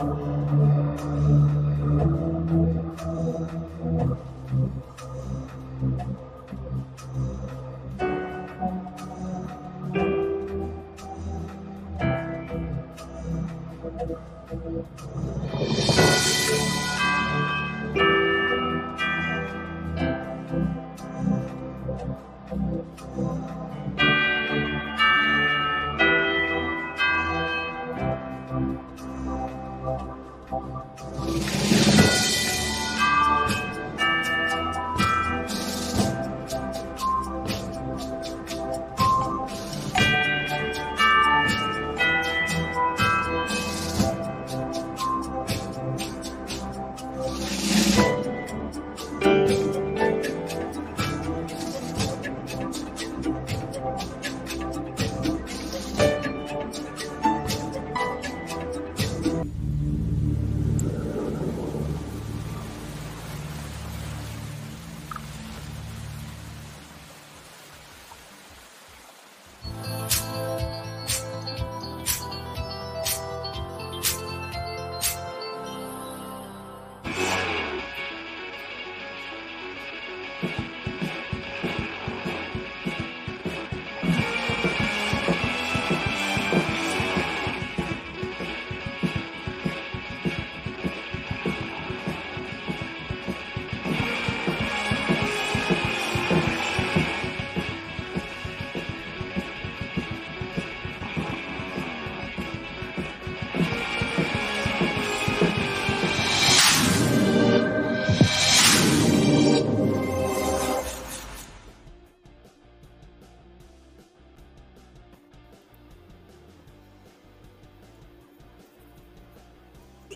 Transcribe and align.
Música 0.00 0.59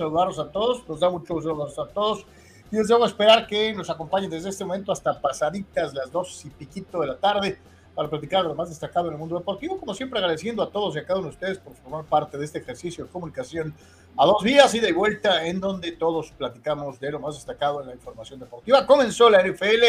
saludarlos 0.05 0.39
a 0.39 0.51
todos, 0.51 0.87
nos 0.89 1.01
da 1.01 1.11
mucho 1.11 1.35
gusto 1.35 1.83
a 1.83 1.89
todos 1.89 2.27
y 2.71 2.77
les 2.77 2.89
debo 2.89 3.07
esperar 3.07 3.47
que 3.47 3.73
nos 3.73 3.89
acompañen 3.89 4.31
desde 4.31 4.51
este 4.51 4.65
momento 4.65 4.93
hasta 4.93 5.21
pasaditas 5.21 5.95
las 5.95 6.11
dos 6.11 6.45
y 6.45 6.51
piquito 6.51 7.01
de 7.01 7.07
la 7.07 7.17
tarde 7.17 7.59
para 7.95 8.11
platicar 8.11 8.45
lo 8.45 8.55
más 8.55 8.69
destacado 8.69 9.07
en 9.07 9.15
el 9.15 9.19
mundo 9.19 9.39
deportivo, 9.39 9.79
como 9.79 9.95
siempre 9.95 10.19
agradeciendo 10.19 10.63
a 10.63 10.71
todos 10.71 10.97
y 10.97 10.99
a 10.99 11.07
cada 11.07 11.21
uno 11.21 11.29
de 11.29 11.35
ustedes 11.35 11.59
por 11.59 11.75
formar 11.75 12.05
parte 12.05 12.37
de 12.37 12.45
este 12.45 12.59
ejercicio 12.59 13.05
de 13.05 13.11
comunicación 13.11 13.73
a 14.17 14.27
dos 14.27 14.43
días, 14.43 14.75
y 14.75 14.93
vuelta, 14.93 15.47
en 15.47 15.61
donde 15.61 15.93
todos 15.93 16.33
platicamos 16.33 17.01
de 17.01 17.13
lo 17.13 17.21
más 17.21 17.37
destacado 17.37 17.81
en 17.81 17.89
la 17.89 17.95
información 17.95 18.41
deportiva. 18.41 18.87
Comenzó 18.87 19.31
la 19.31 19.43
NFL 19.43 19.85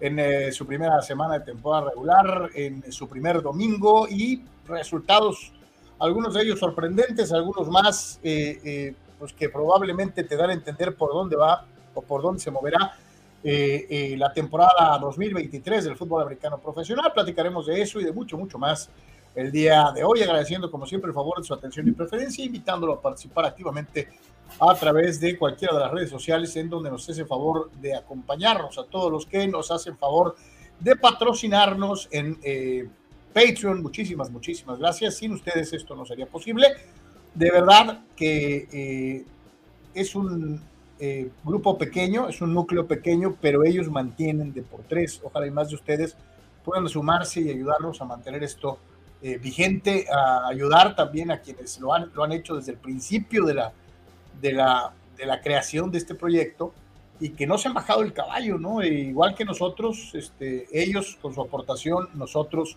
en 0.00 0.18
eh, 0.18 0.52
su 0.52 0.66
primera 0.66 1.00
semana 1.02 1.38
de 1.38 1.44
temporada 1.44 1.90
regular, 1.90 2.50
en 2.54 2.90
su 2.90 3.08
primer 3.08 3.40
domingo 3.42 4.08
y 4.08 4.42
resultados, 4.66 5.52
algunos 5.98 6.34
de 6.34 6.42
ellos 6.42 6.58
sorprendentes, 6.58 7.32
algunos 7.32 7.68
más 7.68 8.20
eh, 8.22 8.60
eh, 8.64 8.94
pues 9.24 9.32
que 9.32 9.48
probablemente 9.48 10.22
te 10.22 10.36
dan 10.36 10.50
a 10.50 10.52
entender 10.52 10.94
por 10.96 11.14
dónde 11.14 11.34
va 11.34 11.64
o 11.94 12.02
por 12.02 12.20
dónde 12.20 12.42
se 12.42 12.50
moverá 12.50 12.94
eh, 13.42 13.86
eh, 13.88 14.16
la 14.18 14.30
temporada 14.34 14.98
2023 14.98 15.82
del 15.82 15.96
fútbol 15.96 16.20
americano 16.20 16.58
profesional. 16.58 17.10
Platicaremos 17.10 17.64
de 17.64 17.80
eso 17.80 17.98
y 18.00 18.04
de 18.04 18.12
mucho, 18.12 18.36
mucho 18.36 18.58
más 18.58 18.90
el 19.34 19.50
día 19.50 19.92
de 19.94 20.04
hoy, 20.04 20.20
agradeciendo 20.20 20.70
como 20.70 20.84
siempre 20.84 21.08
el 21.08 21.14
favor 21.14 21.38
de 21.38 21.44
su 21.44 21.54
atención 21.54 21.88
y 21.88 21.92
preferencia, 21.92 22.44
invitándolo 22.44 22.92
a 22.92 23.00
participar 23.00 23.46
activamente 23.46 24.10
a 24.60 24.74
través 24.74 25.18
de 25.20 25.38
cualquiera 25.38 25.72
de 25.72 25.80
las 25.80 25.90
redes 25.90 26.10
sociales 26.10 26.54
en 26.56 26.68
donde 26.68 26.90
nos 26.90 27.08
hace 27.08 27.24
favor 27.24 27.70
de 27.80 27.94
acompañarnos, 27.94 28.76
a 28.76 28.84
todos 28.84 29.10
los 29.10 29.24
que 29.24 29.48
nos 29.48 29.70
hacen 29.70 29.96
favor 29.96 30.36
de 30.80 30.96
patrocinarnos 30.96 32.10
en 32.10 32.38
eh, 32.42 32.86
Patreon. 33.32 33.82
Muchísimas, 33.82 34.30
muchísimas 34.30 34.78
gracias. 34.78 35.14
Sin 35.14 35.32
ustedes 35.32 35.72
esto 35.72 35.96
no 35.96 36.04
sería 36.04 36.26
posible 36.26 36.66
de 37.34 37.50
verdad 37.50 38.00
que 38.16 38.68
eh, 38.72 39.24
es 39.94 40.14
un 40.14 40.60
eh, 40.98 41.30
grupo 41.42 41.76
pequeño, 41.76 42.28
es 42.28 42.40
un 42.40 42.54
núcleo 42.54 42.86
pequeño, 42.86 43.36
pero 43.40 43.64
ellos 43.64 43.90
mantienen 43.90 44.52
de 44.52 44.62
por 44.62 44.82
tres. 44.82 45.20
Ojalá 45.22 45.46
y 45.46 45.50
más 45.50 45.68
de 45.68 45.74
ustedes 45.74 46.16
puedan 46.64 46.88
sumarse 46.88 47.40
y 47.40 47.50
ayudarnos 47.50 48.00
a 48.00 48.04
mantener 48.04 48.42
esto 48.44 48.78
eh, 49.22 49.38
vigente, 49.38 50.06
a 50.10 50.46
ayudar 50.48 50.94
también 50.94 51.30
a 51.30 51.40
quienes 51.40 51.80
lo 51.80 51.92
han, 51.92 52.10
lo 52.14 52.24
han 52.24 52.32
hecho 52.32 52.56
desde 52.56 52.72
el 52.72 52.78
principio 52.78 53.44
de 53.44 53.54
la, 53.54 53.72
de, 54.40 54.52
la, 54.52 54.92
de 55.16 55.26
la 55.26 55.40
creación 55.40 55.90
de 55.90 55.98
este 55.98 56.14
proyecto 56.14 56.72
y 57.20 57.30
que 57.30 57.46
no 57.46 57.58
se 57.58 57.68
han 57.68 57.74
bajado 57.74 58.02
el 58.02 58.12
caballo, 58.12 58.58
¿no? 58.58 58.82
E 58.82 58.88
igual 58.88 59.34
que 59.34 59.44
nosotros, 59.44 60.10
este, 60.14 60.66
ellos 60.72 61.18
con 61.20 61.34
su 61.34 61.40
aportación, 61.40 62.08
nosotros 62.14 62.76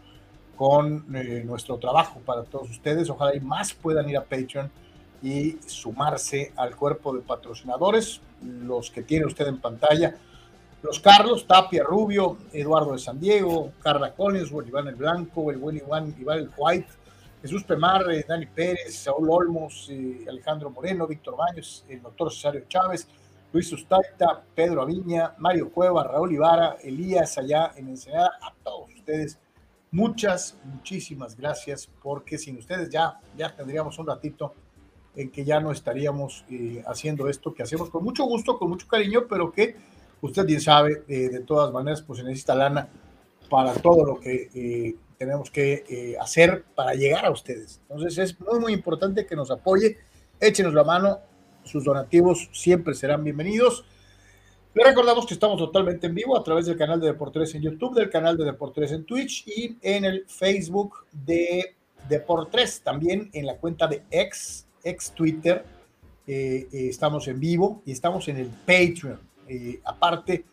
con 0.57 1.05
eh, 1.15 1.43
nuestro 1.45 1.77
trabajo 1.77 2.19
para 2.25 2.43
todos 2.43 2.69
ustedes. 2.69 3.09
Ojalá 3.09 3.35
y 3.35 3.39
más 3.39 3.73
puedan 3.73 4.09
ir 4.09 4.17
a 4.17 4.23
Patreon 4.23 4.69
y 5.21 5.57
sumarse 5.65 6.51
al 6.57 6.75
cuerpo 6.75 7.15
de 7.15 7.21
patrocinadores, 7.21 8.19
los 8.41 8.91
que 8.91 9.03
tiene 9.03 9.25
usted 9.25 9.47
en 9.47 9.59
pantalla. 9.59 10.15
Los 10.81 10.99
Carlos, 10.99 11.45
Tapia 11.47 11.83
Rubio, 11.83 12.37
Eduardo 12.51 12.93
de 12.93 12.99
San 12.99 13.19
Diego, 13.19 13.71
Carla 13.81 14.13
Collins, 14.13 14.51
Iván 14.51 14.87
el 14.87 14.95
Blanco, 14.95 15.51
el 15.51 15.57
buen 15.57 15.77
Iván, 15.77 16.15
Iván 16.19 16.39
el 16.39 16.51
White, 16.57 16.87
Jesús 17.41 17.63
Pemar, 17.63 18.05
Dani 18.27 18.45
Pérez, 18.47 18.95
Saúl 18.95 19.29
Olmos, 19.29 19.87
eh, 19.91 20.25
Alejandro 20.27 20.69
Moreno, 20.69 21.07
Víctor 21.07 21.35
Baños, 21.37 21.85
el 21.87 22.01
doctor 22.01 22.31
Cesario 22.31 22.63
Chávez, 22.67 23.07
Luis 23.53 23.71
Ustaita, 23.71 24.43
Pedro 24.55 24.81
Aviña, 24.81 25.33
Mario 25.37 25.71
Cueva, 25.71 26.03
Raúl 26.03 26.33
Ivara, 26.33 26.77
Elías 26.83 27.37
allá 27.37 27.71
en 27.75 27.89
Ensenada, 27.89 28.31
a 28.41 28.53
todos 28.63 28.89
ustedes 28.95 29.39
Muchas, 29.91 30.57
muchísimas 30.65 31.37
gracias, 31.37 31.89
porque 32.01 32.37
sin 32.37 32.57
ustedes 32.57 32.89
ya, 32.89 33.19
ya 33.37 33.55
tendríamos 33.55 33.97
un 33.99 34.07
ratito 34.07 34.53
en 35.15 35.31
que 35.31 35.45
ya 35.45 35.59
no 35.59 35.71
estaríamos 35.71 36.45
eh, 36.49 36.83
haciendo 36.85 37.27
esto 37.27 37.53
que 37.53 37.63
hacemos 37.63 37.89
con 37.89 38.03
mucho 38.03 38.25
gusto, 38.25 38.59
con 38.59 38.69
mucho 38.69 38.87
cariño, 38.87 39.25
pero 39.27 39.51
que 39.51 39.75
usted 40.21 40.45
bien 40.45 40.61
sabe, 40.61 41.03
eh, 41.07 41.29
de 41.29 41.39
todas 41.39 41.73
maneras, 41.73 42.01
pues 42.01 42.19
se 42.19 42.25
necesita 42.25 42.53
lana 42.53 42.89
para 43.49 43.73
todo 43.73 44.05
lo 44.05 44.19
que 44.19 44.49
eh, 44.53 44.95
tenemos 45.17 45.49
que 45.49 46.15
hacer 46.21 46.65
para 46.75 46.93
llegar 46.93 47.25
a 47.25 47.31
ustedes. 47.31 47.81
Entonces 47.89 48.17
es 48.17 48.39
muy, 48.39 48.59
muy 48.59 48.73
importante 48.73 49.25
que 49.25 49.35
nos 49.35 49.49
apoye, 49.49 49.97
échenos 50.39 50.73
la 50.73 50.83
mano, 50.83 51.19
sus 51.63 51.83
donativos 51.83 52.49
siempre 52.51 52.93
serán 52.93 53.23
bienvenidos. 53.23 53.85
Le 54.73 54.83
recordamos 54.83 55.25
que 55.25 55.33
estamos 55.33 55.57
totalmente 55.57 56.07
en 56.07 56.13
vivo 56.13 56.37
a 56.37 56.43
través 56.43 56.67
del 56.67 56.77
canal 56.77 56.99
de 56.99 57.07
Deportes 57.07 57.55
en 57.55 57.61
YouTube, 57.61 57.95
del 57.95 58.09
canal 58.09 58.37
de 58.37 58.45
Deportes 58.45 58.91
en 58.91 59.05
Twitch 59.05 59.47
y 59.47 59.75
en 59.81 60.05
el 60.05 60.25
Facebook 60.27 61.05
de 61.11 61.75
Deportes, 62.07 62.81
también 62.81 63.29
en 63.33 63.45
la 63.45 63.55
cuenta 63.57 63.87
de 63.87 64.03
ex, 64.11 64.67
ex 64.83 65.11
Twitter. 65.11 65.65
Eh, 66.27 66.67
eh, 66.71 66.87
estamos 66.89 67.27
en 67.27 67.39
vivo 67.39 67.81
y 67.85 67.91
estamos 67.91 68.27
en 68.27 68.37
el 68.37 68.47
Patreon. 68.47 69.19
Eh, 69.47 69.79
aparte, 69.83 70.45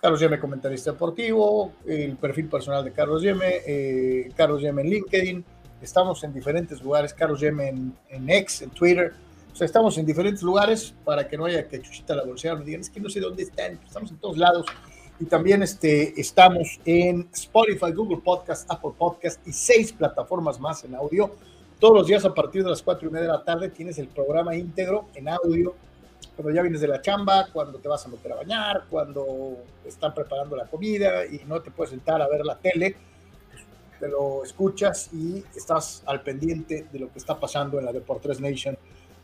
Carlos 0.00 0.20
Yeme, 0.20 0.38
comentarista 0.38 0.92
deportivo, 0.92 1.72
el 1.86 2.16
perfil 2.16 2.48
personal 2.48 2.84
de 2.84 2.92
Carlos 2.92 3.22
Yeme, 3.22 4.30
Carlos 4.36 4.60
Yeme 4.60 4.82
en 4.82 4.90
LinkedIn. 4.90 5.44
Estamos 5.80 6.22
en 6.22 6.32
diferentes 6.32 6.80
lugares, 6.82 7.14
Carlos 7.14 7.40
Yeme 7.40 7.68
en, 7.68 7.96
en 8.10 8.30
X, 8.30 8.62
en 8.62 8.70
Twitter 8.70 9.12
o 9.52 9.54
sea, 9.54 9.66
estamos 9.66 9.98
en 9.98 10.06
diferentes 10.06 10.42
lugares 10.42 10.94
para 11.04 11.28
que 11.28 11.36
no 11.36 11.44
haya 11.44 11.68
que 11.68 11.80
chuchita 11.82 12.16
la 12.16 12.24
bolsera, 12.24 12.54
no 12.54 12.64
digan, 12.64 12.80
es 12.80 12.88
que 12.88 13.00
no 13.00 13.10
sé 13.10 13.20
dónde 13.20 13.42
están, 13.42 13.78
estamos 13.86 14.10
en 14.10 14.16
todos 14.16 14.38
lados. 14.38 14.66
Y 15.20 15.26
también 15.26 15.62
este, 15.62 16.18
estamos 16.18 16.80
en 16.86 17.28
Spotify, 17.32 17.92
Google 17.92 18.22
Podcast, 18.24 18.68
Apple 18.70 18.92
Podcast 18.96 19.46
y 19.46 19.52
seis 19.52 19.92
plataformas 19.92 20.58
más 20.58 20.84
en 20.84 20.94
audio. 20.94 21.30
Todos 21.78 21.94
los 21.94 22.06
días 22.06 22.24
a 22.24 22.32
partir 22.32 22.64
de 22.64 22.70
las 22.70 22.82
cuatro 22.82 23.08
y 23.08 23.12
media 23.12 23.26
de 23.26 23.32
la 23.32 23.44
tarde 23.44 23.68
tienes 23.68 23.98
el 23.98 24.08
programa 24.08 24.56
íntegro 24.56 25.08
en 25.14 25.28
audio. 25.28 25.74
Cuando 26.34 26.52
ya 26.54 26.62
vienes 26.62 26.80
de 26.80 26.88
la 26.88 27.02
chamba, 27.02 27.48
cuando 27.52 27.78
te 27.78 27.88
vas 27.88 28.06
a 28.06 28.08
meter 28.08 28.32
a 28.32 28.36
bañar, 28.36 28.84
cuando 28.88 29.58
están 29.84 30.14
preparando 30.14 30.56
la 30.56 30.66
comida 30.66 31.26
y 31.26 31.42
no 31.46 31.60
te 31.60 31.70
puedes 31.70 31.90
sentar 31.90 32.22
a 32.22 32.28
ver 32.28 32.44
la 32.46 32.56
tele, 32.56 32.96
te 34.00 34.08
lo 34.08 34.42
escuchas 34.42 35.10
y 35.12 35.44
estás 35.54 36.02
al 36.06 36.22
pendiente 36.22 36.86
de 36.90 36.98
lo 36.98 37.12
que 37.12 37.18
está 37.18 37.38
pasando 37.38 37.78
en 37.78 37.84
la 37.84 37.92
Deportes 37.92 38.40
Nation, 38.40 38.78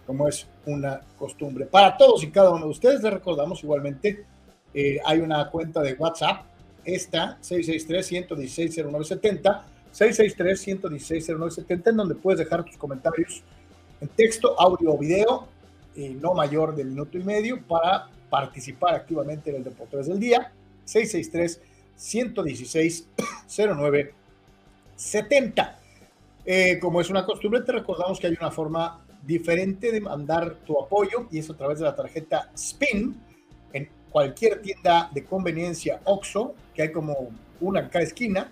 como 0.09 0.27
es 0.27 0.49
una 0.65 1.03
costumbre. 1.19 1.67
Para 1.67 1.95
todos 1.99 2.25
y 2.25 2.31
cada 2.31 2.49
uno 2.49 2.65
de 2.65 2.71
ustedes, 2.71 3.03
les 3.03 3.13
recordamos 3.13 3.63
igualmente, 3.63 4.25
eh, 4.73 4.99
hay 5.05 5.19
una 5.19 5.51
cuenta 5.51 5.83
de 5.83 5.93
WhatsApp, 5.93 6.47
esta 6.83 7.37
663-116-0970, 7.43 9.65
663-116-0970, 9.93 11.91
en 11.91 11.97
donde 11.99 12.15
puedes 12.15 12.39
dejar 12.39 12.65
tus 12.65 12.79
comentarios 12.79 13.43
en 14.01 14.09
texto, 14.09 14.59
audio 14.59 14.95
o 14.95 14.99
video, 14.99 15.47
eh, 15.95 16.17
no 16.19 16.33
mayor 16.33 16.75
de 16.75 16.85
minuto 16.85 17.19
y 17.19 17.23
medio, 17.23 17.61
para 17.61 18.09
participar 18.31 18.95
activamente 18.95 19.51
en 19.51 19.57
el 19.57 19.65
Deportes 19.65 20.07
del 20.07 20.19
Día, 20.19 20.55
663 20.87 21.61
116 21.97 23.09
09 23.47 24.15
70. 24.97 25.79
Eh, 26.47 26.79
como 26.79 27.03
es 27.03 27.11
una 27.11 27.27
costumbre, 27.27 27.61
te 27.61 27.73
recordamos 27.73 28.19
que 28.19 28.29
hay 28.29 28.39
una 28.41 28.51
forma 28.51 29.05
diferente 29.29 29.93
de 29.93 30.01
mandar 30.01 30.57
tu 30.67 30.83
apoyo 30.83 31.29
y 31.31 31.39
es 31.39 31.51
a 31.51 31.55
través 31.55 31.79
de 31.79 31.85
la 31.85 31.95
tarjeta 31.95 32.51
SPIN 32.57 33.15
en 33.75 33.87
cualquier 34.09 34.63
tienda 34.63 35.11
de 35.13 35.23
conveniencia 35.23 36.01
OXO, 36.05 36.55
que 36.75 36.81
hay 36.81 36.91
como 36.91 37.29
una 37.61 37.81
en 37.81 37.89
cada 37.91 38.05
esquina, 38.05 38.51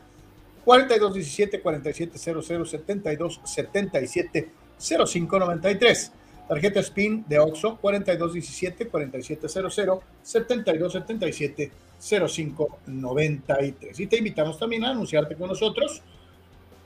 4217 0.67 1.63
4700 1.63 2.71
72 2.71 3.41
77 3.43 4.51
0593. 4.79 6.13
Tarjeta 6.47 6.83
SPIN 6.83 7.25
de 7.27 7.39
OXO 7.39 7.79
4217 7.79 8.89
4700 8.89 10.03
72 10.23 10.93
77 10.93 11.71
0593. 11.99 14.01
Y 14.01 14.07
te 14.09 14.19
invitamos 14.19 14.59
también 14.59 14.85
a 14.85 14.91
anunciarte 14.91 15.37
con 15.37 15.49
nosotros 15.49 16.03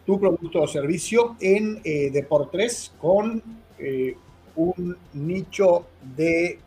tu 0.07 0.21
producto 0.21 0.63
o 0.63 0.69
servicio 0.69 1.37
en 1.41 1.81
eh, 1.83 2.11
Deportes 2.13 2.93
con 3.01 3.43
eh, 3.81 4.17
un 4.57 4.97
nicho 5.13 5.87
de 6.17 6.59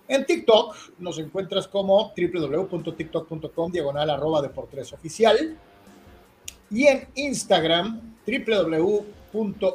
En 0.07 0.25
TikTok 0.25 0.77
nos 0.99 1.19
encuentras 1.19 1.67
como 1.69 2.15
www.tiktok.com 2.17 3.73
diagonal 3.73 4.11
arroba 4.11 4.41
de 4.41 4.49
por 4.49 4.69
tres 4.69 4.93
oficial. 4.93 5.59
Y 6.71 6.87
en 6.87 7.09
Instagram, 7.15 8.15
www 8.27 9.18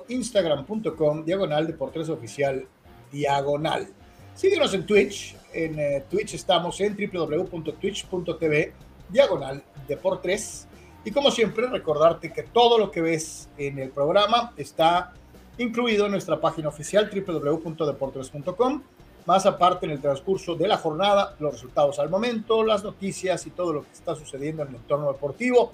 instagram.com 0.07 1.25
diagonal 1.25 1.67
Deportes 1.67 2.09
Oficial 2.09 2.65
diagonal. 3.11 3.87
Síguenos 4.35 4.73
en 4.73 4.85
Twitch. 4.85 5.35
En 5.53 5.79
eh, 5.79 6.03
Twitch 6.09 6.33
estamos 6.33 6.79
en 6.81 6.95
www.twitch.tv 6.95 8.73
diagonal 9.09 9.63
Deportes. 9.87 10.67
Y 11.05 11.11
como 11.11 11.31
siempre, 11.31 11.67
recordarte 11.67 12.31
que 12.31 12.43
todo 12.43 12.77
lo 12.77 12.89
que 12.89 13.01
ves 13.01 13.49
en 13.57 13.77
el 13.79 13.89
programa 13.89 14.53
está 14.57 15.13
incluido 15.57 16.05
en 16.05 16.11
nuestra 16.11 16.39
página 16.39 16.69
oficial 16.69 17.09
www.deportes.com. 17.13 18.81
Más 19.25 19.45
aparte, 19.45 19.85
en 19.85 19.91
el 19.93 20.01
transcurso 20.01 20.55
de 20.55 20.67
la 20.67 20.77
jornada, 20.77 21.35
los 21.39 21.53
resultados 21.53 21.99
al 21.99 22.09
momento, 22.09 22.63
las 22.63 22.83
noticias 22.83 23.45
y 23.47 23.51
todo 23.51 23.71
lo 23.71 23.83
que 23.83 23.91
está 23.93 24.15
sucediendo 24.15 24.63
en 24.63 24.69
el 24.69 24.75
entorno 24.75 25.11
deportivo 25.11 25.71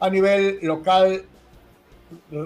a 0.00 0.10
nivel 0.10 0.58
local, 0.62 1.24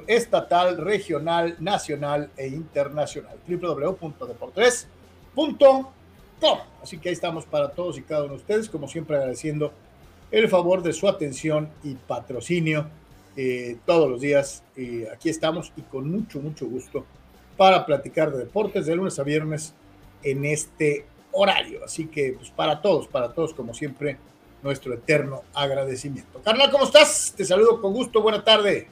estatal, 0.07 0.79
regional, 0.79 1.57
nacional 1.61 2.31
e 2.37 2.49
internacional. 2.49 3.37
www.deportes.com. 3.47 5.87
Así 6.83 6.99
que 6.99 7.09
ahí 7.09 7.15
estamos 7.15 7.47
para 7.47 7.71
todos 7.71 7.97
y 7.99 8.03
cada 8.03 8.25
uno 8.25 8.35
de 8.35 8.39
ustedes, 8.39 8.69
como 8.69 8.89
siempre 8.89 9.17
agradeciendo 9.17 9.73
el 10.31 10.49
favor 10.49 10.83
de 10.83 10.93
su 10.93 11.09
atención 11.09 11.71
y 11.83 11.95
patrocinio 11.95 12.89
eh, 13.37 13.77
todos 13.85 14.11
los 14.11 14.21
días. 14.21 14.63
Eh, 14.77 15.09
aquí 15.13 15.29
estamos 15.29 15.73
y 15.77 15.83
con 15.83 16.11
mucho, 16.11 16.41
mucho 16.41 16.67
gusto 16.67 17.05
para 17.57 17.87
platicar 17.87 18.33
de 18.33 18.39
deportes 18.39 18.87
de 18.87 18.97
lunes 18.97 19.19
a 19.19 19.23
viernes 19.23 19.75
en 20.23 20.45
este 20.45 21.07
horario. 21.33 21.85
Así 21.85 22.07
que 22.07 22.35
pues 22.37 22.51
para 22.51 22.81
todos, 22.81 23.09
para 23.09 23.33
todos, 23.33 23.55
como 23.55 23.75
siempre, 23.75 24.19
nuestro 24.63 24.95
eterno 24.95 25.43
agradecimiento. 25.55 26.41
Carnal, 26.43 26.71
¿cómo 26.71 26.85
estás? 26.85 27.33
Te 27.37 27.45
saludo 27.45 27.81
con 27.81 27.93
gusto. 27.93 28.21
Buena 28.21 28.43
tarde. 28.43 28.89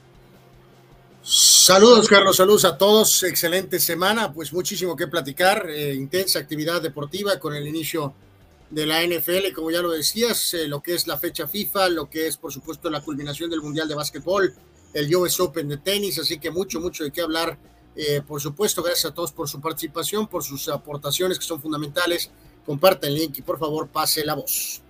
Saludos, 1.67 2.09
Carlos, 2.09 2.37
saludos 2.37 2.67
a 2.67 2.77
todos. 2.77 3.23
Excelente 3.23 3.81
semana, 3.81 4.31
pues 4.31 4.53
muchísimo 4.53 4.95
que 4.95 5.07
platicar. 5.07 5.71
Eh, 5.71 5.95
intensa 5.95 6.39
actividad 6.39 6.83
deportiva 6.83 7.39
con 7.39 7.55
el 7.55 7.67
inicio 7.67 8.13
de 8.69 8.85
la 8.85 9.03
NFL, 9.03 9.55
como 9.55 9.71
ya 9.71 9.81
lo 9.81 9.91
decías, 9.91 10.53
eh, 10.53 10.69
lo 10.69 10.83
que 10.83 10.95
es 10.95 11.07
la 11.07 11.17
fecha 11.17 11.49
FIFA, 11.49 11.89
lo 11.89 12.11
que 12.11 12.27
es, 12.27 12.37
por 12.37 12.53
supuesto, 12.53 12.91
la 12.91 13.01
culminación 13.01 13.49
del 13.49 13.63
Mundial 13.63 13.89
de 13.89 13.95
Básquetbol, 13.95 14.55
el 14.93 15.17
US 15.17 15.41
Open 15.41 15.67
de 15.67 15.79
tenis, 15.79 16.19
así 16.19 16.39
que 16.39 16.51
mucho, 16.51 16.81
mucho 16.81 17.03
de 17.03 17.11
qué 17.11 17.23
hablar. 17.23 17.57
Eh, 17.97 18.21
por 18.21 18.43
supuesto, 18.43 18.83
gracias 18.83 19.11
a 19.11 19.15
todos 19.15 19.33
por 19.33 19.49
su 19.49 19.59
participación, 19.59 20.27
por 20.27 20.45
sus 20.45 20.69
aportaciones 20.69 21.39
que 21.39 21.47
son 21.47 21.63
fundamentales. 21.63 22.31
Compartan 22.67 23.09
el 23.09 23.17
link 23.17 23.39
y 23.39 23.43
por 23.43 23.59
favor 23.59 23.89
pase 23.89 24.23
la 24.23 24.35
voz. 24.35 24.84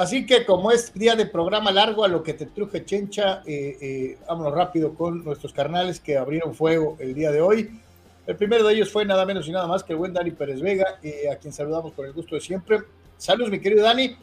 Así 0.00 0.24
que 0.24 0.46
como 0.46 0.72
es 0.72 0.94
día 0.94 1.14
de 1.14 1.26
programa 1.26 1.70
largo 1.70 2.04
a 2.04 2.08
lo 2.08 2.22
que 2.22 2.32
te 2.32 2.46
truje 2.46 2.86
Chencha, 2.86 3.42
eh, 3.44 3.76
eh, 3.82 4.18
vámonos 4.26 4.54
rápido 4.54 4.94
con 4.94 5.22
nuestros 5.22 5.52
carnales 5.52 6.00
que 6.00 6.16
abrieron 6.16 6.54
fuego 6.54 6.96
el 7.00 7.12
día 7.12 7.30
de 7.30 7.42
hoy. 7.42 7.78
El 8.26 8.34
primero 8.34 8.66
de 8.66 8.72
ellos 8.72 8.90
fue 8.90 9.04
nada 9.04 9.26
menos 9.26 9.46
y 9.46 9.52
nada 9.52 9.66
más 9.66 9.84
que 9.84 9.92
el 9.92 9.98
buen 9.98 10.14
Dani 10.14 10.30
Pérez 10.30 10.62
Vega, 10.62 10.98
eh, 11.02 11.28
a 11.30 11.36
quien 11.36 11.52
saludamos 11.52 11.92
con 11.92 12.06
el 12.06 12.14
gusto 12.14 12.34
de 12.34 12.40
siempre. 12.40 12.78
Saludos, 13.18 13.50
mi 13.50 13.60
querido 13.60 13.84
Dani. 13.84 14.16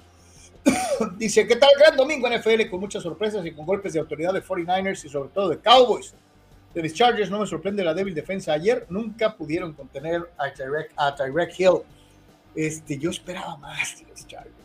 Dice, 1.20 1.46
¿qué 1.46 1.56
tal? 1.58 1.70
Gran 1.78 1.96
domingo 1.96 2.28
en 2.28 2.40
NFL 2.40 2.72
con 2.72 2.80
muchas 2.80 3.04
sorpresas 3.04 3.46
y 3.46 3.52
con 3.52 3.64
golpes 3.68 3.94
de 3.94 4.00
autoridad 4.00 4.34
de 4.34 4.42
49ers 4.42 5.06
y 5.06 5.10
sobre 5.10 5.30
todo 5.30 5.50
de 5.50 5.60
Cowboys. 5.60 6.16
De 6.74 6.82
mis 6.82 6.96
Chargers 6.96 7.30
no 7.30 7.38
me 7.38 7.46
sorprende 7.46 7.84
la 7.84 7.94
débil 7.94 8.16
defensa 8.16 8.52
ayer. 8.52 8.88
Nunca 8.90 9.36
pudieron 9.36 9.74
contener 9.74 10.28
a 10.40 10.52
Tyrek, 10.52 10.92
a 10.98 11.16
Hill. 11.56 11.82
Este, 12.56 12.98
yo 12.98 13.12
esperaba 13.12 13.58
más 13.58 14.00
de 14.00 14.08
los 14.08 14.26
Chargers. 14.26 14.57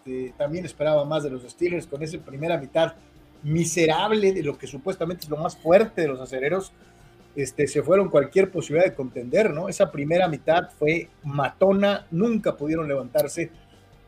Este, 0.00 0.32
también 0.38 0.64
esperaba 0.64 1.04
más 1.04 1.24
de 1.24 1.30
los 1.30 1.42
Steelers 1.42 1.86
con 1.86 2.02
esa 2.02 2.18
primera 2.18 2.56
mitad 2.56 2.94
miserable 3.42 4.32
de 4.32 4.42
lo 4.42 4.56
que 4.56 4.66
supuestamente 4.66 5.24
es 5.24 5.30
lo 5.30 5.36
más 5.36 5.56
fuerte 5.56 6.02
de 6.02 6.08
los 6.08 6.20
acereros. 6.20 6.72
Este, 7.36 7.66
se 7.66 7.82
fueron 7.82 8.08
cualquier 8.08 8.50
posibilidad 8.50 8.88
de 8.88 8.94
contender, 8.94 9.52
¿no? 9.52 9.68
Esa 9.68 9.92
primera 9.92 10.26
mitad 10.26 10.70
fue 10.78 11.08
matona, 11.22 12.06
nunca 12.10 12.56
pudieron 12.56 12.88
levantarse. 12.88 13.50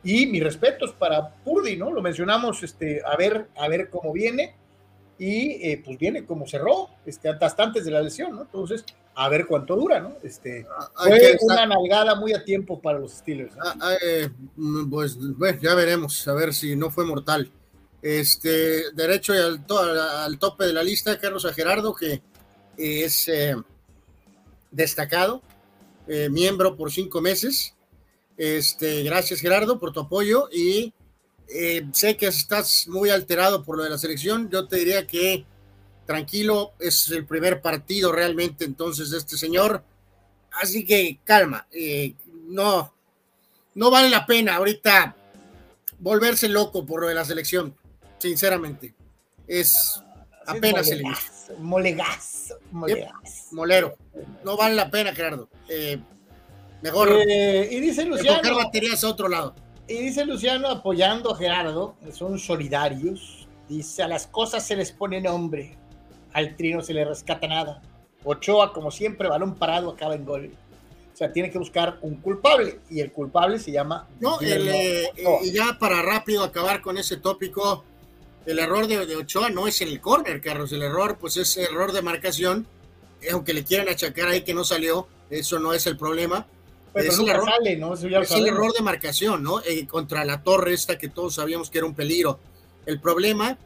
Y 0.02 0.26
mis 0.26 0.42
respetos 0.42 0.92
para 0.92 1.28
Purdy, 1.44 1.76
¿no? 1.76 1.92
Lo 1.92 2.02
mencionamos, 2.02 2.62
este, 2.62 3.02
a 3.04 3.16
ver, 3.16 3.48
a 3.56 3.68
ver 3.68 3.90
cómo 3.90 4.12
viene. 4.12 4.54
Y 5.18 5.70
eh, 5.70 5.82
pues 5.84 5.98
viene 5.98 6.24
como 6.24 6.46
cerró, 6.46 6.88
este, 7.06 7.28
hasta 7.28 7.62
antes 7.62 7.84
de 7.84 7.90
la 7.90 8.02
lesión, 8.02 8.34
¿no? 8.34 8.42
Entonces, 8.42 8.84
a 9.14 9.28
ver 9.28 9.46
cuánto 9.46 9.76
dura, 9.76 10.00
¿no? 10.00 10.16
Este, 10.22 10.66
ah, 10.78 10.90
fue 10.96 11.36
una 11.42 11.66
nalgada 11.66 12.14
muy 12.14 12.32
a 12.32 12.44
tiempo 12.44 12.80
para 12.80 12.98
los 12.98 13.12
Steelers. 13.12 13.54
Ah, 13.62 13.74
ah, 13.80 13.94
eh, 14.02 14.28
mm, 14.56 14.90
pues 14.90 15.16
bueno, 15.36 15.58
ya 15.60 15.74
veremos, 15.74 16.26
a 16.26 16.34
ver 16.34 16.54
si 16.54 16.76
no 16.76 16.90
fue 16.90 17.04
mortal. 17.04 17.50
Este, 18.00 18.90
derecho 18.92 19.32
al, 19.32 19.64
al 19.68 20.38
tope 20.38 20.64
de 20.64 20.72
la 20.72 20.82
lista, 20.82 21.18
Carlos 21.18 21.44
a 21.44 21.52
Gerardo, 21.52 21.94
que 21.94 22.20
es 22.76 23.28
eh, 23.28 23.54
destacado, 24.70 25.42
miembro 26.30 26.76
por 26.76 26.90
cinco 26.90 27.20
meses. 27.20 27.74
Este, 28.36 29.04
gracias 29.04 29.40
Gerardo 29.40 29.78
por 29.78 29.92
tu 29.92 30.00
apoyo 30.00 30.48
y 30.50 30.92
eh, 31.54 31.86
sé 31.92 32.16
que 32.16 32.26
estás 32.26 32.88
muy 32.88 33.10
alterado 33.10 33.64
por 33.64 33.76
lo 33.76 33.84
de 33.84 33.90
la 33.90 33.98
selección. 33.98 34.48
Yo 34.50 34.66
te 34.66 34.76
diría 34.76 35.06
que 35.06 35.44
tranquilo, 36.06 36.72
es 36.78 37.08
el 37.10 37.24
primer 37.24 37.60
partido 37.60 38.12
realmente 38.12 38.64
entonces 38.64 39.10
de 39.10 39.18
este 39.18 39.36
señor. 39.36 39.82
Así 40.60 40.84
que 40.84 41.18
calma, 41.24 41.66
eh, 41.72 42.14
no, 42.48 42.92
no 43.74 43.90
vale 43.90 44.10
la 44.10 44.26
pena 44.26 44.56
ahorita 44.56 45.16
volverse 45.98 46.48
loco 46.48 46.84
por 46.84 47.00
lo 47.02 47.08
de 47.08 47.14
la 47.14 47.24
selección, 47.24 47.74
sinceramente. 48.18 48.94
Es 49.46 50.02
apenas 50.46 50.88
el 50.90 51.02
inicio. 51.02 51.32
Molegas, 51.58 52.54
molero. 53.52 53.96
No 54.44 54.56
vale 54.56 54.74
la 54.74 54.90
pena, 54.90 55.14
Gerardo. 55.14 55.48
Eh, 55.68 55.98
mejor. 56.82 57.10
y 57.26 57.80
dice 57.80 58.04
Luciano. 58.04 58.56
baterías 58.56 59.02
a 59.04 59.08
otro 59.08 59.28
lado. 59.28 59.54
Y 59.88 59.94
dice 59.94 60.24
Luciano, 60.24 60.68
apoyando 60.68 61.32
a 61.32 61.36
Gerardo, 61.36 61.96
son 62.12 62.38
solidarios. 62.38 63.48
Dice, 63.68 64.02
a 64.02 64.08
las 64.08 64.26
cosas 64.26 64.66
se 64.66 64.76
les 64.76 64.92
pone 64.92 65.20
nombre, 65.20 65.76
al 66.32 66.56
trino 66.56 66.82
se 66.82 66.94
le 66.94 67.04
rescata 67.04 67.46
nada. 67.46 67.82
Ochoa, 68.24 68.72
como 68.72 68.90
siempre, 68.90 69.28
balón 69.28 69.54
parado, 69.54 69.90
acaba 69.90 70.14
en 70.14 70.24
gol. 70.24 70.52
O 71.12 71.16
sea, 71.16 71.32
tiene 71.32 71.50
que 71.50 71.58
buscar 71.58 71.98
un 72.02 72.16
culpable, 72.16 72.80
y 72.88 73.00
el 73.00 73.12
culpable 73.12 73.58
se 73.58 73.72
llama... 73.72 74.08
No, 74.20 74.38
eh, 74.40 75.10
y 75.42 75.52
ya 75.52 75.76
para 75.78 76.00
rápido 76.00 76.42
acabar 76.42 76.80
con 76.80 76.96
ese 76.96 77.18
tópico, 77.18 77.84
el 78.46 78.58
error 78.58 78.86
de, 78.86 79.16
Ochoa 79.16 79.50
no 79.50 79.66
es 79.66 79.80
en 79.82 79.88
el 79.88 80.00
córner, 80.00 80.40
Carlos, 80.40 80.72
el 80.72 80.82
error 80.82 81.18
pues 81.18 81.36
es 81.36 81.56
error 81.56 81.92
de 81.92 82.02
marcación, 82.02 82.66
aunque 83.30 83.52
le 83.52 83.62
quieran 83.62 83.88
achacar 83.88 84.28
ahí 84.28 84.42
que 84.42 84.54
no 84.54 84.64
salió, 84.64 85.06
eso 85.28 85.58
no 85.58 85.74
es 85.74 85.86
el 85.86 85.96
problema 85.96 86.46
es 86.94 87.18
el 87.18 87.28
error, 87.28 87.48
¿no? 87.78 87.94
es 87.94 88.30
el 88.32 88.46
error 88.46 88.72
de 88.72 88.82
marcación, 88.82 89.42
¿no? 89.42 89.60
Eh, 89.62 89.86
contra 89.86 90.24
la 90.24 90.42
torre 90.42 90.74
esta 90.74 90.98
que 90.98 91.08
todos 91.08 91.34
sabíamos 91.34 91.70
que 91.70 91.78
era 91.78 91.86
un 91.86 91.94
peligro. 91.94 92.38
El 92.84 93.00
problema 93.00 93.56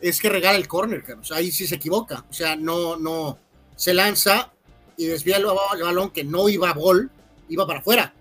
es 0.00 0.20
que 0.20 0.28
regala 0.28 0.58
el 0.58 0.68
córner, 0.68 1.02
Carlos. 1.02 1.32
Ahí 1.32 1.50
sí 1.50 1.66
se 1.66 1.76
equivoca. 1.76 2.24
O 2.28 2.32
sea, 2.32 2.56
no, 2.56 2.96
no, 2.96 3.38
se 3.76 3.94
lanza 3.94 4.52
y 4.96 5.06
desvía 5.06 5.38
el, 5.38 5.46
balón 5.46 6.10
que 6.10 6.24
no 6.24 6.48
iba 6.48 6.70
a 6.70 6.74
gol, 6.74 7.10
iba 7.48 7.66
para 7.66 7.80
afuera. 7.80 8.14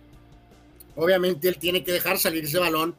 Obviamente 0.95 1.47
él 1.47 1.57
tiene 1.57 1.83
que 1.83 1.91
dejar 1.91 2.17
salir 2.17 2.45
ese 2.45 2.59
balón 2.59 2.95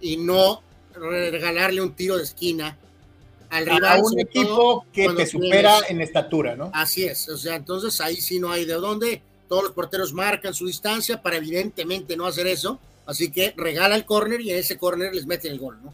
y 0.00 0.16
no 0.16 0.62
regalarle 0.94 1.82
un 1.82 1.94
tiro 1.94 2.16
de 2.16 2.24
esquina 2.24 2.78
al 3.50 3.66
rival. 3.66 4.00
A 4.00 4.02
un 4.02 4.18
equipo 4.18 4.86
que 4.92 5.08
te 5.10 5.26
supera 5.26 5.78
en 5.88 6.00
estatura, 6.00 6.56
¿no? 6.56 6.70
Así 6.72 7.04
es. 7.04 7.28
O 7.28 7.36
sea, 7.36 7.56
entonces 7.56 8.00
ahí 8.00 8.16
sí 8.16 8.38
no 8.38 8.50
hay 8.50 8.64
de 8.64 8.74
dónde 8.74 9.22
todos 9.48 9.64
los 9.64 9.72
porteros 9.72 10.12
marcan 10.12 10.54
su 10.54 10.66
distancia 10.66 11.22
para 11.22 11.36
evidentemente 11.36 12.16
no 12.16 12.26
hacer 12.26 12.46
eso, 12.46 12.78
así 13.06 13.30
que 13.30 13.54
regala 13.56 13.94
el 13.94 14.04
córner 14.04 14.40
y 14.40 14.50
en 14.50 14.58
ese 14.58 14.78
córner 14.78 15.14
les 15.14 15.26
meten 15.26 15.52
el 15.52 15.58
gol, 15.58 15.78
¿no? 15.82 15.92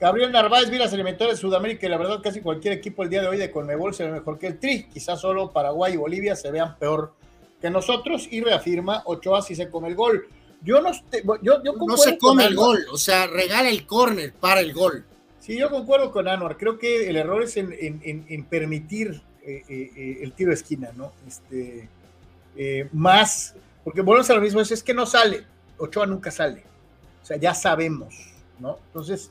Gabriel 0.00 0.32
Narváez, 0.32 0.70
mira, 0.70 0.86
eliminatorias 0.86 1.36
de 1.36 1.40
Sudamérica 1.42 1.86
y 1.86 1.90
la 1.90 1.98
verdad 1.98 2.22
casi 2.22 2.40
cualquier 2.40 2.72
equipo 2.72 3.02
el 3.02 3.10
día 3.10 3.20
de 3.20 3.28
hoy 3.28 3.36
de 3.36 3.50
Conmebol 3.50 3.94
se 3.94 4.04
ve 4.04 4.12
mejor 4.12 4.38
que 4.38 4.46
el 4.46 4.58
Tri, 4.58 4.84
quizás 4.84 5.20
solo 5.20 5.50
Paraguay 5.52 5.92
y 5.92 5.98
Bolivia 5.98 6.34
se 6.34 6.50
vean 6.50 6.76
peor 6.78 7.12
que 7.60 7.68
nosotros 7.68 8.26
y 8.30 8.40
reafirma 8.40 9.02
Ochoa 9.04 9.42
si 9.42 9.54
se 9.54 9.68
come 9.68 9.88
el 9.88 9.94
gol. 9.94 10.26
Yo 10.62 10.80
no, 10.80 10.90
yo, 11.42 11.62
yo 11.62 11.74
no 11.74 11.96
se 11.98 12.16
come 12.16 12.46
el 12.46 12.54
gol, 12.54 12.84
o 12.90 12.96
sea, 12.96 13.26
regala 13.26 13.68
el 13.68 13.86
córner 13.86 14.32
para 14.32 14.60
el 14.60 14.72
gol. 14.72 15.04
Sí, 15.38 15.58
yo 15.58 15.70
concuerdo 15.70 16.12
con 16.12 16.28
Anuar, 16.28 16.56
creo 16.56 16.78
que 16.78 17.08
el 17.08 17.16
error 17.16 17.42
es 17.42 17.56
en, 17.56 18.46
permitir 18.48 19.22
eh, 19.42 19.62
eh, 19.68 19.90
eh, 19.96 20.18
el 20.22 20.32
tiro 20.32 20.50
de 20.50 20.54
esquina, 20.54 20.92
¿no? 20.94 21.12
Este, 21.26 21.88
eh, 22.56 22.88
más, 22.92 23.54
porque 23.84 24.02
volvemos 24.02 24.28
a 24.30 24.34
lo 24.34 24.40
mismo, 24.40 24.60
es, 24.60 24.82
que 24.82 24.94
no 24.94 25.06
sale, 25.06 25.46
Ochoa 25.78 26.06
nunca 26.06 26.30
sale, 26.30 26.64
o 27.22 27.26
sea, 27.26 27.36
ya 27.36 27.54
sabemos, 27.54 28.14
¿no? 28.58 28.78
Entonces, 28.86 29.30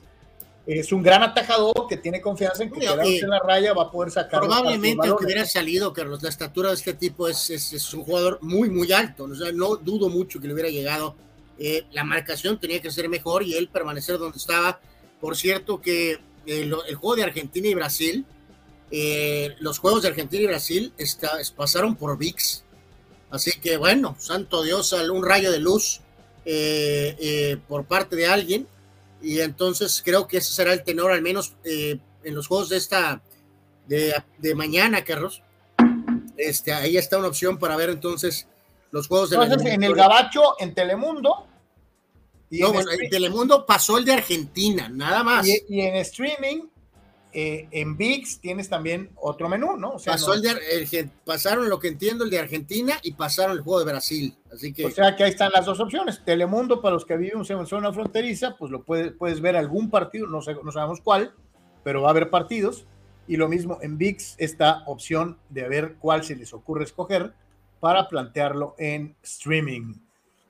es 0.65 0.91
un 0.91 1.01
gran 1.01 1.23
atajador 1.23 1.87
que 1.87 1.97
tiene 1.97 2.21
confianza 2.21 2.63
en 2.63 2.71
que 2.71 2.85
en 2.85 3.29
la 3.29 3.39
raya 3.39 3.73
va 3.73 3.83
a 3.83 3.91
poder 3.91 4.11
sacar. 4.11 4.39
Probablemente 4.39 5.07
que 5.07 5.25
hubiera 5.25 5.45
salido, 5.45 5.91
Carlos, 5.93 6.21
la 6.21 6.29
estatura 6.29 6.69
de 6.69 6.75
este 6.75 6.93
tipo 6.93 7.27
es, 7.27 7.49
es, 7.49 7.93
un 7.93 8.03
jugador 8.03 8.37
muy, 8.41 8.69
muy 8.69 8.91
alto, 8.91 9.23
o 9.23 9.35
sea, 9.35 9.51
no 9.51 9.77
dudo 9.77 10.09
mucho 10.09 10.39
que 10.39 10.47
le 10.47 10.53
hubiera 10.53 10.69
llegado. 10.69 11.15
Eh, 11.57 11.85
la 11.91 12.03
marcación 12.03 12.59
tenía 12.59 12.81
que 12.81 12.91
ser 12.91 13.09
mejor 13.09 13.43
y 13.43 13.55
él 13.55 13.67
permanecer 13.67 14.17
donde 14.17 14.37
estaba. 14.37 14.79
Por 15.19 15.35
cierto 15.35 15.81
que 15.81 16.19
el, 16.45 16.73
juego 16.73 17.15
de 17.15 17.23
Argentina 17.23 17.67
y 17.67 17.73
Brasil, 17.73 18.25
eh, 18.91 19.55
los 19.59 19.79
juegos 19.79 20.03
de 20.03 20.09
Argentina 20.09 20.43
y 20.43 20.47
Brasil 20.47 20.93
está, 20.97 21.31
pasaron 21.55 21.95
por 21.95 22.17
VIX 22.17 22.63
Así 23.31 23.59
que 23.59 23.77
bueno, 23.77 24.15
santo 24.19 24.63
Dios, 24.63 24.91
un 24.93 25.23
rayo 25.23 25.51
de 25.51 25.59
luz 25.59 26.01
eh, 26.45 27.15
eh, 27.19 27.57
por 27.67 27.85
parte 27.85 28.15
de 28.15 28.27
alguien. 28.27 28.67
Y 29.21 29.39
entonces 29.39 30.01
creo 30.03 30.27
que 30.27 30.37
ese 30.37 30.53
será 30.53 30.73
el 30.73 30.83
tenor, 30.83 31.11
al 31.11 31.21
menos 31.21 31.53
eh, 31.63 31.99
en 32.23 32.35
los 32.35 32.47
juegos 32.47 32.69
de 32.69 32.77
esta, 32.77 33.21
de, 33.87 34.55
mañana, 34.55 35.03
Carlos. 35.03 35.43
Este, 36.37 36.71
ahí 36.71 36.97
está 36.97 37.17
una 37.17 37.27
opción 37.27 37.59
para 37.59 37.75
ver 37.75 37.89
entonces 37.89 38.47
los 38.91 39.07
juegos 39.07 39.29
de 39.29 39.35
Entonces, 39.35 39.73
en 39.73 39.83
el 39.83 39.93
Gabacho, 39.93 40.55
en 40.59 40.73
Telemundo. 40.73 41.45
Y 42.49 42.61
no, 42.61 42.73
bueno, 42.73 42.89
en 42.91 43.09
Telemundo 43.09 43.65
pasó 43.65 43.97
el 43.97 44.05
de 44.05 44.13
Argentina, 44.13 44.89
nada 44.89 45.23
más. 45.23 45.45
y 45.45 45.81
en 45.81 45.97
streaming 45.97 46.68
eh, 47.31 47.67
en 47.71 47.95
VIX 47.95 48.39
tienes 48.39 48.69
también 48.69 49.11
otro 49.15 49.47
menú, 49.47 49.77
¿no? 49.77 49.91
O 49.91 49.99
sea, 49.99 50.15
pasaron 51.25 51.69
lo 51.69 51.79
que 51.79 51.89
entiendo 51.89 52.23
el 52.23 52.31
de 52.31 52.39
Argentina 52.39 52.99
y 53.03 53.13
pasaron 53.13 53.55
el 53.55 53.61
juego 53.61 53.79
de 53.79 53.91
Brasil. 53.91 54.35
Así 54.51 54.73
que... 54.73 54.85
O 54.85 54.91
sea 54.91 55.15
que 55.15 55.23
ahí 55.23 55.29
están 55.29 55.51
las 55.51 55.65
dos 55.65 55.79
opciones. 55.79 56.23
Telemundo, 56.25 56.81
para 56.81 56.95
los 56.95 57.05
que 57.05 57.17
viven 57.17 57.43
en 57.47 57.67
zona 57.67 57.93
fronteriza, 57.93 58.55
pues 58.57 58.71
lo 58.71 58.83
puedes, 58.83 59.11
puedes 59.11 59.41
ver 59.41 59.55
algún 59.55 59.91
partido, 59.91 60.25
no, 60.25 60.41
sé, 60.41 60.55
no 60.63 60.71
sabemos 60.71 61.01
cuál, 61.01 61.33
pero 61.83 62.01
va 62.01 62.07
a 62.07 62.11
haber 62.11 62.31
partidos. 62.31 62.85
Y 63.27 63.37
lo 63.37 63.47
mismo 63.47 63.77
en 63.83 63.99
VIX, 63.99 64.35
esta 64.39 64.83
opción 64.87 65.37
de 65.49 65.67
ver 65.69 65.97
cuál 65.99 66.23
se 66.23 66.35
les 66.35 66.51
ocurre 66.51 66.83
escoger 66.85 67.33
para 67.79 68.07
plantearlo 68.07 68.75
en 68.79 69.15
streaming. 69.21 69.93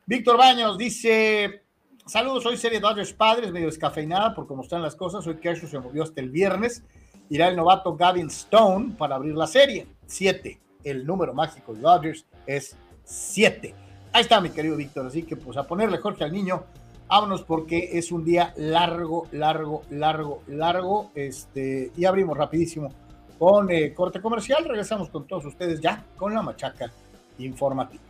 Víctor 0.06 0.38
Baños 0.38 0.78
dice, 0.78 1.64
Saludos, 2.10 2.44
hoy 2.48 2.58
serie 2.58 2.80
Dodgers 2.80 3.14
Padres, 3.14 3.52
medio 3.52 3.68
descafeinada 3.68 4.34
por 4.34 4.48
cómo 4.48 4.64
están 4.64 4.82
las 4.82 4.96
cosas. 4.96 5.28
Hoy 5.28 5.36
Kershaw 5.36 5.70
se 5.70 5.78
movió 5.78 6.02
hasta 6.02 6.22
el 6.22 6.32
viernes. 6.32 6.84
Irá 7.30 7.50
el 7.50 7.56
novato 7.56 7.96
Gavin 7.96 8.30
Stone 8.30 8.96
para 8.98 9.14
abrir 9.14 9.36
la 9.36 9.46
serie. 9.46 9.86
Siete. 10.08 10.60
El 10.84 11.06
número 11.06 11.36
mágico 11.36 11.76
de 11.76 11.82
Dodgers 11.82 12.26
es 12.48 12.76
siete. 13.04 13.76
Ahí 14.12 14.24
está, 14.24 14.42
mi 14.42 14.50
querido 14.50 14.76
Víctor. 14.76 15.06
Así 15.06 15.22
que, 15.22 15.36
pues, 15.36 15.56
a 15.56 15.68
ponerle 15.68 16.00
Jorge 16.00 16.24
al 16.24 16.34
niño. 16.34 16.64
Vámonos 17.08 17.44
porque 17.44 17.92
es 17.94 18.12
un 18.12 18.26
día 18.26 18.56
largo, 18.58 19.28
largo, 19.32 19.84
largo, 19.92 20.42
largo. 20.48 21.12
Este, 21.14 21.92
y 21.96 22.06
abrimos 22.06 22.36
rapidísimo 22.36 22.92
con 23.38 23.70
eh, 23.70 23.94
corte 23.94 24.20
comercial. 24.20 24.66
Regresamos 24.66 25.10
con 25.10 25.28
todos 25.28 25.46
ustedes 25.46 25.80
ya 25.80 26.04
con 26.18 26.34
la 26.34 26.42
machaca 26.42 26.92
informativa. 27.38 28.02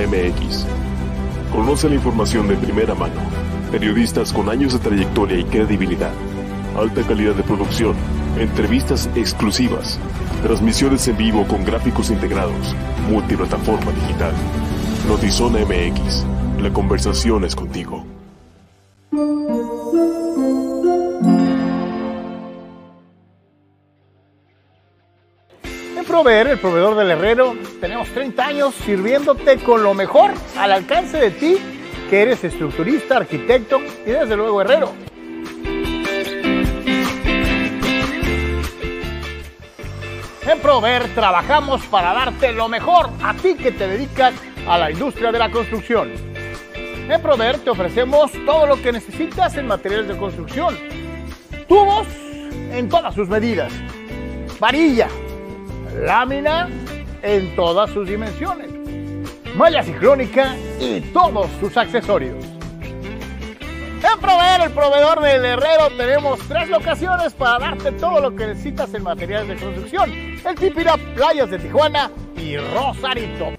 MX. 0.00 0.66
Conoce 1.52 1.88
la 1.88 1.94
información 1.94 2.48
de 2.48 2.56
primera 2.56 2.94
mano. 2.94 3.20
Periodistas 3.70 4.32
con 4.32 4.48
años 4.48 4.72
de 4.72 4.78
trayectoria 4.80 5.38
y 5.38 5.44
credibilidad. 5.44 6.12
Alta 6.76 7.02
calidad 7.02 7.34
de 7.34 7.42
producción. 7.42 7.94
Entrevistas 8.38 9.08
exclusivas. 9.14 9.98
Transmisiones 10.42 11.06
en 11.08 11.16
vivo 11.16 11.46
con 11.46 11.64
gráficos 11.64 12.10
integrados. 12.10 12.74
Multiplataforma 13.08 13.92
digital. 13.92 14.32
Notizona 15.08 15.60
MX. 15.60 16.24
La 16.60 16.72
conversación 16.72 17.44
es 17.44 17.54
contigo. 17.54 18.04
En 25.96 26.04
Proveer, 26.06 26.48
el 26.48 26.58
proveedor 26.58 26.96
del 26.96 27.10
herrero, 27.10 27.54
30 28.14 28.46
años 28.46 28.74
sirviéndote 28.76 29.58
con 29.58 29.82
lo 29.82 29.92
mejor 29.92 30.30
al 30.56 30.70
alcance 30.70 31.18
de 31.18 31.32
ti, 31.32 31.58
que 32.08 32.22
eres 32.22 32.44
estructurista, 32.44 33.16
arquitecto 33.16 33.80
y 34.06 34.10
desde 34.10 34.36
luego 34.36 34.62
herrero. 34.62 34.92
En 40.46 40.60
Proveer 40.60 41.12
trabajamos 41.14 41.84
para 41.86 42.12
darte 42.12 42.52
lo 42.52 42.68
mejor 42.68 43.10
a 43.22 43.34
ti 43.34 43.54
que 43.54 43.72
te 43.72 43.88
dedicas 43.88 44.34
a 44.68 44.78
la 44.78 44.92
industria 44.92 45.32
de 45.32 45.38
la 45.40 45.50
construcción. 45.50 46.12
En 47.08 47.20
Proveer 47.20 47.58
te 47.58 47.70
ofrecemos 47.70 48.30
todo 48.46 48.66
lo 48.66 48.80
que 48.80 48.92
necesitas 48.92 49.56
en 49.56 49.66
materiales 49.66 50.06
de 50.06 50.16
construcción. 50.16 50.78
Tubos 51.66 52.06
en 52.70 52.88
todas 52.88 53.14
sus 53.14 53.28
medidas. 53.28 53.72
Varilla, 54.60 55.08
lámina 56.00 56.68
en 57.24 57.56
todas 57.56 57.90
sus 57.90 58.06
dimensiones. 58.06 58.68
Malla 59.56 59.82
ciclónica 59.82 60.56
y 60.78 61.00
todos 61.00 61.50
sus 61.58 61.76
accesorios. 61.76 62.44
En 62.82 64.20
Proveer, 64.20 64.60
el 64.60 64.70
proveedor 64.70 65.20
del 65.22 65.44
herrero, 65.44 65.88
tenemos 65.96 66.38
tres 66.46 66.68
locaciones 66.68 67.32
para 67.32 67.58
darte 67.58 67.92
todo 67.92 68.20
lo 68.20 68.36
que 68.36 68.46
necesitas 68.48 68.92
en 68.92 69.02
materiales 69.02 69.48
de 69.48 69.56
construcción. 69.56 70.10
El 70.12 70.54
Tipira, 70.54 70.96
Playas 71.14 71.50
de 71.50 71.58
Tijuana 71.58 72.10
y 72.36 72.58
Rosarito. 72.58 73.54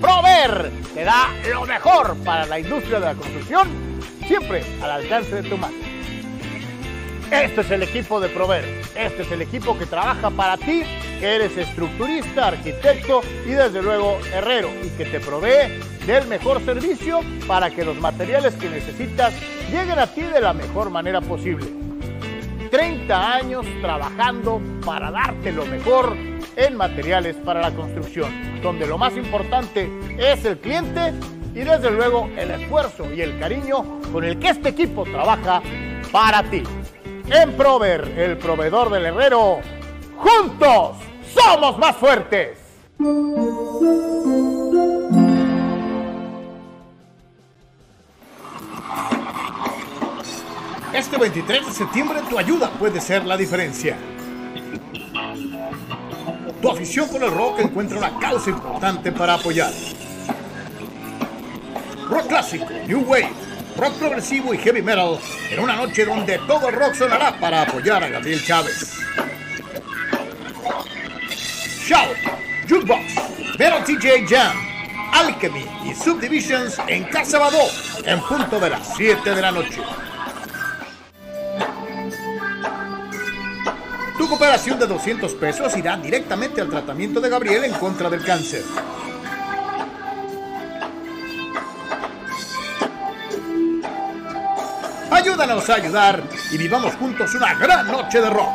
Prover 0.00 0.70
te 0.94 1.04
da 1.04 1.30
lo 1.50 1.64
mejor 1.64 2.16
para 2.24 2.44
la 2.46 2.58
industria 2.58 3.00
de 3.00 3.06
la 3.06 3.14
construcción, 3.14 3.91
siempre 4.26 4.62
al 4.82 4.90
alcance 4.90 5.42
de 5.42 5.48
tu 5.48 5.56
mano. 5.56 5.76
Este 7.30 7.62
es 7.62 7.70
el 7.70 7.82
equipo 7.82 8.20
de 8.20 8.28
Prover. 8.28 8.64
Este 8.94 9.22
es 9.22 9.32
el 9.32 9.40
equipo 9.40 9.78
que 9.78 9.86
trabaja 9.86 10.28
para 10.30 10.58
ti, 10.58 10.82
que 11.18 11.34
eres 11.36 11.56
estructurista, 11.56 12.48
arquitecto 12.48 13.22
y 13.46 13.50
desde 13.50 13.82
luego 13.82 14.18
herrero 14.34 14.68
y 14.84 14.90
que 14.90 15.06
te 15.06 15.18
provee 15.18 15.80
del 16.06 16.26
mejor 16.26 16.62
servicio 16.62 17.20
para 17.46 17.70
que 17.70 17.84
los 17.84 17.96
materiales 17.96 18.54
que 18.56 18.68
necesitas 18.68 19.32
lleguen 19.70 19.98
a 19.98 20.06
ti 20.06 20.22
de 20.22 20.40
la 20.40 20.52
mejor 20.52 20.90
manera 20.90 21.22
posible. 21.22 21.66
30 22.70 23.34
años 23.34 23.66
trabajando 23.80 24.60
para 24.84 25.10
darte 25.10 25.52
lo 25.52 25.64
mejor 25.64 26.14
en 26.56 26.76
materiales 26.76 27.36
para 27.36 27.60
la 27.60 27.70
construcción, 27.70 28.60
donde 28.62 28.86
lo 28.86 28.98
más 28.98 29.16
importante 29.16 29.90
es 30.18 30.44
el 30.44 30.58
cliente 30.58 31.12
y 31.54 31.60
desde 31.60 31.90
luego 31.90 32.28
el 32.36 32.50
esfuerzo 32.50 33.12
y 33.12 33.20
el 33.20 33.38
cariño 33.38 34.00
con 34.12 34.24
el 34.24 34.38
que 34.38 34.48
este 34.48 34.70
equipo 34.70 35.04
trabaja 35.04 35.62
para 36.10 36.42
ti. 36.44 36.62
En 37.30 37.52
Prover, 37.52 38.14
el 38.16 38.38
proveedor 38.38 38.90
del 38.90 39.06
herrero, 39.06 39.60
juntos 40.16 40.96
somos 41.34 41.78
más 41.78 41.96
fuertes. 41.96 42.58
Este 50.92 51.16
23 51.16 51.66
de 51.66 51.72
septiembre 51.72 52.20
tu 52.28 52.38
ayuda 52.38 52.70
puede 52.70 53.00
ser 53.00 53.24
la 53.24 53.36
diferencia. 53.36 53.96
Tu 56.60 56.70
afición 56.70 57.08
por 57.08 57.24
el 57.24 57.30
rock 57.30 57.60
encuentra 57.60 57.98
una 57.98 58.18
causa 58.18 58.50
importante 58.50 59.10
para 59.10 59.34
apoyar. 59.34 59.72
Rock 62.12 62.26
clásico, 62.26 62.66
New 62.86 63.04
Wave, 63.06 63.32
rock 63.78 63.94
progresivo 63.94 64.52
y 64.52 64.58
heavy 64.58 64.82
metal 64.82 65.18
en 65.50 65.60
una 65.60 65.76
noche 65.76 66.04
donde 66.04 66.38
todo 66.46 66.68
el 66.68 66.74
rock 66.74 66.94
sonará 66.94 67.40
para 67.40 67.62
apoyar 67.62 68.04
a 68.04 68.08
Gabriel 68.10 68.44
Chávez. 68.44 68.98
Shout, 71.86 72.18
Jukebox, 72.68 73.14
Metal 73.58 73.82
TJ 73.84 74.26
Jam, 74.28 74.54
Alchemy 75.10 75.64
y 75.86 75.94
Subdivisions 75.94 76.78
en 76.86 77.04
Casa 77.04 77.38
Badó 77.38 77.62
en 78.04 78.20
punto 78.20 78.60
de 78.60 78.68
las 78.68 78.94
7 78.94 79.34
de 79.34 79.40
la 79.40 79.50
noche. 79.50 79.80
Tu 84.18 84.28
cooperación 84.28 84.78
de 84.78 84.86
200 84.86 85.32
pesos 85.36 85.74
irá 85.78 85.96
directamente 85.96 86.60
al 86.60 86.68
tratamiento 86.68 87.22
de 87.22 87.30
Gabriel 87.30 87.64
en 87.64 87.72
contra 87.72 88.10
del 88.10 88.22
cáncer. 88.22 88.62
Ayúdanos 95.42 95.70
a 95.70 95.74
ayudar 95.74 96.22
y 96.52 96.56
vivamos 96.56 96.94
juntos 96.94 97.34
una 97.34 97.54
gran 97.54 97.88
noche 97.88 98.20
de 98.20 98.30
rock. 98.30 98.48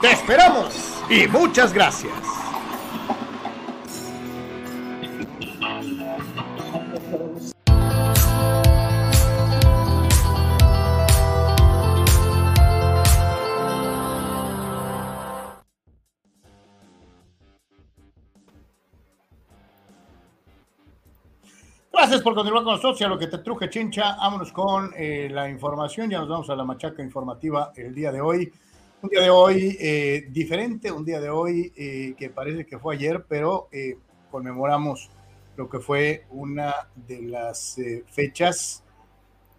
Te 0.00 0.12
esperamos 0.12 0.74
y 1.10 1.26
muchas 1.26 1.72
gracias. 1.72 2.31
Gracias 22.12 22.24
por 22.24 22.34
continuar 22.34 22.62
con 22.62 22.74
nosotros 22.74 23.00
y 23.00 23.04
a 23.04 23.08
lo 23.08 23.18
que 23.18 23.26
te 23.26 23.38
truje 23.38 23.70
chincha, 23.70 24.16
vámonos 24.16 24.52
con 24.52 24.92
eh, 24.98 25.30
la 25.32 25.48
información, 25.48 26.10
ya 26.10 26.18
nos 26.18 26.28
vamos 26.28 26.50
a 26.50 26.54
la 26.54 26.62
machaca 26.62 27.02
informativa 27.02 27.72
el 27.74 27.94
día 27.94 28.12
de 28.12 28.20
hoy. 28.20 28.52
Un 29.00 29.08
día 29.08 29.22
de 29.22 29.30
hoy 29.30 29.78
eh, 29.80 30.26
diferente, 30.28 30.92
un 30.92 31.06
día 31.06 31.22
de 31.22 31.30
hoy 31.30 31.72
eh, 31.74 32.14
que 32.18 32.28
parece 32.28 32.66
que 32.66 32.78
fue 32.78 32.96
ayer, 32.96 33.24
pero 33.26 33.68
eh, 33.72 33.96
conmemoramos 34.30 35.08
lo 35.56 35.70
que 35.70 35.78
fue 35.78 36.26
una 36.28 36.74
de 36.94 37.22
las 37.22 37.78
eh, 37.78 38.04
fechas 38.06 38.84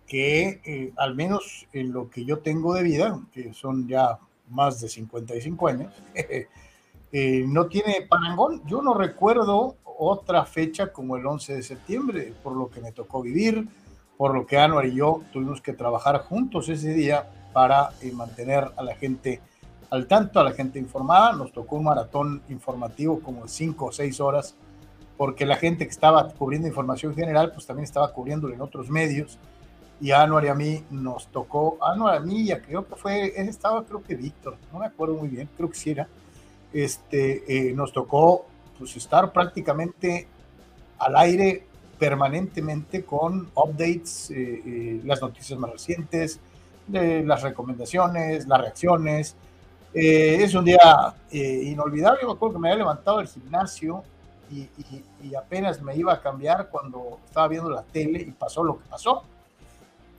que, 0.05 0.61
eh, 0.63 0.93
al 0.97 1.15
menos 1.15 1.65
en 1.73 1.91
lo 1.91 2.07
que 2.07 2.23
yo 2.23 2.37
tengo 2.37 2.75
de 2.75 2.83
vida, 2.83 3.19
que 3.31 3.51
son 3.55 3.87
ya 3.87 4.19
más 4.49 4.79
de 4.79 4.89
55 4.89 5.67
años, 5.69 5.91
no 7.47 7.65
tiene 7.65 8.05
parangón. 8.07 8.61
Yo 8.67 8.83
no 8.83 8.93
recuerdo 8.93 9.77
otra 9.97 10.45
fecha 10.45 10.91
como 10.91 11.15
el 11.17 11.25
11 11.25 11.55
de 11.55 11.63
septiembre, 11.63 12.33
por 12.43 12.55
lo 12.55 12.69
que 12.69 12.81
me 12.81 12.91
tocó 12.91 13.21
vivir, 13.21 13.67
por 14.17 14.33
lo 14.33 14.45
que 14.45 14.57
Anuar 14.57 14.85
y 14.85 14.95
yo 14.95 15.21
tuvimos 15.31 15.61
que 15.61 15.73
trabajar 15.73 16.19
juntos 16.19 16.69
ese 16.69 16.93
día 16.93 17.29
para 17.51 17.89
eh, 18.01 18.11
mantener 18.11 18.71
a 18.75 18.83
la 18.83 18.95
gente 18.95 19.41
al 19.89 20.07
tanto, 20.07 20.39
a 20.39 20.43
la 20.43 20.51
gente 20.53 20.79
informada. 20.79 21.33
Nos 21.33 21.51
tocó 21.51 21.75
un 21.75 21.83
maratón 21.85 22.41
informativo 22.49 23.19
como 23.19 23.43
de 23.43 23.49
5 23.49 23.85
o 23.85 23.91
6 23.91 24.19
horas, 24.19 24.55
porque 25.17 25.45
la 25.45 25.55
gente 25.55 25.85
que 25.85 25.91
estaba 25.91 26.29
cubriendo 26.29 26.67
información 26.67 27.13
general, 27.15 27.51
pues 27.53 27.65
también 27.65 27.83
estaba 27.83 28.11
cubriéndolo 28.11 28.53
en 28.53 28.61
otros 28.61 28.89
medios. 28.89 29.37
Y 30.01 30.11
a 30.11 30.23
Anuar 30.23 30.45
y 30.45 30.47
a 30.47 30.55
mí 30.55 30.83
nos 30.89 31.27
tocó, 31.27 31.77
a 31.81 31.93
Anuar 31.93 32.15
a 32.17 32.19
mí, 32.19 32.41
y 32.41 32.51
a- 32.51 32.61
creo 32.61 32.85
que 32.87 32.95
fue, 32.95 33.33
estaba 33.39 33.83
creo 33.83 34.01
que 34.03 34.15
Víctor, 34.15 34.57
no 34.71 34.79
me 34.79 34.85
acuerdo 34.87 35.15
muy 35.15 35.29
bien, 35.29 35.47
creo 35.55 35.69
que 35.69 35.75
sí 35.77 35.91
era. 35.91 36.07
Este, 36.73 37.69
eh, 37.69 37.73
nos 37.73 37.93
tocó 37.93 38.45
pues 38.77 38.95
estar 38.95 39.31
prácticamente 39.31 40.27
al 40.99 41.15
aire 41.17 41.65
permanentemente 41.99 43.03
con 43.05 43.49
updates, 43.55 44.29
eh, 44.31 44.35
eh, 44.65 45.01
las 45.05 45.21
noticias 45.21 45.57
más 45.59 45.71
recientes, 45.71 46.39
de 46.87 47.23
las 47.23 47.41
recomendaciones, 47.41 48.45
las 48.47 48.59
reacciones. 48.61 49.35
Eh, 49.93 50.39
es 50.41 50.53
un 50.55 50.65
día 50.65 51.15
eh, 51.31 51.61
inolvidable. 51.65 52.25
Me 52.25 52.31
acuerdo 52.33 52.55
que 52.55 52.59
me 52.59 52.69
había 52.69 52.79
levantado 52.79 53.19
del 53.19 53.27
gimnasio 53.27 54.03
y, 54.51 54.61
y- 54.61 55.03
y 55.23 55.35
apenas 55.35 55.81
me 55.81 55.95
iba 55.95 56.11
a 56.13 56.19
cambiar 56.21 56.69
cuando 56.69 57.19
estaba 57.25 57.47
viendo 57.47 57.69
la 57.69 57.83
tele 57.83 58.19
y 58.21 58.31
pasó 58.31 58.63
lo 58.63 58.77
que 58.79 58.85
pasó. 58.89 59.23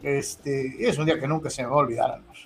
Este, 0.02 0.88
es 0.88 0.96
un 0.98 1.06
día 1.06 1.18
que 1.18 1.26
nunca 1.26 1.50
se 1.50 1.62
me 1.62 1.68
va 1.68 1.74
a 1.74 1.78
olvidar, 1.78 2.10
Anuar. 2.12 2.36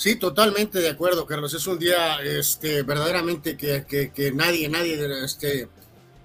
Sí, 0.00 0.16
totalmente 0.16 0.78
de 0.78 0.88
acuerdo, 0.88 1.26
Carlos. 1.26 1.52
Es 1.52 1.66
un 1.66 1.78
día 1.78 2.22
este, 2.22 2.84
verdaderamente 2.84 3.54
que, 3.54 3.84
que, 3.86 4.32
nadie, 4.32 4.66
nadie 4.66 4.98
este, 5.22 5.68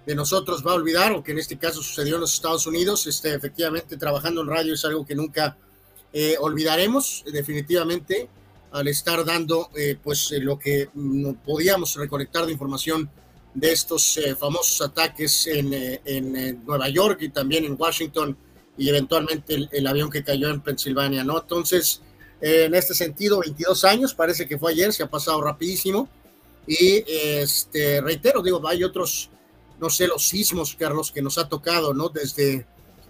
de 0.05 0.15
nosotros 0.15 0.65
va 0.65 0.71
a 0.71 0.75
olvidar, 0.75 1.11
o 1.11 1.21
que 1.21 1.33
en 1.33 1.39
este 1.39 1.57
caso 1.57 1.83
sucedió 1.83 2.15
en 2.15 2.21
los 2.21 2.35
Estados 2.35 2.65
Unidos. 2.67 3.05
Este, 3.05 3.33
efectivamente, 3.33 3.97
trabajando 3.97 4.43
en 4.43 4.47
radio 4.47 4.73
es 4.73 4.85
algo 4.85 5.05
que 5.05 5.13
nunca 5.13 5.57
eh, 6.13 6.37
olvidaremos, 6.39 7.25
definitivamente, 7.29 8.29
al 8.71 8.87
estar 8.87 9.25
dando 9.25 9.69
eh, 9.75 9.97
pues 10.01 10.31
eh, 10.31 10.39
lo 10.39 10.57
que 10.57 10.87
no 10.93 11.33
podíamos 11.43 11.95
recolectar 11.95 12.45
de 12.45 12.53
información 12.53 13.09
de 13.53 13.73
estos 13.73 14.17
famosos 14.39 14.87
ataques 14.87 15.47
en, 15.47 15.73
en, 16.05 16.65
Nueva 16.65 16.87
York 16.87 17.23
y 17.23 17.29
también 17.29 17.65
en 17.65 17.75
Washington 17.77 18.37
y 18.77 18.87
eventualmente 18.87 19.53
el, 19.53 19.69
el 19.73 19.85
avión 19.85 20.09
que 20.09 20.23
cayó 20.23 20.49
en 20.49 20.61
Pensilvania, 20.61 21.25
¿no? 21.25 21.41
Entonces, 21.41 22.01
en 22.41 22.75
este 22.75 22.93
sentido, 22.93 23.39
22 23.39 23.83
años, 23.85 24.13
parece 24.13 24.47
que 24.47 24.57
fue 24.57 24.71
ayer, 24.71 24.91
se 24.93 25.03
ha 25.03 25.09
pasado 25.09 25.41
rapidísimo. 25.41 26.09
Y 26.67 27.03
este, 27.07 28.01
reitero, 28.01 28.41
digo, 28.41 28.65
hay 28.67 28.83
otros, 28.83 29.29
no 29.79 29.89
sé, 29.89 30.07
los 30.07 30.27
sismos, 30.27 30.75
Carlos, 30.75 31.11
que 31.11 31.21
nos 31.21 31.37
ha 31.37 31.47
tocado, 31.47 31.93
¿no? 31.93 32.09
Desde, 32.09 32.65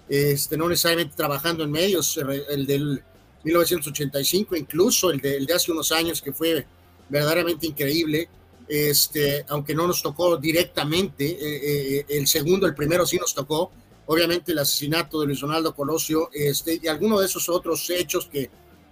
este, 0.09 0.57
no 0.57 0.67
necesariamente 0.67 1.15
trabajando 1.15 1.63
en 1.63 1.71
medios, 1.71 2.17
el 2.17 2.65
del 2.65 3.03
1985, 3.43 4.55
incluso 4.55 5.11
el 5.11 5.21
de, 5.21 5.37
el 5.37 5.45
de 5.45 5.53
hace 5.53 5.71
unos 5.71 5.91
años, 5.91 6.21
que 6.21 6.33
fue 6.33 6.65
verdaderamente 7.09 7.67
increíble. 7.67 8.29
Este, 8.67 9.45
aunque 9.49 9.75
no 9.75 9.85
nos 9.85 10.01
tocó 10.01 10.37
directamente, 10.37 11.25
eh, 11.25 11.99
eh, 11.99 12.05
el 12.09 12.27
segundo, 12.27 12.65
el 12.65 12.73
primero 12.73 13.05
sí 13.05 13.17
nos 13.17 13.35
tocó, 13.35 13.71
obviamente 14.07 14.53
el 14.53 14.59
asesinato 14.59 15.21
de 15.21 15.27
Luis 15.27 15.39
Donaldo 15.39 15.75
Colosio, 15.75 16.29
este, 16.33 16.79
y 16.81 16.87
algunos 16.87 17.19
de 17.19 17.27
esos 17.27 17.47
otros 17.47 17.87
hechos 17.91 18.25
que 18.25 18.49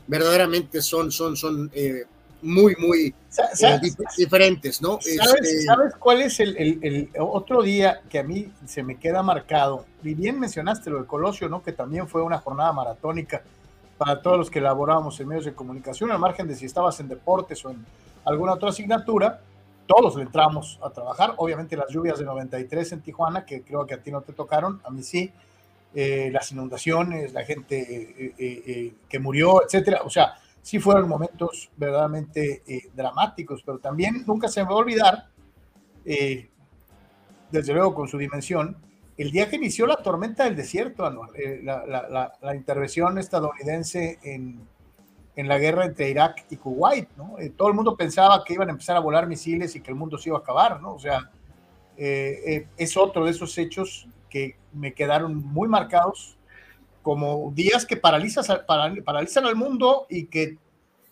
verdaderamente 0.08 0.82
son, 0.82 1.12
son, 1.12 1.36
son 1.36 1.72
eh, 1.74 2.04
muy, 2.42 2.76
muy 2.76 3.16
eh, 3.62 3.80
diferentes, 4.18 4.82
¿no? 4.82 5.00
¿Sabes, 5.02 5.36
este, 5.42 5.62
¿sabes 5.64 5.96
cuál 5.96 6.22
es 6.22 6.40
el, 6.40 6.58
el, 6.58 7.10
otro 7.18 7.64
día 7.64 8.02
que 8.10 8.20
a 8.20 8.24
mí 8.24 8.52
se 8.68 8.84
me 8.84 8.98
queda 8.98 9.24
marcado? 9.24 9.86
Y 10.04 10.14
bien 10.14 10.40
mencionaste 10.40 10.90
lo 10.90 11.00
de 11.02 11.08
Colosio, 11.08 11.50
¿no? 11.50 11.64
Que 11.64 11.72
también 11.72 12.08
fue 12.08 12.22
una 12.22 12.40
jornada 12.40 12.74
maratónica 12.74 13.42
para 13.98 14.22
todos 14.22 14.38
los 14.38 14.52
que 14.52 14.60
elaborábamos 14.60 15.20
en 15.20 15.28
medios 15.28 15.46
de 15.46 15.54
comunicación, 15.54 16.12
al 16.12 16.20
margen 16.20 16.48
de 16.48 16.56
si 16.56 16.66
estabas 16.66 17.00
en 17.00 17.08
deportes 17.08 17.64
o 17.66 17.70
en 17.70 17.86
alguna 18.26 18.54
otra 18.54 18.70
asignatura, 18.70 19.40
todos 19.88 20.16
le 20.16 20.24
entramos 20.24 20.80
a 20.84 20.90
trabajar. 20.90 21.34
Obviamente 21.38 21.78
las 21.78 21.90
lluvias 21.90 22.20
de 22.20 22.26
93 22.26 22.92
en 22.94 23.02
Tijuana, 23.02 23.46
que 23.46 23.62
creo 23.62 23.86
que 23.86 23.94
a 23.94 24.02
ti 24.02 24.12
no 24.12 24.22
te 24.22 24.34
tocaron, 24.34 24.82
a 24.84 24.90
mí 24.90 25.04
sí 25.04 25.32
eh, 25.96 26.32
las 26.32 26.52
inundaciones, 26.52 27.34
la 27.34 27.46
gente 27.46 27.78
eh, 27.80 28.34
eh, 28.40 28.94
que 29.08 29.20
murió, 29.20 29.64
etcétera. 29.64 30.02
O 30.04 30.10
sea, 30.10 30.34
sí 30.60 30.80
fueron 30.80 31.08
momentos 31.08 31.70
verdaderamente 31.78 32.64
dramáticos, 32.96 33.62
pero 33.64 33.78
también 33.78 34.24
nunca 34.26 34.48
se 34.48 34.62
me 34.62 34.70
va 34.70 34.74
a 34.74 34.78
olvidar, 34.78 35.28
desde 37.52 37.74
luego 37.74 37.94
con 37.94 38.08
su 38.08 38.18
dimensión, 38.18 38.76
el 39.18 39.30
día 39.30 39.48
que 39.50 39.58
inició 39.58 39.86
la 39.86 39.98
tormenta 39.98 40.46
del 40.46 40.56
desierto, 40.56 41.08
la, 41.62 42.56
intervención 42.56 43.20
estadounidense 43.20 44.18
en, 44.24 44.62
en, 45.36 45.48
la 45.48 45.60
guerra 45.60 45.86
entre 45.86 46.10
Irak 46.10 46.46
y 46.50 46.56
Kuwait, 46.56 47.10
¿no? 47.18 47.36
todo 47.56 47.68
el 47.68 47.76
mundo 47.76 47.96
pensaba 47.96 48.44
que 48.44 48.54
iban 48.54 48.70
a 48.70 48.72
empezar 48.72 48.98
a 48.98 49.02
volar 49.02 49.28
misiles 49.28 49.76
y 49.76 49.82
que 49.82 49.92
el 49.92 49.96
mundo 49.96 50.18
se 50.18 50.30
iba 50.30 50.40
a 50.40 50.42
acabar, 50.42 50.82
¿no? 50.82 50.96
O 50.96 51.00
sea, 51.00 51.30
es 51.96 52.98
otro 52.98 53.26
de 53.26 53.32
esos 53.32 53.56
hechos 53.58 54.08
que 54.34 54.56
me 54.74 54.96
quedaron 54.96 55.36
muy 55.36 55.68
marcados 55.68 56.36
como 57.04 57.52
días 57.54 57.86
que 57.86 57.98
paralizas, 57.98 58.48
paralizan 58.66 59.46
al 59.46 59.56
mundo 59.56 60.08
y 60.10 60.26
que 60.26 60.58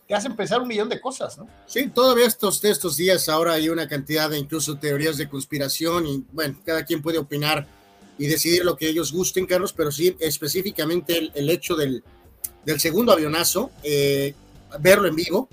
te 0.08 0.16
hacen 0.16 0.36
pensar 0.36 0.60
un 0.60 0.68
millón 0.68 0.90
de 0.90 1.00
cosas. 1.00 1.40
Sí, 1.68 1.88
todavía 1.90 2.26
estos, 2.26 2.64
estos 2.64 2.98
días 2.98 3.30
ahora 3.30 3.54
hay 3.54 3.70
una 3.70 3.88
cantidad 3.88 4.28
de 4.28 4.40
incluso 4.40 4.80
teorías 4.80 5.18
de 5.18 5.30
conspiración 5.30 6.08
y 6.08 6.26
bueno, 6.32 6.58
cada 6.66 6.84
quien 6.84 7.04
puede 7.04 7.20
opinar 7.20 7.68
y 8.18 8.26
decidir 8.26 8.66
lo 8.66 8.76
que 8.76 8.90
ellos 8.90 9.12
gusten, 9.12 9.46
Carlos, 9.46 9.72
pero 9.72 9.92
sí 9.92 10.16
específicamente 10.20 11.32
el, 11.36 11.50
hecho 11.52 11.76
del, 11.76 12.04
del, 12.66 12.80
segundo 12.80 13.12
avionazo, 13.12 13.70
eh, 13.84 14.34
verlo 14.80 15.08
en 15.08 15.16
vivo, 15.16 15.48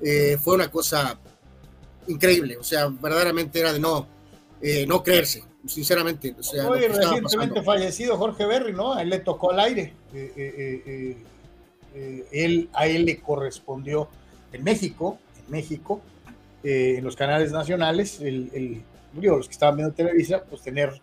eh, 0.00 0.36
fue 0.42 0.56
una 0.56 0.70
cosa 0.70 1.18
increíble, 2.08 2.56
o 2.56 2.64
sea, 2.64 2.88
verdaderamente 2.88 3.60
era 3.60 3.72
de 3.72 3.78
no, 3.78 4.08
eh, 4.62 4.86
no 4.86 5.02
creerse 5.02 5.44
sinceramente. 5.66 6.34
O 6.38 6.42
sea, 6.42 6.68
recientemente 6.68 7.62
fallecido 7.62 8.16
Jorge 8.16 8.46
Berry, 8.46 8.72
¿no? 8.72 8.94
A 8.94 9.02
él 9.02 9.10
le 9.10 9.20
tocó 9.20 9.52
al 9.52 9.60
aire. 9.60 9.94
Eh, 10.14 10.32
eh, 10.36 11.16
eh, 11.94 12.26
él, 12.32 12.68
a 12.72 12.86
él 12.86 13.04
le 13.04 13.20
correspondió 13.20 14.08
en 14.52 14.64
México, 14.64 15.18
en 15.44 15.52
México, 15.52 16.00
en 16.64 17.02
los 17.02 17.16
canales 17.16 17.50
nacionales, 17.50 18.20
el, 18.20 18.50
el, 18.54 18.82
los 19.20 19.46
que 19.46 19.52
estaban 19.52 19.76
viendo 19.76 19.94
Televisa, 19.94 20.44
pues 20.48 20.62
tener 20.62 21.00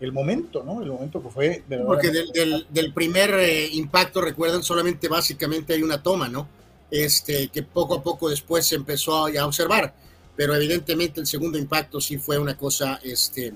el 0.00 0.12
momento, 0.12 0.62
¿no? 0.64 0.82
El 0.82 0.90
momento 0.90 1.22
que 1.22 1.28
fue... 1.28 1.62
Porque 1.86 2.10
del, 2.10 2.66
del, 2.70 2.92
primer 2.94 3.30
impacto, 3.72 4.22
recuerdan, 4.22 4.62
solamente 4.62 5.08
básicamente 5.08 5.74
hay 5.74 5.82
una 5.82 6.02
toma, 6.02 6.28
¿no? 6.28 6.48
Este, 6.90 7.48
que 7.48 7.62
poco 7.62 7.96
a 7.96 8.02
poco 8.02 8.30
después 8.30 8.66
se 8.66 8.76
empezó 8.76 9.26
a, 9.26 9.46
observar, 9.46 9.94
pero 10.36 10.54
evidentemente 10.54 11.20
el 11.20 11.26
segundo 11.26 11.58
impacto 11.58 12.00
sí 12.00 12.18
fue 12.18 12.38
una 12.38 12.56
cosa, 12.56 12.98
este, 13.02 13.54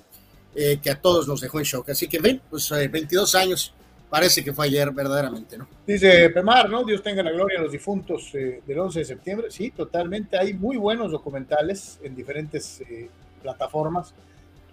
eh, 0.55 0.79
que 0.83 0.91
a 0.91 1.01
todos 1.01 1.27
nos 1.27 1.41
dejó 1.41 1.59
en 1.59 1.65
shock. 1.65 1.91
Así 1.91 2.09
que 2.09 2.19
ven, 2.19 2.41
pues 2.49 2.71
22 2.71 3.35
eh, 3.35 3.39
años, 3.39 3.75
parece 4.09 4.45
que 4.45 4.53
fue 4.53 4.67
ayer 4.67 4.91
verdaderamente, 4.93 5.59
¿no? 5.59 5.69
Dice 5.87 6.31
Pemar, 6.31 6.71
¿no? 6.71 6.85
Dios 6.85 7.03
tenga 7.03 7.23
la 7.23 7.33
gloria 7.33 7.59
a 7.59 7.63
los 7.63 7.73
difuntos 7.73 8.31
eh, 8.35 8.63
del 8.67 8.79
11 8.79 9.01
de 9.01 9.05
septiembre. 9.05 9.51
Sí, 9.51 9.71
totalmente. 9.71 10.39
Hay 10.39 10.55
muy 10.55 10.77
buenos 10.77 11.11
documentales 11.11 11.99
en 12.03 12.15
diferentes 12.15 12.83
plataformas 13.43 14.15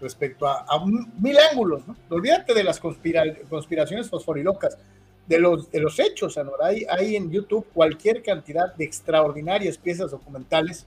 respecto 0.02 0.48
a, 0.48 0.66
mil 0.86 1.38
ángulos, 1.52 1.88
¿no? 1.88 1.96
Olvídate 2.10 2.54
de 2.54 2.64
las 2.64 2.80
conspiraciones 2.80 4.10
fosforilocas, 4.10 4.78
de 5.26 5.40
los, 5.40 5.72
de 5.72 5.80
los 5.80 5.98
hechos, 6.00 6.38
Anor. 6.38 6.64
Hay, 6.64 6.86
hay 6.90 7.16
en 7.16 7.32
YouTube 7.32 7.66
cualquier 7.74 8.22
cantidad 8.22 8.76
de 8.76 8.86
extraordinarias 8.86 9.78
piezas 9.78 10.12
documentales 10.12 10.86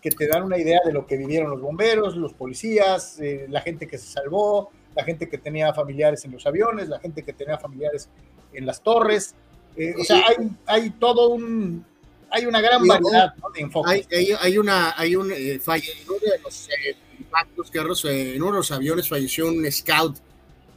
que 0.00 0.10
te 0.10 0.26
dan 0.26 0.42
una 0.42 0.58
idea 0.58 0.80
de 0.84 0.92
lo 0.92 1.06
que 1.06 1.16
vivieron 1.16 1.50
los 1.50 1.60
bomberos, 1.60 2.16
los 2.16 2.32
policías, 2.32 3.20
eh, 3.20 3.46
la 3.48 3.60
gente 3.60 3.86
que 3.86 3.98
se 3.98 4.06
salvó, 4.06 4.70
la 4.94 5.04
gente 5.04 5.28
que 5.28 5.38
tenía 5.38 5.72
familiares 5.72 6.24
en 6.24 6.32
los 6.32 6.46
aviones, 6.46 6.88
la 6.88 6.98
gente 6.98 7.22
que 7.22 7.32
tenía 7.32 7.58
familiares 7.58 8.08
en 8.52 8.66
las 8.66 8.82
torres. 8.82 9.34
Eh, 9.76 9.94
o 9.98 10.04
sea, 10.04 10.24
hay, 10.28 10.50
hay 10.66 10.90
todo 10.90 11.30
un, 11.30 11.84
hay 12.30 12.46
una 12.46 12.60
gran 12.60 12.86
variedad 12.86 13.34
de 13.54 13.60
enfoques. 13.60 14.06
Hay, 14.10 14.32
hay, 14.40 14.58
una, 14.58 14.94
hay 14.96 15.16
un 15.16 15.30
eh, 15.30 15.52
en 15.54 16.08
uno 16.08 16.18
de 16.20 16.38
los 16.42 16.68
impactos, 17.18 17.70
Carlos, 17.70 18.04
en 18.06 18.42
uno 18.42 18.52
de 18.52 18.58
los 18.58 18.72
aviones 18.72 19.08
falleció 19.08 19.46
un 19.46 19.70
scout 19.70 20.16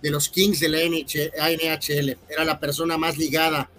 de 0.02 0.12
los 0.12 0.30
Kings 0.30 0.60
de 0.60 0.70
la 0.70 0.80
NHL. 0.80 2.18
Era 2.30 2.44
la 2.44 2.60
persona 2.60 2.98
más 2.98 3.18
ligada 3.18 3.70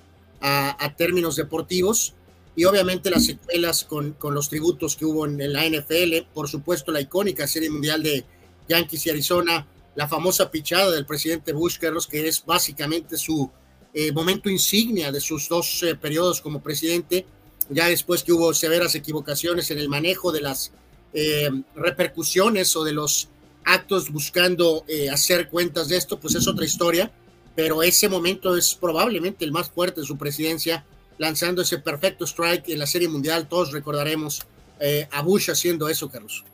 a, 0.41 0.85
a 0.85 0.97
términos 0.97 1.37
deportivos 1.37 2.15
y 2.57 2.65
obviamente 2.65 3.11
las 3.11 3.27
secuelas 3.27 3.85
con, 3.85 4.13
con, 4.13 4.35
los 4.35 4.49
tributos 4.49 4.97
que 4.97 5.05
hubo 5.05 5.27
en 5.27 5.53
la 5.53 5.69
NFL, 5.69 6.29
por 6.33 6.49
supuesto 6.49 6.93
la 6.93 7.01
icónica 7.01 7.47
Serie 7.47 7.71
Mundial 7.71 8.03
de 8.03 8.25
Yankees 8.69 9.07
y 9.07 9.11
Arizona, 9.11 9.67
la 9.95 10.09
famosa 10.09 10.51
pichada 10.51 10.91
del 10.91 11.07
presidente 11.07 11.53
Bush, 11.53 11.79
Carlos, 11.79 12.07
que 12.07 12.27
es 12.27 12.45
básicamente 12.45 13.17
su 13.17 13.51
eh, 13.93 14.13
momento 14.13 14.51
insignia 14.51 15.13
de 15.13 15.21
sus 15.21 15.49
dos 15.49 15.83
eh, 15.83 15.95
periodos 15.95 16.41
como 16.41 16.63
presidente, 16.63 17.27
ya 17.71 17.87
después 17.87 18.23
que 18.23 18.33
hubo 18.33 18.53
severas 18.53 18.95
equivocaciones 18.95 19.71
en 19.71 19.79
el 19.79 19.89
manejo 19.89 20.33
de 20.33 20.41
las 20.41 20.73
eh, 21.13 21.51
repercusiones 21.75 22.75
o 22.77 22.85
de 22.85 22.93
los 22.93 23.29
actos 23.65 24.11
buscando 24.11 24.85
hacer 25.11 25.49
cuentas 25.49 25.89
de 25.89 25.97
esto, 25.97 26.21
pues 26.21 26.35
es 26.35 26.47
otra 26.47 26.67
historia, 26.67 27.11
pero 27.57 27.83
ese 27.83 28.11
momento 28.11 28.55
es 28.59 28.75
probablemente 28.75 29.43
el 29.47 29.53
más 29.53 29.71
fuerte 29.71 30.03
de 30.03 30.07
su 30.07 30.19
presidencia 30.19 30.85
lanzando 31.19 31.63
ese 31.63 31.79
perfecto 31.79 32.25
strike 32.25 32.69
en 32.69 32.79
la 32.79 32.87
Serie 32.87 33.09
Mundial. 33.09 33.49
Todos 33.49 33.73
recordaremos 33.73 34.47
eh, 34.81 35.09
a 35.11 35.23
Bush 35.23 35.51
haciendo 35.51 35.89
eso, 35.89 36.11
Carlos. 36.11 36.45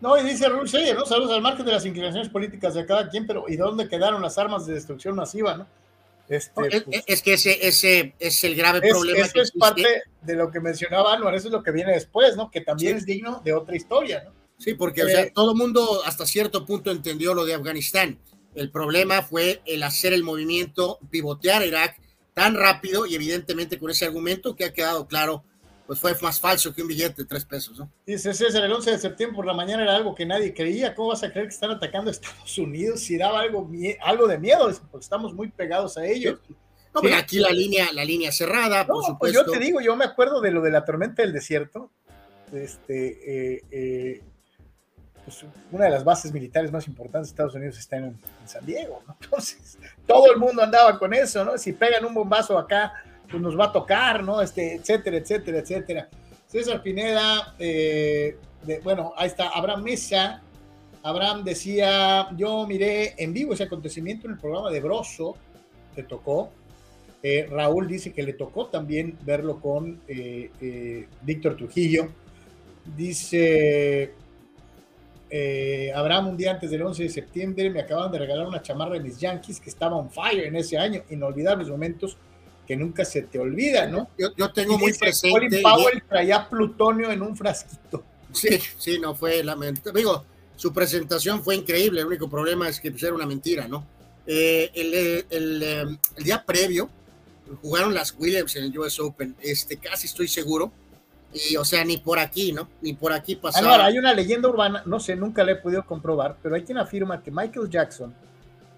No, 0.00 0.18
y 0.18 0.24
dice 0.24 0.48
Raúl 0.48 0.68
¿no? 0.96 1.06
Saludos 1.06 1.32
al 1.32 1.42
margen 1.42 1.64
de 1.64 1.72
las 1.72 1.86
inclinaciones 1.86 2.28
políticas 2.28 2.74
de 2.74 2.84
cada 2.84 3.08
quien, 3.08 3.26
pero 3.26 3.44
¿y 3.48 3.56
dónde 3.56 3.88
quedaron 3.88 4.20
las 4.20 4.36
armas 4.36 4.66
de 4.66 4.74
destrucción 4.74 5.14
masiva, 5.14 5.56
no? 5.56 5.66
Este, 6.28 6.76
es, 6.76 6.82
pues, 6.82 7.22
que 7.22 7.34
ese, 7.34 7.66
ese 7.66 8.14
es 8.18 8.42
el 8.42 8.54
grave 8.54 8.80
problema. 8.80 9.26
Eso 9.26 9.40
es 9.40 9.52
parte 9.52 10.02
de 10.22 10.34
lo 10.34 10.50
que 10.50 10.60
mencionaba 10.60 11.14
Anuar, 11.14 11.34
eso 11.34 11.48
es 11.48 11.52
lo 11.52 11.62
que 11.62 11.70
viene 11.70 11.92
después, 11.92 12.36
¿no? 12.36 12.50
Que 12.50 12.62
también 12.62 12.96
es 12.96 13.06
digno 13.06 13.42
de 13.44 13.52
otra 13.52 13.76
historia, 13.76 14.24
¿no? 14.24 14.32
Sí, 14.58 14.74
porque 14.74 15.02
sea, 15.02 15.22
eh, 15.22 15.32
todo 15.34 15.52
el 15.52 15.58
mundo 15.58 16.02
hasta 16.04 16.24
cierto 16.24 16.64
punto 16.64 16.90
entendió 16.90 17.34
lo 17.34 17.44
de 17.44 17.54
Afganistán. 17.54 18.18
El 18.54 18.70
problema 18.70 19.22
fue 19.22 19.60
el 19.66 19.82
hacer 19.82 20.12
el 20.12 20.22
movimiento, 20.22 20.98
pivotear 21.10 21.66
Irak 21.66 22.00
tan 22.34 22.54
rápido 22.54 23.06
y 23.06 23.14
evidentemente 23.14 23.78
con 23.78 23.90
ese 23.90 24.06
argumento 24.06 24.56
que 24.56 24.64
ha 24.64 24.72
quedado 24.72 25.06
claro, 25.06 25.44
pues 25.86 25.98
fue 25.98 26.14
más 26.22 26.40
falso 26.40 26.74
que 26.74 26.82
un 26.82 26.88
billete 26.88 27.22
de 27.22 27.28
tres 27.28 27.44
pesos, 27.44 27.78
¿no? 27.78 27.90
Dice 28.06 28.32
César, 28.32 28.64
el 28.64 28.72
11 28.72 28.92
de 28.92 28.98
septiembre 28.98 29.36
por 29.36 29.46
la 29.46 29.52
mañana 29.52 29.82
era 29.82 29.96
algo 29.96 30.14
que 30.14 30.24
nadie 30.24 30.54
creía. 30.54 30.94
¿Cómo 30.94 31.08
vas 31.08 31.22
a 31.22 31.30
creer 31.30 31.48
que 31.48 31.54
están 31.54 31.70
atacando 31.70 32.08
a 32.08 32.12
Estados 32.12 32.56
Unidos 32.58 33.00
si 33.00 33.16
daba 33.16 33.40
algo, 33.40 33.68
algo 34.02 34.26
de 34.26 34.38
miedo? 34.38 34.72
Porque 34.90 35.04
estamos 35.04 35.34
muy 35.34 35.48
pegados 35.48 35.98
a 35.98 36.06
ellos. 36.06 36.38
aquí 37.14 37.38
la 37.38 37.50
línea, 37.50 37.92
la 37.92 38.04
línea 38.04 38.32
cerrada, 38.32 38.86
por 38.86 39.04
supuesto. 39.04 39.18
Pues 39.18 39.32
yo 39.34 39.44
te 39.44 39.58
digo, 39.58 39.80
yo 39.80 39.96
me 39.96 40.04
acuerdo 40.04 40.40
de 40.40 40.50
lo 40.52 40.62
de 40.62 40.70
la 40.70 40.84
tormenta 40.84 41.22
del 41.22 41.32
desierto. 41.32 41.90
Este, 42.52 43.56
eh, 43.56 43.64
eh, 43.70 44.22
pues 45.24 45.44
una 45.70 45.84
de 45.84 45.90
las 45.90 46.04
bases 46.04 46.32
militares 46.32 46.72
más 46.72 46.86
importantes 46.88 47.28
de 47.28 47.32
Estados 47.32 47.54
Unidos 47.54 47.78
está 47.78 47.96
en, 47.96 48.16
San 48.44 48.64
Diego, 48.66 49.02
Entonces, 49.22 49.78
todo 50.06 50.32
el 50.32 50.38
mundo 50.38 50.62
andaba 50.62 50.98
con 50.98 51.14
eso, 51.14 51.44
¿no? 51.44 51.56
Si 51.58 51.72
pegan 51.72 52.04
un 52.04 52.14
bombazo 52.14 52.58
acá, 52.58 52.92
pues 53.30 53.42
nos 53.42 53.58
va 53.58 53.66
a 53.66 53.72
tocar, 53.72 54.22
¿no? 54.22 54.40
Este, 54.42 54.74
etcétera, 54.74 55.16
etcétera, 55.16 55.58
etcétera. 55.58 56.08
César 56.46 56.82
Pineda, 56.82 57.54
eh, 57.58 58.36
bueno, 58.82 59.14
ahí 59.16 59.28
está, 59.28 59.48
Abraham 59.48 59.84
Mesa. 59.84 60.42
Abraham 61.02 61.42
decía, 61.44 62.28
yo 62.36 62.66
miré 62.66 63.14
en 63.16 63.32
vivo 63.32 63.54
ese 63.54 63.64
acontecimiento 63.64 64.26
en 64.26 64.34
el 64.34 64.38
programa 64.38 64.70
de 64.70 64.80
Broso, 64.80 65.36
te 65.94 66.02
tocó. 66.02 66.50
Eh, 67.22 67.48
Raúl 67.50 67.88
dice 67.88 68.12
que 68.12 68.22
le 68.22 68.34
tocó 68.34 68.66
también 68.66 69.16
verlo 69.22 69.60
con 69.60 70.00
eh, 70.08 71.08
Víctor 71.22 71.56
Trujillo. 71.56 72.08
Dice 72.96 74.12
Abraham, 75.94 76.28
un 76.28 76.36
día 76.36 76.50
antes 76.50 76.70
del 76.70 76.82
11 76.82 77.04
de 77.04 77.08
septiembre, 77.08 77.70
me 77.70 77.80
acaban 77.80 78.12
de 78.12 78.18
regalar 78.18 78.46
una 78.46 78.60
chamarra 78.60 78.94
de 78.94 79.00
mis 79.00 79.18
Yankees 79.18 79.60
que 79.60 79.70
estaba 79.70 79.96
on 79.96 80.10
fire 80.10 80.44
en 80.44 80.56
ese 80.56 80.76
año, 80.76 81.02
inolvidables 81.10 81.68
momentos 81.68 82.18
que 82.66 82.76
nunca 82.76 83.04
se 83.04 83.22
te 83.22 83.38
olvida, 83.38 83.86
¿no? 83.86 84.08
Yo, 84.16 84.52
tengo 84.52 84.78
muy 84.78 84.92
presente. 84.92 85.30
Colin 85.30 85.62
Powell 85.62 86.02
traía 86.08 86.48
plutonio 86.48 87.10
en 87.10 87.22
un 87.22 87.36
frasquito. 87.36 88.04
Sí, 88.32 88.58
sí, 88.78 88.98
no 88.98 89.14
fue 89.14 89.42
lamentable. 89.42 90.00
Digo, 90.00 90.24
su 90.56 90.72
presentación 90.72 91.42
fue 91.42 91.56
increíble. 91.56 92.00
El 92.00 92.06
único 92.06 92.28
problema 92.28 92.68
es 92.68 92.80
que 92.80 92.90
pues, 92.90 93.02
era 93.02 93.14
una 93.14 93.26
mentira, 93.26 93.66
¿no? 93.68 93.86
Eh, 94.26 94.70
el, 94.74 95.26
el, 95.30 95.98
día 96.24 96.44
previo 96.44 96.88
jugaron 97.60 97.92
las 97.92 98.14
Williams 98.16 98.54
en 98.56 98.64
el 98.64 98.78
US 98.78 99.00
Open, 99.00 99.34
este, 99.42 99.76
casi 99.76 100.06
estoy 100.06 100.28
seguro. 100.28 100.72
Y, 101.32 101.56
o 101.56 101.64
sea, 101.64 101.84
ni 101.84 101.96
por 101.96 102.18
aquí, 102.18 102.52
¿no? 102.52 102.68
Ni 102.80 102.92
por 102.92 103.12
aquí 103.12 103.36
pasaba. 103.36 103.70
Ahora, 103.70 103.86
hay 103.86 103.98
una 103.98 104.12
leyenda 104.12 104.48
urbana, 104.48 104.82
no 104.84 105.00
sé, 105.00 105.16
nunca 105.16 105.44
la 105.44 105.52
he 105.52 105.56
podido 105.56 105.84
comprobar, 105.84 106.36
pero 106.42 106.54
hay 106.54 106.62
quien 106.62 106.78
afirma 106.78 107.22
que 107.22 107.30
Michael 107.30 107.70
Jackson 107.70 108.14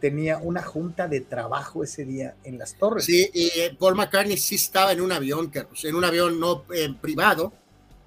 tenía 0.01 0.39
una 0.39 0.63
junta 0.63 1.09
de 1.09 1.23
trabajo 1.23 1.83
ese 1.83 2.05
día 2.05 2.35
en 2.45 2.59
las 2.59 2.75
torres. 2.75 3.07
Sí, 3.07 3.29
y 3.33 3.47
eh, 3.59 3.77
Paul 3.79 3.95
McCartney 3.95 4.37
sí 4.37 4.57
estaba 4.57 4.93
en 4.93 5.01
un 5.01 5.11
avión, 5.11 5.49
Carlos, 5.49 5.83
en 5.85 5.95
un 5.95 6.05
avión 6.05 6.39
no 6.39 6.65
eh, 6.75 6.95
privado, 7.01 7.53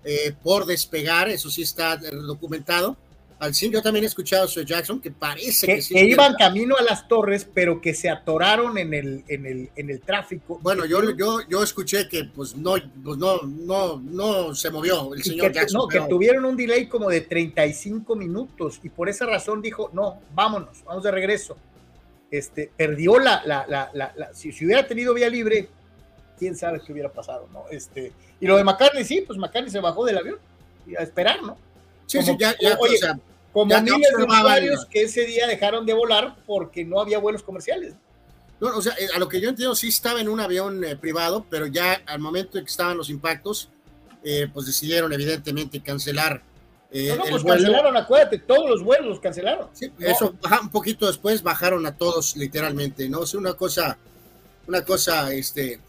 eh, 0.04 0.34
por 0.44 0.66
despegar, 0.66 1.28
eso 1.28 1.50
sí 1.50 1.64
está 1.64 1.98
documentado. 1.98 2.98
Al 3.40 3.54
sí, 3.54 3.70
yo 3.70 3.82
también 3.82 4.04
he 4.04 4.08
escuchado 4.08 4.46
a 4.48 4.64
Jackson 4.64 5.00
que 5.00 5.12
parece 5.12 5.68
que, 5.68 5.82
sí 5.82 5.94
que 5.94 6.06
iban 6.06 6.34
camino 6.36 6.76
a 6.76 6.82
las 6.82 7.08
torres, 7.08 7.48
pero 7.54 7.80
que 7.80 7.94
se 7.94 8.10
atoraron 8.10 8.78
en 8.78 8.94
el, 8.94 9.24
en 9.28 9.46
el, 9.46 9.70
en 9.76 9.90
el 9.90 10.02
tráfico. 10.02 10.60
Bueno, 10.62 10.86
yo, 10.86 11.16
yo, 11.16 11.42
yo 11.48 11.62
escuché 11.62 12.08
que 12.08 12.24
pues 12.26 12.56
no, 12.56 12.76
pues, 13.04 13.18
no, 13.18 13.42
no, 13.44 14.02
no 14.02 14.56
se 14.56 14.72
movió 14.72 15.14
el 15.14 15.24
señor 15.24 15.52
Jackson. 15.52 15.82
No, 15.82 15.88
que 15.88 16.00
tuvieron 16.10 16.46
un 16.46 16.58
delay 16.58 16.88
como 16.88 17.10
de 17.10 17.22
35 17.22 18.16
minutos 18.16 18.80
y 18.84 18.90
por 18.90 19.08
esa 19.08 19.26
razón 19.26 19.62
dijo, 19.62 19.92
no, 19.94 20.20
vámonos, 20.34 20.84
vamos 20.86 21.04
de 21.04 21.12
regreso 21.12 21.58
este, 22.32 22.72
perdió 22.76 23.20
la, 23.20 23.42
la, 23.46 23.66
la, 23.68 23.92
la 23.94 24.34
si, 24.34 24.52
si, 24.52 24.66
hubiera 24.66 24.86
tenido 24.86 25.14
vía 25.14 25.30
libre, 25.30 25.70
quién 26.38 26.56
sabe 26.56 26.82
qué 26.86 26.92
hubiera 26.92 27.12
pasado, 27.12 27.48
¿no? 27.52 27.66
Este, 27.72 28.12
y 28.40 28.48
lo 28.48 28.58
de 28.58 28.64
McCartney, 28.64 29.04
sí, 29.04 29.24
pues 29.26 29.40
McCartney 29.40 29.72
se 29.72 29.80
bajó 29.80 30.06
del 30.06 30.18
avión 30.18 30.38
y 30.86 30.96
a 30.96 31.00
esperar, 31.00 31.42
¿no? 31.42 31.58
Sí, 32.06 32.22
sí, 32.22 32.36
ya, 32.40 32.56
ya, 32.60 32.78
oye, 32.80 32.98
como 33.52 33.80
miles 33.82 34.12
de 34.18 34.24
usuarios 34.24 34.86
que 34.86 35.04
ese 35.04 35.26
día 35.26 35.48
dejaron 35.48 35.86
de 35.86 35.94
volar 35.94 36.36
porque 36.46 36.86
no 36.86 37.00
había 37.00 37.20
vuelos 37.20 37.44
comerciales. 37.44 37.96
No, 38.60 38.76
o 38.76 38.82
sea, 38.82 38.94
eh, 39.00 39.08
a 39.16 39.20
lo 39.20 39.28
que 39.28 39.40
yo 39.40 39.50
entiendo, 39.50 39.76
sí 39.76 39.90
estaba 39.90 40.20
en 40.20 40.30
un 40.30 40.40
avión 40.40 40.84
eh, 40.84 40.96
privado, 40.96 41.46
pero 41.50 41.68
ya 41.68 42.02
al 42.06 42.20
momento 42.20 42.58
en 42.58 42.66
que 42.66 42.72
estaban 42.72 42.98
los 42.98 43.10
impactos, 43.10 43.70
eh, 44.24 44.48
pues 44.52 44.66
decidieron 44.66 45.14
evidentemente 45.14 45.82
cancelar 45.82 46.42
eh, 46.90 47.14
no, 47.18 47.24
pues 47.30 47.44
cancelaron, 47.44 47.98
acuérdate, 47.98 48.40
todos 48.40 48.70
los 48.70 48.84
vuelos 48.84 49.08
los 49.08 49.20
cancelaron. 49.20 49.68
Sí, 49.74 49.92
eso 50.00 50.36
un 50.62 50.70
poquito 50.70 51.08
después 51.08 51.44
bajaron 51.44 51.86
a 51.86 51.98
todos 51.98 52.38
literalmente, 52.38 53.10
¿no? 53.10 53.24
Es 53.24 53.34
una 53.34 53.54
cosa, 53.56 53.98
una 54.68 54.86
cosa, 54.86 55.34
este, 55.34 55.82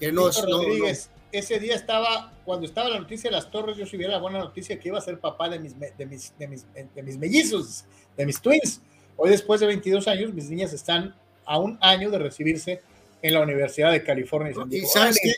que 0.00 0.10
no, 0.10 0.28
es 0.28 1.10
ese 1.38 1.58
día 1.58 1.74
estaba, 1.74 2.32
cuando 2.44 2.66
estaba 2.66 2.88
la 2.88 3.00
noticia 3.00 3.30
de 3.30 3.36
las 3.36 3.50
torres, 3.50 3.76
yo 3.76 3.86
subiera 3.86 4.12
la 4.12 4.18
buena 4.18 4.38
noticia 4.38 4.78
que 4.78 4.88
iba 4.88 4.98
a 4.98 5.02
ser 5.02 5.18
papá 5.18 5.48
de 5.48 5.58
mis, 5.58 5.78
de 5.78 6.06
mis, 6.06 6.32
de 6.38 6.48
mis, 6.48 6.66
de 6.72 7.02
mis 7.02 7.18
mellizos, 7.18 7.84
de 8.16 8.26
mis 8.26 8.40
twins. 8.40 8.80
Hoy, 9.16 9.30
después 9.30 9.60
de 9.60 9.66
22 9.66 10.08
años, 10.08 10.32
mis 10.32 10.50
niñas 10.50 10.72
están 10.72 11.14
a 11.44 11.58
un 11.58 11.78
año 11.80 12.10
de 12.10 12.18
recibirse 12.18 12.82
en 13.22 13.34
la 13.34 13.40
Universidad 13.40 13.92
de 13.92 14.02
California. 14.02 14.52
Y, 14.70 14.80
sabes 14.82 15.18
qué? 15.22 15.34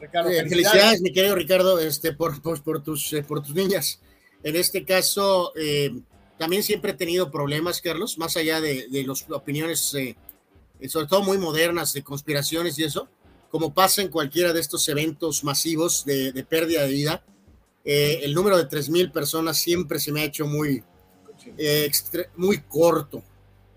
Ricardo, 0.00 0.30
eh, 0.30 0.48
felicidades. 0.48 1.00
mi 1.00 1.12
querido 1.12 1.34
Ricardo, 1.34 1.80
este, 1.80 2.12
por, 2.12 2.40
por, 2.40 2.82
tus, 2.82 3.12
eh, 3.12 3.22
por 3.22 3.42
tus 3.42 3.54
niñas. 3.54 4.00
En 4.42 4.56
este 4.56 4.84
caso, 4.84 5.52
eh, 5.56 5.90
también 6.38 6.62
siempre 6.62 6.92
he 6.92 6.94
tenido 6.94 7.30
problemas, 7.30 7.80
Carlos, 7.80 8.18
más 8.18 8.36
allá 8.36 8.60
de, 8.60 8.88
de 8.88 9.04
las 9.04 9.28
opiniones, 9.30 9.80
sobre 9.80 11.06
todo 11.06 11.22
muy 11.22 11.38
modernas, 11.38 11.92
de 11.92 12.02
conspiraciones 12.02 12.78
y 12.78 12.84
eso, 12.84 13.08
como 13.54 13.72
pasa 13.72 14.02
en 14.02 14.08
cualquiera 14.08 14.52
de 14.52 14.58
estos 14.58 14.88
eventos 14.88 15.44
masivos 15.44 16.04
de, 16.04 16.32
de 16.32 16.42
pérdida 16.42 16.82
de 16.82 16.88
vida, 16.88 17.22
el 17.84 18.34
número 18.34 18.56
de 18.58 18.66
3.000 18.68 19.12
personas 19.12 19.58
siempre 19.58 20.00
se 20.00 20.10
me 20.10 20.22
ha 20.22 20.24
hecho 20.24 20.44
muy, 20.44 20.82
muy 22.36 22.58
corto. 22.62 23.22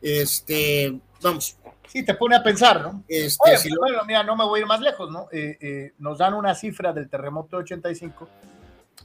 Este, 0.02 1.00
vamos, 1.22 1.58
Sí, 1.88 2.04
te 2.04 2.16
pone 2.16 2.36
a 2.36 2.44
pensar, 2.44 2.82
¿no? 2.82 3.04
Este, 3.08 3.38
Oye, 3.46 3.60
pues, 3.62 3.76
bueno, 3.80 4.00
mira, 4.06 4.24
no 4.24 4.36
me 4.36 4.44
voy 4.44 4.60
a 4.60 4.62
ir 4.62 4.68
más 4.68 4.82
lejos, 4.82 5.10
¿no? 5.10 5.28
Eh, 5.32 5.58
eh, 5.62 5.94
nos 6.00 6.18
dan 6.18 6.34
una 6.34 6.54
cifra 6.54 6.92
del 6.92 7.10
terremoto 7.10 7.58
de 7.58 7.64
85 7.64 8.28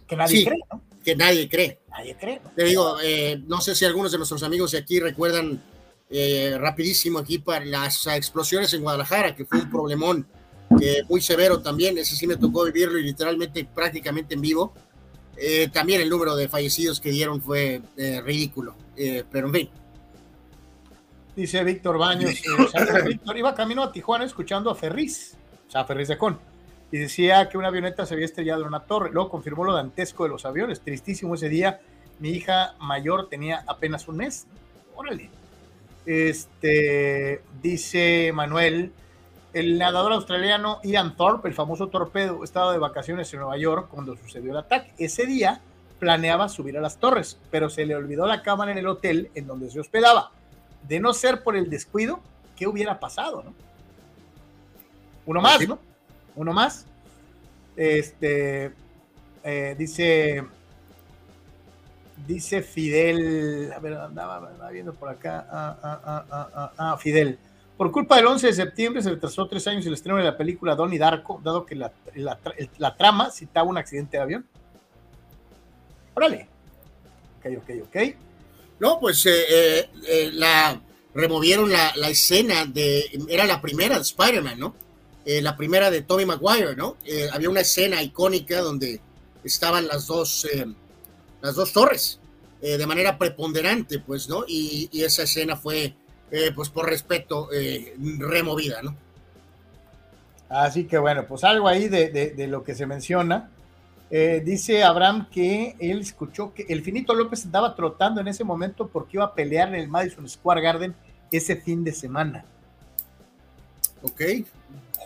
que 0.07 0.17
nadie 0.17 0.45
cree, 0.45 0.61
¿no? 0.73 0.83
Que 1.05 1.15
nadie 1.15 1.49
cree. 1.49 1.79
Nadie 1.91 2.17
cree. 2.17 2.41
Te 2.57 2.65
digo, 2.65 2.97
eh, 3.03 3.41
no 3.47 3.61
sé 3.61 3.75
si 3.75 3.85
algunos 3.85 4.11
de 4.11 4.19
nuestros 4.19 4.43
amigos 4.43 4.73
de 4.73 4.79
aquí 4.79 5.01
recuerdan 5.01 5.63
rapidísimo 6.59 7.21
aquí 7.21 7.39
para 7.39 7.65
las 7.65 8.07
explosiones 8.09 8.75
en 8.75 8.83
Guadalajara, 8.83 9.35
que 9.35 9.47
fue 9.47 9.61
un 9.61 9.71
problemón 9.71 10.27
muy 11.09 11.21
severo 11.21 11.61
también, 11.61 11.99
ese 11.99 12.17
sí 12.17 12.27
me 12.27 12.37
tocó 12.37 12.65
vivirlo 12.65 12.99
y 12.99 13.05
literalmente 13.05 13.65
prácticamente 13.65 14.35
en 14.35 14.41
vivo. 14.41 14.75
también 15.73 16.01
el 16.01 16.09
número 16.09 16.37
de 16.37 16.49
fallecidos 16.49 17.01
que 17.01 17.11
dieron 17.11 17.41
fue 17.41 17.83
ridículo, 18.25 18.75
pero 19.31 19.49
en 19.49 19.53
fin 19.53 19.71
Dice 21.35 21.65
Víctor 21.65 21.97
Baños, 21.97 22.31
eh, 22.31 23.03
Víctor 23.07 23.39
iba 23.39 23.55
camino 23.55 23.83
a 23.83 23.91
Tijuana 23.91 24.25
escuchando 24.25 24.71
a 24.71 24.75
Ferriz, 24.75 25.35
o 25.67 25.71
sea, 25.71 25.85
Ferriz 25.85 26.09
de 26.09 26.19
Con, 26.19 26.39
y 26.91 26.99
decía 26.99 27.49
que 27.49 27.57
una 27.57 27.69
avioneta 27.69 28.05
se 28.05 28.13
había 28.13 28.27
estrellado 28.27 28.63
en 28.63 28.69
una 28.69 28.81
torre. 28.81 29.11
Luego 29.11 29.31
confirmó 29.31 29.65
lo 29.65 29.73
dantesco 29.73 30.25
de 30.25 30.29
los 30.29 30.45
aviones. 30.45 30.83
Tristísimo 30.83 31.35
ese 31.35 31.49
día. 31.49 31.81
Mi 32.19 32.29
hija 32.31 32.75
mayor 32.81 33.31
tenía 33.31 33.65
apenas 33.67 34.09
un 34.09 34.19
mes. 34.19 34.47
Órale. 34.95 35.31
Este, 36.05 37.43
dice 37.63 38.31
Manuel, 38.35 38.93
el 39.53 39.79
nadador 39.79 40.13
australiano 40.13 40.81
Ian 40.83 41.17
Thorpe, 41.17 41.49
el 41.49 41.55
famoso 41.55 41.89
torpedo, 41.89 42.43
estaba 42.45 42.73
de 42.73 42.79
vacaciones 42.79 43.33
en 43.33 43.41
Nueva 43.41 43.57
York 43.57 43.89
cuando 43.91 44.17
sucedió 44.17 44.53
el 44.53 44.59
ataque. 44.59 44.93
Ese 44.99 45.27
día 45.27 45.61
planeaba 45.99 46.49
subir 46.49 46.77
a 46.77 46.81
las 46.81 46.99
torres, 46.99 47.39
pero 47.51 47.71
se 47.71 47.87
le 47.87 47.95
olvidó 47.95 48.27
la 48.27 48.43
cámara 48.43 48.73
en 48.73 48.79
el 48.79 48.87
hotel 48.87 49.31
en 49.35 49.47
donde 49.47 49.71
se 49.71 49.81
hospedaba 49.81 50.31
de 50.89 51.01
no 51.01 51.13
ser 51.15 51.43
por 51.43 51.57
el 51.57 51.71
descuido, 51.71 52.21
¿qué 52.57 52.67
hubiera 52.67 52.99
pasado, 52.99 53.43
no? 53.43 53.55
Uno 55.27 55.41
más, 55.41 55.67
¿no? 55.69 55.79
Uno 56.35 56.53
más. 56.53 56.87
Este 57.77 58.73
eh, 59.45 59.75
dice 59.79 60.45
dice 62.27 62.63
Fidel, 62.63 63.73
a 63.73 63.79
ver, 63.79 63.95
andaba, 63.95 64.51
viendo 64.71 64.93
por 64.93 65.09
acá, 65.09 65.47
ah, 65.51 65.77
ah, 65.83 66.25
ah, 66.31 66.73
ah, 66.77 66.97
Fidel. 66.99 67.39
Por 67.77 67.91
culpa 67.91 68.17
del 68.17 68.27
11 68.27 68.49
de 68.49 68.53
septiembre 68.53 69.03
se 69.03 69.11
retrasó 69.11 69.47
tres 69.47 69.67
años 69.67 69.87
el 69.87 69.95
estreno 69.95 70.19
de 70.19 70.25
la 70.25 70.37
película 70.37 70.75
Donnie 70.75 70.99
Darko, 70.99 71.41
dado 71.43 71.67
que 71.67 71.75
la, 71.75 71.93
la 72.79 72.97
trama 72.97 73.31
citaba 73.31 73.69
un 73.69 73.79
accidente 73.79 74.17
de 74.17 74.23
avión. 74.23 74.47
Órale. 76.15 76.49
Ok, 77.39 77.47
ok, 77.59 77.71
ok. 77.87 77.97
No, 78.83 78.99
pues 78.99 79.25
eh, 79.27 79.45
eh, 79.49 79.91
eh, 80.09 80.31
la 80.33 80.81
removieron 81.15 81.71
la, 81.71 81.93
escena 82.09 82.67
de, 82.67 83.05
era 83.29 83.47
la 83.47 83.61
primera 83.61 83.97
de 83.97 84.03
Spider-Man, 84.03 84.59
¿no? 84.59 84.75
la 85.25 85.57
primera 85.57 85.89
de 85.89 86.03
Tobey 86.03 86.27
Maguire, 86.27 86.75
¿no? 86.75 86.97
había 87.33 87.49
una 87.49 87.61
escena 87.61 88.03
icónica 88.03 88.61
donde 88.61 89.01
estaban 89.45 89.87
las 89.87 90.09
dos, 90.09 90.49
las 91.41 91.55
dos 91.55 91.73
torres 91.73 92.19
de 92.61 92.87
manera 92.87 93.19
preponderante, 93.19 94.01
pues, 94.01 94.29
¿no? 94.29 94.45
Y, 94.49 94.91
esa 95.01 95.23
escena 95.23 95.55
fue, 95.55 95.95
pues, 96.55 96.71
por 96.71 96.87
respeto, 96.87 97.49
removida, 98.19 98.83
¿no? 98.83 98.97
Así 100.49 100.85
que 100.85 100.99
bueno, 100.99 101.25
pues 101.27 101.45
algo 101.45 101.67
ahí 101.67 101.89
de, 101.89 102.11
de 102.11 102.47
lo 102.47 102.63
que 102.63 102.75
se 102.75 102.87
menciona. 102.87 103.51
Eh, 104.15 104.43
dice 104.45 104.85
Abraham 104.85 105.27
que 105.31 105.75
él 105.79 106.01
escuchó 106.01 106.53
que 106.53 106.67
el 106.69 106.83
Finito 106.83 107.15
López 107.15 107.47
andaba 107.47 107.75
trotando 107.75 108.21
en 108.21 108.29
ese 108.29 108.45
momento 108.45 108.87
porque 108.87 109.17
iba 109.17 109.25
a 109.25 109.35
pelear 109.35 109.69
en 109.69 109.77
el 109.77 109.89
Madison 109.89 110.29
Square 110.29 110.61
Garden 110.61 110.95
ese 111.31 111.57
fin 111.57 111.83
de 111.83 111.95
semana. 111.95 112.45
Ok. 114.03 114.21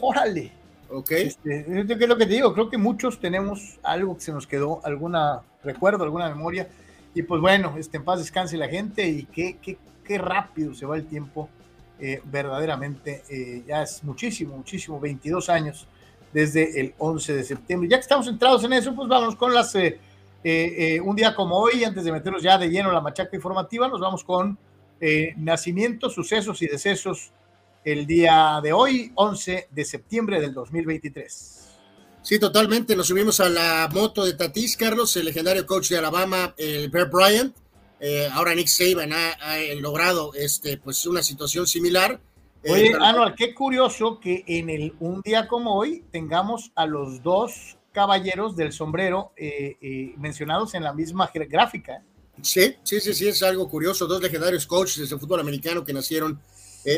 Órale. 0.00 0.50
Ok. 0.90 1.12
Este, 1.12 1.86
¿Qué 1.86 1.96
es 2.00 2.08
lo 2.08 2.16
que 2.16 2.26
te 2.26 2.32
digo? 2.32 2.52
Creo 2.52 2.68
que 2.68 2.78
muchos 2.78 3.20
tenemos 3.20 3.78
algo 3.84 4.16
que 4.16 4.22
se 4.22 4.32
nos 4.32 4.44
quedó, 4.44 4.80
alguna 4.84 5.40
recuerdo, 5.62 6.02
alguna 6.02 6.28
memoria. 6.28 6.68
Y 7.16 7.22
pues 7.22 7.40
bueno, 7.40 7.76
este, 7.79 7.96
en 7.96 8.05
paz 8.05 8.18
descanse 8.18 8.59
la 8.59 8.68
gente 8.68 9.09
y 9.09 9.24
qué, 9.24 9.57
qué, 9.62 9.79
qué 10.05 10.18
rápido 10.18 10.74
se 10.74 10.85
va 10.85 10.96
el 10.96 11.07
tiempo. 11.07 11.48
Eh, 11.98 12.20
verdaderamente, 12.24 13.22
eh, 13.31 13.64
ya 13.66 13.85
es 13.85 14.05
muchísimo, 14.05 14.55
muchísimo, 14.55 15.00
22 15.00 15.48
años 15.48 15.88
desde 16.31 16.79
el 16.79 16.94
11 16.98 17.37
de 17.37 17.42
septiembre. 17.42 17.88
Ya 17.88 17.96
que 17.96 18.02
estamos 18.02 18.26
centrados 18.26 18.62
en 18.64 18.74
eso, 18.74 18.94
pues 18.94 19.09
vamos 19.09 19.35
con 19.35 19.55
las, 19.55 19.74
eh, 19.74 21.00
un 21.02 21.16
día 21.16 21.35
como 21.35 21.57
hoy, 21.57 21.85
antes 21.85 22.05
de 22.05 22.12
meternos 22.12 22.42
ya 22.42 22.59
de 22.59 22.68
lleno 22.68 22.92
la 22.92 23.00
machaca 23.00 23.35
informativa, 23.35 23.88
nos 23.88 24.00
vamos 24.00 24.22
con 24.22 24.59
nacimientos, 25.38 26.12
sucesos 26.12 26.61
y 26.61 26.66
decesos 26.66 27.33
el 27.83 28.07
día 28.07 28.61
de 28.62 28.74
hoy, 28.74 29.11
11 29.14 29.68
de 29.70 29.85
septiembre 29.87 30.38
del 30.38 30.52
2023. 30.52 31.65
Sí, 32.26 32.40
totalmente. 32.40 32.96
Nos 32.96 33.06
subimos 33.06 33.38
a 33.38 33.48
la 33.48 33.88
moto 33.94 34.24
de 34.24 34.32
Tatis, 34.32 34.76
Carlos, 34.76 35.16
el 35.16 35.26
legendario 35.26 35.64
coach 35.64 35.90
de 35.90 35.98
Alabama, 35.98 36.52
el 36.58 36.90
Bear 36.90 37.08
Bryant. 37.08 37.54
Eh, 38.00 38.28
ahora 38.32 38.52
Nick 38.52 38.66
Saban 38.66 39.12
ha, 39.12 39.36
logrado 39.78 40.34
este, 40.34 40.76
pues, 40.76 41.06
una 41.06 41.22
situación 41.22 41.68
similar. 41.68 42.20
Eh, 42.64 42.72
Oye, 42.72 42.94
Anual, 43.00 43.36
qué 43.36 43.54
curioso 43.54 44.18
que 44.18 44.42
en 44.48 44.70
el, 44.70 44.92
un 44.98 45.20
día 45.20 45.46
como 45.46 45.76
hoy 45.76 46.02
tengamos 46.10 46.72
a 46.74 46.84
los 46.84 47.22
dos 47.22 47.78
caballeros 47.92 48.56
del 48.56 48.72
sombrero 48.72 49.30
eh, 49.36 50.12
mencionados 50.18 50.74
en 50.74 50.82
la 50.82 50.92
misma 50.92 51.30
gráfica. 51.32 52.02
Sí, 52.42 52.74
sí, 52.82 53.00
sí, 53.00 53.14
sí, 53.14 53.28
es 53.28 53.40
algo 53.44 53.68
curioso. 53.68 54.08
Dos 54.08 54.20
legendarios 54.20 54.66
coaches 54.66 55.08
del 55.08 55.20
fútbol 55.20 55.38
americano 55.38 55.84
que 55.84 55.92
nacieron 55.92 56.40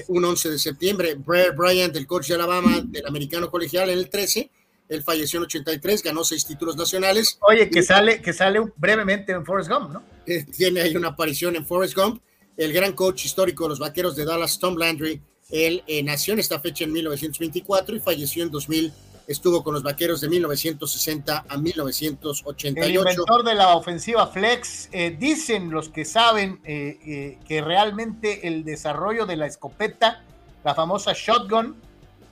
un 0.09 0.25
11 0.25 0.53
de 0.53 0.59
septiembre. 0.59 1.17
Bear 1.19 1.55
Bryant, 1.55 1.95
el 1.97 2.07
coach 2.07 2.29
de 2.29 2.35
Alabama, 2.37 2.81
del 2.83 3.07
americano 3.07 3.51
colegial, 3.51 3.91
en 3.91 3.99
el 3.99 4.09
13 4.09 4.51
él 4.89 5.03
falleció 5.03 5.39
en 5.39 5.45
83, 5.45 6.03
ganó 6.03 6.25
seis 6.25 6.47
títulos 6.47 6.77
nacionales. 6.77 7.39
Oye, 7.43 7.69
que 7.69 7.83
sale, 7.83 8.23
que 8.23 8.33
sale 8.33 8.61
brevemente 8.77 9.33
en 9.33 9.45
Forrest 9.45 9.71
Gump, 9.71 9.91
¿no? 9.91 10.03
Eh, 10.27 10.45
tiene 10.45 10.81
ahí 10.81 10.97
una 10.97 11.09
aparición 11.09 11.57
en 11.57 11.67
Forrest 11.67 11.95
Gump. 11.95 12.23
El 12.57 12.73
gran 12.73 12.93
coach 12.93 13.27
histórico 13.27 13.65
de 13.65 13.71
los 13.71 13.79
vaqueros 13.79 14.17
de 14.17 14.25
Dallas, 14.25 14.59
Tom 14.59 14.77
Landry, 14.77 15.21
él 15.51 15.83
eh, 15.87 16.03
nació 16.03 16.35
en 16.35 16.41
esta 16.41 16.59
fecha 16.59 16.85
en 16.85 16.93
1924 16.93 17.97
y 17.97 18.01
falleció 18.01 18.43
en 18.43 18.51
2000. 18.51 18.93
Estuvo 19.27 19.63
con 19.63 19.75
los 19.75 19.83
vaqueros 19.83 20.23
de 20.23 20.29
1960 20.29 21.45
a 21.47 21.57
1988. 21.59 22.83
El 22.83 22.95
inventor 22.95 23.45
de 23.45 23.55
la 23.55 23.77
ofensiva 23.77 24.27
flex. 24.27 24.89
Eh, 24.91 25.17
dicen 25.19 25.71
los 25.71 25.91
que 25.91 26.07
saben 26.07 26.63
que 26.63 27.63
realmente 27.63 28.49
el 28.49 28.65
desarrollo 28.65 29.27
de 29.27 29.37
la 29.37 29.47
escopeta, 29.47 30.25
la 30.65 30.75
famosa 30.75 31.13
shotgun, 31.15 31.77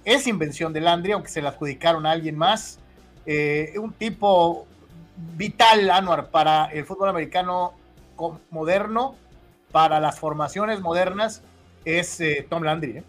es 0.07 0.29
invención 0.29 0.73
de 0.73 0.81
Landry, 0.81 1.12
aunque 1.12 1.29
se 1.29 1.42
la 1.42 1.51
adjudicaron 1.51 2.07
a 2.07 2.12
alguien 2.12 2.38
más. 2.38 2.79
Eh, 3.27 3.75
un 3.77 3.92
tipo 3.92 4.66
vital, 5.37 5.90
Anuar, 5.90 6.31
para 6.31 6.66
el 6.66 6.87
fútbol 6.87 7.09
americano 7.09 7.75
moderno, 8.51 9.16
para 9.73 9.99
las 9.99 10.21
formaciones 10.21 10.81
modernas, 10.81 11.42
es 11.85 12.21
eh, 12.21 12.47
Tom 12.49 12.62
Landry. 12.62 12.99
¿eh? 12.99 13.03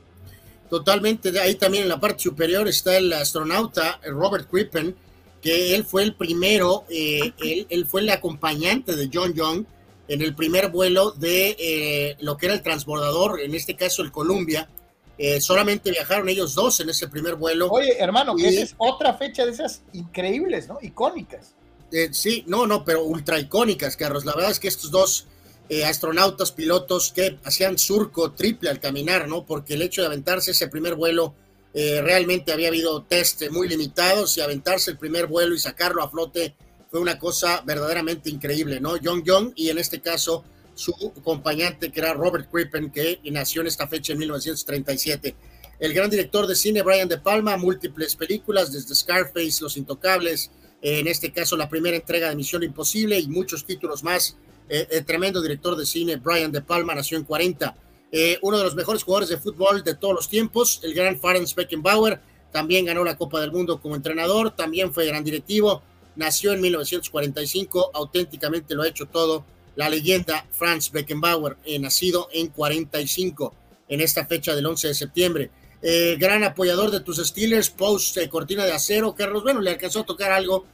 Totalmente, 0.72 1.40
ahí 1.40 1.54
también 1.54 1.84
en 1.84 1.90
la 1.90 2.00
parte 2.00 2.24
superior 2.24 2.68
está 2.68 2.98
el 2.98 3.14
astronauta 3.14 4.00
Robert 4.04 4.50
Crippen, 4.50 4.96
que 5.40 5.76
él 5.76 5.86
fue 5.86 6.02
el 6.02 6.16
primero, 6.16 6.84
él, 6.90 7.68
él, 7.70 7.86
fue 7.86 8.02
el 8.02 8.10
acompañante 8.10 8.96
de 8.96 9.08
John 9.14 9.36
Young 9.36 9.66
en 10.08 10.22
el 10.24 10.34
primer 10.34 10.72
vuelo 10.72 11.12
de 11.12 12.18
lo 12.22 12.38
que 12.38 12.48
era 12.48 12.56
el 12.56 12.64
transbordador, 12.64 13.40
en 13.40 13.54
este 13.54 13.76
caso 13.76 14.02
el 14.02 14.12
Columbia, 14.12 14.68
eh, 15.18 15.42
solamente 15.42 15.92
viajaron 15.92 16.30
ellos 16.30 16.56
dos 16.56 16.80
en 16.80 16.90
ese 16.90 17.08
primer 17.08 17.36
vuelo. 17.36 17.70
Oye, 17.70 17.98
hermano, 18.00 18.36
esa 18.38 18.62
es 18.62 18.76
otra 18.78 19.14
fecha 19.16 19.46
de 19.46 19.52
esas 19.52 19.82
increíbles, 19.94 20.68
¿no? 20.68 20.78
Icónicas. 20.82 21.56
Eh, 21.92 22.10
sí, 22.12 22.44
no, 22.48 22.68
no, 22.68 22.84
pero 22.84 23.04
ultra 23.04 23.40
icónicas, 23.40 23.98
Carlos. 23.98 24.26
La 24.26 24.36
verdad 24.36 24.52
es 24.52 24.60
que 24.60 24.68
estos 24.68 24.92
dos 24.92 25.26
eh, 25.70 25.86
astronautas, 25.86 26.52
pilotos 26.52 27.12
que 27.12 27.40
hacían 27.44 27.78
surco 27.78 28.32
triple 28.32 28.70
al 28.70 28.80
caminar, 28.80 29.28
¿no? 29.28 29.46
Porque 29.46 29.74
el 29.74 29.82
hecho 29.82 30.02
de 30.02 30.08
aventarse 30.08 30.52
ese 30.52 30.68
primer 30.68 30.96
vuelo, 30.96 31.34
realmente 31.74 32.52
había 32.52 32.70
habido 32.70 33.04
test 33.04 33.52
muy 33.52 33.68
limitados 33.68 34.36
y 34.36 34.42
aventarse 34.42 34.90
el 34.90 34.98
primer 34.98 35.28
vuelo 35.28 35.54
y 35.54 35.60
sacarlo 35.60 36.02
a 36.02 36.10
flote 36.10 36.56
fue 36.90 37.00
una 37.00 37.20
cosa 37.20 37.62
verdaderamente 37.66 38.30
increíble, 38.30 38.80
¿no? 38.80 38.98
Young 38.98 39.24
Young 39.24 39.52
y 39.56 39.70
en 39.70 39.78
este 39.78 40.02
caso 40.02 40.44
su 40.78 40.94
acompañante, 41.18 41.92
que 41.92 42.00
era 42.00 42.14
Robert 42.14 42.50
Crippen, 42.52 42.92
que 42.92 43.20
nació 43.32 43.62
en 43.62 43.68
esta 43.68 43.88
fecha 43.88 44.14
en 44.14 44.20
1937. 44.20 45.36
El 45.80 45.94
gran 45.94 46.10
director 46.10 46.48
de 46.48 46.56
cine, 46.56 46.82
Brian 46.82 47.08
De 47.08 47.18
Palma, 47.18 47.58
múltiples 47.58 48.16
películas, 48.16 48.72
desde 48.72 48.96
Scarface, 48.96 49.62
Los 49.62 49.78
Intocables, 49.78 50.52
en 50.82 51.08
este 51.08 51.32
caso 51.32 51.58
la 51.58 51.70
primera 51.70 51.98
entrega 51.98 52.30
de 52.30 52.36
Misión 52.36 52.64
Imposible 52.64 53.20
y 53.20 53.28
muchos 53.28 53.66
títulos 53.66 54.04
más. 54.04 54.38
el 54.70 54.82
eh, 54.82 54.88
eh, 54.92 55.02
tremendo 55.02 55.42
director 55.42 55.76
de 55.76 55.86
cine, 55.86 56.18
Brian 56.18 56.52
De 56.52 56.62
Palma, 56.62 56.94
nació 56.94 57.18
en 57.18 57.24
40. 57.24 57.76
Eh, 58.12 58.38
uno 58.42 58.58
de 58.58 58.64
los 58.64 58.76
mejores 58.76 59.04
jugadores 59.04 59.30
de 59.30 59.38
fútbol 59.38 59.84
de 59.84 59.96
todos 59.96 60.14
los 60.14 60.30
tiempos, 60.30 60.80
el 60.84 60.94
gran 60.94 61.20
Ferenc 61.20 61.54
Beckenbauer, 61.54 62.22
también 62.52 62.86
ganó 62.86 63.04
la 63.04 63.18
Copa 63.18 63.42
del 63.42 63.52
Mundo 63.52 63.82
como 63.82 63.96
entrenador, 63.96 64.56
también 64.56 64.94
fue 64.94 65.06
gran 65.06 65.24
directivo, 65.24 65.82
nació 66.16 66.54
en 66.54 66.62
1945, 66.62 67.92
auténticamente 67.94 68.76
lo 68.76 68.84
ha 68.84 68.88
hecho 68.88 69.06
todo 69.08 69.46
la 69.78 69.90
leyenda 69.90 70.46
Franz 70.52 70.92
Beckenbauer, 70.92 71.56
eh, 71.64 71.78
nacido 71.78 72.28
en 72.34 72.48
45, 72.48 73.54
en 73.88 74.02
esta 74.02 74.26
fecha 74.26 74.56
del 74.56 74.66
11 74.66 74.90
de 74.90 74.94
septiembre. 74.96 75.52
Eh, 75.84 76.18
gran 76.20 76.44
apoyador 76.44 76.90
de 76.90 77.00
tus 77.00 77.18
Steelers, 77.26 77.70
post 77.70 78.18
eh, 78.18 78.28
cortina 78.28 78.66
de 78.66 78.74
acero, 78.74 79.14
Carlos. 79.14 79.44
Bueno, 79.44 79.62
le 79.62 79.70
alcanzó 79.70 80.02
a 80.02 80.06
tocar 80.06 80.32
algo. 80.32 80.66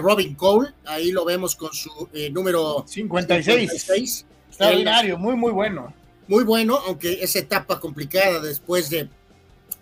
Robin 0.00 0.34
Cole, 0.34 0.70
ahí 0.86 1.12
lo 1.12 1.26
vemos 1.26 1.56
con 1.56 1.70
su 1.74 2.08
número 2.30 2.86
56. 2.88 4.24
Extraordinario, 4.48 5.18
muy, 5.18 5.36
muy 5.36 5.52
bueno. 5.52 5.92
Muy 6.26 6.42
bueno, 6.42 6.80
aunque 6.86 7.22
esa 7.22 7.40
etapa 7.40 7.78
complicada 7.78 8.40
después 8.40 8.88
de, 8.88 9.10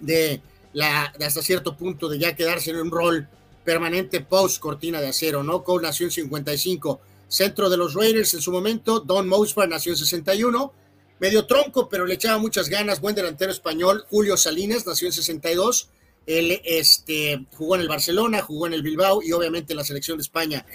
de, 0.01 0.41
la, 0.73 1.15
de 1.17 1.25
hasta 1.25 1.41
cierto 1.41 1.77
punto 1.77 2.09
de 2.09 2.19
ya 2.19 2.35
quedarse 2.35 2.73
en 2.73 2.79
un 2.79 2.91
rol 2.91 3.29
permanente 3.65 4.21
post 4.23 4.59
cortina 4.59 5.01
de 5.01 5.07
acero, 5.07 5.45
¿no? 5.45 5.63
Cole 5.63 5.87
nació 5.87 6.07
en 6.07 6.11
55 6.11 7.01
centro 7.33 7.71
de 7.71 7.77
los 7.77 7.95
Raiders 7.95 8.35
en 8.35 8.43
su 8.43 8.53
momento. 8.53 9.01
Don 9.01 9.27
Mosbar 9.27 9.69
nació 9.69 9.93
en 9.93 9.99
61, 9.99 10.73
medio 11.19 11.47
tronco, 11.47 11.89
pero 11.89 12.05
le 12.05 12.15
echaba 12.15 12.39
muchas 12.39 12.69
ganas. 12.69 13.01
Buen 13.01 13.15
delantero 13.15 13.51
español. 13.51 14.05
Julio 14.11 14.37
Salinas 14.37 14.87
nació 14.87 15.09
en 15.09 15.13
62. 15.13 15.89
Él 16.27 16.61
este, 16.65 17.47
jugó 17.57 17.75
en 17.75 17.81
el 17.81 17.89
Barcelona, 17.89 18.43
jugó 18.43 18.67
en 18.67 18.75
el 18.75 18.83
Bilbao 18.83 19.23
y 19.23 19.33
obviamente 19.33 19.73
en 19.73 19.79
la 19.79 19.85
selección 19.85 20.19
de 20.19 20.23
España. 20.23 20.67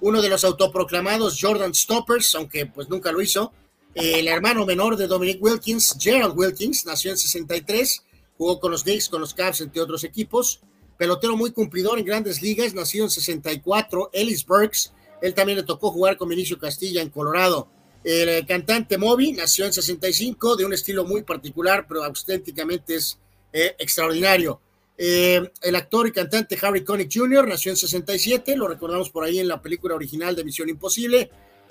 Uno 0.00 0.22
de 0.22 0.28
los 0.28 0.44
autoproclamados 0.44 1.38
Jordan 1.40 1.74
Stoppers, 1.74 2.34
aunque 2.34 2.66
pues 2.66 2.88
nunca 2.88 3.12
lo 3.12 3.20
hizo. 3.20 3.52
El 3.94 4.28
hermano 4.28 4.66
menor 4.66 4.96
de 4.96 5.06
Dominic 5.06 5.42
Wilkins, 5.42 5.96
Gerald 5.98 6.36
Wilkins, 6.36 6.84
nació 6.84 7.12
en 7.12 7.16
63, 7.16 8.02
jugó 8.36 8.60
con 8.60 8.70
los 8.70 8.82
Knicks, 8.82 9.08
con 9.08 9.20
los 9.20 9.32
Cavs, 9.32 9.60
entre 9.60 9.80
otros 9.80 10.04
equipos. 10.04 10.60
Pelotero 10.98 11.36
muy 11.36 11.50
cumplidor 11.50 11.98
en 11.98 12.04
grandes 12.04 12.42
ligas, 12.42 12.74
nació 12.74 13.04
en 13.04 13.10
64. 13.10 14.10
Ellis 14.12 14.44
Burks, 14.44 14.92
él 15.20 15.34
también 15.34 15.58
le 15.58 15.64
tocó 15.64 15.90
jugar 15.90 16.16
con 16.16 16.28
Vinicio 16.28 16.58
Castilla 16.58 17.02
en 17.02 17.10
Colorado. 17.10 17.68
El 18.06 18.28
eh, 18.28 18.46
cantante 18.46 18.98
Moby 18.98 19.32
nació 19.32 19.64
en 19.64 19.72
65, 19.72 20.54
de 20.54 20.64
un 20.64 20.72
estilo 20.72 21.04
muy 21.04 21.22
particular, 21.22 21.86
pero 21.88 22.04
auténticamente 22.04 22.94
es 22.94 23.18
eh, 23.52 23.74
extraordinario. 23.80 24.60
Eh, 24.96 25.50
el 25.62 25.74
actor 25.74 26.06
y 26.06 26.12
cantante 26.12 26.56
Harry 26.62 26.84
Connick 26.84 27.10
Jr. 27.12 27.48
nació 27.48 27.72
en 27.72 27.76
67, 27.76 28.56
lo 28.56 28.68
recordamos 28.68 29.10
por 29.10 29.24
ahí 29.24 29.40
en 29.40 29.48
la 29.48 29.60
película 29.60 29.96
original 29.96 30.36
de 30.36 30.44
Misión 30.44 30.68
Imposible. 30.68 31.30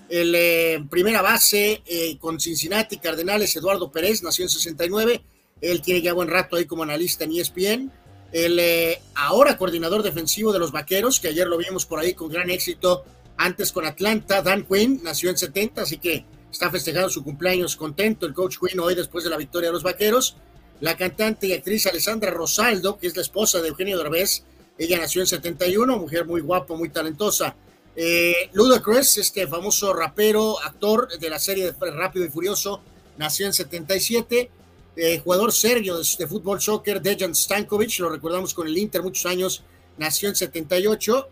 El 0.10 0.88
primera 0.88 1.24
base 1.24 1.82
con 2.20 2.39
Cincinnati 2.39 2.98
Cardenales, 2.98 3.56
Eduardo 3.56 3.89
Pérez, 3.89 4.22
nació 4.22 4.43
en 4.43 4.50
69. 4.50 5.24
Él 5.62 5.82
tiene 5.82 6.02
ya 6.02 6.14
buen 6.14 6.28
rato 6.28 6.58
ahí 6.58 6.66
como 6.66 6.84
analista 6.84 7.24
en 7.24 7.32
ESPN. 7.32 7.91
El 8.32 8.62
ahora 9.16 9.58
coordinador 9.58 10.04
defensivo 10.04 10.54
de 10.54 10.60
los 10.60 10.72
Vaqueros, 10.72 11.20
que 11.20 11.30
ayer 11.30 11.48
lo 11.48 11.58
vimos 11.58 11.88
por 11.88 12.00
ahí 12.00 12.14
con 12.14 12.30
gran 12.30 12.52
éxito 12.52 13.04
antes 13.38 13.72
con 13.72 13.86
Atlanta. 13.86 14.42
Dan 14.42 14.66
Quinn 14.66 15.02
nació 15.04 15.30
en 15.30 15.38
70, 15.38 15.82
así 15.82 15.98
que 15.98 16.26
está 16.52 16.70
festejando 16.72 17.10
su 17.10 17.24
cumpleaños 17.24 17.76
contento 17.76 18.26
el 18.26 18.34
coach 18.34 18.58
Quinn 18.60 18.80
hoy 18.80 18.96
después 18.96 19.24
de 19.24 19.30
la 19.30 19.38
victoria 19.38 19.70
de 19.70 19.74
los 19.74 19.84
Vaqueros. 19.84 20.38
La 20.82 20.98
cantante 20.98 21.48
y 21.48 21.54
actriz 21.54 21.88
Alessandra 21.88 22.32
Rosaldo, 22.32 22.98
que 22.98 23.08
es 23.08 23.16
la 23.16 23.22
esposa 23.22 23.62
de 23.62 23.70
Eugenio 23.70 23.98
Derbez, 23.98 24.44
ella 24.78 24.98
nació 25.00 25.22
en 25.22 25.28
71, 25.28 25.98
mujer 25.98 26.26
muy 26.26 26.42
guapa, 26.42 26.76
muy 26.76 26.90
talentosa. 26.90 27.56
Eh, 27.96 28.50
Ludacris, 28.52 29.18
este 29.18 29.48
famoso 29.48 29.94
rapero, 29.94 30.62
actor 30.62 31.08
de 31.18 31.30
la 31.30 31.40
serie 31.40 31.72
de 31.72 31.92
Rápido 31.92 32.26
y 32.26 32.30
Furioso, 32.30 32.82
nació 33.18 33.48
en 33.48 33.54
77. 33.54 34.52
Eh, 34.98 35.22
jugador 35.24 35.52
serbio 35.52 35.98
de, 35.98 36.28
fútbol 36.28 36.62
soccer, 36.62 37.02
Dejan 37.02 37.36
Stankovic, 37.36 38.00
lo 38.00 38.10
recordamos 38.10 38.54
con 38.54 38.68
el 38.68 38.78
Inter 38.78 39.02
muchos 39.02 39.26
años, 39.26 39.64
nació 39.98 40.30
en 40.30 40.36
78 40.36 41.28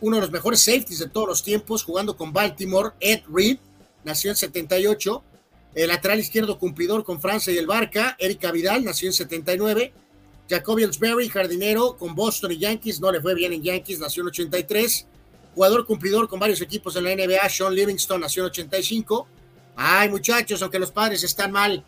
uno 0.00 0.16
de 0.16 0.22
los 0.22 0.30
mejores 0.30 0.62
safeties 0.62 0.98
de 1.00 1.08
todos 1.08 1.28
los 1.28 1.42
tiempos, 1.42 1.82
jugando 1.84 2.16
con 2.16 2.32
Baltimore, 2.32 2.90
Ed 3.00 3.22
Reed, 3.32 3.58
nació 4.04 4.30
en 4.30 4.36
78. 4.36 5.22
El 5.74 5.88
lateral 5.88 6.20
izquierdo 6.20 6.58
cumplidor 6.58 7.02
con 7.02 7.20
Francia 7.20 7.52
y 7.52 7.56
el 7.56 7.66
Barca, 7.66 8.14
Erika 8.18 8.52
Vidal, 8.52 8.84
nació 8.84 9.08
en 9.08 9.14
79. 9.14 9.92
Jacoby 10.48 10.82
Ellsbury, 10.82 11.28
jardinero 11.28 11.96
con 11.96 12.14
Boston 12.14 12.52
y 12.52 12.58
Yankees, 12.58 13.00
no 13.00 13.10
le 13.10 13.20
fue 13.20 13.34
bien 13.34 13.52
en 13.52 13.62
Yankees, 13.62 13.98
nació 13.98 14.22
en 14.22 14.28
83. 14.28 15.06
Jugador 15.54 15.86
cumplidor 15.86 16.28
con 16.28 16.40
varios 16.40 16.60
equipos 16.60 16.96
en 16.96 17.04
la 17.04 17.14
NBA, 17.14 17.48
Sean 17.48 17.74
Livingston, 17.74 18.20
nació 18.20 18.42
en 18.42 18.50
85. 18.50 19.26
Ay, 19.76 20.10
muchachos, 20.10 20.60
aunque 20.62 20.78
los 20.78 20.90
padres 20.90 21.24
están 21.24 21.52
mal, 21.52 21.84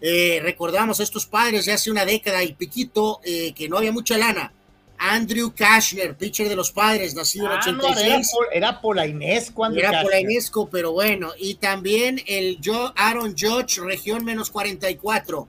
eh, 0.00 0.38
recordamos 0.42 1.00
a 1.00 1.02
estos 1.02 1.26
padres 1.26 1.66
de 1.66 1.72
hace 1.72 1.90
una 1.90 2.04
década 2.04 2.42
y 2.44 2.52
piquito 2.52 3.20
eh, 3.24 3.52
que 3.52 3.68
no 3.68 3.78
había 3.78 3.90
mucha 3.90 4.16
lana. 4.16 4.52
Andrew 4.98 5.52
Kashner, 5.54 6.16
pitcher 6.16 6.48
de 6.48 6.56
los 6.56 6.70
padres, 6.72 7.14
nacido 7.14 7.46
en 7.46 7.52
86. 7.52 8.32
Ah, 8.32 8.46
era, 8.52 8.80
polainesco, 8.80 9.66
Era 9.66 10.02
polainesco, 10.02 10.68
pero 10.68 10.92
bueno. 10.92 11.32
Y 11.38 11.56
también 11.56 12.20
el 12.26 12.58
Aaron 12.96 13.34
Judge, 13.38 13.80
región 13.80 14.24
menos 14.24 14.50
44, 14.50 15.48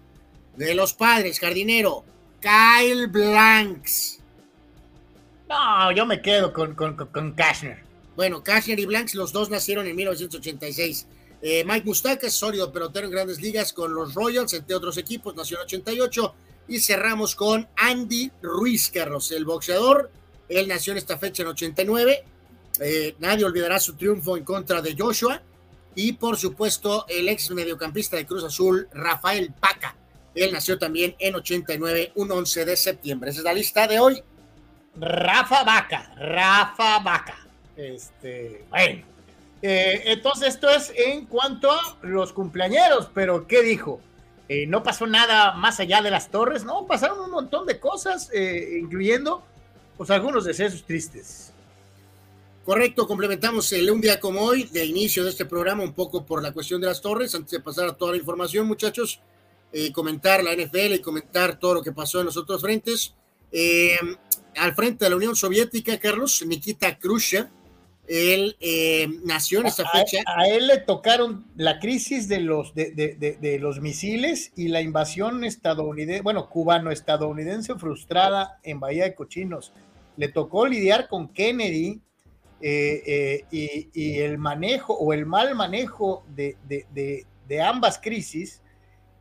de 0.57 0.75
los 0.75 0.93
padres, 0.93 1.39
jardinero. 1.39 2.03
Kyle 2.41 3.07
Blanks. 3.07 4.19
No, 5.49 5.91
yo 5.91 6.05
me 6.05 6.21
quedo 6.21 6.51
con, 6.51 6.75
con, 6.75 6.95
con 6.95 7.31
Kashner. 7.33 7.83
Bueno, 8.15 8.43
Kashner 8.43 8.79
y 8.79 8.85
Blanks, 8.85 9.15
los 9.15 9.31
dos 9.31 9.49
nacieron 9.49 9.87
en 9.87 9.95
1986. 9.95 11.07
Eh, 11.41 11.63
Mike 11.65 11.85
Mustaka 11.85 12.27
es 12.27 12.33
sólido 12.33 12.71
pelotero 12.71 13.05
en 13.05 13.11
grandes 13.11 13.41
ligas 13.41 13.73
con 13.73 13.93
los 13.93 14.13
Royals, 14.13 14.53
entre 14.53 14.75
otros 14.75 14.97
equipos, 14.97 15.35
nació 15.35 15.57
en 15.57 15.63
88. 15.65 16.35
Y 16.67 16.79
cerramos 16.79 17.35
con 17.35 17.67
Andy 17.75 18.31
Ruiz 18.41 18.89
Carlos, 18.89 19.31
el 19.31 19.45
boxeador. 19.45 20.09
Él 20.49 20.67
nació 20.67 20.91
en 20.91 20.97
esta 20.97 21.17
fecha 21.17 21.43
en 21.43 21.49
89. 21.49 22.23
Eh, 22.81 23.15
nadie 23.19 23.45
olvidará 23.45 23.79
su 23.79 23.95
triunfo 23.95 24.37
en 24.37 24.43
contra 24.43 24.81
de 24.81 24.95
Joshua. 24.97 25.41
Y 25.95 26.13
por 26.13 26.37
supuesto, 26.37 27.05
el 27.07 27.29
ex 27.29 27.51
mediocampista 27.51 28.17
de 28.17 28.25
Cruz 28.25 28.43
Azul, 28.43 28.87
Rafael 28.91 29.53
Paca. 29.53 29.95
Él 30.33 30.51
nació 30.51 30.77
también 30.77 31.15
en 31.19 31.35
89, 31.35 32.11
un 32.15 32.31
11 32.31 32.65
de 32.65 32.75
septiembre. 32.75 33.29
Esa 33.29 33.39
es 33.39 33.45
la 33.45 33.53
lista 33.53 33.87
de 33.87 33.99
hoy. 33.99 34.21
Rafa 34.97 35.63
Vaca, 35.63 36.13
Rafa 36.17 36.99
Vaca. 36.99 37.47
Este, 37.77 38.65
bueno. 38.69 39.03
Eh, 39.61 40.03
entonces, 40.05 40.55
esto 40.55 40.69
es 40.69 40.91
en 40.95 41.25
cuanto 41.25 41.71
a 41.71 41.97
los 42.03 42.33
cumpleañeros, 42.33 43.09
pero 43.13 43.47
¿qué 43.47 43.63
dijo? 43.63 44.01
Eh, 44.47 44.67
no 44.67 44.83
pasó 44.83 45.07
nada 45.07 45.53
más 45.53 45.79
allá 45.79 46.01
de 46.01 46.11
las 46.11 46.29
torres, 46.29 46.63
no, 46.63 46.85
pasaron 46.85 47.19
un 47.19 47.31
montón 47.31 47.65
de 47.65 47.79
cosas, 47.79 48.29
eh, 48.31 48.77
incluyendo 48.79 49.43
pues 49.97 50.09
algunos 50.11 50.45
decesos 50.45 50.83
tristes. 50.83 51.51
Correcto, 52.63 53.07
complementamos 53.07 53.71
el 53.73 53.89
un 53.89 54.01
día 54.01 54.19
como 54.19 54.41
hoy, 54.41 54.63
de 54.65 54.85
inicio 54.85 55.23
de 55.23 55.31
este 55.31 55.45
programa, 55.45 55.83
un 55.83 55.93
poco 55.93 56.25
por 56.25 56.43
la 56.43 56.51
cuestión 56.51 56.81
de 56.81 56.87
las 56.87 57.01
torres, 57.01 57.33
antes 57.33 57.51
de 57.51 57.59
pasar 57.59 57.87
a 57.87 57.93
toda 57.93 58.11
la 58.11 58.17
información, 58.17 58.67
muchachos, 58.67 59.19
eh, 59.71 59.91
comentar 59.91 60.43
la 60.43 60.53
NFL 60.53 60.93
y 60.93 60.99
comentar 60.99 61.59
todo 61.59 61.75
lo 61.75 61.83
que 61.83 61.91
pasó 61.91 62.19
en 62.19 62.27
los 62.27 62.37
otros 62.37 62.61
frentes. 62.61 63.13
al 64.57 64.75
frente 64.75 65.05
de 65.05 65.09
la 65.09 65.15
Unión 65.15 65.35
Soviética, 65.35 65.97
Carlos, 65.97 66.43
Nikita 66.45 66.97
Khrushchev, 66.97 67.47
él 68.07 68.55
eh, 68.59 69.07
nació 69.23 69.61
en 69.61 69.67
esa 69.67 69.87
fecha. 69.89 70.23
A, 70.25 70.47
él 70.47 70.67
le 70.67 70.77
tocaron 70.77 71.45
la 71.55 71.79
crisis 71.79 72.27
de 72.27 72.39
los, 72.39 72.73
de, 72.75 73.57
los 73.59 73.81
misiles 73.81 74.51
y 74.55 74.67
la 74.67 74.81
invasión 74.81 75.43
estadounidense, 75.43 76.21
bueno, 76.21 76.49
cubano-estadounidense 76.49 77.75
frustrada 77.75 78.59
en 78.63 78.79
Bahía 78.79 79.05
de 79.05 79.15
Cochinos. 79.15 79.73
Le 80.17 80.27
tocó 80.29 80.67
lidiar 80.67 81.07
con 81.07 81.29
Kennedy 81.29 82.01
eh, 82.61 83.43
eh, 83.51 83.89
y, 83.93 84.19
el 84.19 84.37
manejo 84.37 84.93
o 84.93 85.13
el 85.13 85.25
mal 85.25 85.55
manejo 85.55 86.23
de, 86.27 87.25
ambas 87.63 87.99
crisis 87.99 88.61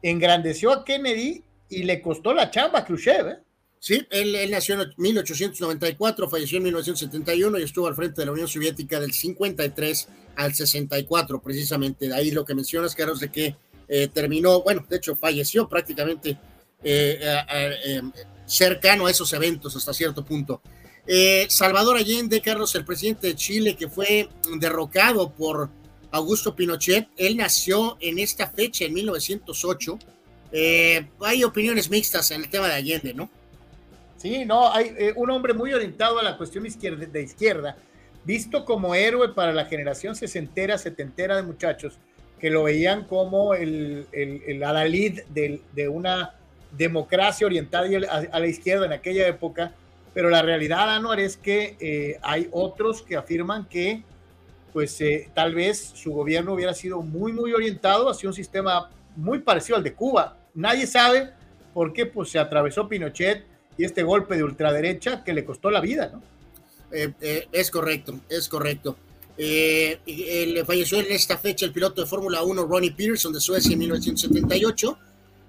engrandeció 0.03 0.73
a 0.73 0.85
Kennedy 0.85 1.43
y 1.69 1.83
le 1.83 2.01
costó 2.01 2.33
la 2.35 2.51
chamba 2.51 2.81
a 2.81 2.85
Khrushchev. 2.85 3.44
Sí, 3.85 4.03
él, 4.09 4.51
nació 4.51 4.81
en 4.81 4.95
1894, 4.97 6.31
falleció 6.31 6.57
en 6.57 6.65
1971 6.65 7.59
y 7.59 7.65
estuvo 7.65 7.87
al 7.87 7.95
frente 7.95 8.23
de 8.23 8.25
la 8.25 8.33
Unión 8.33 8.49
Soviética 8.49 8.99
del 8.99 9.13
53 9.13 10.09
al 10.37 10.55
64, 10.55 11.43
precisamente. 11.43 12.09
De 12.09 12.15
ahí 12.15 12.31
lo 12.31 12.47
que 12.47 12.55
mencionas, 12.55 12.95
Carlos, 12.95 13.21
de 13.21 13.31
que 13.31 13.57
eh, 13.87 14.09
terminó, 14.09 14.63
bueno, 14.63 14.87
de 14.89 14.97
hecho 14.97 15.17
falleció 15.17 15.69
prácticamente 15.69 16.39
eh, 16.83 17.21
eh, 17.21 18.01
cercano 18.47 19.05
a 19.05 19.11
esos 19.11 19.31
eventos 19.35 19.77
hasta 19.77 19.93
cierto 19.93 20.25
punto. 20.25 20.63
Salvador 21.51 21.99
Allende, 21.99 22.41
Carlos, 22.41 22.75
el 22.77 22.87
presidente 22.87 23.27
de 23.27 23.37
Chile, 23.37 23.77
que 23.77 23.91
fue 23.91 24.31
derrocado 24.61 25.31
por 25.31 25.69
Augusto 26.11 26.57
Pinochet, 26.57 27.09
él 27.19 27.37
nació 27.37 27.99
en 28.01 28.19
esta 28.19 28.49
fecha, 28.49 28.87
en 28.87 28.95
1908. 28.95 29.99
hay 31.21 31.45
opiniones 31.45 31.91
mixtas 31.91 32.31
en 32.31 32.45
el 32.45 32.49
tema 32.49 32.69
de 32.69 32.77
Allende, 32.77 33.13
¿no? 33.13 33.44
Sí, 34.25 34.47
no, 34.47 34.73
hay 34.73 34.95
eh, 34.97 35.13
un 35.17 35.31
hombre 35.31 35.53
muy 35.53 35.75
orientado 35.75 36.19
a 36.19 36.23
la 36.23 36.39
cuestión 36.39 36.65
izquierda, 36.65 37.05
de 37.05 37.23
izquierda, 37.23 37.77
visto 38.25 38.65
como 38.65 38.95
héroe 38.95 39.35
para 39.35 39.53
la 39.53 39.67
generación 39.67 40.17
sesentera, 40.17 40.79
setentera 40.79 41.37
de 41.37 41.43
muchachos 41.43 41.99
que 42.41 42.49
lo 42.49 42.63
veían 42.63 43.05
como 43.05 43.53
el, 43.53 44.07
el, 44.13 44.41
el 44.47 44.65
adalid 44.65 45.21
de, 45.29 45.61
de, 45.75 45.89
una 45.89 46.37
democracia 46.73 47.47
orientada 47.47 47.87
a, 48.33 48.41
la 48.41 48.47
izquierda 48.47 48.87
en 48.87 48.95
aquella 48.95 49.29
época, 49.29 49.75
pero 50.15 50.31
la 50.31 50.41
realidad, 50.41 50.89
Anuar, 50.89 51.21
es 51.21 51.37
que 51.37 51.77
eh, 51.79 52.19
hay 52.23 52.49
otros 52.51 53.03
que 53.03 53.17
afirman 53.17 53.67
que 53.67 54.05
pues 54.73 54.99
eh, 55.03 55.29
tal 55.35 55.55
vez 55.55 55.93
su 55.95 56.15
gobierno 56.15 56.55
hubiera 56.55 56.73
sido 56.73 57.03
muy, 57.03 57.35
muy 57.35 57.53
orientado 57.53 58.09
hacia 58.09 58.31
un 58.31 58.35
sistema 58.35 58.89
muy 59.17 59.41
parecido 59.41 59.77
al 59.77 59.85
de 59.85 59.93
Cuba. 59.93 60.39
Nadie 60.55 60.87
sabe 60.87 61.29
por 61.75 61.93
qué 61.93 62.07
pues, 62.07 62.31
se 62.31 62.39
atravesó 62.39 62.89
Pinochet, 62.89 63.53
y 63.77 63.85
este 63.85 64.03
golpe 64.03 64.37
de 64.37 64.45
ultraderecha 64.45 65.25
que 65.25 65.33
le 65.33 65.45
costó 65.45 65.71
la 65.71 65.81
vida, 65.81 66.11
¿no? 66.13 66.23
Eh, 66.95 67.13
eh, 67.21 67.49
es 67.51 67.71
correcto, 67.71 68.21
es 68.29 68.49
correcto. 68.49 68.97
Eh, 69.37 69.99
le 70.07 70.65
falleció 70.65 71.01
en 71.01 71.11
esta 71.11 71.37
fecha 71.37 71.67
el 71.67 71.73
piloto 71.73 72.01
de 72.01 72.07
Fórmula 72.07 72.45
1 72.45 72.67
Ronnie 72.67 72.93
Pearson 72.93 73.33
de 73.33 73.41
Suecia 73.41 73.73
en 73.73 73.81
1978 73.81 74.99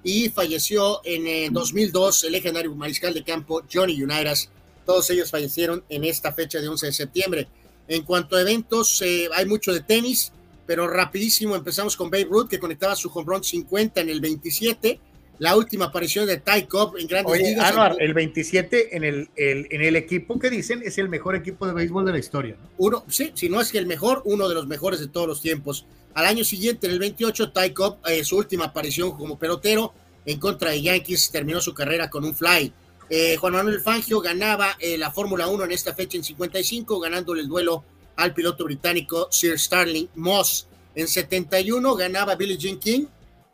y 0.03 0.29
falleció 0.29 1.01
en 1.03 1.53
2002 1.53 2.23
el 2.23 2.31
legendario 2.31 2.73
mariscal 2.73 3.13
de 3.13 3.23
campo 3.23 3.61
Johnny 3.71 4.01
Unitas. 4.01 4.49
Todos 4.85 5.09
ellos 5.11 5.29
fallecieron 5.29 5.83
en 5.89 6.03
esta 6.03 6.31
fecha 6.31 6.59
de 6.59 6.67
11 6.67 6.87
de 6.87 6.93
septiembre. 6.93 7.47
En 7.87 8.03
cuanto 8.03 8.35
a 8.35 8.41
eventos, 8.41 9.03
hay 9.33 9.45
mucho 9.45 9.71
de 9.71 9.81
tenis, 9.81 10.31
pero 10.65 10.87
rapidísimo 10.87 11.55
empezamos 11.55 11.95
con 11.95 12.09
Babe 12.09 12.27
Ruth 12.29 12.49
que 12.49 12.59
conectaba 12.59 12.95
su 12.95 13.09
home 13.13 13.25
run 13.27 13.43
50 13.43 14.01
en 14.01 14.09
el 14.09 14.19
27 14.19 14.99
la 15.39 15.55
última 15.55 15.85
aparición 15.85 16.25
de 16.25 16.37
Ty 16.37 16.63
Cobb 16.63 16.97
en 16.97 17.07
grandes 17.07 17.33
Oye, 17.33 17.49
ligas. 17.49 17.73
el 17.99 18.13
27 18.13 18.95
en 18.95 19.03
el, 19.03 19.29
en 19.35 19.81
el 19.81 19.95
equipo 19.95 20.39
que 20.39 20.49
dicen 20.49 20.81
es 20.83 20.97
el 20.97 21.09
mejor 21.09 21.35
equipo 21.35 21.67
de 21.67 21.73
béisbol 21.73 22.05
de 22.05 22.11
la 22.11 22.19
historia. 22.19 22.55
Uno, 22.77 23.03
sí, 23.07 23.31
si 23.35 23.49
no 23.49 23.59
es 23.61 23.71
que 23.71 23.77
el 23.77 23.87
mejor, 23.87 24.21
uno 24.25 24.47
de 24.47 24.55
los 24.55 24.67
mejores 24.67 24.99
de 24.99 25.07
todos 25.07 25.27
los 25.27 25.41
tiempos. 25.41 25.85
Al 26.13 26.25
año 26.25 26.45
siguiente, 26.45 26.87
en 26.87 26.93
el 26.93 26.99
28, 26.99 27.51
Ty 27.51 27.71
Cobb, 27.71 27.97
eh, 28.07 28.23
su 28.23 28.37
última 28.37 28.65
aparición 28.65 29.11
como 29.17 29.37
pelotero 29.37 29.93
en 30.25 30.39
contra 30.39 30.71
de 30.71 30.81
Yankees, 30.81 31.29
terminó 31.29 31.59
su 31.59 31.73
carrera 31.73 32.09
con 32.09 32.23
un 32.23 32.33
fly. 32.33 32.71
Eh, 33.09 33.35
Juan 33.37 33.53
Manuel 33.53 33.81
Fangio 33.81 34.19
ganaba 34.21 34.77
eh, 34.79 34.97
la 34.97 35.11
Fórmula 35.11 35.47
1 35.47 35.65
en 35.65 35.71
esta 35.71 35.93
fecha 35.93 36.17
en 36.17 36.23
55, 36.23 36.99
ganándole 36.99 37.41
el 37.41 37.47
duelo 37.47 37.83
al 38.15 38.33
piloto 38.33 38.63
británico 38.63 39.27
Sir 39.29 39.59
Starling 39.59 40.07
Moss. 40.15 40.67
En 40.95 41.07
71 41.07 41.95
ganaba 41.95 42.35
Billie 42.35 42.57
Jean 42.57 42.79
King 42.79 43.05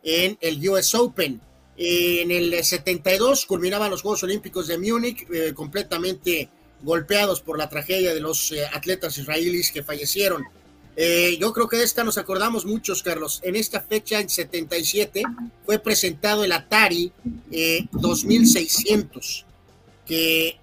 en 0.02 0.38
el 0.40 0.68
US 0.68 0.94
Open. 0.94 1.40
En 1.84 2.30
el 2.30 2.62
72 2.62 3.44
culminaban 3.44 3.90
los 3.90 4.02
Juegos 4.02 4.22
Olímpicos 4.22 4.68
de 4.68 4.78
Múnich, 4.78 5.26
eh, 5.32 5.52
completamente 5.52 6.48
golpeados 6.80 7.40
por 7.40 7.58
la 7.58 7.68
tragedia 7.68 8.14
de 8.14 8.20
los 8.20 8.52
eh, 8.52 8.64
atletas 8.72 9.18
israelíes 9.18 9.72
que 9.72 9.82
fallecieron. 9.82 10.44
Eh, 10.94 11.36
yo 11.40 11.52
creo 11.52 11.66
que 11.66 11.78
de 11.78 11.82
esta 11.82 12.04
nos 12.04 12.18
acordamos 12.18 12.64
muchos, 12.66 13.02
Carlos. 13.02 13.40
En 13.42 13.56
esta 13.56 13.80
fecha, 13.80 14.20
en 14.20 14.28
77, 14.28 15.24
fue 15.66 15.80
presentado 15.80 16.44
el 16.44 16.52
Atari 16.52 17.10
2600, 17.90 19.44
que... 20.06 20.58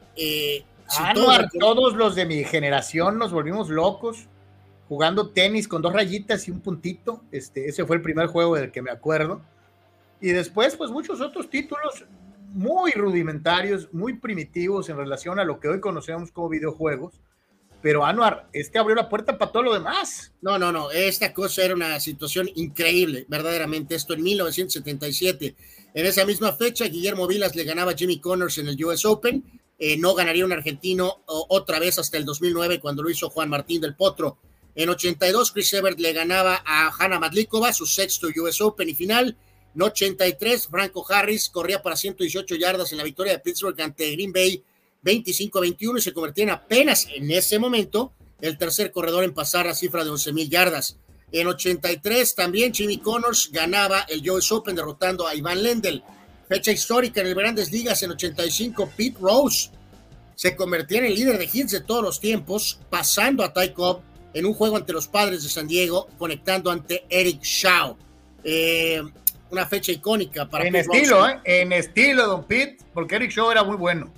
Ah, 0.97 1.13
todos 1.59 1.95
los 1.95 2.15
de 2.15 2.25
mi 2.25 2.45
generación 2.45 3.19
nos 3.19 3.31
volvimos 3.31 3.69
locos 3.69 4.25
jugando 4.87 5.29
tenis 5.29 5.67
con 5.67 5.81
dos 5.81 5.93
rayitas 5.93 6.47
y 6.47 6.51
un 6.51 6.61
puntito. 6.61 7.21
Este, 7.31 7.67
ese 7.67 7.85
fue 7.85 7.97
el 7.97 8.01
primer 8.01 8.27
juego 8.27 8.55
del 8.55 8.71
que 8.71 8.81
me 8.81 8.89
acuerdo. 8.89 9.41
Y 10.21 10.29
después, 10.31 10.75
pues 10.75 10.91
muchos 10.91 11.21
otros 11.21 11.49
títulos 11.49 12.05
muy 12.53 12.91
rudimentarios, 12.91 13.93
muy 13.93 14.13
primitivos 14.13 14.89
en 14.89 14.97
relación 14.97 15.39
a 15.39 15.43
lo 15.43 15.59
que 15.59 15.67
hoy 15.67 15.79
conocemos 15.79 16.31
como 16.31 16.49
videojuegos. 16.49 17.13
Pero 17.81 18.05
Anuar, 18.05 18.49
este 18.51 18.77
abrió 18.77 18.95
la 18.95 19.07
puerta 19.07 19.37
para 19.37 19.51
todo 19.51 19.63
lo 19.63 19.73
demás. 19.73 20.33
No, 20.41 20.59
no, 20.59 20.71
no, 20.71 20.91
esta 20.91 21.33
cosa 21.33 21.63
era 21.63 21.73
una 21.73 21.99
situación 22.01 22.49
increíble, 22.55 23.25
verdaderamente. 23.29 23.95
Esto 23.95 24.13
en 24.13 24.23
1977. 24.23 25.55
En 25.93 26.05
esa 26.05 26.25
misma 26.25 26.51
fecha, 26.51 26.85
Guillermo 26.85 27.25
Vilas 27.25 27.55
le 27.55 27.63
ganaba 27.63 27.91
a 27.91 27.95
Jimmy 27.95 28.19
Connors 28.19 28.57
en 28.57 28.67
el 28.67 28.83
US 28.83 29.05
Open. 29.05 29.43
Eh, 29.77 29.95
no 29.97 30.13
ganaría 30.13 30.43
un 30.43 30.51
argentino 30.51 31.23
otra 31.25 31.79
vez 31.79 31.97
hasta 31.99 32.17
el 32.17 32.25
2009 32.25 32.81
cuando 32.81 33.01
lo 33.01 33.09
hizo 33.09 33.29
Juan 33.29 33.49
Martín 33.49 33.79
del 33.79 33.95
Potro. 33.95 34.37
En 34.75 34.89
82, 34.89 35.53
Chris 35.53 35.73
Evert 35.73 35.99
le 35.99 36.11
ganaba 36.11 36.61
a 36.65 36.91
Hanna 36.99 37.17
Madlikova, 37.17 37.71
su 37.71 37.85
sexto 37.85 38.27
US 38.35 38.59
Open 38.59 38.89
y 38.89 38.93
final 38.93 39.37
En 39.75 39.81
83, 39.81 40.67
Franco 40.67 41.05
Harris 41.09 41.49
corría 41.49 41.81
para 41.81 41.95
118 41.95 42.55
yardas 42.55 42.91
en 42.91 42.97
la 42.97 43.03
victoria 43.03 43.33
de 43.33 43.39
Pittsburgh 43.39 43.79
ante 43.81 44.11
Green 44.11 44.33
Bay 44.33 44.63
25-21 45.03 45.97
y 45.97 46.01
se 46.01 46.13
convertía 46.13 46.43
en 46.45 46.49
apenas 46.51 47.07
en 47.13 47.29
ese 47.31 47.59
momento 47.59 48.13
el 48.41 48.57
tercer 48.57 48.91
corredor 48.91 49.23
en 49.23 49.33
pasar 49.33 49.65
la 49.65 49.75
cifra 49.75 50.03
de 50.03 50.09
11 50.09 50.33
mil 50.33 50.49
yardas. 50.49 50.97
En 51.31 51.47
83 51.47 52.35
también 52.35 52.73
Jimmy 52.73 52.97
Connors 52.97 53.51
ganaba 53.51 54.01
el 54.09 54.27
US 54.29 54.51
Open 54.51 54.75
derrotando 54.75 55.27
a 55.27 55.35
Ivan 55.35 55.61
Lendl. 55.61 56.03
Fecha 56.47 56.71
histórica 56.71 57.21
en 57.21 57.27
el 57.27 57.35
Grandes 57.35 57.71
Ligas 57.71 58.01
en 58.01 58.11
85, 58.11 58.91
Pete 58.97 59.17
Rose 59.19 59.69
se 60.39 60.55
convertía 60.55 60.99
en 60.99 61.05
el 61.05 61.15
líder 61.15 61.37
de 61.37 61.49
hits 61.51 61.71
de 61.71 61.81
todos 61.81 62.01
los 62.01 62.21
tiempos, 62.21 62.79
pasando 62.89 63.43
a 63.43 63.51
Ty 63.51 63.73
Cobb 63.73 63.99
en 64.33 64.45
un 64.45 64.53
juego 64.53 64.77
ante 64.77 64.93
los 64.93 65.05
padres 65.09 65.43
de 65.43 65.49
San 65.49 65.67
Diego, 65.67 66.07
conectando 66.17 66.71
ante 66.71 67.03
Eric 67.09 67.43
Shaw. 67.43 67.97
Eh, 68.45 69.03
una 69.51 69.65
fecha 69.65 69.91
icónica 69.91 70.47
para 70.47 70.67
En 70.67 70.75
estilo, 70.75 71.27
¿eh? 71.27 71.39
En 71.43 71.71
estilo, 71.71 72.27
don 72.27 72.43
Pete, 72.43 72.77
porque 72.93 73.15
Eric 73.15 73.31
Shaw 73.31 73.51
era 73.51 73.63
muy 73.63 73.75
bueno. 73.75 74.11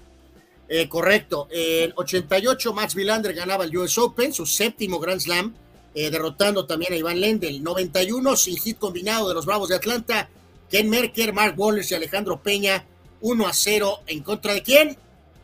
Eh, 0.67 0.87
correcto. 0.87 1.47
En 1.51 1.91
88, 1.95 2.73
Max 2.73 2.95
Villander 2.95 3.33
ganaba 3.33 3.65
el 3.65 3.75
US 3.75 3.97
Open, 3.97 4.33
su 4.33 4.45
séptimo 4.45 4.99
Grand 4.99 5.19
Slam, 5.19 5.53
eh, 5.93 6.09
derrotando 6.09 6.65
también 6.65 6.93
a 6.93 6.95
Iván 6.95 7.19
Lendl. 7.19 7.61
91, 7.61 8.37
sin 8.37 8.57
hit 8.57 8.77
combinado 8.77 9.27
de 9.27 9.33
los 9.33 9.45
Bravos 9.45 9.69
de 9.69 9.75
Atlanta, 9.75 10.29
Ken 10.69 10.89
Merker, 10.89 11.33
Mark 11.33 11.55
Wallace 11.57 11.93
y 11.93 11.97
Alejandro 11.97 12.41
Peña, 12.41 12.85
1 13.19 13.47
a 13.47 13.53
0 13.53 13.99
en 14.07 14.21
contra 14.21 14.53
de 14.53 14.63
quién? 14.63 14.97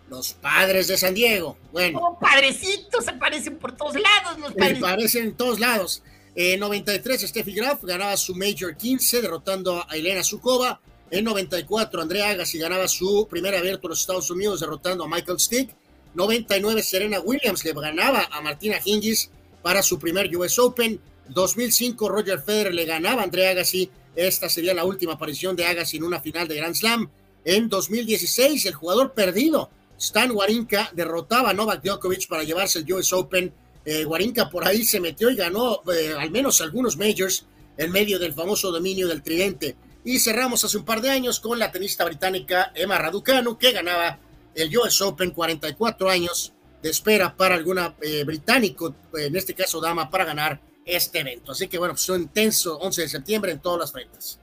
Los 0.09 0.31
padres 0.31 0.88
de 0.88 0.97
San 0.97 1.13
Diego. 1.13 1.57
Bueno. 1.73 1.99
Oh, 1.99 2.19
padrecitos, 2.19 3.03
se 3.03 3.11
parecen 3.11 3.57
por 3.57 3.75
todos 3.75 3.95
lados 3.95 4.39
los 4.39 4.53
padres. 4.53 4.77
Se 4.77 4.81
parecen 4.81 5.25
en 5.25 5.35
todos 5.35 5.59
lados. 5.59 6.01
En 6.39 6.59
93, 6.59 7.27
Steffi 7.27 7.51
Graf 7.51 7.83
ganaba 7.83 8.15
su 8.15 8.35
Major 8.35 8.77
15, 8.77 9.23
derrotando 9.23 9.83
a 9.89 9.97
Elena 9.97 10.23
Sukova. 10.23 10.79
En 11.09 11.25
94, 11.25 11.99
Andrea 11.99 12.29
Agassi 12.29 12.59
ganaba 12.59 12.88
su 12.88 13.27
primer 13.27 13.55
abierto 13.55 13.88
en 13.88 13.89
los 13.89 14.01
Estados 14.01 14.29
Unidos, 14.29 14.59
derrotando 14.59 15.03
a 15.03 15.07
Michael 15.07 15.39
Stick. 15.39 15.75
99, 16.13 16.83
Serena 16.83 17.19
Williams 17.21 17.65
le 17.65 17.73
ganaba 17.73 18.29
a 18.31 18.39
Martina 18.41 18.77
Hingis 18.85 19.31
para 19.63 19.81
su 19.81 19.97
primer 19.97 20.29
US 20.38 20.59
Open. 20.59 21.01
2005, 21.29 22.07
Roger 22.07 22.39
Federer 22.39 22.75
le 22.75 22.85
ganaba 22.85 23.21
a 23.21 23.23
Andrea 23.23 23.49
Agassi. 23.49 23.89
Esta 24.15 24.47
sería 24.47 24.75
la 24.75 24.85
última 24.85 25.13
aparición 25.13 25.55
de 25.55 25.65
Agassi 25.65 25.97
en 25.97 26.03
una 26.03 26.21
final 26.21 26.47
de 26.47 26.55
Grand 26.57 26.75
Slam. 26.75 27.09
En 27.45 27.67
2016, 27.67 28.63
el 28.67 28.75
jugador 28.75 29.15
perdido, 29.15 29.71
Stan 29.97 30.29
Warinka, 30.29 30.91
derrotaba 30.93 31.49
a 31.49 31.53
Novak 31.53 31.81
Djokovic 31.81 32.27
para 32.27 32.43
llevarse 32.43 32.77
el 32.77 32.93
US 32.93 33.11
Open. 33.13 33.51
Eh, 33.89 34.05
Warinka 34.05 34.49
por 34.49 34.67
ahí 34.67 34.83
se 34.83 34.99
metió 34.99 35.29
y 35.29 35.38
ganó 35.38 35.81
eh, 35.93 36.13
al 36.19 36.29
menos 36.29 36.59
algunos 36.59 36.97
majors 36.97 37.45
en 37.77 37.89
medio 37.89 38.19
del 38.19 38.33
famoso 38.33 38.69
dominio 38.69 39.07
del 39.07 39.23
tridente. 39.23 39.77
Y 40.03 40.19
cerramos 40.19 40.61
hace 40.65 40.77
un 40.77 40.83
par 40.83 40.99
de 40.99 41.09
años 41.09 41.39
con 41.39 41.57
la 41.57 41.71
tenista 41.71 42.03
británica 42.03 42.73
Emma 42.75 42.97
Raducanu, 42.97 43.57
que 43.57 43.71
ganaba 43.71 44.19
el 44.53 44.77
US 44.77 45.01
Open 45.01 45.31
44 45.31 46.09
años 46.09 46.51
de 46.83 46.89
espera 46.89 47.33
para 47.33 47.55
alguna 47.55 47.95
eh, 48.01 48.25
británico, 48.25 48.93
en 49.13 49.38
este 49.38 49.53
caso 49.53 49.79
dama, 49.79 50.09
para 50.09 50.25
ganar 50.25 50.59
este 50.83 51.21
evento. 51.21 51.53
Así 51.53 51.69
que 51.69 51.77
bueno, 51.77 51.93
pues 51.93 52.09
un 52.09 52.23
intenso 52.23 52.77
11 52.79 53.03
de 53.03 53.07
septiembre 53.07 53.51
en 53.53 53.59
todas 53.59 53.79
las 53.79 53.93
frentes. 53.93 54.38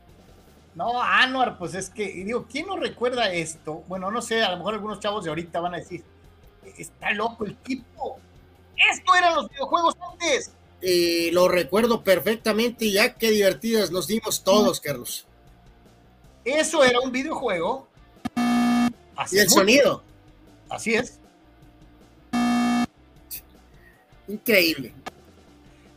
No, 0.74 1.03
Anuar, 1.03 1.59
pues 1.59 1.74
es 1.74 1.90
que, 1.90 2.07
digo, 2.24 2.47
¿quién 2.51 2.66
no 2.66 2.78
recuerda 2.78 3.30
esto? 3.30 3.84
Bueno, 3.88 4.11
no 4.11 4.22
sé, 4.22 4.42
a 4.42 4.53
lo 4.53 4.57
mejor 4.57 4.72
algunos 4.72 5.01
chavos 5.01 5.22
de 5.22 5.28
ahorita 5.28 5.61
van 5.61 5.74
a 5.74 5.76
decir, 5.76 6.03
está 6.78 7.12
loco 7.12 7.45
el 7.45 7.57
tipo. 7.57 8.20
Esto 8.77 9.14
eran 9.14 9.35
los 9.35 9.49
videojuegos 9.49 9.95
antes. 10.12 10.53
Y 10.81 11.31
lo 11.31 11.49
recuerdo 11.49 12.05
perfectamente, 12.05 12.91
ya 12.91 13.14
qué 13.14 13.31
divertidas 13.31 13.91
nos 13.91 14.07
dimos 14.07 14.45
todos, 14.45 14.81
Carlos. 14.81 15.27
Eso 16.45 16.85
era 16.85 17.01
un 17.01 17.11
videojuego. 17.11 17.89
Así 19.16 19.37
y 19.37 19.39
el 19.39 19.49
sonido. 19.49 20.03
Así 20.68 20.95
es. 20.95 21.20
Increíble. 24.29 24.93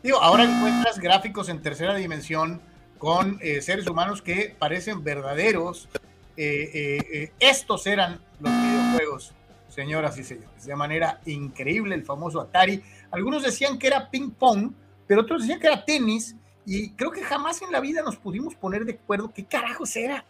Digo, 0.04 0.20
ahora 0.22 0.44
encuentras 0.44 1.00
gráficos 1.00 1.50
en 1.50 1.62
tercera 1.62 1.96
dimensión 1.96 2.62
con 2.98 3.40
eh, 3.42 3.62
seres 3.62 3.88
humanos 3.88 4.22
que 4.22 4.56
parecen 4.58 5.04
verdaderos. 5.04 5.90
Eh, 6.38 7.02
eh, 7.12 7.32
estos 7.40 7.88
eran 7.88 8.20
los 8.40 8.52
videojuegos, 8.52 9.34
señoras 9.78 10.18
y 10.18 10.24
señores, 10.24 10.66
de 10.66 10.76
manera 10.76 11.22
increíble, 11.28 11.94
el 11.94 12.04
famoso 12.04 12.42
Atari. 12.42 12.82
Algunos 13.12 13.44
decían 13.44 13.78
que 13.78 13.86
era 13.86 14.10
ping 14.10 14.32
pong, 14.32 14.72
pero 15.06 15.22
otros 15.22 15.42
decían 15.42 15.60
que 15.60 15.68
era 15.68 15.86
tenis, 15.86 16.36
y 16.66 16.94
creo 16.94 17.12
que 17.12 17.22
jamás 17.22 17.62
en 17.62 17.72
la 17.72 17.80
vida 17.80 18.02
nos 18.02 18.18
pudimos 18.18 18.56
poner 18.56 18.86
de 18.86 18.94
acuerdo 18.94 19.32
qué 19.32 19.46
carajos 19.46 19.96
era. 19.96 20.26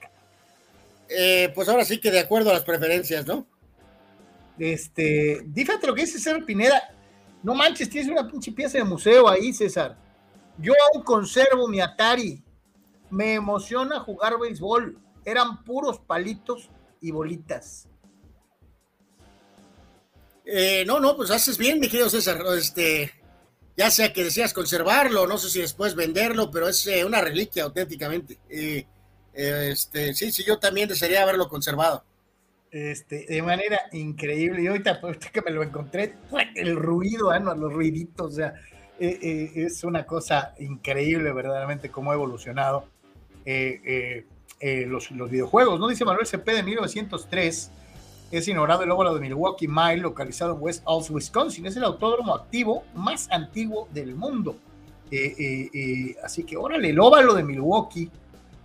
pues 1.55 1.69
ahora 1.69 1.85
sí 1.85 1.97
que 1.97 2.11
de 2.11 2.19
acuerdo 2.19 2.49
a 2.49 2.55
las 2.55 2.65
preferencias, 2.65 3.25
¿no? 3.25 3.47
Este, 4.59 5.41
dígate 5.45 5.87
lo 5.87 5.95
que 5.95 6.01
dice 6.01 6.19
César 6.19 6.43
Pineda. 6.43 6.81
No 7.41 7.55
manches, 7.55 7.89
tienes 7.89 8.11
una 8.11 8.27
pinche 8.27 8.51
pieza 8.51 8.77
de 8.79 8.83
museo 8.83 9.29
ahí, 9.29 9.53
César. 9.53 9.97
Yo 10.57 10.73
aún 10.91 11.03
conservo 11.03 11.69
mi 11.69 11.79
Atari. 11.79 12.43
Me 13.09 13.35
emociona 13.35 14.01
jugar 14.01 14.37
béisbol. 14.37 14.99
Eran 15.23 15.63
puros 15.63 15.99
palitos 15.99 16.69
y 16.99 17.11
bolitas. 17.11 17.87
Eh, 20.49 20.85
no, 20.87 21.01
no, 21.01 21.17
pues 21.17 21.29
haces 21.29 21.57
bien, 21.57 21.79
mi 21.79 21.89
querido 21.89 22.09
César. 22.09 22.41
Este, 22.57 23.11
ya 23.75 23.91
sea 23.91 24.13
que 24.13 24.23
deseas 24.23 24.53
conservarlo, 24.53 25.27
no 25.27 25.37
sé 25.37 25.49
si 25.49 25.59
después 25.59 25.93
venderlo, 25.93 26.49
pero 26.49 26.69
es 26.69 26.87
eh, 26.87 27.03
una 27.03 27.19
reliquia 27.19 27.63
auténticamente. 27.63 28.37
Eh, 28.49 28.85
este, 29.33 30.13
sí, 30.13 30.31
sí, 30.31 30.45
yo 30.45 30.57
también 30.57 30.87
desearía 30.87 31.23
haberlo 31.23 31.49
conservado. 31.49 32.03
Este, 32.71 33.25
de 33.27 33.41
manera 33.41 33.77
increíble. 33.91 34.61
Y 34.61 34.67
ahorita, 34.67 34.99
ahorita 35.03 35.29
que 35.29 35.41
me 35.41 35.51
lo 35.51 35.63
encontré, 35.63 36.15
el 36.55 36.77
ruido, 36.77 37.37
¿no? 37.39 37.53
los 37.53 37.73
ruiditos, 37.73 38.33
o 38.33 38.35
sea, 38.35 38.53
es 38.99 39.83
una 39.83 40.05
cosa 40.05 40.55
increíble 40.59 41.31
verdaderamente 41.33 41.91
cómo 41.91 42.11
ha 42.11 42.15
evolucionado 42.15 42.87
los, 43.45 45.11
los, 45.11 45.29
videojuegos. 45.29 45.79
¿no? 45.79 45.87
Dice 45.87 46.05
Manuel 46.05 46.25
CP 46.25 46.51
de 46.51 46.63
1903, 46.63 47.71
es 48.31 48.47
inaugurado 48.47 48.83
el 48.83 48.91
óvalo 48.91 49.13
de 49.13 49.21
Milwaukee 49.21 49.67
Mile, 49.67 49.97
localizado 49.97 50.55
en 50.55 50.61
West 50.61 50.83
Alls, 50.85 51.09
Wisconsin. 51.09 51.65
Es 51.65 51.77
el 51.77 51.83
autódromo 51.83 52.35
activo 52.35 52.83
más 52.93 53.29
antiguo 53.31 53.87
del 53.93 54.15
mundo. 54.15 54.55
Eh, 55.09 56.15
así 56.23 56.43
que 56.43 56.57
órale, 56.57 56.89
el 56.89 56.99
óvalo 56.99 57.33
de 57.33 57.43
Milwaukee. 57.43 58.09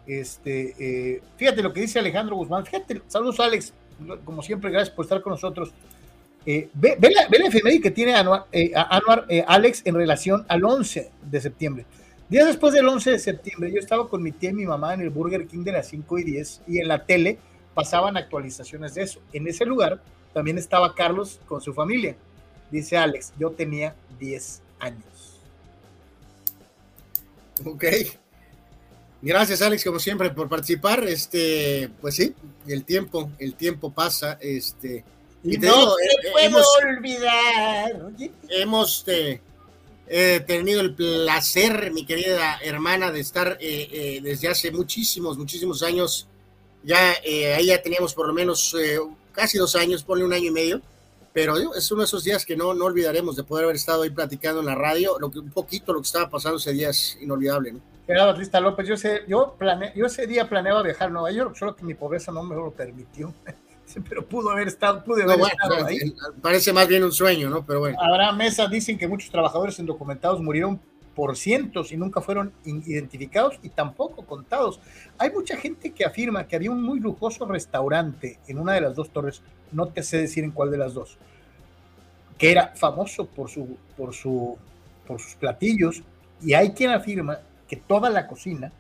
Este, 0.07 1.21
fíjate 1.37 1.63
lo 1.63 1.73
que 1.73 1.83
dice 1.83 1.99
Alejandro 1.99 2.37
Guzmán. 2.37 2.67
Fíjate, 2.67 3.03
saludos 3.07 3.39
Alex, 3.39 3.73
como 4.25 4.43
siempre, 4.43 4.71
gracias 4.71 4.95
por 4.95 5.05
estar 5.05 5.23
con 5.23 5.33
nosotros. 5.33 5.73
ve, 6.45 6.99
la, 7.01 7.29
ve 7.29 7.81
que 7.81 7.91
tiene 7.91 8.15
Anuar, 8.15 8.47
Alex 9.47 9.83
en 9.85 9.95
relación 9.95 10.45
al 10.49 10.65
11 10.65 11.11
de 11.31 11.41
septiembre. 11.41 11.87
Días 12.33 12.47
después 12.47 12.73
del 12.73 12.89
11 12.89 13.11
de 13.11 13.19
septiembre, 13.19 13.71
yo 13.71 13.79
estaba 13.79 14.09
con 14.09 14.23
mi 14.23 14.33
tía 14.33 14.51
y 14.51 14.55
mi 14.55 14.65
mamá 14.65 14.95
en 14.95 15.03
el 15.03 15.11
Burger 15.11 15.47
King 15.47 15.65
de 15.65 15.73
las 15.73 15.89
5 15.89 16.19
y 16.19 16.25
10 16.25 16.63
y 16.67 16.79
en 16.79 16.89
la 16.89 17.05
tele 17.05 17.39
pasaban 17.75 18.17
actualizaciones 18.17 18.95
de 18.95 19.03
eso. 19.03 19.21
En 19.33 19.47
ese 19.47 19.65
lugar 19.65 20.03
también 20.33 20.59
estaba 20.59 20.95
Carlos 20.95 21.41
con 21.47 21.61
su 21.61 21.73
familia. 21.73 22.17
Dice 22.71 22.97
Alex, 22.97 23.33
yo 23.39 23.51
tenía 23.51 23.95
10 24.19 24.63
años. 24.81 25.39
Ok. 27.65 27.85
Gracias, 29.21 29.63
Alex, 29.63 29.85
como 29.85 29.99
siempre, 29.99 30.31
por 30.31 30.49
participar. 30.49 31.05
Este, 31.05 31.91
pues 32.01 32.17
sí, 32.17 32.35
el 32.67 32.85
tiempo, 32.85 33.31
el 33.39 33.55
tiempo 33.55 33.93
pasa. 33.93 34.39
Este, 34.41 35.05
y, 35.45 35.59
no 35.59 35.95
te 35.97 36.47
eh, 36.47 36.51
puedo 36.51 36.65
olvidar. 36.83 38.11
Hemos 38.49 39.05
eh, 39.07 39.41
He 40.15 40.41
tenido 40.41 40.83
el 40.83 40.95
placer, 40.95 41.91
mi 41.91 42.05
querida 42.05 42.59
hermana, 42.63 43.11
de 43.11 43.21
estar 43.21 43.57
eh, 43.61 43.89
eh, 43.91 44.21
desde 44.23 44.49
hace 44.49 44.71
muchísimos, 44.71 45.39
muchísimos 45.39 45.83
años. 45.83 46.29
Ya 46.85 47.15
eh, 47.25 47.55
ahí 47.55 47.67
ya 47.67 47.81
teníamos 47.81 48.15
por 48.15 48.27
lo 48.27 48.33
menos 48.33 48.77
casi 49.33 49.59
dos 49.59 49.77
años, 49.77 50.03
ponle 50.05 50.25
un 50.25 50.33
año 50.33 50.47
y 50.47 50.51
medio. 50.51 50.81
Pero 51.33 51.57
es 51.75 51.91
uno 51.91 52.03
de 52.03 52.07
esos 52.07 52.25
días 52.25 52.45
que 52.45 52.57
no, 52.57 52.75
no 52.75 52.85
olvidaremos 52.85 53.37
de 53.37 53.45
poder 53.45 53.65
haber 53.65 53.77
estado 53.77 54.03
ahí 54.03 54.11
platicando 54.11 54.61
en 54.61 54.67
la 54.67 54.75
radio. 54.75 55.19
Lo 55.19 55.31
que, 55.31 55.39
un 55.39 55.51
poquito 55.51 55.93
lo 55.95 56.01
que 56.01 56.07
estaba 56.07 56.29
pasando 56.29 56.59
ese 56.59 56.73
día 56.73 56.91
es 56.91 57.17
inolvidable. 57.23 57.73
¿no? 57.73 57.81
Gerardo 58.07 58.33
Batista 58.33 58.61
López, 58.61 58.87
yo, 58.87 58.97
sé, 58.97 59.23
yo, 59.27 59.55
plane, 59.59 59.93
yo 59.97 60.07
ese 60.07 60.27
día 60.27 60.49
planeaba 60.49 60.83
viajar 60.83 61.09
a 61.09 61.13
Nueva 61.13 61.31
York, 61.31 61.57
solo 61.57 61.75
que 61.75 61.85
mi 61.85 61.95
pobreza 61.95 62.33
no 62.33 62.43
me 62.43 62.55
lo 62.55 62.71
permitió. 62.71 63.33
pero 64.09 64.27
pudo 64.27 64.51
haber 64.51 64.69
estado, 64.69 65.03
pude 65.05 65.23
haber 65.23 65.41
estado 65.41 65.87
ahí. 65.87 66.15
Parece 66.41 66.73
más 66.73 66.89
bien 66.89 67.05
un 67.05 67.13
sueño, 67.13 67.49
¿no? 67.49 67.65
Pero 67.65 67.81
bueno. 67.81 67.99
Habrá 68.01 68.33
Mesa 68.33 68.67
dicen 68.67 68.99
que 68.99 69.09
muchos 69.09 69.31
trabajadores 69.31 69.79
indocumentados 69.79 70.41
murieron 70.41 70.81
por 71.15 71.37
cientos 71.37 71.93
y 71.93 71.97
nunca 71.97 72.21
fueron 72.21 72.53
identificados 72.65 73.59
y 73.63 73.69
tampoco 73.69 74.25
contados. 74.25 74.81
Hay 75.19 75.31
mucha 75.31 75.57
gente 75.57 75.93
que 75.93 76.05
afirma 76.05 76.47
que 76.47 76.57
había 76.57 76.71
un 76.71 76.83
muy 76.83 77.01
lujoso 77.01 77.47
restaurante 77.47 78.39
en 78.47 78.59
una 78.59 78.75
de 78.75 78.81
las 78.81 78.95
dos 78.95 79.11
torres, 79.11 79.43
no 79.73 79.89
te 79.89 80.03
sé 80.03 80.19
decir 80.19 80.45
en 80.45 80.51
cuál 80.51 80.71
de 80.71 80.79
las 80.79 80.95
dos, 80.95 81.19
que 82.39 82.51
era 82.51 82.69
famoso 82.75 83.27
por, 83.27 83.51
su, 83.51 83.77
por, 83.97 84.15
su, 84.15 84.57
por 85.07 85.21
sus 85.21 85.35
platillos 85.35 86.03
y 86.43 86.55
hay 86.55 86.73
quien 86.73 86.91
afirma 86.91 87.39
que 87.69 87.77
toda 87.77 88.11
la 88.11 88.27
cocina 88.27 88.73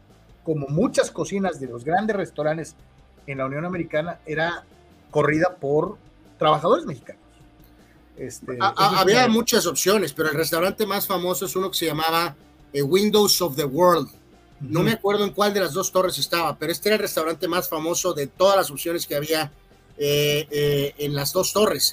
como 0.45 0.67
muchas 0.69 1.11
cocinas 1.11 1.61
de 1.61 1.69
los 1.69 1.85
grandes 1.85 2.17
restaurantes 2.17 2.75
en 3.27 3.39
la 3.39 3.47
Unión 3.47 3.65
Americana, 3.65 4.19
era 4.27 4.65
corrida 5.11 5.57
por 5.61 5.97
trabajadores 6.39 6.85
mexicanos. 6.85 7.22
Este, 8.17 8.59
había 8.61 9.27
muchas 9.29 9.67
opciones, 9.67 10.13
pero 10.13 10.29
el 10.29 10.35
restaurante 10.35 10.87
más 10.87 11.07
famoso 11.07 11.47
es 11.47 11.57
uno 11.57 11.71
que 11.71 11.79
se 11.79 11.87
llamaba 11.87 12.37
eh, 12.73 12.83
Windows 12.83 13.41
of 13.41 13.57
the 13.57 13.65
World. 13.65 14.09
No 14.61 14.83
me 14.83 14.93
acuerdo 14.93 15.25
en 15.25 15.31
cuál 15.31 15.53
de 15.53 15.61
las 15.61 15.73
dos 15.73 15.91
torres 15.91 16.19
estaba, 16.19 16.57
pero 16.57 16.71
este 16.71 16.89
era 16.89 16.97
el 16.97 17.03
restaurante 17.03 17.49
más 17.49 17.69
famoso 17.69 18.15
de 18.15 18.29
todas 18.29 18.57
las 18.57 18.71
opciones 18.71 19.07
que 19.07 19.17
había 19.17 19.51
eh, 19.99 20.47
eh, 20.51 20.95
en 20.99 21.15
las 21.15 21.33
dos 21.33 21.53
torres. 21.53 21.93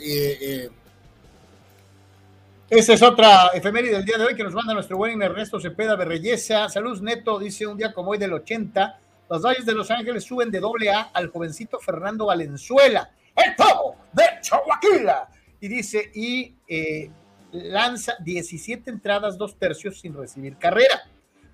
Esta 2.69 2.93
es 2.93 3.01
otra 3.01 3.47
efeméride 3.55 3.93
del 3.93 4.05
día 4.05 4.19
de 4.19 4.25
hoy 4.25 4.35
que 4.35 4.43
nos 4.43 4.53
manda 4.53 4.75
nuestro 4.75 4.97
buen 4.97 5.19
Ernesto 5.19 5.59
Cepeda 5.59 5.95
Berreyesa. 5.95 6.69
Salud 6.69 7.01
Neto 7.01 7.39
dice 7.39 7.65
un 7.65 7.75
día 7.75 7.91
como 7.91 8.11
hoy 8.11 8.19
del 8.19 8.33
80, 8.33 8.99
los 9.27 9.41
Valles 9.41 9.65
de 9.65 9.73
Los 9.73 9.89
Ángeles 9.89 10.23
suben 10.23 10.51
de 10.51 10.59
doble 10.59 10.91
A 10.91 11.09
al 11.13 11.29
jovencito 11.29 11.79
Fernando 11.79 12.27
Valenzuela, 12.27 13.09
el 13.35 13.55
todo 13.55 13.95
de 14.13 14.23
Chihuahua. 14.41 15.27
Y 15.61 15.67
dice, 15.67 16.11
y 16.13 16.55
eh, 16.67 17.11
lanza 17.51 18.15
17 18.23 18.89
entradas, 18.89 19.37
dos 19.37 19.57
tercios 19.57 19.99
sin 19.99 20.13
recibir 20.13 20.57
carrera. 20.57 21.01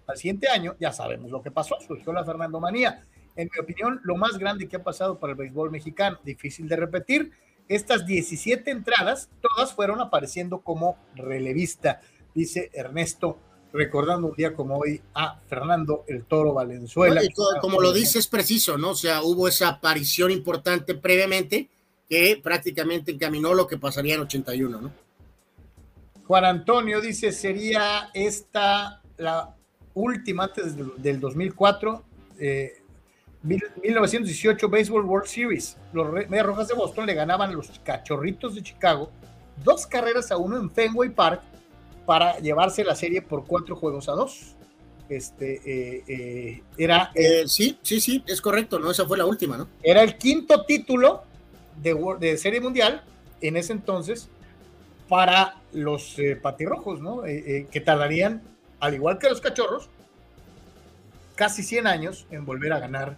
Al 0.08 0.18
siguiente 0.18 0.48
año, 0.50 0.76
ya 0.80 0.92
sabemos 0.92 1.32
lo 1.32 1.42
que 1.42 1.52
pasó, 1.52 1.78
surgió 1.86 2.14
la 2.14 2.24
Fernando 2.24 2.60
Manía. 2.60 3.04
En 3.36 3.50
mi 3.54 3.60
opinión, 3.60 4.00
lo 4.04 4.16
más 4.16 4.38
grande 4.38 4.68
que 4.68 4.78
ha 4.78 4.84
pasado 4.84 5.20
para 5.20 5.32
el 5.32 5.38
béisbol 5.38 5.72
mexicano, 5.72 6.20
difícil 6.24 6.68
de 6.70 6.76
repetir, 6.76 7.32
estas 7.68 8.06
17 8.06 8.70
entradas, 8.70 9.30
todas 9.42 9.74
fueron 9.74 10.00
apareciendo 10.00 10.60
como 10.60 10.98
relevista, 11.16 12.00
dice 12.36 12.70
Ernesto, 12.74 13.40
recordando 13.74 14.28
un 14.28 14.36
día 14.36 14.54
como 14.54 14.78
hoy 14.78 15.02
a 15.16 15.40
Fernando 15.48 16.06
el 16.08 16.26
Toro 16.26 16.54
Valenzuela. 16.54 17.22
como 17.60 17.82
lo 17.82 17.92
dice, 17.92 18.20
es 18.20 18.28
preciso, 18.28 18.78
¿no? 18.78 18.92
O 18.92 18.96
sea, 18.96 19.24
hubo 19.24 19.48
esa 19.48 19.68
aparición 19.68 20.32
importante 20.32 20.96
previamente 20.96 21.70
que 22.10 22.40
prácticamente 22.42 23.12
encaminó 23.12 23.54
lo 23.54 23.68
que 23.68 23.78
pasaría 23.78 24.16
en 24.16 24.22
81, 24.22 24.82
¿no? 24.82 24.92
Juan 26.28 26.46
Antonio 26.46 27.02
dice, 27.02 27.32
sería 27.32 28.10
esta 28.14 29.02
la 29.18 29.56
última 29.94 30.46
antes 30.46 30.76
del 30.98 31.20
2004. 31.20 32.04
Eh, 32.40 32.82
1918 33.44 34.70
Baseball 34.70 35.06
World 35.06 35.28
Series. 35.28 35.78
Los 35.94 36.12
Medias 36.12 36.46
Rojas 36.46 36.68
de 36.68 36.74
Boston 36.74 37.06
le 37.06 37.14
ganaban 37.14 37.52
a 37.52 37.54
los 37.54 37.70
Cachorritos 37.84 38.56
de 38.56 38.64
Chicago 38.64 39.12
dos 39.64 39.88
carreras 39.88 40.32
a 40.32 40.38
uno 40.38 40.58
en 40.58 40.70
Fenway 40.70 41.10
Park 41.10 41.42
para 42.06 42.38
llevarse 42.40 42.84
la 42.84 42.96
serie 42.96 43.22
por 43.22 43.46
cuatro 43.46 43.76
juegos 43.76 44.10
a 44.10 44.14
dos. 44.14 44.56
Este 45.08 45.62
eh, 45.66 46.04
eh, 46.08 46.64
era. 46.78 47.12
Eh, 47.14 47.44
sí, 47.48 47.78
sí, 47.84 48.02
sí, 48.02 48.24
es 48.26 48.42
correcto, 48.42 48.80
¿no? 48.80 48.90
Esa 48.90 49.06
fue 49.06 49.18
la 49.18 49.26
última, 49.26 49.58
¿no? 49.58 49.68
Era 49.84 50.02
el 50.02 50.18
quinto 50.18 50.66
título 50.66 51.24
de, 51.82 51.96
de 52.20 52.38
Serie 52.38 52.62
Mundial 52.62 53.04
en 53.42 53.58
ese 53.58 53.74
entonces 53.74 54.30
para 55.08 55.56
los 55.72 56.18
patirrojos, 56.42 57.00
¿no? 57.00 57.22
que 57.22 57.82
tardarían, 57.84 58.42
al 58.80 58.96
igual 58.96 59.20
que 59.20 59.30
los 59.30 59.40
cachorros, 59.40 59.90
casi 61.36 61.62
100 61.62 61.86
años 61.86 62.26
en 62.32 62.46
volver 62.46 62.74
a 62.74 62.80
ganar 62.80 63.18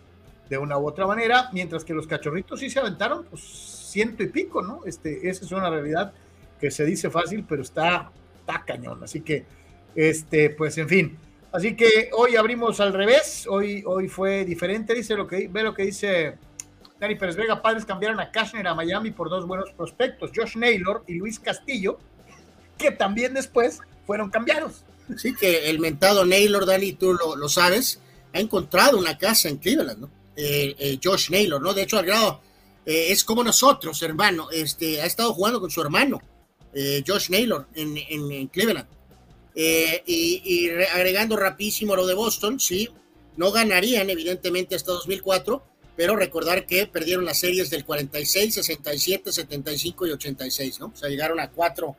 de 0.49 0.57
una 0.57 0.77
u 0.77 0.87
otra 0.87 1.05
manera, 1.07 1.49
mientras 1.53 1.83
que 1.85 1.93
los 1.93 2.07
cachorritos 2.07 2.59
sí 2.59 2.69
se 2.69 2.79
aventaron, 2.79 3.25
pues 3.25 3.41
ciento 3.43 4.23
y 4.23 4.27
pico, 4.27 4.61
¿no? 4.61 4.81
Este, 4.85 5.29
esa 5.29 5.45
es 5.45 5.51
una 5.51 5.69
realidad 5.69 6.13
que 6.59 6.71
se 6.71 6.85
dice 6.85 7.09
fácil, 7.09 7.45
pero 7.47 7.61
está, 7.61 8.11
está 8.39 8.63
cañón. 8.65 9.03
Así 9.03 9.21
que, 9.21 9.45
este, 9.95 10.49
pues 10.49 10.77
en 10.77 10.87
fin. 10.87 11.17
Así 11.51 11.75
que 11.75 12.09
hoy 12.13 12.35
abrimos 12.35 12.79
al 12.79 12.93
revés, 12.93 13.47
hoy, 13.47 13.83
hoy 13.85 14.07
fue 14.07 14.45
diferente, 14.45 14.93
dice 14.93 15.15
lo 15.15 15.27
que 15.27 15.47
ve 15.47 15.63
lo 15.63 15.73
que 15.73 15.83
dice 15.83 16.35
Dani 16.99 17.15
Pérez 17.15 17.35
Vega, 17.35 17.61
padres 17.61 17.85
cambiaron 17.85 18.19
a 18.19 18.31
Cashner 18.31 18.67
a 18.67 18.73
Miami 18.73 19.11
por 19.11 19.29
dos 19.29 19.45
buenos 19.45 19.71
prospectos, 19.71 20.31
Josh 20.35 20.55
Naylor 20.55 21.03
y 21.07 21.15
Luis 21.15 21.39
Castillo, 21.39 21.99
que 22.77 22.91
también 22.91 23.33
después 23.33 23.79
fueron 24.05 24.29
cambiados. 24.29 24.83
Sí, 25.15 25.33
que 25.35 25.69
el 25.69 25.79
mentado 25.79 26.25
Naylor, 26.25 26.65
Dani, 26.65 26.93
tú 26.93 27.13
lo, 27.13 27.35
lo 27.35 27.49
sabes, 27.49 28.01
ha 28.33 28.39
encontrado 28.39 28.97
una 28.97 29.17
casa 29.17 29.49
en 29.49 29.57
Cleveland, 29.57 29.99
¿no? 29.99 30.09
Eh, 30.35 30.75
eh, 30.77 30.99
Josh 31.03 31.31
Naylor, 31.31 31.59
¿no? 31.59 31.73
De 31.73 31.81
hecho, 31.81 31.97
al 31.97 32.05
grado, 32.05 32.41
eh, 32.85 33.07
es 33.09 33.23
como 33.23 33.43
nosotros, 33.43 34.01
hermano, 34.03 34.49
este, 34.51 35.01
ha 35.01 35.05
estado 35.05 35.33
jugando 35.33 35.59
con 35.59 35.71
su 35.71 35.81
hermano, 35.81 36.21
Josh 37.07 37.31
Naylor, 37.31 37.65
en, 37.73 38.47
Cleveland. 38.49 38.87
y, 39.55 40.69
agregando 40.93 41.35
rapidísimo 41.35 41.95
lo 41.95 42.05
de 42.05 42.13
Boston, 42.13 42.59
sí, 42.59 42.87
no 43.35 43.51
ganarían 43.51 44.11
evidentemente 44.11 44.75
hasta 44.75 44.91
2004, 44.91 45.63
pero 45.97 46.15
recordar 46.15 46.65
que 46.65 46.87
perdieron 46.87 47.25
las 47.25 47.39
series 47.39 47.69
del 47.69 47.83
46, 47.83 48.53
67, 48.53 49.33
75 49.33 50.07
y 50.07 50.11
86, 50.11 50.79
¿no? 50.79 50.85
O 50.87 50.95
sea, 50.95 51.09
llegaron 51.09 51.39
a 51.41 51.49
cuatro 51.49 51.97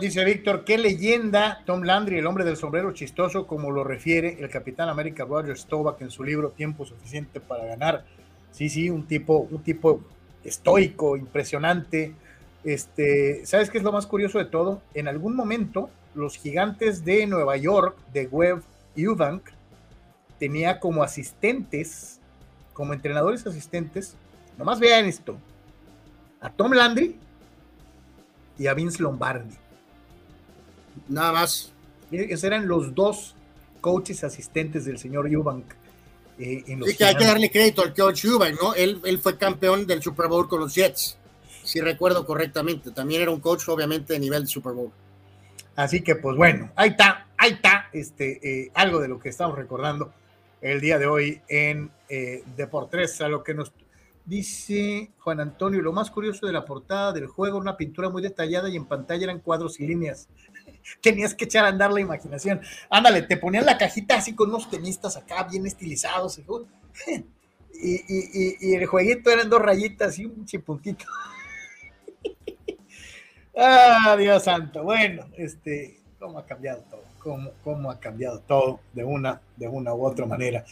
Dice, 0.00 0.24
Víctor, 0.24 0.64
qué 0.64 0.78
leyenda 0.78 1.62
Tom 1.66 1.82
Landry, 1.82 2.18
el 2.18 2.26
hombre 2.26 2.44
del 2.44 2.56
sombrero 2.56 2.92
chistoso, 2.92 3.46
como 3.46 3.70
lo 3.70 3.84
refiere 3.84 4.38
el 4.40 4.48
Capitán 4.48 4.88
América 4.88 5.24
Roger 5.24 5.58
Staubach 5.58 6.00
en 6.00 6.10
su 6.10 6.24
libro 6.24 6.50
Tiempo 6.50 6.86
Suficiente 6.86 7.40
para 7.40 7.66
Ganar. 7.66 8.04
Sí, 8.52 8.68
sí, 8.68 8.88
un 8.88 9.06
tipo, 9.06 9.48
un 9.50 9.62
tipo 9.62 10.00
estoico, 10.44 11.16
impresionante. 11.16 12.14
Este, 12.62 13.44
¿Sabes 13.44 13.70
qué 13.70 13.78
es 13.78 13.84
lo 13.84 13.92
más 13.92 14.06
curioso 14.06 14.38
de 14.38 14.46
todo? 14.46 14.80
En 14.94 15.08
algún 15.08 15.36
momento, 15.36 15.90
los 16.14 16.38
gigantes 16.38 17.04
de 17.04 17.26
Nueva 17.26 17.56
York, 17.56 17.98
de 18.12 18.26
Webb 18.26 18.62
Eubank, 18.96 19.50
tenía 20.38 20.80
como 20.80 21.02
asistentes, 21.02 22.20
como 22.74 22.92
entrenadores 22.92 23.46
asistentes, 23.46 24.16
nomás 24.58 24.78
vean 24.78 25.06
esto, 25.06 25.38
a 26.40 26.50
Tom 26.50 26.72
Landry 26.72 27.16
y 28.58 28.66
a 28.66 28.74
Vince 28.74 29.02
Lombardi. 29.02 29.56
Nada 31.08 31.32
más. 31.32 31.72
Esos 32.10 32.44
eran 32.44 32.68
los 32.68 32.94
dos 32.94 33.34
coaches 33.80 34.22
asistentes 34.22 34.84
del 34.84 34.98
señor 34.98 35.26
Eubank. 35.32 35.64
Eh, 36.38 36.64
sí, 36.66 36.96
que 36.96 37.04
hay 37.04 37.16
que 37.16 37.24
darle 37.24 37.50
crédito 37.50 37.82
al 37.82 37.94
coach 37.94 38.24
Eubank, 38.24 38.60
¿no? 38.60 38.74
Él, 38.74 39.00
él 39.04 39.18
fue 39.18 39.38
campeón 39.38 39.86
del 39.86 40.02
Super 40.02 40.28
Bowl 40.28 40.48
con 40.48 40.60
los 40.60 40.74
Jets, 40.74 41.16
si 41.62 41.80
recuerdo 41.80 42.26
correctamente. 42.26 42.90
También 42.90 43.22
era 43.22 43.30
un 43.30 43.40
coach, 43.40 43.68
obviamente, 43.68 44.12
de 44.12 44.18
nivel 44.18 44.42
de 44.42 44.48
Super 44.48 44.72
Bowl. 44.72 44.90
Así 45.76 46.02
que, 46.02 46.14
pues 46.16 46.36
bueno, 46.36 46.70
ahí 46.76 46.90
está, 46.90 47.26
ahí 47.36 47.52
está, 47.52 47.88
este, 47.92 48.64
eh, 48.64 48.70
algo 48.74 49.00
de 49.00 49.08
lo 49.08 49.18
que 49.18 49.28
estamos 49.28 49.56
recordando 49.56 50.12
el 50.64 50.80
día 50.80 50.98
de 50.98 51.06
hoy 51.06 51.40
en 51.48 51.90
eh, 52.08 52.42
Deportes, 52.56 53.20
a 53.20 53.28
lo 53.28 53.44
que 53.44 53.54
nos 53.54 53.72
Dice 54.26 55.10
Juan 55.18 55.38
Antonio, 55.38 55.82
lo 55.82 55.92
más 55.92 56.10
curioso 56.10 56.46
de 56.46 56.52
la 56.54 56.64
portada 56.64 57.12
del 57.12 57.26
juego, 57.26 57.58
una 57.58 57.76
pintura 57.76 58.08
muy 58.08 58.22
detallada 58.22 58.70
y 58.70 58.76
en 58.76 58.86
pantalla 58.86 59.24
eran 59.24 59.40
cuadros 59.40 59.78
y 59.80 59.86
líneas. 59.86 60.30
Tenías 61.02 61.34
que 61.34 61.44
echar 61.44 61.66
a 61.66 61.68
andar 61.68 61.92
la 61.92 62.00
imaginación. 62.00 62.62
Ándale, 62.88 63.20
te 63.20 63.36
ponían 63.36 63.66
la 63.66 63.76
cajita 63.76 64.16
así 64.16 64.34
con 64.34 64.48
unos 64.48 64.70
tenistas 64.70 65.18
acá 65.18 65.42
bien 65.44 65.66
estilizados. 65.66 66.38
Y, 66.38 66.44
y, 68.62 68.74
el 68.74 68.86
jueguito 68.86 69.30
eran 69.30 69.50
dos 69.50 69.60
rayitas 69.60 70.18
y 70.18 70.24
un 70.24 70.46
chipuntito. 70.46 71.04
ah, 73.58 74.16
Dios 74.18 74.42
santo. 74.42 74.84
Bueno, 74.84 75.26
este, 75.36 76.00
cómo 76.18 76.38
ha 76.38 76.46
cambiado 76.46 76.82
todo, 76.88 77.02
cómo, 77.24 77.50
cómo 77.64 77.90
ha 77.90 77.98
cambiado 77.98 78.40
todo 78.40 78.80
de 78.92 79.02
una, 79.02 79.40
de 79.56 79.66
una 79.66 79.94
u 79.94 80.06
otra 80.06 80.26
manera. 80.26 80.64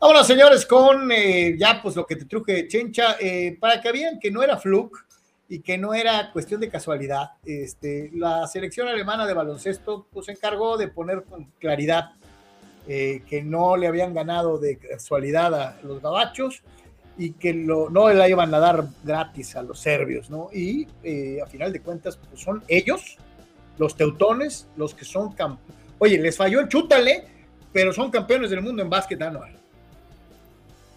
Vámonos, 0.00 0.26
señores, 0.26 0.64
con 0.64 1.12
eh, 1.12 1.56
ya 1.58 1.78
pues 1.82 1.94
lo 1.94 2.06
que 2.06 2.16
te 2.16 2.24
truje 2.24 2.66
Chencha, 2.66 3.16
eh, 3.20 3.58
para 3.60 3.82
que 3.82 3.92
vean 3.92 4.18
que 4.18 4.30
no 4.30 4.42
era 4.42 4.56
fluke 4.56 4.96
y 5.46 5.60
que 5.60 5.76
no 5.76 5.92
era 5.92 6.32
cuestión 6.32 6.58
de 6.58 6.70
casualidad. 6.70 7.32
Este, 7.44 8.10
la 8.14 8.46
selección 8.46 8.88
alemana 8.88 9.26
de 9.26 9.34
baloncesto 9.34 10.06
pues, 10.10 10.26
se 10.26 10.32
encargó 10.32 10.78
de 10.78 10.88
poner 10.88 11.24
con 11.24 11.44
claridad 11.58 12.12
eh, 12.88 13.22
que 13.28 13.42
no 13.42 13.76
le 13.76 13.88
habían 13.88 14.14
ganado 14.14 14.58
de 14.58 14.78
casualidad 14.78 15.54
a 15.54 15.78
los 15.82 16.00
gabachos 16.00 16.62
y 17.18 17.32
que 17.32 17.52
lo, 17.52 17.90
no 17.90 18.08
la 18.08 18.26
iban 18.26 18.54
a 18.54 18.58
dar 18.58 18.86
gratis 19.04 19.54
a 19.54 19.62
los 19.62 19.78
serbios, 19.78 20.30
¿no? 20.30 20.48
Y 20.50 20.88
a 21.42 21.46
final 21.46 21.74
de 21.74 21.82
cuentas 21.82 22.16
pues, 22.16 22.40
son 22.40 22.64
ellos, 22.68 23.18
los 23.76 23.96
teutones, 23.96 24.66
los 24.76 24.94
que 24.94 25.04
son. 25.04 25.34
Oye, 26.00 26.18
les 26.18 26.34
falló 26.34 26.60
el 26.60 26.68
chútale, 26.68 27.24
pero 27.72 27.92
son 27.92 28.10
campeones 28.10 28.50
del 28.50 28.62
mundo 28.62 28.82
en 28.82 28.88
básquet 28.90 29.20
anual. 29.20 29.54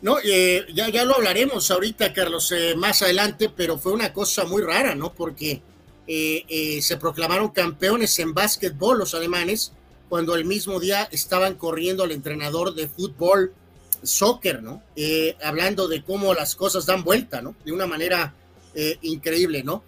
No, 0.01 0.18
eh, 0.24 0.66
ya, 0.74 0.89
ya 0.89 1.04
lo 1.04 1.16
hablaremos 1.16 1.70
ahorita, 1.70 2.14
Carlos, 2.14 2.51
eh, 2.51 2.74
más 2.76 3.01
adelante, 3.01 3.49
pero 3.49 3.78
fue 3.78 3.91
una 3.91 4.14
cosa 4.14 4.45
muy 4.45 4.62
rara, 4.62 4.95
¿no? 4.95 5.14
Porque 5.14 5.62
eh, 6.08 6.80
se 6.82 6.97
proclamaron 6.97 7.49
campeones 7.49 8.18
en 8.20 8.34
básquetbol 8.34 8.97
los 8.97 9.14
alemanes 9.14 9.74
cuando 10.08 10.36
el 10.36 10.45
mismo 10.45 10.80
día 10.80 11.08
estaban 11.12 11.56
corriendo 11.56 12.04
al 12.04 12.12
entrenador 12.12 12.74
de 12.74 12.88
fútbol, 12.88 13.54
soccer, 14.04 14.62
¿no? 14.62 14.84
hablando 15.41 15.88
de 15.88 16.04
cómo 16.04 16.34
las 16.34 16.56
cosas 16.56 16.86
dan 16.86 17.04
vuelta, 17.06 17.41
¿no? 17.41 17.56
De 17.64 17.72
una 17.72 17.88
manera 17.88 18.34
increíble, 19.01 19.64
¿no? 19.64 19.82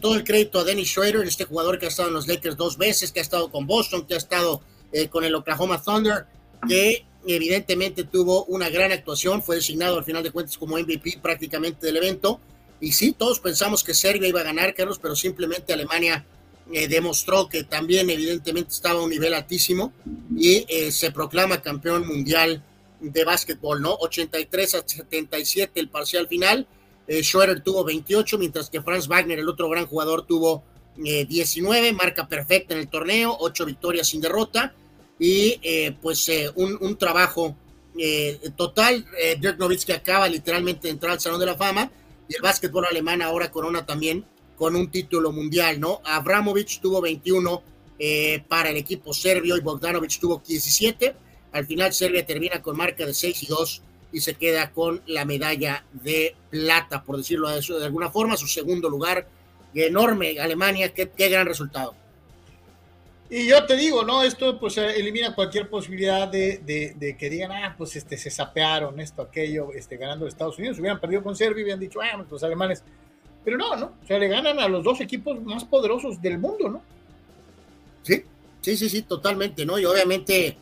Todo 0.00 0.14
el 0.14 0.24
crédito 0.24 0.60
a 0.60 0.64
Dennis 0.64 0.88
Schroeder, 0.88 1.26
este 1.26 1.44
jugador 1.44 1.78
que 1.78 1.86
ha 1.86 1.88
estado 1.88 2.08
en 2.08 2.14
los 2.14 2.28
Lakers 2.28 2.56
dos 2.56 2.78
veces, 2.78 3.10
que 3.10 3.18
ha 3.18 3.22
estado 3.22 3.50
con 3.50 3.66
Boston, 3.66 4.06
que 4.06 4.14
ha 4.14 4.18
estado 4.18 4.62
con 5.10 5.24
el 5.24 5.34
Oklahoma 5.34 5.82
Thunder, 5.82 6.26
que 6.68 7.04
evidentemente 7.26 8.04
tuvo 8.04 8.44
una 8.44 8.68
gran 8.68 8.92
actuación, 8.92 9.42
fue 9.42 9.56
designado 9.56 9.98
al 9.98 10.04
final 10.04 10.22
de 10.22 10.30
cuentas 10.30 10.56
como 10.58 10.78
MVP 10.78 11.18
prácticamente 11.22 11.86
del 11.86 11.96
evento. 11.96 12.40
Y 12.80 12.92
sí, 12.92 13.12
todos 13.12 13.40
pensamos 13.40 13.82
que 13.82 13.94
Serbia 13.94 14.28
iba 14.28 14.40
a 14.40 14.44
ganar, 14.44 14.74
Carlos, 14.74 14.98
pero 15.00 15.16
simplemente 15.16 15.72
Alemania 15.72 16.24
eh, 16.72 16.88
demostró 16.88 17.48
que 17.48 17.64
también 17.64 18.10
evidentemente 18.10 18.70
estaba 18.70 19.00
a 19.00 19.02
un 19.02 19.10
nivel 19.10 19.34
altísimo 19.34 19.92
y 20.36 20.64
eh, 20.68 20.90
se 20.90 21.10
proclama 21.10 21.62
campeón 21.62 22.06
mundial 22.06 22.62
de 23.00 23.24
básquetbol, 23.24 23.82
¿no? 23.82 23.94
83 23.94 24.74
a 24.74 24.82
77 24.86 25.78
el 25.78 25.88
parcial 25.88 26.26
final. 26.26 26.66
Eh, 27.06 27.22
Schroeder 27.22 27.60
tuvo 27.60 27.84
28, 27.84 28.38
mientras 28.38 28.70
que 28.70 28.82
Franz 28.82 29.08
Wagner, 29.08 29.38
el 29.38 29.48
otro 29.48 29.68
gran 29.68 29.86
jugador, 29.86 30.26
tuvo 30.26 30.62
19, 30.96 31.92
marca 31.92 32.28
perfecta 32.28 32.72
en 32.72 32.78
el 32.78 32.88
torneo, 32.88 33.36
8 33.40 33.66
victorias 33.66 34.06
sin 34.06 34.20
derrota 34.20 34.72
y 35.18 35.58
pues 36.00 36.30
un, 36.54 36.78
un, 36.80 36.96
trabajo 36.96 37.56
total. 38.54 39.04
Dirk 39.40 39.58
Nowitzki 39.58 39.90
acaba 39.90 40.28
literalmente 40.28 40.86
de 40.86 40.92
entrar 40.92 41.14
al 41.14 41.20
Salón 41.20 41.40
de 41.40 41.46
la 41.46 41.56
Fama 41.56 41.90
y 42.28 42.36
el 42.36 42.42
básquetbol 42.42 42.86
alemán 42.88 43.22
ahora 43.22 43.50
corona 43.50 43.84
también 43.84 44.24
con 44.56 44.76
un 44.76 44.90
título 44.90 45.32
mundial, 45.32 45.80
¿no? 45.80 46.00
Abramovich 46.04 46.80
tuvo 46.80 47.00
21 47.00 47.62
eh, 47.98 48.42
para 48.48 48.70
el 48.70 48.76
equipo 48.76 49.12
serbio 49.12 49.56
y 49.56 49.60
Bogdanovic 49.60 50.18
tuvo 50.18 50.42
17. 50.46 51.14
Al 51.52 51.66
final 51.66 51.92
Serbia 51.92 52.26
termina 52.26 52.60
con 52.62 52.76
marca 52.76 53.06
de 53.06 53.14
6 53.14 53.42
y 53.44 53.46
2 53.46 53.82
y 54.14 54.20
se 54.20 54.34
queda 54.34 54.70
con 54.70 55.02
la 55.06 55.24
medalla 55.24 55.84
de 55.92 56.36
plata, 56.48 57.02
por 57.02 57.16
decirlo 57.16 57.50
de, 57.50 57.60
de 57.60 57.84
alguna 57.84 58.10
forma, 58.10 58.36
su 58.36 58.46
segundo 58.46 58.88
lugar. 58.88 59.26
Enorme 59.74 60.38
Alemania, 60.38 60.94
qué, 60.94 61.10
qué 61.10 61.28
gran 61.28 61.46
resultado. 61.46 61.96
Y 63.28 63.48
yo 63.48 63.66
te 63.66 63.74
digo, 63.74 64.04
¿no? 64.04 64.22
Esto 64.22 64.60
pues 64.60 64.78
elimina 64.78 65.34
cualquier 65.34 65.68
posibilidad 65.68 66.28
de, 66.28 66.94
de, 66.96 67.16
que 67.16 67.28
digan, 67.28 67.50
ah, 67.50 67.74
pues 67.76 67.96
este, 67.96 68.16
se 68.16 68.30
sapearon 68.30 69.00
esto, 69.00 69.22
aquello, 69.22 69.72
este, 69.74 69.96
ganando 69.96 70.28
Estados 70.28 70.58
Unidos. 70.58 70.78
Hubieran 70.78 71.00
perdido 71.00 71.24
con 71.24 71.34
Serbia 71.34 71.60
y 71.60 71.64
hubieran 71.64 71.80
dicho, 71.80 72.00
ah, 72.00 72.12
pues, 72.16 72.30
los 72.30 72.44
alemanes. 72.44 72.84
Pero 73.44 73.56
no, 73.56 73.74
¿no? 73.74 73.94
O 74.00 74.06
sea, 74.06 74.20
le 74.20 74.28
ganan 74.28 74.60
a 74.60 74.68
los 74.68 74.84
dos 74.84 75.00
equipos 75.00 75.42
más 75.42 75.64
poderosos 75.64 76.22
del 76.22 76.38
mundo, 76.38 76.68
¿no? 76.68 76.82
Sí, 78.02 78.22
sí, 78.60 78.76
sí, 78.76 78.88
sí, 78.88 79.02
totalmente, 79.02 79.66
¿no? 79.66 79.76
Y 79.76 79.84
obviamente 79.84 80.56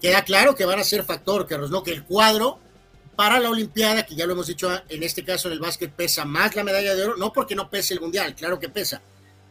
queda 0.00 0.22
claro 0.22 0.56
que 0.56 0.64
van 0.64 0.80
a 0.80 0.84
ser 0.84 1.04
factor, 1.04 1.46
Carlos, 1.46 1.70
¿no? 1.70 1.84
Que 1.84 1.92
el 1.92 2.02
cuadro 2.02 2.58
para 3.16 3.40
la 3.40 3.50
Olimpiada, 3.50 4.04
que 4.04 4.14
ya 4.14 4.26
lo 4.26 4.34
hemos 4.34 4.46
dicho 4.46 4.70
en 4.88 5.02
este 5.02 5.24
caso 5.24 5.48
en 5.48 5.54
el 5.54 5.60
básquet, 5.60 5.90
pesa 5.90 6.24
más 6.24 6.54
la 6.54 6.64
medalla 6.64 6.94
de 6.94 7.04
oro, 7.04 7.16
no 7.16 7.32
porque 7.32 7.54
no 7.54 7.70
pese 7.70 7.94
el 7.94 8.00
Mundial, 8.00 8.34
claro 8.34 8.60
que 8.60 8.68
pesa, 8.68 9.02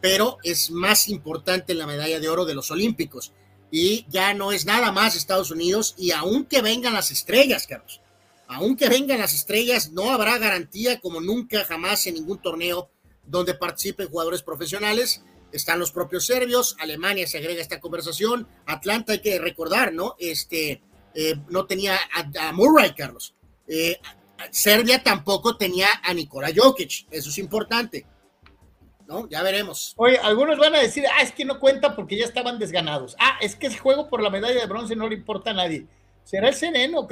pero 0.01 0.38
es 0.43 0.70
más 0.70 1.09
importante 1.09 1.74
la 1.74 1.88
medalla 1.88 2.20
de 2.20 2.30
oro 2.30 2.45
de 2.45 2.53
los 2.53 2.70
Olímpicos. 2.72 3.34
Y 3.72 4.05
ya 4.09 4.34
no 4.34 4.51
es 4.51 4.66
nada 4.66 4.91
más 4.91 5.16
Estados 5.16 5.51
Unidos, 5.51 5.95
y 5.97 6.11
aunque 6.11 6.61
vengan 6.61 6.93
las 6.93 7.09
estrellas, 7.11 7.66
Carlos, 7.68 8.01
aunque 8.47 8.89
vengan 8.89 9.20
las 9.20 9.34
estrellas, 9.34 9.91
no 9.91 10.11
habrá 10.11 10.38
garantía 10.38 10.99
como 10.99 11.20
nunca 11.20 11.66
jamás 11.66 12.05
en 12.05 12.13
ningún 12.16 12.41
torneo 12.41 12.89
donde 13.26 13.55
participen 13.55 14.07
jugadores 14.07 14.43
profesionales. 14.43 15.24
Están 15.51 15.80
los 15.80 15.91
propios 15.91 16.26
serbios, 16.26 16.76
Alemania 16.80 17.28
se 17.28 17.38
agrega 17.38 17.59
a 17.59 17.63
esta 17.63 17.80
conversación, 17.80 18.47
Atlanta 18.66 19.13
hay 19.13 19.22
que 19.22 19.39
recordar, 19.39 19.93
¿no? 19.93 20.16
Este, 20.20 20.82
eh, 21.13 21.36
no 21.49 21.66
tenía 21.66 21.97
a, 22.13 22.51
Murray, 22.51 22.93
Carlos. 22.93 23.35
Eh, 23.68 23.99
Serbia 24.51 25.01
tampoco 25.01 25.57
tenía 25.57 25.88
a 26.03 26.13
Nikola 26.13 26.49
Jokic, 26.55 27.07
eso 27.11 27.30
es 27.30 27.38
importante. 27.38 28.05
¿no? 29.07 29.28
Ya 29.30 29.43
veremos. 29.43 29.93
Oye, 29.97 30.18
algunos 30.18 30.57
van 30.57 30.76
a 30.76 30.80
decir, 30.80 31.05
ah, 31.07 31.22
es 31.22 31.32
que 31.32 31.45
no 31.45 31.59
cuenta 31.59 31.95
porque 31.95 32.18
ya 32.18 32.26
estaban 32.26 32.59
desganados. 32.59 33.16
Ah, 33.20 33.38
es 33.41 33.55
que 33.55 33.68
ese 33.68 33.78
juego 33.78 34.09
por 34.09 34.22
la 34.22 34.30
medalla 34.30 34.59
de 34.59 34.68
bronce 34.68 34.95
no 34.95 35.07
le 35.07 35.16
importa 35.16 35.51
a 35.51 35.53
nadie. 35.53 35.86
Será 36.24 36.47
el 36.47 36.55
sereno, 36.55 37.07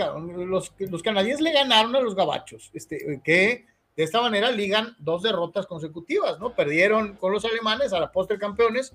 los, 0.47 0.73
canadienses 1.03 1.41
le 1.41 1.53
ganaron 1.53 1.95
a 1.95 2.01
los 2.01 2.15
gabachos, 2.15 2.71
este, 2.73 3.21
que 3.23 3.67
de 3.95 4.03
esta 4.03 4.19
manera 4.21 4.49
ligan 4.49 4.95
dos 4.97 5.21
derrotas 5.21 5.67
consecutivas, 5.67 6.39
¿no? 6.39 6.55
Perdieron 6.55 7.15
con 7.17 7.31
los 7.31 7.45
alemanes 7.45 7.93
a 7.93 7.99
la 7.99 8.11
postre 8.11 8.39
campeones 8.39 8.91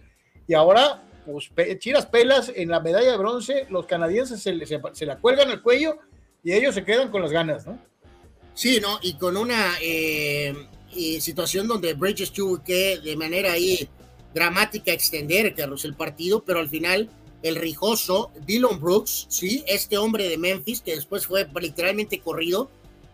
y 0.49 0.55
ahora, 0.55 1.05
pues, 1.25 1.53
chiras 1.79 2.07
pelas 2.07 2.51
en 2.53 2.69
la 2.69 2.81
medalla 2.81 3.13
de 3.13 3.17
bronce, 3.17 3.67
los 3.71 3.87
canadienses 3.87 4.43
se, 4.43 4.59
se, 4.67 5.07
la 5.07 5.19
cuelgan 5.19 5.51
al 5.51 5.63
cuello 5.63 5.99
y 6.43 6.53
ellos 6.53 6.75
se 6.75 6.85
quedan 6.85 7.11
con 7.11 7.23
las 7.23 7.33
ganas, 7.33 7.67
¿no? 7.67 7.79
Sí, 8.55 8.81
¿no? 8.81 8.99
Y 9.03 9.15
con 9.15 9.37
una 9.37 9.77
eh, 9.81 10.55
situación 11.21 11.69
donde 11.69 11.95
Bridges 11.95 12.33
tuvo 12.33 12.63
que 12.63 12.99
de 12.99 13.17
manera 13.17 13.53
ahí 13.53 13.89
dramática 14.35 14.93
extender, 14.93 15.55
Carlos, 15.55 15.85
el 15.85 15.95
partido, 15.95 16.43
pero 16.45 16.59
al 16.59 16.69
final 16.69 17.09
el 17.43 17.57
rijoso 17.57 18.33
Dylan 18.47 18.81
Brooks, 18.81 19.27
sí, 19.29 19.65
este 19.67 19.97
hombre 19.97 20.29
de 20.29 20.39
Memphis 20.39 20.81
que 20.81 20.95
después 20.95 21.27
fue 21.27 21.49
literalmente 21.61 22.21
corrido, 22.21 22.71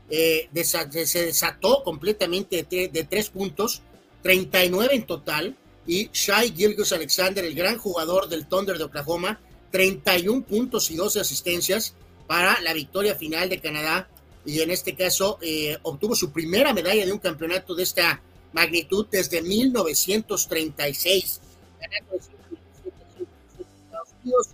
eh, 0.08 0.48
se 0.54 1.24
desató 1.26 1.82
completamente 1.82 2.66
de, 2.68 3.06
tres 3.08 3.30
puntos, 3.30 3.82
39 4.22 4.94
en 4.94 5.06
total, 5.06 5.56
y 5.86 6.08
Shai 6.12 6.54
Gilgus 6.54 6.92
Alexander, 6.92 7.44
el 7.44 7.54
gran 7.54 7.78
jugador 7.78 8.28
del 8.28 8.46
Thunder 8.46 8.78
de 8.78 8.84
Oklahoma, 8.84 9.40
31 9.70 10.42
puntos 10.44 10.90
y 10.90 10.96
12 10.96 11.20
asistencias 11.20 11.94
para 12.26 12.60
la 12.60 12.72
victoria 12.72 13.14
final 13.14 13.48
de 13.48 13.60
Canadá 13.60 14.08
y 14.44 14.60
en 14.60 14.70
este 14.70 14.94
caso 14.94 15.38
eh, 15.42 15.78
obtuvo 15.82 16.14
su 16.14 16.30
primera 16.32 16.72
medalla 16.72 17.04
de 17.06 17.12
un 17.12 17.18
campeonato 17.18 17.74
de 17.74 17.82
esta 17.82 18.22
magnitud 18.52 19.06
desde 19.10 19.42
1936. 19.42 21.40
Ganando 21.80 22.14
Estados 22.14 24.08
Unidos, 24.22 24.48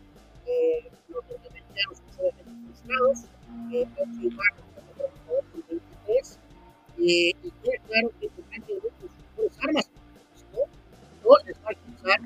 eh, 0.46 0.90
los 1.08 1.22
norteamericanos 1.24 1.98
obviamente 2.18 2.44
frustrados, 2.66 3.18
eh, 3.72 3.86
con 3.96 4.18
23, 5.68 6.38
eh, 6.98 7.02
y 7.02 7.34
queda 7.62 7.78
claro 7.86 8.10
que 8.20 8.28
tendrán 8.28 8.62
que 8.62 8.72
ver 8.74 8.82
con 8.82 8.92
sus 9.00 9.10
mejores 9.28 9.52
armas, 9.62 9.88
¿no? 10.52 10.60
no 11.24 11.30
les 11.46 11.56
va 11.56 11.66
a 11.66 11.68
alcanzar 11.68 12.20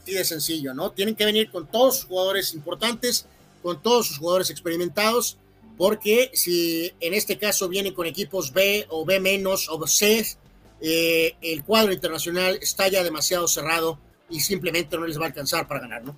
así 0.00 0.12
de 0.14 0.24
sencillo, 0.24 0.74
¿no? 0.74 0.92
Tienen 0.92 1.14
que 1.16 1.24
venir 1.24 1.50
con 1.50 1.66
todos 1.66 1.96
sus 1.96 2.04
jugadores 2.06 2.54
importantes, 2.54 3.26
con 3.62 3.82
todos 3.82 4.06
sus 4.06 4.18
jugadores 4.18 4.50
experimentados, 4.50 5.38
porque 5.76 6.30
si 6.34 6.92
en 7.00 7.14
este 7.14 7.38
caso 7.38 7.68
vienen 7.68 7.94
con 7.94 8.06
equipos 8.06 8.52
B 8.52 8.86
o 8.90 9.04
B 9.04 9.20
menos 9.20 9.68
o 9.70 9.86
C, 9.86 10.24
eh, 10.80 11.34
el 11.40 11.64
cuadro 11.64 11.92
internacional 11.92 12.58
está 12.60 12.88
ya 12.88 13.02
demasiado 13.02 13.48
cerrado 13.48 13.98
y 14.28 14.40
simplemente 14.40 14.96
no 14.96 15.06
les 15.06 15.18
va 15.18 15.24
a 15.24 15.26
alcanzar 15.28 15.66
para 15.66 15.80
ganar, 15.80 16.04
¿no? 16.04 16.16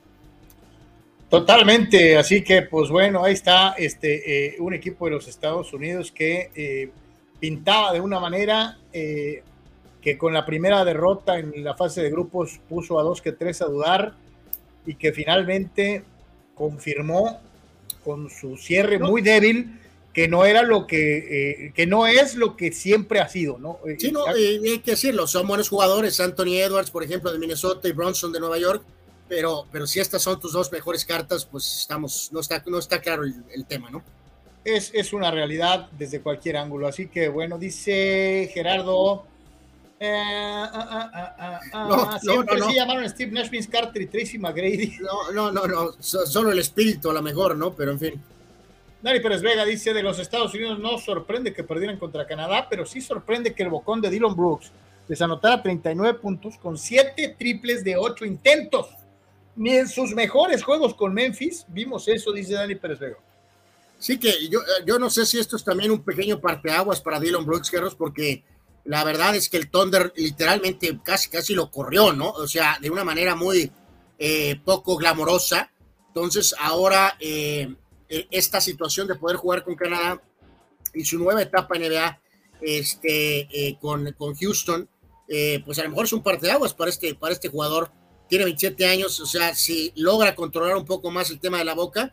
Totalmente, 1.28 2.16
así 2.16 2.42
que 2.42 2.62
pues 2.62 2.90
bueno, 2.90 3.24
ahí 3.24 3.34
está 3.34 3.74
este, 3.78 4.48
eh, 4.48 4.56
un 4.58 4.74
equipo 4.74 5.04
de 5.04 5.12
los 5.12 5.28
Estados 5.28 5.72
Unidos 5.72 6.10
que 6.10 6.50
eh, 6.54 6.90
pintaba 7.38 7.92
de 7.92 8.00
una 8.00 8.18
manera 8.18 8.78
que 8.92 10.18
con 10.18 10.32
la 10.32 10.44
primera 10.44 10.84
derrota 10.84 11.38
en 11.38 11.62
la 11.62 11.74
fase 11.74 12.02
de 12.02 12.10
grupos 12.10 12.58
puso 12.68 12.98
a 12.98 13.02
dos 13.02 13.22
que 13.22 13.32
tres 13.32 13.62
a 13.62 13.66
dudar 13.66 14.14
y 14.84 14.94
que 14.96 15.12
finalmente 15.12 16.02
confirmó 16.60 17.40
con 18.04 18.28
su 18.28 18.58
cierre 18.58 18.98
muy 18.98 19.22
débil, 19.22 19.80
que 20.12 20.28
no 20.28 20.44
era 20.44 20.62
lo 20.62 20.86
que, 20.86 21.68
eh, 21.68 21.72
que 21.74 21.86
no 21.86 22.06
es 22.06 22.34
lo 22.34 22.54
que 22.54 22.70
siempre 22.70 23.18
ha 23.18 23.30
sido, 23.30 23.58
¿no? 23.58 23.78
Eh, 23.86 23.96
sí, 23.98 24.12
no, 24.12 24.28
eh, 24.28 24.60
hay 24.62 24.80
que 24.80 24.90
decirlo, 24.90 25.26
son 25.26 25.48
buenos 25.48 25.70
jugadores, 25.70 26.20
Anthony 26.20 26.56
Edwards, 26.58 26.90
por 26.90 27.02
ejemplo, 27.02 27.32
de 27.32 27.38
Minnesota 27.38 27.88
y 27.88 27.92
Bronson 27.92 28.30
de 28.30 28.40
Nueva 28.40 28.58
York, 28.58 28.82
pero, 29.26 29.66
pero 29.72 29.86
si 29.86 30.00
estas 30.00 30.20
son 30.20 30.38
tus 30.38 30.52
dos 30.52 30.70
mejores 30.70 31.06
cartas, 31.06 31.46
pues 31.46 31.80
estamos, 31.80 32.28
no 32.30 32.40
está, 32.40 32.62
no 32.66 32.78
está 32.78 33.00
claro 33.00 33.24
el, 33.24 33.42
el 33.54 33.64
tema, 33.64 33.88
¿no? 33.88 34.02
Es, 34.62 34.90
es, 34.92 35.14
una 35.14 35.30
realidad 35.30 35.88
desde 35.98 36.20
cualquier 36.20 36.58
ángulo, 36.58 36.88
así 36.88 37.06
que 37.06 37.30
bueno, 37.30 37.56
dice 37.56 38.50
Gerardo, 38.52 39.24
eh, 40.02 40.08
ah, 40.08 41.10
ah, 41.12 41.60
ah, 41.74 42.18
siempre 42.22 42.58
sí 42.62 42.74
llamaron 42.74 43.06
Steve 43.06 43.32
Nash, 43.32 43.50
Vince 43.50 43.68
Carter 43.68 44.00
y 44.00 44.06
Tracy 44.06 44.38
McGrady. 44.38 44.96
No, 45.00 45.30
no, 45.30 45.52
no, 45.52 45.66
no, 45.66 45.92
solo 46.00 46.50
el 46.50 46.58
espíritu 46.58 47.10
a 47.10 47.12
lo 47.12 47.20
mejor, 47.20 47.54
¿no? 47.54 47.74
Pero 47.74 47.92
en 47.92 47.98
fin. 47.98 48.22
Dani 49.02 49.20
Pérez 49.20 49.42
Vega 49.42 49.64
dice 49.66 49.92
de 49.92 50.02
los 50.02 50.18
Estados 50.18 50.54
Unidos 50.54 50.78
no 50.78 50.96
sorprende 50.96 51.52
que 51.52 51.64
perdieran 51.64 51.98
contra 51.98 52.26
Canadá, 52.26 52.66
pero 52.68 52.86
sí 52.86 53.02
sorprende 53.02 53.54
que 53.54 53.62
el 53.62 53.68
bocón 53.68 54.00
de 54.00 54.08
Dylan 54.08 54.34
Brooks 54.34 54.72
les 55.06 55.20
anotara 55.20 55.62
39 55.62 56.18
puntos 56.18 56.56
con 56.56 56.78
7 56.78 57.36
triples 57.38 57.84
de 57.84 57.96
8 57.96 58.24
intentos. 58.24 58.88
Ni 59.56 59.76
en 59.76 59.88
sus 59.88 60.14
mejores 60.14 60.62
juegos 60.62 60.94
con 60.94 61.12
Memphis 61.12 61.66
vimos 61.68 62.08
eso, 62.08 62.32
dice 62.32 62.54
Dani 62.54 62.74
Pérez 62.74 62.98
Vega. 62.98 63.16
Sí 63.98 64.18
que 64.18 64.48
yo, 64.48 64.60
yo 64.86 64.98
no 64.98 65.10
sé 65.10 65.26
si 65.26 65.38
esto 65.38 65.56
es 65.56 65.64
también 65.64 65.90
un 65.90 66.02
pequeño 66.02 66.40
parteaguas 66.40 67.02
para 67.02 67.20
Dylan 67.20 67.44
Brooks, 67.44 67.70
Carlos, 67.70 67.94
porque 67.94 68.42
la 68.90 69.04
verdad 69.04 69.36
es 69.36 69.48
que 69.48 69.56
el 69.56 69.70
Thunder 69.70 70.12
literalmente 70.16 70.98
casi, 71.04 71.30
casi 71.30 71.54
lo 71.54 71.70
corrió, 71.70 72.12
¿no? 72.12 72.30
O 72.30 72.48
sea, 72.48 72.76
de 72.80 72.90
una 72.90 73.04
manera 73.04 73.36
muy 73.36 73.70
eh, 74.18 74.60
poco 74.64 74.96
glamorosa. 74.96 75.70
Entonces, 76.08 76.56
ahora 76.58 77.16
eh, 77.20 77.72
e, 78.08 78.26
esta 78.32 78.60
situación 78.60 79.06
de 79.06 79.14
poder 79.14 79.36
jugar 79.36 79.62
con 79.62 79.76
Canadá 79.76 80.20
y 80.92 81.04
su 81.04 81.20
nueva 81.20 81.40
etapa 81.40 81.76
en 81.76 81.82
NBA 81.82 82.20
este, 82.62 83.42
eh, 83.52 83.78
con, 83.80 84.12
con, 84.18 84.34
Houston, 84.34 84.88
pues 85.64 85.78
a 85.78 85.84
lo 85.84 85.90
mejor 85.90 86.06
es 86.06 86.12
un 86.12 86.24
parteaguas 86.24 86.74
para 86.74 86.90
este, 86.90 87.14
para 87.14 87.32
este 87.32 87.48
jugador. 87.48 87.92
Tiene 88.28 88.44
27 88.46 88.86
años, 88.86 89.20
o 89.20 89.26
sea, 89.26 89.54
si 89.54 89.92
logra 89.94 90.34
controlar 90.34 90.74
un 90.74 90.84
poco 90.84 91.12
más 91.12 91.30
el 91.30 91.38
tema 91.38 91.58
de 91.58 91.64
la 91.64 91.74
boca, 91.74 92.12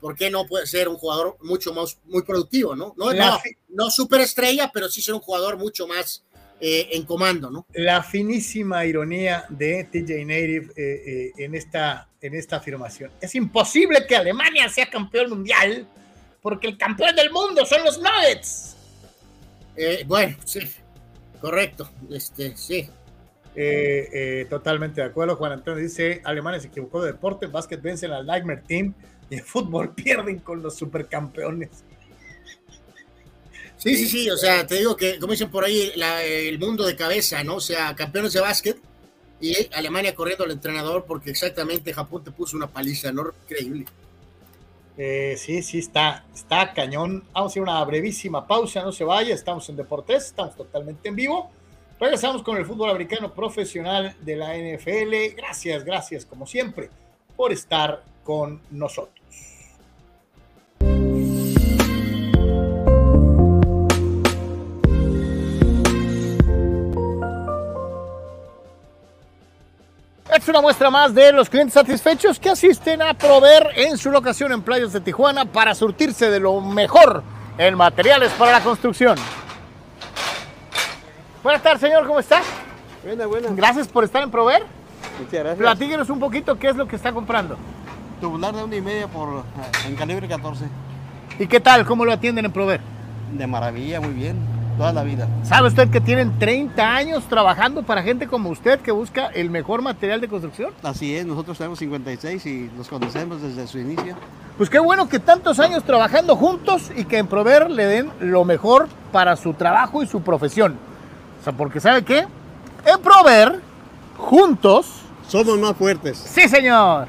¿por 0.00 0.16
qué 0.16 0.30
no 0.30 0.46
puede 0.46 0.66
ser 0.66 0.88
un 0.88 0.96
jugador 0.96 1.36
mucho 1.40 1.72
más, 1.72 1.98
muy 2.04 2.22
productivo, 2.22 2.74
no? 2.74 2.94
No, 2.96 3.12
no, 3.12 3.38
no 3.68 3.90
superestrella, 3.90 4.70
pero 4.72 4.88
sí 4.88 5.00
ser 5.00 5.14
un 5.14 5.20
jugador 5.20 5.56
mucho 5.56 5.86
más 5.86 6.24
eh, 6.58 6.88
en 6.92 7.04
comando, 7.04 7.50
¿no? 7.50 7.66
La 7.74 8.02
finísima 8.02 8.86
ironía 8.86 9.44
de 9.50 9.84
TJ 9.84 10.24
Native 10.24 10.72
eh, 10.74 11.02
eh, 11.06 11.32
en, 11.36 11.54
esta, 11.54 12.08
en 12.18 12.34
esta 12.34 12.56
afirmación. 12.56 13.10
Es 13.20 13.34
imposible 13.34 14.06
que 14.06 14.16
Alemania 14.16 14.66
sea 14.70 14.88
campeón 14.88 15.28
mundial 15.28 15.86
porque 16.40 16.66
el 16.66 16.78
campeón 16.78 17.14
del 17.14 17.30
mundo 17.30 17.66
son 17.66 17.84
los 17.84 18.00
Nuggets. 18.00 18.74
bueno, 20.06 20.34
sí, 20.46 20.60
correcto, 21.42 21.90
este, 22.10 22.56
sí. 22.56 22.88
totalmente 24.48 25.02
de 25.02 25.08
acuerdo. 25.08 25.36
Juan 25.36 25.52
Antonio 25.52 25.82
dice: 25.82 26.22
Alemania 26.24 26.58
se 26.58 26.68
equivocó 26.68 27.02
de 27.02 27.12
deporte, 27.12 27.48
básquet 27.48 27.82
vencen 27.82 28.12
al 28.12 28.24
Nightmare 28.24 28.62
Team 28.66 28.94
y 29.30 29.36
en 29.36 29.44
fútbol 29.44 29.94
pierden 29.94 30.38
con 30.38 30.62
los 30.62 30.76
supercampeones. 30.76 31.84
Sí, 33.76 33.94
sí, 33.96 34.08
sí, 34.08 34.30
o 34.30 34.36
sea, 34.36 34.66
te 34.66 34.76
digo 34.76 34.96
que, 34.96 35.18
como 35.18 35.32
dicen 35.32 35.50
por 35.50 35.64
ahí, 35.64 35.92
el 35.94 36.58
mundo 36.58 36.84
de 36.86 36.96
cabeza, 36.96 37.44
¿no? 37.44 37.56
O 37.56 37.60
sea, 37.60 37.94
campeones 37.94 38.32
de 38.32 38.40
básquet 38.40 38.78
y 39.40 39.54
Alemania 39.74 40.14
corriendo 40.14 40.44
al 40.44 40.50
entrenador 40.50 41.04
porque 41.06 41.30
exactamente 41.30 41.92
Japón 41.92 42.24
te 42.24 42.30
puso 42.30 42.56
una 42.56 42.68
paliza, 42.68 43.12
¿no? 43.12 43.32
Increíble. 43.44 43.84
Eh, 44.96 45.34
sí, 45.36 45.62
sí, 45.62 45.78
está, 45.78 46.24
está 46.34 46.72
cañón. 46.72 47.22
Vamos 47.32 47.50
a 47.50 47.52
hacer 47.52 47.62
una 47.62 47.84
brevísima 47.84 48.46
pausa, 48.46 48.82
no 48.82 48.92
se 48.92 49.04
vaya, 49.04 49.34
estamos 49.34 49.68
en 49.68 49.76
Deportes, 49.76 50.26
estamos 50.26 50.56
totalmente 50.56 51.08
en 51.08 51.16
vivo. 51.16 51.50
Regresamos 52.00 52.42
con 52.42 52.56
el 52.56 52.64
fútbol 52.64 52.90
americano 52.90 53.32
profesional 53.32 54.16
de 54.20 54.36
la 54.36 54.56
NFL. 54.56 55.36
Gracias, 55.36 55.84
gracias, 55.84 56.24
como 56.24 56.46
siempre, 56.46 56.90
por 57.36 57.52
estar 57.52 58.02
con 58.26 58.60
nosotros. 58.72 59.14
Es 70.34 70.48
una 70.48 70.60
muestra 70.60 70.90
más 70.90 71.14
de 71.14 71.32
los 71.32 71.48
clientes 71.48 71.72
satisfechos 71.72 72.38
que 72.38 72.50
asisten 72.50 73.00
a 73.00 73.14
proveer 73.14 73.70
en 73.76 73.96
su 73.96 74.10
locación 74.10 74.52
en 74.52 74.60
Playas 74.60 74.92
de 74.92 75.00
Tijuana 75.00 75.44
para 75.46 75.74
surtirse 75.74 76.28
de 76.28 76.40
lo 76.40 76.60
mejor 76.60 77.22
en 77.56 77.76
materiales 77.76 78.32
para 78.32 78.52
la 78.52 78.60
construcción. 78.60 79.16
Buenas 81.42 81.62
tardes, 81.62 81.80
señor, 81.80 82.06
¿cómo 82.06 82.18
está? 82.18 82.42
Buena, 83.04 83.26
buena. 83.26 83.48
Gracias 83.52 83.86
por 83.88 84.04
estar 84.04 84.22
en 84.22 84.30
proveer. 84.30 84.64
Muchas 85.18 85.32
gracias. 85.32 85.58
Platíquenos 85.58 86.10
un 86.10 86.18
poquito 86.18 86.58
qué 86.58 86.68
es 86.68 86.76
lo 86.76 86.86
que 86.86 86.96
está 86.96 87.12
comprando. 87.12 87.56
Tubular 88.20 88.54
de 88.54 88.64
una 88.64 88.76
y 88.76 88.80
media 88.80 89.08
por, 89.08 89.44
en 89.86 89.94
calibre 89.96 90.26
14. 90.26 90.64
¿Y 91.38 91.46
qué 91.46 91.60
tal? 91.60 91.84
¿Cómo 91.84 92.04
lo 92.04 92.12
atienden 92.12 92.44
en 92.44 92.52
proveer? 92.52 92.80
De 93.36 93.46
maravilla, 93.46 94.00
muy 94.00 94.12
bien 94.12 94.56
toda 94.76 94.92
la 94.92 95.02
vida. 95.02 95.28
¿Sabe 95.42 95.68
usted 95.68 95.90
que 95.90 96.00
tienen 96.00 96.38
30 96.38 96.94
años 96.94 97.24
trabajando 97.24 97.82
para 97.82 98.02
gente 98.02 98.26
como 98.26 98.50
usted 98.50 98.80
que 98.80 98.92
busca 98.92 99.26
el 99.28 99.50
mejor 99.50 99.82
material 99.82 100.20
de 100.20 100.28
construcción? 100.28 100.72
Así 100.82 101.16
es, 101.16 101.26
nosotros 101.26 101.56
tenemos 101.58 101.78
56 101.78 102.46
y 102.46 102.70
los 102.76 102.88
conocemos 102.88 103.42
desde 103.42 103.66
su 103.66 103.78
inicio. 103.78 104.16
Pues 104.56 104.70
qué 104.70 104.78
bueno 104.78 105.08
que 105.08 105.18
tantos 105.18 105.60
años 105.60 105.84
trabajando 105.84 106.36
juntos 106.36 106.90
y 106.96 107.04
que 107.04 107.18
en 107.18 107.26
Prover 107.26 107.70
le 107.70 107.86
den 107.86 108.10
lo 108.20 108.44
mejor 108.44 108.88
para 109.12 109.36
su 109.36 109.54
trabajo 109.54 110.02
y 110.02 110.06
su 110.06 110.22
profesión. 110.22 110.76
O 111.40 111.44
sea, 111.44 111.52
porque 111.52 111.80
¿sabe 111.80 112.02
qué? 112.02 112.26
En 112.84 113.00
Prover, 113.02 113.60
juntos... 114.16 115.02
Somos 115.28 115.58
más 115.58 115.76
fuertes. 115.76 116.16
Sí, 116.18 116.48
señor. 116.48 117.08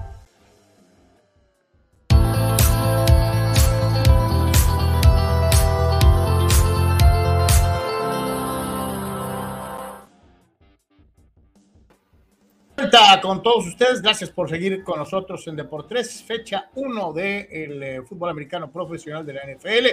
Con 13.21 13.41
todos 13.41 13.67
ustedes. 13.67 14.01
Gracias 14.01 14.29
por 14.29 14.49
seguir 14.49 14.83
con 14.83 14.99
nosotros 14.99 15.47
en 15.47 15.55
Deportes, 15.55 16.23
fecha 16.23 16.69
1 16.75 17.13
del 17.13 17.83
eh, 17.83 18.01
fútbol 18.01 18.29
americano 18.29 18.69
profesional 18.69 19.25
de 19.25 19.33
la 19.33 19.41
NFL. 19.45 19.87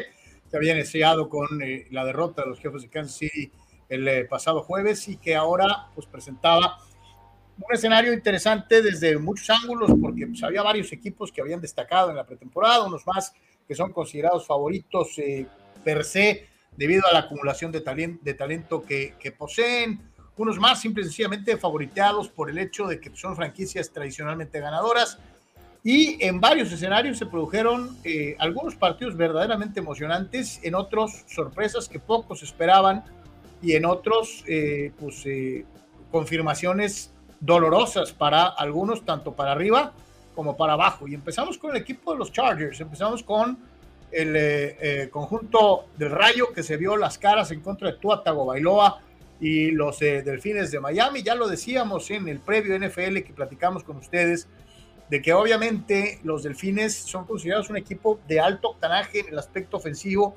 que 0.51 0.57
había 0.57 0.75
iniciado 0.75 1.29
con 1.29 1.47
eh, 1.63 1.87
la 1.91 2.05
derrota 2.05 2.43
de 2.43 2.49
los 2.49 2.59
jefes 2.59 2.83
de 2.83 2.89
Kansas 2.89 3.17
City 3.17 3.53
el 3.89 4.09
eh, 4.09 4.25
pasado 4.25 4.63
jueves 4.63 5.07
y 5.09 5.17
que 5.17 5.37
ahora 5.37 5.89
pues 5.95 6.07
presentaba 6.07 6.79
un 7.57 7.73
escenario 7.73 8.13
interesante 8.13 8.83
desde 8.83 9.17
muchos 9.19 9.49
ángulos 9.51 9.93
porque 10.01 10.27
pues, 10.27 10.43
había 10.43 10.63
varios 10.63 10.93
equipos 10.93 11.31
que 11.31 11.41
habían 11.41 11.61
destacado 11.61 12.11
en 12.11 12.17
la 12.17 12.27
pretemporada, 12.27 12.85
unos 12.85 13.07
más 13.07 13.33
que 13.67 13.75
son 13.75 13.93
considerados 13.93 14.47
favoritos 14.47 15.15
per 15.85 16.05
se 16.05 16.49
debido 16.77 17.07
a 17.09 17.13
la 17.13 17.21
acumulación 17.21 17.71
de, 17.71 17.81
talento, 17.81 18.21
de 18.25 18.35
talento 18.35 18.83
que, 18.83 19.15
que 19.21 19.31
poseen 19.33 20.01
unos 20.39 20.59
más 20.59 20.81
simple 20.81 21.03
y 21.03 21.05
sencillamente 21.07 21.57
favoriteados 21.57 22.29
por 22.29 22.49
el 22.49 22.59
hecho 22.59 22.87
de 22.87 23.01
que 23.01 23.11
son 23.15 23.37
franquicias 23.37 23.91
tradicionalmente 23.91 24.61
ganadoras. 24.61 25.19
Y 25.85 26.25
en 26.25 26.41
varios 26.41 26.73
escenarios 26.73 27.19
se 27.19 27.27
produjeron 27.27 27.97
eh, 28.05 28.37
algunos 28.39 28.75
partidos 28.77 29.17
verdaderamente 29.17 29.81
emocionantes, 29.81 30.61
en 30.63 30.75
otros 30.75 31.25
sorpresas 31.27 31.89
que 31.89 31.99
pocos 31.99 32.43
esperaban 32.43 33.05
y 33.63 33.75
en 33.75 33.85
otros 33.85 34.45
eh, 34.47 34.93
pues, 34.99 35.25
eh, 35.27 35.65
confirmaciones 36.11 37.13
dolorosas 37.41 38.13
para 38.13 38.47
algunos, 38.47 39.05
tanto 39.05 39.33
para 39.33 39.53
arriba 39.53 39.93
como 40.35 40.57
para 40.57 40.75
abajo. 40.75 41.09
Y 41.09 41.15
empezamos 41.15 41.59
con 41.59 41.73
el 41.73 41.83
equipo 41.83 42.13
de 42.13 42.19
los 42.19 42.33
Chargers, 42.33 42.81
empezamos 42.81 43.23
con 43.23 43.59
el 44.11 45.11
conjunto 45.11 45.85
del 45.99 46.11
Rayo 46.11 46.51
que 46.55 46.63
se 46.63 46.79
vio 46.79 46.97
las 46.97 47.19
caras 47.19 47.51
en 47.51 47.61
contra 47.61 47.93
de 47.93 47.99
Tua 47.99 48.23
Tagovailoa 48.23 49.03
y 49.41 49.71
los 49.71 50.01
eh, 50.03 50.23
Delfines 50.23 50.71
de 50.71 50.81
Miami. 50.81 51.23
Ya 51.23 51.35
lo 51.35 51.49
decíamos 51.49 52.11
en 52.11 52.29
el 52.29 52.41
previo 52.41 52.79
NFL 52.79 53.19
que 53.19 53.33
platicamos 53.35 53.85
con 53.85 53.97
ustedes, 53.97 54.49
de 55.11 55.23
que 55.23 55.33
obviamente 55.33 56.19
los 56.23 56.43
Delfines 56.43 56.95
son 56.95 57.25
considerados 57.25 57.71
un 57.71 57.77
equipo 57.77 58.21
de 58.29 58.41
alto 58.41 58.71
octanaje 58.71 59.21
en 59.21 59.29
el 59.29 59.39
aspecto 59.39 59.77
ofensivo, 59.77 60.37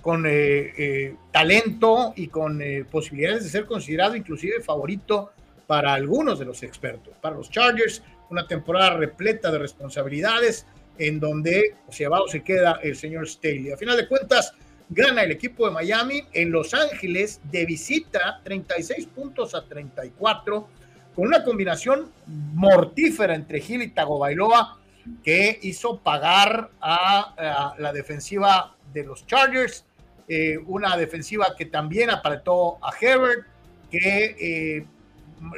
con 0.00 0.26
eh, 0.26 0.72
eh, 0.76 1.16
talento 1.32 2.12
y 2.14 2.28
con 2.28 2.62
posibilidades 2.90 3.44
de 3.44 3.48
ser 3.48 3.64
considerado 3.64 4.14
inclusive 4.14 4.60
favorito 4.60 5.32
para 5.66 5.94
algunos 5.94 6.38
de 6.38 6.44
los 6.44 6.62
expertos. 6.62 7.14
Para 7.22 7.36
los 7.36 7.50
Chargers, 7.50 8.02
una 8.28 8.46
temporada 8.46 8.98
repleta 8.98 9.50
de 9.50 9.58
responsabilidades 9.58 10.66
en 10.98 11.20
donde 11.20 11.74
se 11.88 12.04
abajo 12.04 12.28
se 12.28 12.42
queda 12.42 12.80
el 12.82 12.96
señor 12.96 13.28
Staley. 13.28 13.72
A 13.72 13.76
final 13.76 13.96
de 13.96 14.06
cuentas, 14.06 14.54
gana 14.88 15.22
el 15.22 15.32
equipo 15.32 15.66
de 15.66 15.72
Miami 15.72 16.24
en 16.32 16.50
Los 16.50 16.74
Ángeles 16.74 17.40
de 17.50 17.64
visita 17.66 18.40
36 18.44 19.06
puntos 19.06 19.54
a 19.54 19.64
34 19.64 20.68
con 21.14 21.26
una 21.26 21.44
combinación 21.44 22.10
mortífera 22.26 23.34
entre 23.34 23.60
Gil 23.60 23.82
y 23.82 23.88
Tagovailoa 23.88 24.78
que 25.22 25.58
hizo 25.62 25.98
pagar 25.98 26.70
a, 26.80 27.74
la 27.78 27.92
defensiva 27.92 28.74
de 28.92 29.04
los 29.04 29.26
Chargers, 29.26 29.84
eh, 30.28 30.58
una 30.66 30.96
defensiva 30.96 31.54
que 31.56 31.66
también 31.66 32.10
apretó 32.10 32.78
a 32.82 32.92
Herbert, 32.98 33.46
que 33.90 34.36
eh, 34.40 34.86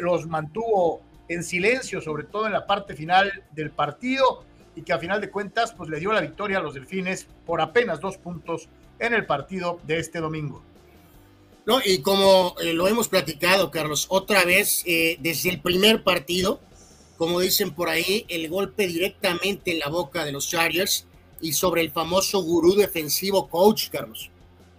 los 0.01 0.27
mantuvo 0.27 1.01
en 1.29 1.45
silencio, 1.45 2.01
sobre 2.01 2.24
todo 2.24 2.47
en 2.47 2.53
la 2.53 2.66
parte 2.66 2.95
final 2.95 3.45
del 3.53 3.70
partido, 3.70 4.45
y 4.74 4.83
que 4.83 4.93
a 4.93 4.99
final 4.99 5.20
de 5.20 5.31
cuentas 5.31 5.72
pues 5.72 5.89
le 5.89 5.99
dio 5.99 6.12
la 6.12 6.20
victoria 6.20 6.59
a 6.59 6.61
los 6.61 6.74
Delfines 6.74 7.27
por 7.47 7.61
apenas 7.61 8.01
dos 8.01 8.18
puntos 8.18 8.68
en 8.99 9.14
el 9.14 9.26
partido 9.26 9.80
de 9.86 9.99
este 9.99 10.20
domingo. 10.20 10.62
No, 11.66 11.80
y 11.84 11.99
como 11.99 12.55
eh, 12.61 12.72
lo 12.72 12.86
hemos 12.86 13.09
platicado, 13.09 13.72
Carlos, 13.72 14.07
otra 14.09 14.44
vez, 14.44 14.84
eh, 14.86 15.16
desde 15.20 15.51
el 15.51 15.61
primer 15.61 16.05
partido, 16.05 16.61
como 17.16 17.40
dicen 17.40 17.74
por 17.74 17.88
ahí, 17.88 18.24
el 18.28 18.49
golpe 18.49 18.86
directamente 18.86 19.72
en 19.72 19.80
la 19.80 19.88
boca 19.88 20.24
de 20.24 20.32
los 20.32 20.49
Chargers 20.49 21.07
y 21.40 21.53
sobre 21.53 21.80
el 21.80 21.90
famoso 21.90 22.40
gurú 22.42 22.74
defensivo 22.74 23.49
coach, 23.49 23.88
Carlos. 23.90 24.30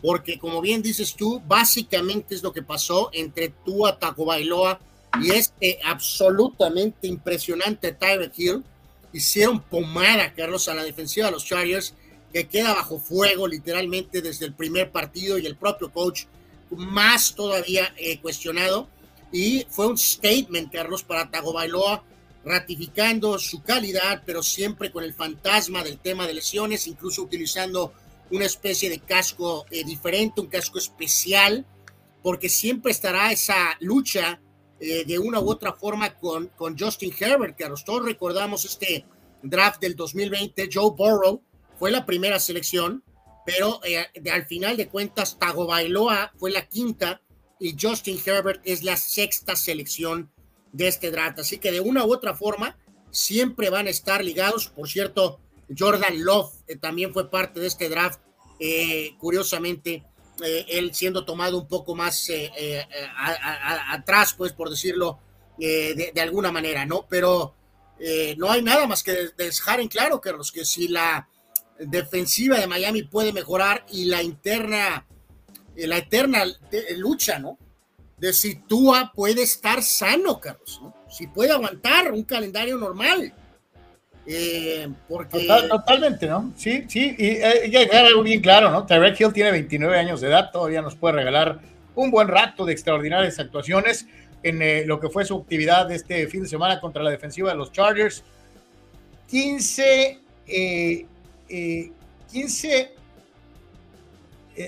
Porque 0.02 0.38
como 0.38 0.62
bien 0.62 0.82
dices 0.82 1.16
tú, 1.16 1.42
básicamente 1.46 2.36
es 2.36 2.44
lo 2.44 2.54
que 2.54 2.62
pasó 2.62 3.10
entre 3.12 3.50
Tua 3.50 4.00
Tagovailoa 4.00 4.80
y 5.22 5.32
es 5.32 5.54
eh, 5.60 5.80
absolutamente 5.84 7.08
impresionante 7.08 7.92
Tyreek 7.92 8.38
Hill. 8.38 8.64
Hicieron 9.12 9.62
pomada, 9.62 10.34
Carlos, 10.34 10.70
a 10.70 10.76
la 10.76 10.84
defensiva 10.84 11.26
de 11.26 11.32
los 11.32 11.46
Chargers, 11.46 11.96
que 12.38 12.48
queda 12.48 12.76
bajo 12.76 13.00
fuego 13.00 13.48
literalmente 13.48 14.22
desde 14.22 14.46
el 14.46 14.54
primer 14.54 14.92
partido 14.92 15.40
y 15.40 15.48
el 15.48 15.56
propio 15.56 15.92
coach 15.92 16.26
más 16.70 17.34
todavía 17.34 17.92
eh, 17.98 18.20
cuestionado. 18.20 18.88
Y 19.32 19.66
fue 19.70 19.88
un 19.88 19.98
statement, 19.98 20.72
Carlos, 20.72 21.04
para 21.04 21.32
Tagovailoa, 21.32 22.04
ratificando 22.46 23.40
su 23.40 23.64
calidad, 23.64 24.22
pero 24.24 24.44
siempre 24.44 24.92
con 24.92 25.04
el 25.04 25.16
fantasma 25.16 25.84
del 25.84 25.98
tema 25.98 26.28
de 26.28 26.36
lesiones, 26.36 26.86
incluso 26.86 27.24
utilizando 27.24 27.92
una 28.30 28.46
especie 28.46 28.90
de 28.90 29.00
casco 29.00 29.66
eh, 29.72 29.84
diferente, 29.84 30.40
un 30.40 30.48
casco 30.48 30.78
especial, 30.78 31.66
porque 32.22 32.50
siempre 32.50 32.92
estará 32.92 33.32
esa 33.32 33.76
lucha 33.80 34.40
eh, 34.80 35.06
de 35.06 35.18
una 35.18 35.40
u 35.40 35.50
otra 35.50 35.74
forma 35.74 36.14
con, 36.14 36.50
con 36.56 36.78
Justin 36.78 37.14
Herbert, 37.20 37.58
que 37.58 37.68
todos 37.84 38.06
recordamos 38.06 38.64
este 38.64 39.06
draft 39.42 39.82
del 39.82 39.96
2020, 39.96 40.70
Joe 40.72 40.92
Burrow 40.96 41.42
fue 41.78 41.92
la 41.92 42.06
primera 42.06 42.40
selección, 42.40 43.04
pero 43.46 43.80
eh, 43.84 44.08
al 44.32 44.46
final 44.46 44.78
de 44.78 44.88
cuentas 44.88 45.38
Tagovailoa 45.40 46.34
fue 46.38 46.52
la 46.52 46.68
quinta 46.68 47.22
y 47.60 47.76
Justin 47.80 48.20
Herbert 48.24 48.62
es 48.66 48.84
la 48.84 48.98
sexta 48.98 49.56
selección 49.56 50.32
de 50.72 50.88
este 50.88 51.12
draft. 51.12 51.40
Así 51.40 51.58
que 51.58 51.72
de 51.72 51.80
una 51.80 52.06
u 52.06 52.14
otra 52.14 52.36
forma 52.36 52.78
siempre 53.12 53.70
van 53.70 53.88
a 53.88 53.92
estar 53.92 54.24
ligados. 54.24 54.68
Por 54.68 54.90
cierto, 54.90 55.40
Jordan 55.76 56.24
Love 56.24 56.52
eh, 56.68 56.76
también 56.76 57.14
fue 57.14 57.30
parte 57.30 57.60
de 57.60 57.68
este 57.68 57.90
draft. 57.90 58.20
curiosamente, 59.20 60.04
eh, 60.44 60.66
él 60.70 60.94
siendo 60.94 61.26
tomado 61.26 61.58
un 61.60 61.68
poco 61.68 61.96
más 61.96 62.30
atrás, 63.92 64.34
pues 64.36 64.52
por 64.52 64.70
decirlo 64.70 65.20
de, 65.58 66.22
alguna 66.22 66.52
manera, 66.52 66.86
¿no? 66.86 67.06
Pero 67.08 67.56
no 68.38 68.52
hay 68.52 68.62
nada 68.62 68.88
más 68.88 69.04
que 69.04 69.30
dejar 69.38 69.80
en 69.80 69.88
claro, 69.88 70.20
Carlos, 70.22 70.52
que 70.52 70.66
si 70.66 70.88
la 70.88 71.28
defensiva 71.80 72.60
de 72.60 72.68
Miami 72.68 73.04
puede 73.04 73.34
mejorar 73.34 73.86
y 73.92 74.06
la 74.06 74.22
interna, 74.24 75.06
la 75.76 75.98
eterna 75.98 76.44
lucha, 76.98 77.40
¿no? 77.40 77.58
De 78.18 78.34
si 78.34 78.56
Tua 78.56 79.12
puede 79.14 79.44
estar 79.44 79.84
sano, 79.84 80.40
Carlos, 80.40 80.80
¿no? 80.82 80.96
Si 81.10 81.28
puede 81.28 81.52
aguantar 81.52 82.12
un 82.12 82.24
calendario 82.24 82.78
normal 82.78 83.34
eh, 84.30 84.90
totalmente, 85.70 86.28
¿no? 86.28 86.52
Sí, 86.58 86.84
sí, 86.90 87.16
y 87.18 87.28
eh, 87.28 87.46
hay 87.46 87.72
que 87.72 87.80
dejar 87.80 88.08
algo 88.08 88.24
bien 88.24 88.42
claro, 88.42 88.70
¿no? 88.70 88.86
Tyreek 88.86 89.20
Hill 89.22 89.32
tiene 89.32 89.52
29 89.52 89.98
años 89.98 90.20
de 90.20 90.28
edad, 90.28 90.52
todavía 90.52 90.82
nos 90.82 90.96
puede 90.96 91.16
regalar 91.16 91.62
un 91.96 92.12
buen 92.12 92.28
rato 92.28 92.66
de 92.66 92.74
extraordinarias 92.74 93.40
actuaciones 93.40 94.06
en 94.44 94.62
eh, 94.62 94.84
lo 94.86 95.00
que 95.00 95.08
fue 95.08 95.24
su 95.24 95.38
actividad 95.38 95.88
de 95.88 95.96
este 95.96 96.28
fin 96.28 96.44
de 96.44 96.50
semana 96.50 96.82
contra 96.82 97.04
la 97.04 97.10
defensiva 97.10 97.52
de 97.52 97.56
los 97.56 97.72
Chargers. 97.72 98.22
15, 99.30 100.20
15, 101.48 102.92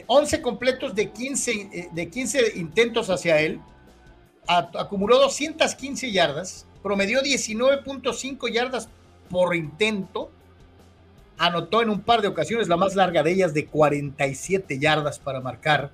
11 0.08 0.42
completos 0.42 0.96
de 0.96 1.12
15, 1.12 1.90
de 1.92 2.10
15 2.10 2.54
intentos 2.56 3.10
hacia 3.10 3.42
él, 3.42 3.60
acumuló 4.48 5.20
215 5.20 6.12
yardas, 6.12 6.66
promedió 6.82 7.22
19.5 7.22 8.52
yardas 8.52 8.90
por 9.30 9.56
intento. 9.56 10.32
Anotó 11.38 11.82
en 11.82 11.90
un 11.90 12.02
par 12.02 12.22
de 12.22 12.28
ocasiones, 12.28 12.68
la 12.68 12.76
más 12.76 12.96
larga 12.96 13.24
de 13.24 13.32
ellas 13.32 13.54
de 13.54 13.66
47 13.66 14.80
yardas 14.80 15.20
para 15.20 15.40
marcar 15.40 15.92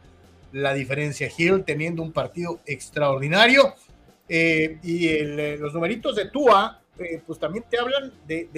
la 0.51 0.73
diferencia. 0.73 1.29
Hill 1.37 1.63
teniendo 1.63 2.01
un 2.01 2.11
partido 2.11 2.59
extraordinario. 2.65 3.75
Eh, 4.27 4.79
y 4.81 5.07
eh, 5.07 5.57
los 5.59 5.73
numeritos 5.73 6.15
de 6.15 6.29
Tua, 6.29 6.81
eh, 6.97 7.21
pues 7.27 7.37
también 7.37 7.63
te 7.69 7.77
hablan 7.77 8.11
de, 8.25 8.49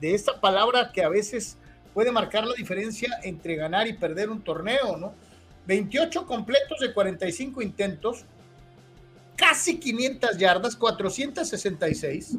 de 0.00 0.14
esta 0.14 0.40
palabra 0.40 0.92
que 0.92 1.02
a 1.02 1.08
veces 1.08 1.56
puede 2.00 2.12
marcar 2.12 2.46
la 2.46 2.54
diferencia 2.54 3.20
entre 3.24 3.56
ganar 3.56 3.86
y 3.86 3.92
perder 3.92 4.30
un 4.30 4.40
torneo, 4.40 4.96
¿no? 4.96 5.12
28 5.66 6.24
completos 6.24 6.80
de 6.80 6.94
45 6.94 7.60
intentos, 7.60 8.24
casi 9.36 9.78
500 9.78 10.38
yardas, 10.38 10.76
466 10.76 12.38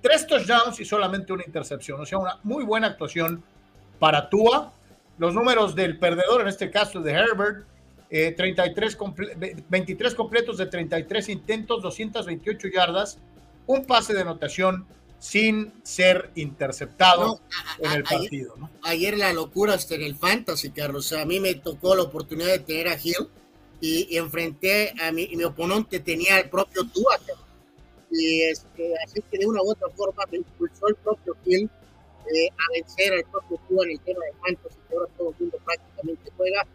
tres 0.00 0.26
touchdowns 0.26 0.80
y 0.80 0.84
solamente 0.84 1.32
una 1.32 1.44
intercepción. 1.46 2.00
O 2.00 2.04
sea, 2.04 2.18
una 2.18 2.40
muy 2.42 2.64
buena 2.64 2.88
actuación 2.88 3.44
para 4.00 4.28
Tua. 4.28 4.72
Los 5.18 5.34
números 5.34 5.76
del 5.76 5.96
perdedor, 5.96 6.40
en 6.40 6.48
este 6.48 6.68
caso 6.68 7.00
de 7.00 7.12
Herbert, 7.12 7.64
33 8.08 8.98
eh, 9.40 9.64
23 9.68 10.14
completos 10.16 10.58
de 10.58 10.66
33 10.66 11.28
intentos, 11.28 11.80
228 11.80 12.68
yardas, 12.74 13.20
un 13.68 13.84
pase 13.84 14.14
de 14.14 14.22
anotación 14.22 14.84
sin 15.20 15.72
ser 15.84 16.30
interceptado 16.34 17.40
en 17.78 17.92
el 17.92 18.02
partido. 18.02 18.54
Ayer, 18.82 19.16
la 19.16 19.32
locura 19.32 19.74
hasta 19.74 19.94
en 19.94 20.02
el 20.02 20.16
fantasy, 20.16 20.70
Carlos. 20.70 21.12
a 21.12 21.24
mí 21.26 21.38
me 21.38 21.54
tocó 21.54 21.94
la 21.94 22.02
oportunidad 22.02 22.48
de 22.48 22.58
tener 22.60 22.88
a 22.88 22.98
Hill 23.00 23.28
y, 23.80 24.16
enfrenté 24.16 24.94
a 25.00 25.12
mi, 25.12 25.28
mi 25.36 25.44
oponente, 25.44 26.00
tenía 26.00 26.38
el 26.38 26.48
propio 26.48 26.84
Tua, 26.88 27.18
y 28.10 28.42
este, 28.42 28.94
así 29.04 29.22
que 29.30 29.38
de 29.38 29.46
una 29.46 29.62
u 29.62 29.70
otra 29.70 29.88
forma 29.90 30.24
me 30.32 30.38
impulsó 30.38 30.88
el 30.88 30.96
propio 30.96 31.36
Hill 31.44 31.70
eh, 32.34 32.48
a 32.48 32.72
vencer 32.72 33.12
al 33.12 33.24
propio 33.30 33.58
Cuba 33.68 33.84
en 33.84 33.92
el 33.92 34.00
tema 34.00 34.24
de 34.24 34.32
cuántos 34.40 34.72
y 34.72 34.88
que 34.88 34.94
ahora 34.96 35.12
todo 35.16 35.30
el 35.30 35.34
mundo 35.38 35.58
prácticamente 35.64 36.32
juega. 36.36 36.66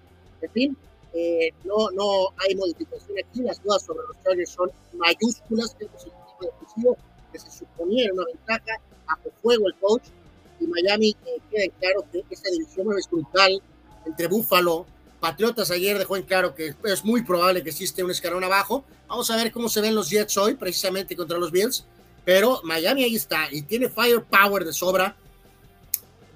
En 0.42 0.52
fin, 0.52 0.78
eh, 1.14 1.52
no, 1.64 1.90
no 1.92 2.30
hay 2.38 2.56
modificación 2.56 3.18
aquí, 3.18 3.42
las 3.42 3.62
dudas 3.64 3.84
sobre 3.84 4.08
los 4.08 4.24
Chargers 4.24 4.52
son 4.52 4.72
mayúsculas, 4.94 5.76
que 5.76 5.86
es 5.86 5.92
el 6.06 6.12
defensivo 6.42 6.98
que 7.44 7.52
se 7.52 7.60
suponía 7.60 8.06
era 8.06 8.14
una 8.14 8.26
ventaja, 8.26 8.80
bajo 9.06 9.30
fuego 9.42 9.68
el 9.68 9.76
coach, 9.76 10.04
y 10.60 10.68
Miami 10.68 11.16
eh, 11.26 11.40
queda 11.52 11.74
claro 11.80 12.06
que 12.12 12.24
esta 12.30 12.50
división 12.50 12.98
es 12.98 13.10
brutal 13.10 13.62
entre 14.06 14.28
Buffalo, 14.28 14.86
Patriotas 15.26 15.72
ayer 15.72 15.98
dejó 15.98 16.18
en 16.18 16.22
claro 16.22 16.54
que 16.54 16.76
es 16.84 17.04
muy 17.04 17.24
probable 17.24 17.64
que 17.64 17.72
existe 17.72 18.04
un 18.04 18.12
escalón 18.12 18.44
abajo. 18.44 18.86
Vamos 19.08 19.32
a 19.32 19.36
ver 19.36 19.52
cómo 19.52 19.70
se 19.70 19.82
ven 19.82 19.96
los 19.96 20.12
Jets 20.12 20.38
hoy, 20.38 20.54
precisamente 20.54 21.16
contra 21.16 21.40
los 21.40 21.52
Bills. 21.52 21.84
Pero 22.24 22.62
Miami 22.64 23.06
ahí 23.06 23.16
está 23.16 23.48
y 23.52 23.64
tiene 23.64 23.90
firepower 23.90 24.66
de 24.66 24.72
sobra. 24.72 25.18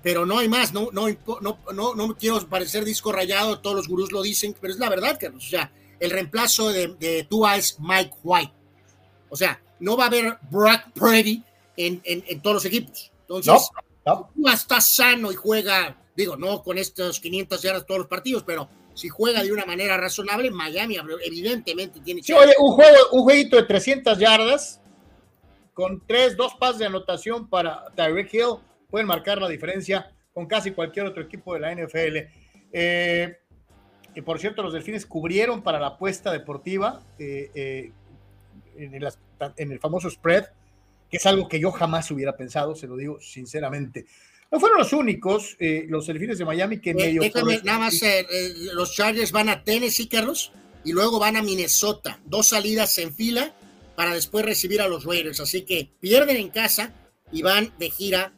Pero 0.01 0.25
no 0.25 0.39
hay 0.39 0.47
más, 0.47 0.73
no, 0.73 0.89
no, 0.91 1.05
no, 1.39 1.59
no, 1.71 1.93
no 1.93 2.17
quiero 2.17 2.39
parecer 2.47 2.83
disco 2.83 3.11
rayado, 3.11 3.59
todos 3.59 3.75
los 3.75 3.87
gurús 3.87 4.11
lo 4.11 4.23
dicen, 4.23 4.55
pero 4.59 4.73
es 4.73 4.79
la 4.79 4.89
verdad, 4.89 5.19
Carlos. 5.21 5.45
O 5.45 5.49
sea, 5.49 5.71
el 5.99 6.09
reemplazo 6.09 6.69
de, 6.69 6.87
de 6.99 7.27
Tua 7.29 7.57
es 7.57 7.77
Mike 7.79 8.15
White. 8.23 8.53
O 9.29 9.35
sea, 9.35 9.61
no 9.79 9.97
va 9.97 10.05
a 10.05 10.07
haber 10.07 10.37
Brock 10.49 10.91
Purdy 10.93 11.43
en, 11.77 12.01
en, 12.03 12.41
todos 12.41 12.55
los 12.55 12.65
equipos. 12.65 13.11
Entonces, 13.21 13.69
Tua 14.03 14.53
está 14.53 14.81
sano 14.81 15.31
y 15.31 15.35
juega, 15.35 15.95
digo, 16.15 16.35
no 16.35 16.61
con 16.63 16.77
estos 16.77 17.19
500 17.19 17.61
yardas 17.61 17.85
todos 17.85 17.99
los 17.99 18.07
partidos, 18.07 18.43
pero 18.43 18.69
si 18.93 19.07
juega 19.07 19.43
de 19.43 19.51
una 19.51 19.65
manera 19.65 19.97
razonable, 19.97 20.51
Miami 20.51 20.97
evidentemente 21.25 22.01
tiene 22.01 22.21
sí, 22.21 22.33
oye, 22.33 22.53
un 22.59 22.73
juego, 22.73 22.97
un 23.13 23.23
jueguito 23.23 23.55
de 23.55 23.63
300 23.63 24.17
yardas 24.17 24.81
con 25.73 26.05
tres, 26.05 26.35
dos 26.35 26.55
pases 26.55 26.79
de 26.79 26.87
anotación 26.87 27.49
para 27.49 27.85
Tyreek 27.95 28.33
Hill 28.33 28.55
pueden 28.89 29.07
marcar 29.07 29.41
la 29.41 29.47
diferencia 29.47 30.11
con 30.33 30.45
casi 30.45 30.71
cualquier 30.71 31.05
otro 31.05 31.23
equipo 31.23 31.53
de 31.53 31.59
la 31.61 31.73
NFL. 31.73 32.17
Eh, 32.73 33.37
y 34.15 34.21
por 34.21 34.39
cierto, 34.39 34.61
los 34.61 34.73
Delfines 34.73 35.05
cubrieron 35.05 35.61
para 35.61 35.79
la 35.79 35.87
apuesta 35.87 36.31
deportiva 36.31 37.01
eh, 37.17 37.51
eh, 37.55 37.91
en, 38.79 38.93
el, 38.95 39.07
en 39.57 39.71
el 39.71 39.79
famoso 39.79 40.09
spread, 40.09 40.45
que 41.09 41.17
es 41.17 41.25
algo 41.25 41.47
que 41.47 41.59
yo 41.59 41.71
jamás 41.71 42.09
hubiera 42.11 42.35
pensado, 42.35 42.75
se 42.75 42.87
lo 42.87 42.95
digo 42.95 43.19
sinceramente. 43.19 44.05
No 44.51 44.59
fueron 44.59 44.79
los 44.79 44.93
únicos, 44.93 45.55
eh, 45.59 45.85
los 45.87 46.07
delfines 46.07 46.39
de 46.39 46.45
Miami, 46.45 46.79
que 46.79 46.93
medio. 46.93 47.21
Déjame, 47.21 47.61
nada 47.63 47.79
más, 47.79 48.01
eh, 48.01 48.21
eh, 48.21 48.53
los 48.73 48.93
Chargers 48.93 49.31
van 49.31 49.49
a 49.49 49.63
Tennessee, 49.63 50.07
Carlos, 50.07 50.51
y 50.83 50.91
luego 50.91 51.19
van 51.19 51.37
a 51.37 51.43
Minnesota. 51.43 52.19
Dos 52.25 52.49
salidas 52.49 52.97
en 52.97 53.13
fila 53.13 53.53
para 53.95 54.13
después 54.13 54.45
recibir 54.45 54.81
a 54.81 54.87
los 54.87 55.03
Raiders. 55.05 55.39
Así 55.39 55.61
que 55.61 55.91
pierden 55.99 56.37
en 56.37 56.49
casa 56.49 56.93
y 57.31 57.43
van 57.43 57.73
de 57.77 57.91
gira. 57.91 58.33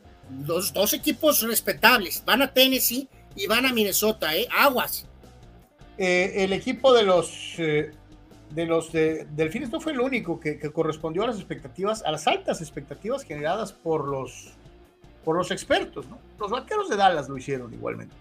Los 0.45 0.73
dos 0.73 0.93
equipos 0.93 1.41
respetables. 1.43 2.23
Van 2.25 2.41
a 2.41 2.53
Tennessee 2.53 3.07
y 3.35 3.47
van 3.47 3.65
a 3.65 3.73
Minnesota, 3.73 4.35
¿eh? 4.35 4.47
Aguas. 4.51 5.07
el 5.97 6.51
equipo 6.51 6.93
de 6.93 7.03
los. 7.03 7.55
De 8.52 8.66
los 8.66 8.91
Delfines 8.91 9.72
no 9.72 9.80
fue 9.80 9.93
el 9.93 9.99
único 9.99 10.39
que 10.39 10.60
correspondió 10.72 11.24
a 11.24 11.28
las 11.28 11.38
expectativas, 11.38 12.04
a 12.04 12.12
las 12.12 12.28
altas 12.28 12.62
expectativas 12.62 13.24
generadas 13.24 13.74
por 13.74 14.08
los 14.08 14.56
por 15.24 15.36
los 15.36 15.52
expertos, 15.52 16.08
¿no? 16.08 16.20
Los 16.39 16.52
vaqueros 16.52 16.89
de 16.89 16.95
Dallas 16.95 17.30
lo 17.30 17.38
hicieron 17.38 17.74
igualmente. 17.74 18.16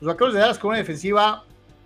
Los 0.00 0.12
vaqueros 0.12 0.34
de 0.34 0.40
Dallas 0.40 0.58
con 0.58 0.70
una 0.70 0.78
defensiva 0.78 1.44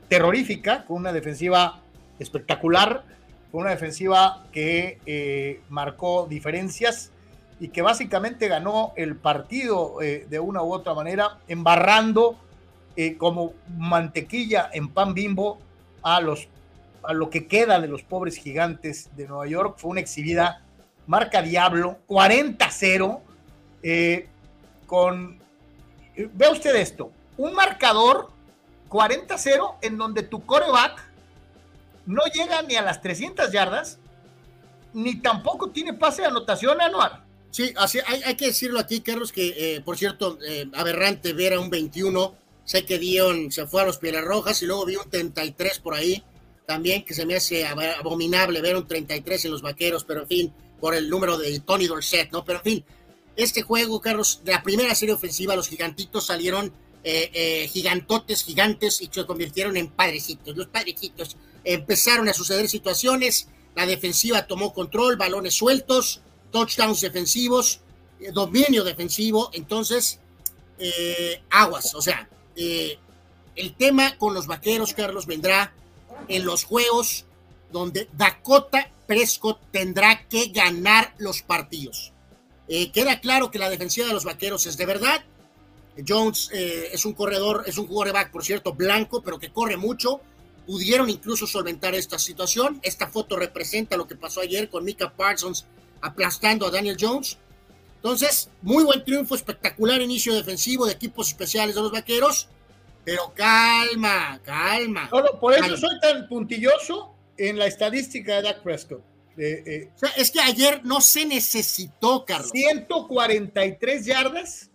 terrorífica, 0.09 0.84
con 0.84 0.99
una 0.99 1.12
defensiva 1.12 1.80
espectacular, 2.18 3.05
con 3.51 3.62
una 3.62 3.70
defensiva 3.70 4.45
que 4.53 4.99
eh, 5.07 5.61
marcó 5.68 6.26
diferencias 6.28 7.11
y 7.61 7.68
que 7.68 7.82
básicamente 7.82 8.49
ganó 8.49 8.93
el 8.97 9.16
partido 9.16 10.01
eh, 10.03 10.26
de 10.28 10.40
una 10.40 10.62
u 10.62 10.72
otra 10.72 10.95
manera, 10.95 11.38
embarrando 11.49 12.36
eh, 12.97 13.16
como 13.16 13.55
mantequilla 13.78 14.68
en 14.72 14.88
pan 14.88 15.14
bimbo 15.14 15.59
a 16.03 16.20
los 16.20 16.49
a 17.03 17.12
lo 17.12 17.30
que 17.30 17.46
queda 17.46 17.80
de 17.80 17.88
los 17.88 18.03
pobres 18.03 18.36
gigantes 18.36 19.11
de 19.16 19.26
Nueva 19.26 19.46
York. 19.46 19.78
Fue 19.78 19.90
una 19.90 20.00
exhibida 20.00 20.62
marca 21.07 21.42
Diablo, 21.42 21.98
40-0, 22.09 23.20
eh, 23.82 24.28
con, 24.86 25.40
vea 26.16 26.50
usted 26.50 26.76
esto, 26.76 27.11
un 27.36 27.55
marcador 27.55 28.30
40-0 28.88 29.76
en 29.82 29.98
donde 29.98 30.22
tu 30.22 30.44
coreback 30.44 31.03
no 32.07 32.22
llega 32.32 32.62
ni 32.62 32.76
a 32.76 32.82
las 32.82 33.00
300 33.00 33.50
yardas, 33.50 33.98
ni 34.92 35.16
tampoco 35.16 35.70
tiene 35.70 35.94
pase 35.94 36.22
de 36.22 36.28
anotación 36.28 36.80
anual. 36.80 37.24
Sí, 37.50 37.72
así 37.76 37.98
hay, 38.07 38.34
que 38.34 38.46
decirlo 38.46 38.80
aquí, 38.80 39.00
Carlos, 39.00 39.30
que 39.30 39.76
eh, 39.76 39.80
por 39.82 39.98
cierto, 39.98 40.38
eh, 40.46 40.70
aberrante 40.74 41.32
ver 41.34 41.55
a 41.55 41.61
un 41.61 41.68
21. 41.68 42.34
Sé 42.64 42.86
que 42.86 42.98
Dion 42.98 43.50
se 43.50 43.66
fue 43.66 43.82
a 43.82 43.84
los 43.84 43.98
Pieles 43.98 44.24
Rojas 44.24 44.62
y 44.62 44.66
luego 44.66 44.86
vi 44.86 44.96
un 44.96 45.11
33 45.11 45.80
por 45.80 45.94
ahí 45.94 46.24
también, 46.72 47.04
que 47.04 47.14
se 47.14 47.26
me 47.26 47.36
hace 47.36 47.66
abominable 47.66 48.60
ver 48.60 48.76
un 48.76 48.86
33 48.86 49.44
en 49.44 49.50
los 49.50 49.62
vaqueros, 49.62 50.04
pero 50.04 50.22
en 50.22 50.28
fin, 50.28 50.52
por 50.80 50.94
el 50.94 51.08
número 51.10 51.36
de 51.36 51.60
Tony 51.60 51.86
Dorset, 51.86 52.30
¿no? 52.32 52.44
Pero 52.44 52.58
en 52.58 52.64
fin, 52.64 52.84
este 53.36 53.62
juego, 53.62 54.00
Carlos, 54.00 54.40
de 54.44 54.52
la 54.52 54.62
primera 54.62 54.94
serie 54.94 55.14
ofensiva, 55.14 55.54
los 55.54 55.68
gigantitos 55.68 56.26
salieron 56.26 56.72
eh, 57.04 57.68
gigantotes, 57.70 58.44
gigantes 58.44 59.00
y 59.00 59.10
se 59.12 59.26
convirtieron 59.26 59.76
en 59.76 59.88
padrecitos. 59.88 60.56
Los 60.56 60.68
padrecitos 60.68 61.36
empezaron 61.64 62.28
a 62.28 62.32
suceder 62.32 62.68
situaciones, 62.68 63.48
la 63.74 63.86
defensiva 63.86 64.46
tomó 64.46 64.72
control, 64.72 65.16
balones 65.16 65.54
sueltos, 65.54 66.20
touchdowns 66.50 67.00
defensivos, 67.00 67.80
eh, 68.20 68.30
dominio 68.32 68.84
defensivo, 68.84 69.50
entonces, 69.52 70.20
eh, 70.78 71.42
aguas, 71.50 71.94
o 71.94 72.02
sea, 72.02 72.28
eh, 72.56 72.98
el 73.56 73.74
tema 73.74 74.16
con 74.18 74.34
los 74.34 74.46
vaqueros, 74.46 74.94
Carlos, 74.94 75.26
vendrá 75.26 75.74
en 76.28 76.44
los 76.44 76.64
juegos 76.64 77.24
donde 77.70 78.08
Dakota 78.12 78.90
Prescott 79.06 79.58
tendrá 79.70 80.26
que 80.28 80.46
ganar 80.46 81.14
los 81.18 81.42
partidos. 81.42 82.12
queda 82.92 83.20
claro 83.20 83.50
que 83.50 83.58
la 83.58 83.70
defensiva 83.70 84.06
de 84.06 84.14
los 84.14 84.24
vaqueros 84.24 84.66
es 84.66 84.76
de 84.76 84.86
verdad. 84.86 85.24
Jones 86.06 86.50
es 86.52 87.04
un 87.04 87.12
corredor, 87.12 87.64
es 87.66 87.76
un 87.78 87.86
quarterback, 87.86 88.30
por 88.30 88.44
cierto, 88.44 88.72
blanco, 88.72 89.22
pero 89.22 89.38
que 89.38 89.52
corre 89.52 89.76
mucho. 89.76 90.20
Pudieron 90.66 91.10
incluso 91.10 91.46
solventar 91.46 91.94
esta 91.94 92.18
situación. 92.18 92.80
Esta 92.82 93.08
foto 93.08 93.36
representa 93.36 93.96
lo 93.96 94.06
que 94.06 94.14
pasó 94.14 94.40
ayer 94.40 94.70
con 94.70 94.84
Mika 94.84 95.10
Parsons 95.10 95.66
aplastando 96.00 96.66
a 96.66 96.70
Daniel 96.70 96.96
Jones. 96.98 97.36
Entonces, 97.96 98.48
muy 98.62 98.84
buen 98.84 99.04
triunfo, 99.04 99.34
espectacular 99.34 100.00
inicio 100.00 100.34
defensivo 100.34 100.86
de 100.86 100.92
equipos 100.92 101.28
especiales 101.28 101.74
de 101.74 101.82
los 101.82 101.92
vaqueros, 101.92 102.48
pero 103.05 103.32
calma, 103.34 104.40
calma. 104.44 105.11
por 105.40 105.55
eso 105.55 105.76
soy 105.76 106.00
tan 106.00 106.28
puntilloso 106.28 107.14
en 107.36 107.59
la 107.59 107.66
estadística 107.66 108.36
de 108.36 108.42
Dak 108.42 108.62
Prescott. 108.62 109.03
Eh, 109.36 109.90
o 109.94 109.98
sea, 109.98 110.11
es 110.11 110.30
que 110.30 110.40
ayer 110.40 110.84
no 110.84 111.00
se 111.00 111.24
necesitó, 111.24 112.24
Carlos. 112.24 112.50
143 112.53 114.05
yardas 114.05 114.70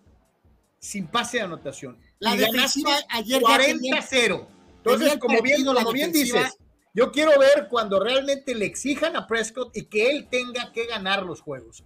sin 0.80 1.08
pase 1.08 1.38
de 1.38 1.44
anotación. 1.44 1.98
La 2.20 2.36
defensiva 2.36 2.98
ayer 3.10 3.42
40-0. 3.42 4.48
Entonces, 4.78 5.18
como 5.18 5.42
bien, 5.42 5.66
como 5.66 5.92
bien 5.92 6.12
dices, 6.12 6.58
yo 6.94 7.12
quiero 7.12 7.38
ver 7.40 7.68
cuando 7.70 8.00
realmente 8.00 8.56
le 8.56 8.66
exijan 8.66 9.16
a 9.16 9.28
Prescott 9.28 9.76
y 9.76 9.86
que 9.86 10.10
él 10.10 10.28
tenga 10.30 10.72
que 10.72 10.88
ganar 10.88 11.24
los 11.24 11.42
juegos. 11.42 11.84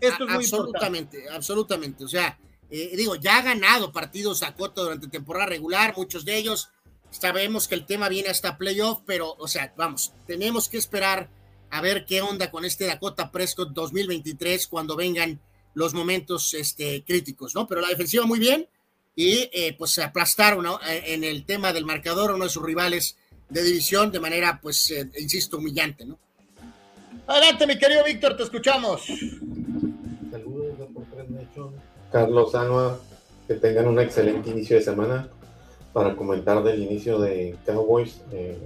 Esto 0.00 0.24
es 0.24 0.30
muy 0.30 0.44
absolutamente, 0.44 1.28
absolutamente. 1.30 2.04
O 2.04 2.08
sea, 2.08 2.38
eh, 2.76 2.96
digo, 2.96 3.14
ya 3.14 3.38
ha 3.38 3.42
ganado 3.42 3.92
partidos 3.92 4.42
a 4.42 4.56
Cota 4.56 4.82
durante 4.82 5.06
temporada 5.06 5.46
regular, 5.46 5.94
muchos 5.96 6.24
de 6.24 6.36
ellos. 6.36 6.70
Sabemos 7.10 7.68
que 7.68 7.76
el 7.76 7.86
tema 7.86 8.08
viene 8.08 8.30
hasta 8.30 8.58
playoff, 8.58 9.02
pero, 9.06 9.36
o 9.38 9.46
sea, 9.46 9.72
vamos, 9.76 10.12
tenemos 10.26 10.68
que 10.68 10.78
esperar 10.78 11.30
a 11.70 11.80
ver 11.80 12.04
qué 12.04 12.20
onda 12.20 12.50
con 12.50 12.64
este 12.64 12.86
Dakota 12.86 13.30
Prescott 13.30 13.70
2023 13.70 14.66
cuando 14.66 14.96
vengan 14.96 15.40
los 15.74 15.94
momentos 15.94 16.52
este, 16.54 17.04
críticos, 17.04 17.54
¿no? 17.54 17.68
Pero 17.68 17.80
la 17.80 17.88
defensiva 17.88 18.26
muy 18.26 18.40
bien 18.40 18.68
y 19.14 19.48
eh, 19.52 19.76
pues 19.78 19.96
aplastaron 20.00 20.66
en 20.84 21.22
el 21.22 21.44
tema 21.44 21.72
del 21.72 21.84
marcador 21.84 22.32
uno 22.32 22.42
de 22.42 22.50
sus 22.50 22.64
rivales 22.64 23.16
de 23.50 23.62
división 23.62 24.10
de 24.10 24.18
manera, 24.18 24.58
pues, 24.60 24.90
eh, 24.90 25.08
insisto, 25.20 25.58
humillante, 25.58 26.04
¿no? 26.04 26.18
Adelante, 27.28 27.68
mi 27.68 27.78
querido 27.78 28.02
Víctor, 28.04 28.36
te 28.36 28.42
escuchamos. 28.42 29.06
Carlos 32.14 32.54
Anua, 32.54 33.00
que 33.48 33.54
tengan 33.54 33.88
un 33.88 33.98
excelente 33.98 34.48
inicio 34.48 34.76
de 34.76 34.82
semana. 34.82 35.28
Para 35.92 36.14
comentar 36.14 36.62
del 36.62 36.80
inicio 36.80 37.18
de 37.18 37.56
Cowboys, 37.66 38.22
eh, 38.30 38.56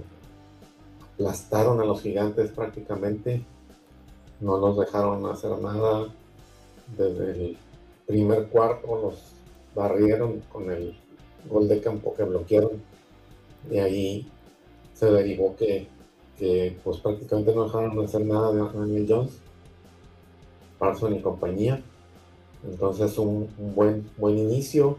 aplastaron 1.15 1.81
a 1.81 1.83
los 1.83 1.99
gigantes 1.99 2.51
prácticamente, 2.51 3.43
no 4.39 4.59
los 4.59 4.77
dejaron 4.77 5.25
hacer 5.25 5.57
nada. 5.57 6.09
Desde 6.95 7.31
el 7.31 7.57
primer 8.05 8.49
cuarto 8.49 8.95
los 9.01 9.15
barrieron 9.73 10.41
con 10.51 10.69
el 10.69 10.95
gol 11.49 11.67
de 11.67 11.81
campo 11.81 12.13
que 12.13 12.25
bloquearon. 12.25 12.83
Y 13.71 13.79
ahí 13.79 14.31
se 14.93 15.09
derivó 15.09 15.55
que, 15.55 15.87
pues 16.83 16.97
prácticamente 16.99 17.55
no 17.55 17.63
dejaron 17.63 17.97
de 17.97 18.05
hacer 18.05 18.21
nada 18.21 18.51
de 18.51 18.59
Daniel 18.59 19.07
Jones, 19.09 19.39
Parson 20.77 21.15
y 21.15 21.21
compañía. 21.23 21.81
Entonces 22.63 23.17
un, 23.17 23.49
buen, 23.75 24.09
buen 24.17 24.37
inicio. 24.37 24.97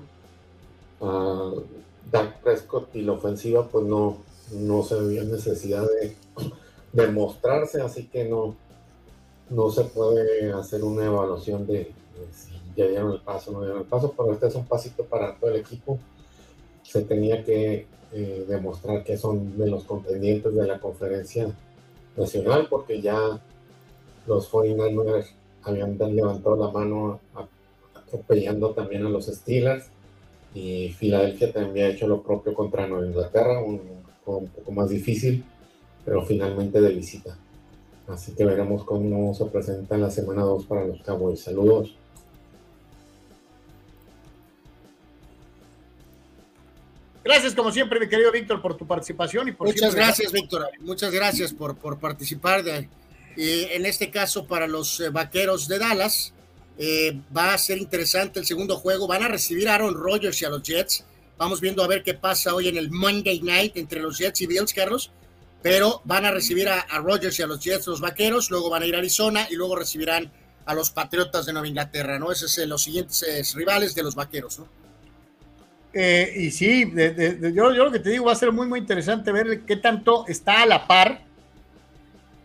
Uh, 1.01 1.63
Dak 2.11 2.41
Prescott 2.43 2.95
y 2.95 3.03
la 3.03 3.13
ofensiva 3.13 3.67
pues 3.69 3.87
no, 3.87 4.19
no 4.53 4.83
se 4.83 5.01
veía 5.01 5.23
necesidad 5.25 5.83
de, 5.83 6.17
demostrarse 6.93 7.81
así 7.81 8.07
que 8.07 8.25
no, 8.25 8.57
no 9.49 9.71
se 9.71 9.85
puede 9.85 10.53
hacer 10.53 10.85
una 10.85 11.05
evaluación 11.07 11.67
de, 11.67 11.93
si 12.33 12.53
ya 12.77 12.87
dieron 12.87 13.13
el 13.13 13.21
paso 13.21 13.51
o 13.51 13.55
no 13.55 13.61
dieron 13.63 13.81
el 13.81 13.87
paso, 13.87 14.13
pero 14.17 14.33
este 14.33 14.47
es 14.49 14.55
un 14.55 14.67
pasito 14.67 15.05
para 15.05 15.37
todo 15.37 15.51
el 15.51 15.57
equipo. 15.57 15.99
Se 16.83 17.03
tenía 17.03 17.45
que 17.45 17.87
eh, 18.13 18.45
demostrar 18.49 19.05
que 19.05 19.17
son 19.17 19.57
de 19.57 19.69
los 19.69 19.85
contendientes 19.85 20.55
de 20.55 20.67
la 20.67 20.79
conferencia 20.79 21.49
nacional, 22.17 22.67
porque 22.69 23.01
ya 23.01 23.41
los 24.27 24.51
49ers 24.51 25.31
habían 25.63 25.99
levantado 25.99 26.57
la 26.57 26.71
mano 26.71 27.21
atropellando 27.95 28.71
también 28.71 29.07
a 29.07 29.11
los 29.11 29.27
Steelers 29.27 29.91
y 30.55 30.91
Filadelfia 30.91 31.53
también 31.53 31.71
había 31.71 31.89
hecho 31.89 32.09
lo 32.09 32.23
propio 32.23 32.55
contra 32.55 32.87
Nueva 32.87 33.07
Inglaterra, 33.07 33.63
un, 33.63 33.81
un 34.27 34.49
poco 34.49 34.73
más 34.73 34.91
difícil, 34.91 35.45
pero 36.05 36.25
finalmente 36.25 36.81
de 36.81 36.95
visita. 36.95 37.37
Así 38.09 38.33
que 38.33 38.45
veremos 38.45 38.85
cómo 38.85 39.33
se 39.35 39.45
presenta 39.47 39.95
en 39.95 40.03
la 40.03 40.11
semana 40.11 40.43
2 40.43 40.67
para 40.67 40.85
los 40.85 41.01
Cowboys. 41.03 41.41
Saludos. 41.41 41.95
Gracias, 47.23 47.55
como 47.55 47.71
siempre, 47.71 48.01
mi 48.01 48.09
querido 48.09 48.33
Víctor, 48.33 48.61
por 48.61 48.77
tu 48.77 48.87
participación. 48.87 49.49
y 49.49 49.53
por 49.53 49.69
Muchas 49.69 49.95
gracias, 49.95 50.33
Víctor. 50.33 50.69
Muchas 50.81 51.13
gracias 51.13 51.53
por, 51.53 51.77
por 51.77 51.99
participar. 51.99 52.65
De, 52.65 52.89
en 53.37 53.87
este 53.87 54.11
caso, 54.11 54.47
para 54.47 54.67
los 54.67 55.01
eh, 55.01 55.11
vaqueros 55.11 55.69
de 55.69 55.79
Dallas, 55.79 56.33
eh, 56.79 57.21
va 57.37 57.55
a 57.55 57.59
ser 57.59 57.79
interesante 57.79 58.41
el 58.41 58.47
segundo 58.47 58.77
juego. 58.77 59.07
Van 59.07 59.23
a 59.23 59.29
recibir 59.29 59.69
a 59.69 59.75
Aaron 59.75 59.95
Rodgers 59.95 60.41
y 60.43 60.45
a 60.45 60.51
los 60.51 60.63
Jets. 60.63 61.05
Vamos 61.39 61.61
viendo 61.61 61.83
a 61.83 61.87
ver 61.87 62.03
qué 62.03 62.15
pasa 62.15 62.55
hoy 62.55 62.69
en 62.69 62.77
el 62.77 62.91
Monday 62.91 63.41
Night 63.41 63.77
entre 63.77 64.01
los 64.01 64.19
Jets 64.19 64.41
y 64.43 64.47
Bills, 64.47 64.73
Carlos. 64.73 65.11
Pero 65.63 66.01
van 66.05 66.25
a 66.25 66.31
recibir 66.31 66.69
a, 66.69 66.81
a 66.81 66.99
Rodgers 66.99 67.39
y 67.39 67.43
a 67.43 67.47
los 67.47 67.61
Jets, 67.61 67.87
los 67.87 68.01
vaqueros. 68.01 68.51
Luego 68.51 68.71
van 68.71 68.83
a 68.83 68.87
ir 68.87 68.95
a 68.95 68.99
Arizona 68.99 69.47
y 69.51 69.55
luego 69.55 69.77
recibirán 69.77 70.33
a 70.67 70.75
los 70.75 70.91
Patriotas 70.91 71.47
de 71.47 71.53
Nueva 71.53 71.69
Inglaterra, 71.69 72.19
¿no? 72.19 72.31
Esos 72.31 72.53
son 72.53 72.69
los 72.69 72.83
siguientes 72.83 73.55
rivales 73.55 73.95
de 73.95 74.03
los 74.03 74.15
vaqueros, 74.15 74.59
¿no? 74.59 74.81
Eh, 75.93 76.33
y 76.37 76.51
sí, 76.51 76.93
yo, 76.95 77.75
yo, 77.75 77.85
lo 77.85 77.91
que 77.91 77.99
te 77.99 78.11
digo 78.11 78.27
va 78.27 78.33
a 78.33 78.37
ser 78.37 78.53
muy, 78.53 78.69
muy 78.69 78.79
interesante 78.79 79.33
ver 79.33 79.63
qué 79.63 79.77
tanto 79.77 80.25
está 80.29 80.63
a 80.63 80.67
la 80.67 80.87
par. 80.87 81.25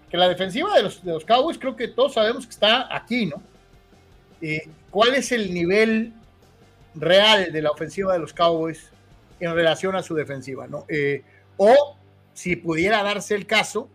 Que 0.10 0.18
la 0.18 0.30
defensiva 0.30 0.76
de 0.76 0.84
los, 0.84 1.03
de 1.03 1.14
los 1.14 1.26
Cowboys, 1.26 1.57
creo 1.57 1.76
que 1.76 1.88
todos 1.88 2.14
sabemos 2.14 2.45
que 2.45 2.52
está 2.52 2.95
aquí, 2.95 3.26
¿no? 3.26 3.41
Eh, 4.41 4.69
¿Cuál 4.91 5.15
es 5.15 5.32
el 5.32 5.53
nivel 5.53 6.14
real 6.94 7.52
de 7.52 7.61
la 7.61 7.72
ofensiva 7.72 8.14
de 8.14 8.19
los 8.19 8.34
Cowboys 8.34 8.90
en 9.40 9.53
relación 9.53 9.95
a 9.95 10.03
su 10.03 10.15
defensiva, 10.15 10.68
¿no? 10.68 10.86
Eh, 10.88 11.23
o 11.57 11.98
si 12.34 12.56
pudiera 12.56 13.03
darse 13.03 13.36
el 13.36 13.45
caso 13.45 13.90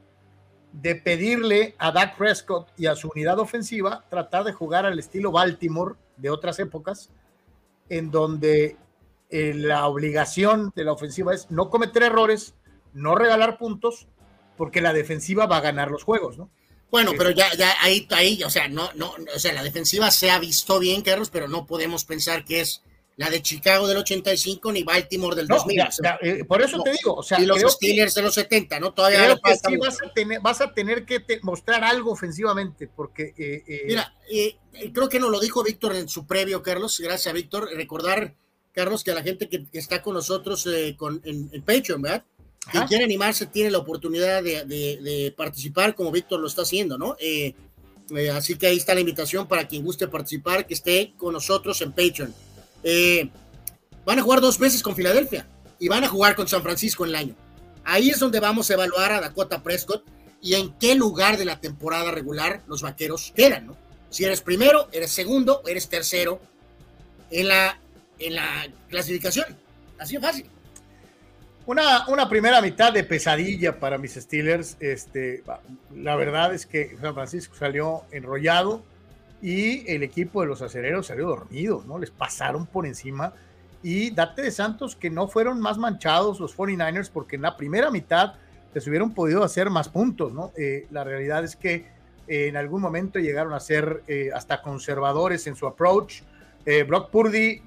de 0.73 0.95
pedirle 0.95 1.75
a 1.79 1.91
Dak 1.93 2.17
Prescott 2.17 2.69
y 2.77 2.87
a 2.87 2.95
su 2.95 3.09
unidad 3.09 3.39
ofensiva 3.39 4.05
tratar 4.09 4.45
de 4.45 4.53
jugar 4.53 4.87
al 4.87 4.99
estilo 4.99 5.33
Baltimore 5.33 5.97
de 6.17 6.31
otras 6.31 6.59
épocas, 6.59 7.11
en 7.89 8.11
donde 8.11 8.77
eh, 9.31 9.53
la 9.55 9.87
obligación 9.87 10.73
de 10.75 10.85
la 10.85 10.93
ofensiva 10.93 11.35
es 11.35 11.51
no 11.51 11.71
cometer 11.71 12.03
errores, 12.03 12.55
no 12.93 13.15
regalar 13.15 13.59
puntos, 13.59 14.07
porque 14.61 14.83
la 14.83 14.93
defensiva 14.93 15.47
va 15.47 15.57
a 15.57 15.63
ganar 15.63 15.91
los 15.91 16.03
juegos, 16.05 16.37
¿no? 16.37 16.51
Bueno, 16.91 17.13
pero 17.17 17.31
ya, 17.31 17.51
ya 17.57 17.73
ahí, 17.81 18.07
ahí, 18.11 18.43
o 18.45 18.51
sea, 18.51 18.69
no, 18.69 18.91
no, 18.95 19.15
o 19.35 19.39
sea, 19.39 19.55
la 19.55 19.63
defensiva 19.63 20.11
se 20.11 20.31
ha 20.31 20.39
visto 20.39 20.79
bien, 20.79 21.01
Carlos, 21.01 21.31
pero 21.31 21.49
no 21.49 21.65
podemos 21.65 22.05
pensar 22.05 22.45
que 22.45 22.61
es 22.61 22.83
la 23.17 23.31
de 23.31 23.41
Chicago 23.41 23.89
del 23.89 23.97
85 23.97 24.71
ni 24.73 24.83
Baltimore 24.83 25.35
del 25.35 25.47
2000. 25.47 25.81
Eh, 26.21 26.45
por 26.45 26.61
eso 26.61 26.83
te 26.83 26.93
digo, 26.93 27.15
o 27.15 27.23
sea, 27.23 27.41
y 27.41 27.47
los 27.47 27.59
Steelers 27.73 28.13
de 28.13 28.21
los 28.21 28.35
70, 28.35 28.79
¿no? 28.81 28.93
Todavía 28.93 29.25
creo 29.25 29.41
que 29.43 29.57
sí 29.57 29.77
vas 29.79 29.97
a, 30.03 30.13
tener, 30.13 30.41
vas 30.43 30.61
a 30.61 30.75
tener 30.75 31.07
que 31.07 31.25
mostrar 31.41 31.83
algo 31.83 32.13
ofensivamente, 32.13 32.87
porque... 32.87 33.33
Eh, 33.39 33.65
eh, 33.67 33.83
Mira, 33.87 34.15
creo 34.93 35.09
que 35.09 35.21
nos 35.21 35.31
lo 35.31 35.41
dijo 35.41 35.65
Víctor 35.65 35.97
en 35.97 36.07
su 36.07 36.27
previo, 36.27 36.63
Carlos, 36.63 37.01
gracias 37.01 37.33
Víctor, 37.33 37.71
recordar, 37.75 38.35
Carlos, 38.75 39.05
que 39.05 39.13
a 39.13 39.15
la 39.15 39.23
gente 39.23 39.49
que, 39.49 39.65
está 39.73 40.03
con 40.03 40.13
nosotros 40.13 40.69
con, 40.99 41.23
en, 41.25 41.63
Patreon, 41.63 42.03
¿verdad? 42.03 42.25
Quien 42.71 42.87
quiere 42.87 43.05
animarse 43.05 43.47
tiene 43.47 43.71
la 43.71 43.79
oportunidad 43.79 44.43
de, 44.43 44.65
de, 44.65 45.35
participar 45.37 45.95
como 45.95 46.13
Víctor 46.13 46.41
lo 46.41 46.47
está 46.47 46.63
haciendo, 46.63 46.99
¿no? 46.99 47.17
así 48.33 48.57
que 48.57 48.67
ahí 48.67 48.77
está 48.77 48.95
la 48.95 49.01
invitación 49.01 49.47
para 49.47 49.67
quien 49.67 49.85
guste 49.85 50.09
participar, 50.09 50.67
que 50.67 50.75
esté 50.75 51.15
con 51.17 51.33
nosotros 51.33 51.81
en 51.81 51.93
Patreon. 51.93 52.35
Eh, 52.83 53.29
van 54.05 54.19
a 54.19 54.23
jugar 54.23 54.41
dos 54.41 54.59
veces 54.59 54.83
con 54.83 54.97
Filadelfia 54.97 55.47
y 55.79 55.89
van 55.89 56.05
a 56.05 56.09
jugar 56.09 56.35
con 56.35 56.49
San 56.49 56.63
Francisco 56.63 57.05
en 57.05 57.11
el 57.11 57.17
año. 57.17 57.37
Ahí 57.85 58.11
es 58.11 58.19
donde 58.19 58.41
vamos 58.41 58.71
a 58.71 58.75
evaluar 58.75 59.13
a 59.13 59.21
Dakota 59.21 59.63
Prescott 59.63 60.05
y 60.43 60.55
en 60.55 60.73
qué 60.79 60.95
lugar 60.95 61.37
de 61.39 61.45
la 61.45 61.61
temporada 61.61 62.11
regular 62.11 62.63
los 62.67 62.83
vaqueros 62.83 63.33
quedan, 63.35 63.69
¿no? 63.69 63.77
Si 64.11 64.25
eres 64.25 64.41
primero, 64.41 64.89
eres 64.93 65.13
segundo, 65.13 65.63
eres 65.67 65.89
tercero 65.89 66.41
en 67.31 67.49
la, 67.49 67.81
en 68.19 68.35
la 68.35 68.69
clasificación. 68.89 69.47
Así 69.99 70.17
de 70.17 70.21
fácil. 70.21 70.47
Una, 71.67 72.09
una, 72.09 72.29
primera 72.29 72.61
mitad 72.61 72.93
de 72.93 73.05
pesadilla 73.05 73.79
para 73.79 73.99
mis 73.99 74.15
Steelers. 74.15 74.77
Este, 74.81 75.45
la 75.95 76.17
verdad 76.17 76.55
es 76.55 76.67
que 76.67 76.97
San 77.01 77.15
Francisco 77.15 77.55
salió 77.55 78.03
enrollado 78.11 78.83
y 79.43 79.89
el 79.91 80.03
equipo 80.03 80.41
de 80.41 80.49
los 80.49 80.63
acereros 80.63 81.07
salió 81.07 81.29
dormido, 81.29 81.85
¿no? 81.87 81.99
Les 81.99 82.11
pasaron 82.11 82.67
por 82.67 82.87
encima 82.87 83.35
y 83.83 84.11
date 84.11 84.43
de 84.43 84.51
Santos 84.51 84.97
que 84.97 85.11
no 85.11 85.29
fueron 85.29 85.61
más 85.61 85.79
manchados 85.79 86.41
los 86.41 86.57
49ers 86.57 87.11
porque 87.11 87.37
en 87.37 87.43
la 87.43 87.57
primera 87.57 87.91
mitad 87.91 88.35
les 88.75 88.87
hubieran 88.87 89.13
podido 89.13 89.43
hacer 89.43 89.71
más 89.71 89.89
puntos, 89.89 90.33
¿no? 90.33 90.53
Eh, 90.57 90.87
la 90.91 91.05
realidad 91.05 91.45
es 91.45 91.57
que 91.57 91.87
eh, 92.29 92.47
en 92.49 92.57
algún 92.57 92.83
momento 92.83 93.19
llegaron 93.19 93.53
a 93.53 93.61
ser 93.61 94.03
eh, 94.07 94.31
hasta 94.35 94.63
conservadores 94.63 95.47
en 95.47 95.57
su 95.57 95.67
approach. 95.67 96.23
Brock 96.87 97.11
Purdy, 97.11 97.63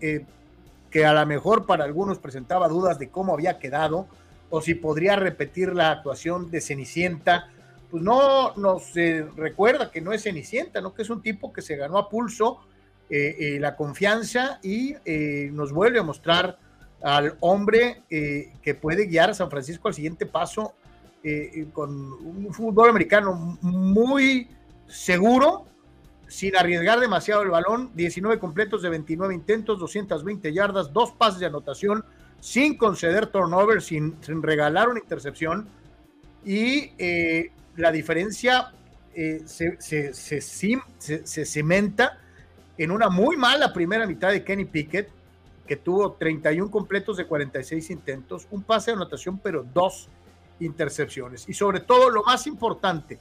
que 0.94 1.06
a 1.06 1.14
lo 1.14 1.26
mejor 1.26 1.66
para 1.66 1.86
algunos 1.86 2.20
presentaba 2.20 2.68
dudas 2.68 3.00
de 3.00 3.10
cómo 3.10 3.34
había 3.34 3.58
quedado 3.58 4.08
o 4.52 4.62
si 4.62 4.76
podría 4.76 5.16
repetir 5.16 5.74
la 5.74 5.90
actuación 5.90 6.52
de 6.52 6.62
Cenicienta 6.62 7.50
pues 7.90 8.04
no 8.04 8.56
nos 8.56 8.94
recuerda 9.36 9.90
que 9.92 10.02
no 10.02 10.14
es 10.14 10.24
Cenicienta, 10.24 10.82
¿no? 10.82 10.94
Que 10.94 11.02
es 11.02 11.10
un 11.10 11.22
tipo 11.24 11.52
que 11.52 11.64
se 11.64 11.76
ganó 11.76 11.98
a 11.98 12.10
pulso 12.10 12.60
eh, 13.10 13.36
eh, 13.40 13.60
la 13.60 13.76
confianza 13.76 14.60
y 14.64 14.96
eh, 15.06 15.50
nos 15.52 15.72
vuelve 15.72 16.00
a 16.00 16.04
mostrar 16.04 16.58
al 17.02 17.38
hombre 17.42 18.04
que 18.08 18.76
puede 18.80 19.08
guiar 19.08 19.32
a 19.32 19.34
San 19.34 19.50
Francisco 19.50 19.90
al 19.90 19.94
siguiente 19.94 20.26
paso 20.26 20.74
con 21.74 21.92
un 21.92 22.54
fútbol 22.54 22.90
americano 22.90 23.58
muy 23.62 24.48
seguro, 24.88 25.66
sin 26.34 26.56
arriesgar 26.58 27.00
demasiado 27.00 27.44
el 27.44 27.52
balón, 27.52 27.92
19 27.94 28.40
completos 28.40 28.82
de 28.82 28.90
29 28.90 29.36
intentos, 29.36 29.78
220 29.78 30.52
yardas, 30.52 30.92
dos 30.92 31.12
pases 31.12 31.40
de 31.40 31.46
anotación, 31.46 32.04
sin 32.40 32.76
conceder 32.76 33.28
turnover, 33.28 33.84
sin, 33.84 34.18
regalar 34.42 34.90
una 34.90 35.00
intercepción. 35.00 35.68
Y 36.44 36.90
la 37.76 37.92
diferencia 37.92 38.72
eh, 39.14 39.44
se, 39.46 39.80
se, 39.80 40.12
se, 40.12 41.46
cementa 41.46 42.18
en 42.80 42.90
una 42.90 43.10
muy 43.10 43.38
mala 43.38 43.72
primera 43.72 44.08
mitad 44.08 44.32
de 44.32 44.44
Kenny 44.44 44.66
Pickett, 44.66 45.10
que 45.68 45.76
tuvo 45.76 46.14
31 46.14 46.72
completos 46.72 47.18
de 47.18 47.28
46 47.28 47.92
intentos, 47.92 48.48
un 48.50 48.64
pase 48.64 48.90
de 48.90 48.96
anotación, 48.96 49.38
pero 49.38 49.64
dos 49.72 50.10
intercepciones. 50.60 51.48
Y 51.48 51.54
sobre 51.54 51.82
todo, 51.82 52.10
lo 52.10 52.24
más 52.24 52.48
importante, 52.48 53.20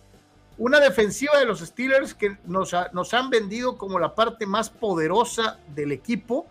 una 0.62 0.78
defensiva 0.78 1.40
de 1.40 1.44
los 1.44 1.58
Steelers 1.58 2.14
que 2.14 2.36
nos, 2.44 2.72
nos 2.92 3.14
han 3.14 3.30
vendido 3.30 3.76
como 3.76 3.98
la 3.98 4.14
parte 4.14 4.46
más 4.46 4.70
poderosa 4.70 5.58
del 5.74 5.90
equipo 5.90 6.46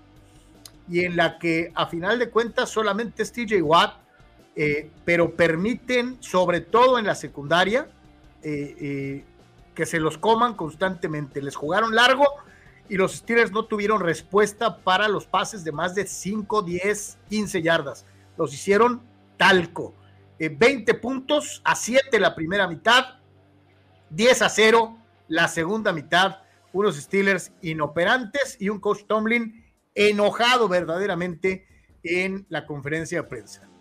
y 0.89 1.05
en 1.05 1.15
la 1.15 1.39
que 1.39 1.71
a 1.75 1.87
final 1.87 2.19
de 2.19 2.29
cuentas 2.29 2.69
solamente 2.69 3.23
es 3.23 3.31
TJ 3.31 3.61
Watt 3.61 4.01
eh, 4.53 4.89
pero 5.05 5.33
permiten, 5.33 6.17
sobre 6.21 6.59
todo 6.59 6.99
en 6.99 7.05
la 7.05 7.15
secundaria, 7.15 7.87
eh, 8.43 8.75
eh, 8.81 9.25
que 9.73 9.85
se 9.85 9.97
los 9.97 10.17
coman 10.17 10.55
constantemente. 10.55 11.41
Les 11.41 11.55
jugaron 11.55 11.95
largo 11.95 12.25
y 12.89 12.97
los 12.97 13.13
Steelers 13.13 13.53
no 13.53 13.63
tuvieron 13.63 14.01
respuesta 14.01 14.79
para 14.79 15.07
los 15.07 15.25
pases 15.25 15.63
de 15.63 15.71
más 15.71 15.95
de 15.95 16.05
5, 16.05 16.63
10, 16.63 17.17
15 17.29 17.61
yardas. 17.61 18.05
Los 18.37 18.53
hicieron 18.53 19.01
talco. 19.37 19.93
20 20.37 20.95
puntos 20.95 21.61
a 21.63 21.75
7 21.75 22.19
la 22.19 22.33
primera 22.33 22.67
mitad, 22.67 23.20
10 24.11 24.41
a 24.41 24.49
0 24.49 24.97
la 25.27 25.47
segunda 25.47 25.91
mitad. 25.91 26.37
Unos 26.73 26.95
Steelers 26.95 27.51
inoperantes 27.61 28.55
y 28.59 28.69
un 28.69 28.79
coach 28.79 29.05
Tomlin 29.07 29.65
enojado 29.93 30.69
verdaderamente 30.69 31.67
en 32.03 32.45
la 32.49 32.65
conferencia 32.65 33.21
de 33.21 33.27
prensa 33.27 33.71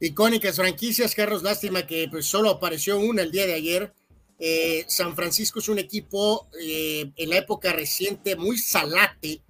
icónicas 0.00 0.56
franquicias. 0.56 1.14
Carlos, 1.14 1.42
lástima 1.42 1.86
que 1.86 2.08
pues, 2.10 2.26
solo 2.26 2.50
apareció 2.50 2.98
una 2.98 3.22
el 3.22 3.30
día 3.30 3.46
de 3.46 3.54
ayer. 3.54 3.92
Eh, 4.38 4.84
San 4.88 5.14
Francisco 5.14 5.58
es 5.58 5.68
un 5.68 5.78
equipo 5.78 6.48
eh, 6.60 7.12
en 7.14 7.28
la 7.28 7.36
época 7.36 7.72
reciente 7.72 8.36
muy 8.36 8.56
salate, 8.56 9.42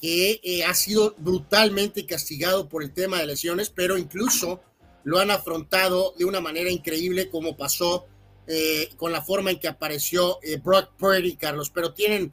que 0.00 0.40
eh, 0.42 0.64
ha 0.64 0.74
sido 0.74 1.14
brutalmente 1.16 2.04
castigado 2.04 2.68
por 2.68 2.82
el 2.82 2.92
tema 2.92 3.18
de 3.18 3.26
lesiones, 3.26 3.70
pero 3.70 3.96
incluso 3.96 4.60
lo 5.04 5.18
han 5.18 5.30
afrontado 5.30 6.14
de 6.18 6.26
una 6.26 6.40
manera 6.40 6.70
increíble 6.70 7.30
como 7.30 7.56
pasó 7.56 8.06
con 8.96 9.12
la 9.12 9.22
forma 9.22 9.50
en 9.50 9.58
que 9.58 9.68
apareció 9.68 10.38
Brock 10.62 10.92
Purdy, 10.96 11.36
Carlos, 11.36 11.70
pero 11.70 11.92
tienen 11.92 12.32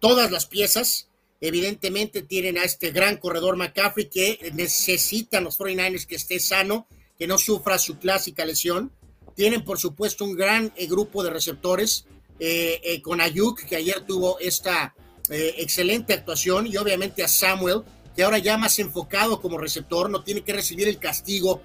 todas 0.00 0.30
las 0.30 0.46
piezas. 0.46 1.08
Evidentemente 1.40 2.22
tienen 2.22 2.58
a 2.58 2.64
este 2.64 2.90
gran 2.90 3.16
corredor 3.16 3.56
McCaffrey 3.56 4.08
que 4.08 4.52
necesitan 4.54 5.44
los 5.44 5.58
49ers 5.58 6.06
que 6.06 6.16
esté 6.16 6.40
sano 6.40 6.86
que 7.22 7.28
no 7.28 7.38
sufra 7.38 7.78
su 7.78 8.00
clásica 8.00 8.44
lesión. 8.44 8.90
Tienen, 9.36 9.64
por 9.64 9.78
supuesto, 9.78 10.24
un 10.24 10.34
gran 10.34 10.72
eh, 10.74 10.88
grupo 10.88 11.22
de 11.22 11.30
receptores 11.30 12.04
eh, 12.40 12.80
eh, 12.82 13.00
con 13.00 13.20
Ayuk, 13.20 13.62
que 13.62 13.76
ayer 13.76 14.04
tuvo 14.04 14.40
esta 14.40 14.92
excelente 15.28 16.14
actuación, 16.14 16.66
y 16.66 16.76
obviamente 16.76 17.22
a 17.22 17.28
Samuel, 17.28 17.82
que 18.16 18.24
ahora 18.24 18.38
ya 18.38 18.58
más 18.58 18.80
enfocado 18.80 19.40
como 19.40 19.56
receptor, 19.56 20.10
no 20.10 20.24
tiene 20.24 20.42
que 20.42 20.52
recibir 20.52 20.88
el 20.88 20.98
castigo 20.98 21.62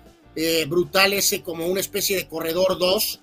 brutal 0.67 1.11
ese 1.13 1.41
como 1.41 1.65
una 1.65 1.79
especie 1.79 2.15
de 2.15 2.27
corredor 2.27 2.77
2. 2.77 3.21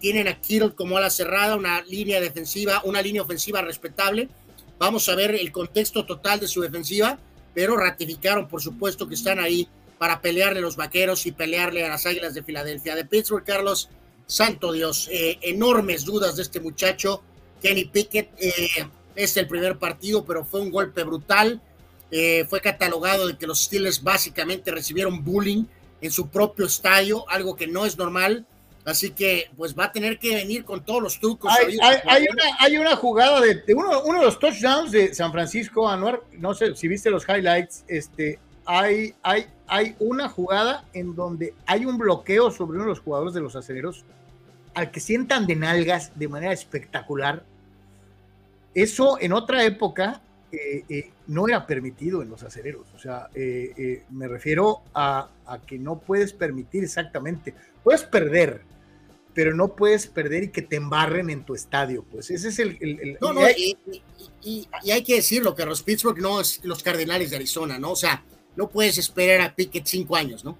Tienen 0.00 0.28
a 0.28 0.40
Kittle 0.40 0.74
como 0.74 0.98
ala 0.98 1.08
cerrada, 1.08 1.56
una 1.56 1.80
línea 1.82 2.20
defensiva, 2.20 2.82
una 2.84 3.00
línea 3.00 3.22
ofensiva 3.22 3.62
respetable. 3.62 4.28
Vamos 4.78 5.08
a 5.08 5.14
ver 5.14 5.34
el 5.34 5.52
contexto 5.52 6.04
total 6.04 6.38
de 6.40 6.48
su 6.48 6.60
defensiva, 6.60 7.18
pero 7.54 7.76
ratificaron, 7.76 8.46
por 8.46 8.60
supuesto, 8.60 9.08
que 9.08 9.14
están 9.14 9.38
ahí 9.38 9.66
para 9.98 10.20
pelearle 10.20 10.58
a 10.58 10.62
los 10.62 10.76
vaqueros 10.76 11.24
y 11.24 11.32
pelearle 11.32 11.84
a 11.84 11.88
las 11.88 12.04
águilas 12.04 12.34
de 12.34 12.42
Filadelfia. 12.42 12.94
De 12.94 13.06
Pittsburgh, 13.06 13.44
Carlos, 13.44 13.88
santo 14.26 14.72
Dios, 14.72 15.08
eh, 15.10 15.38
enormes 15.40 16.04
dudas 16.04 16.36
de 16.36 16.42
este 16.42 16.60
muchacho, 16.60 17.22
Kenny 17.62 17.86
Pickett. 17.86 18.30
Eh, 18.38 18.86
es 19.14 19.36
el 19.36 19.46
primer 19.46 19.78
partido, 19.78 20.24
pero 20.24 20.44
fue 20.44 20.60
un 20.60 20.70
golpe 20.70 21.04
brutal. 21.04 21.60
Eh, 22.10 22.44
fue 22.48 22.60
catalogado 22.60 23.26
de 23.26 23.38
que 23.38 23.46
los 23.46 23.62
Steelers 23.62 24.02
básicamente 24.02 24.70
recibieron 24.70 25.24
bullying 25.24 25.64
en 26.00 26.10
su 26.10 26.28
propio 26.28 26.66
estadio, 26.66 27.28
algo 27.30 27.56
que 27.56 27.66
no 27.66 27.86
es 27.86 27.96
normal. 27.96 28.46
Así 28.84 29.10
que 29.10 29.50
pues 29.56 29.76
va 29.76 29.86
a 29.86 29.92
tener 29.92 30.18
que 30.18 30.34
venir 30.34 30.64
con 30.64 30.84
todos 30.84 31.02
los 31.02 31.18
trucos. 31.18 31.50
Hay, 31.50 31.76
una, 31.76 32.44
hay 32.58 32.76
una, 32.76 32.96
jugada 32.96 33.40
de, 33.40 33.62
uno, 33.74 34.02
uno, 34.04 34.18
de 34.18 34.26
los 34.26 34.38
touchdowns 34.38 34.92
de 34.92 35.14
San 35.14 35.32
Francisco, 35.32 35.88
Anuar, 35.88 36.20
no 36.38 36.52
sé 36.54 36.76
si 36.76 36.86
viste 36.86 37.08
los 37.10 37.26
highlights, 37.26 37.84
este, 37.88 38.38
hay, 38.66 39.14
hay, 39.22 39.46
hay 39.66 39.96
una 40.00 40.28
jugada 40.28 40.84
en 40.92 41.14
donde 41.14 41.54
hay 41.66 41.86
un 41.86 41.96
bloqueo 41.96 42.50
sobre 42.50 42.76
uno 42.76 42.84
de 42.84 42.90
los 42.90 43.00
jugadores 43.00 43.32
de 43.32 43.40
los 43.40 43.56
acereros 43.56 44.04
al 44.74 44.90
que 44.90 45.00
sientan 45.00 45.46
de 45.46 45.56
nalgas 45.56 46.12
de 46.18 46.28
manera 46.28 46.52
espectacular. 46.52 47.42
Eso 48.74 49.18
en 49.20 49.32
otra 49.32 49.64
época 49.64 50.20
eh, 50.50 50.84
eh, 50.88 51.10
no 51.28 51.48
era 51.48 51.66
permitido 51.66 52.22
en 52.22 52.28
los 52.28 52.42
acereros. 52.42 52.86
O 52.94 52.98
sea, 52.98 53.28
eh, 53.34 54.02
me 54.10 54.28
refiero 54.28 54.82
a, 54.94 55.28
que 55.66 55.78
no 55.78 55.98
puedes 55.98 56.32
permitir 56.32 56.84
exactamente. 56.84 57.54
Puedes 57.82 58.02
perder, 58.02 58.62
pero 59.34 59.54
no 59.54 59.74
puedes 59.74 60.06
perder 60.06 60.44
y 60.44 60.50
que 60.50 60.62
te 60.62 60.76
embarren 60.76 61.28
en 61.28 61.44
tu 61.44 61.54
estadio. 61.54 62.04
Pues 62.04 62.30
ese 62.30 62.48
es 62.48 62.58
el. 62.60 63.18
no, 63.20 63.32
no, 63.32 63.48
y, 63.50 63.76
y, 64.42 64.68
hay 64.90 65.02
que 65.02 65.16
decirlo, 65.16 65.54
que 65.54 65.66
los 65.66 65.82
Pittsburgh 65.82 66.18
no 66.18 66.40
es 66.40 66.60
los 66.62 66.82
Cardenales 66.82 67.30
de 67.30 67.36
Arizona, 67.36 67.78
¿no? 67.78 67.92
O 67.92 67.96
sea, 67.96 68.24
no 68.56 68.70
puedes 68.70 68.96
esperar 68.98 69.40
a 69.40 69.54
Pickett 69.54 69.86
cinco 69.86 70.16
años, 70.16 70.44
¿no? 70.44 70.56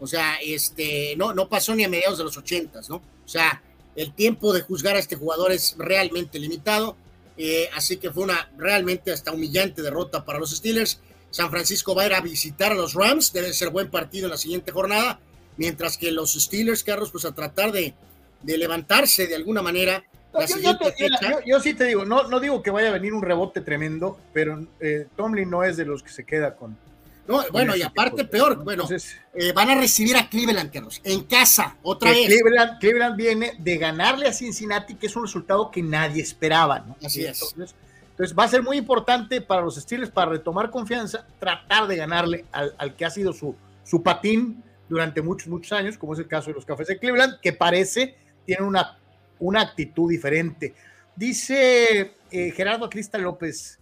O 0.00 0.06
sea, 0.06 0.36
este, 0.42 1.14
no, 1.16 1.32
no 1.32 1.48
pasó 1.48 1.74
ni 1.74 1.84
a 1.84 1.88
mediados 1.88 2.18
de 2.18 2.24
los 2.24 2.36
ochentas, 2.36 2.88
¿no? 2.88 2.96
O 2.96 3.28
sea, 3.28 3.62
el 3.96 4.12
tiempo 4.14 4.52
de 4.52 4.60
juzgar 4.60 4.96
a 4.96 5.00
este 5.00 5.16
jugador 5.16 5.50
es 5.50 5.74
realmente 5.78 6.38
limitado, 6.38 6.96
eh, 7.36 7.68
así 7.74 7.96
que 7.96 8.10
fue 8.10 8.24
una 8.24 8.50
realmente 8.56 9.10
hasta 9.10 9.32
humillante 9.32 9.82
derrota 9.82 10.24
para 10.24 10.38
los 10.38 10.54
Steelers. 10.54 11.00
San 11.30 11.50
Francisco 11.50 11.94
va 11.94 12.02
a 12.02 12.06
ir 12.06 12.14
a 12.14 12.20
visitar 12.20 12.72
a 12.72 12.74
los 12.74 12.94
Rams, 12.94 13.32
debe 13.32 13.52
ser 13.52 13.70
buen 13.70 13.90
partido 13.90 14.26
en 14.26 14.32
la 14.32 14.36
siguiente 14.36 14.70
jornada, 14.70 15.20
mientras 15.56 15.98
que 15.98 16.12
los 16.12 16.34
Steelers, 16.34 16.84
Carlos, 16.84 17.10
pues 17.10 17.24
a 17.24 17.34
tratar 17.34 17.72
de, 17.72 17.94
de 18.42 18.58
levantarse 18.58 19.26
de 19.26 19.34
alguna 19.36 19.62
manera. 19.62 20.02
Yo, 20.34 20.40
yo 20.40 20.46
siguiente 20.46 20.84
te- 20.92 21.08
fecha. 21.08 21.30
yo- 21.30 21.40
yo 21.46 21.60
sí 21.60 21.74
te 21.74 21.84
digo, 21.84 22.04
no, 22.04 22.24
no 22.28 22.38
digo 22.40 22.62
que 22.62 22.70
vaya 22.70 22.88
a 22.88 22.92
venir 22.92 23.12
un 23.14 23.22
rebote 23.22 23.60
tremendo, 23.60 24.18
pero 24.32 24.64
eh, 24.80 25.06
Tomlin 25.16 25.48
no 25.50 25.64
es 25.64 25.76
de 25.76 25.84
los 25.84 26.02
que 26.02 26.10
se 26.10 26.24
queda 26.24 26.54
con. 26.54 26.76
No, 27.26 27.42
bueno, 27.52 27.76
y 27.76 27.82
aparte 27.82 28.18
tipo. 28.22 28.30
peor, 28.30 28.64
bueno, 28.64 28.84
Entonces, 28.84 29.16
eh, 29.34 29.52
van 29.52 29.68
a 29.68 29.74
recibir 29.74 30.16
a 30.16 30.28
Cleveland, 30.30 30.72
Carlos, 30.72 31.00
en 31.04 31.24
casa, 31.24 31.76
otra 31.82 32.10
vez. 32.10 32.26
Cleveland, 32.26 32.78
Cleveland 32.78 33.16
viene 33.16 33.52
de 33.58 33.76
ganarle 33.76 34.28
a 34.28 34.32
Cincinnati, 34.32 34.94
que 34.94 35.08
es 35.08 35.16
un 35.16 35.24
resultado 35.24 35.70
que 35.70 35.82
nadie 35.82 36.22
esperaba. 36.22 36.78
¿no? 36.80 36.96
Así 37.04 37.24
es. 37.26 37.42
Entonces, 37.42 37.74
entonces 38.12 38.38
va 38.38 38.44
a 38.44 38.48
ser 38.48 38.62
muy 38.62 38.78
importante 38.78 39.40
para 39.42 39.60
los 39.62 39.76
Steelers, 39.76 40.10
para 40.10 40.30
retomar 40.30 40.70
confianza, 40.70 41.26
tratar 41.38 41.86
de 41.86 41.96
ganarle 41.96 42.44
al, 42.50 42.74
al 42.78 42.96
que 42.96 43.04
ha 43.04 43.10
sido 43.10 43.34
su, 43.34 43.54
su 43.84 44.02
patín 44.02 44.62
durante 44.88 45.20
muchos, 45.20 45.48
muchos 45.48 45.72
años, 45.72 45.98
como 45.98 46.14
es 46.14 46.18
el 46.20 46.28
caso 46.28 46.46
de 46.48 46.54
los 46.54 46.64
Cafés 46.64 46.86
de 46.88 46.98
Cleveland, 46.98 47.40
que 47.40 47.52
parece 47.52 48.16
tienen 48.48 48.66
una, 48.66 48.98
una 49.40 49.60
actitud 49.60 50.08
diferente. 50.08 50.74
Dice 51.14 52.14
eh, 52.30 52.50
Gerardo 52.52 52.88
Crista 52.88 53.18
López. 53.18 53.78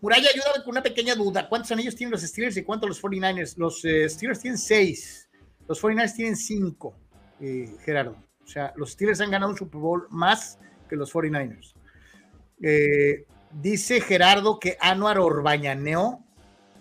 Muralla, 0.00 0.28
ayúdame 0.32 0.62
con 0.62 0.70
una 0.70 0.82
pequeña 0.84 1.16
duda. 1.16 1.48
¿Cuántos 1.48 1.72
anillos 1.72 1.96
tienen 1.96 2.12
los 2.12 2.22
Steelers 2.22 2.56
y 2.56 2.62
cuántos 2.62 2.88
los 2.88 3.02
49ers? 3.02 3.56
Los 3.56 3.84
eh, 3.84 4.08
Steelers 4.08 4.38
tienen 4.38 4.58
seis, 4.58 5.28
los 5.66 5.82
49ers 5.82 6.14
tienen 6.14 6.36
cinco, 6.36 6.96
eh, 7.40 7.74
Gerardo. 7.84 8.16
O 8.44 8.46
sea, 8.46 8.72
los 8.76 8.92
Steelers 8.92 9.20
han 9.20 9.32
ganado 9.32 9.50
un 9.50 9.58
Super 9.58 9.80
Bowl 9.80 10.06
más 10.10 10.60
que 10.88 10.94
los 10.94 11.12
49ers. 11.12 11.74
Eh, 12.62 13.24
dice 13.50 14.00
Gerardo 14.00 14.60
que 14.60 14.76
Anuar 14.80 15.18
Orbañaneó 15.18 16.24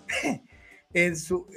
en 0.93 1.15
su, 1.15 1.47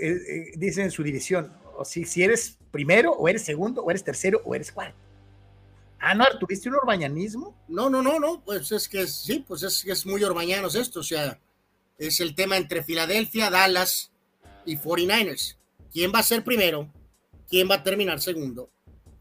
dice 0.56 0.84
en 0.84 0.90
su 0.90 1.02
división, 1.02 1.52
o 1.76 1.84
si, 1.84 2.06
si 2.06 2.22
eres 2.22 2.56
primero, 2.70 3.12
o 3.12 3.28
eres 3.28 3.42
segundo, 3.42 3.82
o 3.82 3.90
eres 3.90 4.04
tercero, 4.04 4.40
o 4.46 4.54
eres 4.54 4.72
cuarto. 4.72 5.05
Anuar, 6.10 6.38
¿tuviste 6.38 6.68
un 6.68 6.76
orbañanismo? 6.76 7.56
No, 7.68 7.90
no, 7.90 8.02
no, 8.02 8.18
no, 8.20 8.40
pues 8.44 8.70
es 8.72 8.88
que 8.88 9.02
es- 9.02 9.14
sí, 9.16 9.44
pues 9.46 9.62
es, 9.62 9.84
es 9.84 10.06
muy 10.06 10.22
orbañanos 10.22 10.74
esto, 10.74 11.00
o 11.00 11.02
sea, 11.02 11.38
es 11.98 12.20
el 12.20 12.34
tema 12.34 12.56
entre 12.56 12.82
Filadelfia, 12.84 13.50
Dallas 13.50 14.10
y 14.64 14.76
49ers. 14.76 15.56
¿Quién 15.92 16.12
va 16.14 16.20
a 16.20 16.22
ser 16.22 16.44
primero? 16.44 16.88
¿Quién 17.48 17.68
va 17.70 17.76
a 17.76 17.82
terminar 17.82 18.20
segundo? 18.20 18.68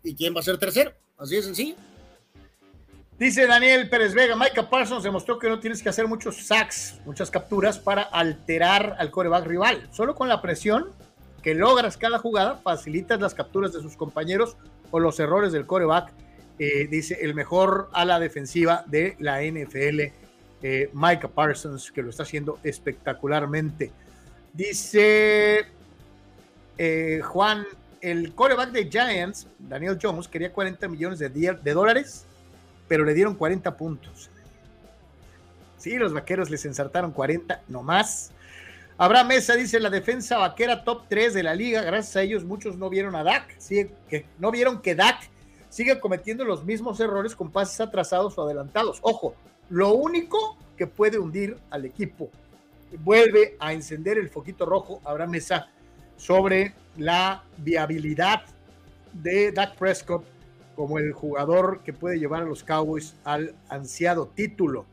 ¿Y 0.03 0.13
quién 0.15 0.35
va 0.35 0.39
a 0.41 0.43
ser 0.43 0.57
tercero? 0.57 0.91
Así 1.17 1.35
de 1.35 1.41
sencillo. 1.43 1.75
Dice 3.17 3.47
Daniel 3.47 3.89
Pérez 3.89 4.13
Vega, 4.13 4.35
Micah 4.35 4.69
Parsons 4.69 5.03
demostró 5.03 5.39
que 5.39 5.47
no 5.47 5.59
tienes 5.61 5.81
que 5.81 5.87
hacer 5.87 6.05
muchos 6.07 6.45
sacks, 6.47 6.99
muchas 7.05 7.31
capturas 7.31 7.79
para 7.79 8.01
alterar 8.03 8.95
al 8.99 9.09
coreback 9.09 9.45
rival. 9.45 9.87
Solo 9.93 10.15
con 10.15 10.27
la 10.27 10.41
presión 10.41 10.89
que 11.41 11.55
logras 11.55 11.95
cada 11.95 12.19
jugada, 12.19 12.57
facilitas 12.57 13.21
las 13.21 13.33
capturas 13.33 13.71
de 13.71 13.81
sus 13.81 13.95
compañeros 13.95 14.57
o 14.91 14.99
los 14.99 15.17
errores 15.19 15.53
del 15.53 15.65
coreback. 15.65 16.11
Eh, 16.57 16.87
dice 16.89 17.17
el 17.21 17.35
mejor 17.35 17.89
ala 17.91 18.19
defensiva 18.19 18.83
de 18.87 19.15
la 19.19 19.41
NFL, 19.41 20.01
eh, 20.61 20.89
Micah 20.93 21.27
Parsons, 21.27 21.91
que 21.91 22.01
lo 22.01 22.09
está 22.09 22.23
haciendo 22.23 22.59
espectacularmente. 22.63 23.91
Dice 24.53 25.65
eh, 26.77 27.21
Juan, 27.23 27.65
el 27.99 28.33
coreback 28.33 28.71
de 28.71 28.89
Giants, 28.89 29.47
Daniel 29.59 29.99
Jones, 30.01 30.27
quería 30.27 30.53
40 30.53 30.87
millones 30.87 31.19
de, 31.19 31.73
dólares 31.73 32.25
pero 32.87 33.03
le 33.03 33.15
dieron 33.15 33.33
40 33.33 33.77
puntos. 33.77 34.29
Sí, 35.77 35.97
los 35.97 36.13
vaqueros 36.13 36.51
les 36.51 36.65
ensartaron 36.65 37.11
40, 37.11 37.63
no 37.67 37.81
más. 37.81 38.31
Abraham 38.97 39.29
Mesa 39.29 39.55
dice 39.55 39.79
la 39.79 39.89
defensa 39.89 40.37
vaquera 40.37 40.83
top 40.83 41.05
3 41.09 41.33
de 41.33 41.43
la 41.43 41.55
liga. 41.55 41.81
Gracias 41.81 42.15
a 42.15 42.21
ellos, 42.21 42.43
muchos 42.43 42.77
no 42.77 42.89
vieron 42.89 43.15
a 43.15 43.23
Dak. 43.23 43.55
Sigue, 43.57 43.91
que, 44.07 44.25
no 44.37 44.51
vieron 44.51 44.81
que 44.83 44.93
Dak 44.93 45.29
sigue 45.75 45.99
cometiendo 45.99 46.45
los 46.45 46.63
mismos 46.63 47.01
errores 47.01 47.35
con 47.35 47.51
pases 47.51 47.81
atrasados 47.81 48.37
o 48.37 48.43
adelantados. 48.43 48.99
Ojo, 49.01 49.35
lo 49.69 49.93
único 49.93 50.57
que 50.77 50.87
puede 50.87 51.19
hundir 51.19 51.57
al 51.69 51.83
equipo, 51.83 52.29
vuelve 53.03 53.57
a 53.59 53.73
encender 53.73 54.17
el 54.17 54.29
foquito 54.29 54.65
rojo, 54.65 55.01
Abraham 55.03 55.31
Mesa, 55.31 55.67
sobre 56.15 56.73
la 56.95 57.43
viabilidad 57.57 58.43
de 59.11 59.51
Dak 59.51 59.75
Prescott 59.75 60.23
como 60.77 60.97
el 60.97 61.11
jugador 61.11 61.81
que 61.83 61.91
puede 61.91 62.19
llevar 62.19 62.43
a 62.43 62.45
los 62.45 62.63
Cowboys 62.63 63.13
al 63.25 63.53
ansiado 63.67 64.27
título. 64.27 64.85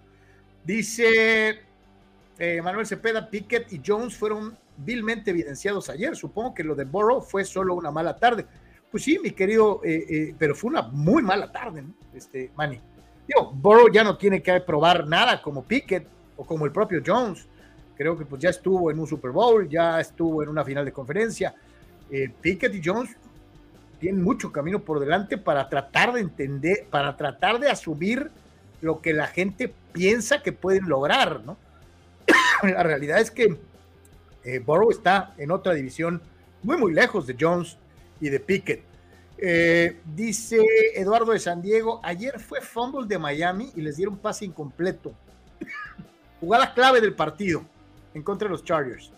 Dice 0.65 1.61
eh, 2.41 2.61
Manuel 2.61 2.89
Cepeda, 2.89 3.31
Pickett 3.31 3.73
y 3.73 3.81
Jones 3.87 4.17
fueron 4.17 4.59
vilmente 4.79 5.31
evidenciados 5.31 5.89
ayer. 5.91 6.17
Supongo 6.17 6.55
que 6.55 6.65
lo 6.65 6.75
de 6.75 6.87
Burrow 6.87 7.21
fue 7.21 7.45
solo 7.45 7.77
una 7.77 7.93
mala 7.93 8.17
tarde. 8.17 8.47
Pues 8.93 9.05
sí, 9.05 9.19
mi 9.19 9.31
querido, 9.31 9.81
eh, 9.83 10.05
eh, 10.09 10.35
pero 10.39 10.55
fue 10.55 10.71
una 10.71 10.83
muy 10.83 11.23
mala 11.23 11.51
tarde, 11.51 11.81
¿no? 11.81 11.95
Este, 12.15 12.51
Manny. 12.55 12.79
Digo, 13.27 13.51
Burrow 13.51 13.91
ya 13.91 14.05
no 14.05 14.19
tiene 14.19 14.43
que 14.43 14.61
probar 14.61 15.09
nada 15.09 15.41
como 15.41 15.65
Pickett 15.65 16.07
o 16.37 16.45
como 16.45 16.67
el 16.67 16.73
propio 16.73 17.03
Jones. 17.05 17.49
Creo 17.97 18.19
que 18.19 18.27
pues 18.27 18.43
ya 18.43 18.51
estuvo 18.51 18.91
en 18.91 18.99
un 18.99 19.07
Super 19.07 19.31
Bowl, 19.31 19.67
ya 19.67 19.99
estuvo 19.99 20.43
en 20.43 20.51
una 20.51 20.63
final 20.63 20.85
de 20.85 20.93
conferencia. 20.93 21.55
Eh, 22.11 22.31
Pickett 22.41 22.75
y 22.75 22.83
Jones 22.85 23.17
tienen 23.99 24.23
mucho 24.23 24.53
camino 24.53 24.81
por 24.81 25.01
delante 25.01 25.39
para 25.39 25.67
tratar 25.71 26.13
de 26.13 26.21
entender, 26.21 26.87
para 26.91 27.17
tratar 27.17 27.59
de 27.59 27.71
asumir 27.71 28.31
lo 28.83 29.01
que 29.01 29.15
la 29.15 29.27
gente 29.27 29.73
piensa 29.93 30.43
que 30.43 30.53
pueden 30.53 30.87
lograr, 30.87 31.43
¿no? 31.45 31.57
la 32.63 32.83
realidad 32.83 33.21
es 33.21 33.31
que 33.31 33.57
eh, 34.45 34.59
Burrow 34.59 34.91
está 34.91 35.33
en 35.39 35.51
otra 35.51 35.73
división 35.73 36.21
muy, 36.63 36.77
muy 36.77 36.93
lejos 36.93 37.27
de 37.27 37.37
Jones 37.41 37.79
y 38.23 38.31
de 38.31 38.41
Pickett. 38.41 38.85
Eh, 39.37 40.01
dice 40.15 40.65
Eduardo 40.95 41.33
de 41.33 41.41
San 41.41 41.61
Diego, 41.61 42.01
ayer 42.05 42.39
fue 42.39 42.61
fumble 42.61 43.09
de 43.09 43.19
Miami 43.19 43.73
y 43.75 43.83
les 43.83 43.97
dieron 43.97 44.17
pase 44.17 44.45
incompleto. 44.45 45.13
Jugada 46.41 46.73
clave 46.73 47.01
del 47.01 47.15
partido 47.15 47.65
en 48.15 48.23
contra 48.23 48.47
de 48.47 48.53
los 48.53 48.65
Chargers. 48.65 49.11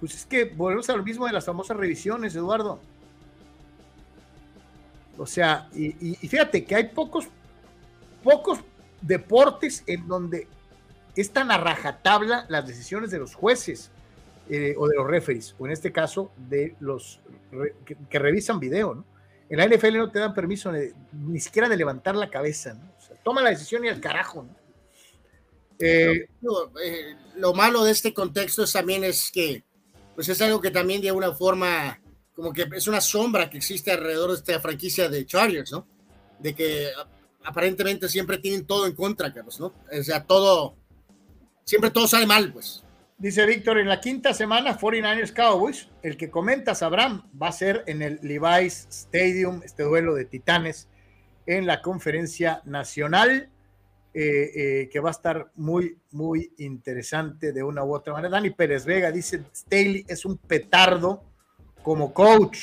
Pues 0.00 0.14
es 0.14 0.24
que 0.24 0.46
volvemos 0.46 0.88
a 0.88 0.96
lo 0.96 1.02
mismo 1.02 1.26
de 1.26 1.32
las 1.34 1.44
famosas 1.44 1.76
revisiones, 1.76 2.34
Eduardo. 2.34 2.80
O 5.18 5.26
sea, 5.26 5.68
y, 5.74 6.14
fíjate 6.14 6.64
que 6.64 6.74
hay 6.74 6.88
pocos, 6.88 7.26
pocos 8.24 8.60
deportes 9.02 9.84
en 9.86 10.08
donde 10.08 10.48
es 11.14 11.30
tan 11.30 11.50
a 11.50 11.58
rajatabla 11.58 12.46
las 12.48 12.66
decisiones 12.66 13.10
de 13.10 13.18
los 13.18 13.34
jueces 13.34 13.90
eh, 14.50 14.74
o 14.76 14.88
de 14.88 14.96
los 14.96 15.06
referees, 15.06 15.54
o 15.58 15.66
en 15.66 15.72
este 15.72 15.92
caso 15.92 16.30
de 16.36 16.76
los 16.80 17.20
re- 17.50 17.74
que, 17.84 17.96
que 18.10 18.18
revisan 18.18 18.58
video, 18.60 18.94
¿no? 18.94 19.04
En 19.48 19.58
la 19.58 19.66
NFL 19.66 19.98
no 19.98 20.10
te 20.10 20.18
dan 20.18 20.34
permiso 20.34 20.72
de- 20.72 20.94
ni 21.12 21.40
siquiera 21.40 21.68
de 21.68 21.76
levantar 21.76 22.16
la 22.16 22.30
cabeza, 22.30 22.74
¿no? 22.74 22.92
O 22.98 23.00
sea, 23.00 23.16
toma 23.22 23.42
la 23.42 23.50
decisión 23.50 23.84
y 23.84 23.88
al 23.88 24.00
carajo, 24.00 24.42
¿no? 24.44 24.56
Eh, 25.78 26.26
Digo, 26.40 26.70
eh, 26.84 27.16
lo 27.36 27.54
malo 27.54 27.82
de 27.84 27.92
este 27.92 28.14
contexto 28.14 28.62
es 28.64 28.72
también 28.72 29.04
es 29.04 29.30
que 29.32 29.64
pues 30.14 30.28
es 30.28 30.40
algo 30.42 30.60
que 30.60 30.70
también 30.70 31.00
de 31.00 31.08
alguna 31.08 31.32
forma 31.32 31.98
como 32.34 32.52
que 32.52 32.66
es 32.74 32.86
una 32.86 33.00
sombra 33.00 33.48
que 33.50 33.56
existe 33.56 33.90
alrededor 33.90 34.30
de 34.30 34.36
esta 34.36 34.60
franquicia 34.60 35.08
de 35.08 35.24
Chargers, 35.26 35.72
¿no? 35.72 35.86
De 36.38 36.54
que 36.54 36.88
aparentemente 37.44 38.08
siempre 38.08 38.38
tienen 38.38 38.66
todo 38.66 38.86
en 38.86 38.94
contra, 38.94 39.32
Carlos, 39.32 39.58
¿no? 39.58 39.66
O 39.98 40.02
sea, 40.02 40.22
todo, 40.24 40.76
siempre 41.64 41.90
todo 41.90 42.06
sale 42.06 42.26
mal, 42.26 42.52
pues. 42.52 42.84
Dice 43.22 43.46
Víctor, 43.46 43.78
en 43.78 43.86
la 43.88 44.00
quinta 44.00 44.34
semana, 44.34 44.76
49ers 44.76 45.32
Cowboys, 45.32 45.88
el 46.02 46.16
que 46.16 46.28
comentas, 46.28 46.82
Abraham, 46.82 47.22
va 47.40 47.50
a 47.50 47.52
ser 47.52 47.84
en 47.86 48.02
el 48.02 48.18
Levi's 48.20 48.88
Stadium, 48.90 49.60
este 49.64 49.84
duelo 49.84 50.16
de 50.16 50.24
titanes 50.24 50.88
en 51.46 51.64
la 51.64 51.82
conferencia 51.82 52.62
nacional, 52.64 53.48
eh, 54.12 54.50
eh, 54.56 54.88
que 54.90 54.98
va 54.98 55.10
a 55.10 55.12
estar 55.12 55.52
muy, 55.54 55.98
muy 56.10 56.52
interesante 56.58 57.52
de 57.52 57.62
una 57.62 57.84
u 57.84 57.94
otra 57.94 58.12
manera. 58.12 58.32
Dani 58.32 58.50
Pérez 58.50 58.84
Vega 58.84 59.12
dice, 59.12 59.44
Staley 59.54 60.04
es 60.08 60.24
un 60.24 60.36
petardo 60.36 61.22
como 61.84 62.12
coach, 62.12 62.58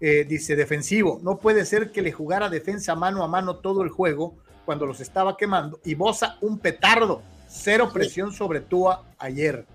eh, 0.00 0.24
dice 0.24 0.56
defensivo. 0.56 1.20
No 1.22 1.38
puede 1.38 1.64
ser 1.64 1.92
que 1.92 2.02
le 2.02 2.10
jugara 2.10 2.50
defensa 2.50 2.96
mano 2.96 3.22
a 3.22 3.28
mano 3.28 3.58
todo 3.58 3.82
el 3.82 3.90
juego 3.90 4.38
cuando 4.64 4.86
los 4.86 4.98
estaba 4.98 5.36
quemando 5.36 5.78
y 5.84 5.94
Bosa 5.94 6.36
un 6.40 6.58
petardo. 6.58 7.22
Cero 7.48 7.90
presión 7.92 8.32
sobre 8.32 8.60
Tua 8.60 9.04
ayer. 9.18 9.66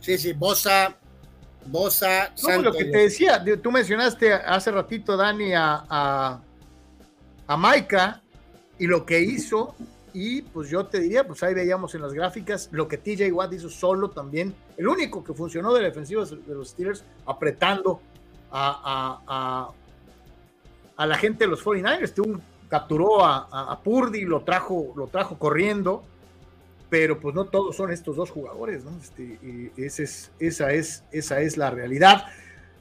Sí, 0.00 0.18
sí, 0.18 0.32
Bosa, 0.32 0.96
Bosa, 1.66 2.30
No, 2.42 2.42
pues 2.44 2.62
lo 2.62 2.72
que 2.72 2.84
te 2.86 2.98
decía, 2.98 3.38
de- 3.38 3.56
tú 3.56 3.70
mencionaste 3.70 4.32
hace 4.32 4.70
ratito, 4.70 5.16
Dani, 5.16 5.52
a, 5.54 5.84
a, 5.88 6.40
a 7.46 7.56
Maika 7.56 8.22
y 8.78 8.86
lo 8.86 9.04
que 9.06 9.20
hizo, 9.20 9.74
y 10.12 10.42
pues 10.42 10.68
yo 10.70 10.86
te 10.86 10.98
diría, 11.00 11.24
pues 11.26 11.42
ahí 11.42 11.54
veíamos 11.54 11.94
en 11.94 12.02
las 12.02 12.12
gráficas 12.14 12.68
lo 12.72 12.88
que 12.88 12.96
TJ 12.98 13.30
Watt 13.32 13.52
hizo 13.52 13.68
solo 13.68 14.10
también, 14.10 14.54
el 14.76 14.88
único 14.88 15.22
que 15.22 15.34
funcionó 15.34 15.72
de 15.74 15.82
la 15.82 15.88
defensiva 15.88 16.24
de 16.24 16.54
los 16.54 16.70
Steelers, 16.70 17.04
apretando 17.26 18.00
a, 18.50 19.20
a, 19.28 19.68
a, 19.68 19.70
a 20.96 21.06
la 21.06 21.16
gente 21.16 21.44
de 21.44 21.50
los 21.50 21.62
49ers, 21.64 22.12
Tuvo- 22.14 22.40
capturó 22.68 23.24
a 23.24 23.80
Purdy, 23.84 24.22
lo 24.22 24.42
trajo, 24.42 24.92
lo 24.96 25.08
trajo 25.08 25.38
corriendo, 25.38 26.04
pero 26.90 27.20
pues 27.20 27.34
no 27.34 27.46
todos 27.46 27.76
son 27.76 27.92
estos 27.92 28.16
dos 28.16 28.30
jugadores, 28.30 28.84
¿no? 28.84 28.90
Este, 29.00 29.72
ese 29.76 30.02
es, 30.02 30.30
esa, 30.40 30.72
es, 30.72 31.04
esa 31.12 31.40
es 31.40 31.56
la 31.56 31.70
realidad. 31.70 32.24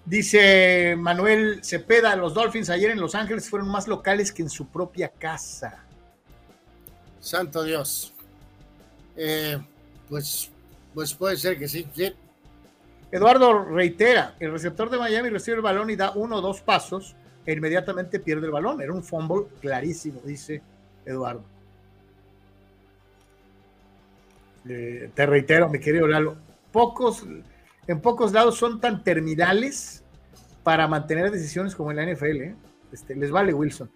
Dice 0.04 0.96
Manuel 0.98 1.64
Cepeda, 1.64 2.16
los 2.16 2.34
Dolphins 2.34 2.72
ayer 2.72 2.90
en 2.90 3.00
Los 3.00 3.14
Ángeles 3.14 3.48
fueron 3.48 3.70
más 3.70 3.88
locales 3.88 4.32
que 4.32 4.42
en 4.42 4.50
su 4.50 4.68
propia 4.68 5.10
casa. 5.10 5.86
Santo 7.20 7.64
Dios. 7.64 8.14
Eh, 9.16 9.60
pues, 10.10 10.50
pues 10.96 11.14
puede 11.14 11.38
ser 11.38 11.60
que 11.60 11.68
sí, 11.68 11.88
sí. 11.94 12.12
Eduardo 13.12 13.64
reitera, 13.66 14.36
el 14.40 14.52
receptor 14.52 14.90
de 14.90 14.98
Miami 14.98 15.30
recibe 15.30 15.58
el 15.58 15.64
balón 15.64 15.90
y 15.92 15.96
da 15.96 16.12
uno 16.12 16.38
o 16.38 16.42
dos 16.42 16.62
pasos 16.62 17.16
e 17.46 17.54
inmediatamente 17.54 18.20
pierde 18.20 18.48
el 18.48 18.52
balón. 18.52 18.82
Era 18.82 18.94
un 18.94 19.04
fumble 19.04 19.48
clarísimo, 19.62 20.22
dice 20.24 20.64
Eduardo. 21.06 21.59
Eh, 24.70 25.10
te 25.16 25.26
reitero, 25.26 25.68
mi 25.68 25.80
querido 25.80 26.08
Lalo, 26.08 26.38
pocos, 26.72 27.26
en 27.88 28.02
pocos 28.02 28.32
lados 28.32 28.56
son 28.56 28.80
tan 28.80 29.04
terminales 29.04 30.04
para 30.64 30.88
mantener 30.88 31.32
decisiones 31.32 31.76
como 31.76 31.90
en 31.90 31.98
la 31.98 32.06
NFL. 32.06 32.42
¿eh? 32.42 32.56
Este, 32.92 33.16
les 33.16 33.32
vale 33.32 33.52
Wilson. 33.52 33.90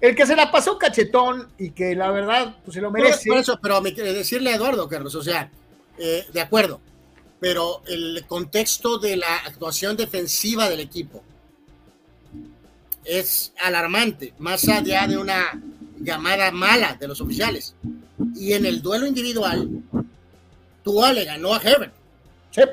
El 0.00 0.16
que 0.16 0.24
se 0.24 0.34
la 0.34 0.50
pasó 0.50 0.78
cachetón 0.78 1.48
y 1.58 1.70
que 1.70 1.94
la 1.94 2.10
verdad 2.10 2.56
pues, 2.64 2.74
se 2.74 2.80
lo 2.80 2.90
merece. 2.90 3.28
Por 3.28 3.38
eso, 3.38 3.58
pero 3.60 3.82
me 3.82 3.92
decirle 3.92 4.50
a 4.50 4.56
Eduardo, 4.56 4.88
Carlos, 4.88 5.14
o 5.14 5.22
sea, 5.22 5.50
eh, 5.98 6.24
de 6.32 6.40
acuerdo, 6.40 6.80
pero 7.38 7.82
el 7.86 8.24
contexto 8.26 8.98
de 8.98 9.16
la 9.16 9.36
actuación 9.44 9.96
defensiva 9.96 10.70
del 10.70 10.80
equipo 10.80 11.22
es 13.04 13.52
alarmante, 13.62 14.32
más 14.38 14.68
allá 14.68 15.06
de 15.06 15.18
una 15.18 15.60
llamada 16.00 16.50
mala 16.50 16.94
de 16.94 17.08
los 17.08 17.20
oficiales. 17.20 17.74
Y 18.34 18.52
en 18.52 18.66
el 18.66 18.82
duelo 18.82 19.06
individual, 19.06 19.68
Tua 20.82 21.12
le 21.12 21.24
ganó 21.24 21.54
a 21.54 21.60
Herbert. 21.62 21.94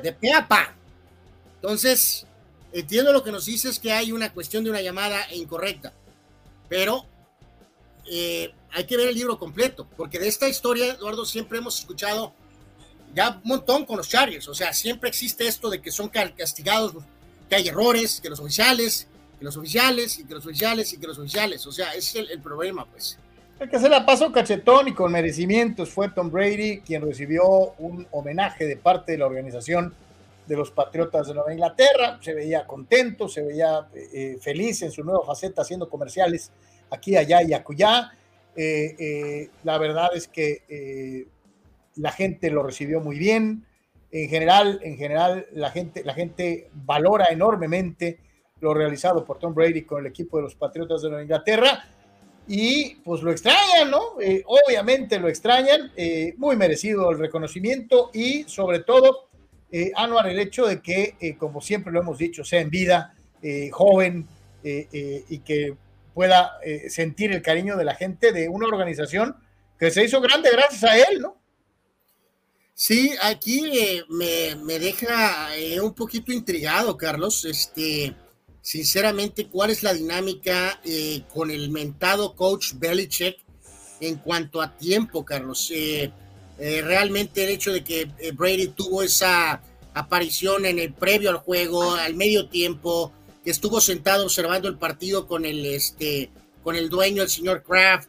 De 0.02 0.12
pe 0.12 0.32
a 0.32 0.46
pa. 0.46 0.74
Entonces, 1.56 2.26
entiendo 2.72 3.12
lo 3.12 3.22
que 3.22 3.32
nos 3.32 3.46
dices 3.46 3.78
que 3.78 3.92
hay 3.92 4.12
una 4.12 4.32
cuestión 4.32 4.64
de 4.64 4.70
una 4.70 4.80
llamada 4.80 5.32
incorrecta. 5.32 5.92
Pero 6.68 7.06
eh, 8.08 8.52
hay 8.72 8.84
que 8.84 8.96
ver 8.96 9.08
el 9.08 9.14
libro 9.14 9.38
completo, 9.38 9.86
porque 9.96 10.18
de 10.18 10.28
esta 10.28 10.48
historia, 10.48 10.92
Eduardo, 10.92 11.24
siempre 11.24 11.58
hemos 11.58 11.78
escuchado 11.78 12.32
ya 13.14 13.40
un 13.42 13.48
montón 13.48 13.86
con 13.86 13.96
los 13.96 14.08
Chargers. 14.08 14.48
O 14.48 14.54
sea, 14.54 14.72
siempre 14.72 15.08
existe 15.08 15.46
esto 15.46 15.70
de 15.70 15.80
que 15.80 15.90
son 15.90 16.08
castigados, 16.08 16.92
que 17.48 17.56
hay 17.56 17.68
errores, 17.68 18.20
que 18.20 18.28
los 18.28 18.40
oficiales, 18.40 19.08
que 19.38 19.44
los 19.44 19.56
oficiales, 19.56 20.18
y 20.18 20.24
que 20.24 20.34
los 20.34 20.46
oficiales, 20.46 20.92
y 20.92 20.98
que 20.98 21.06
los 21.06 21.18
oficiales. 21.18 21.66
O 21.66 21.72
sea, 21.72 21.92
es 21.94 22.14
el 22.14 22.40
problema, 22.40 22.86
pues. 22.86 23.18
El 23.58 23.70
que 23.70 23.78
se 23.78 23.88
la 23.88 24.04
pasó 24.04 24.30
cachetón 24.30 24.88
y 24.88 24.92
con 24.92 25.10
merecimientos 25.10 25.88
fue 25.88 26.10
Tom 26.10 26.30
Brady, 26.30 26.80
quien 26.80 27.00
recibió 27.00 27.72
un 27.78 28.06
homenaje 28.10 28.66
de 28.66 28.76
parte 28.76 29.12
de 29.12 29.18
la 29.18 29.26
organización 29.26 29.94
de 30.46 30.56
los 30.56 30.70
Patriotas 30.70 31.26
de 31.26 31.34
Nueva 31.34 31.54
Inglaterra. 31.54 32.18
Se 32.20 32.34
veía 32.34 32.66
contento, 32.66 33.30
se 33.30 33.40
veía 33.40 33.88
eh, 33.94 34.36
feliz 34.42 34.82
en 34.82 34.90
su 34.90 35.02
nueva 35.02 35.24
faceta 35.24 35.62
haciendo 35.62 35.88
comerciales 35.88 36.50
aquí, 36.90 37.16
allá 37.16 37.42
y 37.42 37.54
acullá. 37.54 38.12
Eh, 38.54 38.94
eh, 38.98 39.50
la 39.64 39.78
verdad 39.78 40.10
es 40.14 40.28
que 40.28 41.26
la 41.94 42.12
gente 42.12 42.50
lo 42.50 42.62
recibió 42.62 43.00
muy 43.00 43.18
bien. 43.18 43.64
En 44.10 44.28
general, 44.28 44.80
en 44.82 44.98
general 44.98 45.46
la, 45.52 45.70
gente, 45.70 46.04
la 46.04 46.12
gente 46.12 46.68
valora 46.74 47.28
enormemente 47.30 48.18
lo 48.60 48.74
realizado 48.74 49.24
por 49.24 49.38
Tom 49.38 49.54
Brady 49.54 49.82
con 49.82 50.00
el 50.00 50.06
equipo 50.06 50.38
de 50.38 50.44
los 50.44 50.54
Patriotas 50.54 51.02
de 51.02 51.08
Nueva 51.08 51.22
Inglaterra 51.22 51.84
y 52.48 52.94
pues 52.96 53.22
lo 53.22 53.30
extrañan, 53.30 53.90
¿no? 53.90 54.20
Eh, 54.20 54.44
obviamente 54.46 55.18
lo 55.18 55.28
extrañan, 55.28 55.92
eh, 55.96 56.34
muy 56.36 56.56
merecido 56.56 57.10
el 57.10 57.18
reconocimiento 57.18 58.10
y 58.14 58.44
sobre 58.44 58.80
todo, 58.80 59.28
eh, 59.72 59.90
Anuar, 59.96 60.28
el 60.28 60.38
hecho 60.38 60.66
de 60.66 60.80
que, 60.80 61.16
eh, 61.20 61.36
como 61.36 61.60
siempre 61.60 61.92
lo 61.92 62.00
hemos 62.00 62.18
dicho, 62.18 62.44
sea 62.44 62.60
en 62.60 62.70
vida, 62.70 63.12
joven 63.70 64.26
y 64.64 65.38
que 65.40 65.76
pueda 66.12 66.58
sentir 66.88 67.30
el 67.30 67.42
cariño 67.42 67.76
de 67.76 67.84
la 67.84 67.94
gente 67.94 68.32
de 68.32 68.48
una 68.48 68.66
organización 68.66 69.36
que 69.78 69.92
se 69.92 70.02
hizo 70.02 70.20
grande 70.20 70.50
gracias 70.50 70.82
a 70.82 70.98
él, 70.98 71.20
¿no? 71.20 71.36
Sí, 72.74 73.12
aquí 73.22 73.62
me, 74.08 74.56
me, 74.56 74.78
deja 74.80 75.50
un 75.80 75.94
poquito 75.94 76.32
intrigado, 76.32 76.96
Carlos. 76.96 77.44
Este, 77.44 78.16
sinceramente, 78.66 79.46
cuál 79.46 79.70
es 79.70 79.84
la 79.84 79.94
dinámica 79.94 80.80
eh, 80.84 81.22
con 81.32 81.52
el 81.52 81.70
mentado 81.70 82.34
coach 82.34 82.72
Belichick 82.74 83.38
en 84.00 84.16
cuanto 84.16 84.60
a 84.60 84.76
tiempo, 84.76 85.24
Carlos. 85.24 85.70
Eh, 85.72 86.10
eh, 86.58 86.82
realmente 86.82 87.44
el 87.44 87.50
hecho 87.50 87.72
de 87.72 87.84
que 87.84 88.10
Brady 88.34 88.66
tuvo 88.68 89.04
esa 89.04 89.62
aparición 89.94 90.66
en 90.66 90.80
el 90.80 90.92
previo 90.92 91.30
al 91.30 91.36
juego, 91.36 91.94
al 91.94 92.14
medio 92.14 92.48
tiempo, 92.48 93.12
que 93.44 93.52
estuvo 93.52 93.80
sentado 93.80 94.24
observando 94.24 94.66
el 94.66 94.78
partido 94.78 95.28
con 95.28 95.44
el, 95.44 95.64
este, 95.64 96.30
con 96.64 96.74
el 96.74 96.88
dueño, 96.88 97.22
el 97.22 97.30
señor 97.30 97.62
Kraft. 97.62 98.08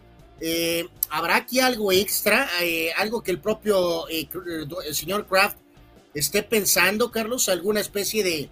¿Habrá 1.11 1.35
aquí 1.35 1.59
algo 1.59 1.91
extra, 1.91 2.49
algo 2.97 3.21
que 3.21 3.29
el 3.29 3.39
propio 3.39 4.07
el 4.07 4.95
señor 4.95 5.27
Kraft 5.27 5.57
esté 6.15 6.41
pensando, 6.41 7.11
Carlos? 7.11 7.47
¿Alguna 7.47 7.79
especie 7.79 8.23
de, 8.23 8.49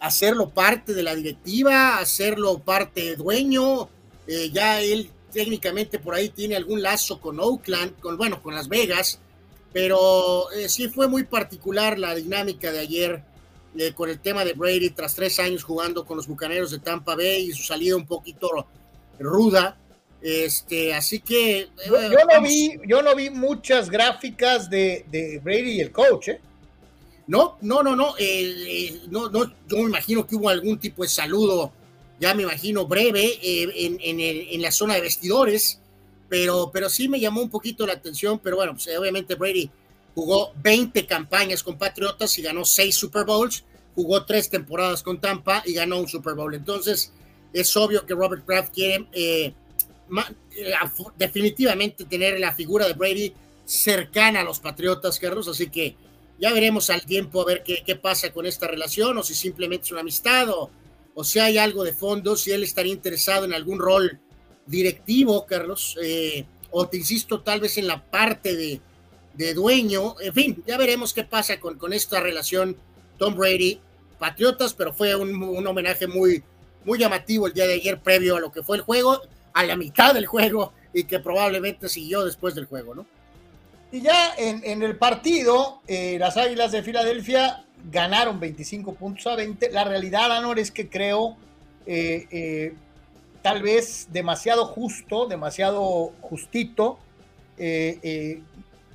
hacerlo 0.00 0.50
parte 0.50 0.94
de 0.94 1.02
la 1.02 1.14
directiva, 1.14 1.98
hacerlo 1.98 2.58
parte 2.58 3.16
dueño. 3.16 3.88
Eh, 4.26 4.50
ya 4.52 4.80
él 4.80 5.10
técnicamente 5.32 5.98
por 5.98 6.14
ahí 6.14 6.28
tiene 6.28 6.56
algún 6.56 6.82
lazo 6.82 7.20
con 7.20 7.40
Oakland, 7.40 7.98
con 8.00 8.16
bueno, 8.16 8.42
con 8.42 8.54
Las 8.54 8.68
Vegas, 8.68 9.18
pero 9.72 10.50
eh, 10.52 10.68
sí 10.68 10.88
fue 10.88 11.08
muy 11.08 11.24
particular 11.24 11.98
la 11.98 12.14
dinámica 12.14 12.70
de 12.70 12.78
ayer 12.78 13.22
eh, 13.76 13.92
con 13.92 14.08
el 14.08 14.20
tema 14.20 14.44
de 14.44 14.52
Brady 14.52 14.90
tras 14.90 15.14
tres 15.14 15.38
años 15.40 15.64
jugando 15.64 16.04
con 16.04 16.16
los 16.16 16.28
Bucaneros 16.28 16.70
de 16.70 16.78
Tampa 16.78 17.16
Bay 17.16 17.48
y 17.48 17.52
su 17.52 17.64
salida 17.64 17.96
un 17.96 18.06
poquito 18.06 18.68
ruda. 19.18 19.76
Este, 20.22 20.94
así 20.94 21.20
que 21.20 21.68
yo, 21.86 21.96
no 22.32 22.42
vi, 22.42 22.78
yo 22.86 23.02
no 23.02 23.14
vi 23.14 23.28
muchas 23.28 23.90
gráficas 23.90 24.70
de, 24.70 25.04
de 25.10 25.38
Brady 25.42 25.72
y 25.72 25.80
el 25.80 25.90
coach, 25.90 26.28
¿eh? 26.28 26.40
No, 27.26 27.56
no, 27.62 27.82
no, 27.82 27.96
no, 27.96 28.16
eh, 28.18 28.54
eh, 28.66 29.00
no, 29.08 29.30
no, 29.30 29.44
yo 29.66 29.78
me 29.78 29.84
imagino 29.84 30.26
que 30.26 30.36
hubo 30.36 30.50
algún 30.50 30.78
tipo 30.78 31.02
de 31.02 31.08
saludo, 31.08 31.72
ya 32.20 32.34
me 32.34 32.42
imagino 32.42 32.86
breve, 32.86 33.38
eh, 33.42 34.48
en, 34.52 34.60
la 34.62 34.70
zona 34.70 34.94
de 34.94 35.00
vestidores, 35.00 35.80
pero, 36.28 36.70
pero 36.70 36.90
sí 36.90 37.08
me 37.08 37.18
llamó 37.18 37.40
un 37.40 37.48
poquito 37.48 37.86
la 37.86 37.94
atención, 37.94 38.38
pero 38.40 38.56
bueno, 38.56 38.74
pues, 38.74 38.88
obviamente 38.98 39.36
Brady 39.36 39.70
jugó 40.14 40.52
20 40.62 41.06
campañas 41.06 41.62
con 41.62 41.78
Patriotas 41.78 42.38
y 42.38 42.42
ganó 42.42 42.66
6 42.66 42.94
Super 42.94 43.24
Bowls, 43.24 43.64
jugó 43.94 44.26
3 44.26 44.50
temporadas 44.50 45.02
con 45.02 45.18
Tampa 45.18 45.62
y 45.64 45.72
ganó 45.72 45.98
un 45.98 46.08
Super 46.08 46.34
Bowl, 46.34 46.54
entonces 46.54 47.10
es 47.54 47.74
obvio 47.74 48.04
que 48.04 48.14
Robert 48.14 48.44
Kraft 48.44 48.74
quiere 48.74 49.06
definitivamente 51.16 52.04
tener 52.04 52.38
la 52.38 52.52
figura 52.52 52.86
de 52.86 52.92
Brady 52.92 53.32
cercana 53.64 54.40
a 54.40 54.44
los 54.44 54.60
Patriotas, 54.60 55.18
Carlos, 55.18 55.48
así 55.48 55.70
que 55.70 55.96
ya 56.38 56.52
veremos 56.52 56.90
al 56.90 57.04
tiempo 57.04 57.42
a 57.42 57.44
ver 57.44 57.62
qué, 57.62 57.82
qué 57.84 57.96
pasa 57.96 58.32
con 58.32 58.46
esta 58.46 58.66
relación 58.66 59.16
o 59.18 59.22
si 59.22 59.34
simplemente 59.34 59.86
es 59.86 59.92
una 59.92 60.00
amistad 60.00 60.48
o, 60.50 60.70
o 61.14 61.24
si 61.24 61.38
hay 61.38 61.58
algo 61.58 61.84
de 61.84 61.92
fondo, 61.92 62.36
si 62.36 62.50
él 62.50 62.62
estaría 62.64 62.92
interesado 62.92 63.44
en 63.44 63.54
algún 63.54 63.78
rol 63.78 64.20
directivo, 64.66 65.46
Carlos, 65.46 65.96
eh, 66.02 66.44
o 66.70 66.88
te 66.88 66.96
insisto, 66.96 67.40
tal 67.40 67.60
vez 67.60 67.78
en 67.78 67.86
la 67.86 68.04
parte 68.04 68.56
de, 68.56 68.80
de 69.34 69.54
dueño. 69.54 70.16
En 70.20 70.32
fin, 70.32 70.64
ya 70.66 70.76
veremos 70.76 71.12
qué 71.12 71.24
pasa 71.24 71.60
con, 71.60 71.78
con 71.78 71.92
esta 71.92 72.20
relación 72.20 72.76
Tom 73.18 73.36
Brady, 73.36 73.80
Patriotas, 74.18 74.74
pero 74.74 74.92
fue 74.92 75.14
un, 75.14 75.40
un, 75.42 75.66
homenaje 75.66 76.06
muy, 76.06 76.42
muy 76.84 76.98
llamativo 76.98 77.46
el 77.46 77.52
día 77.52 77.66
de 77.66 77.74
ayer 77.74 78.00
previo 78.00 78.36
a 78.36 78.40
lo 78.40 78.50
que 78.50 78.62
fue 78.62 78.76
el 78.76 78.82
juego, 78.82 79.20
a 79.52 79.64
la 79.64 79.76
mitad 79.76 80.14
del 80.14 80.26
juego 80.26 80.72
y 80.92 81.04
que 81.04 81.20
probablemente 81.20 81.88
siguió 81.88 82.24
después 82.24 82.54
del 82.54 82.66
juego, 82.66 82.94
¿no? 82.94 83.06
Y 83.94 84.00
ya 84.00 84.34
en, 84.36 84.82
el 84.82 84.96
partido, 84.96 85.80
eh, 85.86 86.16
las 86.18 86.36
Águilas 86.36 86.72
de 86.72 86.82
Filadelfia 86.82 87.64
ganaron 87.92 88.40
25 88.40 88.96
puntos 88.96 89.28
a 89.28 89.36
20. 89.36 89.70
La 89.70 89.84
realidad, 89.84 90.36
Anor, 90.36 90.58
es 90.58 90.72
que 90.72 90.88
creo 90.88 91.36
eh, 91.86 92.26
eh, 92.32 92.74
tal 93.40 93.62
vez 93.62 94.08
demasiado 94.10 94.66
justo, 94.66 95.28
demasiado 95.28 96.12
justito. 96.22 96.98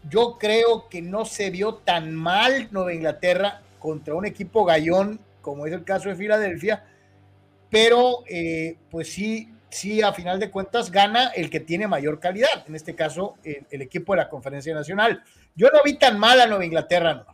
yo 0.10 0.38
creo 0.38 0.90
que 0.90 1.02
no 1.02 1.24
se 1.24 1.50
vio 1.50 1.76
tan 1.76 2.14
mal 2.14 2.68
Nueva 2.72 2.94
Inglaterra 2.94 3.62
contra 3.80 4.16
un 4.16 4.26
equipo 4.26 4.66
gallón, 4.66 5.22
como 5.42 5.66
es 5.66 5.72
el 5.72 5.86
caso 5.86 6.10
de 6.10 6.18
Filadelfia, 6.18 6.84
pero 7.70 8.26
pues 8.92 9.14
sí 9.14 9.50
sí, 9.70 10.02
a 10.02 10.14
final 10.14 10.40
de 10.40 10.50
cuentas 10.50 10.92
gana 10.92 11.30
el 11.30 11.50
que 11.50 11.60
tiene 11.60 11.88
mayor 11.88 12.20
calidad, 12.20 12.66
en 12.68 12.76
este 12.76 12.96
caso 12.96 13.36
el, 13.44 13.82
equipo 13.82 14.14
de 14.14 14.18
la 14.18 14.30
Conferencia 14.30 14.74
Nacional. 14.74 15.24
Yo 15.56 15.68
no 15.72 15.80
vi 15.84 15.98
tan 15.98 16.20
mal 16.20 16.40
a 16.42 16.48
Nueva 16.48 16.66
Inglaterra, 16.66 17.14
no. 17.14 17.26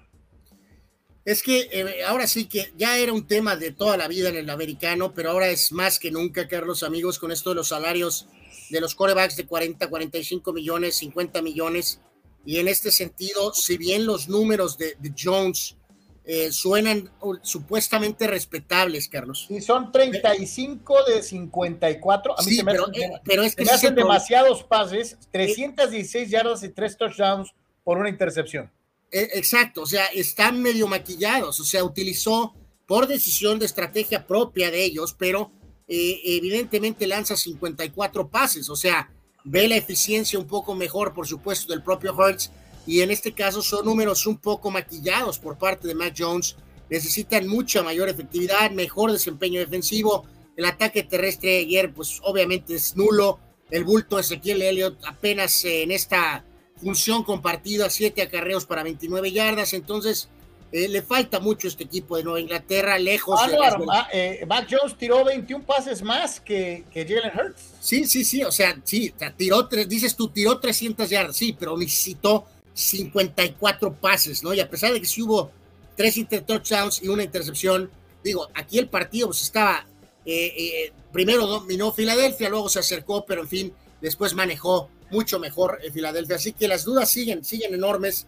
Es 1.24 1.42
que 1.42 1.68
eh, 1.72 2.04
ahora 2.06 2.28
sí 2.28 2.46
que 2.46 2.72
ya 2.78 2.98
era 2.98 3.12
un 3.12 3.26
tema 3.26 3.56
de 3.56 3.72
toda 3.72 3.98
la 3.98 4.08
vida 4.08 4.30
en 4.30 4.36
el 4.36 4.50
americano, 4.50 5.12
pero 5.14 5.32
ahora 5.32 5.48
es 5.48 5.72
más 5.72 5.98
que 5.98 6.12
nunca, 6.12 6.48
Carlos, 6.48 6.84
amigos, 6.84 7.18
con 7.18 7.32
esto 7.32 7.50
de 7.50 7.56
los 7.56 7.70
salarios 7.70 8.28
de 8.70 8.80
los 8.80 8.94
corebacks 8.94 9.36
de 9.36 9.48
40, 9.48 9.90
45 9.90 10.54
millones, 10.54 10.98
50 10.98 11.42
millones. 11.42 12.00
Y 12.46 12.60
en 12.60 12.68
este 12.68 12.92
sentido, 12.92 13.54
si 13.54 13.78
bien 13.78 14.06
los 14.06 14.30
números 14.30 14.78
de 14.78 14.96
Jones 15.18 15.78
eh, 16.26 16.52
suenan 16.52 17.12
uh, 17.22 17.36
supuestamente 17.42 18.26
respetables, 18.28 19.08
Carlos. 19.08 19.46
Y 19.50 19.62
son 19.62 19.92
35 19.92 21.04
de 21.04 21.22
54. 21.22 22.40
A 22.40 22.42
mí 22.42 22.50
Sí, 22.50 22.56
se 22.58 22.64
me 22.64 22.72
pero, 22.72 22.88
hacen, 22.88 23.12
eh, 23.12 23.22
pero 23.24 23.44
es 23.44 23.56
que 23.56 23.64
se 23.64 23.72
me 23.72 23.76
hacen 23.76 23.96
demasiados 23.96 24.64
pases, 24.64 25.18
316 25.32 26.30
yardas 26.30 26.64
y 26.64 26.70
3 26.70 26.98
touchdowns 26.98 27.54
por 27.84 28.00
una 28.00 28.10
intercepción. 28.10 28.72
Eh, 29.12 29.30
Exacto, 29.34 29.84
o 29.84 29.86
sea, 29.86 30.06
están 30.08 30.62
medio 30.62 30.88
maquillados, 30.88 31.60
o 31.60 31.64
sea, 31.64 31.84
utilizó 31.84 32.56
por 32.88 33.08
decisión 33.08 33.60
de 33.60 33.66
estrategia 33.66 34.26
propia 34.26 34.72
de 34.72 34.84
ellos, 34.84 35.16
pero 35.18 35.52
eh, 35.88 36.20
evidentemente 36.24 37.08
lanza 37.08 37.38
54 37.38 38.28
pases, 38.30 38.70
o 38.70 38.76
sea, 38.76 39.12
ve 39.44 39.68
la 39.68 39.76
eficiencia 39.76 40.40
un 40.40 40.48
poco 40.48 40.74
mejor, 40.74 41.14
por 41.14 41.28
supuesto, 41.28 41.72
del 41.72 41.84
propio 41.84 42.16
Hertz, 42.20 42.50
y 42.88 43.02
en 43.02 43.12
este 43.12 43.34
caso 43.34 43.62
son 43.62 43.86
números 43.86 44.26
un 44.28 44.38
poco 44.38 44.72
maquillados 44.72 45.40
por 45.40 45.58
parte 45.58 45.88
de 45.88 45.96
Mac 45.96 46.14
Jones, 46.18 46.56
necesitan 46.90 47.48
mucha 47.48 47.82
mayor 47.84 48.10
efectividad, 48.10 48.72
mejor 48.72 49.12
desempeño 49.12 49.60
defensivo, 49.60 50.26
el 50.56 50.66
ataque 50.66 51.04
terrestre 51.04 51.58
ayer, 51.60 51.92
pues 51.94 52.20
obviamente 52.24 52.76
es 52.76 52.96
nulo, 52.96 53.40
el 53.72 53.84
bulto 53.84 54.20
Ezequiel 54.20 54.62
Elliott 54.62 54.98
apenas 55.06 55.66
eh, 55.66 55.84
en 55.84 55.92
esta 55.92 56.46
función 56.78 57.24
compartida, 57.24 57.90
siete 57.90 58.22
acarreos 58.22 58.66
para 58.66 58.84
29 58.84 59.32
yardas, 59.32 59.74
entonces 59.74 60.30
eh, 60.72 60.88
le 60.88 61.02
falta 61.02 61.40
mucho 61.40 61.68
este 61.68 61.86
equipo 61.86 62.18
de 62.18 62.24
Nueva 62.24 62.40
Inglaterra, 62.40 62.98
lejos 63.00 63.40
de 63.48 63.58
las- 63.58 63.74
Álvaro, 63.74 63.86
ah, 63.92 64.08
eh, 64.14 64.46
Mac 64.48 64.68
Jones 64.70 64.98
tiró 64.98 65.24
21 65.26 65.64
pases 65.66 66.02
más 66.04 66.40
que, 66.40 66.84
que 66.92 67.04
Jalen 67.08 67.32
Hurts. 67.38 67.62
Sí, 67.80 68.06
sí, 68.06 68.24
sí, 68.26 68.44
o 68.44 68.52
sea, 68.52 68.80
sí, 68.84 69.12
o 69.16 69.20
sea, 69.20 69.34
tiró, 69.36 69.68
tres- 69.68 69.88
dices 69.90 70.16
tú, 70.16 70.28
tiró 70.30 70.60
300 70.60 71.10
yardas, 71.10 71.36
sí, 71.36 71.56
pero 71.58 71.78
necesitó 71.78 72.46
54 72.76 73.94
pases, 73.94 74.44
¿no? 74.44 74.54
Y 74.54 74.60
a 74.60 74.70
pesar 74.70 74.94
de 74.94 75.00
que 75.00 75.08
sí 75.08 75.22
hubo 75.22 75.52
tres 75.96 76.20
touchdowns 76.46 77.02
y 77.02 77.08
una 77.08 77.24
intercepción, 77.24 77.90
digo, 78.24 78.50
aquí 78.54 78.78
el 78.78 78.90
partido 78.90 79.28
pues 79.28 79.42
estaba, 79.42 79.88
eh, 80.26 80.54
eh, 80.58 80.94
primero 81.12 81.48
dominó 81.48 81.94
Filadelfia, 81.94 82.50
luego 82.50 82.70
se 82.70 82.80
acercó, 82.80 83.26
pero 83.26 83.42
en 83.42 83.48
fin, 83.48 83.74
después 84.02 84.34
manejó 84.34 84.90
mucho 85.10 85.40
mejor 85.40 85.80
en 85.84 85.94
Filadelfia. 85.94 86.36
Así 86.36 86.52
que 86.52 86.68
las 86.68 86.84
dudas 86.84 87.10
siguen, 87.10 87.46
siguen 87.46 87.74
enormes 87.74 88.28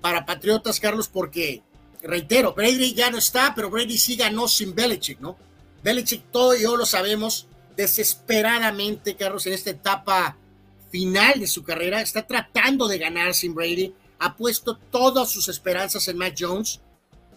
para 0.00 0.24
Patriotas, 0.24 0.78
Carlos, 0.78 1.08
porque, 1.08 1.62
reitero, 2.02 2.54
Brady 2.54 2.94
ya 2.94 3.10
no 3.10 3.18
está, 3.18 3.52
pero 3.56 3.70
Brady 3.70 3.98
sí 3.98 4.16
ganó 4.16 4.46
sin 4.46 4.74
Belichick, 4.74 5.18
¿no? 5.20 5.36
Belichick, 5.82 6.30
todo 6.30 6.54
y 6.54 6.62
yo 6.62 6.76
lo 6.76 6.86
sabemos, 6.86 7.48
desesperadamente, 7.76 9.16
Carlos, 9.16 9.46
en 9.46 9.54
esta 9.54 9.70
etapa 9.70 10.36
final 10.90 11.40
de 11.40 11.46
su 11.46 11.62
carrera, 11.62 12.00
está 12.00 12.26
tratando 12.26 12.88
de 12.88 12.98
ganar 12.98 13.34
sin 13.34 13.54
Brady, 13.54 13.94
ha 14.18 14.36
puesto 14.36 14.76
todas 14.76 15.30
sus 15.30 15.48
esperanzas 15.48 16.06
en 16.08 16.18
Matt 16.18 16.36
Jones 16.38 16.80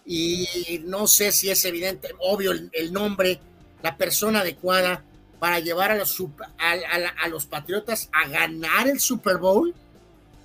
y 0.06 0.48
no 0.86 1.08
sé 1.08 1.32
si 1.32 1.50
es 1.50 1.64
evidente, 1.66 2.10
obvio 2.20 2.52
el, 2.52 2.92
nombre, 2.92 3.40
la 3.82 3.96
persona 3.96 4.42
adecuada 4.42 5.04
para 5.40 5.60
llevar 5.60 5.92
a 5.92 5.96
los, 5.96 6.20
a, 6.20 6.72
a 6.72 7.26
a 7.26 7.50
Patriotas 7.50 8.10
a 8.12 8.28
ganar 8.28 8.88
el 8.88 9.00
Super 9.00 9.38
Bowl, 9.38 9.74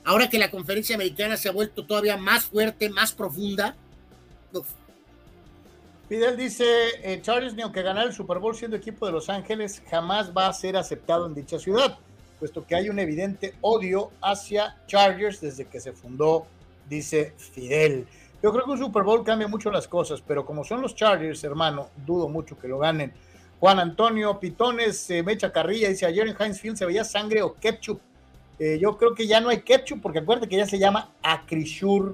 ahora 0.04 0.28
que 0.28 0.38
la 0.38 0.50
conferencia 0.50 0.94
americana 0.94 1.36
se 1.36 1.48
ha 1.48 1.52
vuelto 1.52 1.84
todavía 1.84 2.16
más 2.16 2.44
fuerte, 2.44 2.88
más 2.88 3.12
profunda. 3.12 3.76
Fidel 6.08 6.36
dice, 6.38 6.64
eh, 7.02 7.20
Chargers, 7.20 7.54
ni 7.54 7.62
aunque 7.62 7.82
ganar 7.82 8.06
el 8.06 8.14
Super 8.14 8.38
Bowl 8.38 8.56
siendo 8.56 8.76
equipo 8.76 9.04
de 9.04 9.12
Los 9.12 9.28
Ángeles, 9.28 9.82
jamás 9.90 10.32
va 10.34 10.48
a 10.48 10.52
ser 10.54 10.76
aceptado 10.76 11.26
en 11.26 11.34
dicha 11.34 11.58
ciudad, 11.58 11.98
puesto 12.38 12.64
que 12.66 12.74
hay 12.74 12.88
un 12.88 12.98
evidente 12.98 13.54
odio 13.60 14.10
hacia 14.22 14.76
Chargers 14.86 15.40
desde 15.40 15.66
que 15.66 15.80
se 15.80 15.92
fundó, 15.92 16.46
dice 16.88 17.32
Fidel. 17.36 18.06
Yo 18.42 18.52
creo 18.52 18.64
que 18.64 18.70
un 18.70 18.78
Super 18.78 19.02
Bowl 19.02 19.24
cambia 19.24 19.48
mucho 19.48 19.70
las 19.70 19.88
cosas, 19.88 20.22
pero 20.26 20.46
como 20.46 20.62
son 20.64 20.80
los 20.80 20.94
Chargers, 20.94 21.42
hermano, 21.44 21.88
dudo 22.06 22.28
mucho 22.28 22.56
que 22.58 22.68
lo 22.68 22.78
ganen. 22.78 23.12
Juan 23.58 23.80
Antonio 23.80 24.38
Pitones, 24.38 25.10
eh, 25.10 25.22
Mecha 25.24 25.50
Carrilla, 25.50 25.88
dice, 25.88 26.06
ayer 26.06 26.28
en 26.28 26.36
Heinz 26.38 26.60
Field 26.60 26.76
se 26.76 26.86
veía 26.86 27.02
sangre 27.04 27.42
o 27.42 27.54
ketchup. 27.54 28.00
Eh, 28.60 28.78
yo 28.80 28.96
creo 28.96 29.14
que 29.14 29.26
ya 29.26 29.40
no 29.40 29.48
hay 29.48 29.62
ketchup, 29.62 30.00
porque 30.00 30.20
acuérdate 30.20 30.48
que 30.48 30.56
ya 30.56 30.66
se 30.66 30.78
llama 30.78 31.10
Acrisure 31.22 32.12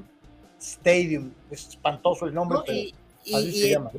Stadium. 0.59 1.31
Es 1.51 1.69
espantoso 1.69 2.27
el 2.27 2.33
nombre, 2.35 2.59
¿no? 2.59 2.65
pero... 2.65 2.79
Y, 2.79 2.95
y- 3.25 3.35
así 3.35 3.53
se 3.53 3.67
y- 3.67 3.71
llama. 3.73 3.91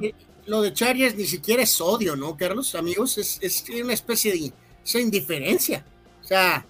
lo 0.48 0.62
de 0.64 0.74
Chargers 0.74 1.16
ni 1.16 1.26
siquiera 1.26 1.62
es 1.62 1.80
odio, 1.80 2.16
¿no, 2.16 2.36
Carlos? 2.36 2.74
Amigos, 2.74 3.18
es, 3.20 3.38
es 3.42 3.64
una 3.70 3.94
especie 3.94 4.32
de 4.32 4.52
indiferencia. 5.00 5.86
O 6.26 6.28
sea, 6.28 6.66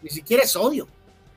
ni 0.00 0.08
siquiera 0.08 0.42
es 0.42 0.56
odio. 0.56 0.88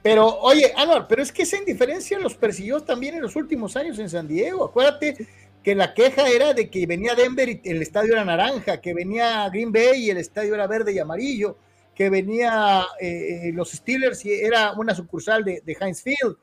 Pero, 0.02 0.40
oye, 0.40 0.72
Anuar, 0.78 1.10
pero 1.10 1.22
es 1.22 1.30
que 1.30 1.44
esa 1.44 1.58
indiferencia 1.58 2.18
los 2.18 2.36
persiguió 2.36 2.80
también 2.80 3.16
en 3.16 3.22
los 3.22 3.36
últimos 3.36 3.76
años 3.76 4.00
en 4.00 4.10
San 4.10 4.30
Diego. 4.30 4.64
Acuérdate 4.64 5.28
que 5.62 5.76
la 5.76 5.94
queja 5.94 6.30
era 6.30 6.54
de 6.54 6.70
que 6.70 6.86
venía 6.86 7.16
Denver 7.16 7.50
y 7.50 7.60
el 7.66 7.82
estadio 7.82 8.14
era 8.14 8.24
naranja, 8.24 8.80
que 8.80 8.94
venía 8.94 9.50
Green 9.50 9.74
Bay 9.74 10.06
y 10.06 10.10
el 10.10 10.20
estadio 10.20 10.56
era 10.56 10.68
verde 10.68 10.94
y 10.94 11.00
amarillo, 11.00 11.58
que 11.94 12.10
venía 12.10 12.86
eh, 12.98 13.50
eh, 13.50 13.52
los 13.54 13.72
Steelers 13.72 14.24
y 14.24 14.32
era 14.32 14.72
una 14.72 14.96
sucursal 14.96 15.44
de, 15.44 15.62
de 15.66 15.78
Heinz 15.82 16.02
Field 16.02 16.38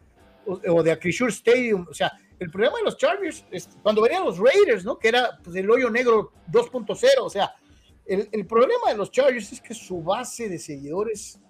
o, 0.44 0.60
o 0.70 0.82
de 0.82 0.92
Acrisure 0.92 1.32
Stadium. 1.32 1.86
O 1.90 1.94
sea, 1.94 2.12
el 2.38 2.50
problema 2.50 2.76
de 2.76 2.84
los 2.84 2.98
Chargers, 2.98 3.42
es 3.50 3.70
cuando 3.82 4.02
venían 4.02 4.22
los 4.22 4.36
Raiders, 4.38 4.84
¿no? 4.84 4.98
Que 4.98 5.08
era 5.08 5.38
pues, 5.42 5.56
el 5.56 5.70
hoyo 5.70 5.88
negro 5.88 6.32
2.0. 6.52 6.98
O 7.22 7.30
sea, 7.30 7.54
el, 8.06 8.46
problema 8.46 8.90
de 8.90 8.96
los 8.96 9.10
Chargers 9.10 9.52
es 9.52 9.60
que 9.60 9.74
su 9.74 10.02
base 10.02 10.48
de 10.48 10.58
seguidores 10.58 11.40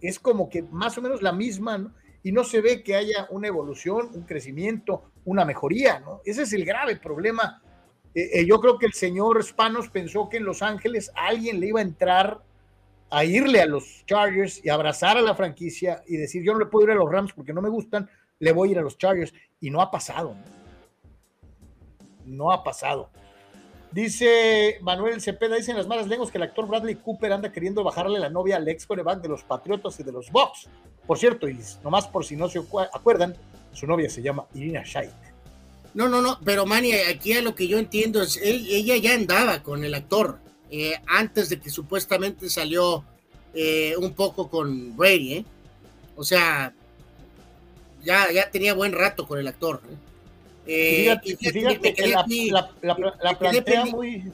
es 0.00 0.18
como 0.18 0.48
que 0.48 0.62
más 0.62 0.96
o 0.98 1.02
menos 1.02 1.22
la 1.22 1.32
misma, 1.32 1.78
¿no? 1.78 1.92
Y 2.22 2.32
no 2.32 2.44
se 2.44 2.60
ve 2.60 2.82
que 2.82 2.96
haya 2.96 3.26
una 3.30 3.48
evolución, 3.48 4.10
un 4.12 4.22
crecimiento, 4.22 5.10
una 5.24 5.44
mejoría, 5.44 6.00
¿no? 6.00 6.20
Ese 6.24 6.42
es 6.42 6.52
el 6.52 6.64
grave 6.64 6.96
problema. 6.96 7.62
Eh, 8.14 8.40
eh, 8.40 8.46
yo 8.46 8.60
creo 8.60 8.78
que 8.78 8.86
el 8.86 8.92
señor 8.92 9.42
Spanos 9.42 9.88
pensó 9.88 10.28
que 10.28 10.36
en 10.36 10.44
Los 10.44 10.62
Ángeles 10.62 11.10
alguien 11.14 11.60
le 11.60 11.68
iba 11.68 11.80
a 11.80 11.84
entrar 11.84 12.42
a 13.10 13.24
irle 13.24 13.60
a 13.60 13.66
los 13.66 14.04
Chargers 14.06 14.64
y 14.64 14.68
abrazar 14.68 15.16
a 15.16 15.22
la 15.22 15.34
franquicia 15.34 16.02
y 16.06 16.16
decir, 16.16 16.42
yo 16.44 16.52
no 16.52 16.60
le 16.60 16.66
puedo 16.66 16.86
ir 16.86 16.92
a 16.92 16.94
los 16.94 17.10
Rams 17.10 17.32
porque 17.32 17.52
no 17.52 17.60
me 17.62 17.68
gustan, 17.68 18.08
le 18.38 18.52
voy 18.52 18.68
a 18.68 18.72
ir 18.72 18.78
a 18.78 18.82
los 18.82 18.98
Chargers. 18.98 19.32
Y 19.60 19.70
no 19.70 19.80
ha 19.80 19.90
pasado. 19.90 20.36
No 22.24 22.52
ha 22.52 22.62
pasado. 22.62 23.10
Dice 23.92 24.78
Manuel 24.82 25.20
Cepeda, 25.20 25.56
dicen 25.56 25.76
las 25.76 25.88
malas 25.88 26.06
lenguas 26.06 26.30
que 26.30 26.38
el 26.38 26.44
actor 26.44 26.68
Bradley 26.68 26.94
Cooper 26.94 27.32
anda 27.32 27.50
queriendo 27.52 27.82
bajarle 27.82 28.20
la 28.20 28.30
novia 28.30 28.56
al 28.56 28.68
ex 28.68 28.86
coreback 28.86 29.20
de 29.20 29.28
los 29.28 29.42
Patriotas 29.42 29.98
y 29.98 30.04
de 30.04 30.12
los 30.12 30.30
Bucks. 30.30 30.68
Por 31.06 31.18
cierto, 31.18 31.48
y 31.48 31.58
nomás 31.82 32.06
por 32.06 32.24
si 32.24 32.36
no 32.36 32.48
se 32.48 32.60
acu- 32.60 32.88
acuerdan, 32.92 33.34
su 33.72 33.86
novia 33.88 34.08
se 34.08 34.22
llama 34.22 34.46
Irina 34.54 34.82
Shayk. 34.84 35.10
No, 35.94 36.08
no, 36.08 36.22
no, 36.22 36.38
pero 36.44 36.66
Manny, 36.66 36.92
aquí 36.92 37.32
a 37.32 37.42
lo 37.42 37.56
que 37.56 37.66
yo 37.66 37.78
entiendo 37.78 38.22
es, 38.22 38.36
él- 38.36 38.66
ella 38.70 38.96
ya 38.96 39.14
andaba 39.14 39.60
con 39.64 39.82
el 39.84 39.94
actor 39.94 40.38
eh, 40.70 40.94
antes 41.08 41.48
de 41.48 41.58
que 41.60 41.68
supuestamente 41.68 42.48
salió 42.48 43.04
eh, 43.54 43.96
un 43.98 44.12
poco 44.14 44.48
con 44.48 44.96
Brady, 44.96 45.34
¿eh? 45.34 45.44
O 46.14 46.22
sea, 46.22 46.72
ya, 48.04 48.30
ya 48.30 48.48
tenía 48.52 48.72
buen 48.74 48.92
rato 48.92 49.26
con 49.26 49.40
el 49.40 49.48
actor. 49.48 49.80
¿eh? 49.90 49.96
Eh, 50.72 50.96
fíjate, 51.02 51.30
y 51.30 51.36
fíjate, 51.50 51.80
que 51.80 51.94
quedé 51.94 52.14
la, 52.50 53.36
plantea 53.38 53.86
muy... 53.86 54.32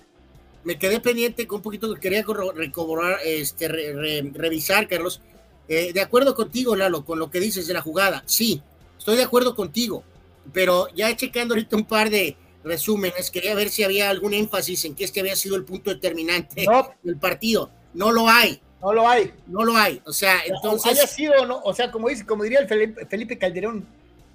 me 0.65 0.79
quedé 0.79 1.01
pendiente 1.01 1.47
con 1.47 1.57
un 1.57 1.63
poquito 1.63 1.95
que 1.95 2.01
quería 2.01 2.25
recobrar, 2.55 3.19
este, 3.25 3.69
re- 3.69 3.93
re- 3.95 4.31
revisar, 4.35 4.87
Carlos. 4.87 5.21
Eh, 5.69 5.93
de 5.93 6.01
acuerdo 6.01 6.35
contigo, 6.35 6.77
Lalo, 6.77 7.05
con 7.05 7.19
lo 7.19 7.31
que 7.31 7.41
dices 7.41 7.67
de 7.67 7.75
la 7.75 7.81
jugada. 7.81 8.23
Sí, 8.27 8.61
estoy 8.99 9.17
de 9.17 9.23
acuerdo 9.23 9.55
contigo, 9.55 10.05
pero 10.53 10.89
ya 10.95 11.15
checando 11.17 11.55
ahorita 11.55 11.75
un 11.77 11.85
par 11.87 12.11
de 12.11 12.37
resúmenes, 12.63 13.31
quería 13.31 13.55
ver 13.55 13.71
si 13.71 13.83
había 13.85 14.11
algún 14.11 14.35
énfasis 14.35 14.85
en 14.85 14.95
que 14.95 15.05
este 15.05 15.21
había 15.21 15.37
sido 15.37 15.57
el 15.57 15.65
punto 15.65 15.91
determinante 15.91 16.65
No, 16.67 16.91
del 17.03 17.17
partido. 17.17 17.71
No 17.95 18.13
lo 18.13 18.29
hay, 18.29 18.61
no 18.83 18.93
lo 18.93 19.09
hay. 19.09 19.33
no 19.47 19.65
lo 19.65 19.77
hay. 19.77 20.03
O 20.05 20.13
sea, 20.13 20.35
haya 20.41 20.55
entonces, 20.55 21.11
sido, 21.11 21.47
¿no? 21.47 21.61
o 21.65 21.73
sea, 21.73 21.91
como 21.91 22.09
dice, 22.09 22.27
como 22.27 22.43
diría 22.43 22.59
el 22.61 22.69
Felipe, 22.69 23.07
Felipe 23.07 23.39
Calderón, 23.39 23.87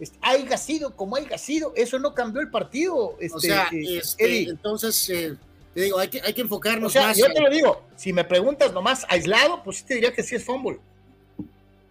este, 0.02 0.18
haya 0.22 0.58
sido 0.58 0.96
como 0.98 1.16
haya 1.16 1.38
sido, 1.38 1.72
eso 1.78 1.98
no 2.00 2.14
cambió 2.14 2.42
el 2.42 2.50
partido. 2.50 3.16
Este, 3.22 3.38
o 3.38 3.40
sea, 3.40 3.70
eh, 3.72 4.00
este, 4.00 4.44
entonces, 4.50 5.10
eh, 5.10 5.38
te 5.74 5.82
digo, 5.84 5.98
hay 6.00 6.10
que, 6.10 6.20
hay 6.22 6.34
que 6.34 6.42
O 6.42 6.46
enfocarnos 6.46 6.92
sea, 6.92 7.08
más. 7.08 7.18
yo 7.18 7.32
te 7.32 7.40
lo 7.40 7.50
digo, 7.50 7.84
si 7.96 8.12
me 8.12 8.26
preguntas 8.26 8.74
nomás 8.74 9.06
aislado, 9.08 9.64
pues 9.64 9.78
sí 9.78 9.84
te 9.86 9.94
diría 9.96 10.12
que 10.14 10.24
sí 10.24 10.36
es 10.36 10.44
fumble. 10.44 10.80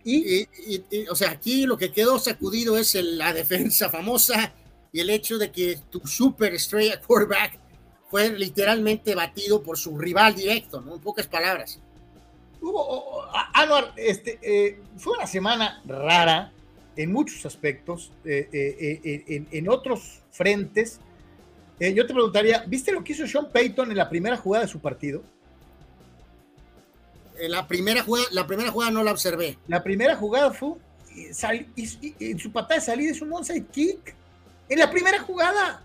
Y 0.04 0.16
Y, 0.40 0.48
y- 0.66 0.84
y, 0.90 1.08
o 1.08 1.14
sea, 1.14 1.30
aquí 1.30 1.66
lo 1.66 1.76
que 1.78 1.92
quedó 1.92 2.18
sacudido 2.18 2.76
es 2.78 2.94
el- 2.94 3.16
la 3.18 3.32
defensa 3.32 3.88
famosa 3.90 4.52
y 4.92 5.00
el 5.00 5.10
hecho 5.10 5.38
de 5.38 5.52
que 5.52 5.78
tu 5.90 6.00
super 6.06 6.52
estrella 6.54 7.00
quarterback 7.00 7.58
fue 8.10 8.30
literalmente 8.30 9.14
batido 9.14 9.62
por 9.62 9.78
su 9.78 9.96
rival 9.98 10.34
directo, 10.34 10.80
¿no? 10.80 10.94
En 10.94 11.00
pocas 11.00 11.26
palabras. 11.26 11.78
hubo, 12.62 12.78
o- 12.78 13.20
o- 13.20 13.24
Anuar, 13.54 13.92
este, 13.96 14.38
eh, 14.42 14.80
fue 14.98 15.14
una 15.14 15.26
semana 15.26 15.80
rara 15.86 16.52
en 16.96 17.12
muchos 17.12 17.46
aspectos, 17.46 18.12
eh, 18.24 18.48
eh, 18.52 19.00
eh, 19.04 19.24
en, 19.28 19.48
en 19.50 19.68
otros 19.68 20.22
frentes. 20.30 21.00
Yo 21.78 22.06
te 22.06 22.12
preguntaría, 22.12 22.62
¿viste 22.66 22.92
lo 22.92 23.02
que 23.02 23.14
hizo 23.14 23.26
Sean 23.26 23.50
Payton 23.50 23.90
en 23.90 23.96
la 23.96 24.10
primera 24.10 24.36
jugada 24.36 24.66
de 24.66 24.70
su 24.70 24.80
partido? 24.80 25.22
La 27.48 27.66
primera 27.66 28.02
jugada, 28.02 28.26
la 28.32 28.46
primera 28.46 28.70
jugada 28.70 28.90
no 28.90 29.02
la 29.02 29.12
observé. 29.12 29.56
La 29.66 29.82
primera 29.82 30.14
jugada 30.14 30.52
fue 30.52 30.74
en 31.16 32.38
su 32.38 32.52
patada 32.52 32.80
de 32.80 32.86
salida 32.86 33.10
es 33.10 33.22
un 33.22 33.32
onside 33.32 33.64
kick. 33.72 34.14
En 34.68 34.78
la 34.78 34.90
primera 34.90 35.20
jugada. 35.20 35.82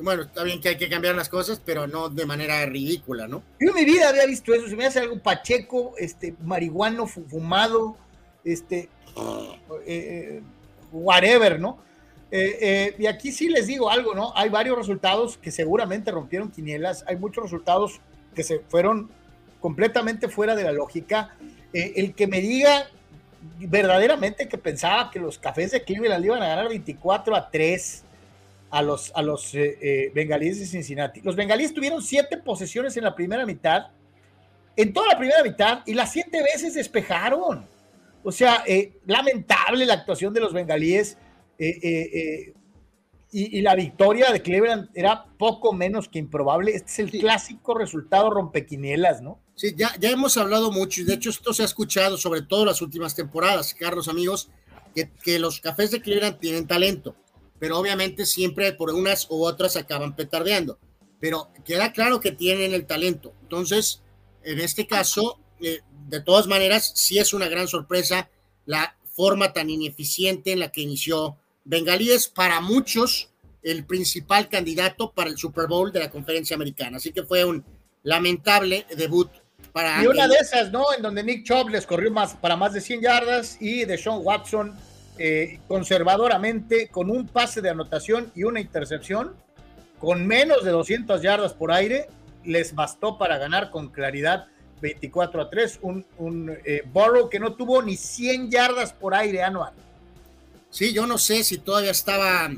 Bueno, 0.00 0.22
está 0.22 0.44
bien 0.44 0.60
que 0.60 0.70
hay 0.70 0.76
que 0.76 0.88
cambiar 0.88 1.14
las 1.14 1.28
cosas, 1.28 1.60
pero 1.64 1.86
no 1.86 2.08
de 2.08 2.24
manera 2.24 2.64
ridícula, 2.66 3.26
¿no? 3.26 3.42
Yo 3.60 3.70
en 3.70 3.74
mi 3.74 3.84
vida 3.84 4.08
había 4.08 4.26
visto 4.26 4.54
eso. 4.54 4.68
Se 4.68 4.76
me 4.76 4.86
hace 4.86 5.00
algo 5.00 5.18
pacheco, 5.18 5.94
este, 5.98 6.34
marihuano, 6.42 7.06
fumado, 7.06 7.96
este, 8.44 8.88
eh, 9.18 9.84
eh, 9.86 10.42
whatever, 10.92 11.58
¿no? 11.60 11.78
Eh, 12.30 12.94
y 12.98 13.06
aquí 13.06 13.32
sí 13.32 13.48
les 13.48 13.66
digo 13.66 13.90
algo, 13.90 14.14
¿no? 14.14 14.32
Hay 14.36 14.50
varios 14.50 14.76
resultados 14.76 15.38
que 15.38 15.50
seguramente 15.50 16.10
rompieron 16.10 16.50
quinielas. 16.50 17.04
Hay 17.06 17.16
muchos 17.16 17.44
resultados 17.44 18.00
que 18.34 18.42
se 18.42 18.60
fueron 18.60 19.10
completamente 19.60 20.28
fuera 20.28 20.54
de 20.54 20.64
la 20.64 20.72
lógica. 20.72 21.34
el 21.72 22.14
que 22.14 22.26
me 22.26 22.40
diga 22.40 22.88
verdaderamente 23.58 24.48
que 24.48 24.58
pensaba 24.58 25.10
que 25.10 25.20
los 25.20 25.38
cafés 25.38 25.70
de 25.70 25.82
Cleveland 25.82 26.24
iban 26.24 26.42
a 26.42 26.48
ganar 26.48 26.68
24 26.68 27.36
a 27.36 27.50
3 27.50 28.04
a 28.70 28.82
los, 28.82 29.12
a 29.14 29.22
los 29.22 29.52
bengalíes 30.14 30.58
de 30.60 30.66
Cincinnati. 30.66 31.20
Los 31.22 31.36
bengalíes 31.36 31.74
tuvieron 31.74 32.02
siete 32.02 32.36
posesiones 32.36 32.96
en 32.96 33.04
la 33.04 33.14
primera 33.14 33.44
mitad, 33.46 33.88
en 34.76 34.92
toda 34.92 35.08
la 35.08 35.18
primera 35.18 35.42
mitad, 35.42 35.80
y 35.86 35.94
las 35.94 36.12
siete 36.12 36.42
veces 36.42 36.74
despejaron. 36.74 37.66
O 38.24 38.32
sea, 38.32 38.64
eh, 38.66 39.00
lamentable 39.06 39.86
la 39.86 39.94
actuación 39.94 40.34
de 40.34 40.40
los 40.40 40.52
bengalíes. 40.52 41.18
Y, 43.30 43.60
la 43.60 43.74
victoria 43.74 44.32
de 44.32 44.40
Cleveland 44.40 44.88
era 44.94 45.26
poco 45.38 45.72
menos 45.72 46.08
que 46.08 46.18
improbable. 46.18 46.74
Este 46.74 46.90
es 46.90 46.98
el 47.00 47.10
clásico 47.10 47.74
resultado 47.74 48.30
rompequinielas, 48.30 49.20
¿no? 49.20 49.38
Sí, 49.54 49.74
ya, 49.76 49.94
ya 50.00 50.10
hemos 50.10 50.36
hablado 50.38 50.72
mucho 50.72 51.02
y 51.02 51.04
de 51.04 51.14
hecho 51.14 51.30
esto 51.30 51.52
se 51.52 51.62
ha 51.62 51.66
escuchado 51.66 52.16
sobre 52.16 52.42
todo 52.42 52.64
las 52.64 52.80
últimas 52.80 53.14
temporadas, 53.14 53.74
Carlos, 53.74 54.08
amigos, 54.08 54.50
que, 54.94 55.10
que 55.22 55.38
los 55.38 55.60
cafés 55.60 55.90
de 55.90 56.00
Cleveland 56.00 56.38
tienen 56.38 56.66
talento, 56.66 57.16
pero 57.58 57.78
obviamente 57.78 58.24
siempre 58.24 58.72
por 58.72 58.94
unas 58.94 59.28
u 59.30 59.44
otras 59.44 59.76
acaban 59.76 60.16
petardeando. 60.16 60.78
Pero 61.20 61.50
queda 61.64 61.92
claro 61.92 62.20
que 62.20 62.32
tienen 62.32 62.72
el 62.72 62.86
talento. 62.86 63.34
Entonces, 63.42 64.02
en 64.42 64.60
este 64.60 64.86
caso, 64.86 65.38
eh, 65.60 65.80
de 66.08 66.20
todas 66.20 66.46
maneras, 66.46 66.92
sí 66.94 67.18
es 67.18 67.32
una 67.32 67.48
gran 67.48 67.68
sorpresa 67.68 68.28
la 68.66 68.96
forma 69.14 69.52
tan 69.52 69.70
ineficiente 69.70 70.52
en 70.52 70.60
la 70.60 70.70
que 70.70 70.82
inició 70.82 71.36
Bengalí 71.64 72.10
es 72.10 72.28
para 72.28 72.60
muchos 72.62 73.28
el 73.62 73.84
principal 73.84 74.48
candidato 74.48 75.12
para 75.12 75.28
el 75.28 75.36
Super 75.36 75.66
Bowl 75.66 75.92
de 75.92 76.00
la 76.00 76.10
conferencia 76.10 76.54
americana. 76.56 76.96
Así 76.96 77.12
que 77.12 77.24
fue 77.24 77.44
un 77.44 77.62
lamentable 78.02 78.86
debut 78.96 79.30
para... 79.72 80.02
Y 80.02 80.06
una 80.06 80.26
de 80.28 80.36
esas, 80.36 80.72
¿no? 80.72 80.84
En 80.96 81.02
donde 81.02 81.22
Nick 81.22 81.44
Chubb 81.44 81.68
les 81.68 81.84
corrió 81.84 82.10
más, 82.10 82.34
para 82.36 82.56
más 82.56 82.72
de 82.72 82.80
100 82.80 83.02
yardas 83.02 83.58
y 83.60 83.84
de 83.84 83.98
Sean 83.98 84.20
Watson 84.22 84.74
eh, 85.18 85.60
conservadoramente 85.68 86.88
con 86.88 87.10
un 87.10 87.26
pase 87.26 87.60
de 87.60 87.68
anotación 87.68 88.32
y 88.34 88.44
una 88.44 88.60
intercepción, 88.60 89.34
con 89.98 90.26
menos 90.26 90.64
de 90.64 90.70
200 90.70 91.20
yardas 91.20 91.52
por 91.52 91.72
aire, 91.72 92.08
les 92.44 92.74
bastó 92.74 93.18
para 93.18 93.36
ganar 93.36 93.70
con 93.70 93.88
claridad 93.88 94.46
24 94.80 95.42
a 95.42 95.50
3, 95.50 95.78
un, 95.82 96.04
un 96.18 96.56
eh, 96.64 96.82
Burrow 96.92 97.28
que 97.28 97.38
no 97.38 97.54
tuvo 97.54 97.82
ni 97.82 97.96
100 97.96 98.50
yardas 98.50 98.92
por 98.92 99.14
aire 99.14 99.42
anual. 99.42 99.72
Sí, 100.70 100.92
yo 100.92 101.06
no 101.06 101.18
sé 101.18 101.44
si 101.44 101.58
todavía 101.58 101.90
estaba 101.90 102.50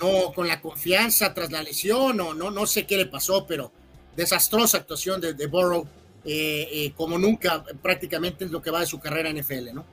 no 0.00 0.32
con 0.34 0.48
la 0.48 0.60
confianza 0.60 1.32
tras 1.34 1.52
la 1.52 1.62
lesión 1.62 2.20
o 2.20 2.34
no, 2.34 2.50
no 2.50 2.66
sé 2.66 2.86
qué 2.86 2.96
le 2.96 3.06
pasó, 3.06 3.46
pero 3.46 3.70
desastrosa 4.16 4.78
actuación 4.78 5.20
de, 5.20 5.34
de 5.34 5.46
Burrow, 5.46 5.86
eh, 6.24 6.68
eh, 6.72 6.92
como 6.96 7.18
nunca 7.18 7.64
prácticamente 7.82 8.44
es 8.44 8.50
lo 8.50 8.62
que 8.62 8.70
va 8.70 8.80
de 8.80 8.86
su 8.86 8.98
carrera 8.98 9.30
en 9.30 9.38
NFL, 9.38 9.74
¿no? 9.74 9.84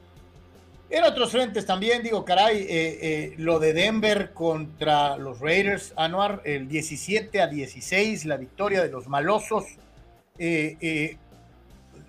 En 0.90 1.06
otros 1.06 1.32
frentes 1.32 1.66
también, 1.66 2.04
digo, 2.04 2.26
caray, 2.26 2.66
eh, 2.68 3.34
lo 3.38 3.60
de 3.60 3.72
Denver 3.72 4.34
contra 4.34 5.16
los 5.16 5.40
Raiders, 5.40 5.94
Anuar, 5.96 6.42
el 6.44 6.68
17 6.68 7.42
a 7.42 7.48
16, 7.48 8.26
la 8.26 8.36
victoria 8.36 8.84
de 8.84 8.90
los 8.90 9.08
malosos, 9.08 9.64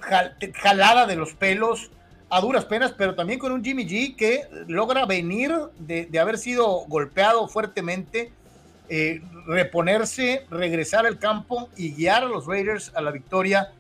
jalada 0.03 1.07
de 1.07 1.17
los 1.17 1.35
pelos, 1.35 1.91
a 2.29 2.41
duras 2.41 2.65
penas, 2.65 2.93
pero 2.97 3.15
también 3.15 3.39
con 3.39 3.53
un 3.53 3.63
Jimmy 3.63 3.87
G 3.87 4.17
que 4.17 4.49
logra 4.67 5.05
venir 5.05 5.55
de, 5.79 6.09
haber 6.19 6.39
sido 6.39 6.87
golpeado 6.89 7.47
fuertemente, 7.47 8.33
eh, 8.89 9.21
reponerse, 9.47 10.47
regresar 10.51 11.07
al 11.07 11.19
campo 11.19 11.69
y 11.77 11.93
guiar 11.95 12.25
a 12.25 12.27
los 12.27 12.47
Raiders 12.47 12.91
a 12.95 13.03
la 13.03 13.11
victoria 13.11 13.73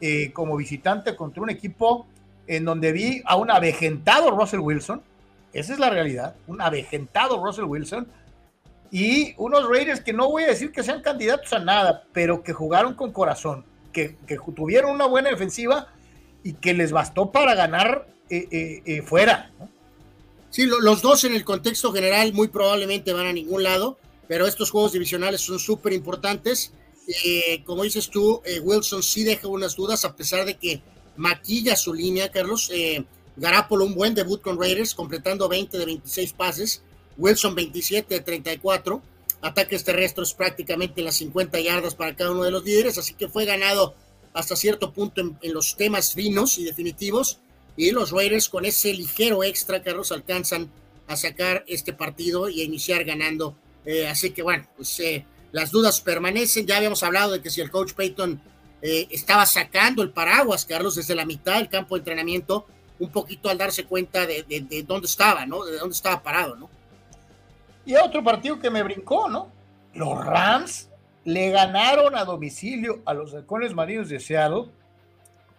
eh, 0.00 0.32
como 0.32 0.56
visitante 0.56 1.14
contra 1.14 1.42
un 1.42 1.50
equipo 1.50 2.06
en 2.46 2.64
donde 2.64 2.90
vi 2.90 3.22
a 3.26 3.36
un 3.36 3.50
avejentado 3.50 4.32
Russell 4.32 4.58
Wilson, 4.58 5.02
esa 5.52 5.72
es 5.72 5.78
la 5.78 5.90
realidad, 5.90 6.34
un 6.48 6.60
avejentado 6.60 7.44
Russell 7.44 7.64
Wilson, 7.64 8.08
y 8.90 9.34
unos 9.36 9.68
Raiders 9.68 10.00
que 10.00 10.12
no 10.12 10.28
voy 10.28 10.42
a 10.44 10.48
decir 10.48 10.72
que 10.72 10.82
sean 10.82 11.00
candidatos 11.00 11.52
a 11.52 11.60
nada, 11.60 12.04
pero 12.12 12.42
que 12.42 12.52
jugaron 12.52 12.94
con 12.94 13.12
corazón, 13.12 13.64
que, 13.92 14.16
que 14.26 14.38
tuvieron 14.54 14.92
una 14.92 15.06
buena 15.06 15.30
defensiva 15.30 15.88
y 16.42 16.54
que 16.54 16.74
les 16.74 16.92
bastó 16.92 17.30
para 17.30 17.54
ganar 17.54 18.06
eh, 18.30 18.48
eh, 18.50 18.82
eh, 18.86 19.02
fuera. 19.02 19.50
Sí, 20.50 20.66
los 20.66 21.02
dos 21.02 21.24
en 21.24 21.34
el 21.34 21.44
contexto 21.44 21.92
general 21.92 22.32
muy 22.32 22.48
probablemente 22.48 23.12
van 23.12 23.26
a 23.26 23.32
ningún 23.32 23.62
lado, 23.62 23.98
pero 24.26 24.46
estos 24.46 24.70
juegos 24.70 24.92
divisionales 24.92 25.40
son 25.40 25.58
súper 25.58 25.92
importantes. 25.92 26.72
como 27.64 27.84
dices 27.84 28.08
tú, 28.08 28.42
Wilson 28.62 29.02
sí 29.02 29.24
deja 29.24 29.48
unas 29.48 29.76
dudas 29.76 30.04
a 30.04 30.14
pesar 30.14 30.44
de 30.44 30.54
que 30.56 30.80
maquilla 31.16 31.76
su 31.76 31.92
línea, 31.92 32.30
Carlos. 32.30 32.70
Garapolo 33.36 33.84
un 33.84 33.94
buen 33.94 34.14
debut 34.14 34.40
con 34.40 34.60
Raiders, 34.60 34.94
completando 34.94 35.48
20 35.48 35.78
de 35.78 35.86
26 35.86 36.32
pases. 36.32 36.82
Wilson 37.16 37.54
27 37.54 38.14
de 38.14 38.20
34. 38.20 39.02
Ataques 39.42 39.84
terrestres 39.84 40.34
prácticamente 40.34 41.00
en 41.00 41.06
las 41.06 41.16
50 41.16 41.58
yardas 41.60 41.94
para 41.94 42.14
cada 42.14 42.32
uno 42.32 42.42
de 42.42 42.50
los 42.50 42.64
líderes, 42.64 42.98
así 42.98 43.14
que 43.14 43.28
fue 43.28 43.46
ganado 43.46 43.94
hasta 44.34 44.54
cierto 44.54 44.92
punto 44.92 45.20
en, 45.20 45.52
los 45.54 45.76
temas 45.76 46.14
finos 46.14 46.58
y 46.58 46.64
definitivos. 46.64 47.40
Y 47.76 47.90
los 47.92 48.10
Raiders 48.10 48.48
con 48.48 48.64
ese 48.64 48.92
ligero 48.92 49.42
extra, 49.42 49.82
Carlos, 49.82 50.12
alcanzan 50.12 50.70
a 51.06 51.16
sacar 51.16 51.64
este 51.66 51.92
partido 51.92 52.48
y 52.48 52.60
a 52.60 52.64
iniciar 52.64 53.04
ganando. 53.04 53.56
Eh, 53.86 54.06
así 54.06 54.30
que 54.30 54.42
bueno, 54.42 54.68
pues 54.76 55.00
eh, 55.00 55.24
las 55.52 55.70
dudas 55.70 56.00
permanecen. 56.00 56.66
Ya 56.66 56.76
habíamos 56.76 57.02
hablado 57.02 57.32
de 57.32 57.40
que 57.40 57.48
si 57.48 57.62
el 57.62 57.70
coach 57.70 57.94
Payton 57.94 58.40
eh, 58.82 59.08
estaba 59.10 59.46
sacando 59.46 60.02
el 60.02 60.10
paraguas, 60.10 60.66
Carlos, 60.66 60.96
desde 60.96 61.14
la 61.14 61.24
mitad 61.24 61.56
del 61.56 61.68
campo 61.70 61.94
de 61.94 62.00
entrenamiento, 62.00 62.66
un 62.98 63.10
poquito 63.10 63.48
al 63.48 63.56
darse 63.56 63.84
cuenta 63.84 64.26
de, 64.26 64.44
de 64.46 64.82
dónde 64.82 65.06
estaba, 65.06 65.46
¿no? 65.46 65.64
De 65.64 65.78
dónde 65.78 65.94
estaba 65.94 66.22
parado, 66.22 66.56
¿no? 66.56 66.68
Y 67.84 67.94
otro 67.96 68.22
partido 68.22 68.58
que 68.58 68.70
me 68.70 68.82
brincó, 68.82 69.28
¿no? 69.28 69.50
Los 69.94 70.24
Rams 70.24 70.90
le 71.24 71.50
ganaron 71.50 72.14
a 72.14 72.24
domicilio 72.24 73.02
a 73.04 73.14
los 73.14 73.34
halcones 73.34 73.74
marinos 73.74 74.08
de 74.08 74.20
Seattle 74.20 74.66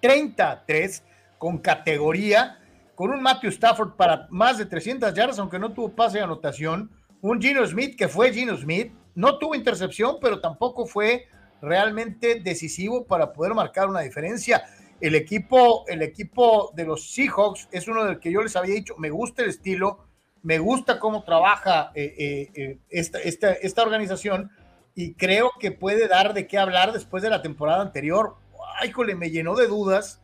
33 0.01 1.03
con 1.37 1.57
categoría, 1.57 2.59
con 2.95 3.11
un 3.11 3.21
Matthew 3.21 3.49
Stafford 3.51 3.95
para 3.95 4.27
más 4.29 4.57
de 4.57 4.65
300 4.65 5.13
yardas, 5.13 5.39
aunque 5.39 5.59
no 5.59 5.73
tuvo 5.73 5.89
pase 5.89 6.17
de 6.17 6.23
anotación, 6.23 6.91
un 7.21 7.41
Gino 7.41 7.65
Smith 7.65 7.95
que 7.97 8.07
fue 8.07 8.33
Gino 8.33 8.57
Smith, 8.57 8.91
no 9.15 9.37
tuvo 9.37 9.55
intercepción, 9.55 10.17
pero 10.21 10.39
tampoco 10.39 10.85
fue 10.85 11.27
realmente 11.61 12.39
decisivo 12.39 13.05
para 13.05 13.33
poder 13.33 13.53
marcar 13.53 13.87
una 13.87 14.01
diferencia. 14.01 14.63
El 14.99 15.15
equipo, 15.15 15.85
el 15.87 16.01
equipo 16.01 16.71
de 16.75 16.85
los 16.85 17.11
Seahawks 17.11 17.67
es 17.71 17.87
uno 17.87 18.05
del 18.05 18.19
que 18.19 18.31
yo 18.31 18.41
les 18.41 18.55
había 18.55 18.75
dicho, 18.75 18.95
me 18.97 19.09
gusta 19.09 19.43
el 19.43 19.49
estilo, 19.49 20.05
me 20.43 20.59
gusta 20.59 20.99
cómo 20.99 21.23
trabaja 21.23 21.91
eh, 21.93 22.15
eh, 22.17 22.49
eh, 22.55 22.77
esta, 22.89 23.19
esta, 23.19 23.53
esta 23.53 23.83
organización, 23.83 24.51
y 24.95 25.13
creo 25.13 25.51
que 25.59 25.71
puede 25.71 26.07
dar 26.07 26.33
de 26.33 26.47
qué 26.47 26.57
hablar 26.57 26.91
después 26.93 27.23
de 27.23 27.29
la 27.29 27.41
temporada 27.41 27.81
anterior. 27.81 28.35
Ay, 28.79 28.91
jole, 28.91 29.15
me 29.15 29.29
llenó 29.29 29.55
de 29.55 29.67
dudas 29.67 30.21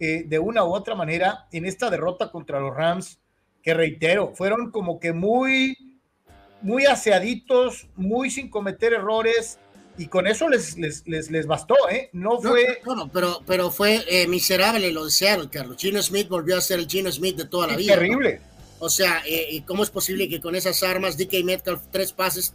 eh, 0.00 0.24
de 0.26 0.38
una 0.38 0.64
u 0.64 0.74
otra 0.74 0.94
manera 0.94 1.46
en 1.52 1.64
esta 1.64 1.90
derrota 1.90 2.30
contra 2.30 2.60
los 2.60 2.74
Rams, 2.74 3.18
que 3.62 3.74
reitero, 3.74 4.32
fueron 4.34 4.70
como 4.70 5.00
que 5.00 5.12
muy, 5.12 5.76
muy 6.62 6.86
aseaditos, 6.86 7.88
muy 7.96 8.30
sin 8.30 8.48
cometer 8.48 8.92
errores, 8.92 9.58
y 9.96 10.06
con 10.06 10.28
eso 10.28 10.48
les, 10.48 10.78
les, 10.78 11.04
les, 11.06 11.46
bastó, 11.48 11.74
¿eh? 11.90 12.08
No 12.12 12.40
fue. 12.40 12.80
No, 12.86 13.10
pero, 13.12 13.40
pero 13.44 13.72
fue 13.72 14.04
eh, 14.08 14.28
miserable 14.28 14.92
lo 14.92 15.06
de 15.06 15.10
Seattle, 15.10 15.48
Carlos. 15.50 15.76
Gino 15.76 16.00
Smith 16.00 16.28
volvió 16.28 16.56
a 16.56 16.60
ser 16.60 16.78
el 16.78 16.86
Gino 16.86 17.10
Smith 17.10 17.36
de 17.36 17.46
toda 17.46 17.66
la 17.66 17.76
vida. 17.76 17.94
Terrible. 17.94 18.40
O 18.80 18.88
sea, 18.88 19.22
eh, 19.26 19.62
¿cómo 19.66 19.82
es 19.82 19.90
posible 19.90 20.28
que 20.28 20.40
con 20.40 20.54
esas 20.54 20.82
armas, 20.82 21.16
DK 21.16 21.44
Metcalf, 21.44 21.82
tres 21.90 22.12
pases 22.12 22.52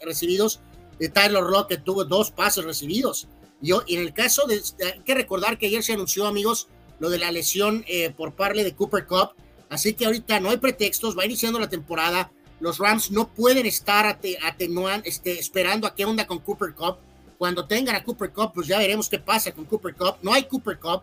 recibidos, 0.00 0.60
de 0.98 1.08
Tyler 1.08 1.42
Lockett 1.42 1.84
tuvo 1.84 2.04
dos 2.04 2.30
pases 2.30 2.64
recibidos. 2.64 3.28
Y 3.60 3.72
en 3.94 4.00
el 4.00 4.12
caso 4.12 4.46
de, 4.46 4.60
que 5.04 5.14
recordar 5.14 5.58
que 5.58 5.66
ayer 5.66 5.82
se 5.82 5.94
anunció, 5.94 6.26
amigos, 6.26 6.68
lo 6.98 7.08
de 7.08 7.18
la 7.18 7.32
lesión 7.32 7.84
eh, 7.88 8.10
por 8.10 8.34
parte 8.34 8.62
de 8.62 8.74
Cooper 8.74 9.06
Cup. 9.06 9.30
Así 9.70 9.94
que 9.94 10.06
ahorita 10.06 10.38
no 10.40 10.50
hay 10.50 10.58
pretextos, 10.58 11.16
va 11.16 11.24
iniciando 11.24 11.58
la 11.58 11.68
temporada. 11.68 12.30
Los 12.60 12.78
Rams 12.78 13.10
no 13.10 13.28
pueden 13.32 13.66
estar 13.66 14.06
atenuando, 14.06 15.06
este, 15.08 15.38
esperando 15.38 15.86
a 15.86 15.94
qué 15.94 16.04
onda 16.04 16.26
con 16.26 16.40
Cooper 16.40 16.74
Cup. 16.74 16.98
Cuando 17.38 17.66
tengan 17.66 17.96
a 17.96 18.04
Cooper 18.04 18.32
Cup, 18.32 18.52
pues 18.54 18.66
ya 18.66 18.78
veremos 18.78 19.08
qué 19.08 19.18
pasa 19.18 19.52
con 19.52 19.64
Cooper 19.64 19.94
Cup. 19.94 20.16
No 20.22 20.32
hay 20.32 20.44
Cooper 20.44 20.78
Cup. 20.78 21.02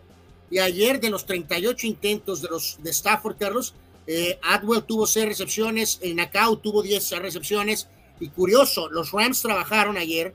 Y 0.50 0.58
ayer 0.58 1.00
de 1.00 1.10
los 1.10 1.26
38 1.26 1.86
intentos 1.86 2.42
de 2.42 2.48
los 2.48 2.78
de 2.82 2.90
Stafford, 2.90 3.36
Carlos, 3.38 3.74
eh, 4.14 4.38
Atwell 4.42 4.84
tuvo 4.84 5.06
seis 5.06 5.24
recepciones, 5.24 5.98
el 6.02 6.16
Nakao 6.16 6.58
tuvo 6.58 6.82
10 6.82 7.12
recepciones. 7.12 7.88
Y 8.20 8.28
curioso, 8.28 8.90
los 8.90 9.10
Rams 9.10 9.40
trabajaron 9.40 9.96
ayer 9.96 10.34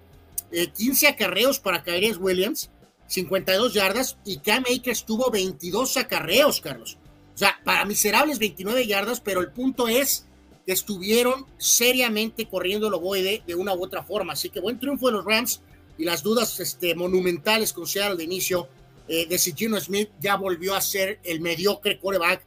15 0.52 1.06
eh, 1.06 1.10
acarreos 1.10 1.60
para 1.60 1.84
Kyrie 1.84 2.16
Williams, 2.16 2.72
52 3.08 3.74
yardas, 3.74 4.18
y 4.26 4.40
Cam 4.40 4.64
Akers 4.64 5.06
tuvo 5.06 5.30
22 5.30 5.98
acarreos, 5.98 6.60
Carlos. 6.60 6.98
O 7.36 7.38
sea, 7.38 7.60
para 7.64 7.86
miserables 7.86 8.40
29 8.40 8.88
yardas, 8.88 9.22
pero 9.22 9.42
el 9.42 9.52
punto 9.52 9.88
es 9.88 10.26
que 10.66 10.74
estuvieron 10.74 11.46
seriamente 11.60 12.48
corriendo 12.48 12.88
el 12.88 12.96
ovoide 12.96 13.44
de 13.46 13.54
una 13.54 13.76
u 13.76 13.84
otra 13.84 14.04
forma. 14.04 14.34
Así 14.34 14.50
que 14.50 14.60
buen 14.60 14.80
triunfo 14.80 15.06
de 15.06 15.14
los 15.14 15.26
Rams 15.26 15.62
y 16.00 16.04
las 16.04 16.24
dudas 16.24 16.60
este, 16.60 16.96
monumentales 16.96 17.74
con 17.74 17.86
Seattle 17.86 18.18
de 18.18 18.24
inicio 18.24 18.68
eh, 19.08 19.28
de 19.28 19.38
si 19.38 19.54
Gino 19.54 19.80
Smith 19.80 20.10
ya 20.20 20.36
volvió 20.36 20.76
a 20.76 20.82
ser 20.82 21.20
el 21.24 21.42
mediocre 21.42 22.00
quarterback 22.00 22.44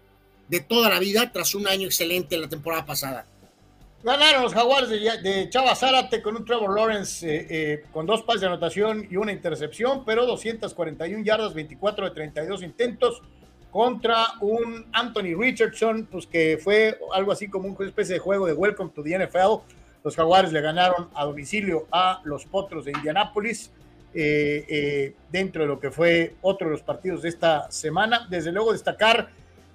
de 0.50 0.58
toda 0.60 0.88
la 0.88 0.98
vida 0.98 1.30
tras 1.32 1.54
un 1.54 1.68
año 1.68 1.86
excelente 1.86 2.34
en 2.34 2.42
la 2.42 2.48
temporada 2.48 2.84
pasada. 2.84 3.24
Ganaron 4.02 4.42
los 4.42 4.52
Jaguars 4.52 4.88
de, 4.88 5.48
Chava 5.48 5.76
Zárate 5.76 6.20
con 6.20 6.34
un 6.34 6.44
Trevor 6.44 6.74
Lawrence 6.74 7.24
eh, 7.24 7.46
eh, 7.48 7.84
con 7.92 8.04
dos 8.04 8.22
pases 8.22 8.40
de 8.40 8.46
anotación 8.48 9.06
y 9.08 9.16
una 9.16 9.30
intercepción, 9.30 10.04
pero 10.04 10.26
241 10.26 11.22
yardas, 11.22 11.54
24 11.54 12.06
de 12.06 12.10
32 12.10 12.62
intentos 12.64 13.22
contra 13.70 14.26
un 14.40 14.86
Anthony 14.92 15.38
Richardson, 15.38 16.08
pues 16.10 16.26
que 16.26 16.58
fue 16.60 16.98
algo 17.12 17.30
así 17.30 17.48
como 17.48 17.68
una 17.68 17.86
especie 17.86 18.14
de 18.14 18.18
juego 18.18 18.46
de 18.46 18.52
Welcome 18.52 18.90
to 18.92 19.04
the 19.04 19.16
NFL. 19.16 19.62
Los 20.02 20.16
Jaguares 20.16 20.50
le 20.52 20.62
ganaron 20.62 21.10
a 21.14 21.24
domicilio 21.26 21.86
a 21.92 22.22
los 22.24 22.44
Potros 22.46 22.84
de 22.84 22.92
Indianápolis. 22.92 23.70
Eh, 24.12 25.14
dentro 25.30 25.62
de 25.62 25.68
lo 25.68 25.78
que 25.78 25.92
fue 25.92 26.34
otro 26.40 26.66
de 26.66 26.72
los 26.72 26.82
partidos 26.82 27.22
de 27.22 27.28
esta 27.28 27.70
semana. 27.70 28.26
Desde 28.28 28.50
luego 28.50 28.72
destacar 28.72 29.30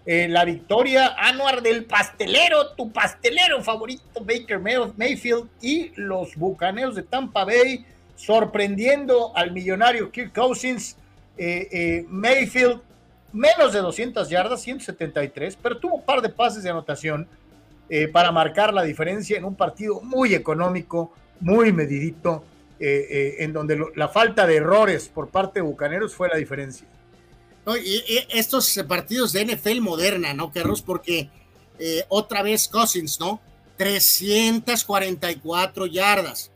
eh, 0.08 0.28
la 0.28 0.46
victoria 0.46 1.16
anual 1.18 1.64
del 1.64 1.86
pastelero, 1.86 2.74
tu 2.76 2.92
pastelero 2.92 3.64
favorito, 3.64 4.24
Baker 4.24 4.60
Mayfield 4.60 5.50
y 5.62 5.92
los 5.96 6.36
Bucaneos 6.36 6.96
de 6.96 7.02
Tampa 7.02 7.44
Bay, 7.44 7.84
sorprendiendo 8.16 9.36
al 9.36 9.52
millonario 9.52 10.12
Kirk 10.12 10.32
Cousins. 10.32 10.96
Eh, 11.38 11.68
eh, 11.72 12.06
Mayfield, 12.08 12.82
menos 13.34 13.74
de 13.74 13.80
200 13.80 14.30
yardas, 14.30 14.62
173, 14.62 15.58
pero 15.62 15.80
tuvo 15.80 15.96
un 15.96 16.06
par 16.06 16.22
de 16.22 16.30
pases 16.30 16.64
de 16.64 16.70
anotación 16.70 17.28
para 18.12 18.32
marcar 18.32 18.74
la 18.74 18.82
diferencia 18.82 19.38
en 19.38 19.46
un 19.46 19.54
partido 19.54 20.02
muy 20.02 20.34
económico, 20.34 21.14
muy 21.40 21.72
medidito, 21.72 22.44
en 22.80 23.54
donde 23.54 23.80
la 23.96 24.08
falta 24.08 24.48
de 24.48 24.56
errores 24.56 25.08
por 25.08 25.30
parte 25.30 25.60
de 25.60 25.62
Bucaneros 25.62 26.16
fue 26.16 26.28
la 26.28 26.36
diferencia. 26.36 26.88
Estos 28.30 28.80
partidos 28.88 29.34
de 29.34 29.46
NFL 29.46 29.82
moderna, 29.82 30.34
¿no, 30.34 30.52
Carlos? 30.52 30.84
Porque 30.84 31.30
eh, 31.80 32.06
otra 32.10 32.44
vez 32.44 32.68
Cousins, 32.68 33.20
¿no? 33.20 33.42
344 33.78 35.88
yardas. 35.88 36.52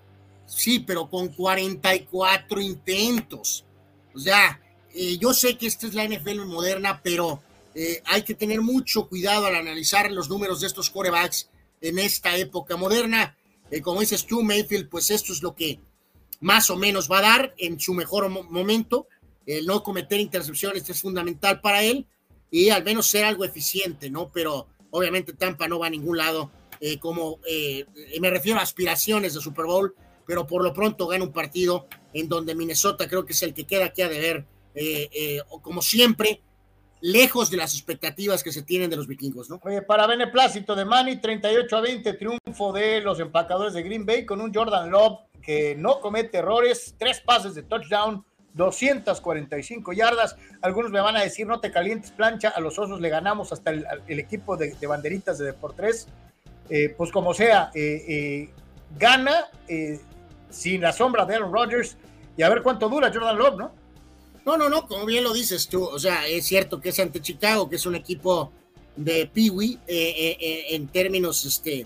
Sí, 0.45 0.79
pero 0.79 1.09
con 1.09 1.29
44 1.29 2.61
intentos. 2.61 3.65
O 4.13 4.19
sea, 4.19 4.61
eh, 4.93 5.17
yo 5.17 5.33
sé 5.33 5.57
que 5.57 5.65
esta 5.67 5.87
es 5.87 5.93
la 5.93 6.07
NFL 6.07 6.45
moderna, 6.45 7.01
pero 7.03 7.41
eh, 7.75 8.01
hay 8.05 8.21
que 8.23 8.35
tener 8.35 8.61
mucho 8.61 9.07
cuidado 9.07 9.47
al 9.47 9.55
analizar 9.55 10.09
los 10.11 10.29
números 10.29 10.61
de 10.61 10.67
estos 10.67 10.89
quarterbacks 10.89 11.49
en 11.81 11.99
esta 11.99 12.35
época 12.35 12.75
moderna. 12.77 13.37
como 13.83 14.01
dices 14.01 14.25
tú, 14.25 14.41
Mayfield, 14.43 14.89
pues 14.89 15.11
esto 15.11 15.33
es 15.33 15.43
lo 15.43 15.53
que 15.53 15.79
más 16.41 16.69
o 16.69 16.75
menos 16.75 17.09
va 17.11 17.19
a 17.19 17.21
dar 17.21 17.53
en 17.57 17.79
su 17.79 17.93
mejor 17.93 18.29
momento 18.29 19.07
el 19.45 19.65
no 19.65 19.83
cometer 19.83 20.19
intercepciones 20.19 20.89
es 20.89 21.01
fundamental 21.01 21.61
para 21.61 21.83
él 21.83 22.07
y 22.51 22.69
al 22.69 22.83
menos 22.83 23.07
ser 23.07 23.25
algo 23.25 23.45
eficiente, 23.45 24.09
¿no? 24.09 24.31
Pero 24.31 24.67
obviamente 24.91 25.33
Tampa 25.33 25.67
no 25.67 25.79
va 25.79 25.87
a 25.87 25.91
ningún 25.91 26.17
lado, 26.17 26.51
eh, 26.79 26.99
como 26.99 27.39
eh, 27.47 27.85
me 28.19 28.29
refiero 28.29 28.59
a 28.59 28.63
aspiraciones 28.63 29.33
de 29.33 29.41
Super 29.41 29.65
Bowl, 29.65 29.95
pero 30.25 30.45
por 30.45 30.63
lo 30.63 30.73
pronto 30.73 31.07
gana 31.07 31.23
un 31.23 31.31
partido 31.31 31.87
en 32.13 32.29
donde 32.29 32.55
Minnesota 32.55 33.07
creo 33.07 33.25
que 33.25 33.33
es 33.33 33.43
el 33.43 33.53
que 33.53 33.65
queda 33.65 33.85
aquí 33.85 34.01
a 34.01 34.09
deber, 34.09 34.45
eh, 34.75 35.41
como 35.61 35.81
siempre, 35.81 36.41
lejos 37.01 37.49
de 37.49 37.57
las 37.57 37.73
expectativas 37.73 38.43
que 38.43 38.51
se 38.51 38.63
tienen 38.63 38.89
de 38.89 38.97
los 38.97 39.07
vikingos, 39.07 39.49
¿no? 39.49 39.59
Oye, 39.63 39.81
para 39.81 40.05
beneplácito 40.05 40.75
de 40.75 40.85
Manny, 40.85 41.17
38 41.17 41.77
a 41.77 41.81
20, 41.81 42.13
triunfo 42.13 42.73
de 42.73 43.01
los 43.01 43.19
empacadores 43.19 43.73
de 43.73 43.83
Green 43.83 44.05
Bay 44.05 44.25
con 44.25 44.41
un 44.41 44.53
Jordan 44.53 44.89
Love 44.91 45.19
que 45.41 45.75
no 45.75 45.99
comete 45.99 46.37
errores, 46.37 46.95
tres 46.97 47.21
pases 47.21 47.55
de 47.55 47.63
touchdown, 47.63 48.23
245 48.53 49.93
yardas. 49.93 50.35
Algunos 50.61 50.91
me 50.91 50.99
van 50.99 51.15
a 51.15 51.21
decir, 51.21 51.47
no 51.47 51.59
te 51.59 51.71
calientes 51.71 52.11
plancha, 52.11 52.49
a 52.49 52.59
los 52.59 52.77
osos 52.79 52.99
le 52.99 53.09
ganamos 53.09 53.51
hasta 53.51 53.71
el, 53.71 54.19
equipo 54.19 54.57
de, 54.57 54.75
banderitas 54.87 55.37
de 55.37 55.45
Deportes. 55.45 56.07
Eh, 56.69 56.93
pues 56.95 57.11
como 57.11 57.33
sea, 57.33 57.71
eh, 57.73 58.05
eh, 58.07 58.49
gana 58.97 59.47
sin 60.49 60.81
la 60.81 60.93
sombra 60.93 61.25
de 61.25 61.35
Aaron 61.35 61.51
Rodgers 61.51 61.97
y 62.37 62.43
a 62.43 62.49
ver 62.49 62.61
cuánto 62.61 62.89
dura 62.89 63.11
Jordan 63.11 63.37
Love, 63.37 63.57
¿no? 63.57 63.71
No, 64.45 64.57
no, 64.57 64.69
no, 64.69 64.87
como 64.87 65.05
bien 65.05 65.23
lo 65.23 65.33
dices 65.33 65.67
tú, 65.67 65.83
o 65.83 65.99
sea, 65.99 66.25
es 66.27 66.45
cierto 66.45 66.79
que 66.79 66.89
es 66.89 66.99
ante 66.99 67.21
Chicago, 67.21 67.69
que 67.69 67.75
es 67.75 67.85
un 67.85 67.95
equipo 67.95 68.51
de 68.95 69.29
Peewee 69.31 69.77
en 69.87 70.87
términos, 70.87 71.45
este, 71.45 71.85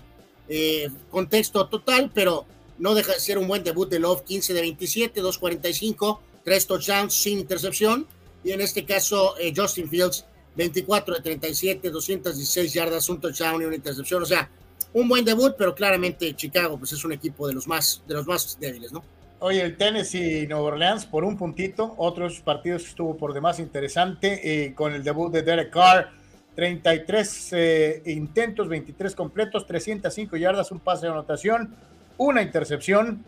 contexto 1.10 1.66
total, 1.68 2.10
pero 2.14 2.46
no 2.78 2.94
deja 2.94 3.12
de 3.12 3.20
ser 3.20 3.38
un 3.38 3.48
buen 3.48 3.64
debut 3.64 3.88
de 3.88 3.98
Love, 3.98 4.22
15 4.22 4.54
de 4.54 4.60
27, 4.60 5.20
245 5.20 6.20
tres 6.44 6.66
touchdowns 6.66 7.14
sin 7.14 7.38
intercepción. 7.38 8.06
Y 8.44 8.52
en 8.52 8.60
este 8.60 8.84
caso, 8.84 9.34
eh, 9.38 9.52
Justin 9.56 9.88
Fields, 9.88 10.26
24 10.56 11.14
de 11.14 11.20
37, 11.20 11.90
216 11.90 12.72
yardas, 12.72 13.08
un 13.08 13.20
touchdown 13.20 13.62
y 13.62 13.64
una 13.64 13.76
intercepción. 13.76 14.22
O 14.22 14.26
sea, 14.26 14.48
un 14.92 15.08
buen 15.08 15.24
debut, 15.24 15.54
pero 15.58 15.74
claramente 15.74 16.34
Chicago 16.34 16.78
pues 16.78 16.92
es 16.92 17.04
un 17.04 17.12
equipo 17.12 17.48
de 17.48 17.54
los 17.54 17.66
más, 17.66 18.02
de 18.06 18.14
los 18.14 18.26
más 18.26 18.58
débiles, 18.60 18.92
¿no? 18.92 19.02
Oye, 19.40 19.60
el 19.60 19.76
Tennessee 19.76 20.46
Nueva 20.46 20.66
Orleans 20.66 21.04
por 21.04 21.24
un 21.24 21.36
puntito, 21.36 21.94
otros 21.98 22.40
partidos 22.40 22.86
estuvo 22.86 23.16
por 23.16 23.34
demás 23.34 23.58
interesante 23.58 24.40
eh, 24.42 24.74
con 24.74 24.94
el 24.94 25.02
debut 25.02 25.32
de 25.32 25.42
Derek 25.42 25.70
Carr, 25.70 26.12
33 26.54 27.48
eh, 27.52 28.02
intentos, 28.06 28.68
23 28.68 29.14
completos, 29.14 29.66
305 29.66 30.36
yardas, 30.36 30.70
un 30.70 30.78
pase 30.78 31.06
de 31.06 31.12
anotación, 31.12 31.74
una 32.16 32.42
intercepción. 32.42 33.24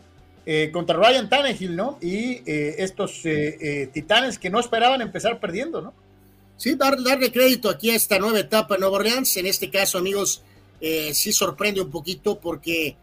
Eh, 0.49 0.71
contra 0.71 0.95
Ryan 0.95 1.27
Tannehill, 1.27 1.75
¿no? 1.75 1.99
Y 2.01 2.41
eh, 2.49 2.75
estos 2.77 3.19
eh, 3.25 3.89
titanes 3.93 4.39
que 4.39 4.49
no 4.49 4.61
esperaban 4.61 5.01
empezar 5.01 5.41
perdiendo, 5.41 5.81
¿no? 5.81 5.93
Sí, 6.55 6.75
darle 6.75 7.33
crédito 7.33 7.69
aquí 7.69 7.89
a 7.89 7.95
esta 7.95 8.17
nueva 8.17 8.39
etapa 8.39 8.75
en 8.75 8.79
Nueva 8.79 8.95
Orleans. 8.95 9.35
En 9.35 9.45
este 9.45 9.69
caso, 9.69 9.97
amigos, 9.97 10.43
sí 10.79 11.33
sorprende 11.33 11.81
un 11.81 11.91
poquito 11.91 12.39
porque 12.39 12.95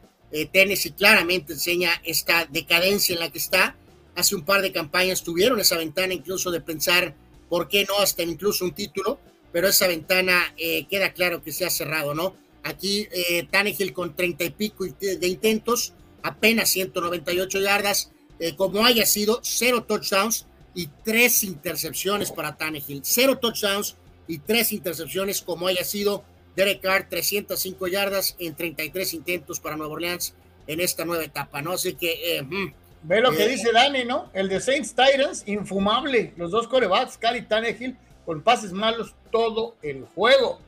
Tennessee 0.52 0.92
claramente 0.92 1.52
enseña 1.52 1.90
esta 2.02 2.46
decadencia 2.46 3.12
en 3.12 3.20
la 3.20 3.30
que 3.30 3.38
está. 3.38 3.76
Hace 4.16 4.34
un 4.34 4.42
par 4.46 4.62
de 4.62 4.72
campañas 4.72 5.22
tuvieron 5.22 5.60
esa 5.60 5.76
ventana 5.76 6.14
incluso 6.14 6.50
de 6.50 6.62
pensar, 6.62 7.14
¿por 7.50 7.68
qué 7.68 7.84
no? 7.84 7.98
Hasta 7.98 8.22
incluso 8.22 8.64
un 8.64 8.72
título, 8.72 9.20
pero 9.52 9.68
esa 9.68 9.86
ventana 9.86 10.54
queda 10.88 11.12
claro 11.12 11.42
que 11.42 11.52
se 11.52 11.66
ha 11.66 11.70
cerrado, 11.70 12.14
¿no? 12.14 12.34
Aquí 12.62 13.06
Tannehill 13.50 13.92
con 13.92 14.16
treinta 14.16 14.44
y 14.44 14.50
pico 14.50 14.84
de 14.84 15.28
intentos, 15.28 15.92
apenas 16.24 16.70
198 16.70 17.60
yardas, 17.60 18.10
eh, 18.40 18.56
como 18.56 18.84
haya 18.84 19.06
sido, 19.06 19.38
cero 19.42 19.84
touchdowns 19.84 20.46
y 20.74 20.88
tres 21.04 21.44
intercepciones 21.44 22.32
para 22.32 22.56
Tannehill. 22.56 23.02
Cero 23.04 23.38
touchdowns 23.38 23.96
y 24.26 24.38
tres 24.38 24.72
intercepciones, 24.72 25.42
como 25.42 25.68
haya 25.68 25.84
sido. 25.84 26.24
Derek 26.56 26.80
Carr, 26.80 27.08
305 27.08 27.88
yardas 27.88 28.36
en 28.38 28.54
33 28.54 29.14
intentos 29.14 29.60
para 29.60 29.76
Nueva 29.76 29.94
Orleans 29.94 30.34
en 30.66 30.80
esta 30.80 31.04
nueva 31.04 31.24
etapa, 31.24 31.62
¿no? 31.62 31.72
Así 31.72 31.94
que. 31.94 32.38
Eh, 32.38 32.42
mm, 32.42 32.72
Ve 33.02 33.20
lo 33.20 33.32
que 33.32 33.44
eh, 33.44 33.48
dice 33.48 33.70
Dani, 33.70 34.04
¿no? 34.04 34.30
El 34.32 34.48
de 34.48 34.60
Saints 34.60 34.94
Titans, 34.94 35.42
infumable. 35.46 36.32
Los 36.36 36.50
dos 36.50 36.66
corebacks, 36.68 37.18
Cali 37.18 37.42
Tannehill, 37.42 37.98
con 38.24 38.40
pases 38.40 38.72
malos 38.72 39.14
todo 39.30 39.76
el 39.82 40.06
juego. 40.14 40.60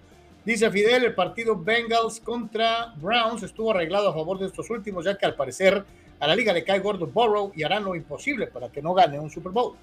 Dice 0.47 0.71
Fidel, 0.71 1.03
el 1.03 1.15
partido 1.15 1.61
Bengals 1.61 2.21
contra 2.21 2.95
Browns 2.99 3.43
estuvo 3.43 3.73
arreglado 3.73 4.11
a 4.11 4.15
favor 4.15 4.39
de 4.39 4.47
estos 4.47 4.71
últimos, 4.71 5.05
ya 5.05 5.19
que 5.19 5.27
al 5.27 5.35
parecer 5.35 5.85
a 6.21 6.27
la 6.29 6.37
liga 6.37 6.53
le 6.53 6.63
cae 6.63 6.79
gordo 6.79 7.09
Burrow 7.09 7.51
y 7.57 7.65
harán 7.65 7.83
lo 7.83 7.97
imposible 7.97 8.47
para 8.47 8.71
que 8.71 8.81
no 8.81 8.95
gane 8.95 9.19
un 9.19 9.29
Super 9.29 9.51
Bowl. 9.51 9.75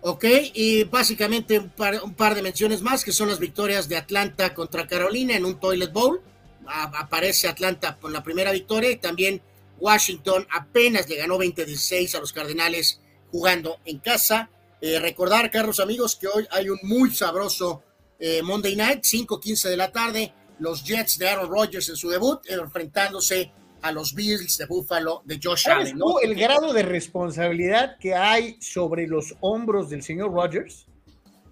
Ok, 0.00 0.24
y 0.54 0.82
básicamente 0.82 1.60
un 1.60 2.14
par, 2.14 2.34
de 2.34 2.42
menciones 2.42 2.82
más, 2.82 3.04
que 3.04 3.12
son 3.12 3.28
las 3.28 3.38
victorias 3.38 3.88
de 3.88 3.98
Atlanta 3.98 4.52
contra 4.52 4.88
Carolina 4.88 5.36
en 5.36 5.44
un 5.44 5.60
Toilet 5.60 5.92
Bowl. 5.92 6.20
aparece 6.66 7.46
Atlanta 7.46 7.98
con 8.00 8.12
la 8.12 8.24
primera 8.24 8.50
victoria 8.50 8.90
y 8.90 8.96
también 8.96 9.40
Washington 9.78 10.44
apenas 10.50 11.08
le 11.08 11.14
ganó 11.14 11.38
20-16 11.38 12.16
a 12.16 12.18
los 12.18 12.32
Cardenales 12.32 13.00
jugando 13.30 13.78
en 13.84 14.00
casa. 14.00 14.50
Eh, 14.80 14.98
recordar, 14.98 15.52
Carlos 15.52 15.78
amigos, 15.78 16.16
que 16.16 16.26
hoy 16.26 16.48
hay 16.50 16.68
un 16.68 16.80
muy 16.82 17.14
sabroso 17.14 17.84
eh, 18.20 18.42
Monday 18.42 18.76
Night, 18.76 19.02
5:15 19.02 19.68
de 19.68 19.76
la 19.76 19.90
tarde, 19.90 20.32
los 20.58 20.84
Jets 20.84 21.18
de 21.18 21.28
Aaron 21.28 21.50
Rodgers 21.50 21.88
en 21.88 21.96
su 21.96 22.10
debut, 22.10 22.40
enfrentándose 22.48 23.50
a 23.82 23.92
los 23.92 24.14
Bills 24.14 24.58
de 24.58 24.66
Buffalo 24.66 25.22
de 25.24 25.40
Josh 25.42 25.68
Allen. 25.68 25.96
¿no? 25.96 26.20
el 26.20 26.34
grado 26.34 26.72
de 26.72 26.82
responsabilidad 26.82 27.96
que 27.98 28.14
hay 28.14 28.56
sobre 28.60 29.06
los 29.06 29.34
hombros 29.40 29.88
del 29.88 30.02
señor 30.02 30.32
Rodgers? 30.32 30.86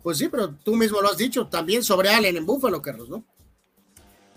Pues 0.03 0.19
sí, 0.19 0.29
pero 0.29 0.55
tú 0.55 0.77
mismo 0.77 1.01
lo 1.01 1.11
has 1.11 1.17
dicho, 1.17 1.49
también 1.49 1.83
sobre 1.83 2.11
Allen 2.11 2.37
en 2.37 2.47
Búfalo, 2.47 2.81
Carlos, 2.81 3.09
¿no? 3.09 3.25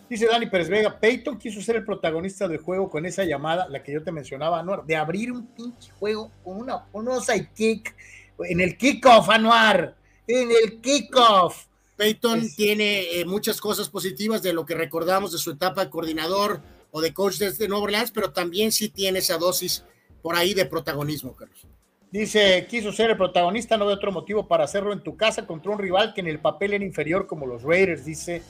Dice 0.10 0.26
Dani 0.26 0.48
Pérez 0.48 0.68
Vega, 0.68 1.00
Peyton 1.00 1.38
quiso 1.38 1.62
ser 1.62 1.78
el 1.78 1.86
protagonista 1.86 2.46
del 2.46 2.58
juego 2.58 2.90
con 2.90 3.06
esa 3.06 3.24
llamada, 3.24 3.70
la 3.70 3.82
que 3.82 3.94
yo 3.94 4.04
te 4.04 4.12
mencionaba, 4.12 4.60
Anuar, 4.60 4.86
de 4.86 4.98
abrir 4.98 5.32
un 5.32 5.48
pinche 5.48 5.92
juego 5.98 6.30
con 6.44 6.58
una, 6.58 6.86
un 6.92 7.08
onside 7.08 7.50
kick 7.56 7.96
en 8.40 8.60
el 8.60 8.78
kickoff, 8.78 9.30
Anuar, 9.30 9.96
en 10.28 10.50
el 10.52 10.82
kickoff. 10.82 11.68
Peyton 12.06 12.50
tiene 12.56 13.20
eh, 13.20 13.26
muchas 13.26 13.62
cosas 13.62 13.88
positivas 13.88 14.42
de 14.42 14.54
lo 14.54 14.66
que 14.66 14.74
recordamos 14.74 15.32
de 15.32 15.38
su 15.38 15.52
etapa 15.52 15.84
de 15.86 15.92
coordinador 15.92 16.60
o 16.90 17.00
de 17.00 17.14
coach 17.14 17.38
desde 17.38 17.68
Nueva 17.68 17.84
Orleans, 17.84 18.10
pero 18.12 18.32
también 18.32 18.72
sí 18.72 18.90
tiene 18.90 19.20
esa 19.20 19.38
dosis 19.38 19.84
por 20.24 20.36
ahí 20.36 20.56
de 20.56 20.66
protagonismo, 20.66 21.36
Carlos. 21.36 21.68
Dice, 22.12 22.66
quiso 22.68 22.92
ser 22.92 23.12
el 23.12 23.18
protagonista, 23.18 23.78
no 23.78 23.86
veo 23.86 23.96
otro 23.96 24.12
motivo 24.12 24.48
para 24.48 24.64
hacerlo 24.64 24.94
en 24.94 25.02
tu 25.02 25.16
casa 25.16 25.46
contra 25.46 25.72
un 25.72 25.78
rival 25.78 26.16
que 26.16 26.22
en 26.22 26.28
el 26.28 26.40
papel 26.40 26.74
era 26.74 26.84
inferior 26.84 27.28
como 27.28 27.46
los 27.46 27.62
Raiders, 27.62 28.04
dice 28.04 28.42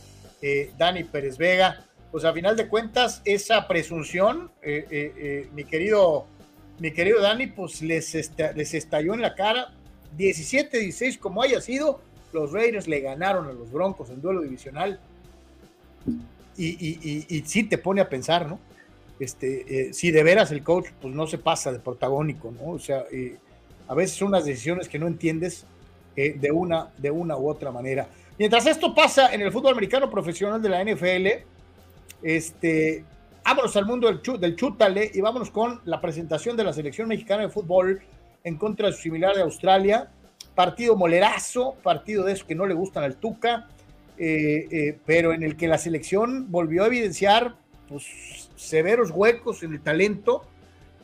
eh, 0.41 0.71
Dani 0.77 1.03
Pérez 1.03 1.37
Vega. 1.37 1.85
Pues 2.09 2.23
a 2.23 2.31
final 2.31 2.55
de 2.55 2.69
cuentas, 2.69 3.21
esa 3.25 3.67
presunción, 3.67 4.49
eh, 4.61 4.85
eh, 4.89 5.13
eh, 5.17 5.49
mi 5.53 5.65
querido 5.65 6.25
mi 6.79 6.91
querido 6.93 7.19
Dani, 7.21 7.47
pues 7.47 7.81
les, 7.81 8.15
esta- 8.15 8.53
les 8.53 8.73
estalló 8.73 9.13
en 9.13 9.21
la 9.21 9.35
cara. 9.35 9.73
17-16 10.17 11.19
como 11.19 11.41
haya 11.43 11.61
sido, 11.61 12.01
los 12.33 12.51
Raiders 12.51 12.87
le 12.87 13.01
ganaron 13.01 13.47
a 13.47 13.53
los 13.53 13.71
Broncos 13.71 14.09
en 14.09 14.21
duelo 14.21 14.41
divisional. 14.41 14.99
Y, 16.57 16.67
y, 16.67 16.99
y, 17.01 17.37
y 17.37 17.41
sí 17.45 17.63
te 17.63 17.77
pone 17.77 18.01
a 18.01 18.09
pensar, 18.09 18.47
¿no? 18.47 18.59
Este, 19.21 19.89
eh, 19.89 19.93
si 19.93 20.09
de 20.09 20.23
veras 20.23 20.51
el 20.51 20.63
coach 20.63 20.87
pues 20.99 21.13
no 21.13 21.27
se 21.27 21.37
pasa 21.37 21.71
de 21.71 21.77
protagónico, 21.77 22.51
¿no? 22.51 22.71
O 22.71 22.79
sea, 22.79 23.05
eh, 23.11 23.37
a 23.87 23.93
veces 23.93 24.17
son 24.17 24.29
unas 24.29 24.45
decisiones 24.45 24.89
que 24.89 24.97
no 24.97 25.05
entiendes 25.05 25.65
eh, 26.15 26.35
de, 26.39 26.51
una, 26.51 26.89
de 26.97 27.11
una 27.11 27.37
u 27.37 27.47
otra 27.47 27.71
manera. 27.71 28.07
Mientras 28.39 28.65
esto 28.65 28.95
pasa 28.95 29.31
en 29.31 29.41
el 29.41 29.51
fútbol 29.51 29.73
americano 29.73 30.09
profesional 30.09 30.59
de 30.59 30.69
la 30.69 30.83
NFL, 30.83 31.27
este, 32.23 33.05
vámonos 33.45 33.75
al 33.75 33.85
mundo 33.85 34.07
del, 34.07 34.39
del 34.39 34.55
chútale 34.55 35.11
y 35.13 35.21
vámonos 35.21 35.51
con 35.51 35.81
la 35.85 36.01
presentación 36.01 36.57
de 36.57 36.63
la 36.63 36.73
selección 36.73 37.07
mexicana 37.07 37.43
de 37.43 37.49
fútbol 37.49 38.01
en 38.43 38.57
contra 38.57 38.87
de 38.87 38.93
su 38.93 39.03
similar 39.03 39.35
de 39.35 39.43
Australia. 39.43 40.09
Partido 40.55 40.95
molerazo, 40.95 41.75
partido 41.81 42.25
de 42.25 42.33
esos 42.33 42.45
que 42.45 42.55
no 42.55 42.65
le 42.65 42.73
gustan 42.73 43.03
al 43.03 43.15
Tuca, 43.15 43.67
eh, 44.23 44.67
eh, 44.69 44.99
pero 45.03 45.33
en 45.33 45.41
el 45.41 45.57
que 45.57 45.67
la 45.67 45.79
selección 45.79 46.51
volvió 46.51 46.83
a 46.83 46.87
evidenciar 46.87 47.55
pues, 47.87 48.51
severos 48.55 49.09
huecos 49.09 49.63
en 49.63 49.73
el 49.73 49.81
talento, 49.81 50.43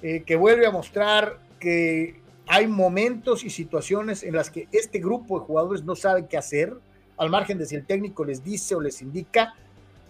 eh, 0.04 0.22
que 0.24 0.36
vuelve 0.36 0.68
a 0.68 0.72
mostrar 0.72 1.40
que 1.60 2.20
hay 2.46 2.68
momentos 2.68 3.44
y 3.44 3.50
situaciones 3.50 4.22
en 4.22 4.36
las 4.36 4.52
que 4.52 4.68
este 4.72 5.00
grupo 5.00 5.40
de 5.40 5.46
jugadores 5.48 5.84
no 5.84 5.96
sabe 5.96 6.28
qué 6.28 6.38
hacer, 6.38 6.76
al 7.18 7.32
margen 7.32 7.58
de 7.58 7.66
si 7.66 7.74
el 7.74 7.88
técnico 7.88 8.24
les 8.24 8.44
dice 8.44 8.76
o 8.76 8.82
les 8.82 9.02
indica, 9.02 9.56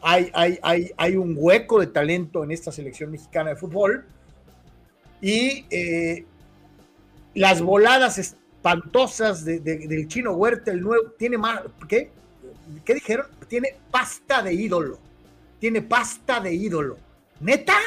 hay, 0.02 0.30
hay, 0.34 0.60
hay, 0.62 0.92
hay 0.98 1.16
un 1.16 1.34
hueco 1.38 1.80
de 1.80 1.88
talento 1.88 2.44
en 2.44 2.52
esta 2.52 2.74
selección 2.74 3.12
mexicana 3.12 3.52
de 3.52 3.56
fútbol. 3.56 4.06
Y 5.22 5.66
las 7.34 7.62
voladas 7.62 8.38
espantosas 8.58 9.46
de- 9.46 9.60
de- 9.60 9.88
del 9.88 10.08
chino 10.08 10.34
Huerta, 10.34 10.72
el 10.72 10.82
nuevo, 10.82 11.12
tiene 11.18 11.38
más, 11.38 11.62
¿qué? 11.88 12.12
¿Qué 12.84 12.96
dijeron? 12.96 13.28
Tiene 13.48 13.76
pasta 13.92 14.42
de 14.42 14.54
ídolo, 14.54 15.00
tiene 15.60 15.82
pasta 15.82 16.40
de 16.40 16.54
ídolo. 16.54 16.98
¿Neta? 17.40 17.78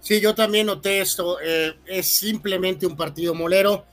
Sí, 0.00 0.20
yo 0.20 0.34
también 0.34 0.66
noté 0.66 1.00
esto. 1.00 1.38
eh, 1.40 1.74
es 1.86 2.06
simplemente 2.08 2.86
un 2.86 2.96
partido 2.96 3.34
molero. 3.34 3.84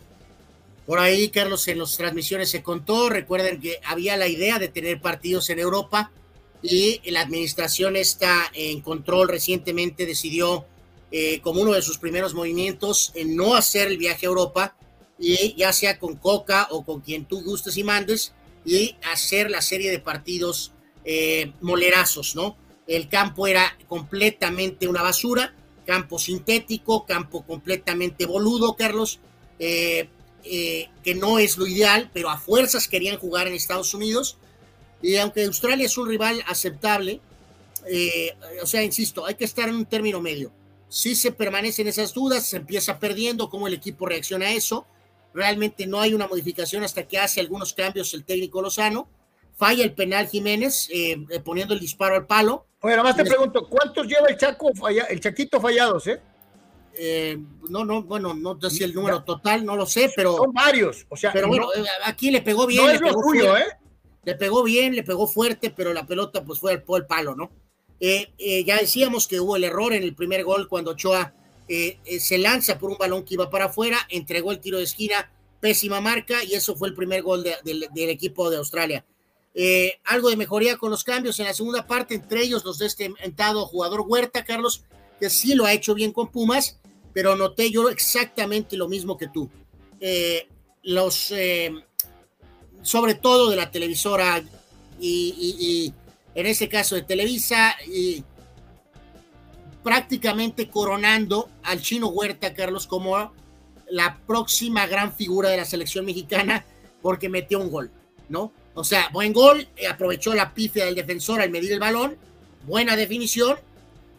Por 0.88 0.97
ahí, 0.97 1.30
Carlos, 1.30 1.67
en 1.67 1.77
las 1.77 1.95
transmisiones 1.95 2.49
se 2.49 2.63
contó. 2.63 3.09
Recuerden 3.09 3.61
que 3.61 3.80
había 3.85 4.17
la 4.17 4.27
idea 4.27 4.57
de 4.57 4.69
tener 4.69 4.99
partidos 4.99 5.49
en 5.51 5.59
Europa 5.59 6.11
y 6.63 6.99
la 7.11 7.21
administración 7.21 7.95
está 7.95 8.49
en 8.53 8.81
control 8.81 9.30
recientemente 9.30 10.07
decidió, 10.07 10.65
eh, 11.11 11.40
como 11.41 11.61
uno 11.61 11.73
de 11.73 11.81
sus 11.81 11.98
primeros 11.98 12.34
movimientos, 12.34 13.11
en 13.15 13.36
no 13.36 13.56
hacer 13.56 13.88
el 13.88 13.98
viaje 13.98 14.26
a 14.26 14.30
Europa 14.30 14.76
y 15.18 15.56
ya 15.56 15.73
sea 15.73 15.99
con 15.99 16.15
Coca 16.15 16.68
o 16.72 16.86
con 16.86 17.02
quien 17.02 17.26
tú 17.26 17.41
gustes 17.44 17.77
y 17.77 17.84
mandes 17.84 18.34
y 18.65 18.95
hacer 19.11 19.49
la 19.49 19.61
serie 19.61 19.91
de 19.91 19.99
partidos 19.99 20.72
eh, 21.06 21.53
molerazos, 21.61 22.36
¿no? 22.36 22.57
El 22.88 23.10
campo 23.10 23.48
era 23.48 23.77
completamente 23.88 24.88
una 24.88 25.02
basura 25.02 25.53
campo 25.90 26.19
sintético, 26.19 27.03
campo 27.03 27.41
completamente 27.41 28.27
boludo, 28.27 28.76
Carlos, 28.76 29.19
eh, 29.57 30.07
eh, 30.44 30.88
que 31.03 31.15
no 31.15 31.40
es 31.40 31.57
lo 31.57 31.65
ideal, 31.65 32.11
pero 32.14 32.30
a 32.30 32.38
fuerzas 32.38 32.88
querían 32.88 33.18
jugar 33.18 33.48
en 33.48 33.56
Estados 33.56 33.95
Unidos. 33.95 34.38
Y 35.02 35.15
aunque 35.15 35.45
Australia 35.45 35.88
es 35.88 35.98
un 35.98 36.07
rival 36.07 36.44
aceptable, 36.45 37.22
eh, 37.88 38.36
o 38.61 38.68
sea, 38.68 38.84
insisto, 38.84 39.26
hay 39.26 39.34
que 39.34 39.45
estar 39.45 39.68
en 39.68 39.77
un 39.77 39.86
término 39.88 40.22
medio. 40.22 40.52
Si 40.90 41.16
se 41.16 41.32
permanecen 41.32 41.88
esas 41.88 42.14
dudas, 42.14 42.45
se 42.48 42.57
empieza 42.57 42.99
perdiendo, 42.99 43.49
cómo 43.49 43.68
el 43.68 43.74
equipo 43.76 44.06
reacciona 44.07 44.48
a 44.48 44.52
eso. 44.52 44.86
Realmente 45.34 45.86
no 45.86 46.02
hay 46.02 46.14
una 46.14 46.28
modificación 46.28 46.84
hasta 46.84 47.07
que 47.07 47.20
hace 47.20 47.40
algunos 47.40 47.74
cambios 47.74 48.14
el 48.14 48.26
técnico 48.26 48.61
Lozano. 48.61 49.07
Falla 49.56 49.84
el 49.84 49.94
penal 49.94 50.28
Jiménez, 50.28 50.90
eh, 50.91 51.18
eh, 51.30 51.40
poniendo 51.41 51.74
el 51.74 51.80
disparo 51.80 52.16
al 52.16 52.26
palo. 52.26 52.66
Oye, 52.82 52.95
nada 52.95 53.03
más 53.03 53.16
te 53.16 53.26
pregunto, 53.26 53.68
¿cuántos 53.70 54.07
lleva 54.07 54.28
el 54.30 54.38
Chaco, 54.38 54.72
falla- 54.74 55.06
el 55.10 55.20
Chaquito 55.20 55.60
fallados, 55.61 56.07
eh? 56.07 56.22
Eh, 56.94 57.38
no, 57.70 57.86
no, 57.86 58.02
bueno, 58.03 58.34
no 58.34 58.60
sé 58.60 58.70
si 58.70 58.84
el 58.84 58.94
número 58.94 59.24
total, 59.24 59.64
no 59.66 59.76
lo 59.76 59.86
sé, 59.86 60.11
pero, 60.16 60.38
Son 60.38 60.53
varios, 60.53 61.06
o 61.10 61.16
sea, 61.16 61.32
pero 61.32 61.48
no, 61.48 61.52
bueno, 61.52 61.68
eh, 61.76 61.86
aquí 62.06 62.32
le 62.32 62.41
pegó 62.41 62.66
bien. 62.66 62.82
no 62.84 62.88
le 62.90 62.95
es 62.95 63.02
lo 63.02 63.07
pegó 63.10 63.22
tuyo, 63.22 63.48
fuerte, 63.49 63.70
¿eh? 63.70 63.74
Le 64.24 64.36
pegó 64.36 64.64
bien, 64.64 64.95
le 64.95 65.03
pegó 65.03 65.28
fuerte, 65.28 65.70
pero 65.70 65.94
la 65.94 66.06
pelota 66.07 66.44
pues 66.44 66.60
fue 66.60 66.74
al, 66.74 66.82
fue 66.82 66.99
al 66.99 67.06
palo, 67.06 67.36
¿no? 67.36 67.52
Eh, 67.99 68.31
eh, 68.38 68.63
ya 68.63 68.77
decíamos 68.77 69.27
que 69.27 69.39
hubo 69.39 69.55
el 69.55 69.63
error 69.65 69.93
en 69.93 70.03
el 70.03 70.15
primer 70.15 70.43
gol 70.43 70.67
cuando 70.69 70.91
Ochoa 70.91 71.34
eh, 71.67 71.97
se 72.19 72.38
lanza 72.38 72.80
por 72.80 72.89
un 72.91 72.97
balón 72.97 73.23
que 73.26 73.34
iba 73.35 73.49
para 73.49 73.65
afuera, 73.65 73.97
entregó 74.09 74.51
el 74.51 74.59
tiro 74.59 74.77
de 74.77 74.85
esquina, 74.85 75.31
pésima 75.59 75.99
marca, 76.01 76.43
y 76.43 76.53
eso 76.53 76.76
fue 76.76 76.88
el 76.88 76.95
primer 76.95 77.21
gol 77.21 77.43
de- 77.43 77.57
del- 77.63 78.09
equipo 78.09 78.49
de 78.49 78.57
Australia. 78.57 79.05
Algo 80.05 80.30
de 80.30 80.38
mejoría 80.38 80.77
con 80.77 80.89
los 80.89 81.03
cambios 81.03 81.38
en 81.39 81.45
la 81.45 81.53
segunda 81.53 81.85
parte, 81.85 82.15
entre 82.15 82.41
ellos 82.41 82.63
los 82.63 82.77
de 82.80 82.85
este 82.85 83.09
mentado 83.09 83.65
jugador 83.65 84.05
Huerta, 84.07 84.45
Carlos, 84.45 84.84
que 85.19 85.30
sí 85.30 85.53
lo 85.53 85.65
ha 85.65 85.73
hecho 85.73 85.93
bien 85.93 86.13
con 86.13 86.31
Pumas, 86.31 86.80
pero 87.13 87.35
noté 87.35 87.69
yo 87.69 87.89
exactamente 87.89 88.77
lo 88.77 88.88
mismo 88.88 89.17
que 89.17 89.27
tú. 89.27 89.49
Los, 90.81 91.34
sobre 92.81 93.15
todo 93.15 93.49
de 93.49 93.57
la 93.57 93.69
televisora 93.69 94.41
y 95.01 95.93
en 96.41 96.48
este 96.48 96.70
caso 96.70 96.95
de 96.95 97.02
Televisa, 97.02 97.76
y 97.88 98.24
prácticamente 99.84 100.70
coronando 100.70 101.49
al 101.64 101.82
chino 101.82 102.07
Huerta, 102.07 102.53
Carlos, 102.53 102.88
como 102.88 103.34
la 103.90 104.18
próxima 104.28 104.86
gran 104.88 105.14
figura 105.14 105.49
de 105.49 105.57
la 105.57 105.66
selección 105.66 106.06
mexicana 106.06 106.66
porque 107.02 107.30
metió 107.30 107.60
un 107.60 107.72
gol, 107.72 107.91
¿no? 108.28 108.52
O 108.74 108.84
sea, 108.84 109.10
buen 109.11 109.34
gol, 109.34 109.68
eh, 109.76 109.88
aprovechó 109.88 110.34
la 110.34 110.53
pifia 110.53 110.86
del 110.86 110.95
defensor 110.95 111.41
al 111.41 111.49
medir 111.49 111.72
el 111.72 111.80
balón, 111.80 112.18
buena 112.66 112.95
definición, 112.95 113.57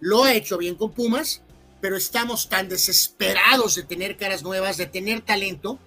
lo 0.01 0.25
ha 0.25 0.35
hecho 0.35 0.59
bien 0.59 0.75
con 0.75 0.93
Pumas, 0.93 1.43
pero 1.81 1.97
estamos 1.97 2.49
tan 2.49 2.69
desesperados 2.69 3.75
de 3.75 3.85
tener 3.85 4.17
caras 4.17 4.43
nuevas, 4.43 4.77
de 4.77 4.87
tener 4.87 5.21
talento, 5.21 5.79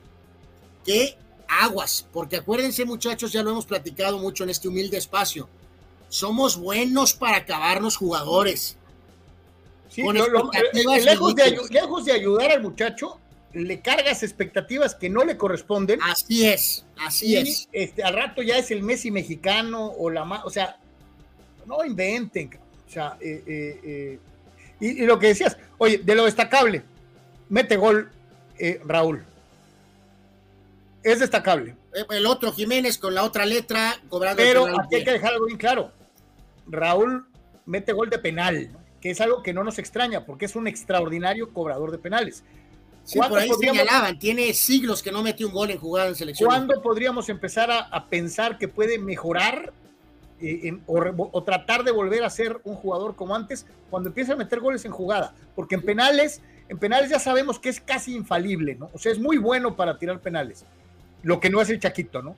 que 0.85 1.17
aguas, 1.47 2.07
porque 2.11 2.37
acuérdense 2.37 2.85
muchachos, 2.85 3.31
ya 3.31 3.43
lo 3.43 3.51
hemos 3.51 3.65
platicado 3.65 4.17
mucho 4.17 4.43
en 4.43 4.49
este 4.49 4.67
humilde 4.67 4.97
espacio, 4.97 5.49
somos 6.13 6.57
buenos 6.57 7.15
para 7.15 7.37
acabarnos 7.37 7.97
jugadores. 7.97 8.77
Sí, 9.89 10.03
con 10.03 10.15
lo- 10.15 10.23
expectativas 10.53 10.97
eh, 10.99 11.05
lejos, 11.05 11.35
de, 11.35 11.59
lejos 11.71 12.07
ayudar 12.07 12.51
al 12.51 12.61
muchacho, 12.61 13.19
le 13.51 13.81
cargas 13.81 14.21
expectativas 14.21 14.93
que 14.93 15.09
no 15.09 15.23
le 15.25 15.37
corresponden. 15.37 15.99
Así 16.03 16.45
es, 16.45 16.85
así 17.03 17.33
y, 17.33 17.37
es. 17.37 17.67
Este, 17.71 18.03
al 18.03 18.13
rato 18.13 18.43
ya 18.43 18.57
es 18.59 18.69
el 18.69 18.83
Messi 18.83 19.09
mexicano 19.09 19.87
o 19.87 20.11
la 20.11 20.23
ma- 20.23 20.43
o 20.45 20.51
sea, 20.51 20.77
no 21.65 21.83
inventen. 21.83 22.59
O 22.87 22.91
sea, 22.91 23.17
eh, 23.19 23.43
eh, 23.47 23.79
eh, 23.83 24.19
y, 24.79 25.03
y 25.03 25.05
lo 25.07 25.17
que 25.17 25.27
decías, 25.27 25.57
oye, 25.79 25.97
de 25.97 26.13
lo 26.13 26.25
destacable, 26.25 26.83
mete 27.49 27.75
gol 27.75 28.11
eh, 28.59 28.79
Raúl. 28.85 29.23
Es 31.01 31.19
destacable. 31.19 31.75
Eh, 31.95 32.05
El 32.11 32.27
otro 32.27 32.51
Jiménez 32.53 32.99
con 32.99 33.15
la 33.15 33.23
otra 33.23 33.47
letra 33.47 33.99
cobrando 34.09 34.41
Pero 34.43 34.67
aquí 34.79 34.95
hay 34.97 35.03
que 35.03 35.11
dejar 35.11 35.33
algo 35.33 35.47
bien 35.47 35.57
claro. 35.57 35.91
Raúl 36.67 37.25
mete 37.65 37.93
gol 37.93 38.09
de 38.09 38.19
penal, 38.19 38.69
¿no? 38.71 38.79
que 39.01 39.09
es 39.11 39.19
algo 39.21 39.43
que 39.43 39.53
no 39.53 39.63
nos 39.63 39.79
extraña, 39.79 40.25
porque 40.25 40.45
es 40.45 40.55
un 40.55 40.67
extraordinario 40.67 41.51
cobrador 41.51 41.91
de 41.91 41.97
penales. 41.97 42.43
Sí, 43.03 43.17
¿Cuándo 43.17 43.35
por 43.35 43.43
ahí 43.43 43.49
señalaban, 43.59 44.17
tiene 44.17 44.53
siglos 44.53 45.03
que 45.03 45.11
no 45.11 45.21
metió 45.21 45.47
un 45.47 45.53
gol 45.53 45.71
en 45.71 45.77
jugada 45.77 46.07
en 46.07 46.15
selección. 46.15 46.47
¿Cuándo 46.47 46.81
podríamos 46.81 47.27
empezar 47.27 47.69
a, 47.69 47.79
a 47.79 48.07
pensar 48.07 48.57
que 48.57 48.69
puede 48.69 48.97
mejorar 48.97 49.73
eh, 50.39 50.61
en- 50.63 50.83
o, 50.87 51.29
o 51.33 51.43
tratar 51.43 51.83
de 51.83 51.91
volver 51.91 52.23
a 52.23 52.29
ser 52.29 52.61
un 52.63 52.75
jugador 52.75 53.15
como 53.17 53.35
antes 53.35 53.65
cuando 53.89 54.07
empieza 54.07 54.33
a 54.33 54.35
meter 54.37 54.61
goles 54.61 54.85
en 54.85 54.91
jugada? 54.91 55.33
Porque 55.53 55.75
en 55.75 55.81
penales, 55.81 56.41
en 56.69 56.77
penales 56.79 57.09
ya 57.09 57.19
sabemos 57.19 57.59
que 57.59 57.67
es 57.67 57.81
casi 57.81 58.15
infalible, 58.15 58.75
¿no? 58.75 58.89
O 58.93 58.97
sea, 58.97 59.11
es 59.11 59.19
muy 59.19 59.37
bueno 59.37 59.75
para 59.75 59.97
tirar 59.97 60.21
penales. 60.21 60.63
lo 61.23 61.41
que 61.41 61.49
no 61.49 61.59
es 61.59 61.69
el 61.69 61.81
Chaquito, 61.81 62.21
¿no? 62.21 62.37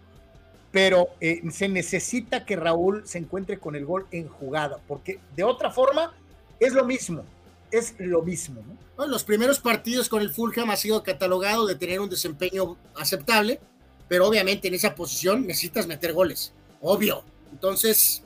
Pero 0.76 1.08
eh, 1.22 1.42
se 1.52 1.70
necesita 1.70 2.44
que 2.44 2.58
Raúl 2.58 3.08
se 3.08 3.18
encuentre 3.18 3.60
con 3.60 3.78
el 3.78 3.86
gol 3.86 4.08
en 4.12 4.28
jugada, 4.28 4.78
porque 4.90 5.22
de 5.34 5.46
otra 5.46 5.72
forma 5.72 6.14
es 6.60 6.74
lo 6.74 6.84
mismo, 6.84 7.24
es 7.72 7.96
lo 7.98 8.22
mismo, 8.24 8.62
¿no? 8.62 8.76
Bueno, 8.98 9.14
los 9.14 9.24
primeros 9.24 9.60
partidos 9.60 10.10
con 10.10 10.22
el 10.22 10.32
Fulham 10.32 10.70
ha 10.72 10.76
sido 10.76 11.02
catalogado 11.02 11.66
de 11.66 11.76
tener 11.76 12.02
un 12.02 12.10
desempeño 12.10 12.76
aceptable, 12.94 13.62
pero 14.10 14.28
obviamente 14.28 14.68
en 14.68 14.74
esa 14.74 14.96
posición 14.96 15.48
necesitas 15.48 15.88
meter 15.88 16.12
goles, 16.12 16.52
obvio. 16.82 17.24
Entonces, 17.54 18.22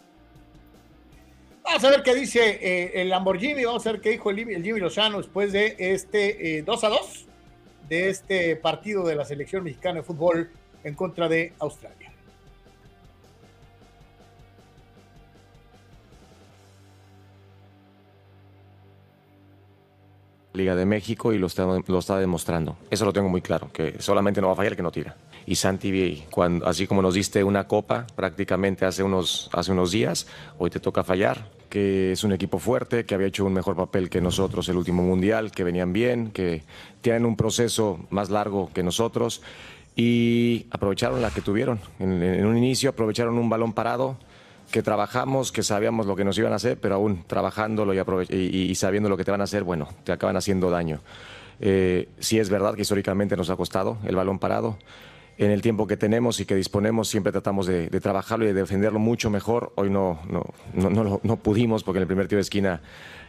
Vamos 1.63 1.84
a 1.84 1.89
ver 1.91 2.01
qué 2.01 2.15
dice 2.15 2.57
eh, 2.59 3.01
el 3.01 3.09
Lamborghini, 3.09 3.63
vamos 3.63 3.85
a 3.85 3.91
ver 3.91 4.01
qué 4.01 4.09
dijo 4.09 4.31
el, 4.31 4.39
el 4.39 4.63
Jimmy 4.63 4.80
Lozano 4.80 5.19
después 5.19 5.51
de 5.51 5.76
este 5.77 6.57
eh, 6.57 6.63
2 6.63 6.84
a 6.84 6.89
2 6.89 7.26
de 7.89 8.09
este 8.09 8.55
partido 8.55 9.05
de 9.05 9.13
la 9.13 9.23
selección 9.23 9.63
mexicana 9.63 9.99
de 9.99 10.03
fútbol 10.03 10.49
en 10.84 10.95
contra 10.95 11.30
de 11.30 11.53
Australia. 11.59 12.09
Liga 20.60 20.76
de 20.76 20.86
México 20.86 21.34
y 21.34 21.38
lo 21.38 21.48
está, 21.48 22.19
demostrando. 22.19 22.77
Eso 22.90 23.06
lo 23.06 23.14
tengo 23.14 23.30
muy 23.30 23.41
claro, 23.41 23.69
que 23.72 23.95
solamente 23.99 24.41
no 24.41 24.48
va 24.48 24.53
a 24.53 24.56
fallar 24.56 24.73
el 24.73 24.77
que 24.77 24.84
no 24.84 24.91
tira. 24.91 25.15
Y 25.45 25.56
Santi, 25.56 26.26
cuando, 26.30 26.68
así 26.68 26.86
como 26.86 27.02
nos 27.02 27.15
diste 27.15 27.44
una 27.44 27.68
copa 27.68 28.06
prácticamente 28.15 28.86
hace 28.86 29.02
unos, 29.02 29.49
hace 29.53 29.72
unos 29.72 29.91
días, 29.91 30.27
hoy 30.57 30.69
te 30.69 30.80
toca 30.80 31.03
fallar, 31.03 31.49
que 31.69 32.11
es 32.11 32.23
un 32.23 32.34
equipo 32.34 32.60
fuerte, 32.60 33.06
que 33.06 33.15
había 33.15 33.27
hecho 33.27 33.45
un 33.45 33.53
mejor 33.53 33.76
papel 33.76 34.10
que 34.10 34.22
nosotros 34.22 34.69
el 34.69 34.77
último 34.77 35.02
mundial, 35.02 35.52
que 35.52 35.64
venían 35.64 35.94
bien, 35.94 36.31
que 36.31 36.64
tienen 37.02 37.26
un 37.26 37.36
proceso 37.36 37.99
más 38.10 38.30
largo 38.30 38.69
que 38.73 38.84
nosotros 38.84 39.41
y 39.95 40.68
aprovecharon 40.72 41.22
la 41.22 41.31
que 41.31 41.41
tuvieron. 41.41 41.80
En, 41.99 42.22
en 42.22 42.45
un 42.45 42.57
inicio 42.57 42.90
aprovecharon 42.91 43.38
un 43.38 43.49
balón 43.49 43.73
parado, 43.73 44.18
que 44.72 44.84
trabajamos, 44.84 45.52
que 45.52 45.64
sabíamos 45.64 46.06
lo 46.06 46.16
que 46.16 46.24
nos 46.24 46.38
iban 46.38 46.54
a 46.54 46.58
hacer, 46.58 46.80
pero 46.80 46.96
aún 46.96 47.24
trabajándolo 47.28 47.94
y, 48.30 48.76
sabiendo 48.76 49.10
lo 49.10 49.18
que 49.18 49.24
te 49.24 49.32
van 49.32 49.41
a 49.41 49.46
hacer, 49.46 49.64
bueno, 49.64 49.88
te 50.04 50.12
acaban 50.12 50.38
haciendo 50.38 50.70
daño. 50.70 51.02
Eh, 51.60 52.10
sí 52.20 52.40
es 52.40 52.50
verdad 52.50 52.76
que 52.76 52.82
históricamente 52.82 53.36
nos 53.36 53.50
ha 53.50 53.56
costado 53.56 53.98
el 54.06 54.16
balón 54.16 54.40
parado. 54.40 54.78
En 55.38 55.52
el 55.52 55.62
tiempo 55.62 55.88
que 55.88 55.96
tenemos 55.96 56.40
y 56.41 56.46
que 56.46 56.56
disponemos 56.56 57.08
siempre 57.08 57.32
tratamos 57.32 57.66
de, 57.66 57.88
trabajarlo 58.02 58.44
y 58.46 58.50
de 58.50 58.54
defenderlo 58.54 59.00
mucho 59.00 59.30
mejor. 59.30 59.72
Hoy 59.76 59.90
no, 59.90 60.20
no, 60.30 60.44
no, 60.74 60.90
no, 60.90 61.22
no 61.24 61.38
pudimos 61.38 61.84
porque 61.84 62.00
en 62.00 62.02
el 62.02 62.08
primer 62.08 62.28
tiro 62.28 62.38
de 62.38 62.41
esquina 62.41 62.82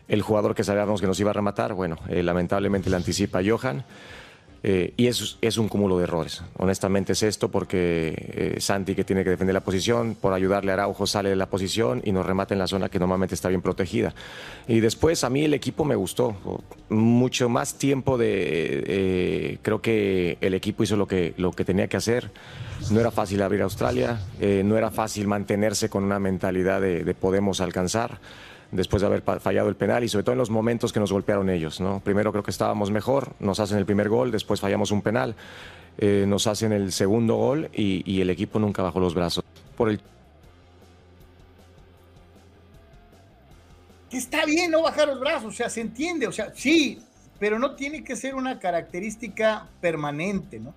el 0.08 0.22
jugador 0.22 0.56
que 0.56 0.64
sabíamos 0.64 1.00
que 1.00 1.06
nos 1.06 1.20
iba 1.20 1.30
a 1.30 1.34
rematar, 1.34 1.72
bueno, 1.72 1.96
eh, 2.08 2.24
lamentablemente 2.24 2.90
le 2.90 2.96
anticipa 2.96 3.40
Johan. 3.46 3.84
Eh, 4.62 4.92
y 4.96 5.06
es, 5.06 5.38
es 5.40 5.56
un 5.56 5.68
cúmulo 5.68 5.96
de 5.96 6.04
errores. 6.04 6.42
Honestamente 6.58 7.12
es 7.12 7.22
esto 7.22 7.50
porque 7.50 8.14
eh, 8.16 8.60
Santi 8.60 8.94
que 8.94 9.04
tiene 9.04 9.24
que 9.24 9.30
defender 9.30 9.54
la 9.54 9.62
posición, 9.62 10.14
por 10.14 10.34
ayudarle 10.34 10.70
a 10.70 10.74
Araujo 10.74 11.06
sale 11.06 11.30
de 11.30 11.36
la 11.36 11.46
posición 11.46 12.02
y 12.04 12.12
nos 12.12 12.26
remata 12.26 12.54
en 12.54 12.58
la 12.58 12.66
zona 12.66 12.88
que 12.88 12.98
normalmente 12.98 13.34
está 13.34 13.48
bien 13.48 13.62
protegida. 13.62 14.14
Y 14.68 14.80
después 14.80 15.24
a 15.24 15.30
mí 15.30 15.44
el 15.44 15.54
equipo 15.54 15.84
me 15.84 15.94
gustó. 15.94 16.36
Mucho 16.90 17.48
más 17.48 17.74
tiempo 17.74 18.18
de... 18.18 18.84
eh, 18.86 19.58
creo 19.62 19.80
que 19.80 20.36
el 20.40 20.54
equipo 20.54 20.82
hizo 20.82 20.96
lo 20.96 21.06
que, 21.06 21.34
lo 21.38 21.52
que 21.52 21.64
tenía 21.64 21.88
que 21.88 21.96
hacer. 21.96 22.30
No 22.90 23.00
era 23.00 23.10
fácil 23.10 23.42
abrir 23.42 23.62
Australia, 23.62 24.18
no 24.40 24.78
era 24.78 24.90
fácil 24.90 25.26
mantenerse 25.26 25.90
con 25.90 26.02
una 26.02 26.18
mentalidad 26.18 26.80
de 26.80 27.14
podemos 27.14 27.60
alcanzar 27.60 28.18
después 28.72 29.00
de 29.00 29.06
haber 29.06 29.22
fallado 29.22 29.68
el 29.68 29.76
penal 29.76 30.04
y 30.04 30.08
sobre 30.08 30.22
todo 30.22 30.32
en 30.32 30.38
los 30.38 30.50
momentos 30.50 30.92
que 30.92 31.00
nos 31.00 31.12
golpearon 31.12 31.50
ellos. 31.50 31.80
¿no? 31.80 32.00
Primero 32.00 32.32
creo 32.32 32.44
que 32.44 32.50
estábamos 32.50 32.90
mejor, 32.90 33.32
nos 33.40 33.60
hacen 33.60 33.78
el 33.78 33.86
primer 33.86 34.08
gol, 34.08 34.30
después 34.30 34.60
fallamos 34.60 34.90
un 34.90 35.02
penal, 35.02 35.34
eh, 35.98 36.24
nos 36.26 36.46
hacen 36.46 36.72
el 36.72 36.92
segundo 36.92 37.36
gol 37.36 37.70
y, 37.72 38.20
el 38.20 38.30
equipo 38.30 38.58
nunca 38.58 38.82
bajó 38.82 39.00
los 39.00 39.14
brazos. 39.14 39.44
Por 39.76 39.90
el 39.90 40.00
está 44.10 44.44
bien 44.44 44.72
no 44.72 44.82
bajar 44.82 45.08
los 45.08 45.20
brazos, 45.20 45.54
o 45.54 45.56
sea, 45.56 45.70
se 45.70 45.80
entiende, 45.80 46.26
o 46.26 46.32
sea, 46.32 46.52
sí, 46.54 47.00
pero 47.38 47.58
no 47.58 47.76
tiene 47.76 48.02
que 48.02 48.16
ser 48.16 48.34
una 48.34 48.58
característica 48.58 49.68
permanente, 49.80 50.58
¿no? 50.58 50.74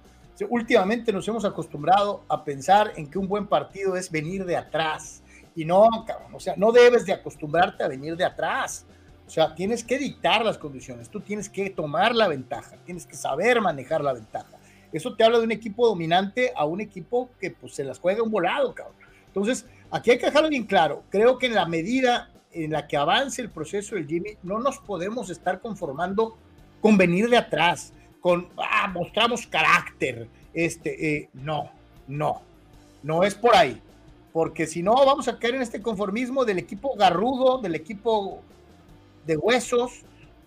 Últimamente 0.50 1.14
nos 1.14 1.28
hemos 1.28 1.46
acostumbrado 1.46 2.24
a 2.28 2.44
pensar 2.44 2.94
en 2.96 3.10
que 3.10 3.18
un 3.18 3.28
buen 3.28 3.48
partido 3.48 3.96
es 3.96 4.12
venir 4.12 4.46
de 4.46 4.58
atrás, 4.58 5.23
y 5.56 5.66
no, 5.66 5.88
cabrón, 6.06 6.34
o 6.34 6.40
sea, 6.40 6.56
no 6.58 6.72
debes 6.72 7.06
de 7.06 7.14
acostumbrarte 7.14 7.84
a 7.84 7.88
venir 7.88 8.16
de 8.16 8.26
atrás, 8.26 8.86
o 9.26 9.30
sea, 9.30 9.56
tienes 9.56 9.84
que 9.84 9.98
dictar 9.98 10.44
las 10.44 10.58
condiciones, 10.58 11.10
tú 11.10 11.22
tienes 11.22 11.50
que 11.50 11.70
tomar 11.70 12.14
la 12.14 12.28
ventaja, 12.28 12.76
tienes 12.86 13.06
que 13.06 13.16
saber 13.16 13.62
manejar 13.62 14.04
la 14.04 14.14
ventaja. 14.14 14.58
Eso 14.92 15.16
te 15.16 15.24
habla 15.24 15.40
de 15.40 15.46
un 15.46 15.52
equipo 15.52 15.88
dominante 15.88 16.54
a 16.56 16.66
un 16.66 16.82
equipo 16.82 17.30
que 17.40 17.52
pues 17.52 17.74
se 17.74 17.84
las 17.84 18.00
juega 18.00 18.22
un 18.22 18.30
volado, 18.30 18.76
cabrón. 18.76 18.96
Entonces, 19.28 19.66
aquí 19.90 20.12
hay 20.12 20.20
que 20.20 20.28
dejarlo 20.28 20.50
bien 20.50 20.66
claro. 20.66 21.04
Creo 21.10 21.40
que 21.40 21.48
en 21.48 21.56
la 21.56 21.66
medida 21.66 22.30
en 22.52 22.72
la 22.72 22.88
que 22.88 22.98
avance 22.98 23.42
el 23.42 23.50
proceso 23.50 23.96
del 23.96 24.08
Jimmy, 24.08 24.38
no 24.44 24.60
nos 24.60 24.78
podemos 24.78 25.30
estar 25.30 25.60
conformando 25.60 26.38
con 26.82 26.98
venir 26.98 27.30
de 27.30 27.38
atrás, 27.38 27.94
con, 28.22 28.50
ah, 28.58 28.88
mostramos 28.94 29.48
carácter. 29.48 30.28
Este, 30.54 31.16
eh, 31.16 31.30
no, 31.34 31.72
no, 32.08 32.44
no 33.02 33.24
es 33.24 33.34
por 33.34 33.56
ahí. 33.56 33.82
Porque 34.34 34.66
si 34.66 34.82
no, 34.82 34.96
vamos 35.06 35.28
a 35.28 35.38
caer 35.38 35.56
en 35.56 35.62
este 35.62 35.82
conformismo 35.82 36.44
del 36.44 36.58
equipo 36.58 36.96
garrudo, 36.96 37.60
del 37.60 37.76
equipo 37.76 38.42
de 39.28 39.38
huesos, 39.38 40.02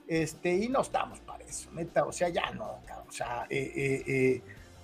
este, 0.09 0.55
y 0.55 0.69
no 0.69 0.83
estamos 0.83 1.21
para 1.21 1.45
eso, 1.45 1.71
neta, 1.73 2.05
o 2.05 2.13
sea, 2.13 2.29
ya 2.29 2.51
no, 2.51 2.81
cabrón, 2.85 3.07
o 3.09 3.13
sea, 3.13 3.47
eh, 3.49 3.73
eh, 3.75 4.03
eh, 4.07 4.43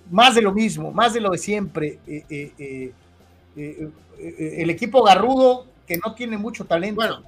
más 0.09 0.35
de 0.35 0.41
lo 0.41 0.53
mismo, 0.53 0.91
más 0.91 1.13
de 1.13 1.19
lo 1.19 1.31
de 1.31 1.37
siempre. 1.37 1.99
el 3.55 4.69
equipo 4.69 5.03
garrudo 5.03 5.67
que 5.85 5.97
no 5.97 6.15
tiene 6.15 6.37
mucho 6.37 6.63
talento. 6.63 6.95
Bueno, 6.95 7.23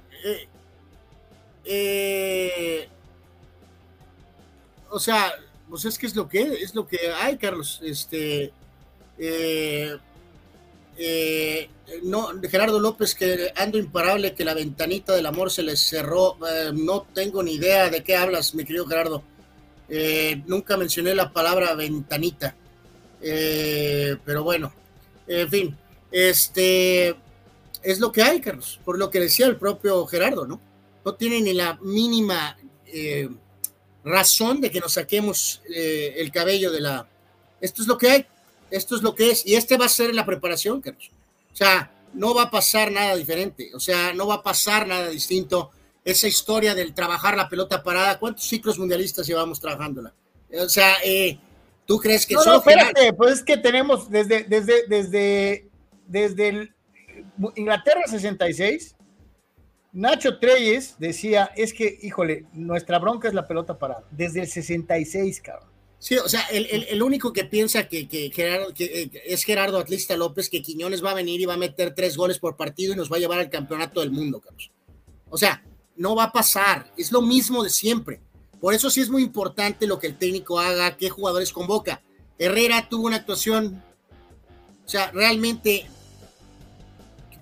o 4.90 4.98
sea, 4.98 5.30
pues 5.68 5.84
es 5.84 5.98
que 5.98 6.06
es 6.06 6.16
lo 6.16 6.26
que 6.26 6.42
es 6.42 6.74
lo 6.74 6.86
que 6.86 6.98
hay, 7.20 7.36
Carlos. 7.36 7.80
Este, 7.84 8.52
eh, 10.98 11.68
no, 12.02 12.30
Gerardo 12.42 12.80
López, 12.80 13.14
que 13.14 13.52
ando 13.56 13.78
imparable, 13.78 14.34
que 14.34 14.44
la 14.44 14.54
ventanita 14.54 15.14
del 15.14 15.26
amor 15.26 15.50
se 15.50 15.62
les 15.62 15.80
cerró. 15.80 16.36
Eh, 16.48 16.72
no 16.74 17.06
tengo 17.14 17.42
ni 17.42 17.54
idea 17.54 17.90
de 17.90 18.02
qué 18.02 18.16
hablas, 18.16 18.54
mi 18.54 18.64
querido 18.64 18.86
Gerardo. 18.86 19.22
Eh, 19.88 20.42
nunca 20.46 20.76
mencioné 20.76 21.14
la 21.14 21.32
palabra 21.32 21.74
ventanita. 21.74 22.56
Eh, 23.20 24.16
pero 24.24 24.42
bueno, 24.42 24.72
en 25.26 25.48
fin, 25.48 25.78
este 26.10 27.14
es 27.82 28.00
lo 28.00 28.10
que 28.10 28.22
hay, 28.22 28.40
Carlos, 28.40 28.80
por 28.84 28.98
lo 28.98 29.10
que 29.10 29.20
decía 29.20 29.46
el 29.46 29.56
propio 29.56 30.06
Gerardo, 30.06 30.46
¿no? 30.46 30.60
No 31.04 31.14
tiene 31.14 31.40
ni 31.40 31.52
la 31.54 31.78
mínima 31.82 32.56
razón 34.04 34.60
de 34.60 34.70
que 34.70 34.80
nos 34.80 34.94
saquemos 34.94 35.60
el 35.68 36.32
cabello 36.32 36.72
de 36.72 36.80
la... 36.80 37.06
Esto 37.60 37.82
es 37.82 37.88
lo 37.88 37.98
que 37.98 38.10
hay, 38.10 38.26
esto 38.70 38.96
es 38.96 39.02
lo 39.02 39.14
que 39.14 39.30
es, 39.30 39.46
y 39.46 39.54
este 39.54 39.76
va 39.76 39.86
a 39.86 39.90
ser 39.90 40.14
la 40.14 40.26
preparación, 40.26 40.80
Carlos. 40.80 41.10
O 41.52 41.56
sea, 41.56 41.92
no 42.12 42.34
va 42.34 42.44
a 42.44 42.50
pasar 42.50 42.90
nada 42.90 43.16
diferente, 43.16 43.70
o 43.74 43.80
sea, 43.80 44.12
no 44.12 44.26
va 44.26 44.36
a 44.36 44.42
pasar 44.42 44.86
nada 44.86 45.08
distinto. 45.08 45.70
Esa 46.04 46.28
historia 46.28 46.74
del 46.74 46.94
trabajar 46.94 47.36
la 47.36 47.48
pelota 47.48 47.82
parada, 47.82 48.18
¿cuántos 48.18 48.44
ciclos 48.44 48.78
mundialistas 48.78 49.26
llevamos 49.26 49.60
trabajándola? 49.60 50.14
O 50.52 50.68
sea, 50.68 50.94
eh, 51.04 51.38
¿tú 51.84 51.98
crees 51.98 52.24
que 52.24 52.34
no, 52.34 52.44
no, 52.44 52.56
espérate, 52.58 53.12
pues 53.12 53.38
es 53.38 53.42
que 53.42 53.56
tenemos 53.56 54.08
desde, 54.08 54.44
desde, 54.44 54.86
desde, 54.86 55.68
desde 56.06 56.48
el 56.48 56.74
Inglaterra 57.56 58.02
66, 58.06 58.96
Nacho 59.92 60.38
Treyes 60.38 60.96
decía, 60.98 61.50
es 61.56 61.72
que, 61.72 61.98
híjole, 62.02 62.44
nuestra 62.52 62.98
bronca 62.98 63.28
es 63.28 63.34
la 63.34 63.46
pelota 63.46 63.78
parada. 63.78 64.04
Desde 64.10 64.40
el 64.40 64.46
66, 64.46 65.40
cabrón. 65.40 65.70
Sí, 66.06 66.16
o 66.18 66.28
sea, 66.28 66.42
el, 66.52 66.66
el, 66.66 66.84
el 66.84 67.02
único 67.02 67.32
que 67.32 67.42
piensa 67.42 67.88
que, 67.88 68.06
que, 68.06 68.30
Gerardo, 68.32 68.72
eh, 68.78 69.10
es 69.24 69.42
Gerardo 69.42 69.80
Atlista 69.80 70.16
López, 70.16 70.48
que 70.48 70.62
Quiñones 70.62 71.04
va 71.04 71.10
a 71.10 71.14
venir 71.14 71.40
y 71.40 71.46
va 71.46 71.54
a 71.54 71.56
meter 71.56 71.96
tres 71.96 72.16
goles 72.16 72.38
por 72.38 72.56
partido 72.56 72.92
y 72.92 72.96
nos 72.96 73.10
va 73.10 73.16
a 73.16 73.18
llevar 73.18 73.40
al 73.40 73.50
campeonato 73.50 73.98
del 73.98 74.12
mundo, 74.12 74.38
Carlos. 74.38 74.70
O 75.28 75.36
sea, 75.36 75.64
no 75.96 76.14
va 76.14 76.22
a 76.22 76.32
pasar, 76.32 76.92
es 76.96 77.10
lo 77.10 77.22
mismo 77.22 77.64
de 77.64 77.70
siempre. 77.70 78.20
Por 78.60 78.72
eso 78.72 78.88
sí 78.88 79.00
es 79.00 79.10
muy 79.10 79.24
importante 79.24 79.88
lo 79.88 79.98
que 79.98 80.06
el 80.06 80.16
técnico 80.16 80.60
haga, 80.60 80.96
qué 80.96 81.10
jugadores 81.10 81.52
convoca. 81.52 82.04
Herrera 82.38 82.88
tuvo 82.88 83.08
una 83.08 83.16
actuación, 83.16 83.82
o 84.84 84.88
sea, 84.88 85.10
realmente 85.10 85.86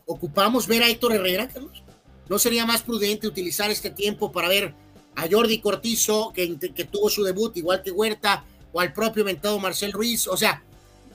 ocupamos 0.06 0.66
ver 0.66 0.84
a 0.84 0.88
Héctor 0.88 1.12
Herrera, 1.12 1.48
Carlos. 1.48 1.82
¿No 2.30 2.38
sería 2.38 2.64
más 2.64 2.80
prudente 2.80 3.26
utilizar 3.26 3.70
este 3.70 3.90
tiempo 3.90 4.32
para 4.32 4.48
ver 4.48 4.74
a 5.16 5.28
Jordi 5.30 5.60
Cortizo, 5.60 6.32
que, 6.34 6.56
que, 6.58 6.84
tuvo 6.86 7.10
su 7.10 7.22
debut 7.22 7.54
igual 7.58 7.82
que 7.82 7.90
Huerta, 7.90 8.46
o 8.74 8.80
al 8.80 8.92
propio 8.92 9.22
inventado 9.22 9.58
Marcel 9.58 9.92
Ruiz? 9.92 10.28
O 10.28 10.36
sea, 10.36 10.62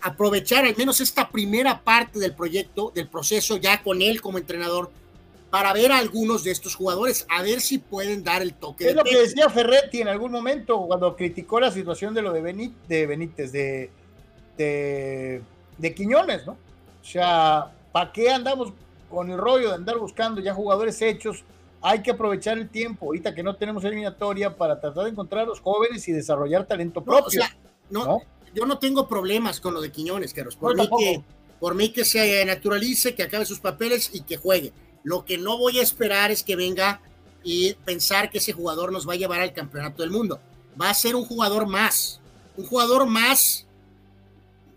aprovechar 0.01 0.65
al 0.65 0.75
menos 0.75 1.01
esta 1.01 1.29
primera 1.29 1.81
parte 1.81 2.17
del 2.17 2.33
proyecto, 2.33 2.91
del 2.95 3.07
proceso, 3.07 3.57
ya 3.57 3.83
con 3.83 4.01
él 4.01 4.21
como 4.21 4.39
entrenador, 4.39 4.89
para 5.51 5.73
ver 5.73 5.91
a 5.91 5.97
algunos 5.97 6.43
de 6.43 6.51
estos 6.51 6.75
jugadores, 6.75 7.25
a 7.29 7.41
ver 7.41 7.59
si 7.59 7.79
pueden 7.79 8.23
dar 8.23 8.41
el 8.41 8.53
toque. 8.53 8.87
Es 8.87 8.95
lo 8.95 9.03
que 9.03 9.19
decía 9.19 9.49
Ferretti 9.49 10.01
en 10.01 10.07
algún 10.07 10.31
momento 10.31 10.79
cuando 10.87 11.15
criticó 11.15 11.59
la 11.59 11.71
situación 11.71 12.13
de 12.13 12.21
lo 12.21 12.31
de, 12.31 12.41
Benítez, 12.41 12.87
de 12.87 13.05
Benítez, 13.05 13.51
de, 13.51 13.91
de 14.57 15.95
Quiñones, 15.95 16.45
¿no? 16.45 16.53
O 17.01 17.05
sea, 17.05 17.71
¿para 17.91 18.11
qué 18.11 18.29
andamos 18.29 18.73
con 19.09 19.31
el 19.31 19.37
rollo 19.37 19.69
de 19.69 19.75
andar 19.75 19.97
buscando 19.97 20.39
ya 20.39 20.53
jugadores 20.53 21.01
hechos? 21.01 21.43
Hay 21.81 22.01
que 22.01 22.11
aprovechar 22.11 22.57
el 22.57 22.69
tiempo, 22.69 23.07
ahorita 23.07 23.33
que 23.33 23.43
no 23.43 23.55
tenemos 23.55 23.83
eliminatoria, 23.85 24.55
para 24.55 24.79
tratar 24.79 25.05
de 25.05 25.11
encontrar 25.11 25.43
a 25.43 25.47
los 25.47 25.61
jóvenes 25.61 26.07
y 26.07 26.11
desarrollar 26.11 26.65
talento 26.65 27.03
propio. 27.03 27.27
o 27.27 27.29
sea, 27.29 27.55
no, 27.89 28.21
yo 28.53 28.65
no 28.65 28.79
tengo 28.79 29.07
problemas 29.07 29.59
con 29.59 29.73
lo 29.73 29.81
de 29.81 29.91
Quiñones, 29.91 30.33
Carlos. 30.33 30.55
Por, 30.55 30.75
mí 30.75 30.89
que, 30.97 31.23
por 31.59 31.75
mí 31.75 31.89
que 31.89 32.05
se 32.05 32.43
naturalice, 32.45 33.15
que 33.15 33.23
acabe 33.23 33.45
sus 33.45 33.59
papeles 33.59 34.11
y 34.13 34.21
que 34.21 34.37
juegue. 34.37 34.73
Lo 35.03 35.23
que 35.25 35.37
no 35.37 35.57
voy 35.57 35.79
a 35.79 35.83
esperar 35.83 36.31
es 36.31 36.43
que 36.43 36.55
venga 36.55 37.01
y 37.43 37.73
pensar 37.85 38.29
que 38.29 38.39
ese 38.39 38.53
jugador 38.53 38.91
nos 38.91 39.07
va 39.07 39.13
a 39.13 39.17
llevar 39.17 39.39
al 39.39 39.53
campeonato 39.53 40.01
del 40.01 40.11
mundo. 40.11 40.39
Va 40.79 40.89
a 40.89 40.93
ser 40.93 41.15
un 41.15 41.25
jugador 41.25 41.67
más, 41.67 42.19
un 42.57 42.65
jugador 42.65 43.05
más, 43.05 43.65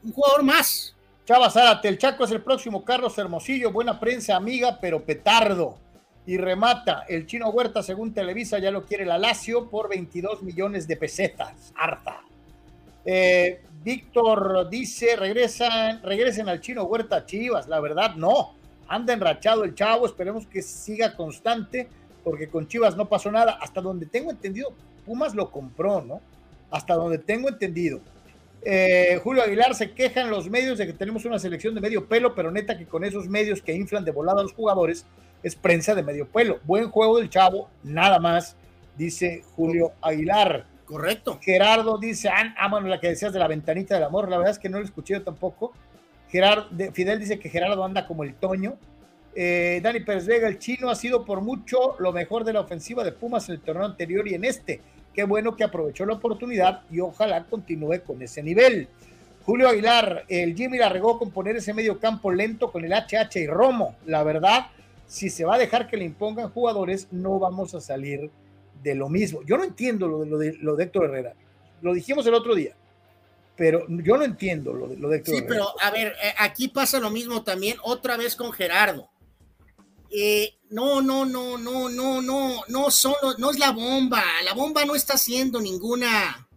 un 0.02 0.12
jugador 0.12 0.42
más. 0.42 0.94
Chava 1.26 1.50
Zárate, 1.50 1.88
el 1.88 1.98
Chaco 1.98 2.24
es 2.24 2.30
el 2.30 2.42
próximo 2.42 2.84
Carlos 2.84 3.16
Hermosillo, 3.16 3.72
buena 3.72 3.98
prensa, 3.98 4.36
amiga, 4.36 4.78
pero 4.80 5.04
petardo. 5.04 5.78
Y 6.24 6.36
remata, 6.36 7.04
el 7.08 7.26
chino 7.26 7.50
Huerta, 7.50 7.82
según 7.82 8.14
Televisa, 8.14 8.58
ya 8.58 8.70
lo 8.70 8.84
quiere 8.84 9.04
la 9.04 9.18
Lazio 9.18 9.68
por 9.68 9.88
22 9.88 10.42
millones 10.42 10.86
de 10.86 10.96
pesetas. 10.96 11.72
Harta. 11.74 12.20
Eh, 13.04 13.60
Víctor 13.82 14.68
dice, 14.70 15.16
regresan, 15.16 16.00
regresen 16.02 16.48
al 16.48 16.60
chino 16.60 16.84
Huerta 16.84 17.26
Chivas. 17.26 17.66
La 17.66 17.80
verdad, 17.80 18.14
no. 18.14 18.54
Anda 18.86 19.12
enrachado 19.12 19.64
el 19.64 19.74
chavo, 19.74 20.06
esperemos 20.06 20.46
que 20.46 20.62
siga 20.62 21.16
constante, 21.16 21.88
porque 22.22 22.48
con 22.48 22.68
Chivas 22.68 22.96
no 22.96 23.08
pasó 23.08 23.32
nada. 23.32 23.58
Hasta 23.60 23.80
donde 23.80 24.06
tengo 24.06 24.30
entendido, 24.30 24.72
Pumas 25.04 25.34
lo 25.34 25.50
compró, 25.50 26.02
¿no? 26.02 26.20
Hasta 26.70 26.94
donde 26.94 27.18
tengo 27.18 27.48
entendido. 27.48 28.00
Eh, 28.64 29.18
Julio 29.24 29.42
Aguilar 29.42 29.74
se 29.74 29.90
quejan 29.90 30.30
los 30.30 30.48
medios 30.48 30.78
de 30.78 30.86
que 30.86 30.92
tenemos 30.92 31.24
una 31.24 31.40
selección 31.40 31.74
de 31.74 31.80
medio 31.80 32.06
pelo, 32.06 32.34
pero 32.34 32.52
neta 32.52 32.78
que 32.78 32.86
con 32.86 33.02
esos 33.02 33.28
medios 33.28 33.60
que 33.60 33.74
inflan 33.74 34.04
de 34.04 34.12
volada 34.12 34.40
a 34.40 34.42
los 34.44 34.52
jugadores 34.52 35.04
es 35.42 35.56
prensa 35.56 35.94
de 35.94 36.02
medio 36.02 36.26
pelo. 36.28 36.60
Buen 36.64 36.90
juego 36.90 37.18
del 37.18 37.30
chavo, 37.30 37.68
nada 37.82 38.18
más, 38.18 38.56
dice 38.96 39.42
Julio 39.54 39.92
Aguilar. 40.00 40.66
Correcto. 40.84 41.38
Gerardo 41.40 41.98
dice, 41.98 42.28
ah, 42.28 42.54
ah 42.58 42.80
la 42.80 43.00
que 43.00 43.08
decías 43.08 43.32
de 43.32 43.38
la 43.38 43.48
ventanita 43.48 43.94
del 43.94 44.04
amor, 44.04 44.28
la 44.28 44.36
verdad 44.36 44.52
es 44.52 44.58
que 44.58 44.68
no 44.68 44.78
lo 44.78 44.84
escuché 44.84 45.14
yo 45.14 45.22
tampoco. 45.22 45.72
Gerardo, 46.28 46.68
Fidel 46.92 47.18
dice 47.18 47.38
que 47.38 47.48
Gerardo 47.48 47.84
anda 47.84 48.06
como 48.06 48.24
el 48.24 48.34
Toño. 48.34 48.76
Eh, 49.34 49.80
Dani 49.82 50.00
Pérez 50.00 50.26
Vega, 50.26 50.48
el 50.48 50.58
chino 50.58 50.90
ha 50.90 50.94
sido 50.94 51.24
por 51.24 51.40
mucho 51.40 51.96
lo 51.98 52.12
mejor 52.12 52.44
de 52.44 52.52
la 52.52 52.60
ofensiva 52.60 53.02
de 53.02 53.12
Pumas 53.12 53.48
en 53.48 53.54
el 53.54 53.60
torneo 53.60 53.84
anterior 53.84 54.28
y 54.28 54.34
en 54.34 54.44
este. 54.44 54.80
Qué 55.14 55.24
bueno 55.24 55.56
que 55.56 55.64
aprovechó 55.64 56.04
la 56.06 56.14
oportunidad 56.14 56.82
y 56.90 57.00
ojalá 57.00 57.44
continúe 57.44 58.02
con 58.04 58.20
ese 58.22 58.42
nivel. 58.42 58.88
Julio 59.44 59.68
Aguilar, 59.68 60.24
el 60.28 60.54
Jimmy 60.54 60.78
la 60.78 60.88
regó 60.88 61.18
con 61.18 61.30
poner 61.30 61.56
ese 61.56 61.74
medio 61.74 61.98
campo 61.98 62.30
lento 62.30 62.70
con 62.70 62.84
el 62.84 62.92
HH 62.92 63.40
y 63.40 63.46
Romo. 63.46 63.96
La 64.06 64.22
verdad, 64.22 64.66
si 65.06 65.30
se 65.30 65.44
va 65.44 65.56
a 65.56 65.58
dejar 65.58 65.88
que 65.88 65.96
le 65.96 66.04
impongan 66.04 66.50
jugadores, 66.50 67.08
no 67.10 67.38
vamos 67.38 67.74
a 67.74 67.80
salir 67.80 68.30
de 68.82 68.94
lo 68.94 69.08
mismo. 69.08 69.42
Yo 69.42 69.56
no 69.56 69.64
entiendo 69.64 70.08
lo 70.08 70.20
de, 70.20 70.26
lo 70.26 70.38
de, 70.38 70.52
lo 70.60 70.76
de 70.76 70.84
Héctor 70.84 71.04
Herrera. 71.04 71.34
Lo 71.80 71.94
dijimos 71.94 72.26
el 72.26 72.34
otro 72.34 72.54
día 72.54 72.76
pero 73.56 73.86
yo 73.88 74.16
no 74.16 74.24
entiendo 74.24 74.72
lo 74.72 74.88
de, 74.88 74.96
lo 74.96 75.08
de 75.08 75.18
Héctor 75.18 75.36
Sí, 75.36 75.44
pero 75.46 75.80
a 75.80 75.90
ver, 75.90 76.16
eh, 76.22 76.34
aquí 76.38 76.68
pasa 76.68 76.98
lo 76.98 77.10
mismo 77.10 77.42
también, 77.42 77.76
otra 77.82 78.16
vez 78.16 78.34
con 78.34 78.52
Gerardo. 78.52 79.10
Eh, 80.10 80.54
no, 80.70 81.00
no, 81.00 81.24
no, 81.24 81.56
no, 81.58 81.88
no, 81.88 82.20
no, 82.20 82.62
no 82.68 82.90
solo, 82.90 83.36
no 83.38 83.50
es 83.50 83.58
la 83.58 83.72
bomba, 83.72 84.24
la 84.44 84.52
bomba 84.54 84.84
no 84.84 84.94
está 84.94 85.14
haciendo 85.14 85.60
ninguna, 85.60 86.48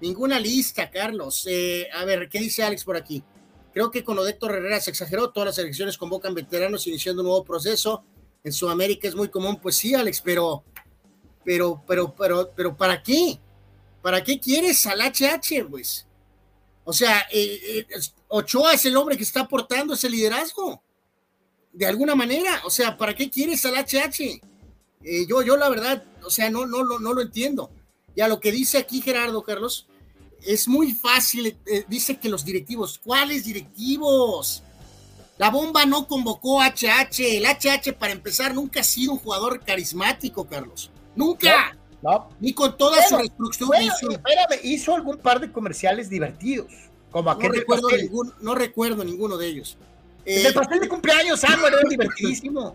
ninguna 0.00 0.38
lista, 0.38 0.90
Carlos. 0.90 1.46
Eh, 1.48 1.88
a 1.94 2.04
ver, 2.04 2.28
¿qué 2.28 2.38
dice 2.38 2.62
Alex 2.62 2.84
por 2.84 2.96
aquí? 2.96 3.22
Creo 3.72 3.90
que 3.90 4.04
con 4.04 4.16
lo 4.16 4.24
de 4.24 4.36
Herrera 4.40 4.80
se 4.80 4.90
exageró, 4.90 5.30
todas 5.30 5.48
las 5.48 5.58
elecciones 5.58 5.96
convocan 5.96 6.34
veteranos 6.34 6.86
iniciando 6.86 7.22
un 7.22 7.28
nuevo 7.28 7.44
proceso. 7.44 8.04
En 8.44 8.52
Sudamérica 8.52 9.08
es 9.08 9.14
muy 9.14 9.28
común, 9.28 9.58
pues 9.60 9.76
sí, 9.76 9.94
Alex, 9.94 10.20
pero, 10.20 10.64
pero, 11.44 11.82
pero, 11.86 12.14
pero, 12.14 12.50
pero, 12.54 12.76
¿para 12.76 13.02
qué? 13.02 13.38
¿Para 14.02 14.22
qué 14.22 14.38
quieres 14.38 14.84
al 14.86 15.00
HH, 15.00 15.68
pues? 15.70 16.06
O 16.84 16.92
sea, 16.92 17.26
eh, 17.32 17.86
Ochoa 18.28 18.74
es 18.74 18.84
el 18.84 18.96
hombre 18.96 19.16
que 19.16 19.22
está 19.22 19.40
aportando 19.40 19.94
ese 19.94 20.10
liderazgo 20.10 20.82
de 21.72 21.86
alguna 21.86 22.14
manera. 22.14 22.60
O 22.64 22.70
sea, 22.70 22.96
¿para 22.96 23.14
qué 23.14 23.30
quieres 23.30 23.64
al 23.64 23.74
HH? 23.74 24.40
Eh, 25.04 25.26
yo, 25.28 25.42
yo 25.42 25.56
la 25.56 25.68
verdad, 25.68 26.04
o 26.24 26.30
sea, 26.30 26.50
no, 26.50 26.66
no, 26.66 26.84
no, 26.84 26.98
no 26.98 27.14
lo 27.14 27.22
entiendo. 27.22 27.70
Y 28.14 28.20
a 28.20 28.28
lo 28.28 28.40
que 28.40 28.52
dice 28.52 28.78
aquí 28.78 29.00
Gerardo 29.00 29.42
Carlos, 29.42 29.88
es 30.46 30.68
muy 30.68 30.92
fácil. 30.92 31.56
Eh, 31.66 31.84
dice 31.88 32.18
que 32.18 32.28
los 32.28 32.44
directivos, 32.44 33.00
¿cuáles 33.02 33.44
directivos? 33.44 34.62
La 35.38 35.50
bomba 35.50 35.84
no 35.86 36.06
convocó 36.06 36.60
HH. 36.60 37.36
El 37.36 37.46
HH, 37.46 37.92
para 37.94 38.12
empezar, 38.12 38.54
nunca 38.54 38.80
ha 38.80 38.84
sido 38.84 39.12
un 39.12 39.18
jugador 39.18 39.60
carismático, 39.64 40.46
Carlos. 40.46 40.90
Nunca. 41.16 41.76
No, 42.02 42.30
Ni 42.40 42.52
con 42.52 42.76
toda 42.76 43.06
su 43.08 43.16
restructura. 43.16 43.78
espérame, 43.80 44.60
hizo 44.64 44.94
algún 44.94 45.18
par 45.18 45.40
de 45.40 45.52
comerciales 45.52 46.10
divertidos. 46.10 46.66
Como 47.10 47.32
no, 47.32 47.40
recuerdo 47.40 47.88
no 48.40 48.54
recuerdo 48.54 49.04
ninguno 49.04 49.36
de 49.36 49.46
ellos. 49.46 49.76
el 50.24 50.46
eh, 50.46 50.52
pastel 50.52 50.80
de 50.80 50.88
cumpleaños, 50.88 51.44
ah, 51.44 51.56
era 51.66 51.76
divertidísimo. 51.88 52.74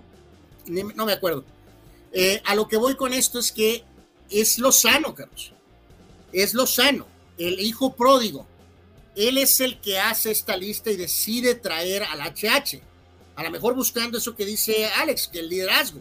No 0.67 1.05
me 1.05 1.13
acuerdo. 1.13 1.43
Eh, 2.13 2.41
a 2.45 2.55
lo 2.55 2.67
que 2.67 2.77
voy 2.77 2.95
con 2.95 3.13
esto 3.13 3.39
es 3.39 3.51
que 3.51 3.83
es 4.29 4.59
lo 4.59 4.71
sano, 4.71 5.13
Carlos. 5.13 5.53
Es 6.31 6.53
lo 6.53 6.67
sano. 6.67 7.05
El 7.37 7.59
hijo 7.59 7.95
pródigo. 7.95 8.47
Él 9.15 9.37
es 9.37 9.59
el 9.61 9.79
que 9.79 9.99
hace 9.99 10.31
esta 10.31 10.55
lista 10.55 10.91
y 10.91 10.95
decide 10.95 11.55
traer 11.55 12.03
al 12.03 12.21
HH. 12.21 12.81
A 13.35 13.43
lo 13.43 13.51
mejor 13.51 13.75
buscando 13.75 14.17
eso 14.17 14.35
que 14.35 14.45
dice 14.45 14.87
Alex, 14.87 15.27
que 15.27 15.39
el 15.39 15.49
liderazgo. 15.49 15.99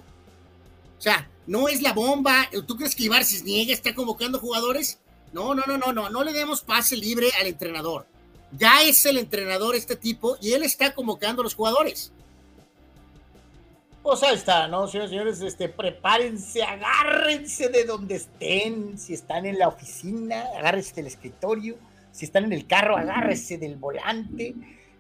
O 0.99 1.01
sea, 1.01 1.31
no 1.47 1.69
es 1.69 1.83
la 1.83 1.93
bomba. 1.93 2.49
¿Tú 2.67 2.77
crees 2.77 2.95
que 2.95 3.05
Ibar 3.05 3.25
Cisniega 3.25 3.73
está 3.73 3.95
convocando 3.95 4.39
jugadores? 4.39 4.99
No, 5.33 5.55
no, 5.55 5.63
no, 5.67 5.77
no, 5.79 5.93
no. 5.93 6.11
No 6.11 6.25
le 6.25 6.33
demos 6.33 6.63
pase 6.63 6.97
libre 6.97 7.31
al 7.41 7.47
entrenador. 7.47 8.07
Ya 8.53 8.83
es 8.83 9.05
el 9.07 9.19
entrenador 9.19 9.75
este 9.77 9.97
tipo 9.97 10.37
y 10.41 10.53
él 10.53 10.63
está 10.63 10.95
convocando 10.95 11.43
a 11.43 11.45
los 11.45 11.55
jugadores. 11.55 12.13
Pues 14.07 14.23
ahí 14.23 14.37
está, 14.37 14.69
¿no? 14.69 14.87
Señores, 14.87 15.11
señores, 15.11 15.41
este, 15.41 15.69
prepárense, 15.69 16.63
agárrense 16.63 17.71
de 17.71 17.83
donde 17.83 18.15
estén. 18.15 18.97
Si 18.97 19.15
están 19.15 19.47
en 19.47 19.59
la 19.59 19.67
oficina, 19.67 20.45
agárrense 20.57 20.95
del 20.95 21.09
escritorio. 21.09 21.75
Si 22.13 22.25
están 22.25 22.45
en 22.45 22.53
el 22.53 22.69
carro, 22.69 22.97
agárrense 22.97 23.59
del 23.59 23.75
volante. 23.75 24.55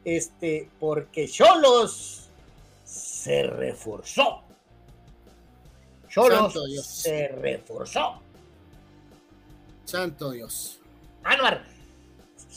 Este, 0.04 0.68
porque 0.80 1.28
Cholos 1.28 2.30
se 2.84 3.44
reforzó. 3.44 4.42
Cholos 6.08 6.52
se 6.82 7.28
reforzó. 7.28 8.20
Santo 9.84 10.32
Dios. 10.32 10.80
Anuar, 11.22 11.64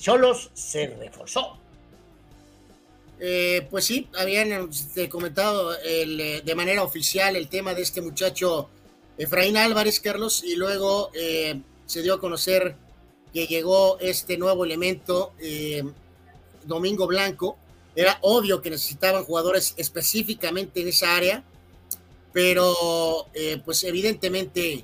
Cholos 0.01 0.49
se 0.55 0.88
reforzó. 0.88 1.59
Eh, 3.22 3.68
pues 3.70 3.84
sí, 3.86 4.08
habían 4.18 4.70
este, 4.70 5.10
comentado 5.10 5.76
eh, 5.84 6.41
de 6.44 6.56
manera 6.56 6.84
oficial 6.84 7.36
el 7.36 7.50
tema 7.50 7.74
de 7.74 7.82
este 7.82 8.02
muchacho 8.02 8.70
Efraín 9.18 9.58
Álvarez, 9.58 10.00
Carlos, 10.00 10.41
y 10.46 10.56
luego 10.56 11.12
eh, 11.14 11.60
se 11.86 12.02
dio 12.02 12.14
a 12.14 12.20
conocer 12.22 12.78
que 13.34 13.46
llegó 13.46 14.00
este 14.00 14.38
nuevo 14.38 14.64
elemento, 14.66 15.34
Domingo 16.64 17.06
Blanco. 17.06 17.58
Era 17.96 18.18
obvio 18.22 18.62
que 18.62 18.70
necesitaban 18.70 19.24
jugadores 19.24 19.74
específicamente 19.78 20.82
en 20.82 20.88
esa 20.88 21.16
área, 21.16 21.44
pero 22.34 23.28
pues 23.66 23.84
evidentemente 23.84 24.84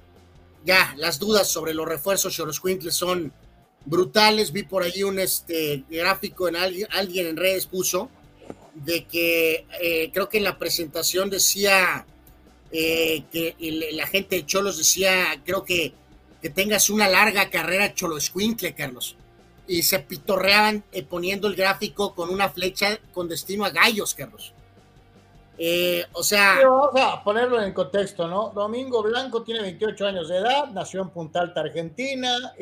ya 0.64 0.94
las 0.98 1.18
dudas 1.18 1.48
sobre 1.48 1.74
los 1.74 1.88
refuerzos 1.88 2.38
los 2.38 2.60
Quintles 2.60 2.94
son 2.94 3.34
brutales. 3.86 4.52
Vi 4.52 4.62
por 4.62 4.84
ahí 4.84 5.02
un 5.02 5.18
este, 5.18 5.86
gráfico 5.90 6.48
en 6.48 6.58
alguien, 6.58 6.88
alguien 6.92 7.26
en 7.26 7.38
redes 7.38 7.66
puso 7.66 8.12
de 8.76 9.06
que 9.06 9.66
eh, 9.82 10.12
creo 10.14 10.30
que 10.30 10.38
en 10.38 10.44
la 10.44 10.60
presentación 10.60 11.30
decía 11.30 12.06
eh, 12.72 13.24
que 13.32 13.56
la 13.94 14.06
gente 14.06 14.36
de 14.36 14.46
Cholos 14.46 14.78
decía, 14.78 15.42
creo 15.46 15.64
que, 15.64 15.94
que 16.42 16.50
tengas 16.50 16.90
una 16.90 17.08
larga 17.08 17.50
carrera 17.50 17.94
Cholo 17.94 18.18
Escuincle, 18.18 18.76
Carlos. 18.76 19.16
Y 19.68 19.82
se 19.82 20.00
pitorreaban 20.00 20.84
eh, 20.92 21.04
poniendo 21.04 21.48
el 21.48 21.56
gráfico 21.56 22.14
con 22.14 22.30
una 22.30 22.50
flecha 22.50 23.00
con 23.14 23.28
destino 23.28 23.66
a 23.66 23.70
gallos, 23.70 24.14
Carlos. 24.14 24.54
o 26.12 26.22
sea. 26.22 26.60
vamos 26.62 27.02
a 27.02 27.24
ponerlo 27.24 27.62
en 27.64 27.74
contexto, 27.74 28.28
¿no? 28.28 28.52
Domingo 28.54 29.02
Blanco 29.02 29.42
tiene 29.42 29.62
28 29.62 30.06
años 30.06 30.28
de 30.28 30.38
edad, 30.38 30.68
nació 30.72 31.02
en 31.02 31.10
Punta 31.10 31.40
Alta, 31.40 31.62
Argentina, 31.62 32.54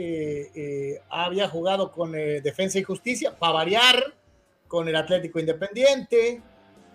había 1.09 1.49
jugado 1.49 1.91
con 1.91 2.11
Defensa 2.11 2.77
y 2.77 2.83
Justicia, 2.83 3.35
para 3.37 3.53
variar, 3.53 4.13
con 4.73 4.89
el 4.89 4.95
Atlético 4.95 5.39
Independiente. 5.39 6.41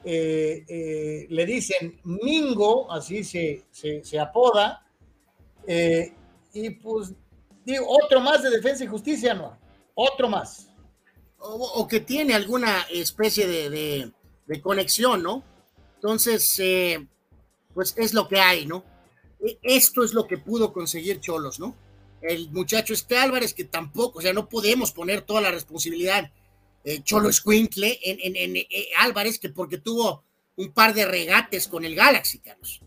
Eh, 0.02 0.64
eh, 0.66 1.26
le 1.30 1.46
dicen 1.46 2.00
Mingo, 2.02 2.90
así 2.90 3.22
se, 3.22 3.66
se, 3.70 4.18
apoda. 4.18 4.84
Eh, 5.64 6.12
y 6.54 6.70
pues, 6.70 7.12
digo, 7.64 7.86
otro 7.88 8.20
más 8.20 8.42
de 8.42 8.50
defensa 8.50 8.82
y 8.82 8.88
justicia, 8.88 9.32
no. 9.32 9.56
Otro 9.94 10.28
más. 10.28 10.72
o, 11.38 11.86
que 11.86 12.00
tiene 12.00 12.34
alguna 12.34 12.84
especie 12.90 13.46
de, 13.46 14.10
conexión, 14.60 15.22
¿no? 15.22 15.44
Entonces, 15.94 16.60
pues 17.74 17.94
es 17.96 18.12
lo 18.12 18.26
que 18.26 18.40
hay, 18.40 18.66
¿no? 18.66 18.82
E, 19.38 19.56
esto 19.62 20.02
es 20.02 20.14
lo 20.14 20.26
que 20.26 20.36
pudo 20.38 20.72
conseguir 20.72 21.20
Cholos, 21.20 21.60
¿no? 21.60 21.76
El 22.22 22.50
muchacho 22.50 22.92
este 22.92 23.16
Álvarez, 23.16 23.54
que 23.54 23.62
tampoco, 23.62 24.18
o 24.18 24.22
sea, 24.22 24.32
no 24.32 24.48
podemos 24.48 24.90
poner 24.90 25.22
toda 25.22 25.40
la 25.40 25.52
responsabilidad 25.52 26.32
eh, 26.88 27.02
Cholo 27.04 27.30
Squinkle 27.30 28.00
en, 28.02 28.56
eh, 28.56 28.88
Álvarez, 28.96 29.38
que 29.38 29.50
porque 29.50 29.76
tuvo 29.76 30.24
un 30.56 30.72
par 30.72 30.94
de 30.94 31.04
regates 31.04 31.68
con 31.68 31.84
el 31.84 31.94
Galaxy, 31.94 32.38
Carlos. 32.38 32.80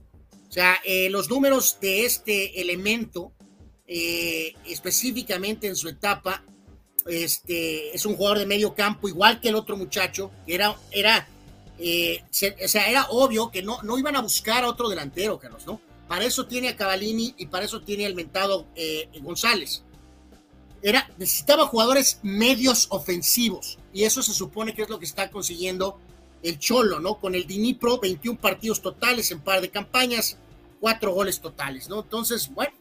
O 0.50 0.52
sea, 0.52 0.78
eh, 0.84 1.08
los 1.12 1.30
números 1.30 1.78
de 1.80 2.06
este 2.06 2.60
elemento, 2.60 3.32
específicamente 3.86 5.68
en 5.68 5.76
su 5.76 5.88
etapa, 5.88 6.44
este, 7.06 7.96
es 7.96 8.06
un 8.08 8.16
jugador 8.16 8.40
de 8.40 8.46
medio 8.48 8.74
campo, 8.74 9.08
igual 9.08 9.40
que 9.40 9.50
el 9.50 9.56
otro 9.56 9.78
muchacho, 9.78 10.32
era, 10.48 10.76
era, 10.90 11.28
o 11.78 12.68
sea, 12.68 12.90
era 12.90 13.08
obvio 13.10 13.52
que 13.52 13.62
no, 13.62 13.84
no 13.84 14.00
iban 14.00 14.16
a 14.16 14.22
buscar 14.22 14.64
a 14.64 14.70
otro 14.70 14.90
delantero, 14.90 15.38
Carlos, 15.38 15.66
¿no? 15.68 15.80
Para 16.08 16.26
eso 16.26 16.48
tiene 16.48 16.70
a 16.70 16.76
Cavalini 16.76 17.36
y 17.38 17.46
para 17.48 17.66
eso 17.66 17.82
tiene 17.82 18.06
al 18.08 18.16
mentado 18.16 18.68
González. 19.22 19.84
Era, 20.82 21.10
necesitaba 21.18 21.68
jugadores 21.68 22.20
medios 22.24 22.88
ofensivos 22.90 23.78
y 23.94 24.04
eso 24.04 24.24
se 24.24 24.34
supone 24.34 24.74
que 24.74 24.82
es 24.82 24.90
lo 24.90 24.98
que 25.00 25.06
está 25.06 25.30
consiguiendo 25.30 26.00
el 26.44 26.58
Cholo, 26.58 27.00
¿no? 27.00 27.16
Con 27.16 27.36
el 27.36 27.46
Dinipro, 27.46 28.00
21 28.00 28.40
partidos 28.40 28.82
totales 28.82 29.30
en 29.32 29.42
par 29.42 29.62
de 29.62 29.70
campañas, 29.70 30.38
cuatro 30.80 31.14
goles 31.14 31.40
totales, 31.40 31.88
¿no? 31.88 32.00
Entonces, 32.00 32.50
bueno, 32.54 32.74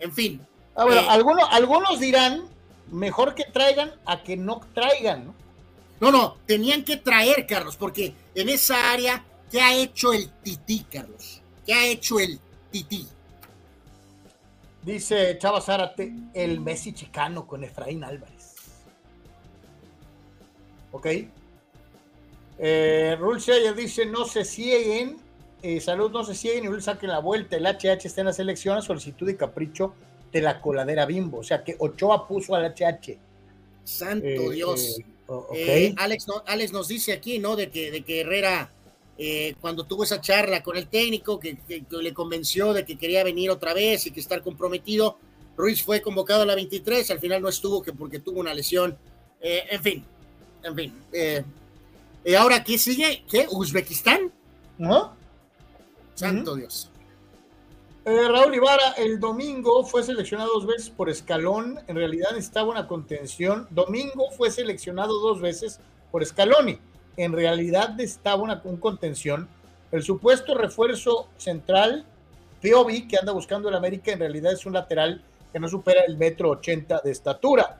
en 0.00 0.12
fin. 0.12 0.46
Ah, 0.74 0.84
bueno, 0.84 1.02
eh, 1.02 1.06
algunos, 1.08 1.48
algunos 1.50 2.00
dirán, 2.00 2.48
mejor 2.90 3.34
que 3.34 3.44
traigan 3.44 3.92
a 4.06 4.22
que 4.22 4.36
no 4.36 4.60
traigan, 4.72 5.26
¿no? 5.26 5.34
No, 6.00 6.10
no, 6.10 6.36
tenían 6.46 6.84
que 6.84 6.96
traer, 6.96 7.46
Carlos, 7.46 7.76
porque 7.76 8.14
en 8.34 8.48
esa 8.48 8.92
área, 8.92 9.24
¿qué 9.50 9.60
ha 9.60 9.74
hecho 9.74 10.12
el 10.12 10.30
Tití, 10.42 10.84
Carlos? 10.90 11.40
¿Qué 11.64 11.72
ha 11.72 11.86
hecho 11.86 12.18
el 12.18 12.40
Tití? 12.70 13.06
Dice 14.84 15.38
Chava 15.38 15.60
Zárate, 15.60 16.12
el 16.34 16.60
Messi 16.60 16.92
chicano 16.92 17.46
con 17.46 17.64
Efraín 17.64 18.04
Álvarez. 18.04 18.54
¿Ok? 20.92 21.06
Eh, 22.58 23.16
Rule 23.18 23.74
dice, 23.74 24.06
no 24.06 24.26
se 24.26 24.44
cieguen, 24.44 25.16
eh, 25.62 25.80
salud, 25.80 26.10
no 26.10 26.22
se 26.22 26.34
cieguen 26.34 26.64
y 26.64 26.68
Rule 26.68 26.82
saquen 26.82 27.10
la 27.10 27.18
vuelta, 27.18 27.56
el 27.56 27.66
HH 27.66 28.06
está 28.06 28.20
en 28.20 28.28
la 28.28 28.32
selección 28.32 28.76
a 28.78 28.82
solicitud 28.82 29.28
y 29.28 29.36
capricho 29.36 29.94
de 30.30 30.40
la 30.40 30.60
coladera 30.60 31.06
bimbo, 31.06 31.38
o 31.38 31.42
sea 31.42 31.64
que 31.64 31.76
Ochoa 31.78 32.28
puso 32.28 32.54
al 32.54 32.64
HH. 32.74 33.18
Santo 33.84 34.26
eh, 34.26 34.50
Dios. 34.52 35.00
Eh, 35.54 35.94
Alex, 35.96 36.26
Alex 36.46 36.72
nos 36.72 36.88
dice 36.88 37.12
aquí, 37.12 37.38
¿no? 37.38 37.56
De 37.56 37.70
que, 37.70 37.90
de 37.90 38.02
que 38.02 38.20
Herrera, 38.20 38.70
cuando 39.60 39.84
tuvo 39.84 40.04
esa 40.04 40.20
charla 40.20 40.62
con 40.62 40.76
el 40.76 40.88
técnico, 40.88 41.38
que, 41.38 41.56
le 41.90 42.14
convenció 42.14 42.72
de 42.72 42.84
que 42.84 42.96
quería 42.96 43.22
venir 43.22 43.50
otra 43.50 43.72
vez 43.72 44.06
y 44.06 44.10
que 44.10 44.20
estar 44.20 44.42
comprometido, 44.42 45.18
Ruiz 45.56 45.82
fue 45.82 46.02
convocado 46.02 46.42
a 46.42 46.46
la 46.46 46.54
23, 46.54 47.10
al 47.10 47.20
final 47.20 47.40
no 47.42 47.48
estuvo 47.48 47.80
que 47.82 47.92
porque 47.92 48.18
tuvo 48.18 48.40
una 48.40 48.52
lesión. 48.52 48.98
en 49.40 49.82
fin, 49.82 50.04
en 50.64 50.74
fin. 50.74 50.94
Eh, 51.12 51.44
¿Y 52.24 52.34
ahora 52.34 52.64
qué 52.64 52.78
sigue? 52.78 53.22
¿Qué? 53.30 53.46
¿Uzbekistán? 53.50 54.32
¿No? 54.78 55.14
Santo 56.14 56.56
Dios. 56.56 56.90
Eh, 58.06 58.28
Raúl 58.28 58.54
Ibarra, 58.54 58.92
el 58.96 59.20
domingo 59.20 59.84
fue 59.84 60.02
seleccionado 60.02 60.54
dos 60.54 60.66
veces 60.66 60.90
por 60.90 61.10
escalón. 61.10 61.78
En 61.86 61.96
realidad 61.96 62.30
necesitaba 62.32 62.70
una 62.70 62.86
contención. 62.86 63.66
Domingo 63.70 64.30
fue 64.30 64.50
seleccionado 64.50 65.20
dos 65.20 65.40
veces 65.40 65.80
por 66.10 66.24
Scaloni. 66.24 66.78
En 67.16 67.32
realidad 67.32 67.90
necesitaba 67.90 68.42
una 68.42 68.60
contención. 68.60 69.48
El 69.92 70.02
supuesto 70.02 70.54
refuerzo 70.54 71.28
central, 71.36 72.04
Piovi, 72.60 73.06
que 73.06 73.16
anda 73.18 73.32
buscando 73.32 73.68
el 73.68 73.74
América, 73.74 74.12
en 74.12 74.18
realidad 74.18 74.52
es 74.52 74.66
un 74.66 74.72
lateral 74.72 75.22
que 75.52 75.60
no 75.60 75.68
supera 75.68 76.02
el 76.06 76.16
metro 76.16 76.50
ochenta 76.50 77.00
de 77.04 77.12
estatura. 77.12 77.78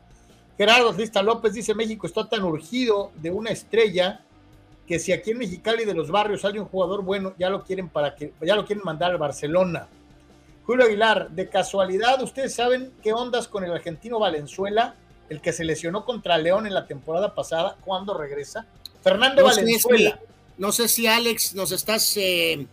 Gerardo 0.57 0.93
Lista 0.93 1.23
López 1.23 1.55
dice, 1.55 1.75
México 1.75 2.07
está 2.07 2.29
tan 2.29 2.45
urgido 2.45 3.11
de 3.17 3.33
una 3.33 3.51
estrella 3.51 4.21
que 4.87 5.01
si 5.01 5.13
aquí 5.13 5.33
en 5.33 5.39
Mexicali 5.39 5.85
de 5.85 5.95
los 5.95 6.11
barrios 6.11 6.43
sale 6.43 6.61
un 6.61 6.67
jugador 6.67 7.03
bueno, 7.03 7.35
ya 7.39 7.51
lo 7.51 7.65
quieren 7.65 7.89
para 7.89 8.15
que, 8.15 8.33
ya 8.41 8.55
lo 8.55 8.65
quieren 8.65 8.85
mandar 8.85 9.11
al 9.11 9.19
Barcelona. 9.19 9.89
Julio 10.65 10.85
Aguilar, 10.85 11.31
de 11.31 11.49
casualidad, 11.49 12.23
¿ustedes 12.23 12.55
saben 12.55 12.93
qué 13.03 13.13
ondas 13.13 13.49
con 13.49 13.65
el 13.65 13.73
argentino 13.73 14.21
Valenzuela, 14.21 14.95
el 15.29 15.41
que 15.41 15.53
se 15.53 15.65
lesionó 15.65 16.05
contra 16.05 16.39
León 16.39 16.67
en 16.67 16.75
la 16.75 16.87
temporada 16.87 17.35
pasada? 17.35 17.77
¿Cuándo 17.85 18.17
regresa? 18.17 18.67
Fernando 19.05 19.45
Valenzuela. 19.45 20.21
no 20.59 20.73
sé 20.73 20.89
si 20.89 21.07
Alex 21.07 21.55
nos 21.55 21.71
estás, 21.71 22.17
eh, 22.17 22.67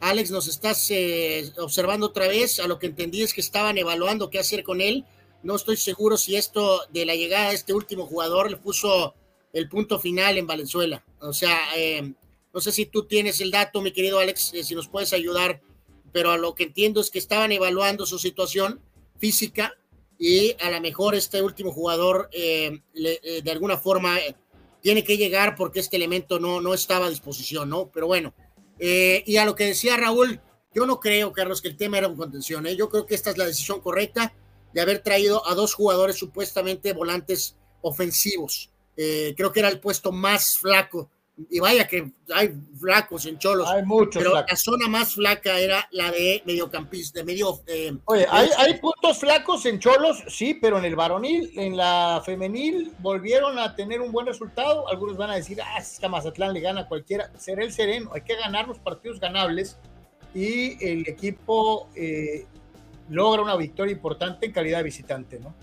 Alex 0.00 0.30
nos 0.30 0.46
estás 0.48 0.90
eh, 0.90 1.50
observando 1.58 2.06
otra 2.06 2.28
vez. 2.28 2.60
A 2.60 2.66
lo 2.66 2.78
que 2.78 2.86
entendí 2.86 3.22
es 3.22 3.32
que 3.32 3.40
estaban 3.40 3.78
evaluando 3.78 4.28
qué 4.28 4.38
hacer 4.38 4.62
con 4.64 4.82
él 4.82 5.06
no 5.42 5.56
estoy 5.56 5.76
seguro 5.76 6.16
si 6.16 6.36
esto 6.36 6.82
de 6.90 7.06
la 7.06 7.14
llegada 7.14 7.50
de 7.50 7.54
este 7.54 7.72
último 7.72 8.06
jugador 8.06 8.50
le 8.50 8.56
puso 8.56 9.14
el 9.52 9.68
punto 9.68 9.98
final 9.98 10.36
en 10.36 10.46
Valenzuela. 10.46 11.04
O 11.20 11.32
sea, 11.32 11.56
eh, 11.76 12.12
no 12.52 12.60
sé 12.60 12.72
si 12.72 12.86
tú 12.86 13.04
tienes 13.04 13.40
el 13.40 13.50
dato, 13.50 13.80
mi 13.80 13.92
querido 13.92 14.18
Alex, 14.18 14.54
eh, 14.54 14.64
si 14.64 14.74
nos 14.74 14.88
puedes 14.88 15.12
ayudar, 15.12 15.60
pero 16.12 16.32
a 16.32 16.38
lo 16.38 16.54
que 16.54 16.64
entiendo 16.64 17.00
es 17.00 17.10
que 17.10 17.18
estaban 17.18 17.52
evaluando 17.52 18.04
su 18.04 18.18
situación 18.18 18.80
física 19.18 19.74
y 20.18 20.56
a 20.60 20.70
lo 20.70 20.80
mejor 20.80 21.14
este 21.14 21.40
último 21.42 21.72
jugador 21.72 22.28
de 22.30 23.50
alguna 23.50 23.78
forma 23.78 24.18
tiene 24.80 25.04
que 25.04 25.16
llegar 25.16 25.54
porque 25.56 25.80
este 25.80 25.96
elemento 25.96 26.38
no, 26.38 26.60
no 26.60 26.74
estaba 26.74 27.06
a 27.06 27.10
disposición, 27.10 27.68
¿no? 27.68 27.90
Pero 27.92 28.06
bueno, 28.06 28.34
y 28.78 29.36
a 29.36 29.44
lo 29.44 29.54
que 29.54 29.66
decía 29.66 29.96
Raúl, 29.96 30.40
yo 30.74 30.86
no 30.86 31.00
creo, 31.00 31.32
Carlos, 31.32 31.60
que 31.60 31.68
el 31.68 31.76
tema 31.76 31.98
era 31.98 32.08
un 32.08 32.16
contención, 32.16 32.64
Yo 32.66 32.88
creo 32.88 33.06
que 33.06 33.14
esta 33.14 33.30
es 33.30 33.38
la 33.38 33.46
decisión 33.46 33.80
correcta 33.80 34.34
de 34.72 34.80
haber 34.80 35.00
traído 35.00 35.46
a 35.46 35.54
dos 35.54 35.74
jugadores 35.74 36.16
supuestamente 36.16 36.92
volantes 36.92 37.56
ofensivos. 37.80 38.70
Eh, 38.96 39.34
creo 39.36 39.52
que 39.52 39.60
era 39.60 39.68
el 39.68 39.80
puesto 39.80 40.12
más 40.12 40.58
flaco. 40.58 41.10
Y 41.50 41.60
vaya 41.60 41.86
que 41.86 42.10
hay 42.34 42.52
flacos 42.80 43.26
en 43.26 43.38
Cholos. 43.38 43.68
Hay 43.68 43.84
muchos. 43.84 44.22
Pero 44.22 44.34
la 44.34 44.56
zona 44.56 44.88
más 44.88 45.14
flaca 45.14 45.58
era 45.58 45.88
la 45.92 46.10
de 46.10 46.42
mediocampista, 46.44 47.20
de 47.20 47.24
medio. 47.24 47.60
Eh, 47.66 47.96
Oye, 48.06 48.26
hay, 48.28 48.48
hay, 48.58 48.78
puntos 48.78 49.18
flacos 49.18 49.64
en 49.66 49.78
Cholos, 49.78 50.24
sí, 50.26 50.54
pero 50.54 50.78
en 50.78 50.84
el 50.84 50.96
varonil, 50.96 51.52
en 51.56 51.76
la 51.76 52.22
femenil, 52.24 52.92
volvieron 52.98 53.58
a 53.58 53.76
tener 53.76 54.00
un 54.00 54.10
buen 54.10 54.26
resultado. 54.26 54.88
Algunos 54.88 55.16
van 55.16 55.30
a 55.30 55.36
decir, 55.36 55.60
ah, 55.62 55.78
es 55.78 55.98
que 56.00 56.08
Mazatlán 56.08 56.52
le 56.54 56.60
gana 56.60 56.82
a 56.82 56.88
cualquiera. 56.88 57.30
Será 57.38 57.62
el 57.62 57.72
sereno, 57.72 58.10
hay 58.12 58.22
que 58.22 58.34
ganar 58.34 58.66
los 58.66 58.78
partidos 58.78 59.20
ganables. 59.20 59.78
Y 60.34 60.84
el 60.84 61.08
equipo 61.08 61.88
eh, 61.94 62.46
logra 63.08 63.42
una 63.42 63.56
victoria 63.56 63.92
importante 63.92 64.46
en 64.46 64.52
calidad 64.52 64.78
de 64.78 64.84
visitante, 64.84 65.38
¿no? 65.38 65.54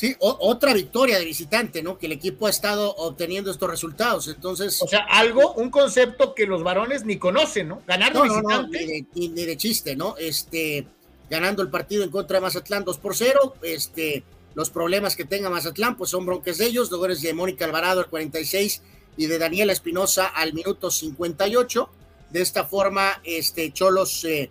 Sí, 0.00 0.16
otra 0.18 0.72
victoria 0.72 1.18
de 1.18 1.26
visitante, 1.26 1.82
¿no? 1.82 1.98
Que 1.98 2.06
el 2.06 2.12
equipo 2.12 2.46
ha 2.46 2.50
estado 2.50 2.96
obteniendo 2.96 3.50
estos 3.50 3.68
resultados. 3.68 4.28
Entonces. 4.28 4.80
O 4.80 4.88
sea, 4.88 5.00
algo, 5.00 5.52
un 5.52 5.68
concepto 5.68 6.34
que 6.34 6.46
los 6.46 6.62
varones 6.62 7.04
ni 7.04 7.18
conocen, 7.18 7.68
¿no? 7.68 7.82
Ganar 7.86 8.14
de 8.14 8.22
visitante. 8.22 9.06
ni, 9.14 9.28
de, 9.28 9.56
chiste, 9.58 9.96
¿no? 9.96 10.16
Este, 10.16 10.86
ganando 11.28 11.60
el 11.60 11.68
partido 11.68 12.02
en 12.02 12.08
contra 12.08 12.38
de 12.38 12.40
Mazatlán 12.40 12.82
2 12.82 12.96
por 12.96 13.14
0. 13.14 13.56
Este, 13.60 14.24
los 14.54 14.70
problemas 14.70 15.16
que 15.16 15.26
tenga 15.26 15.50
Mazatlán, 15.50 15.98
pues 15.98 16.08
son 16.08 16.24
bronques 16.24 16.56
de 16.56 16.64
ellos. 16.64 16.90
Los 16.90 17.20
de 17.20 17.34
Mónica 17.34 17.66
Alvarado 17.66 18.00
al 18.00 18.06
46 18.06 18.80
y 19.18 19.26
de 19.26 19.38
Daniela 19.38 19.74
Espinosa 19.74 20.28
al 20.28 20.54
minuto 20.54 20.90
58. 20.90 21.90
De 22.30 22.40
esta 22.40 22.64
forma, 22.64 23.20
este, 23.22 23.70
Cholos. 23.70 24.24
Eh, 24.24 24.48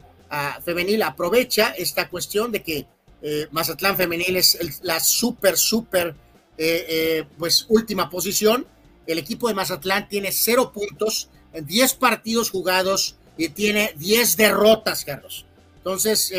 femenil 0.63 1.01
aprovecha 1.01 1.73
esta 1.75 2.07
cuestión 2.07 2.51
de 2.51 2.61
que 2.61 2.85
eh, 3.21 3.47
Mazatlán 3.51 3.97
femenil 3.97 4.37
es 4.37 4.79
la 4.83 4.99
súper, 4.99 5.57
súper, 5.57 6.15
eh, 6.57 6.85
eh, 6.87 7.25
pues 7.37 7.65
última 7.69 8.09
posición. 8.09 8.65
El 9.05 9.17
equipo 9.17 9.47
de 9.47 9.53
Mazatlán 9.53 10.07
tiene 10.07 10.31
cero 10.31 10.71
puntos 10.71 11.29
en 11.53 11.65
10 11.65 11.93
partidos 11.95 12.49
jugados 12.49 13.15
y 13.37 13.49
tiene 13.49 13.93
10 13.97 14.37
derrotas, 14.37 15.03
Carlos. 15.03 15.45
Entonces, 15.77 16.31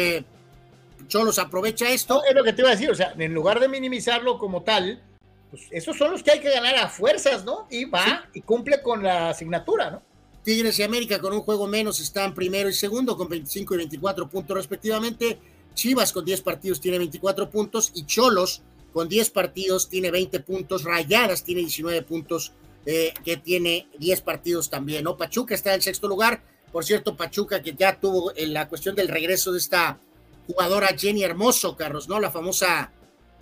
Cholos 1.09 1.39
aprovecha 1.39 1.90
esto. 1.90 2.23
es 2.24 2.35
lo 2.35 2.44
que 2.44 2.52
te 2.52 2.62
iba 2.62 2.69
a 2.69 2.73
decir, 2.73 2.90
o 2.90 2.94
sea, 2.94 3.15
en 3.19 3.35
lugar 3.35 3.59
de 3.59 3.69
minimizarlo 3.69 4.39
como 4.39 4.62
tal, 4.62 5.02
pues 5.51 5.62
esos 5.70 5.97
son 5.97 6.12
los 6.12 6.23
que 6.23 6.31
hay 6.31 6.40
que 6.40 6.51
ganar 6.51 6.77
a 6.77 6.89
fuerzas, 6.89 7.44
¿no? 7.44 7.66
Y 7.70 7.86
va 7.86 8.28
y 8.32 8.43
cumple 8.43 8.81
con 8.82 9.02
la 9.02 9.31
asignatura, 9.31 9.90
¿no? 9.90 10.02
Tigres 10.44 10.78
y 10.78 10.82
América 10.82 11.20
con 11.20 11.35
un 11.35 11.40
juego 11.40 11.66
menos 11.66 12.01
están 12.01 12.35
primero 12.35 12.69
y 12.69 12.73
segundo 12.73 13.16
con 13.16 13.28
25 13.28 13.74
y 13.74 13.77
24 13.78 14.28
puntos 14.28 14.57
respectivamente. 14.57 15.39
Chivas 15.81 16.12
con 16.12 16.27
10 16.27 16.43
partidos 16.43 16.78
tiene 16.78 16.98
24 16.98 17.48
puntos 17.48 17.90
y 17.94 18.05
Cholos 18.05 18.61
con 18.93 19.09
10 19.09 19.31
partidos 19.31 19.89
tiene 19.89 20.11
20 20.11 20.40
puntos. 20.40 20.85
Rayadas 20.85 21.43
tiene 21.43 21.62
19 21.62 22.02
puntos 22.02 22.52
eh, 22.85 23.15
que 23.24 23.39
tiene 23.39 23.89
10 23.98 24.20
partidos 24.20 24.69
también. 24.69 25.05
¿no? 25.05 25.16
Pachuca 25.16 25.55
está 25.55 25.73
en 25.74 25.81
sexto 25.81 26.07
lugar. 26.07 26.43
Por 26.70 26.85
cierto, 26.85 27.16
Pachuca 27.16 27.62
que 27.62 27.73
ya 27.73 27.98
tuvo 27.98 28.31
en 28.36 28.52
la 28.52 28.69
cuestión 28.69 28.94
del 28.94 29.09
regreso 29.09 29.52
de 29.52 29.59
esta 29.59 29.98
jugadora 30.47 30.89
Jenny 30.89 31.24
Hermoso, 31.24 31.74
Carlos, 31.74 32.11
¿no? 32.11 32.20
La 32.20 32.31
famosa 32.31 32.93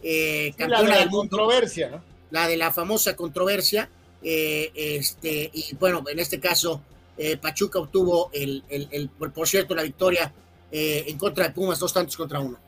eh, 0.04 0.54
campeona 0.56 0.98
del 0.98 1.10
mundo. 1.10 1.36
controversia, 1.36 1.90
¿no? 1.90 2.04
la 2.30 2.46
de 2.46 2.56
la 2.56 2.70
famosa 2.70 3.16
controversia. 3.16 3.90
Eh, 4.22 4.70
este, 4.76 5.50
y 5.52 5.74
bueno, 5.74 6.04
en 6.08 6.20
este 6.20 6.38
caso, 6.38 6.82
eh, 7.16 7.36
Pachuca 7.36 7.80
obtuvo, 7.80 8.30
el, 8.32 8.62
el, 8.68 9.08
por 9.08 9.48
cierto, 9.48 9.74
la 9.74 9.82
victoria 9.82 10.32
eh, 10.70 11.04
en 11.06 11.18
contra 11.18 11.48
de 11.48 11.50
Pumas, 11.54 11.78
dos 11.78 11.92
tantos 11.92 12.16
contra 12.16 12.40
uno. 12.40 12.58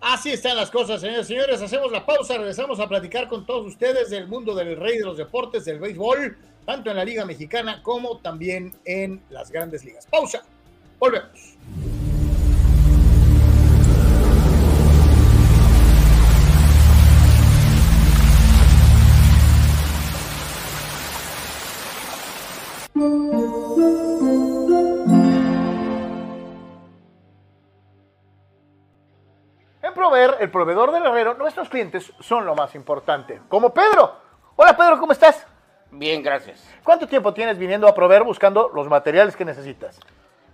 Así 0.00 0.30
están 0.30 0.56
las 0.56 0.70
cosas, 0.70 1.00
señores 1.00 1.24
y 1.24 1.28
señores. 1.28 1.62
Hacemos 1.62 1.90
la 1.90 2.04
pausa, 2.04 2.36
regresamos 2.36 2.78
a 2.78 2.86
platicar 2.86 3.26
con 3.26 3.46
todos 3.46 3.66
ustedes 3.66 4.10
del 4.10 4.28
mundo 4.28 4.54
del 4.54 4.76
rey 4.76 4.98
de 4.98 5.04
los 5.04 5.16
deportes, 5.16 5.64
del 5.64 5.78
béisbol, 5.78 6.36
tanto 6.66 6.90
en 6.90 6.96
la 6.96 7.04
Liga 7.04 7.24
Mexicana 7.24 7.82
como 7.82 8.18
también 8.18 8.74
en 8.84 9.22
las 9.30 9.50
grandes 9.50 9.82
ligas. 9.84 10.06
Pausa, 10.06 10.42
volvemos. 10.98 11.56
Proveer, 30.14 30.36
el 30.40 30.50
proveedor 30.50 30.92
del 30.92 31.04
herrero, 31.06 31.34
nuestros 31.34 31.68
clientes 31.68 32.12
son 32.20 32.46
lo 32.46 32.54
más 32.54 32.74
importante. 32.76 33.40
Como 33.48 33.74
Pedro. 33.74 34.14
Hola 34.54 34.76
Pedro, 34.76 34.98
¿cómo 35.00 35.10
estás? 35.10 35.44
Bien, 35.90 36.22
gracias. 36.22 36.64
¿Cuánto 36.84 37.08
tiempo 37.08 37.34
tienes 37.34 37.58
viniendo 37.58 37.88
a 37.88 37.94
proveer 37.94 38.22
buscando 38.22 38.70
los 38.72 38.88
materiales 38.88 39.34
que 39.34 39.44
necesitas? 39.44 39.98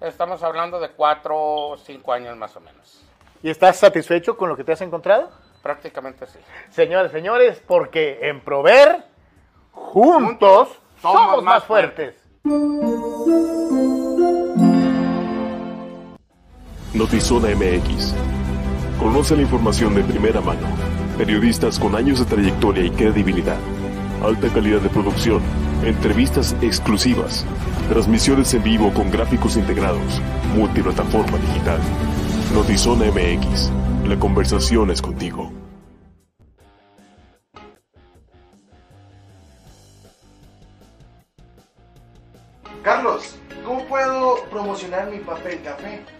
Estamos 0.00 0.42
hablando 0.42 0.80
de 0.80 0.88
cuatro 0.90 1.36
o 1.36 1.76
cinco 1.76 2.12
años 2.12 2.36
más 2.38 2.56
o 2.56 2.60
menos. 2.60 3.04
¿Y 3.42 3.50
estás 3.50 3.76
satisfecho 3.76 4.36
con 4.36 4.48
lo 4.48 4.56
que 4.56 4.64
te 4.64 4.72
has 4.72 4.80
encontrado? 4.80 5.30
Prácticamente 5.62 6.26
sí. 6.26 6.38
Señores, 6.70 7.12
señores, 7.12 7.62
porque 7.66 8.18
en 8.22 8.40
proveer, 8.40 9.04
juntos, 9.72 10.70
somos, 11.02 11.42
más 11.42 11.64
fuertes. 11.64 12.16
Notizona 16.94 17.48
MX 17.54 18.39
Conoce 19.00 19.34
la 19.34 19.40
información 19.40 19.94
de 19.94 20.04
primera 20.04 20.42
mano. 20.42 20.68
Periodistas 21.16 21.78
con 21.78 21.96
años 21.96 22.18
de 22.18 22.26
trayectoria 22.26 22.84
y 22.84 22.90
credibilidad. 22.90 23.56
Alta 24.22 24.52
calidad 24.52 24.82
de 24.82 24.90
producción. 24.90 25.40
Entrevistas 25.82 26.54
exclusivas. 26.60 27.46
Transmisiones 27.88 28.52
en 28.52 28.62
vivo 28.62 28.92
con 28.92 29.10
gráficos 29.10 29.56
integrados. 29.56 30.20
Multiplataforma 30.54 31.38
digital. 31.38 31.80
Notizona 32.52 33.06
MX. 33.06 33.72
La 34.06 34.18
conversación 34.18 34.90
es 34.90 35.00
contigo. 35.00 35.50
Carlos, 42.82 43.38
¿cómo 43.64 43.82
puedo 43.86 44.44
promocionar 44.50 45.10
mi 45.10 45.20
papel 45.20 45.62
café? 45.62 46.19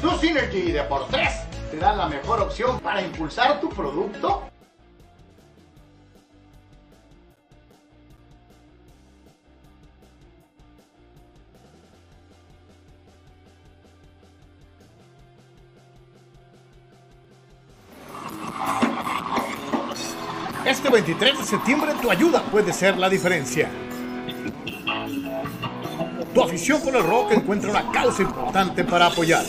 Tu 0.00 0.10
Synergy 0.18 0.72
de 0.72 0.82
por 0.84 1.06
te 1.08 1.76
dan 1.78 1.98
la 1.98 2.08
mejor 2.08 2.40
opción 2.40 2.78
para 2.80 3.02
impulsar 3.02 3.60
tu 3.60 3.68
producto 3.68 4.42
Este 20.64 20.88
23 20.88 21.38
de 21.38 21.44
septiembre 21.44 21.92
tu 22.00 22.10
ayuda 22.10 22.42
puede 22.50 22.72
ser 22.72 22.96
la 22.96 23.08
diferencia. 23.08 23.68
Tu 26.32 26.42
afición 26.42 26.80
por 26.80 26.96
el 26.96 27.02
rock 27.04 27.32
encuentra 27.32 27.70
una 27.70 27.92
causa 27.92 28.22
importante 28.22 28.82
para 28.82 29.06
apoyar 29.06 29.44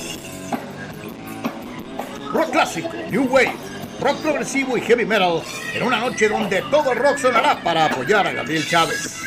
rock 2.35 2.51
clásico, 2.51 2.89
new 3.09 3.23
wave, 3.29 3.55
rock 4.01 4.17
progresivo 4.21 4.77
y 4.77 4.81
heavy 4.81 5.05
metal 5.05 5.41
en 5.73 5.83
una 5.83 5.99
noche 5.99 6.27
donde 6.27 6.61
todo 6.63 6.91
el 6.91 6.99
rock 6.99 7.17
sonará 7.17 7.61
para 7.63 7.85
apoyar 7.85 8.27
a 8.27 8.33
Gabriel 8.33 8.67
Chávez. 8.67 9.21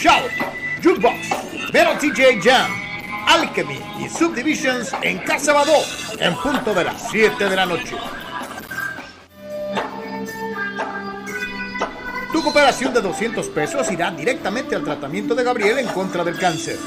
Shout, 0.00 0.30
Jukebox, 0.82 1.28
Metal 1.72 1.98
TJ 1.98 2.40
Jam, 2.42 2.72
Alchemy 3.28 3.80
y 4.00 4.08
Subdivisions 4.08 4.92
en 5.02 5.18
Casa 5.18 5.52
Badó 5.52 5.76
en 6.18 6.34
punto 6.34 6.74
de 6.74 6.84
las 6.84 7.08
7 7.08 7.48
de 7.48 7.56
la 7.56 7.66
noche. 7.66 7.96
Tu 12.32 12.42
cooperación 12.42 12.92
de 12.92 13.00
200 13.00 13.46
pesos 13.50 13.90
irá 13.92 14.10
directamente 14.10 14.74
al 14.74 14.82
tratamiento 14.82 15.36
de 15.36 15.44
Gabriel 15.44 15.78
en 15.78 15.86
contra 15.86 16.24
del 16.24 16.36
cáncer. 16.36 16.78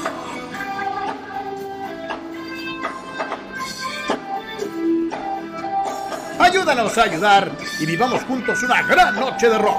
Ayúdanos 6.40 6.96
a 6.96 7.02
ayudar 7.02 7.52
y 7.78 7.84
vivamos 7.84 8.24
juntos 8.24 8.62
una 8.62 8.82
gran 8.82 9.14
noche 9.14 9.50
de 9.50 9.58
rock. 9.58 9.76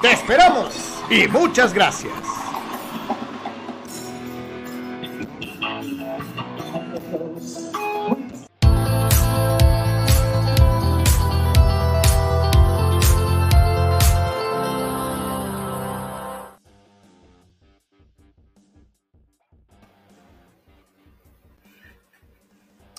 Te 0.00 0.12
esperamos 0.12 0.74
y 1.10 1.28
muchas 1.28 1.74
gracias. 1.74 2.41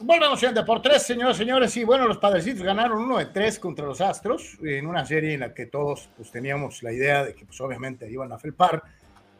Volvemos 0.06 0.44
en 0.44 0.54
por 0.66 0.82
tres, 0.82 1.04
señores, 1.04 1.38
señores. 1.38 1.78
Y 1.78 1.86
bueno, 1.86 2.06
los 2.06 2.18
padrecitos 2.18 2.62
ganaron 2.62 3.04
uno 3.04 3.20
de 3.20 3.28
tres 3.28 3.58
contra 3.58 3.86
los 3.86 4.02
Astros 4.02 4.58
en 4.62 4.86
una 4.86 5.06
serie 5.06 5.34
en 5.34 5.40
la 5.40 5.54
que 5.54 5.68
todos 5.68 6.10
pues, 6.18 6.30
teníamos 6.30 6.84
la 6.84 6.92
idea 6.92 7.24
de 7.24 7.34
que 7.34 7.46
pues, 7.46 7.62
obviamente 7.62 8.12
iban 8.12 8.30
a 8.34 8.38
felpar, 8.38 8.84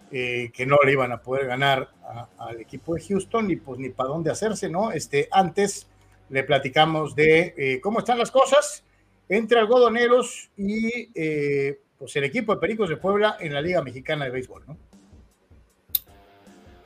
eh, 0.10 0.52
que 0.54 0.66
no 0.66 0.78
le 0.86 0.94
iban 0.94 1.12
a 1.12 1.22
poder 1.22 1.48
ganar 1.48 1.90
al 2.38 2.62
equipo 2.62 2.96
de 2.96 3.02
Houston 3.02 3.52
y 3.52 3.58
pues 3.58 3.78
ni 3.78 3.90
para 3.90 4.08
dónde 4.08 4.32
hacerse, 4.32 4.70
¿no? 4.70 4.94
Este, 4.94 5.28
antes 5.32 5.90
le 6.30 6.46
platicamos 6.46 7.14
de 7.14 7.54
eh, 7.58 7.82
cómo 7.82 8.00
están 8.00 8.18
las 8.18 8.32
cosas 8.32 8.86
entre 9.28 9.60
algodoneros 9.60 10.50
y 10.56 11.10
eh, 11.14 11.78
pues 12.00 12.16
el 12.16 12.24
equipo 12.24 12.56
de 12.56 12.62
Pericos 12.62 12.88
de 12.88 12.96
Puebla 12.96 13.36
en 13.42 13.54
la 13.54 13.60
Liga 13.60 13.82
Mexicana 13.82 14.24
de 14.24 14.32
Béisbol, 14.32 14.64
¿no? 14.66 14.78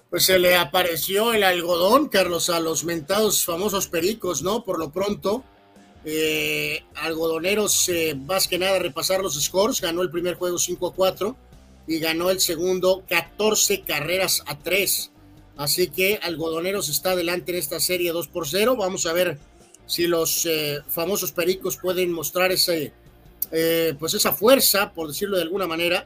Pues 0.10 0.26
se 0.26 0.40
le 0.40 0.56
apareció 0.56 1.34
el 1.34 1.44
algodón, 1.44 2.08
Carlos, 2.08 2.50
a 2.50 2.60
los 2.60 2.86
mentados 2.86 3.44
famosos 3.44 3.88
pericos, 3.88 4.42
¿no? 4.42 4.64
Por 4.64 4.80
lo 4.80 4.92
pronto, 4.92 5.44
eh, 6.06 6.84
algodoneros, 6.96 7.90
eh, 7.90 8.16
más 8.16 8.48
que 8.48 8.58
nada 8.58 8.80
repasar 8.80 9.22
los 9.22 9.42
scores, 9.42 9.82
ganó 9.82 10.02
el 10.02 10.10
primer 10.10 10.36
juego 10.36 10.58
5 10.58 10.88
a 10.88 10.94
4 10.94 11.36
y 11.88 12.00
ganó 12.00 12.30
el 12.30 12.40
segundo 12.40 13.04
14 13.10 13.82
carreras 13.82 14.44
a 14.46 14.58
3. 14.58 15.12
Así 15.58 15.90
que 15.90 16.20
Algodoneros 16.22 16.88
está 16.88 17.12
adelante 17.12 17.52
en 17.52 17.58
esta 17.58 17.80
serie 17.80 18.12
2 18.12 18.28
por 18.28 18.48
0. 18.48 18.76
Vamos 18.78 19.06
a 19.06 19.14
ver 19.14 19.40
si 19.86 20.06
los 20.06 20.46
eh, 20.46 20.80
famosos 20.88 21.32
pericos 21.32 21.78
pueden 21.78 22.12
mostrar 22.12 22.52
ese, 22.52 22.94
pues 24.00 24.14
esa 24.14 24.34
fuerza, 24.34 24.94
por 24.94 25.08
decirlo 25.08 25.38
de 25.38 25.44
alguna 25.44 25.68
manera, 25.68 26.06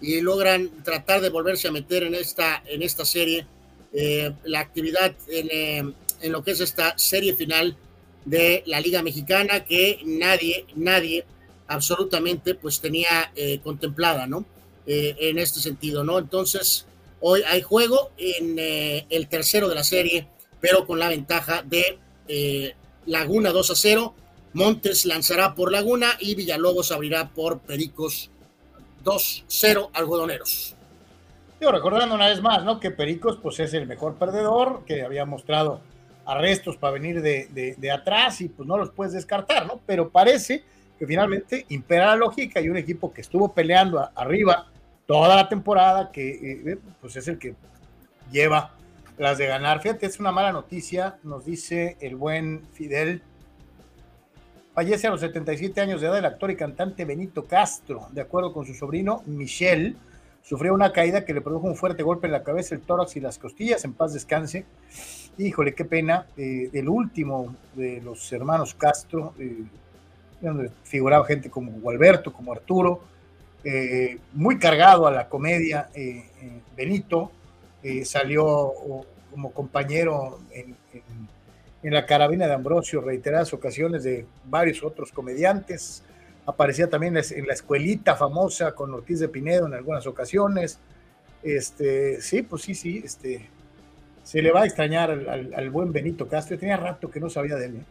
y 0.00 0.20
logran 0.20 0.70
tratar 0.82 1.20
de 1.20 1.28
volverse 1.28 1.68
a 1.68 1.72
meter 1.72 2.04
en 2.04 2.14
esta, 2.14 2.62
en 2.66 2.82
esta 2.82 3.04
serie. 3.04 3.46
Eh, 3.92 4.32
la 4.44 4.60
actividad 4.60 5.14
en, 5.28 5.48
eh, 5.50 5.92
en, 6.20 6.32
lo 6.32 6.42
que 6.42 6.52
es 6.52 6.60
esta 6.60 6.96
serie 6.96 7.34
final 7.34 7.76
de 8.24 8.62
la 8.66 8.80
Liga 8.80 9.02
Mexicana 9.02 9.64
que 9.64 10.00
nadie, 10.04 10.66
nadie 10.76 11.24
absolutamente 11.66 12.54
pues 12.54 12.80
tenía 12.80 13.32
eh, 13.34 13.60
contemplada, 13.62 14.26
¿no? 14.26 14.44
Eh, 14.86 15.16
en 15.20 15.38
este 15.38 15.60
sentido, 15.60 16.04
¿no? 16.04 16.18
Entonces, 16.18 16.86
hoy 17.20 17.42
hay 17.46 17.62
juego 17.62 18.10
en 18.16 18.58
el 18.58 19.28
tercero 19.28 19.68
de 19.68 19.74
la 19.74 19.84
serie, 19.84 20.26
pero 20.60 20.86
con 20.86 20.98
la 20.98 21.08
ventaja 21.08 21.62
de 21.62 21.98
Laguna 23.06 23.50
2 23.50 23.70
a 23.70 23.74
0. 23.74 24.14
Montes 24.52 25.04
lanzará 25.04 25.54
por 25.54 25.70
Laguna 25.70 26.16
y 26.18 26.34
Villalobos 26.34 26.90
abrirá 26.90 27.28
por 27.30 27.60
Pericos 27.60 28.29
2-0 29.04 29.90
algodoneros. 29.92 30.76
Yo 31.60 31.70
recordando 31.70 32.14
una 32.14 32.28
vez 32.28 32.40
más, 32.40 32.64
¿no? 32.64 32.80
Que 32.80 32.90
Pericos 32.90 33.38
pues 33.42 33.60
es 33.60 33.74
el 33.74 33.86
mejor 33.86 34.14
perdedor, 34.14 34.84
que 34.86 35.02
había 35.02 35.26
mostrado 35.26 35.82
arrestos 36.24 36.76
para 36.76 36.94
venir 36.94 37.20
de, 37.20 37.90
atrás 37.92 38.40
y 38.40 38.48
pues 38.48 38.66
no 38.66 38.78
los 38.78 38.90
puedes 38.90 39.12
descartar, 39.12 39.66
¿no? 39.66 39.80
Pero 39.84 40.10
parece 40.10 40.64
que 40.98 41.06
finalmente 41.06 41.66
impera 41.68 42.06
la 42.06 42.16
lógica 42.16 42.60
y 42.60 42.68
un 42.68 42.76
equipo 42.76 43.12
que 43.12 43.20
estuvo 43.20 43.52
peleando 43.52 44.08
arriba 44.14 44.68
toda 45.06 45.36
la 45.36 45.48
temporada, 45.48 46.10
que 46.12 46.30
eh, 46.30 46.78
pues 47.00 47.16
es 47.16 47.28
el 47.28 47.38
que 47.38 47.54
lleva 48.30 48.74
las 49.18 49.38
de 49.38 49.46
ganar. 49.46 49.82
Fíjate, 49.82 50.06
es 50.06 50.20
una 50.20 50.32
mala 50.32 50.52
noticia, 50.52 51.18
nos 51.22 51.44
dice 51.44 51.96
el 52.00 52.16
buen 52.16 52.66
Fidel. 52.72 53.22
Fallece 54.80 55.08
a 55.08 55.10
los 55.10 55.20
77 55.20 55.78
años 55.78 56.00
de 56.00 56.06
edad 56.06 56.16
el 56.16 56.24
actor 56.24 56.50
y 56.50 56.56
cantante 56.56 57.04
Benito 57.04 57.44
Castro, 57.44 58.08
de 58.12 58.22
acuerdo 58.22 58.54
con 58.54 58.64
su 58.64 58.72
sobrino 58.72 59.22
Michel. 59.26 59.94
Sufrió 60.42 60.72
una 60.72 60.90
caída 60.90 61.26
que 61.26 61.34
le 61.34 61.42
produjo 61.42 61.66
un 61.66 61.76
fuerte 61.76 62.02
golpe 62.02 62.28
en 62.28 62.32
la 62.32 62.42
cabeza, 62.42 62.74
el 62.74 62.80
tórax 62.80 63.14
y 63.16 63.20
las 63.20 63.36
costillas. 63.36 63.84
En 63.84 63.92
paz 63.92 64.14
descanse. 64.14 64.64
Híjole, 65.36 65.74
qué 65.74 65.84
pena. 65.84 66.24
Eh, 66.34 66.70
el 66.72 66.88
último 66.88 67.54
de 67.74 68.00
los 68.00 68.32
hermanos 68.32 68.72
Castro, 68.72 69.34
eh, 69.38 69.64
donde 70.40 70.70
figuraba 70.84 71.26
gente 71.26 71.50
como 71.50 71.72
Gualberto, 71.72 72.32
como 72.32 72.50
Arturo, 72.50 73.02
eh, 73.62 74.16
muy 74.32 74.58
cargado 74.58 75.06
a 75.06 75.10
la 75.10 75.28
comedia. 75.28 75.90
Benito 76.74 77.30
salió 78.04 78.72
como 79.30 79.52
compañero 79.52 80.38
en, 80.50 80.74
la 81.82 82.04
carabina 82.04 82.46
de 82.46 82.52
Ambrosio, 82.52 83.00
reiteradas 83.00 83.52
ocasiones 83.54 84.04
de 84.04 84.26
varios 84.44 84.82
otros 84.82 85.12
comediantes. 85.12 86.02
Aparecía 86.44 86.90
también 86.90 87.16
en 87.16 87.46
la 87.46 87.54
escuelita 87.54 88.16
famosa 88.16 88.74
con 88.74 88.92
Ortiz 88.92 89.20
de 89.20 89.28
Pinedo 89.28 89.66
en 89.66 89.74
algunas 89.74 90.06
ocasiones. 90.06 90.78
Este, 91.42 92.20
sí, 92.20 92.42
pues 92.42 92.62
sí, 92.62 92.74
sí, 92.74 93.00
este, 93.02 93.48
se 94.22 94.42
le 94.42 94.52
va 94.52 94.62
a 94.62 94.66
extrañar 94.66 95.10
al, 95.10 95.70
buen 95.70 95.92
Benito 95.92 96.28
Castro. 96.28 96.58
Tenía 96.58 96.76
rato 96.76 97.10
que 97.10 97.20
no 97.20 97.30
sabía 97.30 97.56
de 97.56 97.66
él. 97.66 97.76
¿eh? 97.76 97.84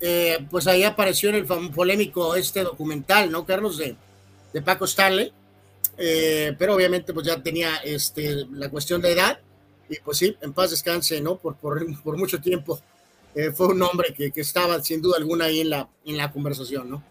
Eh, 0.00 0.46
pues 0.50 0.66
ahí 0.66 0.84
apareció 0.84 1.30
en 1.30 1.36
el 1.36 1.46
polémico 1.46 2.36
este 2.36 2.62
documental, 2.62 3.30
¿no, 3.32 3.44
Carlos? 3.44 3.78
De, 3.78 3.96
de 4.52 4.62
Paco 4.62 4.84
Stanley. 4.84 5.32
Eh, 5.98 6.54
pero 6.58 6.74
obviamente 6.74 7.14
pues 7.14 7.26
ya 7.26 7.42
tenía 7.42 7.76
este, 7.76 8.44
la 8.52 8.68
cuestión 8.68 9.00
de 9.00 9.12
edad 9.12 9.40
y 9.88 9.98
pues 10.00 10.18
sí, 10.18 10.36
en 10.40 10.52
paz 10.52 10.70
descanse, 10.70 11.20
¿no? 11.20 11.36
Por, 11.36 11.56
por, 11.56 12.16
mucho 12.16 12.40
tiempo 12.40 12.80
fue 13.54 13.66
un 13.68 13.82
hombre 13.82 14.14
que, 14.14 14.32
que, 14.32 14.40
estaba 14.40 14.82
sin 14.82 15.02
duda 15.02 15.18
alguna 15.18 15.44
ahí 15.44 15.60
en 15.60 15.70
la, 15.70 15.88
en 16.06 16.16
la 16.16 16.32
conversación, 16.32 16.88
¿no? 16.88 17.02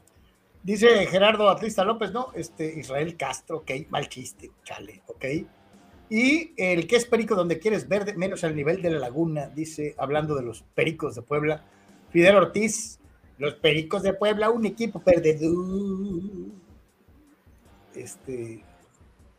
Dice 0.65 1.05
Gerardo 1.05 1.47
Atlista 1.47 1.83
López, 1.83 2.11
¿no? 2.11 2.29
Este, 2.33 2.79
Israel 2.79 3.15
Castro, 3.15 3.57
ok, 3.57 3.71
mal 3.89 4.09
chiste, 4.09 4.49
chale, 4.63 5.03
ok. 5.05 5.25
Y 6.09 6.53
el 6.57 6.87
que 6.87 6.95
es 6.95 7.05
perico 7.05 7.35
donde 7.35 7.59
quieres 7.59 7.87
ver 7.87 8.17
menos 8.17 8.43
al 8.43 8.55
nivel 8.55 8.81
de 8.81 8.89
la 8.89 8.97
laguna, 8.97 9.47
dice, 9.47 9.93
hablando 9.99 10.33
de 10.33 10.41
los 10.41 10.63
pericos 10.73 11.13
de 11.13 11.21
Puebla, 11.21 11.63
Fidel 12.09 12.35
Ortiz, 12.35 12.99
los 13.37 13.53
pericos 13.53 14.01
de 14.01 14.13
Puebla, 14.13 14.49
un 14.49 14.65
equipo 14.65 14.99
perdedor. 14.99 15.57
Este, 17.93 18.63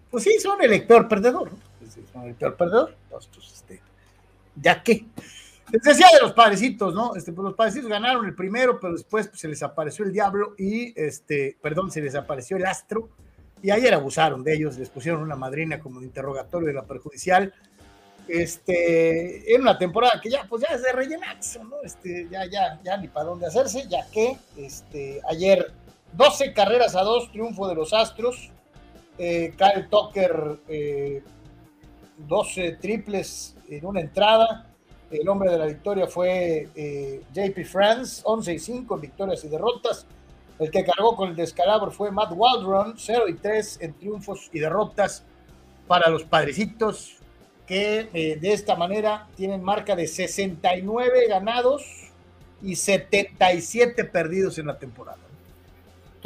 pues 0.09 0.23
sí, 0.23 0.39
son 0.39 0.63
el 0.63 0.87
peor 0.87 1.09
perdedor, 1.09 1.51
¿no? 1.53 1.66
Pues 1.95 2.27
el 2.27 2.35
peor 2.35 2.57
perdedor. 2.57 2.97
Este, 3.39 3.81
ya 4.57 4.83
que. 4.83 5.07
Les 5.73 5.83
decía 5.83 6.07
de 6.15 6.21
los 6.23 6.33
padrecitos, 6.33 6.95
¿no? 6.95 7.17
Este, 7.17 7.33
pues 7.33 7.45
los 7.45 7.55
padrecitos 7.55 7.91
ganaron 7.91 8.25
el 8.25 8.37
primero, 8.37 8.79
pero 8.79 8.93
después 8.93 9.27
pues, 9.27 9.41
se 9.41 9.49
les 9.49 9.63
apareció 9.65 10.05
el 10.05 10.13
diablo 10.13 10.55
y, 10.57 10.93
este, 11.01 11.57
perdón, 11.61 11.91
se 11.91 12.01
les 12.01 12.15
apareció 12.15 12.57
el 12.57 12.67
astro 12.67 13.09
y 13.63 13.73
ayer 13.73 13.93
abusaron 13.93 14.45
de 14.45 14.55
ellos, 14.55 14.79
les 14.79 14.91
pusieron 14.91 15.23
una 15.23 15.35
madrina 15.35 15.81
como 15.81 15.99
de 15.99 16.07
interrogatorio 16.07 16.69
de 16.69 16.75
la 16.75 16.85
perjudicial. 16.85 17.53
Este, 18.29 19.55
en 19.55 19.63
una 19.63 19.77
temporada 19.77 20.21
que 20.21 20.31
ya, 20.31 20.47
pues 20.49 20.63
ya 20.63 20.75
es 20.75 20.83
de 20.83 20.93
¿no? 21.65 21.77
Este, 21.83 22.29
ya, 22.31 22.45
ya, 22.47 22.81
ya 22.85 22.97
ni 22.97 23.09
para 23.09 23.27
dónde 23.27 23.47
hacerse, 23.47 23.89
ya 23.89 24.09
que 24.13 24.37
este, 24.57 25.21
ayer 25.29 25.73
12 26.13 26.53
carreras 26.53 26.95
a 26.95 27.03
2, 27.03 27.33
triunfo 27.33 27.69
de 27.69 27.75
los 27.75 27.93
Astros. 27.93 28.51
Eh, 29.19 29.55
Kyle 29.57 29.89
Tucker, 29.89 30.59
12 32.19 32.67
eh, 32.67 32.73
triples 32.81 33.57
en 33.69 33.85
una 33.85 34.01
entrada. 34.01 34.67
El 35.11 35.29
hombre 35.29 35.51
de 35.51 35.59
la 35.59 35.67
victoria 35.67 36.07
fue 36.07 36.69
eh, 36.75 37.23
JP 37.33 37.65
France, 37.65 38.23
11 38.25 38.55
y 38.55 38.59
5 38.59 38.95
en 38.95 39.01
victorias 39.01 39.45
y 39.45 39.49
derrotas. 39.49 40.07
El 40.59 40.71
que 40.71 40.85
cargó 40.85 41.15
con 41.17 41.31
el 41.31 41.37
descalabro 41.37 41.91
fue 41.91 42.11
Matt 42.11 42.33
Waldron, 42.35 42.95
0 42.97 43.29
y 43.29 43.35
3 43.35 43.79
en 43.83 43.93
triunfos 43.95 44.51
y 44.53 44.59
derrotas 44.59 45.25
para 45.87 46.09
los 46.09 46.25
padrecitos, 46.25 47.19
que 47.67 48.09
eh, 48.13 48.37
de 48.41 48.53
esta 48.53 48.75
manera 48.75 49.29
tienen 49.37 49.63
marca 49.63 49.95
de 49.95 50.07
69 50.07 51.29
ganados 51.29 51.85
y 52.63 52.77
77 52.77 54.05
perdidos 54.05 54.59
en 54.59 54.67
la 54.67 54.79
temporada. 54.79 55.26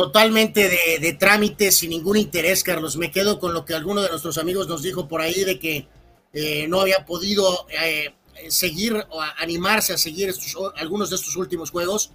Totalmente 0.00 0.98
de, 0.98 1.12
trámite, 1.12 1.70
sin 1.70 1.90
ningún 1.90 2.16
interés, 2.16 2.64
Carlos. 2.64 2.96
Me 2.96 3.10
quedo 3.10 3.38
con 3.38 3.52
lo 3.52 3.66
que 3.66 3.74
alguno 3.74 4.00
de 4.00 4.08
nuestros 4.08 4.38
amigos 4.38 4.66
nos 4.66 4.82
dijo 4.82 5.08
por 5.08 5.20
ahí 5.20 5.44
de 5.44 5.58
que 5.58 5.88
eh, 6.32 6.66
no 6.68 6.80
había 6.80 7.04
podido 7.04 7.66
eh, 7.68 8.14
seguir 8.48 8.94
o 9.10 9.20
animarse 9.20 9.92
a 9.92 9.98
seguir 9.98 10.34
algunos 10.76 11.10
de 11.10 11.16
estos 11.16 11.36
últimos 11.36 11.70
juegos 11.70 12.12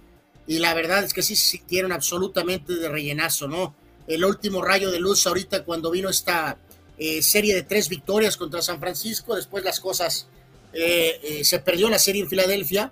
y 0.48 0.58
la 0.58 0.74
verdad 0.74 1.04
es 1.04 1.14
que 1.14 1.22
sí 1.22 1.36
se 1.36 1.58
sintieron 1.58 1.92
absolutamente 1.92 2.74
de 2.74 2.88
rellenazo, 2.88 3.46
¿no? 3.46 3.76
El 4.08 4.24
último 4.24 4.62
rayo 4.62 4.90
de 4.90 4.98
luz 4.98 5.24
ahorita 5.24 5.62
cuando 5.62 5.92
vino 5.92 6.08
esta 6.08 6.58
eh, 6.98 7.22
serie 7.22 7.54
de 7.54 7.62
tres 7.62 7.88
victorias 7.88 8.36
contra 8.36 8.62
San 8.62 8.80
Francisco, 8.80 9.36
después 9.36 9.62
las 9.62 9.78
cosas, 9.78 10.26
se 10.72 11.58
perdió 11.60 11.88
la 11.88 12.00
serie 12.00 12.22
en 12.22 12.28
Filadelfia, 12.28 12.90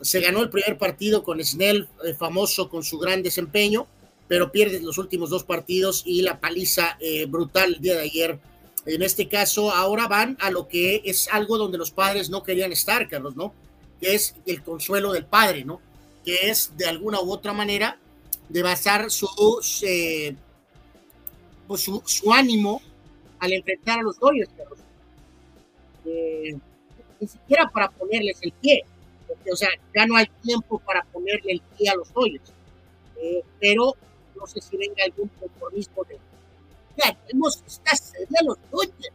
se 0.00 0.18
ganó 0.18 0.42
el 0.42 0.50
primer 0.50 0.78
partido 0.78 1.22
con 1.22 1.42
Snell, 1.42 1.88
famoso 2.18 2.68
con 2.68 2.82
su 2.82 2.98
gran 2.98 3.22
desempeño, 3.22 3.86
pero 4.32 4.50
pierde 4.50 4.80
los 4.80 4.96
últimos 4.96 5.28
dos 5.28 5.44
partidos 5.44 6.04
y 6.06 6.22
la 6.22 6.40
paliza 6.40 6.96
brutal 7.28 7.74
el 7.74 7.82
día 7.82 7.96
de 7.96 8.00
ayer. 8.00 8.38
En 8.86 9.02
este 9.02 9.28
caso, 9.28 9.70
ahora 9.70 10.08
van 10.08 10.38
a 10.40 10.50
lo 10.50 10.68
que 10.68 11.02
es 11.04 11.28
algo 11.30 11.58
donde 11.58 11.76
los 11.76 11.90
padres 11.90 12.30
no 12.30 12.42
querían 12.42 12.72
estar, 12.72 13.10
Carlos, 13.10 13.36
¿no? 13.36 13.52
Que 14.00 14.14
es 14.14 14.34
el 14.46 14.62
consuelo 14.62 15.12
del 15.12 15.26
padre, 15.26 15.66
¿no? 15.66 15.82
que 16.24 16.50
es 16.50 16.76
de 16.76 16.86
alguna 16.86 17.20
u 17.20 17.32
otra 17.32 17.52
manera 17.52 17.98
de 18.48 18.62
basar 18.62 19.10
sus, 19.10 19.82
eh, 19.82 20.34
pues 21.66 21.82
su, 21.82 22.02
su, 22.06 22.32
ánimo 22.32 22.80
al 23.38 23.52
enfrentar 23.52 24.00
a 24.00 24.02
los 24.02 24.18
Dodgers. 24.18 24.50
Eh, 26.04 26.56
ni 27.20 27.28
siquiera 27.28 27.68
para 27.68 27.90
ponerles 27.90 28.38
el 28.42 28.52
pie, 28.52 28.84
porque, 29.26 29.52
o 29.52 29.56
sea, 29.56 29.68
ya 29.94 30.06
no 30.06 30.16
hay 30.16 30.26
tiempo 30.42 30.78
para 30.80 31.04
ponerle 31.04 31.52
el 31.52 31.62
pie 31.76 31.88
a 31.88 31.96
los 31.96 32.12
Dodgers. 32.12 32.52
Eh, 33.20 33.42
pero 33.60 33.96
no 34.42 34.46
sé 34.48 34.60
si 34.60 34.76
venga 34.76 35.04
algún 35.04 35.28
compromiso 35.28 36.04
de, 36.08 36.18
ya, 36.96 37.14
tenemos 37.26 37.62
esta 37.66 37.96
serie 37.96 38.36
a 38.40 38.44
los 38.44 38.58
Dodgers 38.70 39.14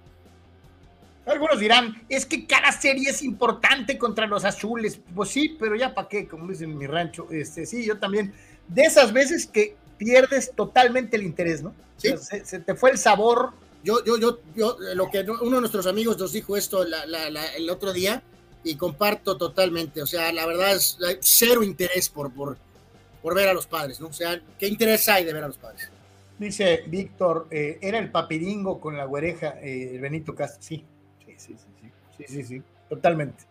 algunos 1.28 1.60
dirán, 1.60 2.02
es 2.08 2.26
que 2.26 2.48
cada 2.48 2.72
serie 2.72 3.10
es 3.10 3.22
importante 3.22 3.98
contra 3.98 4.28
los 4.28 4.45
azules. 4.45 4.99
Pues 5.14 5.30
sí, 5.30 5.58
pero 5.60 5.76
ya 5.76 5.94
para 5.94 6.08
qué, 6.08 6.28
como 6.28 6.48
dicen 6.48 6.72
en 6.72 6.78
mi 6.78 6.88
rancho. 6.88 7.28
Este, 7.30 7.66
sí, 7.66 7.86
yo 7.86 7.99
también. 7.99 8.34
De 8.68 8.84
esas 8.84 9.12
veces 9.12 9.45
que 9.45 9.76
pierdes 9.98 10.52
totalmente 10.56 11.18
el 11.18 11.24
interés, 11.24 11.62
¿no? 11.62 11.74
¿Sí? 11.98 12.14
se, 12.18 12.60
te 12.60 12.76
fue 12.76 12.91
el 12.91 12.98
sabor. 12.98 13.52
Yo, 13.84 14.04
yo, 14.06 14.18
yo, 14.18 14.40
yo, 14.56 14.78
lo 14.95 15.10
que 15.10 15.20
uno 15.22 15.56
de 15.56 15.60
nuestros 15.62 15.86
amigos 15.88 16.18
nos 16.18 16.32
dijo 16.32 16.56
esto 16.56 16.84
el 16.84 17.70
otro 17.70 17.94
día 17.94 18.24
y 18.64 18.76
comparto 18.76 19.38
totalmente. 19.38 20.02
O 20.02 20.06
sea, 20.06 20.32
la 20.32 20.45
verdad 20.45 20.76
es 20.76 20.98
cero 21.20 21.64
interés 21.64 22.10
por, 22.10 22.32
por, 22.32 22.58
por 23.28 23.36
ver 23.36 23.49
a 23.49 23.54
los 23.54 23.68
padres, 23.68 23.99
¿no? 23.99 24.08
O 24.08 24.14
sea, 24.14 24.41
¿qué 24.58 24.68
interés 24.70 25.10
hay 25.10 25.26
de 25.26 25.34
ver 25.34 25.44
a 25.44 25.48
los 25.48 25.58
padres? 25.58 25.91
Dice 26.40 26.86
Víctor, 26.88 27.49
eh, 27.52 27.78
era 27.82 27.99
el 27.99 28.10
papiringo 28.10 28.80
con 28.80 28.95
la 28.95 29.04
güereja, 29.04 29.56
eh, 29.62 29.98
Benito 30.02 30.34
Castro. 30.34 30.62
Sí, 30.62 30.86
sí, 31.36 31.36
sí, 31.38 31.56
sí, 32.18 32.24
sí, 32.26 32.44
sí, 32.45 32.64
totalmente. 32.88 33.44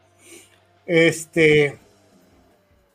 Este, 0.86 1.78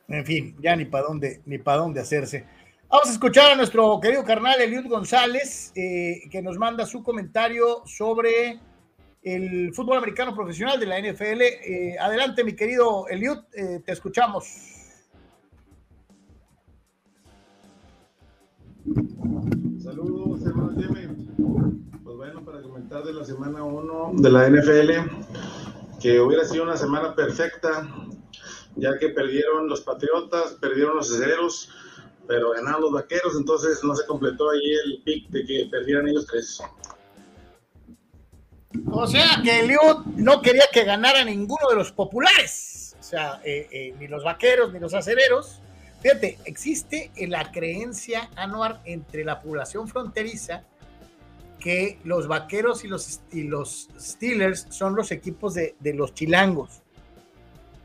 en 0.08 0.26
fin, 0.26 0.56
ya 0.60 0.76
ni 0.76 0.86
para 0.86 1.06
dónde, 1.06 1.42
ni 1.46 1.60
para 1.60 1.78
dónde 1.78 2.02
hacerse. 2.02 2.46
Vamos 2.90 3.10
a 3.10 3.12
escuchar 3.12 3.52
a 3.52 3.56
nuestro 3.56 4.00
querido 4.02 4.24
carnal 4.24 4.60
Eliud 4.60 4.88
González, 4.88 5.72
eh, 5.76 6.22
que 6.32 6.42
nos 6.42 6.58
manda 6.58 6.88
su 6.88 7.04
comentario 7.04 7.84
sobre 7.86 8.60
el 9.22 9.72
fútbol 9.76 10.00
americano 10.00 10.34
profesional 10.34 10.80
de 10.80 10.88
la 10.88 10.98
NFL. 10.98 11.42
Eh, 11.44 11.96
adelante, 12.00 12.44
mi 12.44 12.56
querido 12.56 13.08
Eliud, 13.08 13.38
te 13.52 13.92
escuchamos. 13.92 14.81
Saludos, 19.84 20.42
hermano 20.46 20.72
Jimmy. 20.76 21.08
Pues 22.04 22.18
bueno, 22.18 22.44
para 22.44 22.62
comentar 22.62 23.04
de 23.04 23.14
la 23.14 23.24
semana 23.24 23.64
1 23.64 24.14
de 24.16 24.30
la 24.32 24.50
NFL, 24.50 26.00
que 26.02 26.20
hubiera 26.20 26.44
sido 26.46 26.64
una 26.64 26.76
semana 26.76 27.16
perfecta, 27.16 27.88
ya 28.76 28.98
que 28.98 29.10
perdieron 29.10 29.70
los 29.70 29.82
Patriotas, 29.82 30.54
perdieron 30.60 30.96
los 30.96 31.10
Cereros, 31.10 31.70
pero 32.28 32.52
ganaron 32.52 32.82
los 32.82 32.92
Vaqueros, 32.92 33.36
entonces 33.38 33.84
no 33.84 33.96
se 33.96 34.06
completó 34.08 34.50
ahí 34.50 34.72
el 34.86 35.04
pick 35.04 35.30
de 35.30 35.46
que 35.46 35.68
perdieran 35.70 36.08
ellos 36.08 36.26
tres. 36.26 36.60
O 38.90 39.06
sea 39.06 39.42
que 39.44 39.60
Eliud 39.60 40.06
no 40.16 40.42
quería 40.42 40.64
que 40.72 40.86
ganara 40.86 41.24
ninguno 41.24 41.70
de 41.70 41.76
los 41.76 41.92
populares, 41.92 42.96
o 43.00 43.04
sea, 43.04 43.42
eh, 43.44 43.68
eh, 43.72 43.96
ni 44.00 44.08
los 44.08 44.24
vaqueros 44.24 44.74
ni 44.74 44.80
los 44.80 44.94
acereros. 44.96 45.62
Fíjate, 46.02 46.40
existe 46.46 47.12
la 47.28 47.52
creencia 47.52 48.30
anual 48.36 48.82
entre 48.86 49.24
la 49.24 49.40
población 49.40 49.88
fronteriza 49.88 50.64
que 51.60 52.00
los 52.04 52.28
vaqueros 52.28 52.84
y 52.84 52.88
los, 52.88 53.88
Steelers 54.00 54.66
son 54.70 54.96
los 54.96 55.12
equipos 55.12 55.54
de, 55.54 55.76
los 55.94 56.14
chilangos. 56.16 56.82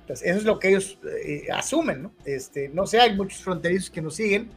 Entonces, 0.01 0.29
eso 0.29 0.39
es 0.39 0.45
lo 0.45 0.59
que 0.59 0.69
ellos 0.69 0.99
eh, 1.25 1.49
asumen, 1.53 2.05
¿no? 2.05 2.13
Este, 2.25 2.71
no 2.71 2.87
sé, 2.87 3.01
hay 3.01 3.15
muchos 3.15 3.43
fronterizos 3.43 3.91
que 3.91 4.01
nos 4.01 4.15
siguen. 4.15 4.51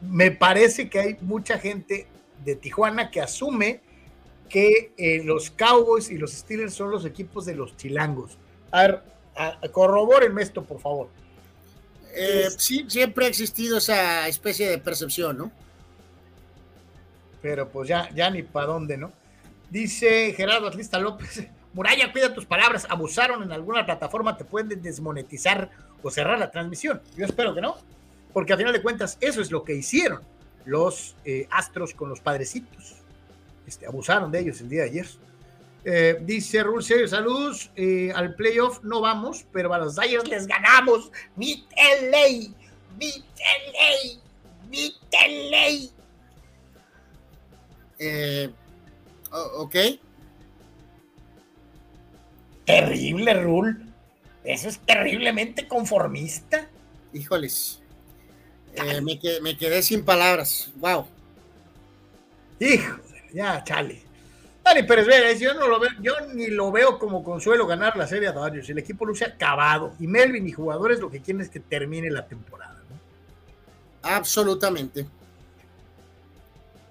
me 0.00 0.30
parece 0.30 0.88
que 0.88 0.98
hay 0.98 1.16
mucha 1.20 1.58
gente 1.58 2.06
de 2.44 2.56
Tijuana 2.56 3.10
que 3.10 3.20
asume 3.20 3.80
que 4.48 4.92
eh, 4.96 5.22
los 5.24 5.50
Cowboys 5.50 6.10
y 6.10 6.16
los 6.16 6.32
Steelers 6.32 6.74
son 6.74 6.90
los 6.90 7.04
equipos 7.04 7.44
de 7.44 7.54
los 7.54 7.76
chilangos. 7.76 8.38
A 8.70 8.82
ver, 8.82 9.02
corrobórenme 9.72 10.42
esto, 10.42 10.64
por 10.64 10.80
favor. 10.80 11.08
Eh, 12.18 12.48
sí, 12.56 12.86
siempre 12.88 13.26
ha 13.26 13.28
existido 13.28 13.76
esa 13.76 14.26
especie 14.26 14.70
de 14.70 14.78
percepción, 14.78 15.36
¿no? 15.36 15.52
Pero 17.42 17.68
pues 17.68 17.88
ya, 17.88 18.08
ya 18.14 18.30
ni 18.30 18.42
para 18.42 18.68
dónde, 18.68 18.96
¿no? 18.96 19.12
Dice 19.68 20.32
Gerardo 20.34 20.68
Atlista 20.68 20.98
López, 20.98 21.46
Muralla, 21.74 22.10
cuida 22.10 22.32
tus 22.32 22.46
palabras, 22.46 22.86
abusaron 22.88 23.42
en 23.42 23.52
alguna 23.52 23.84
plataforma, 23.84 24.38
te 24.38 24.44
pueden 24.44 24.80
desmonetizar 24.80 25.70
o 26.02 26.10
cerrar 26.10 26.38
la 26.38 26.50
transmisión. 26.50 27.02
Yo 27.18 27.26
espero 27.26 27.54
que 27.54 27.60
no, 27.60 27.76
porque 28.32 28.54
a 28.54 28.56
final 28.56 28.72
de 28.72 28.80
cuentas 28.80 29.18
eso 29.20 29.42
es 29.42 29.50
lo 29.50 29.62
que 29.62 29.74
hicieron 29.74 30.22
los 30.64 31.16
eh, 31.26 31.46
astros 31.50 31.92
con 31.92 32.08
los 32.08 32.20
padrecitos. 32.20 32.96
Este, 33.66 33.86
abusaron 33.86 34.32
de 34.32 34.40
ellos 34.40 34.60
el 34.62 34.70
día 34.70 34.84
de 34.84 34.88
ayer. 34.88 35.06
Eh, 35.88 36.18
dice 36.20 36.64
Rul 36.64 36.82
Serio, 36.82 37.06
saludos. 37.06 37.70
Eh, 37.76 38.10
al 38.12 38.34
playoff 38.34 38.82
no 38.82 39.00
vamos, 39.00 39.46
pero 39.52 39.72
a 39.72 39.78
los 39.78 39.94
Dyers 39.94 40.28
les 40.28 40.48
ganamos. 40.48 41.12
Mi 41.36 41.64
LA, 41.76 42.52
mi 42.98 43.24
LA, 43.70 44.90
LA. 45.12 45.90
Eh, 48.00 48.50
ok. 49.30 49.76
Terrible, 52.64 53.34
Rul. 53.34 53.94
Eso 54.42 54.68
es 54.68 54.80
terriblemente 54.80 55.68
conformista. 55.68 56.68
Híjoles. 57.12 57.80
me, 59.04 59.20
quedé, 59.20 59.40
me, 59.40 59.56
quedé, 59.56 59.80
sin 59.82 60.04
palabras. 60.04 60.68
Wow. 60.78 61.06
Hijo 62.58 62.98
ya, 63.32 63.62
chale. 63.62 64.05
Dani 64.66 64.82
Pérez 64.82 65.06
Vega 65.06 65.32
yo, 65.32 65.54
no 65.54 65.68
lo 65.68 65.78
veo, 65.78 65.90
yo 66.00 66.12
ni 66.34 66.48
lo 66.48 66.72
veo 66.72 66.98
como 66.98 67.22
consuelo 67.22 67.68
ganar 67.68 67.96
la 67.96 68.08
serie 68.08 68.26
a 68.26 68.32
Dodgers. 68.32 68.68
El 68.68 68.78
equipo 68.78 69.06
luce 69.06 69.24
acabado 69.24 69.94
y 70.00 70.08
Melvin 70.08 70.48
y 70.48 70.50
jugadores 70.50 70.98
lo 70.98 71.08
que 71.08 71.20
quieren 71.20 71.40
es 71.40 71.48
que 71.48 71.60
termine 71.60 72.10
la 72.10 72.26
temporada. 72.26 72.74
Absolutamente. 74.02 75.06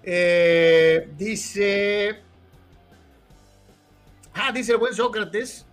Eh, 0.04 1.10
dice. 1.18 2.22
Ah, 4.34 4.54
dice 4.54 4.72
el 4.72 4.78
buen 4.78 4.94
Sócrates. 4.94 5.66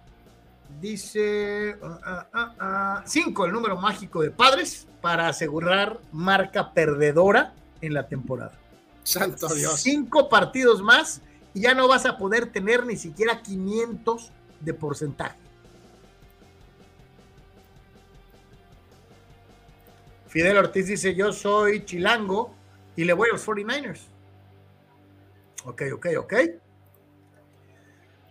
Dice. 0.81 1.77
Ah, 1.83 2.27
ah, 2.33 2.55
ah, 2.59 3.03
cinco, 3.07 3.47
el 3.47 3.53
número 3.53 3.77
mágico 3.77 4.23
de 4.23 4.33
padres 4.33 4.89
para 5.01 5.29
asegurar 5.29 6.01
marca 6.11 6.73
perdedora 6.73 7.55
en 7.81 7.95
la 7.95 8.09
temporada. 8.09 8.59
Santo 9.05 9.55
Dios. 9.55 9.81
Cinco 9.81 10.29
partidos 10.29 10.83
más 10.83 11.23
y 11.55 11.61
ya 11.61 11.75
no 11.75 11.89
vas 11.89 12.07
a 12.07 12.17
poder 12.17 12.51
tener 12.51 12.87
ni 12.87 12.97
siquiera 12.97 13.43
500 13.43 14.33
de 14.61 14.75
porcentaje. 14.75 15.39
Fidel 20.29 20.57
Ortiz 20.57 20.87
dice, 20.87 21.15
yo 21.15 21.33
soy 21.33 21.85
chilango 21.85 22.55
y 22.97 23.05
le 23.05 23.13
voy 23.13 23.29
a 23.29 23.33
los 23.33 23.47
49ers. 23.47 24.01
Ok, 25.65 25.83
ok, 25.95 26.07
ok. 26.19 26.35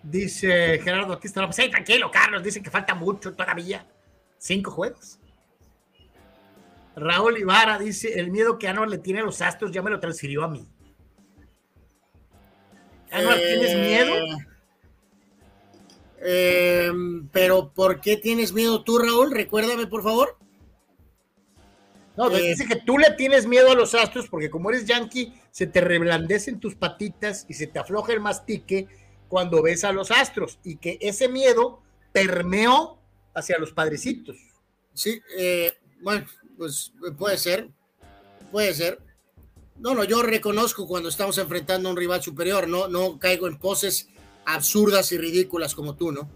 Dice 0.03 0.79
Gerardo 0.79 1.13
aquí 1.13 1.27
está, 1.27 1.45
pues, 1.45 1.69
tranquilo, 1.69 2.09
Carlos, 2.09 2.41
dice 2.41 2.61
que 2.61 2.71
falta 2.71 2.95
mucho 2.95 3.33
todavía. 3.33 3.85
Cinco 4.39 4.71
juegos. 4.71 5.19
Raúl 6.95 7.37
Ibarra 7.37 7.77
dice, 7.77 8.19
el 8.19 8.31
miedo 8.31 8.57
que 8.57 8.67
Anuar 8.67 8.89
le 8.89 8.97
tiene 8.97 9.19
a 9.19 9.23
los 9.23 9.41
astros 9.41 9.71
ya 9.71 9.81
me 9.81 9.91
lo 9.91 9.99
transfirió 9.99 10.43
a 10.43 10.47
mí. 10.47 10.67
Anuar, 13.11 13.37
¿tienes 13.37 13.75
miedo? 13.75 14.13
Eh, 16.23 16.85
em, 16.87 17.27
pero 17.29 17.71
¿por 17.73 17.99
qué 17.99 18.17
tienes 18.17 18.53
miedo 18.53 18.83
tú, 18.83 18.99
Raúl? 18.99 19.31
Recuérdame, 19.31 19.87
por 19.87 20.03
favor. 20.03 20.37
No, 22.17 22.29
eh, 22.29 22.49
dice 22.49 22.65
que 22.67 22.75
tú 22.75 22.97
le 22.97 23.11
tienes 23.11 23.47
miedo 23.47 23.71
a 23.71 23.75
los 23.75 23.95
astros 23.95 24.27
porque 24.27 24.49
como 24.49 24.69
eres 24.69 24.85
yankee, 24.85 25.33
se 25.51 25.67
te 25.67 25.81
reblandecen 25.81 26.59
tus 26.59 26.75
patitas 26.75 27.45
y 27.49 27.53
se 27.53 27.67
te 27.67 27.79
afloja 27.79 28.13
el 28.13 28.19
mastique 28.19 28.87
cuando 29.27 29.61
ves 29.61 29.83
a 29.83 29.91
los 29.91 30.11
astros 30.11 30.59
y 30.63 30.75
que 30.75 30.97
ese 31.01 31.29
miedo 31.29 31.81
permeó 32.11 32.99
hacia 33.33 33.57
los 33.57 33.71
padrecitos. 33.71 34.37
Sí, 34.93 35.21
eh, 35.37 35.73
bueno, 36.01 36.27
pues 36.57 36.91
puede 37.17 37.37
ser, 37.37 37.69
puede 38.51 38.73
ser. 38.73 38.99
No, 39.81 39.95
no, 39.95 40.03
yo 40.03 40.21
reconozco 40.21 40.87
cuando 40.87 41.09
estamos 41.09 41.39
enfrentando 41.39 41.89
a 41.89 41.91
un 41.91 41.97
rival 41.97 42.21
superior, 42.21 42.67
no, 42.67 42.87
no 42.87 43.17
caigo 43.17 43.47
en 43.47 43.57
poses 43.57 44.09
absurdas 44.45 45.11
y 45.11 45.17
ridículas 45.17 45.73
como 45.73 45.95
tú, 45.95 46.11
¿no? 46.11 46.29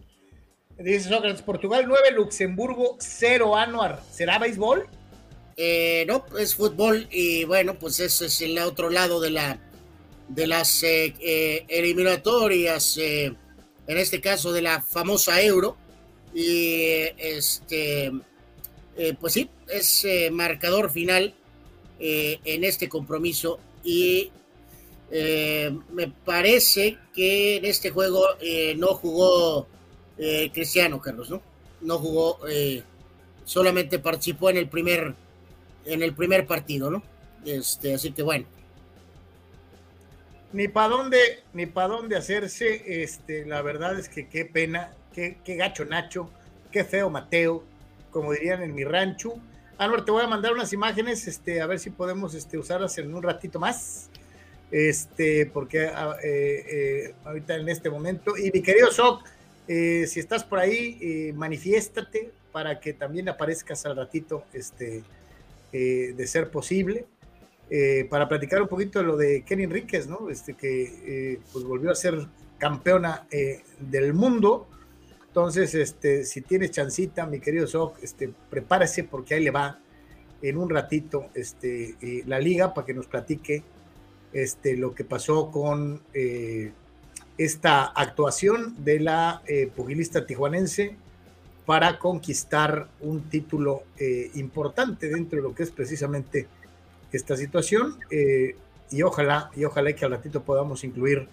Dice 0.80 1.10
Sócrates, 1.10 1.44
Portugal 1.44 1.86
9, 1.88 2.12
Luxemburgo 2.12 2.98
0, 3.00 3.56
Anuar. 3.56 4.02
¿Será 4.12 4.40
béisbol? 4.40 4.88
Eh, 5.58 6.06
no, 6.08 6.26
es 6.40 6.56
fútbol 6.56 7.08
y 7.12 7.44
bueno, 7.44 7.78
pues 7.78 8.00
ese 8.00 8.26
es 8.26 8.42
el 8.42 8.58
otro 8.58 8.90
lado 8.90 9.22
de 9.22 9.30
la 9.30 9.60
de 10.28 10.48
las 10.48 10.82
eh, 10.82 11.14
eh, 11.20 11.66
eliminatorias, 11.70 12.98
en 12.98 13.38
este 13.86 14.22
caso 14.22 14.54
de 14.54 14.64
la 14.64 14.82
famosa 14.82 15.40
Euro. 15.40 15.78
Y 16.34 17.04
este, 17.18 18.12
pues 19.20 19.34
sí, 19.34 19.52
es 19.70 20.06
marcador 20.32 20.92
final 20.92 21.36
eh, 22.00 22.40
en 22.44 22.64
este 22.64 22.90
compromiso 22.90 23.60
y 23.84 24.32
eh, 25.12 25.76
me 25.92 26.08
parece 26.08 26.98
que 27.14 27.58
en 27.58 27.66
este 27.66 27.92
juego 27.92 28.24
no 28.78 28.88
jugó 28.96 29.68
Cristiano, 30.54 31.02
Carlos, 31.02 31.30
¿no? 31.30 31.42
No 31.82 32.00
jugó, 32.00 32.40
solamente 33.44 34.00
participó 34.00 34.50
en 34.50 34.58
el 34.58 34.70
primer, 34.70 35.14
en 35.86 36.02
el 36.02 36.14
primer 36.14 36.48
partido, 36.48 36.90
¿no? 36.90 37.04
Este, 37.46 37.94
así 37.94 38.12
que 38.12 38.24
bueno. 38.24 38.46
Ni 40.52 40.68
para 40.68 40.88
dónde, 40.88 41.44
ni 41.54 41.66
para 41.66 41.90
dónde 41.90 42.16
hacerse, 42.16 43.04
este, 43.04 43.46
la 43.46 43.62
verdad 43.62 44.00
es 44.00 44.08
que 44.08 44.30
qué 44.30 44.46
pena, 44.46 44.94
qué, 45.14 45.38
qué 45.44 45.56
gacho 45.56 45.84
Nacho, 45.86 46.30
qué 46.72 46.86
feo 46.86 47.10
Mateo, 47.10 47.64
como 48.10 48.32
dirían 48.32 48.64
en 48.64 48.74
mi 48.74 48.86
rancho. 48.86 49.36
Álvaro, 49.78 50.06
te 50.06 50.12
voy 50.12 50.24
a 50.24 50.28
mandar 50.28 50.54
unas 50.54 50.72
imágenes, 50.72 51.28
este, 51.28 51.62
a 51.62 51.68
ver 51.68 51.80
si 51.80 51.90
podemos 51.90 52.34
este, 52.34 52.58
usarlas 52.58 52.98
en 52.98 53.14
un 53.14 53.22
ratito 53.22 53.60
más. 53.60 54.10
Este, 54.72 55.46
porque 55.46 55.88
ah, 55.88 56.16
eh, 56.24 56.66
eh, 56.70 57.16
ahorita 57.24 57.56
en 57.56 57.70
este 57.70 57.90
momento. 57.90 58.38
Y 58.38 58.52
mi 58.52 58.62
querido 58.62 58.92
Sok, 58.92 59.24
eh, 59.68 60.06
si 60.08 60.20
estás 60.20 60.44
por 60.44 60.60
ahí, 60.60 61.32
manifiéstate 61.36 62.32
para 62.52 62.80
que 62.80 62.94
también 62.94 63.30
aparezcas 63.30 63.86
al 63.86 63.96
ratito, 63.96 64.46
este, 64.54 65.04
de 65.72 66.28
ser 66.28 66.50
posible. 66.50 67.06
para 68.10 68.30
platicar 68.30 68.62
un 68.62 68.68
poquito 68.68 69.00
de 69.00 69.06
lo 69.06 69.18
de 69.18 69.44
Kenny 69.44 69.64
Enríquez, 69.64 70.08
¿no? 70.08 70.30
Este, 70.30 70.54
que 70.54 71.40
pues 71.52 71.66
volvió 71.66 71.92
a 71.92 71.96
ser 71.96 72.28
campeona 72.58 73.28
del 73.80 74.14
mundo 74.14 74.70
entonces, 75.36 75.76
este, 75.76 76.24
si 76.24 76.40
tienes 76.40 76.72
chancita, 76.72 77.26
mi 77.26 77.42
querido 77.42 77.68
Sok, 77.68 77.98
este, 78.02 78.32
prepárese 78.50 79.04
porque 79.04 79.34
ahí 79.34 79.44
le 79.44 79.52
va 79.52 79.82
en 80.42 80.56
un 80.56 80.70
ratito 80.70 81.26
este, 81.34 81.98
eh, 82.02 82.24
la 82.26 82.40
liga 82.40 82.74
para 82.74 82.88
que 82.88 82.94
nos 82.94 83.08
platique 83.08 83.62
este, 84.32 84.78
lo 84.78 84.96
que 84.96 85.04
pasó 85.04 85.52
con, 85.52 86.02
eh, 86.14 86.72
esta 87.38 87.84
actuación 87.84 88.82
de 88.86 89.02
la 89.02 89.42
eh, 89.46 89.70
pugilista 89.76 90.26
tijuanense 90.26 90.96
para 91.66 92.00
conquistar 92.00 92.88
un 93.02 93.24
título 93.30 93.84
eh, 93.98 94.32
importante 94.36 95.10
dentro 95.10 95.36
de 95.36 95.44
lo 95.44 95.54
que 95.54 95.64
es 95.64 95.72
precisamente 95.72 96.48
esta 97.12 97.36
situación 97.36 97.98
y 98.90 99.02
ojalá 99.02 99.52
y 99.54 99.66
ojalá 99.66 99.92
que 99.94 100.06
al 100.06 100.12
ratito 100.12 100.44
podamos 100.44 100.86
incluir 100.86 101.28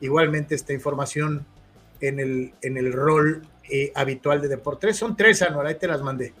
igualmente 0.00 0.56
esta 0.56 0.72
información 0.72 1.46
en 2.08 2.20
el, 2.20 2.52
en 2.62 2.76
el 2.76 2.92
rol 2.92 3.46
habitual 3.94 4.40
de 4.40 4.48
Deportes. 4.48 4.96
Son 4.96 5.16
tres, 5.16 5.42
Anual, 5.42 5.66
ahí 5.66 5.74
te 5.76 5.86
las 5.86 6.02
mandé. 6.02 6.32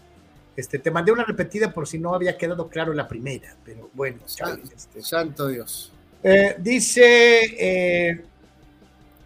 Este, 0.56 0.78
te 0.78 0.90
mandé 0.90 1.10
una 1.10 1.24
repetida 1.24 1.72
por 1.72 1.88
si 1.88 1.98
no 1.98 2.14
había 2.14 2.36
quedado 2.36 2.68
claro 2.68 2.92
la 2.92 3.08
primera, 3.08 3.56
pero 3.64 3.90
bueno. 3.92 4.18
Este. 4.26 5.02
Santo 5.02 5.48
Dios. 5.48 5.92
dice 6.58 8.22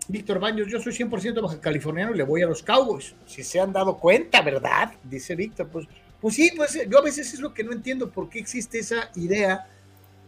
Víctor 0.09 0.41
Baños, 0.41 0.69
yo 0.69 0.81
soy 0.81 0.95
100% 0.95 1.43
baja 1.43 1.61
californiano 1.61 2.15
y 2.15 2.17
le 2.17 2.25
voy 2.25 2.41
a 2.41 2.47
los 2.47 2.63
Cowboys. 2.63 3.15
Si 3.27 3.43
se 3.43 3.61
han 3.61 3.73
dado 3.73 3.99
cuenta, 3.99 4.41
¿verdad? 4.41 4.95
Dice 5.05 5.37
Víctor. 5.37 5.69
Pues, 5.69 5.87
pues 6.19 6.35
sí, 6.35 6.51
pues 6.57 6.79
yo 6.89 6.99
a 6.99 7.03
veces 7.03 7.35
es 7.35 7.41
lo 7.41 7.53
que 7.53 7.63
no 7.63 7.73
entiendo, 7.73 8.11
por 8.11 8.31
qué 8.31 8.39
existe 8.39 8.79
esa 8.79 9.11
idea 9.17 9.69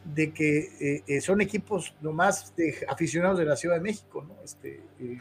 de 0.04 0.32
que 0.32 0.58
eh, 0.80 1.02
eh, 1.06 1.20
son 1.20 1.40
equipos 1.40 1.94
nomás 2.02 2.54
de 2.56 2.74
aficionados 2.88 3.38
de 3.38 3.46
la 3.46 3.56
Ciudad 3.56 3.76
de 3.76 3.80
México, 3.80 4.24
¿no? 4.26 4.36
Este, 4.44 4.80
eh, 5.00 5.18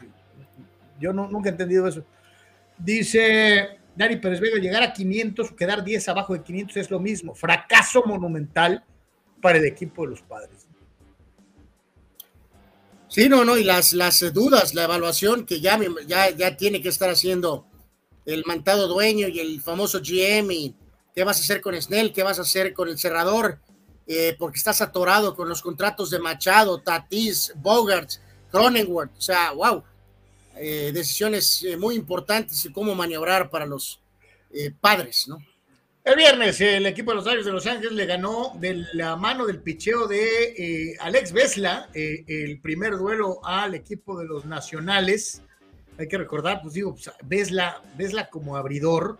yo 1.00 1.12
no, 1.12 1.28
nunca 1.28 1.48
he 1.48 1.52
entendido 1.52 1.86
eso. 1.86 2.04
Dice 2.78 3.78
Dani 3.96 4.16
Pérez 4.16 4.40
Vega, 4.40 4.58
llegar 4.58 4.82
a 4.82 4.92
500 4.92 5.50
o 5.50 5.56
quedar 5.56 5.82
10 5.82 6.08
abajo 6.08 6.34
de 6.34 6.42
500 6.42 6.76
es 6.76 6.90
lo 6.90 7.00
mismo. 7.00 7.34
Fracaso 7.34 8.02
monumental 8.04 8.84
para 9.40 9.58
el 9.58 9.64
equipo 9.64 10.02
de 10.02 10.10
los 10.10 10.22
padres. 10.22 10.66
Sí, 13.08 13.28
no, 13.28 13.44
no, 13.44 13.56
y 13.56 13.64
las, 13.64 13.92
las 13.92 14.32
dudas, 14.32 14.74
la 14.74 14.84
evaluación 14.84 15.44
que 15.44 15.60
ya, 15.60 15.78
ya, 16.06 16.30
ya 16.30 16.56
tiene 16.56 16.80
que 16.80 16.90
estar 16.90 17.10
haciendo 17.10 17.66
el 18.24 18.44
mantado 18.46 18.86
dueño 18.86 19.26
y 19.26 19.40
el 19.40 19.60
famoso 19.60 20.00
GM 20.00 20.74
qué 21.14 21.24
vas 21.24 21.38
a 21.38 21.40
hacer 21.40 21.60
con 21.60 21.80
Snell, 21.80 22.12
qué 22.12 22.22
vas 22.22 22.38
a 22.38 22.42
hacer 22.42 22.72
con 22.72 22.88
el 22.88 22.98
cerrador, 22.98 23.58
eh, 24.06 24.36
porque 24.38 24.58
estás 24.58 24.80
atorado 24.80 25.34
con 25.34 25.48
los 25.48 25.62
contratos 25.62 26.10
de 26.10 26.18
Machado, 26.18 26.80
Tatis, 26.80 27.52
Bogarts, 27.56 28.20
Cronenworth, 28.50 29.16
o 29.16 29.20
sea, 29.20 29.52
wow, 29.52 29.82
eh, 30.60 30.92
decisiones 30.92 31.64
eh, 31.64 31.76
muy 31.76 31.94
importantes 31.94 32.64
y 32.64 32.72
cómo 32.72 32.94
maniobrar 32.94 33.50
para 33.50 33.66
los 33.66 34.00
padres, 34.80 35.28
¿no? 35.28 35.38
El 36.02 36.16
viernes 36.16 36.58
el 36.62 36.86
equipo 36.86 37.10
de 37.10 37.16
los 37.16 37.26
Dodgers 37.26 37.44
de 37.44 37.52
Los 37.52 37.66
Ángeles 37.66 37.92
le 37.92 38.06
ganó 38.06 38.54
de 38.58 38.86
la 38.94 39.16
mano 39.16 39.46
del 39.46 39.60
picheo 39.60 40.08
de 40.08 40.54
eh, 40.56 40.96
Alex 40.98 41.30
Vesla 41.32 41.90
eh, 41.92 42.24
el 42.26 42.58
primer 42.58 42.96
duelo 42.96 43.44
al 43.44 43.74
equipo 43.74 44.18
de 44.18 44.24
los 44.24 44.46
Nacionales. 44.46 45.42
Hay 45.98 46.08
que 46.08 46.16
recordar, 46.16 46.62
pues 46.62 46.72
digo, 46.72 46.94
pues, 46.94 47.10
Vesla, 47.22 48.30
como 48.30 48.56
abridor. 48.56 49.18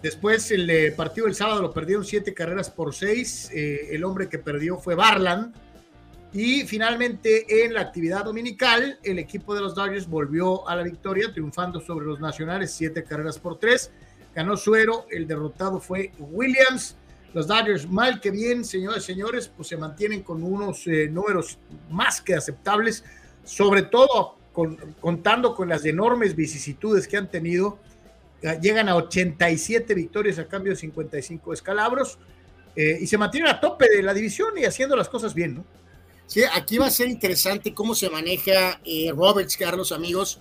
Después 0.00 0.52
el 0.52 0.70
eh, 0.70 0.92
partido 0.92 1.26
del 1.26 1.34
sábado 1.34 1.60
lo 1.60 1.72
perdieron 1.72 2.04
siete 2.04 2.32
carreras 2.32 2.70
por 2.70 2.94
seis. 2.94 3.50
el 3.52 4.04
hombre 4.04 4.28
que 4.28 4.38
perdió 4.38 4.78
fue 4.78 4.94
Barland. 4.94 5.52
Y 6.32 6.62
finalmente 6.62 7.64
en 7.64 7.74
la 7.74 7.82
actividad 7.82 8.24
dominical, 8.24 8.98
el 9.02 9.18
equipo 9.18 9.54
de 9.54 9.60
los 9.60 9.74
Dodgers 9.74 10.08
volvió 10.08 10.66
a 10.68 10.76
la 10.76 10.82
victoria, 10.82 11.32
triunfando 11.32 11.80
sobre 11.80 12.06
los 12.06 12.20
Nacionales 12.20 12.72
siete 12.72 13.04
carreras 13.04 13.38
por 13.38 13.58
tres 13.58 13.90
ganó 14.34 14.56
Suero, 14.56 15.06
el 15.10 15.26
derrotado 15.26 15.80
fue 15.80 16.12
Williams. 16.18 16.96
Los 17.34 17.46
Dodgers, 17.46 17.88
mal 17.88 18.20
que 18.20 18.30
bien, 18.30 18.64
señores 18.64 19.04
y 19.04 19.06
señores, 19.06 19.50
pues 19.54 19.68
se 19.68 19.76
mantienen 19.76 20.22
con 20.22 20.42
unos 20.42 20.86
eh, 20.86 21.08
números 21.08 21.58
más 21.90 22.20
que 22.20 22.34
aceptables, 22.34 23.04
sobre 23.44 23.82
todo 23.82 24.36
contando 25.00 25.54
con 25.54 25.70
las 25.70 25.86
enormes 25.86 26.36
vicisitudes 26.36 27.08
que 27.08 27.16
han 27.16 27.30
tenido. 27.30 27.78
Eh, 28.42 28.58
llegan 28.60 28.88
a 28.90 28.96
87 28.96 29.94
victorias 29.94 30.38
a 30.38 30.46
cambio 30.46 30.72
de 30.72 30.76
55 30.76 31.54
escalabros 31.54 32.18
eh, 32.76 32.98
y 33.00 33.06
se 33.06 33.16
mantienen 33.16 33.50
a 33.50 33.60
tope 33.60 33.88
de 33.88 34.02
la 34.02 34.12
división 34.12 34.58
y 34.58 34.64
haciendo 34.64 34.94
las 34.94 35.08
cosas 35.08 35.32
bien, 35.32 35.54
¿no? 35.54 35.64
Aquí 36.54 36.78
va 36.78 36.86
a 36.86 36.90
ser 36.90 37.08
interesante 37.08 37.74
cómo 37.74 37.94
se 37.94 38.08
maneja 38.10 38.80
Roberts, 39.14 39.56
Carlos, 39.56 39.92
amigos 39.92 40.40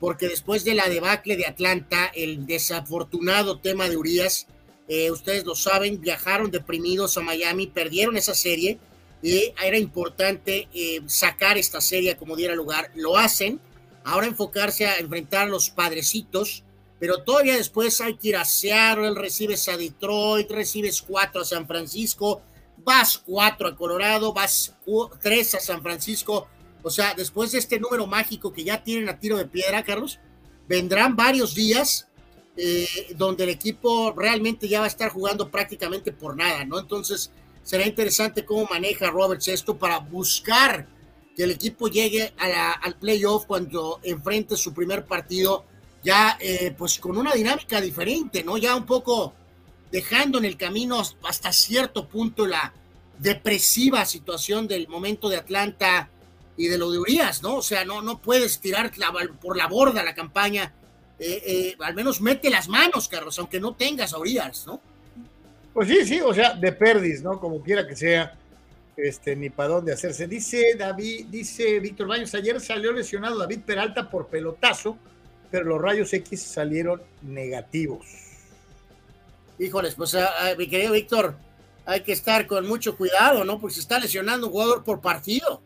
porque 0.00 0.28
después 0.28 0.64
de 0.64 0.74
la 0.74 0.88
debacle 0.88 1.36
de 1.36 1.46
Atlanta, 1.46 2.10
el 2.14 2.46
desafortunado 2.46 3.58
tema 3.58 3.88
de 3.88 3.96
Urias, 3.96 4.46
eh, 4.88 5.10
ustedes 5.10 5.44
lo 5.44 5.54
saben, 5.54 6.00
viajaron 6.00 6.50
deprimidos 6.50 7.16
a 7.16 7.22
Miami, 7.22 7.66
perdieron 7.66 8.16
esa 8.16 8.34
serie 8.34 8.78
y 9.22 9.52
era 9.62 9.78
importante 9.78 10.68
eh, 10.74 11.00
sacar 11.06 11.58
esta 11.58 11.80
serie 11.80 12.16
como 12.16 12.36
diera 12.36 12.54
lugar. 12.54 12.90
Lo 12.94 13.16
hacen, 13.16 13.58
ahora 14.04 14.26
enfocarse 14.26 14.86
a 14.86 14.98
enfrentar 14.98 15.46
a 15.46 15.50
los 15.50 15.70
padrecitos, 15.70 16.62
pero 17.00 17.22
todavía 17.22 17.56
después 17.56 18.00
hay 18.00 18.16
que 18.16 18.28
ir 18.28 18.36
a 18.36 18.44
Seattle, 18.44 19.14
recibes 19.14 19.68
a 19.68 19.76
Detroit, 19.76 20.50
recibes 20.50 21.02
cuatro 21.02 21.40
a 21.40 21.44
San 21.44 21.66
Francisco, 21.66 22.42
vas 22.78 23.18
cuatro 23.18 23.68
a 23.68 23.76
Colorado, 23.76 24.32
vas 24.32 24.74
tres 25.20 25.54
a 25.54 25.60
San 25.60 25.82
Francisco 25.82 26.48
o 26.86 26.90
sea, 26.90 27.14
después 27.14 27.50
de 27.50 27.58
este 27.58 27.80
número 27.80 28.06
mágico 28.06 28.52
que 28.52 28.62
ya 28.62 28.84
tienen 28.84 29.08
a 29.08 29.18
tiro 29.18 29.36
de 29.36 29.46
piedra, 29.46 29.82
Carlos, 29.82 30.20
vendrán 30.68 31.16
varios 31.16 31.52
días 31.52 32.06
eh, 32.56 32.86
donde 33.16 33.42
el 33.42 33.50
equipo 33.50 34.14
realmente 34.16 34.68
ya 34.68 34.78
va 34.78 34.84
a 34.84 34.88
estar 34.88 35.10
jugando 35.10 35.50
prácticamente 35.50 36.12
por 36.12 36.36
nada, 36.36 36.64
¿no? 36.64 36.78
Entonces, 36.78 37.32
será 37.64 37.84
interesante 37.88 38.44
cómo 38.44 38.66
maneja 38.66 39.10
Roberts 39.10 39.48
esto 39.48 39.76
para 39.76 39.98
buscar 39.98 40.86
que 41.34 41.42
el 41.42 41.50
equipo 41.50 41.88
llegue 41.88 42.32
al 42.38 42.94
playoff 43.00 43.46
cuando 43.46 43.98
enfrente 44.04 44.56
su 44.56 44.72
primer 44.72 45.06
partido, 45.06 45.64
ya 46.04 46.38
eh, 46.38 46.72
pues 46.78 47.00
con 47.00 47.18
una 47.18 47.32
dinámica 47.32 47.80
diferente, 47.80 48.44
¿no? 48.44 48.58
Ya 48.58 48.76
un 48.76 48.86
poco 48.86 49.34
dejando 49.90 50.38
en 50.38 50.44
el 50.44 50.56
camino 50.56 51.02
hasta 51.22 51.52
cierto 51.52 52.08
punto 52.08 52.46
la 52.46 52.72
depresiva 53.18 54.04
situación 54.04 54.68
del 54.68 54.88
momento 54.88 55.28
de 55.28 55.36
Atlanta 55.36 56.10
y 56.56 56.68
de 56.68 56.78
lo 56.78 56.90
de 56.90 56.98
Urias, 56.98 57.42
¿no? 57.42 57.56
O 57.56 57.62
sea, 57.62 57.84
no, 57.84 58.02
no 58.02 58.20
puedes 58.20 58.60
tirar 58.60 58.90
por 59.40 59.56
la 59.56 59.66
borda 59.66 60.02
la 60.02 60.14
campaña. 60.14 60.72
Eh, 61.18 61.42
eh, 61.46 61.76
al 61.80 61.94
menos 61.94 62.20
mete 62.20 62.50
las 62.50 62.68
manos, 62.68 63.08
Carlos, 63.08 63.38
aunque 63.38 63.60
no 63.60 63.74
tengas 63.74 64.12
a 64.12 64.18
Urias, 64.18 64.66
¿no? 64.66 64.80
Pues 65.72 65.88
sí, 65.88 66.04
sí, 66.04 66.20
o 66.20 66.32
sea, 66.32 66.54
de 66.54 66.72
perdis, 66.72 67.22
¿no? 67.22 67.38
Como 67.38 67.62
quiera 67.62 67.86
que 67.86 67.94
sea, 67.96 68.34
este, 68.96 69.36
ni 69.36 69.50
para 69.50 69.70
dónde 69.70 69.92
hacerse. 69.92 70.26
Dice 70.26 70.74
David, 70.78 71.26
dice 71.28 71.78
Víctor 71.80 72.06
Baños, 72.06 72.34
ayer 72.34 72.60
salió 72.60 72.92
lesionado 72.92 73.38
David 73.38 73.60
Peralta 73.66 74.08
por 74.08 74.28
pelotazo, 74.28 74.96
pero 75.50 75.64
los 75.64 75.80
rayos 75.80 76.12
X 76.12 76.42
salieron 76.42 77.02
negativos. 77.22 78.25
Híjoles, 79.58 79.94
pues 79.94 80.16
mi 80.58 80.68
querido 80.68 80.92
Víctor, 80.92 81.36
hay 81.86 82.02
que 82.02 82.12
estar 82.12 82.46
con 82.46 82.66
mucho 82.66 82.96
cuidado, 82.96 83.44
¿no? 83.44 83.60
Porque 83.60 83.74
se 83.74 83.80
está 83.80 83.98
lesionando 83.98 84.48
un 84.48 84.52
jugador 84.52 84.84
por 84.84 85.00
partido. 85.00 85.62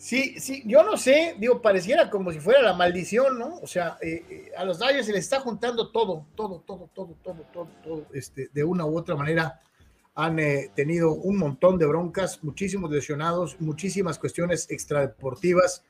Sí, 0.00 0.40
sí, 0.40 0.62
yo 0.64 0.82
no 0.82 0.96
sé, 0.96 1.36
digo, 1.38 1.60
pareciera 1.60 2.08
como 2.08 2.32
si 2.32 2.40
fuera 2.40 2.62
la 2.62 2.72
maldición, 2.72 3.38
¿no? 3.38 3.58
O 3.58 3.66
sea, 3.66 3.98
eh, 4.00 4.24
eh, 4.30 4.52
a 4.56 4.64
los 4.64 4.78
Dodgers 4.78 5.04
se 5.04 5.12
les 5.12 5.24
está 5.24 5.40
juntando 5.40 5.90
todo, 5.90 6.26
todo, 6.34 6.64
todo, 6.66 6.88
todo, 6.94 7.14
todo, 7.22 7.46
todo, 7.52 7.68
todo, 7.84 8.06
este, 8.14 8.48
de 8.50 8.64
una 8.64 8.86
u 8.86 8.96
otra 8.96 9.14
manera 9.14 9.60
han 10.14 10.38
eh, 10.38 10.70
tenido 10.74 11.12
un 11.12 11.36
montón 11.36 11.78
de 11.78 11.84
broncas, 11.84 12.42
muchísimos 12.42 12.90
lesionados, 12.90 13.60
muchísimas 13.60 14.18
cuestiones 14.18 14.70
extradeportivas, 14.70 15.84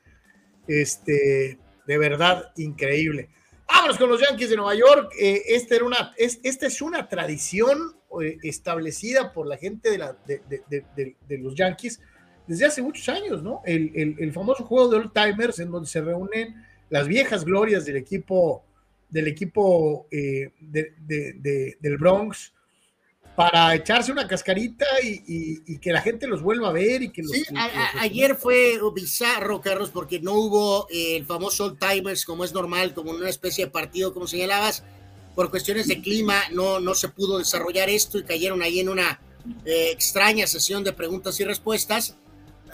este, 0.67 1.57
de 1.87 1.97
verdad 1.97 2.51
increíble. 2.57 3.29
Vámonos 3.73 3.97
con 3.97 4.09
los 4.09 4.21
Yankees 4.21 4.49
de 4.49 4.57
Nueva 4.57 4.75
York. 4.75 5.13
esta, 5.17 5.75
era 5.75 5.85
una, 5.85 6.13
es, 6.17 6.39
esta 6.43 6.67
es 6.67 6.81
una 6.81 7.07
tradición 7.07 7.95
establecida 8.43 9.31
por 9.31 9.47
la 9.47 9.57
gente 9.57 9.89
de, 9.89 9.97
la, 9.97 10.17
de, 10.25 11.37
los 11.37 11.55
Yankees 11.55 12.01
desde 12.47 12.65
hace 12.65 12.81
muchos 12.81 13.07
años, 13.07 13.41
¿no? 13.41 13.61
El, 13.65 14.31
famoso 14.33 14.65
juego 14.65 14.89
de 14.89 14.97
Old 14.97 15.13
Timers, 15.13 15.59
en 15.59 15.71
donde 15.71 15.87
se 15.87 16.01
reúnen 16.01 16.55
las 16.89 17.07
viejas 17.07 17.45
glorias 17.45 17.85
del 17.85 17.95
equipo, 17.95 18.65
del 19.09 19.27
equipo 19.27 20.07
eh, 20.11 20.51
del 20.59 21.97
Bronx, 21.97 22.53
para 23.35 23.73
echarse 23.73 24.11
una 24.11 24.27
cascarita 24.27 24.85
y, 25.03 25.77
que 25.79 25.91
la 25.91 26.01
gente 26.01 26.27
los 26.27 26.41
vuelva 26.41 26.69
a 26.69 26.71
ver 26.71 27.01
y 27.01 27.09
que 27.09 27.23
Sí, 27.23 27.43
ayer 27.99 28.35
fue 28.35 28.79
bizarro, 28.93 29.61
Carlos, 29.61 29.89
porque 29.89 30.19
no 30.19 30.33
hubo 30.33 30.87
eh, 30.89 31.17
el 31.17 31.25
famoso 31.25 31.65
Old 31.65 31.79
Timers 31.79 32.25
como 32.25 32.43
es 32.43 32.53
normal, 32.53 32.93
como 32.93 33.11
una 33.11 33.29
especie 33.29 33.65
de 33.65 33.71
partido, 33.71 34.13
como 34.13 34.27
señalabas, 34.27 34.83
por 35.35 35.49
cuestiones 35.49 35.87
de 35.87 36.01
clima, 36.01 36.35
no, 36.51 36.79
no 36.79 36.93
se 36.93 37.07
pudo 37.09 37.37
desarrollar 37.37 37.89
esto 37.89 38.19
y 38.19 38.23
cayeron 38.23 38.61
ahí 38.61 38.79
en 38.79 38.89
una 38.89 39.21
eh, 39.65 39.89
extraña 39.91 40.45
sesión 40.45 40.83
de 40.83 40.93
preguntas 40.93 41.39
y 41.39 41.45
respuestas. 41.45 42.17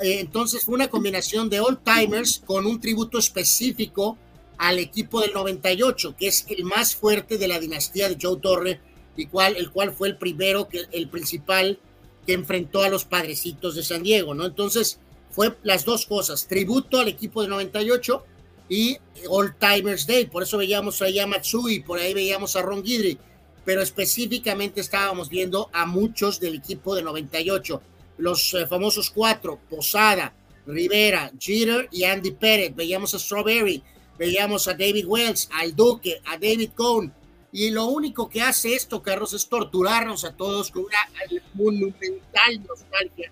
Eh, 0.02 0.20
entonces 0.20 0.64
fue 0.64 0.76
una 0.76 0.88
combinación 0.88 1.50
de 1.50 1.60
old 1.60 1.80
timers 1.84 2.42
con 2.46 2.66
un 2.66 2.80
tributo 2.80 3.20
específico 3.20 4.18
al 4.58 4.80
equipo 4.80 5.22
del 5.22 5.34
98, 5.34 6.16
que 6.18 6.28
es 6.28 6.46
el 6.50 6.64
más 6.64 6.96
fuerte 6.96 7.38
de 7.38 7.48
la 7.48 7.60
dinastía 7.60 8.10
de 8.10 8.18
Joe 8.20 8.40
Torre, 8.42 8.82
y 9.18 9.26
cual, 9.26 9.58
el 9.58 9.72
cual 9.72 9.92
fue 9.92 10.08
el 10.08 10.18
primero, 10.18 10.70
que, 10.70 10.84
el 10.92 11.10
principal 11.10 11.80
que 12.26 12.34
enfrentó 12.34 12.84
a 12.84 12.90
los 12.90 13.04
padrecitos 13.04 13.76
de 13.76 13.84
San 13.84 14.04
Diego, 14.04 14.34
¿no? 14.34 14.46
Entonces 14.46 15.00
fue 15.32 15.58
las 15.64 15.84
dos 15.84 16.06
cosas, 16.06 16.48
tributo 16.48 17.00
al 17.00 17.08
equipo 17.08 17.42
de 17.42 17.48
98 17.48 18.24
y 18.70 18.98
All 19.30 19.56
Timers 19.58 20.06
Day, 20.06 20.26
por 20.26 20.44
eso 20.44 20.58
veíamos 20.58 21.02
ahí 21.02 21.20
a 21.20 21.28
Matsui, 21.28 21.82
por 21.82 22.00
ahí 22.00 22.14
veíamos 22.14 22.56
a 22.56 22.62
Ron 22.62 22.84
Guidry, 22.84 23.18
pero 23.66 23.82
específicamente 23.82 24.82
estábamos 24.82 25.30
viendo 25.30 25.70
a 25.74 25.86
muchos 25.86 26.40
del 26.40 26.56
equipo 26.56 26.96
de 26.96 27.02
98, 27.02 27.82
los 28.18 28.54
eh, 28.54 28.68
famosos 28.68 29.10
cuatro, 29.10 29.60
Posada, 29.70 30.34
Rivera, 30.66 31.32
Jeter 31.40 31.88
y 31.92 32.04
Andy 32.04 32.32
Pettit, 32.32 32.76
veíamos 32.76 33.14
a 33.14 33.20
Strawberry, 33.20 33.82
veíamos 34.18 34.68
a 34.68 34.74
David 34.74 35.06
Wells, 35.06 35.50
al 35.54 35.76
Duque, 35.76 36.22
a 36.26 36.34
David 36.34 36.72
Cohn, 36.76 37.14
y 37.58 37.72
lo 37.72 37.88
único 37.88 38.30
que 38.30 38.44
hace 38.44 38.76
esto, 38.76 39.02
Carlos, 39.02 39.34
es 39.34 39.50
torturarnos 39.50 40.24
a 40.26 40.36
todos 40.36 40.70
con 40.70 40.84
una 40.84 41.42
monumental 41.56 42.64
nostalgia 42.68 43.32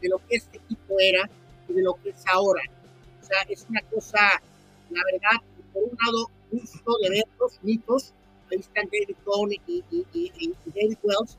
de 0.00 0.08
lo 0.08 0.16
que 0.26 0.36
este 0.36 0.56
equipo 0.56 0.98
era 0.98 1.28
y 1.68 1.74
de 1.74 1.82
lo 1.82 1.92
que 2.02 2.08
es 2.08 2.26
ahora. 2.26 2.62
O 3.20 3.26
sea, 3.26 3.42
es 3.50 3.66
una 3.68 3.82
cosa, 3.82 4.40
la 4.88 5.02
verdad, 5.12 5.44
por 5.74 5.82
un 5.82 5.90
lado, 5.90 6.30
gusto 6.50 6.96
de 7.02 7.10
ver 7.10 7.24
los 7.38 7.62
mitos, 7.62 8.14
ahí 8.50 8.60
están 8.60 8.86
David 8.90 9.14
Cohn 9.26 9.52
y, 9.66 9.84
David 10.74 10.96
Wells, 11.02 11.36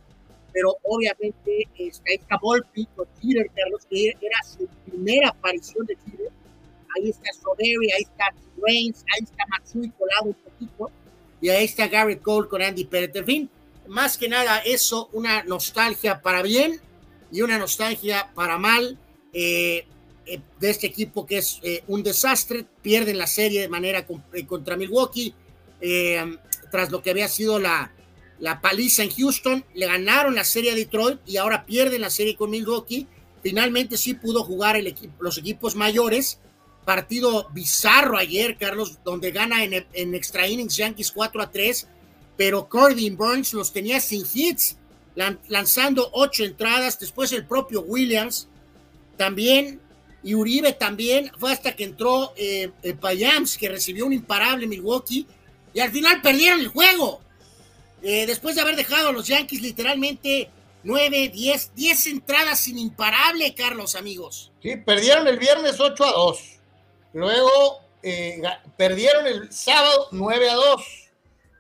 pero 0.53 0.77
obviamente 0.83 1.67
está, 1.80 2.11
está 2.14 2.38
Volpi 2.40 2.85
con 2.95 3.07
Jeter, 3.19 3.49
Carlos, 3.56 3.88
que 3.90 4.09
era 4.09 4.43
su 4.43 4.67
primera 4.85 5.30
aparición 5.30 5.88
de 5.88 5.98
Jeter. 6.06 6.32
Ahí 6.95 7.09
está 7.09 7.33
Strawberry, 7.33 7.91
ahí 7.93 8.03
está 8.03 8.32
Reigns, 8.61 9.03
ahí 9.16 9.24
está 9.24 9.43
Matsui 9.48 9.90
colado 9.90 10.25
un 10.25 10.33
poquito, 10.35 10.91
y 11.41 11.49
ahí 11.49 11.66
está 11.66 11.88
Garrett 11.88 12.22
Cole 12.22 12.48
con 12.48 12.61
Andy 12.61 12.85
Pettit. 12.85 13.17
En 13.17 13.25
fin, 13.25 13.49
más 13.88 14.17
que 14.17 14.27
nada 14.27 14.59
eso, 14.59 15.09
una 15.14 15.43
nostalgia 15.43 16.22
para 16.22 16.41
bien 16.41 16.80
y 17.32 17.41
una 17.41 17.57
nostalgia 17.57 18.32
para 18.33 18.57
mal 18.57 18.98
eh, 19.33 19.85
eh, 20.25 20.40
de 20.59 20.69
este 20.69 20.88
equipo 20.88 21.25
que 21.25 21.38
es 21.38 21.59
eh, 21.64 21.83
un 21.88 22.03
desastre. 22.03 22.66
Pierden 22.82 23.17
la 23.17 23.27
serie 23.27 23.61
de 23.61 23.69
manera 23.69 24.06
contra 24.48 24.75
Milwaukee, 24.75 25.33
tras 26.72 26.91
lo 26.91 27.01
que 27.01 27.11
había 27.11 27.27
sido 27.27 27.59
la, 27.59 27.91
la 28.40 28.61
paliza 28.61 29.03
en 29.03 29.11
Houston. 29.11 29.64
Le 29.74 29.85
ganaron 29.85 30.35
la 30.35 30.43
serie 30.43 30.72
a 30.72 30.75
Detroit 30.75 31.19
y 31.25 31.38
ahora 31.38 31.66
pierden 31.66 32.01
la 32.01 32.09
serie 32.09 32.35
con 32.35 32.49
Milwaukee. 32.49 33.07
Finalmente 33.43 33.98
sí 33.98 34.16
pudo 34.16 34.43
jugar 34.43 34.75
el 34.75 34.88
equipo, 34.88 35.24
los 35.24 35.38
equipos 35.38 35.75
mayores 35.75 36.40
partido 36.88 37.49
bizarro 37.51 38.17
ayer, 38.17 38.56
Carlos, 38.57 38.99
donde 39.03 39.32
gana 39.32 39.61
en, 39.66 39.85
en 39.91 40.16
extra 40.16 40.48
innings 40.48 40.77
Yankees 40.77 41.11
4 41.11 41.41
a 41.41 41.51
3, 41.51 41.85
pero 42.38 42.69
Corbin 42.69 43.17
Burns 43.17 43.53
los 43.53 43.74
tenía 43.74 43.99
sin 43.99 44.24
hits, 44.33 44.77
lanzando 45.49 46.09
ocho 46.14 46.45
entradas, 46.45 46.98
después 46.98 47.33
el 47.33 47.45
propio 47.45 47.82
Williams 47.82 48.48
también, 49.17 49.82
y 50.24 50.33
Uribe 50.33 50.72
también, 50.72 51.30
fue 51.38 51.51
hasta 51.51 51.75
que 51.75 51.83
entró 51.83 52.32
eh, 52.38 52.72
Payams, 53.01 53.57
que 53.57 53.67
recibió 53.67 54.06
un 54.06 54.14
imparable 54.14 54.66
Milwaukee, 54.66 55.27
y 55.74 55.82
al 55.82 55.91
final 55.91 56.22
perdieron 56.22 56.61
el 56.61 56.69
juego. 56.69 57.19
Eh, 58.01 58.25
después 58.25 58.56
de 58.56 58.61
haber 58.61 58.77
dejado 58.77 59.09
a 59.09 59.11
los 59.11 59.27
Yankees 59.27 59.61
literalmente 59.61 60.49
9, 60.83 61.32
10, 61.33 61.72
10 61.75 62.07
entradas 62.07 62.61
sin 62.61 62.77
imparable, 62.77 63.53
Carlos, 63.56 63.95
amigos. 63.95 64.53
Sí, 64.64 64.77
perdieron 64.77 65.27
el 65.27 65.38
viernes 65.38 65.82
8 65.82 66.06
a 66.06 66.11
2. 66.14 66.57
Luego 67.18 67.80
eh, 68.04 68.40
perdieron 68.78 69.26
el 69.26 69.52
sábado 69.52 70.10
9 70.12 70.50
a 70.52 70.54
2. 70.54 71.10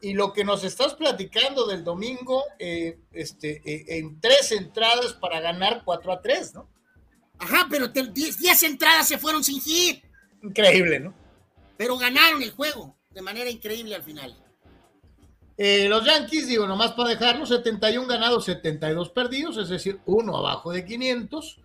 Y 0.03 0.13
lo 0.13 0.31
que 0.31 0.43
nos 0.43 0.63
estás 0.63 0.93
platicando 0.93 1.65
del 1.65 1.83
domingo, 1.83 2.43
eh, 2.59 2.99
este, 3.11 3.63
eh, 3.65 3.97
en 3.97 4.21
tres 4.21 4.51
entradas 4.51 5.13
para 5.13 5.41
ganar 5.41 5.81
4 5.83 6.13
a 6.13 6.21
3, 6.21 6.53
¿no? 6.53 6.69
Ajá, 7.39 7.65
pero 7.71 7.87
10 7.87 8.63
entradas 8.63 9.07
se 9.07 9.17
fueron 9.17 9.43
sin 9.43 9.59
hit. 9.59 10.03
Increíble, 10.43 10.99
¿no? 10.99 11.15
Pero 11.75 11.97
ganaron 11.97 12.43
el 12.43 12.51
juego 12.51 12.95
de 13.09 13.23
manera 13.23 13.49
increíble 13.49 13.95
al 13.95 14.03
final. 14.03 14.37
los 15.57 16.05
Yankees, 16.05 16.49
digo, 16.49 16.67
nomás 16.67 16.91
para 16.91 17.09
dejarlo, 17.09 17.47
71 17.47 18.07
ganados, 18.07 18.45
72 18.45 19.09
perdidos, 19.09 19.57
es 19.57 19.69
decir, 19.69 19.99
uno 20.05 20.37
abajo 20.37 20.71
de 20.71 20.85
500 20.85 21.61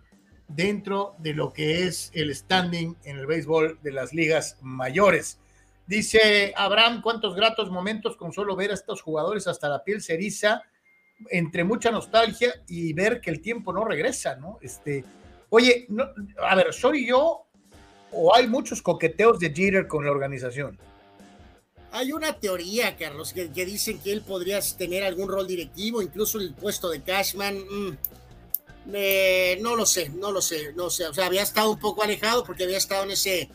dentro 0.55 1.15
de 1.19 1.33
lo 1.33 1.51
que 1.53 1.87
es 1.87 2.11
el 2.13 2.33
standing 2.33 2.95
en 3.03 3.17
el 3.17 3.25
béisbol 3.25 3.79
de 3.81 3.91
las 3.91 4.13
ligas 4.13 4.57
mayores. 4.61 5.39
Dice 5.85 6.53
Abraham, 6.55 7.01
cuántos 7.01 7.35
gratos 7.35 7.69
momentos 7.69 8.15
con 8.15 8.31
solo 8.31 8.55
ver 8.55 8.71
a 8.71 8.75
estos 8.75 9.01
jugadores 9.01 9.47
hasta 9.47 9.67
la 9.67 9.83
piel 9.83 10.01
se 10.01 10.13
eriza, 10.13 10.61
entre 11.29 11.63
mucha 11.63 11.91
nostalgia 11.91 12.53
y 12.67 12.93
ver 12.93 13.21
que 13.21 13.31
el 13.31 13.41
tiempo 13.41 13.73
no 13.73 13.85
regresa, 13.85 14.35
¿no? 14.35 14.59
Este, 14.61 15.03
oye, 15.49 15.87
a 16.41 16.55
ver, 16.55 16.73
¿soy 16.73 17.07
yo 17.07 17.45
o 18.11 18.35
hay 18.35 18.47
muchos 18.47 18.81
coqueteos 18.81 19.39
de 19.39 19.53
Jeter 19.53 19.87
con 19.87 20.05
la 20.05 20.11
organización? 20.11 20.77
Hay 21.91 22.11
una 22.11 22.33
teoría, 22.33 22.95
Carlos, 22.97 23.33
que, 23.33 23.47
dicen 23.47 23.99
que 23.99 24.11
él 24.11 24.21
podría 24.21 24.59
tener 24.77 25.03
algún 25.03 25.29
rol 25.29 25.47
directivo, 25.47 26.01
incluso 26.01 26.39
el 26.39 26.53
puesto 26.53 26.89
de 26.89 27.01
Cashman. 27.01 27.57
Mm, 28.85 29.61
no 29.61 29.75
lo 29.75 29.85
sé, 29.85 30.09
no 30.09 30.31
lo 30.31 30.41
sé, 30.41 30.73
no 30.73 30.89
sé. 30.89 31.07
O 31.07 31.13
sea, 31.13 31.25
había 31.25 31.43
estado 31.43 31.71
un 31.71 31.79
poco 31.79 32.03
alejado 32.03 32.43
porque 32.43 32.63
había 32.63 32.77
estado 32.77 33.03
en 33.03 33.11
ese 33.11 33.49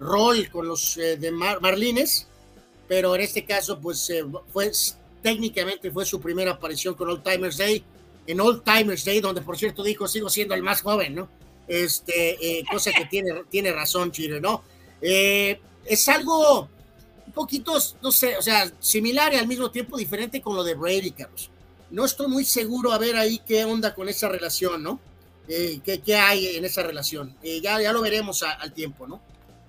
rol 0.00 0.48
con 0.50 0.66
los 0.66 0.96
eh, 0.96 1.16
de 1.16 1.30
Marlines, 1.30 2.26
pero 2.88 3.14
en 3.14 3.20
este 3.20 3.44
caso, 3.44 3.78
pues 3.80 4.08
eh, 4.10 4.24
fue 4.52 4.70
técnicamente 5.22 5.90
fue 5.92 6.04
su 6.04 6.20
primera 6.20 6.52
aparición 6.52 6.94
con 6.94 7.08
Old 7.08 7.22
Timers 7.22 7.56
Day, 7.56 7.84
en 8.26 8.40
Old 8.40 8.64
Timers 8.64 9.04
Day, 9.04 9.20
donde 9.20 9.40
por 9.40 9.56
cierto 9.56 9.84
dijo, 9.84 10.08
sigo 10.08 10.28
siendo 10.28 10.54
el 10.54 10.62
más 10.62 10.82
joven, 10.82 11.14
¿no? 11.14 11.28
Este, 11.68 12.58
eh, 12.58 12.64
cosa 12.70 12.92
que 12.92 13.04
tiene, 13.06 13.44
tiene 13.50 13.72
razón, 13.72 14.10
Chile, 14.10 14.40
¿no? 14.40 14.64
es 15.04 16.08
algo 16.08 16.68
un 17.26 17.32
poquito, 17.32 17.76
no 18.02 18.12
sé, 18.12 18.36
o 18.36 18.42
sea, 18.42 18.70
similar 18.78 19.32
y 19.34 19.36
al 19.36 19.48
mismo 19.48 19.68
tiempo 19.68 19.96
diferente 19.96 20.40
con 20.40 20.54
lo 20.54 20.62
de 20.62 20.74
Brady, 20.74 21.10
Carlos 21.10 21.50
no 21.92 22.04
estoy 22.04 22.26
muy 22.26 22.44
seguro 22.44 22.92
a 22.92 22.98
ver 22.98 23.16
ahí 23.16 23.40
qué 23.46 23.64
onda 23.64 23.94
con 23.94 24.08
esa 24.08 24.28
relación, 24.28 24.82
¿no? 24.82 24.98
Eh, 25.48 25.80
¿qué, 25.84 26.16
hay 26.16 26.56
en 26.56 26.64
esa 26.64 26.82
relación? 26.82 27.36
Eh, 27.42 27.60
ya, 27.60 27.80
ya 27.80 27.92
lo 27.92 28.00
veremos 28.00 28.42
al 28.42 28.72
tiempo, 28.72 29.06
¿no? 29.06 29.20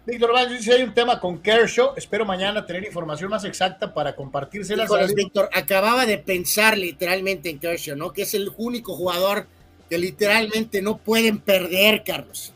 Víctor 0.05 0.33
Vázquez 0.33 0.59
dice, 0.59 0.73
hay 0.73 0.83
un 0.83 0.93
tema 0.93 1.19
con 1.19 1.39
Kershaw, 1.39 1.93
espero 1.95 2.25
mañana 2.25 2.65
tener 2.65 2.83
información 2.83 3.29
más 3.29 3.45
exacta 3.45 3.93
para 3.93 4.15
compartírsela. 4.15 4.85
Víctor, 5.15 5.49
acababa 5.53 6.05
de 6.05 6.17
pensar 6.17 6.77
literalmente 6.77 7.49
en 7.49 7.59
Kershaw, 7.59 7.95
¿no? 7.95 8.11
Que 8.11 8.23
es 8.23 8.33
el 8.33 8.51
único 8.57 8.95
jugador 8.95 9.47
que 9.89 9.97
literalmente 9.97 10.81
no 10.81 10.97
pueden 10.97 11.39
perder, 11.39 12.03
Carlos. 12.03 12.53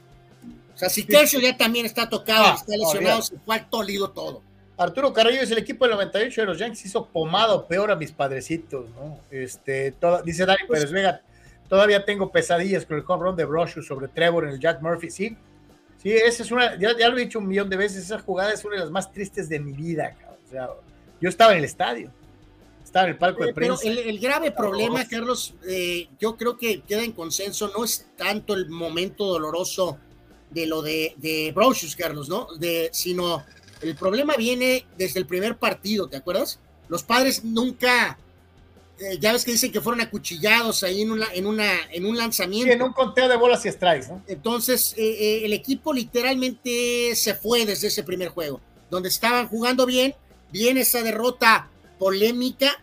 O 0.76 0.78
sea, 0.78 0.90
si 0.90 1.06
Kershaw 1.06 1.40
ya 1.40 1.56
también 1.56 1.86
está 1.86 2.10
tocado, 2.10 2.46
ah, 2.46 2.56
está 2.60 2.76
lesionado, 2.76 3.22
se 3.22 3.38
fue 3.40 3.56
al 3.56 3.70
tolido 3.70 4.12
todo. 4.12 4.42
Arturo 4.78 5.12
Carrillo 5.12 5.42
es 5.42 5.50
el 5.50 5.58
equipo 5.58 5.86
del 5.86 5.96
98 5.96 6.42
de 6.42 6.48
los 6.48 6.60
Yankees, 6.60 6.86
hizo 6.86 7.08
pomado 7.08 7.66
peor 7.66 7.90
a 7.90 7.96
mis 7.96 8.12
padrecitos, 8.12 8.88
¿no? 8.92 9.20
Este, 9.32 9.94
dice 10.24 10.46
Dani 10.46 10.60
pues 10.68 10.82
Pérez 10.82 10.92
Vega, 10.92 11.22
todavía 11.68 12.06
tengo 12.06 12.32
pesadillas 12.32 12.86
con 12.86 12.98
el 12.98 13.04
home 13.08 13.24
run 13.24 13.36
de 13.36 13.46
Broshu 13.46 13.82
sobre 13.82 14.08
Trevor 14.08 14.46
en 14.46 14.52
el 14.52 14.60
Jack 14.60 14.82
Murphy, 14.82 15.10
sí. 15.10 15.36
Sí, 16.02 16.12
esa 16.12 16.44
es 16.44 16.52
una, 16.52 16.78
ya, 16.78 16.94
lo 17.10 17.18
he 17.18 17.22
dicho 17.22 17.40
un 17.40 17.48
millón 17.48 17.70
de 17.70 17.76
veces, 17.76 18.04
esa 18.04 18.20
jugada 18.20 18.54
es 18.54 18.64
una 18.64 18.76
de 18.76 18.82
las 18.82 18.92
más 18.92 19.12
tristes 19.12 19.50
de 19.50 19.60
mi 19.60 19.74
vida, 19.74 20.16
o 20.46 20.50
sea, 20.52 20.70
yo 21.20 21.28
estaba 21.28 21.54
en 21.54 21.58
el 21.58 21.66
estadio, 21.66 22.12
estaba 22.84 23.08
en 23.08 23.14
el 23.14 23.18
palco 23.18 23.44
de 23.44 23.56
prensa. 23.56 23.82
Pero 23.84 24.00
el, 24.00 24.20
grave 24.20 24.52
problema, 24.52 25.08
Carlos, 25.08 25.56
eh, 25.68 26.08
yo 26.20 26.38
creo 26.38 26.56
que 26.56 26.82
queda 26.82 27.04
en 27.04 27.14
consenso, 27.14 27.72
no 27.76 27.84
es 27.84 28.06
tanto 28.16 28.54
el 28.54 28.70
momento 28.70 29.26
doloroso 29.26 29.98
de 30.52 30.68
lo 30.68 30.84
de, 30.84 31.16
de 31.18 31.54
Carlos, 31.98 32.30
¿no? 32.30 32.48
De, 32.60 32.90
sino 32.94 33.44
el 33.82 33.96
problema 33.96 34.36
viene 34.36 34.86
desde 34.98 35.20
el 35.20 35.26
primer 35.26 35.58
partido, 35.58 36.08
¿te 36.08 36.18
acuerdas? 36.18 36.60
Los 36.88 37.04
padres 37.04 37.44
nunca, 37.44 38.18
eh, 39.00 39.18
ya 39.20 39.34
ves 39.34 39.44
que 39.44 39.52
dicen 39.52 39.72
que 39.72 39.82
fueron 39.82 40.02
acuchillados 40.02 40.84
ahí 40.84 41.02
en, 41.02 41.12
una, 41.12 41.28
en, 41.34 41.46
una, 41.46 41.72
en 41.92 42.06
un 42.06 42.18
lanzamiento. 42.18 42.74
en 42.74 42.82
un 42.82 42.94
conteo 42.94 43.28
de 43.28 43.36
bolas 43.36 43.66
y 43.66 43.72
strikes, 43.72 44.08
¿no? 44.08 44.24
Entonces, 44.28 44.94
eh, 44.98 45.04
eh, 45.04 45.46
el 45.46 45.54
equipo 45.54 45.94
literalmente 45.94 47.16
se 47.16 47.36
fue 47.36 47.66
desde 47.66 47.88
ese 47.88 48.04
primer 48.04 48.30
juego, 48.30 48.62
donde 48.90 49.10
estaban 49.10 49.48
jugando 49.48 49.86
bien, 49.86 50.16
viene 50.52 50.82
esa 50.82 51.04
derrota 51.04 51.70
polémica 52.00 52.82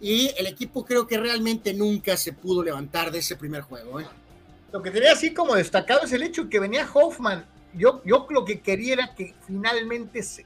y 0.00 0.30
el 0.36 0.46
equipo 0.46 0.84
creo 0.84 1.06
que 1.06 1.16
realmente 1.18 1.72
nunca 1.72 2.16
se 2.16 2.32
pudo 2.32 2.62
levantar 2.62 3.10
de 3.10 3.20
ese 3.20 3.36
primer 3.36 3.62
juego. 3.62 4.00
Lo 4.72 4.82
que 4.82 4.90
tenía 4.90 5.12
así 5.12 5.32
como 5.32 5.54
destacado 5.54 6.02
es 6.04 6.12
el 6.12 6.22
hecho 6.22 6.50
que 6.50 6.60
venía 6.60 6.88
Hoffman 6.92 7.46
yo, 7.76 8.02
yo 8.04 8.26
lo 8.30 8.44
que 8.44 8.60
quería 8.60 8.94
era 8.94 9.14
que 9.14 9.34
finalmente 9.46 10.22
se, 10.22 10.44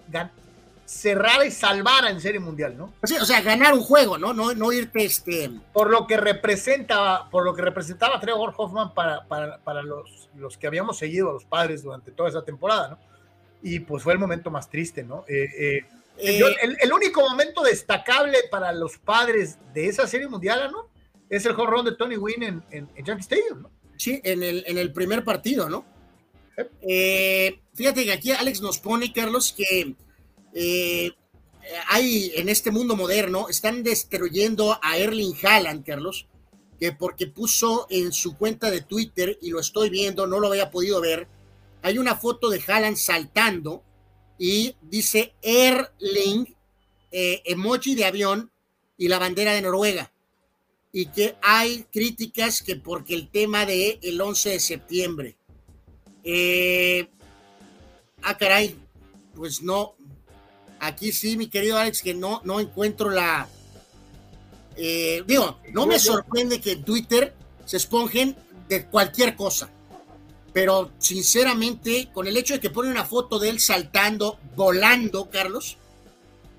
cerrara 0.91 1.47
y 1.47 1.53
salvara 1.53 2.11
en 2.11 2.21
Serie 2.21 2.41
Mundial, 2.41 2.77
¿no? 2.77 2.93
o 3.03 3.25
sea, 3.25 3.41
ganar 3.43 3.75
un 3.75 3.81
juego, 3.81 4.19
¿no? 4.19 4.35
No, 4.35 4.53
no 4.55 4.73
irte 4.73 5.05
este... 5.05 5.49
Por 5.73 5.89
lo 5.89 6.05
que 6.05 6.17
representaba, 6.17 7.31
por 7.31 7.45
lo 7.45 7.55
que 7.55 7.63
representaba 7.63 8.19
Trevor 8.19 8.53
Hoffman 8.57 8.93
para, 8.93 9.25
para, 9.29 9.59
para 9.59 9.85
los, 9.85 10.29
los, 10.35 10.59
que 10.59 10.67
habíamos 10.67 10.99
seguido 10.99 11.31
a 11.31 11.33
los 11.33 11.45
padres 11.45 11.85
durante 11.85 12.11
toda 12.11 12.29
esa 12.29 12.45
temporada, 12.45 12.89
¿no? 12.89 12.99
Y 13.63 13.79
pues 13.79 14.03
fue 14.03 14.15
el 14.15 14.19
momento 14.19 14.51
más 14.51 14.69
triste, 14.69 15.05
¿no? 15.05 15.25
Eh, 15.29 15.49
eh, 15.59 15.87
eh, 16.19 16.43
el, 16.81 16.93
único 16.93 17.21
momento 17.21 17.63
destacable 17.63 18.39
para 18.51 18.73
los 18.73 18.99
padres 18.99 19.59
de 19.73 19.87
esa 19.87 20.09
Serie 20.09 20.27
Mundial, 20.27 20.73
¿no? 20.73 20.89
Es 21.29 21.47
el 21.47 21.55
run 21.55 21.85
de 21.85 21.95
Tony 21.95 22.17
Wynn 22.17 22.43
en, 22.43 22.63
en, 22.73 23.05
Yankee 23.05 23.23
Stadium, 23.23 23.63
¿no? 23.63 23.71
Sí, 23.97 24.21
en 24.25 24.43
el, 24.43 24.65
en 24.67 24.77
el 24.77 24.93
primer 24.93 25.23
partido, 25.23 25.69
¿no? 25.69 25.85
Eh, 26.83 27.61
fíjate 27.75 28.05
que 28.05 28.13
aquí 28.13 28.31
Alex 28.33 28.61
nos 28.61 28.79
pone, 28.79 29.13
Carlos, 29.13 29.55
que 29.57 29.95
eh, 30.55 31.13
hay 31.89 32.33
en 32.37 32.49
este 32.49 32.71
mundo 32.71 32.97
moderno, 32.97 33.49
están 33.49 33.83
destruyendo 33.83 34.79
a 34.83 34.99
Erling 34.99 35.35
Haaland, 35.43 35.85
Carlos, 35.85 36.27
que 36.79 36.93
porque 36.93 37.27
puso 37.27 37.87
en 37.91 38.13
su 38.13 38.37
cuenta 38.37 38.71
de 38.71 38.81
Twitter, 38.81 39.39
y 39.43 39.51
lo 39.51 39.61
estoy 39.61 39.91
viendo, 39.91 40.27
no 40.27 40.41
lo 40.41 40.49
había 40.49 40.71
podido 40.71 41.01
ver, 41.01 41.29
hay 41.83 41.99
una 41.99 42.17
foto 42.17 42.51
de 42.51 42.63
Haaland 42.67 42.97
saltando 42.97 43.83
y 44.39 44.75
dice 44.83 45.35
Erling, 45.43 46.55
eh, 47.13 47.43
emoji 47.45 47.95
de 47.95 48.05
avión 48.05 48.51
y 48.97 49.09
la 49.09 49.19
bandera 49.19 49.53
de 49.53 49.63
Noruega. 49.63 50.13
Y 50.93 51.07
que 51.07 51.37
hay 51.43 51.85
críticas 51.93 52.63
que 52.63 52.77
porque 52.77 53.15
el 53.15 53.31
tema 53.31 53.65
de 53.65 53.99
el 54.03 54.21
11 54.21 54.51
de 54.51 54.61
septiembre. 54.61 55.37
Eh, 56.25 57.09
ah, 58.23 58.37
caray, 58.37 58.77
pues 59.35 59.63
no. 59.63 59.95
Aquí 60.79 61.13
sí, 61.13 61.37
mi 61.37 61.49
querido 61.49 61.77
Alex, 61.77 62.03
que 62.03 62.15
no, 62.15 62.41
no 62.45 62.61
encuentro 62.61 63.11
la. 63.11 63.49
Eh, 64.77 65.23
digo, 65.27 65.59
no 65.73 65.87
me 65.87 65.99
sorprende 65.99 66.61
que 66.61 66.73
en 66.73 66.85
Twitter 66.85 67.35
se 67.67 67.77
esponjen 67.77 68.37
de 68.69 68.87
cualquier 68.87 69.37
cosa. 69.37 69.71
Pero 70.53 70.91
sinceramente, 70.99 72.09
con 72.13 72.27
el 72.27 72.37
hecho 72.37 72.55
de 72.55 72.61
que 72.61 72.71
pone 72.71 72.91
una 72.91 73.05
foto 73.05 73.39
de 73.39 73.51
él 73.51 73.61
saltando, 73.61 74.39
volando, 74.57 75.29
Carlos, 75.31 75.77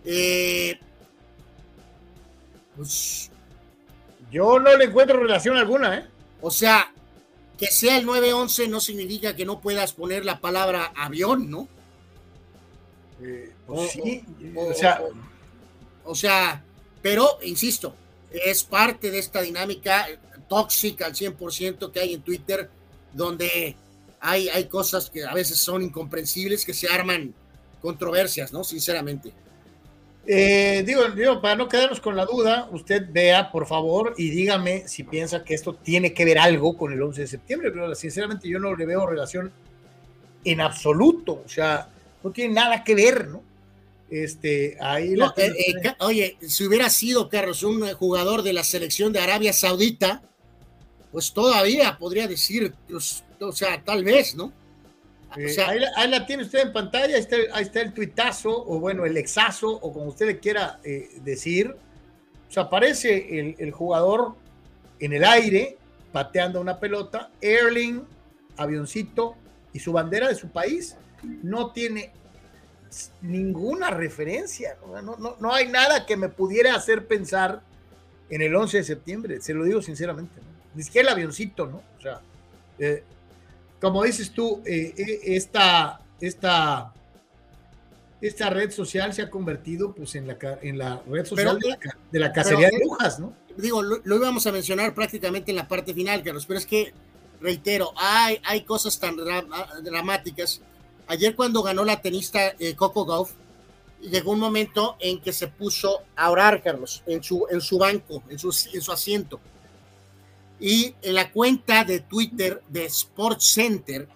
eh, 0.06 0.80
pues. 2.75 3.30
Yo 4.31 4.59
no 4.59 4.77
le 4.77 4.85
encuentro 4.85 5.19
relación 5.19 5.57
alguna, 5.57 5.98
¿eh? 5.98 6.06
O 6.41 6.49
sea, 6.49 6.93
que 7.61 7.67
sea 7.67 7.95
el 7.95 8.07
911 8.07 8.69
no 8.69 8.80
significa 8.81 9.35
que 9.35 9.45
no 9.45 9.61
puedas 9.61 9.93
poner 9.93 10.25
la 10.25 10.40
palabra 10.41 10.91
avión, 10.95 11.51
¿no? 11.51 11.67
Eh, 13.22 13.53
pues 13.67 13.91
sí, 13.91 14.23
o, 14.56 14.73
sea, 14.73 15.03
o, 16.03 16.15
sea, 16.15 16.65
pero 17.03 17.38
insisto, 17.43 17.93
es 18.31 18.64
parte 18.64 19.11
de 19.11 19.19
esta 19.19 19.41
dinámica 19.41 20.07
tóxica 20.49 21.06
al 21.06 21.14
100% 21.14 21.91
que 21.91 21.99
hay 21.99 22.15
en 22.15 22.23
Twitter, 22.23 22.67
donde 23.14 23.75
hay, 24.19 24.49
hay 24.49 24.65
cosas 24.65 25.11
que 25.11 25.23
a 25.23 25.33
veces 25.35 25.59
son 25.59 25.83
incomprensibles, 25.83 26.65
que 26.65 26.73
se 26.73 26.88
arman 26.88 27.35
controversias, 27.80 28.51
¿no? 28.51 28.64
Sinceramente. 28.64 29.33
Eh, 30.27 30.83
digo, 30.85 31.01
digo, 31.09 31.41
para 31.41 31.56
no 31.56 31.67
quedarnos 31.67 32.00
con 32.00 32.16
la 32.16 32.25
duda, 32.25 32.69
usted 32.72 33.08
vea, 33.09 33.51
por 33.51 33.66
favor, 33.66 34.14
y 34.17 34.30
dígame 34.30 34.88
si 34.88 35.03
piensa 35.03 35.43
que 35.43 35.56
esto 35.56 35.74
tiene 35.74 36.14
que 36.14 36.25
ver 36.25 36.38
algo 36.38 36.77
con 36.77 36.93
el 36.93 37.01
11 37.01 37.22
de 37.22 37.27
septiembre, 37.27 37.72
pero 37.72 37.93
sinceramente 37.95 38.48
yo 38.48 38.59
no 38.59 38.75
le 38.75 38.85
veo 38.85 39.08
relación 39.08 39.51
en 40.43 40.61
absoluto, 40.61 41.41
o 41.43 41.50
sea, 41.50 41.90
no 42.24 42.32
tiene 42.32 42.53
nada 42.53 42.83
que 42.83 42.93
ver, 42.93 43.27
¿no? 43.27 43.43
Este, 44.11 44.77
ahí 44.82 45.14
eh, 45.14 45.53
eh, 45.58 45.95
oye, 46.00 46.38
si 46.41 46.66
hubiera 46.66 46.90
sido, 46.90 47.30
Carlos, 47.30 47.64
un 47.64 47.82
jugador 47.93 48.43
de 48.43 48.53
la 48.53 48.64
selección 48.64 49.14
de 49.14 49.19
Arabia 49.19 49.53
Saudita, 49.53 50.22
pues 51.11 51.33
todavía 51.33 51.98
podría 51.98 52.27
decir, 52.27 52.74
pues, 52.90 53.24
o 53.40 53.51
sea, 53.53 53.82
tal 53.83 54.03
vez, 54.03 54.35
¿no? 54.35 54.51
Eh, 55.38 55.56
ahí, 55.66 56.10
la, 56.10 56.26
tiene 56.26 56.43
usted 56.43 56.60
en 56.60 56.74
pantalla, 56.74 57.16
ahí 57.53 57.64
está, 57.64 57.82
el 57.82 57.93
tuitazo, 57.93 58.51
o 58.51 58.80
bueno, 58.80 59.06
el 59.06 59.18
exazo, 59.18 59.69
o 59.69 59.93
como 59.93 60.08
usted 60.08 60.27
le 60.27 60.40
quiera 60.40 60.80
eh, 60.84 61.10
decir. 61.24 61.76
O 62.50 62.51
sea, 62.51 62.64
aparece 62.64 63.40
el, 63.40 63.56
el, 63.58 63.72
jugador 63.72 64.35
en 65.00 65.14
el 65.14 65.24
aire, 65.24 65.77
pateando 66.11 66.60
una 66.60 66.80
pelota, 66.80 67.32
Erling, 67.40 68.03
avioncito, 68.58 69.35
y 69.74 69.80
su 69.80 69.93
bandera 69.93 70.27
de 70.27 70.35
su 70.35 70.50
país 70.50 70.98
no 71.24 71.72
tiene 71.72 72.11
ninguna 73.22 73.90
referencia. 73.90 74.77
No, 74.85 75.16
no, 75.18 75.38
no 75.40 75.53
hay 75.53 75.68
nada 75.68 76.06
que 76.06 76.18
me 76.18 76.30
pudiera 76.30 76.76
hacer 76.76 77.08
pensar 77.08 77.61
en 78.30 78.42
el 78.42 78.56
11 78.56 78.77
de 78.77 78.84
septiembre, 78.84 79.42
se 79.42 79.53
lo 79.53 79.64
digo 79.64 79.82
sinceramente. 79.82 80.40
Ni 80.74 80.84
siquiera 80.84 81.10
el 81.10 81.14
avioncito, 81.16 81.68
¿no? 81.68 81.84
O 81.98 82.01
sea, 82.01 82.22
eh, 82.80 83.03
como 83.82 84.03
dices 84.03 84.32
tú, 84.32 84.61
eh, 84.64 84.93
eh, 84.95 85.19
esta, 85.24 86.00
esta, 86.22 86.93
esta 88.22 88.50
red 88.51 88.69
social 88.72 89.11
se 89.11 89.24
ha 89.24 89.30
convertido 89.30 89.93
pues, 89.93 90.14
en, 90.14 90.27
la, 90.27 90.38
en 90.61 90.77
la 90.77 91.01
red 91.08 91.26
social 91.26 91.58
de, 92.11 92.19
la, 92.19 92.32
cacería 92.32 92.69
de 92.69 92.77
brujas, 92.77 93.19
¿no? 93.19 93.34
Digo, 93.58 93.82
lo, 93.82 94.16
íbamos 94.16 94.45
a 94.45 94.51
mencionar 94.51 94.93
prácticamente 94.93 95.51
en 95.51 95.58
la 95.58 95.68
parte 95.68 95.95
final, 95.95 96.24
Carlos, 96.24 96.45
pero 96.45 96.60
es 96.60 96.66
que, 96.68 96.93
reitero, 97.42 97.92
hay, 97.98 98.40
hay 98.45 98.61
cosas 98.61 99.00
tan 99.00 99.18
dramáticas. 99.84 100.61
Ayer 101.08 101.35
cuando 101.35 101.64
ganó 101.64 101.84
la 101.84 102.01
tenista 102.01 102.53
eh, 102.60 102.76
Coco 102.76 103.06
Gauff, 103.06 103.32
llegó 104.00 104.32
un 104.32 104.40
momento 104.40 104.95
en 105.00 105.19
que 105.19 105.34
se 105.34 105.48
puso 105.48 106.03
a 106.16 106.30
orar, 106.30 106.61
Carlos, 106.61 107.01
en 107.08 107.24
su, 107.24 107.48
en 107.50 107.60
su 107.60 107.80
banco, 107.80 108.24
en 108.30 108.38
su, 108.38 108.56
en 108.74 108.82
su 108.82 108.92
asiento 108.92 109.40
y 110.61 110.93
en 111.01 111.15
la 111.15 111.31
cuenta 111.31 111.83
de 111.83 112.01
Twitter 112.01 112.61
de 112.69 112.85
Sports 112.85 113.51
Center, 113.51 114.07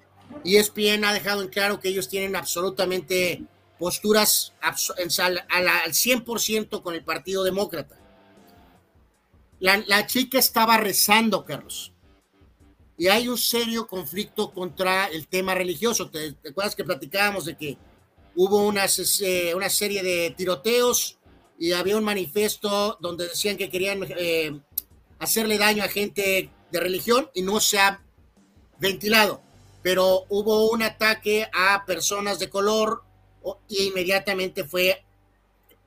ESPN 0.43 1.03
ha 1.03 1.11
dejado 1.11 1.41
en 1.41 1.49
claro 1.49 1.79
que 1.79 1.89
ellos 1.89 2.07
tienen 2.07 2.35
absolutamente 2.35 3.41
posturas 3.79 4.53
al 4.61 4.77
100% 4.77 6.83
con 6.83 6.93
el 6.93 7.03
Partido 7.03 7.43
Demócrata. 7.43 7.97
La, 9.59 10.05
chica 10.05 10.37
estaba 10.37 10.77
rezando, 10.77 11.43
Carlos. 11.43 11.91
Y 12.95 13.07
hay 13.07 13.27
un 13.27 13.39
serio 13.39 13.87
conflicto 13.87 14.51
contra 14.51 15.07
el 15.07 15.27
tema 15.27 15.55
religioso. 15.55 16.11
¿Te, 16.11 16.35
acuerdas 16.47 16.75
que 16.75 16.83
platicábamos 16.83 17.45
de 17.45 17.57
que 17.57 17.77
hubo 18.35 18.67
una, 18.67 18.85
eh, 19.21 19.55
una 19.55 19.69
serie 19.69 20.03
de 20.03 20.31
tiroteos 20.37 21.17
y 21.57 21.71
había 21.71 21.97
un 21.97 22.03
manifiesto 22.03 22.97
donde 23.01 23.29
decían 23.29 23.57
que 23.57 23.69
querían 23.69 24.05
eh, 24.09 24.59
hacerle 25.19 25.57
daño 25.57 25.83
a 25.83 25.87
gente 25.87 26.49
de 26.71 26.79
religión 26.79 27.29
y 27.33 27.41
no 27.41 27.59
se 27.59 27.79
ha 27.79 28.01
ventilado. 28.79 29.41
Pero 29.81 30.25
hubo 30.29 30.69
un 30.71 30.81
ataque 30.81 31.47
a 31.53 31.85
personas 31.85 32.39
de 32.39 32.49
color 32.49 33.03
y 33.67 33.83
inmediatamente 33.83 34.63
fue 34.63 35.03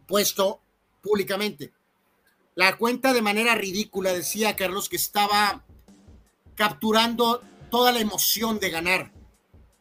puesto 0.06 0.60
públicamente. 1.02 1.72
La 2.54 2.76
cuenta 2.76 3.12
de 3.12 3.22
manera 3.22 3.54
ridícula 3.54 4.12
decía 4.12 4.56
Carlos 4.56 4.88
que 4.88 4.96
estaba 4.96 5.64
capturando 6.54 7.42
toda 7.70 7.92
la 7.92 8.00
emoción 8.00 8.58
de 8.58 8.70
ganar. 8.70 9.12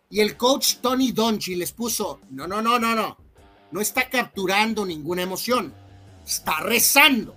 Y 0.09 0.21
el 0.21 0.37
coach 0.37 0.75
Tony 0.81 1.11
Donchi 1.11 1.55
les 1.55 1.71
puso, 1.71 2.21
no, 2.29 2.47
no, 2.47 2.61
no, 2.61 2.79
no, 2.79 2.95
no, 2.95 3.17
no 3.71 3.81
está 3.81 4.09
capturando 4.09 4.85
ninguna 4.85 5.21
emoción, 5.21 5.73
está 6.25 6.59
rezando 6.61 7.36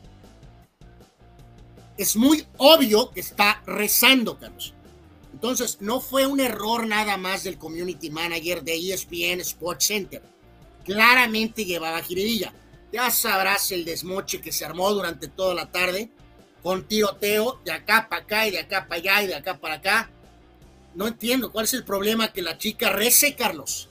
es 2.03 2.17
muy 2.17 2.47
obvio 2.57 3.11
que 3.11 3.21
está 3.21 3.63
rezando, 3.67 4.39
Carlos. 4.39 4.73
Entonces, 5.35 5.79
no 5.81 6.01
fue 6.01 6.27
un 6.27 6.41
error 6.41 6.87
nada 6.87 7.19
más 7.19 7.45
del 7.45 7.59
community 7.59 8.11
manager 8.11 8.63
de 8.63 8.75
ESPN 8.75 9.41
Sports 9.41 9.87
Center. 9.87 10.23
Claramente 10.85 11.65
llevaba 11.65 12.03
jiribilla. 12.03 12.55
Ya 12.91 13.11
sabrás 13.11 13.71
el 13.71 13.85
desmoche 13.85 14.41
que 14.41 14.51
se 14.51 14.65
armó 14.65 14.91
durante 14.93 15.29
toda 15.29 15.55
la 15.55 15.71
tarde 15.71 16.11
con 16.63 16.89
tiroteo 16.89 17.61
de 17.65 17.73
acá 17.73 18.09
para 18.09 18.23
acá 18.23 18.47
y 18.47 18.51
de 18.51 18.61
acá 18.61 18.87
para 18.89 19.01
allá 19.01 19.23
y 19.23 19.27
de 19.27 19.35
acá 19.35 19.59
para 19.59 19.75
acá. 19.75 20.11
No 20.95 21.07
entiendo 21.07 21.53
cuál 21.53 21.67
es 21.67 21.75
el 21.75 21.85
problema 21.85 22.33
que 22.33 22.41
la 22.41 22.57
chica 22.57 22.89
rece, 22.89 23.35
Carlos. 23.35 23.90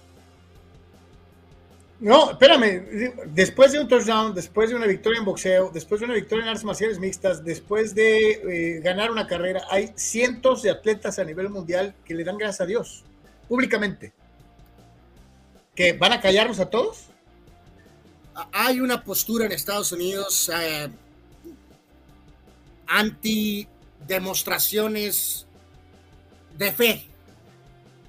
No, 1.99 2.31
espérame, 2.31 3.13
después 3.25 3.73
de 3.73 3.79
un 3.81 3.87
touchdown, 3.87 4.33
después 4.33 4.69
de 4.69 4.75
una 4.75 4.87
victoria 4.87 5.19
en 5.19 5.25
boxeo, 5.25 5.69
después 5.73 5.99
de 5.99 6.05
una 6.05 6.13
victoria 6.13 6.43
en 6.43 6.49
artes 6.49 6.63
marciales 6.63 6.97
mixtas, 6.97 7.43
después 7.43 7.93
de 7.93 8.77
eh, 8.77 8.79
ganar 8.79 9.11
una 9.11 9.27
carrera, 9.27 9.63
hay 9.69 9.91
cientos 9.95 10.61
de 10.61 10.71
atletas 10.71 11.19
a 11.19 11.25
nivel 11.25 11.49
mundial 11.49 11.93
que 12.05 12.13
le 12.13 12.23
dan 12.23 12.37
gracias 12.37 12.61
a 12.61 12.65
Dios, 12.65 13.03
públicamente. 13.49 14.13
¿Que 15.75 15.91
van 15.91 16.13
a 16.13 16.21
callarnos 16.21 16.61
a 16.61 16.69
todos? 16.69 17.07
Hay 18.53 18.79
una 18.79 19.03
postura 19.03 19.45
en 19.45 19.51
Estados 19.51 19.91
Unidos 19.91 20.49
eh, 20.57 20.87
anti 22.87 23.67
demostraciones 24.07 25.47
de 26.57 26.71
fe 26.71 27.08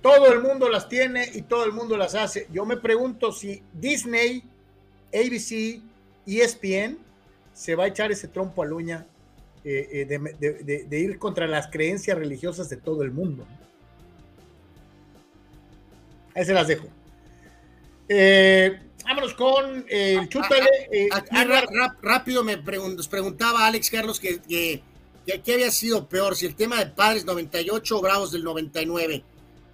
todo 0.03 0.33
el 0.33 0.41
mundo 0.41 0.69
las 0.69 0.89
tiene 0.89 1.29
y 1.35 1.43
todo 1.43 1.65
el 1.65 1.73
mundo 1.73 1.97
las 1.97 2.15
hace. 2.15 2.47
Yo 2.53 2.65
me 2.65 2.77
pregunto 2.77 3.33
si 3.33 3.63
Disney, 3.73 4.43
ABC, 5.13 5.83
ESPN 6.27 6.99
se 7.53 7.75
va 7.75 7.85
a 7.85 7.87
echar 7.89 8.11
ese 8.11 8.29
trompo 8.29 8.63
a 8.63 8.67
luña 8.67 9.07
eh, 9.65 10.07
eh, 10.11 10.87
de, 10.89 10.99
ir 10.99 11.19
contra 11.19 11.47
las 11.47 11.67
creencias 11.67 12.17
religiosas 12.17 12.71
de 12.71 12.77
todo 12.77 13.03
el 13.03 13.11
mundo. 13.11 13.47
Ahí 16.35 16.45
se 16.45 16.55
las 16.55 16.69
dejo. 16.69 16.87
Eh, 18.09 18.81
vámonos 19.05 19.35
con 19.35 19.85
el 19.89 20.29
chútale. 20.29 20.69
rápido 22.01 22.43
me 22.43 22.57
nos 22.57 23.09
preguntaba 23.09 23.67
Alex 23.67 23.91
Carlos 23.91 24.19
que, 24.19 24.41
que, 24.41 24.83
que, 25.27 25.53
había 25.53 25.71
sido 25.71 26.09
peor, 26.09 26.37
si 26.37 26.47
el 26.47 26.55
tema 26.55 26.79
de 26.79 26.87
Padres 26.87 27.27
98 27.27 27.99
o 27.99 28.01
Bravos 28.01 28.33
del 28.33 28.45
99. 28.45 29.25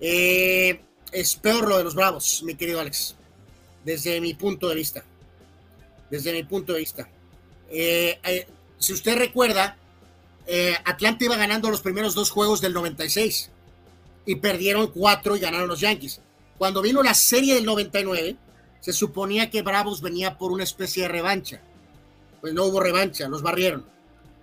Eh, 0.01 0.81
es 1.13 1.37
peor 1.37 1.69
lo 1.69 1.79
de 1.79 1.85
los 1.85 1.95
Bravos, 1.95 2.43
mi 2.45 2.55
querido 2.55 2.81
Alex, 2.81 3.17
desde 3.85 4.21
mi 4.21 4.35
punto 4.35 4.69
de 4.69 4.75
vista. 4.75 5.05
Desde 6.11 6.33
mi 6.33 6.45
punto 6.45 6.73
de 6.73 6.81
vista. 6.81 7.09
Eh, 7.71 8.19
eh, 8.23 8.47
si 8.79 8.93
usted 8.93 9.17
recuerda, 9.17 9.77
Atlanta 10.85 11.25
iba 11.25 11.37
ganando 11.37 11.71
los 11.71 11.81
primeros 11.81 12.15
dos 12.15 12.31
juegos 12.31 12.61
del 12.61 12.73
96 12.73 13.51
y 14.27 14.37
perdieron 14.37 14.89
cuatro 14.89 15.37
y 15.37 15.41
ganaron 15.41 15.69
los 15.69 15.81
Yankees. 15.81 16.21
Cuando 16.59 16.83
vino 16.83 17.03
la 17.03 17.15
serie 17.15 17.55
del 17.55 17.65
99, 17.65 18.37
se 18.81 18.93
suponía 18.93 19.51
que 19.51 19.63
Bravos 19.63 20.01
venía 20.01 20.39
por 20.39 20.53
una 20.53 20.63
especie 20.65 21.03
de 21.03 21.09
revancha. 21.09 21.61
Pues 22.41 22.55
no 22.55 22.65
hubo 22.65 22.79
revancha, 22.79 23.29
los 23.29 23.43
barrieron. 23.43 23.85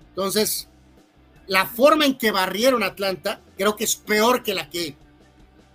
Entonces, 0.09 0.67
la 1.47 1.65
forma 1.65 2.05
en 2.05 2.17
que 2.17 2.31
barrieron 2.31 2.83
Atlanta 2.83 3.41
creo 3.57 3.75
que 3.75 3.83
es 3.85 3.95
peor 3.95 4.43
que 4.43 4.53
la 4.53 4.69
que 4.69 4.95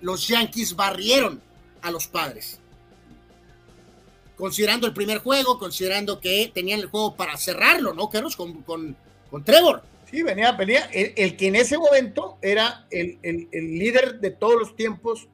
los 0.01 0.29
Yankees 0.29 0.75
barrieron 0.75 1.41
a 1.83 1.91
los 1.91 2.07
padres. 2.07 2.61
Considerando 4.37 4.87
el 4.87 4.95
primer 4.95 5.19
juego, 5.19 5.59
considerando 5.59 6.21
que 6.21 6.51
tenían 6.55 6.81
el 6.81 6.87
juego 6.87 7.17
para 7.17 7.37
cerrarlo, 7.37 7.93
¿no, 7.93 8.09
Carlos? 8.09 8.37
Con, 8.37 8.63
con, 8.63 8.97
con 9.31 9.45
Trevor. 9.45 9.83
Sí, 10.11 10.23
venía, 10.23 10.53
venía 10.53 10.89
el, 10.93 11.37
que 11.37 11.49
en 11.49 11.57
ese 11.57 11.77
momento 11.77 12.39
era 12.41 12.87
el, 12.91 13.19
el, 13.23 13.49
el, 13.53 13.79
líder 13.79 14.21
de 14.21 14.31
todos 14.31 14.55
los 14.59 14.77
tiempos 14.77 15.29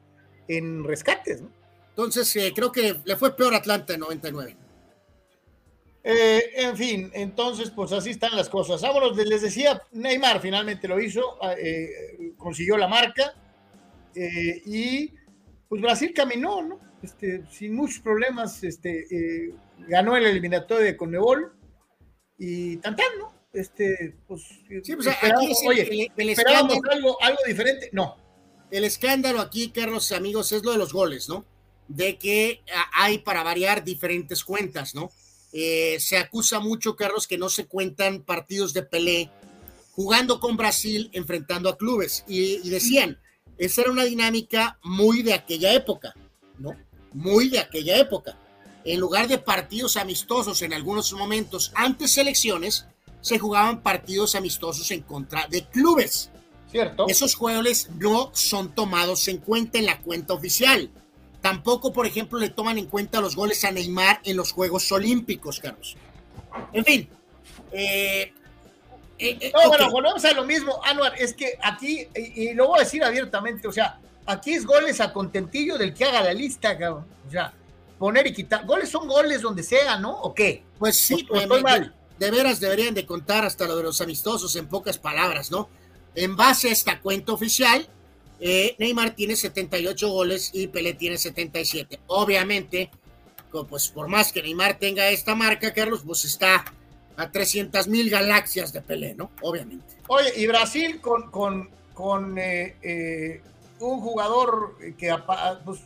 en 0.47 0.83
rescates. 0.83 1.41
¿no? 1.41 1.49
Entonces, 1.89 2.35
eh, 2.35 2.51
creo 2.53 2.71
que 2.71 2.99
le 3.05 3.15
fue 3.15 3.35
peor 3.37 3.53
Atlanta 3.55 3.93
en 3.93 4.01
99. 4.01 4.57
Eh, 6.03 6.43
en 6.57 6.75
fin, 6.75 7.09
entonces, 7.13 7.71
pues 7.71 7.93
así 7.93 8.09
están 8.09 8.35
las 8.35 8.49
cosas. 8.49 8.81
Vámonos, 8.81 9.15
les 9.15 9.41
decía, 9.41 9.81
Neymar 9.91 10.41
finalmente 10.41 10.87
lo 10.87 10.99
hizo, 10.99 11.37
ah, 11.41 11.53
eh, 11.57 12.33
consiguió 12.37 12.75
la 12.75 12.87
marca 12.87 13.33
eh, 14.15 14.61
y 14.65 15.11
pues 15.67 15.81
Brasil 15.81 16.13
caminó, 16.13 16.61
¿no? 16.61 16.79
Este, 17.01 17.43
sin 17.51 17.75
muchos 17.75 17.99
problemas, 17.99 18.63
este, 18.63 19.05
ganó 19.87 20.15
el 20.15 20.25
eliminatorio 20.25 20.83
de 20.85 20.97
Conmebol 20.97 21.53
y 22.37 22.77
tan, 22.77 22.95
¿no? 23.19 23.33
Este, 23.53 24.17
pues, 24.27 24.41
sí, 24.83 24.95
pues 24.95 25.07
aquí 25.07 25.51
es 25.51 25.61
el, 25.61 25.69
oye, 25.69 26.11
el, 26.17 26.29
esperábamos 26.29 26.77
algo, 26.91 27.21
algo 27.21 27.39
diferente, 27.47 27.89
no. 27.93 28.17
El 28.69 28.83
escándalo 28.83 29.39
aquí, 29.39 29.69
Carlos, 29.69 30.11
amigos, 30.11 30.51
es 30.51 30.63
lo 30.63 30.71
de 30.71 30.77
los 30.77 30.91
goles, 30.91 31.29
¿no? 31.29 31.45
De 31.87 32.17
que 32.17 32.61
hay 32.93 33.19
para 33.19 33.43
variar 33.43 33.83
diferentes 33.83 34.43
cuentas, 34.43 34.95
¿no? 34.95 35.09
Eh, 35.53 35.97
se 36.01 36.17
acusa 36.17 36.59
mucho, 36.59 36.97
Carlos, 36.97 37.27
que 37.27 37.37
no 37.37 37.47
se 37.47 37.65
cuentan 37.65 38.23
partidos 38.23 38.73
de 38.73 38.83
Pelé 38.83 39.29
jugando 39.91 40.41
con 40.41 40.57
Brasil, 40.57 41.09
enfrentando 41.13 41.69
a 41.69 41.77
clubes. 41.77 42.25
Y, 42.27 42.59
y, 42.67 42.69
decían, 42.69 43.17
esa 43.57 43.81
era 43.81 43.91
una 43.91 44.03
dinámica 44.03 44.77
muy 44.83 45.23
de 45.23 45.33
aquella 45.33 45.73
época, 45.73 46.13
¿no? 46.57 46.75
Muy 47.13 47.49
de 47.49 47.59
aquella 47.59 47.97
época. 47.97 48.37
En 48.83 48.99
lugar 48.99 49.27
de 49.27 49.37
partidos 49.37 49.97
amistosos 49.97 50.61
en 50.61 50.73
algunos 50.73 51.11
momentos 51.13 51.71
antes 51.75 52.17
elecciones, 52.17 52.85
se 53.21 53.39
jugaban 53.39 53.81
partidos 53.81 54.35
amistosos 54.35 54.91
en 54.91 55.01
contra 55.01 55.47
de 55.47 55.65
clubes. 55.65 56.29
Cierto. 56.69 57.07
Esos 57.07 57.35
juegos 57.35 57.87
no 57.97 58.29
son 58.33 58.75
tomados 58.75 59.27
en 59.27 59.37
cuenta 59.37 59.79
en 59.79 59.85
la 59.85 59.99
cuenta 60.01 60.33
oficial. 60.33 60.91
Tampoco, 61.41 61.93
por 61.93 62.05
ejemplo, 62.05 62.37
le 62.37 62.49
toman 62.49 62.77
en 62.77 62.87
cuenta 62.87 63.21
los 63.21 63.35
goles 63.35 63.63
a 63.65 63.71
Neymar 63.71 64.19
en 64.23 64.35
los 64.35 64.51
Juegos 64.51 64.91
Olímpicos, 64.91 65.59
Carlos. 65.59 65.95
En 66.73 66.83
fin. 66.83 67.09
Eh, 67.71 68.33
eh, 69.17 69.37
eh, 69.39 69.51
no, 69.53 69.69
bueno, 69.69 69.91
volvemos 69.91 70.25
a 70.25 70.33
lo 70.33 70.45
mismo, 70.45 70.79
Anuar. 70.83 71.13
Es 71.17 71.33
que 71.33 71.57
aquí, 71.61 72.07
y, 72.15 72.49
y, 72.49 72.53
lo 72.53 72.67
voy 72.67 72.79
a 72.79 72.83
decir 72.83 73.03
abiertamente, 73.03 73.67
o 73.67 73.71
sea, 73.71 73.99
aquí 74.25 74.53
es 74.53 74.65
goles 74.65 74.99
a 75.01 75.13
contentillo 75.13 75.77
del 75.77 75.93
que 75.93 76.05
haga 76.05 76.21
la 76.21 76.33
lista, 76.33 76.77
cabrón. 76.77 77.05
O 77.27 77.31
sea, 77.31 77.53
poner 77.97 78.27
y 78.27 78.33
quitar. 78.33 78.65
Goles 78.65 78.89
son 78.89 79.07
goles 79.07 79.41
donde 79.41 79.63
sea, 79.63 79.97
¿no? 79.97 80.11
¿O 80.21 80.33
qué? 80.33 80.63
Pues 80.77 80.97
sí, 80.97 81.25
estoy 81.33 81.61
mal. 81.61 81.95
De, 82.17 82.25
de 82.25 82.31
veras 82.31 82.59
deberían 82.59 82.93
de 82.93 83.05
contar 83.05 83.45
hasta 83.45 83.65
lo 83.65 83.75
de 83.75 83.83
los 83.83 84.01
amistosos 84.01 84.55
en 84.55 84.67
pocas 84.67 84.97
palabras, 84.97 85.51
¿no? 85.51 85.69
En 86.13 86.35
base 86.35 86.69
a 86.69 86.71
esta 86.71 87.01
cuenta 87.01 87.33
oficial, 87.33 87.87
eh, 88.39 88.75
Neymar 88.79 89.15
tiene 89.15 89.35
78 89.35 90.09
goles 90.09 90.51
y 90.53 90.67
Pelé 90.67 90.93
tiene 90.93 91.17
77. 91.17 91.99
Obviamente, 92.07 92.91
pues 93.69 93.89
por 93.89 94.07
más 94.07 94.31
que 94.31 94.41
Neymar 94.41 94.77
tenga 94.77 95.09
esta 95.09 95.35
marca, 95.35 95.73
Carlos, 95.73 96.01
pues 96.05 96.25
está 96.25 96.65
a 97.17 97.31
300 97.31 97.87
mil 97.87 98.09
galaxias 98.09 98.73
de 98.73 98.81
Pelé, 98.81 99.15
¿no? 99.15 99.31
Obviamente. 99.41 99.95
Oye, 100.07 100.33
y 100.37 100.47
Brasil 100.47 100.99
con, 101.01 101.31
con, 101.31 101.69
con 101.93 102.37
eh, 102.37 102.75
eh, 102.81 103.41
un 103.79 103.99
jugador 104.01 104.77
que 104.97 105.15
pues, 105.63 105.81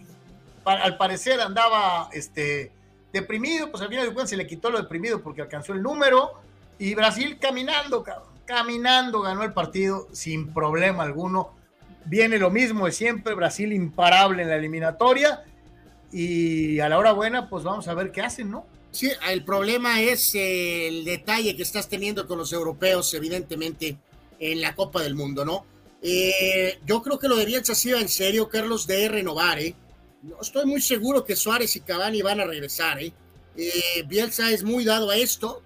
al 0.64 0.98
parecer 0.98 1.40
andaba 1.42 2.10
este, 2.14 2.72
deprimido, 3.14 3.72
pues 3.72 3.82
al 3.82 3.90
final 3.90 4.06
de 4.06 4.14
cuentas 4.14 4.30
se 4.30 4.38
le 4.38 4.48
quitó 4.48 4.70
lo 4.70 4.82
deprimido 4.82 5.22
porque 5.22 5.42
alcanzó 5.42 5.74
el 5.74 5.82
número 5.82 6.34
y 6.78 6.96
Brasil 6.96 7.38
caminando, 7.40 8.04
caminando 8.46 9.22
ganó 9.22 9.44
el 9.44 9.54
partido 9.54 10.08
sin 10.12 10.54
problema 10.54 11.04
alguno 11.04 11.60
viene 12.06 12.38
lo 12.38 12.50
mismo 12.50 12.86
de 12.86 12.92
siempre, 12.92 13.36
Brasil 13.36 13.72
imparable 13.74 14.44
en 14.44 14.50
la 14.50 14.56
eliminatoria 14.56 15.44
y 16.12 16.80
a 16.80 16.90
la 16.90 16.98
hora 16.98 17.12
buena 17.12 17.50
pues 17.50 17.64
vamos 17.64 17.88
a 17.88 17.94
ver 17.94 18.12
qué 18.12 18.22
hacen, 18.22 18.50
¿no? 18.50 18.66
Sí, 18.92 19.12
el 19.30 19.44
problema 19.44 20.02
es 20.02 20.34
el 20.34 21.06
detalle 21.06 21.56
que 21.56 21.64
estás 21.64 21.88
teniendo 21.88 22.28
con 22.28 22.38
los 22.38 22.52
europeos, 22.52 23.14
evidentemente, 23.14 23.98
en 24.40 24.62
la 24.62 24.76
Copa 24.76 25.02
del 25.02 25.16
Mundo, 25.16 25.46
¿no? 25.46 25.66
Eh, 26.02 26.80
yo 26.86 27.02
creo 27.02 27.20
que 27.20 27.28
lo 27.28 27.36
de 27.36 27.46
Bielsa 27.46 27.76
sí 27.76 27.92
en 27.92 28.10
serio, 28.10 28.50
Carlos, 28.50 28.88
de 28.88 29.10
renovar, 29.10 29.60
¿eh? 29.60 29.76
No 30.24 30.38
estoy 30.42 30.66
muy 30.66 30.82
seguro 30.82 31.24
que 31.24 31.36
Suárez 31.36 31.76
y 31.76 31.82
Cavani 31.82 32.22
van 32.22 32.40
a 32.40 32.46
regresar, 32.46 33.02
¿eh? 33.02 33.14
¿eh? 33.56 34.04
Bielsa 34.08 34.52
es 34.52 34.64
muy 34.64 34.86
dado 34.86 35.10
a 35.10 35.18
esto, 35.18 35.62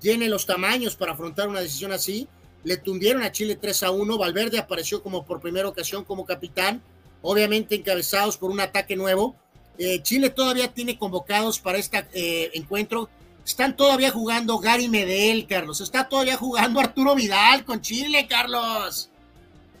tiene 0.00 0.28
los 0.28 0.46
tamaños 0.46 0.96
para 0.96 1.12
afrontar 1.12 1.48
una 1.48 1.60
decisión 1.60 1.92
así, 1.92 2.28
le 2.64 2.76
tundieron 2.76 3.22
a 3.22 3.32
Chile 3.32 3.56
3 3.56 3.82
a 3.84 3.90
1. 3.90 4.18
Valverde 4.18 4.58
apareció 4.58 5.02
como 5.02 5.24
por 5.24 5.40
primera 5.40 5.68
ocasión 5.68 6.04
como 6.04 6.26
capitán, 6.26 6.82
obviamente 7.22 7.74
encabezados 7.74 8.36
por 8.36 8.50
un 8.50 8.60
ataque 8.60 8.96
nuevo. 8.96 9.36
Eh, 9.78 10.02
Chile 10.02 10.30
todavía 10.30 10.68
tiene 10.68 10.98
convocados 10.98 11.58
para 11.60 11.78
este 11.78 12.04
eh, 12.12 12.50
encuentro. 12.54 13.08
Están 13.46 13.76
todavía 13.76 14.10
jugando 14.10 14.58
Gary 14.58 14.88
Medel, 14.88 15.46
Carlos. 15.46 15.80
Está 15.80 16.08
todavía 16.08 16.36
jugando 16.36 16.80
Arturo 16.80 17.14
Vidal 17.14 17.64
con 17.64 17.80
Chile, 17.80 18.26
Carlos. 18.28 19.10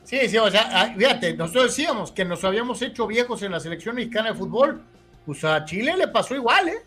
Sí, 0.04 0.16
sí, 0.28 0.38
o 0.38 0.50
sea, 0.50 0.70
ah, 0.72 0.94
fíjate, 0.96 1.34
nosotros 1.34 1.76
decíamos 1.76 2.12
que 2.12 2.24
nos 2.24 2.42
habíamos 2.44 2.80
hecho 2.80 3.06
viejos 3.06 3.42
en 3.42 3.52
la 3.52 3.60
selección 3.60 3.96
mexicana 3.96 4.30
de 4.30 4.38
fútbol. 4.38 4.82
Pues 5.26 5.44
a 5.44 5.64
Chile 5.66 5.94
le 5.98 6.08
pasó 6.08 6.34
igual, 6.34 6.68
¿eh? 6.68 6.78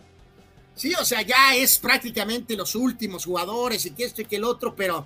Sí, 0.74 0.94
o 1.00 1.06
sea, 1.06 1.22
ya 1.22 1.56
es 1.56 1.78
prácticamente 1.78 2.56
los 2.56 2.74
últimos 2.74 3.26
jugadores 3.26 3.86
y 3.86 3.92
que 3.92 4.06
esto 4.06 4.24
y 4.24 4.26
que 4.26 4.38
el 4.38 4.44
otro, 4.44 4.74
pero 4.74 5.06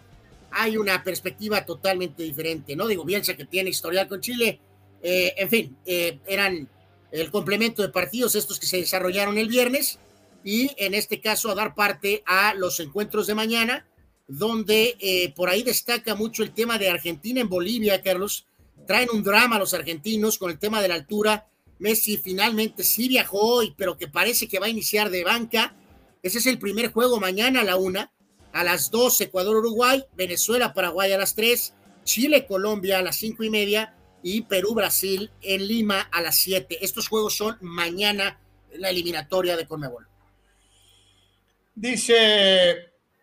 hay 0.51 0.77
una 0.77 1.03
perspectiva 1.03 1.65
totalmente 1.65 2.23
diferente, 2.23 2.75
¿no? 2.75 2.87
Digo, 2.87 3.03
Bielsa 3.03 3.35
que 3.35 3.43
tiene 3.43 3.71
historial 3.71 4.07
con 4.07 4.21
Chile, 4.21 4.59
eh, 5.03 5.33
en 5.35 5.49
fin, 5.49 5.77
eh, 5.85 6.19
eran 6.25 6.69
el 7.11 7.31
complemento 7.31 7.81
de 7.81 7.89
partidos 7.89 8.35
estos 8.35 8.59
que 8.59 8.65
se 8.65 8.77
desarrollaron 8.77 9.37
el 9.37 9.47
viernes 9.47 9.99
y 10.43 10.71
en 10.77 10.93
este 10.93 11.21
caso 11.21 11.49
a 11.49 11.55
dar 11.55 11.75
parte 11.75 12.23
a 12.25 12.53
los 12.53 12.79
encuentros 12.79 13.27
de 13.27 13.35
mañana, 13.35 13.87
donde 14.27 14.95
eh, 14.99 15.33
por 15.35 15.49
ahí 15.49 15.63
destaca 15.63 16.15
mucho 16.15 16.43
el 16.43 16.53
tema 16.53 16.77
de 16.77 16.89
Argentina 16.89 17.41
en 17.41 17.49
Bolivia, 17.49 18.01
Carlos. 18.01 18.45
Traen 18.85 19.09
un 19.11 19.23
drama 19.23 19.57
los 19.57 19.73
argentinos 19.73 20.37
con 20.37 20.51
el 20.51 20.59
tema 20.59 20.81
de 20.81 20.87
la 20.87 20.95
altura. 20.95 21.47
Messi 21.79 22.17
finalmente 22.17 22.83
sí 22.83 23.07
viajó, 23.07 23.61
pero 23.75 23.97
que 23.97 24.07
parece 24.07 24.47
que 24.47 24.59
va 24.59 24.67
a 24.67 24.69
iniciar 24.69 25.09
de 25.09 25.23
banca. 25.23 25.75
Ese 26.21 26.37
es 26.37 26.45
el 26.45 26.59
primer 26.59 26.91
juego 26.91 27.19
mañana 27.19 27.61
a 27.61 27.63
la 27.63 27.75
una 27.75 28.11
a 28.55 28.63
las 28.63 28.89
2 28.89 29.19
Ecuador-Uruguay, 29.19 30.05
Venezuela-Paraguay 30.15 31.11
a 31.11 31.17
las 31.17 31.35
3, 31.35 31.73
Chile-Colombia 32.05 32.99
a 32.99 33.01
las 33.01 33.17
5 33.17 33.43
y 33.43 33.49
media 33.49 33.93
y 34.27 34.41
Perú-Brasil 34.41 35.29
en 35.43 35.67
Lima 35.67 36.01
a 36.11 36.19
las 36.19 36.37
7. 36.37 36.79
Estos 36.81 37.07
juegos 37.09 37.37
son 37.37 37.57
mañana 37.61 38.39
la 38.73 38.89
eliminatoria 38.89 39.55
de 39.55 39.67
Conmebol. 39.67 40.07
Dice 41.75 42.15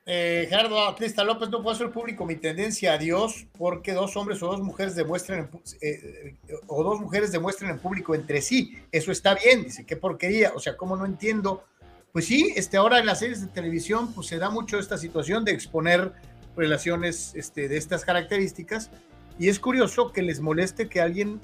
eh, 0.07 0.47
Gerardo 0.49 0.95
Crista 0.95 1.25
López, 1.25 1.49
no 1.51 1.61
puedo 1.61 1.75
hacer 1.75 1.91
público 1.91 2.25
mi 2.25 2.37
tendencia 2.37 2.93
a 2.93 2.99
Dios 2.99 3.47
porque 3.59 3.95
dos 3.95 4.17
hombres 4.17 4.41
o 4.45 4.47
dos 4.47 4.61
mujeres 4.61 4.95
demuestren 4.95 5.51
eh, 5.81 6.37
o 6.69 6.85
dos 6.85 7.01
mujeres 7.01 7.33
demuestren 7.33 7.73
en 7.73 7.81
público 7.81 8.15
entre 8.15 8.41
sí. 8.41 8.79
Eso 8.93 9.11
está 9.11 9.35
bien, 9.35 9.65
dice, 9.65 9.85
qué 9.85 9.97
porquería. 9.97 10.53
O 10.55 10.61
sea, 10.61 10.77
¿cómo 10.77 10.95
no 10.95 11.05
entiendo 11.05 11.65
pues 12.13 12.27
sí, 12.27 12.53
este, 12.55 12.77
ahora 12.77 13.01
en 13.01 13.07
las 13.07 13.19
series 13.19 13.41
de 13.41 13.49
televisión 13.49 14.13
pues 14.13 14.29
se 14.29 14.39
da 14.39 14.51
mucho 14.51 14.79
esta 14.79 14.99
situación 14.99 15.45
de 15.45 15.51
exponer 15.51 16.13
relaciones 16.57 17.33
este, 17.35 17.67
de 17.67 17.77
estas 17.77 18.05
características 18.05 18.91
y 19.39 19.49
es 19.49 19.59
curioso 19.59 20.12
que 20.12 20.23
les 20.23 20.41
moleste 20.41 20.89
que 20.89 21.01
alguien 21.01 21.41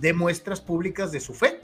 dé 0.00 0.12
muestras 0.12 0.60
públicas 0.60 1.12
de 1.12 1.20
su 1.20 1.34
fe. 1.34 1.60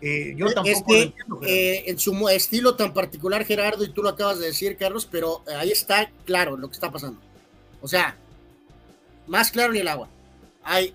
Eh, 0.00 0.34
yo 0.36 0.52
tampoco 0.52 0.94
es 0.94 1.12
eh, 1.46 1.84
en 1.86 1.98
su 1.98 2.28
estilo 2.28 2.74
tan 2.74 2.94
particular, 2.94 3.44
Gerardo, 3.44 3.84
y 3.84 3.90
tú 3.90 4.02
lo 4.02 4.08
acabas 4.08 4.38
de 4.38 4.46
decir, 4.46 4.76
Carlos, 4.76 5.06
pero 5.10 5.42
ahí 5.58 5.70
está 5.70 6.10
claro 6.24 6.56
lo 6.56 6.68
que 6.68 6.74
está 6.74 6.90
pasando. 6.90 7.20
O 7.82 7.88
sea, 7.88 8.16
más 9.26 9.50
claro 9.50 9.72
ni 9.72 9.80
el 9.80 9.88
agua. 9.88 10.08
Hay 10.62 10.94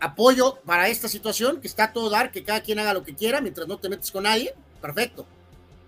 apoyo 0.00 0.58
para 0.64 0.88
esta 0.88 1.08
situación, 1.08 1.60
que 1.60 1.68
está 1.68 1.92
todo 1.92 2.10
dar, 2.10 2.30
que 2.30 2.44
cada 2.44 2.62
quien 2.62 2.78
haga 2.78 2.94
lo 2.94 3.04
que 3.04 3.14
quiera 3.14 3.40
mientras 3.40 3.68
no 3.68 3.78
te 3.78 3.88
metes 3.88 4.10
con 4.10 4.24
nadie, 4.24 4.54
perfecto. 4.80 5.26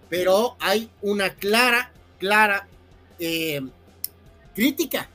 Pero 0.09 0.57
hay 0.61 0.91
una 1.03 1.31
clara, 1.31 1.93
clara 2.19 2.67
eh, 3.19 3.62
crítica 4.55 5.09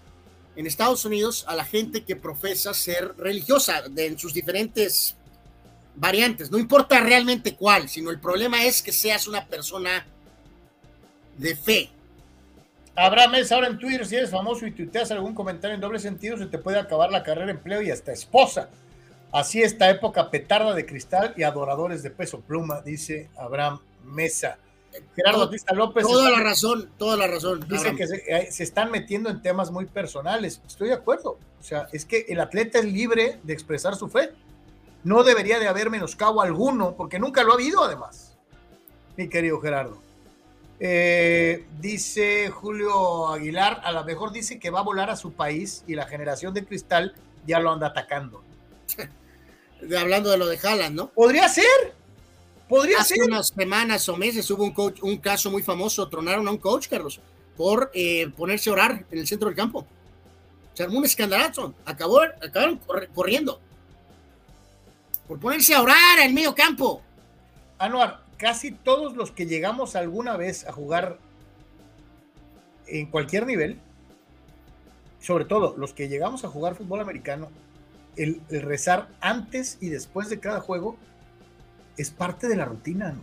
en 0.56 0.68
Estados 0.68 1.06
Unidos 1.06 1.46
a 1.48 1.56
la 1.56 1.66
gente 1.66 2.04
que 2.04 2.16
profesa 2.16 2.74
ser 2.74 3.16
religiosa 3.18 3.84
en 3.96 4.18
sus 4.18 4.34
diferentes 4.34 5.16
variantes. 5.96 6.52
No 6.52 6.58
importa 6.58 7.00
realmente 7.00 7.56
cuál, 7.56 7.90
sino 7.90 8.12
el 8.12 8.20
problema 8.20 8.64
es 8.64 8.82
que 8.82 8.92
seas 8.92 9.28
una 9.28 9.46
persona 9.46 10.06
de 11.38 11.56
fe. 11.56 11.90
Habrá 12.96 13.28
mes 13.28 13.52
ahora 13.52 13.68
en 13.68 13.80
Twitter, 13.80 14.06
si 14.06 14.16
eres 14.16 14.30
famoso 14.30 14.68
y 14.68 14.72
tuiteas 14.72 15.10
algún 15.12 15.34
comentario 15.34 15.74
en 15.74 15.82
doble 15.82 16.00
sentido, 16.00 16.38
se 16.38 16.46
te 16.46 16.60
puede 16.60 16.78
acabar 16.78 17.12
la 17.12 17.24
carrera, 17.24 17.50
empleo 17.50 17.82
y 17.82 17.90
hasta 17.90 18.12
esposa. 18.12 18.70
Así 19.32 19.64
esta 19.64 19.90
época 19.90 20.30
petarda 20.30 20.76
de 20.76 20.86
cristal 20.86 21.34
y 21.36 21.42
adoradores 21.42 22.04
de 22.04 22.12
peso 22.12 22.42
pluma, 22.42 22.82
dice 22.82 23.30
Abraham 23.36 23.80
Mesa. 24.04 24.60
Gerardo 25.16 25.46
Batista 25.46 25.74
López. 25.74 26.06
Toda 26.06 26.30
la 26.32 26.40
razón, 26.40 26.92
toda 26.98 27.18
la 27.18 27.28
razón. 27.28 27.66
Dice 27.68 27.96
que 27.96 28.08
se, 28.08 28.52
se, 28.52 28.64
están 28.64 28.92
metiendo 28.92 29.30
en 29.30 29.42
temas 29.42 29.72
muy 29.72 29.86
personales. 29.86 30.62
Estoy 30.68 30.90
de 30.90 30.96
acuerdo. 30.96 31.38
O 31.60 31.64
sea, 31.64 31.88
es 31.92 32.06
que 32.06 32.26
el 32.30 32.40
atleta 32.40 32.80
es 32.80 32.86
libre 32.86 33.40
de 33.44 33.54
expresar 33.54 33.96
su 33.96 34.10
fe. 34.10 34.32
No 35.04 35.24
debería 35.24 35.60
de 35.60 35.68
haber 35.68 35.90
menoscabo 35.90 36.42
alguno, 36.42 36.96
porque 36.96 37.20
nunca 37.20 37.44
lo 37.44 37.52
ha 37.52 37.56
habido, 37.56 37.84
además. 37.84 38.38
Mi 39.18 39.30
querido 39.30 39.60
Gerardo. 39.60 39.98
Eh, 40.80 41.66
dice 41.80 42.50
Julio 42.50 43.30
Aguilar, 43.30 43.82
a 43.86 43.92
lo 43.92 44.04
mejor 44.04 44.32
dice 44.32 44.60
que 44.60 44.70
va 44.70 44.80
a 44.80 44.84
volar 44.84 45.10
a 45.10 45.16
su 45.16 45.32
país 45.32 45.84
y 45.88 45.96
la 45.96 46.08
generación 46.08 46.54
de 46.54 46.66
cristal 46.66 47.14
ya 47.46 47.60
lo 47.60 47.72
anda 47.72 47.88
atacando. 47.88 48.44
Hablando 49.98 50.30
de 50.30 50.38
lo 50.38 50.48
de 50.48 50.60
Haaland, 50.62 50.96
¿no? 50.96 51.08
Podría 51.10 51.48
ser. 51.48 51.64
Podría 52.68 53.00
Hace 53.00 53.16
ser. 53.16 53.26
unas 53.26 53.50
semanas 53.50 54.08
o 54.10 54.18
meses 54.18 54.50
hubo 54.50 54.64
un, 54.64 54.72
coach, 54.72 55.00
un 55.02 55.18
caso 55.18 55.52
muy 55.52 55.62
famoso, 55.62 56.08
tronaron 56.08 56.48
a 56.48 56.52
un 56.52 56.58
coach, 56.58 56.88
Carlos, 56.88 57.20
por 57.58 57.92
eh, 57.94 58.32
ponerse 58.36 58.70
a 58.70 58.74
orar 58.74 59.06
en 59.12 59.20
el 59.20 59.28
centro 59.28 59.48
del 59.50 59.56
campo. 59.56 59.86
Se 60.74 60.84
armó 60.84 60.98
un 60.98 61.06
escandalazo, 61.06 61.74
acabó, 61.86 62.22
acabaron 62.22 62.78
corri 62.78 63.08
corriendo. 63.08 63.60
Por 65.28 65.40
ponerse 65.40 65.76
a 65.76 65.82
orar 65.82 66.20
en 66.22 66.34
medio 66.34 66.56
campo. 66.56 67.02
Anuar, 67.78 68.24
casi 68.38 68.72
todos 68.72 69.16
los 69.16 69.32
que 69.32 69.46
llegamos 69.46 69.96
alguna 69.96 70.38
vez 70.38 70.66
a 70.66 70.72
jugar 70.72 71.20
en 72.88 73.06
cualquier 73.08 73.46
nivel, 73.46 73.80
sobre 75.22 75.46
todo 75.46 75.76
los 75.78 75.94
que 75.94 76.08
llegamos 76.08 76.44
a 76.44 76.50
jugar 76.50 76.76
fútbol 76.76 77.02
americano, 77.02 77.50
el, 78.16 78.42
el 78.50 78.62
rezar 78.62 79.10
antes 79.22 79.78
y 79.80 79.90
después 79.90 80.30
de 80.30 80.40
cada 80.40 80.60
juego 80.60 80.98
es 81.98 82.12
parte 82.12 82.48
de 82.48 82.56
la 82.56 82.66
rutina. 82.66 83.16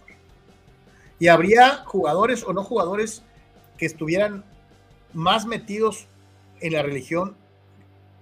Y 1.18 1.28
habría 1.28 1.84
jugadores 1.84 2.44
o 2.44 2.52
no 2.52 2.64
jugadores 2.64 3.22
que 3.76 3.86
estuvieran 3.86 4.44
más 5.12 5.46
metidos 5.46 6.06
en 6.60 6.72
la 6.72 6.82
religión 6.82 7.36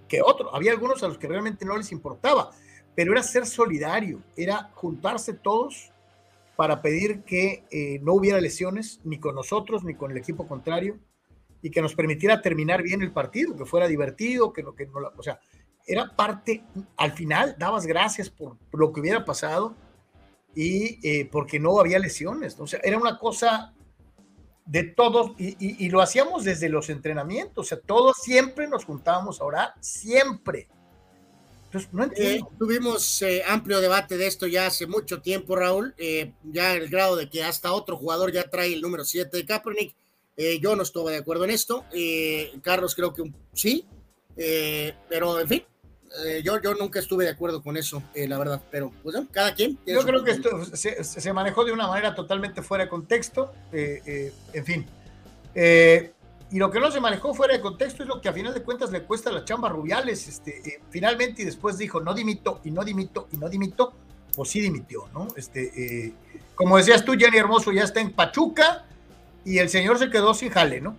que 0.09 0.23
otros. 0.23 0.51
Había 0.53 0.73
algunos 0.73 1.03
a 1.03 1.09
los 1.09 1.19
que 1.19 1.29
realmente 1.29 1.65
no 1.65 1.77
les 1.77 1.93
importaba, 1.93 2.51
pero 2.95 3.13
era 3.13 3.23
ser 3.23 3.47
solidario, 3.47 4.23
era 4.37 4.71
juntarse 4.75 5.35
todos 5.35 5.93
para 6.57 6.83
pedir 6.83 7.23
que 7.23 7.65
eh, 7.71 8.01
no 8.03 8.15
hubiera 8.15 8.41
lesiones 8.41 9.01
ni 9.05 9.21
con 9.21 9.35
nosotros 9.35 9.85
ni 9.85 9.95
con 9.95 10.11
el 10.11 10.17
equipo 10.17 10.49
contrario 10.49 10.99
y 11.63 11.71
que 11.71 11.83
nos 11.83 11.95
permitiera 11.95 12.41
terminar 12.41 12.83
bien 12.83 13.03
el 13.03 13.13
partido, 13.13 13.57
que 13.57 13.65
fuera 13.65 13.87
divertido, 13.87 14.53
que 14.53 14.63
no, 14.63 14.75
que 14.75 14.87
no, 14.87 14.95
o 15.17 15.23
sea, 15.23 15.39
era 15.87 16.15
parte, 16.17 16.65
al 16.97 17.13
final 17.13 17.55
dabas 17.59 17.87
gracias 17.87 18.29
por 18.29 18.57
lo 18.73 18.93
que 18.93 19.01
hubiera 19.01 19.25
pasado 19.25 19.75
y 20.55 20.99
eh, 21.07 21.29
porque 21.31 21.61
no 21.61 21.79
había 21.79 21.99
lesiones, 21.99 22.59
o 22.59 22.67
sea, 22.67 22.81
era 22.83 22.99
una 22.99 23.19
cosa 23.19 23.75
de 24.67 24.85
todos 24.85 25.33
y, 25.39 25.49
y, 25.59 25.87
y, 25.87 25.89
lo 25.89 26.03
hacíamos 26.03 26.45
desde 26.45 26.69
los 26.69 26.91
entrenamientos, 26.91 27.67
o 27.67 27.69
sea, 27.69 27.81
todos 27.81 28.17
siempre 28.19 28.69
nos 28.69 28.85
juntábamos 28.85 29.41
a 29.41 29.45
orar, 29.45 29.75
siempre. 29.81 30.69
Entonces, 31.65 31.93
no 31.93 32.05
entiendo. 32.05 32.47
Eh, 32.47 32.57
tuvimos 32.59 33.23
eh, 33.23 33.43
amplio 33.47 33.81
debate 33.81 34.17
de 34.17 34.27
esto 34.27 34.47
ya 34.47 34.67
hace 34.67 34.87
mucho 34.87 35.21
tiempo, 35.21 35.55
Raúl, 35.55 35.95
ya 36.45 36.75
el 36.75 36.89
grado 36.89 37.17
de 37.17 37.29
que 37.29 37.45
hasta 37.45 37.73
otro 37.73 37.97
jugador 37.97 38.33
ya 38.33 38.49
trae 38.49 38.73
el 38.73 38.81
número 38.81 39.05
7 39.05 39.37
de 39.37 39.45
Kaepernick. 39.45 39.95
Yo 40.61 40.77
no 40.77 40.83
estuve 40.83 41.13
de 41.13 41.19
acuerdo 41.19 41.45
en 41.45 41.51
esto. 41.51 41.85
Carlos 42.63 42.95
creo 42.95 43.13
que 43.13 43.23
un, 43.23 43.37
sí, 43.53 43.85
pero 45.09 45.41
en 45.41 45.49
fin, 45.49 45.65
yo, 46.43 46.61
yo 46.61 46.75
nunca 46.75 46.99
estuve 46.99 47.25
de 47.25 47.31
acuerdo 47.31 47.63
con 47.63 47.77
eso, 47.77 48.03
la 48.15 48.39
verdad. 48.39 48.63
Pero 48.71 48.93
pues 49.03 49.17
cada 49.31 49.55
quien. 49.55 49.79
Yo 49.87 50.03
creo 50.03 50.25
que 50.25 50.33
esto 50.33 50.65
se, 50.75 51.05
se, 51.05 51.33
manejó 51.33 51.65
de 51.65 51.73
una 51.73 51.87
manera 51.87 52.15
totalmente 52.15 52.63
fuera 52.63 52.85
de 52.85 52.91
contexto. 52.91 53.53
en 53.73 54.65
fin. 54.65 54.87
Y 56.51 56.59
lo 56.59 56.71
que 56.71 56.81
no 56.81 56.91
se 56.91 57.01
manejó 57.01 57.35
fuera 57.35 57.55
de 57.55 57.61
contexto 57.61 58.03
es 58.03 58.09
lo 58.09 58.21
que 58.21 58.29
a 58.29 58.33
final 58.33 58.55
de 58.55 58.63
cuentas 58.63 58.91
le 58.91 59.03
cuesta 59.03 59.29
a 59.29 59.33
la 59.33 59.45
chamba 59.45 59.69
Rubiales. 59.69 60.29
Este, 60.29 60.59
eh, 60.67 60.81
finalmente, 60.91 61.43
y 61.43 61.45
después 61.45 61.77
dijo, 61.77 62.01
no 62.01 62.15
dimito, 62.15 62.61
y 62.65 62.71
no 62.71 62.83
dimito, 62.85 63.29
y 63.33 63.37
no 63.37 63.49
dimito, 63.49 63.93
pues 64.35 64.49
sí 64.51 64.61
dimitió, 64.61 65.09
¿no? 65.13 65.29
Este, 65.37 66.07
eh, 66.07 66.13
como 66.55 66.79
decías 66.79 67.05
tú, 67.05 67.13
Jenny 67.19 67.37
Hermoso 67.37 67.71
ya 67.71 67.83
está 67.83 68.01
en 68.01 68.13
Pachuca 68.13 68.87
y 69.45 69.59
el 69.59 69.69
señor 69.69 69.99
se 69.99 70.09
quedó 70.11 70.33
sin 70.33 70.49
jale, 70.49 70.81
¿no? 70.81 70.97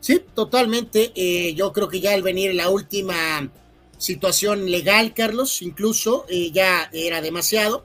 Sí, 0.00 0.24
totalmente. 0.32 1.12
Eh, 1.16 1.54
yo 1.54 1.72
creo 1.72 1.88
que 1.88 2.00
ya 2.00 2.14
al 2.14 2.22
venir 2.22 2.54
la 2.54 2.68
última 2.68 3.50
situación 3.98 4.70
legal, 4.70 5.12
Carlos, 5.14 5.60
incluso 5.62 6.24
eh, 6.28 6.50
ya 6.52 6.88
era 6.92 7.20
demasiado. 7.20 7.84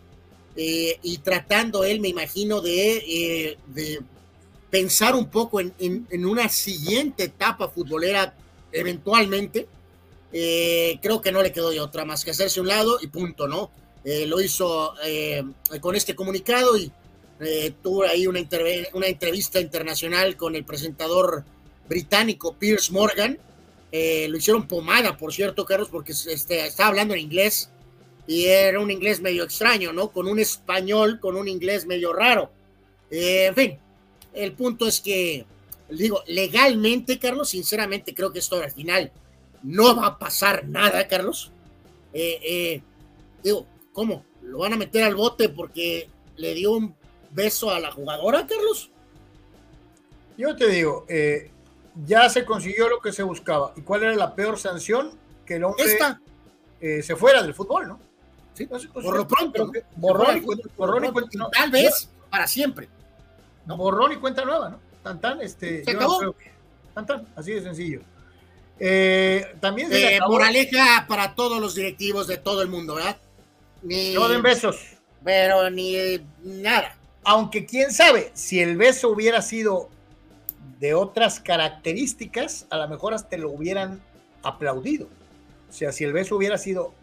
y 0.56 1.17
tratando 1.24 1.83
él, 1.83 2.00
me 2.00 2.09
imagino, 2.09 2.61
de, 2.61 3.58
de 3.67 4.00
pensar 4.74 5.16
un 5.16 5.30
poco 5.30 5.59
en, 5.59 5.72
en, 5.80 6.25
una 6.25 6.50
siguiente 6.50 7.25
etapa 7.25 7.69
futbolera 7.69 8.33
eventualmente. 8.72 9.67
Eh, 10.32 10.98
creo 11.00 11.22
que 11.22 11.32
no 11.32 11.43
le 11.43 11.51
quedó 11.51 11.69
de 11.69 11.80
otra 11.80 12.06
más 12.06 12.25
que 12.25 12.32
hacerse 12.32 12.59
un 12.59 12.67
lado 12.67 12.98
y 13.00 13.06
punto, 13.06 13.48
¿no? 13.48 13.69
Eh, 14.03 14.25
lo 14.25 14.42
hizo 14.42 14.95
eh, 15.06 15.43
con 15.80 15.95
este 15.95 16.16
comunicado 16.16 16.75
y 16.75 16.92
tuvo 17.83 18.01
ahí 18.01 18.25
una, 18.25 18.40
una, 18.93 19.06
entrevista 19.06 19.59
internacional 19.59 20.38
con 20.38 20.56
el 20.56 20.66
presentador 20.66 21.43
británico 21.88 22.56
Piers 22.56 22.90
Morgan. 22.90 23.38
Lo 23.93 24.38
hicieron 24.38 24.67
pomada, 24.67 25.15
por 25.17 25.31
cierto, 25.31 25.65
Carlos, 25.65 25.89
porque 25.89 26.13
este, 26.13 26.65
estaba 26.65 26.89
hablando 26.89 27.13
en 27.13 27.19
inglés 27.19 27.69
y 28.25 28.45
era 28.45 28.80
un 28.80 28.89
inglés 28.89 29.22
medio 29.22 29.43
extraño, 29.43 29.93
¿no? 29.93 30.09
Con 30.09 30.27
un 30.27 30.39
español, 30.39 31.19
con 31.19 31.35
un 31.35 31.47
inglés 31.47 31.85
medio 31.85 32.11
raro. 32.11 32.51
en 33.11 33.53
fin, 33.53 33.77
el 34.33 34.53
punto 34.53 34.88
es 34.88 34.99
que, 34.99 35.45
digo, 35.89 36.23
legalmente, 36.27 37.19
Carlos, 37.19 37.49
sinceramente 37.49 38.13
creo 38.15 38.31
que 38.31 38.39
esto 38.39 38.61
al 38.61 38.72
final 38.72 39.11
no 39.61 39.95
va 39.95 40.07
a 40.07 40.19
pasar 40.19 40.67
nada, 40.67 41.07
Carlos. 41.07 41.51
Eh, 42.13 42.39
eh, 42.43 42.81
digo, 43.43 43.65
¿cómo? 43.93 44.25
¿Lo 44.41 44.59
van 44.59 44.73
a 44.73 44.77
meter 44.77 45.03
al 45.03 45.15
bote 45.15 45.49
porque 45.49 46.09
le 46.35 46.53
dio 46.53 46.73
un 46.73 46.95
beso 47.31 47.72
a 47.72 47.80
la 47.80 47.91
jugadora, 47.91 48.45
Carlos? 48.45 48.89
Yo 50.38 50.55
te 50.55 50.67
digo, 50.67 51.05
eh, 51.07 51.51
ya 52.05 52.30
se 52.30 52.45
consiguió 52.45 52.89
lo 52.89 52.99
que 52.99 53.11
se 53.11 53.23
buscaba. 53.23 53.73
¿Y 53.75 53.81
cuál 53.81 54.03
era 54.03 54.15
la 54.15 54.35
peor 54.35 54.57
sanción? 54.57 55.11
Que 55.45 55.55
el 55.55 55.63
hombre 55.63 55.85
se 56.80 57.15
fuera 57.15 57.41
del 57.41 57.53
fútbol, 57.53 57.88
¿no? 57.88 57.99
Sí, 58.53 58.65
pues, 58.67 58.88
pues, 58.93 59.05
por 59.05 59.17
lo 59.17 59.27
pronto. 59.27 59.72
Borrón, 59.95 60.38
y, 60.38 60.41
borrón 60.77 61.05
y 61.05 61.11
cuenta. 61.11 61.38
No, 61.38 61.49
tal 61.49 61.72
vez 61.72 62.09
para 62.30 62.47
siempre. 62.47 62.88
¿no? 63.65 63.77
Borrón 63.77 64.11
y 64.11 64.15
cuenta 64.17 64.45
nueva, 64.45 64.69
¿no? 64.69 64.80
Tan 65.01 65.19
tan, 65.19 65.41
este. 65.41 65.83
Se 65.83 65.91
acabó. 65.91 66.19
Creo 66.19 66.38
que, 66.38 66.51
tan 66.93 67.05
tan, 67.05 67.27
así 67.35 67.51
de 67.51 67.61
sencillo. 67.61 68.01
Eh, 68.80 69.55
también 69.59 69.89
se 69.89 70.15
eh, 70.15 70.19
moraleja 70.27 71.05
para 71.07 71.35
todos 71.35 71.61
los 71.61 71.75
directivos 71.75 72.27
de 72.27 72.38
todo 72.38 72.61
el 72.61 72.69
mundo, 72.69 72.95
¿verdad? 72.95 73.17
Ni, 73.81 74.13
no 74.13 74.27
den 74.27 74.41
besos. 74.41 74.77
Pero 75.23 75.69
ni 75.69 76.19
nada. 76.43 76.97
Aunque 77.23 77.65
quién 77.65 77.91
sabe, 77.91 78.31
si 78.33 78.59
el 78.59 78.75
beso 78.75 79.09
hubiera 79.09 79.41
sido 79.41 79.89
de 80.80 80.93
otras 80.93 81.40
características, 81.40 82.67
a 82.69 82.77
lo 82.77 82.88
mejor 82.88 83.14
hasta 83.14 83.38
lo 83.38 83.51
hubieran 83.51 84.01
aplaudido. 84.43 85.08
O 85.69 85.74
sea, 85.74 85.92
si 85.92 86.03
el 86.03 86.14
beso 86.14 86.35
hubiera 86.35 86.58
sido 86.58 86.93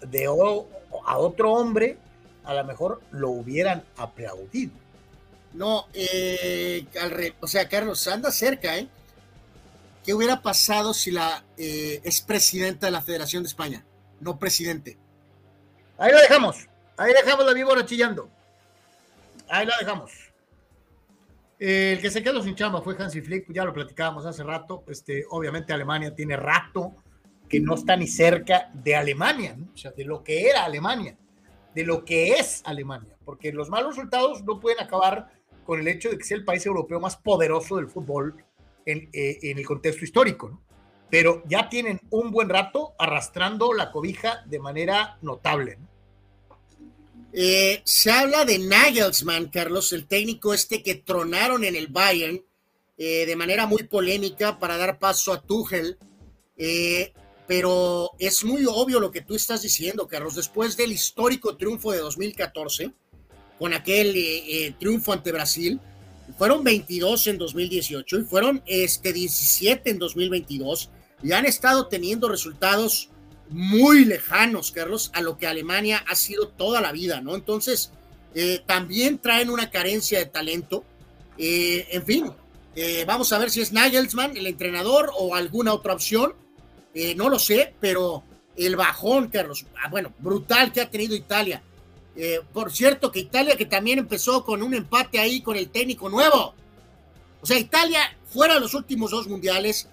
de 0.00 0.28
o, 0.28 0.68
a 1.06 1.18
otro 1.18 1.52
hombre, 1.52 1.98
a 2.44 2.54
lo 2.54 2.64
mejor 2.64 3.00
lo 3.10 3.30
hubieran 3.30 3.84
aplaudido. 3.96 4.72
No, 5.54 5.86
eh, 5.94 6.86
al 7.00 7.10
re, 7.10 7.34
o 7.40 7.46
sea, 7.46 7.68
Carlos, 7.68 8.06
anda 8.08 8.30
cerca, 8.30 8.76
¿eh? 8.76 8.88
¿Qué 10.04 10.14
hubiera 10.14 10.40
pasado 10.42 10.94
si 10.94 11.10
la 11.10 11.44
eh, 11.56 12.00
es 12.04 12.20
presidenta 12.20 12.86
de 12.86 12.92
la 12.92 13.02
Federación 13.02 13.42
de 13.42 13.48
España, 13.48 13.84
no 14.20 14.38
presidente? 14.38 14.96
Ahí 15.98 16.12
la 16.12 16.20
dejamos, 16.20 16.68
ahí 16.96 17.12
dejamos 17.12 17.46
la 17.46 17.54
víbora 17.54 17.84
chillando. 17.84 18.28
Ahí 19.48 19.66
la 19.66 19.76
dejamos. 19.78 20.25
El 21.58 22.00
que 22.00 22.10
se 22.10 22.22
quedó 22.22 22.42
sin 22.42 22.54
chamba 22.54 22.82
fue 22.82 22.96
Hansi 22.98 23.22
Flick, 23.22 23.50
ya 23.52 23.64
lo 23.64 23.72
platicábamos 23.72 24.26
hace 24.26 24.42
rato. 24.42 24.84
Este, 24.88 25.24
obviamente 25.30 25.72
Alemania 25.72 26.14
tiene 26.14 26.36
rato 26.36 26.96
que 27.48 27.60
no 27.60 27.74
está 27.74 27.96
ni 27.96 28.06
cerca 28.06 28.70
de 28.74 28.96
Alemania, 28.96 29.54
¿no? 29.56 29.68
o 29.72 29.76
sea, 29.76 29.92
de 29.92 30.04
lo 30.04 30.22
que 30.22 30.48
era 30.48 30.64
Alemania, 30.64 31.16
de 31.74 31.84
lo 31.84 32.04
que 32.04 32.32
es 32.34 32.62
Alemania, 32.64 33.16
porque 33.24 33.52
los 33.52 33.70
malos 33.70 33.96
resultados 33.96 34.42
no 34.44 34.60
pueden 34.60 34.80
acabar 34.80 35.30
con 35.64 35.80
el 35.80 35.88
hecho 35.88 36.10
de 36.10 36.18
que 36.18 36.24
sea 36.24 36.36
el 36.36 36.44
país 36.44 36.66
europeo 36.66 37.00
más 37.00 37.16
poderoso 37.16 37.76
del 37.76 37.88
fútbol 37.88 38.44
en, 38.84 39.08
eh, 39.12 39.38
en 39.42 39.58
el 39.58 39.66
contexto 39.66 40.04
histórico, 40.04 40.48
¿no? 40.48 40.62
pero 41.08 41.42
ya 41.46 41.68
tienen 41.68 42.00
un 42.10 42.30
buen 42.30 42.48
rato 42.48 42.94
arrastrando 42.98 43.72
la 43.72 43.92
cobija 43.92 44.42
de 44.46 44.58
manera 44.58 45.18
notable. 45.22 45.76
¿no? 45.78 45.85
Eh, 47.38 47.82
se 47.84 48.10
habla 48.10 48.46
de 48.46 48.58
Nagelsmann, 48.58 49.50
Carlos, 49.50 49.92
el 49.92 50.06
técnico 50.06 50.54
este 50.54 50.82
que 50.82 50.94
tronaron 50.94 51.64
en 51.64 51.76
el 51.76 51.88
Bayern 51.88 52.42
eh, 52.96 53.26
de 53.26 53.36
manera 53.36 53.66
muy 53.66 53.82
polémica 53.82 54.58
para 54.58 54.78
dar 54.78 54.98
paso 54.98 55.34
a 55.34 55.42
Tuchel. 55.42 55.98
Eh, 56.56 57.12
pero 57.46 58.12
es 58.18 58.42
muy 58.42 58.64
obvio 58.64 59.00
lo 59.00 59.10
que 59.10 59.20
tú 59.20 59.34
estás 59.34 59.60
diciendo, 59.60 60.08
Carlos. 60.08 60.34
Después 60.34 60.78
del 60.78 60.92
histórico 60.92 61.58
triunfo 61.58 61.92
de 61.92 61.98
2014, 61.98 62.90
con 63.58 63.74
aquel 63.74 64.74
triunfo 64.80 65.12
ante 65.12 65.30
Brasil, 65.30 65.78
fueron 66.38 66.64
22 66.64 67.26
en 67.26 67.36
2018 67.36 68.18
y 68.18 68.24
fueron 68.24 68.62
este, 68.64 69.12
17 69.12 69.90
en 69.90 69.98
2022 69.98 70.88
y 71.22 71.32
han 71.32 71.44
estado 71.44 71.86
teniendo 71.86 72.30
resultados 72.30 73.10
muy 73.48 74.04
lejanos, 74.04 74.72
Carlos, 74.72 75.10
a 75.14 75.20
lo 75.20 75.38
que 75.38 75.46
Alemania 75.46 76.04
ha 76.08 76.14
sido 76.14 76.48
toda 76.48 76.80
la 76.80 76.92
vida, 76.92 77.20
¿no? 77.20 77.34
Entonces, 77.34 77.92
eh, 78.34 78.62
también 78.66 79.18
traen 79.18 79.50
una 79.50 79.70
carencia 79.70 80.18
de 80.18 80.26
talento. 80.26 80.84
Eh, 81.38 81.86
en 81.90 82.04
fin, 82.04 82.30
eh, 82.74 83.04
vamos 83.06 83.32
a 83.32 83.38
ver 83.38 83.50
si 83.50 83.60
es 83.60 83.72
Nagelsmann 83.72 84.36
el 84.36 84.46
entrenador 84.46 85.10
o 85.16 85.34
alguna 85.34 85.72
otra 85.72 85.94
opción. 85.94 86.34
no 87.14 87.28
lo 87.28 87.38
sé, 87.38 87.74
pero 87.78 88.22
el 88.56 88.74
bajón, 88.74 89.28
Carlos, 89.28 89.66
ah, 89.82 89.90
bueno, 89.90 90.14
brutal 90.18 90.72
que 90.72 90.80
ha 90.80 90.90
tenido 90.90 91.14
Italia. 91.14 91.62
por 92.54 92.72
cierto, 92.72 93.12
que 93.12 93.20
Italia 93.20 93.54
que 93.54 93.66
también 93.66 93.98
empezó 93.98 94.42
con 94.42 94.62
un 94.62 94.72
empate 94.72 95.18
ahí 95.18 95.42
con 95.42 95.56
el 95.56 95.68
técnico 95.68 96.08
nuevo. 96.08 96.54
O 97.42 97.46
sea, 97.46 97.58
Italia 97.58 98.00
fuera 98.26 98.54
de 98.54 98.60
los 98.60 98.72
últimos 98.72 99.10
dos 99.10 99.28
mundiales, 99.28 99.88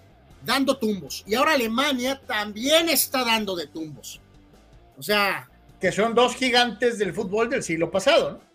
dando 0.46 0.78
tumbos. 0.78 1.24
Y 1.26 1.36
ahora 1.36 1.54
Alemania 1.54 2.20
también 2.26 2.90
está 2.90 3.24
dando 3.24 3.56
de 3.56 3.68
tumbos. 3.68 4.20
O 4.98 5.04
sea. 5.04 5.50
Que 5.80 5.92
son 5.92 6.14
dos 6.14 6.36
gigantes 6.36 6.98
del 6.98 7.14
fútbol 7.14 7.50
del 7.50 7.64
siglo 7.64 7.92
pasado, 7.92 8.32
¿no? 8.32 8.54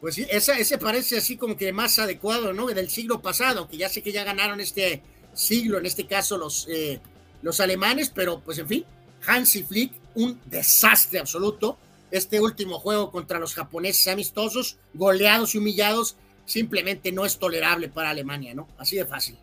Pues 0.00 0.14
sí, 0.14 0.26
esa, 0.30 0.58
ese 0.58 0.78
parece 0.78 1.18
así 1.18 1.36
como 1.36 1.56
que 1.56 1.72
más 1.72 1.98
adecuado, 1.98 2.52
¿no? 2.52 2.66
Del 2.66 2.88
siglo 2.90 3.20
pasado, 3.20 3.66
que 3.68 3.76
ya 3.76 3.88
sé 3.88 4.02
que 4.02 4.12
ya 4.12 4.24
ganaron 4.24 4.60
este 4.60 5.02
siglo, 5.32 5.78
en 5.78 5.86
este 5.86 6.06
caso 6.06 6.38
los, 6.38 6.66
eh, 6.68 7.00
los 7.42 7.60
alemanes, 7.60 8.10
pero 8.14 8.40
pues 8.40 8.58
en 8.58 8.68
fin, 8.68 8.84
Hansi 9.26 9.64
Flick, 9.64 9.92
un 10.14 10.40
desastre 10.46 11.18
absoluto. 11.18 11.78
Este 12.10 12.40
último 12.40 12.78
juego 12.78 13.10
contra 13.10 13.38
los 13.38 13.54
japoneses 13.54 14.06
amistosos, 14.08 14.78
goleados 14.94 15.54
y 15.54 15.58
humillados, 15.58 16.16
simplemente 16.44 17.10
no 17.10 17.26
es 17.26 17.38
tolerable 17.38 17.88
para 17.88 18.10
Alemania, 18.10 18.54
¿no? 18.54 18.68
Así 18.78 18.96
de 18.96 19.06
fácil 19.06 19.36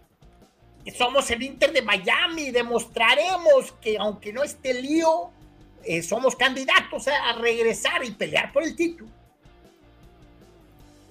somos 0.92 1.30
el 1.32 1.42
Inter 1.44 1.72
de 1.72 1.82
Miami, 1.82 2.52
demostraremos 2.52 3.72
que 3.82 3.98
aunque 3.98 4.34
no 4.34 4.44
esté 4.44 4.82
lío, 4.82 5.32
eh, 5.86 6.02
somos 6.02 6.36
candidatos 6.36 7.08
a, 7.08 7.34
regresar 7.34 8.04
y 8.04 8.12
pelear 8.12 8.52
por 8.52 8.64
el 8.64 8.76
título. 8.76 9.10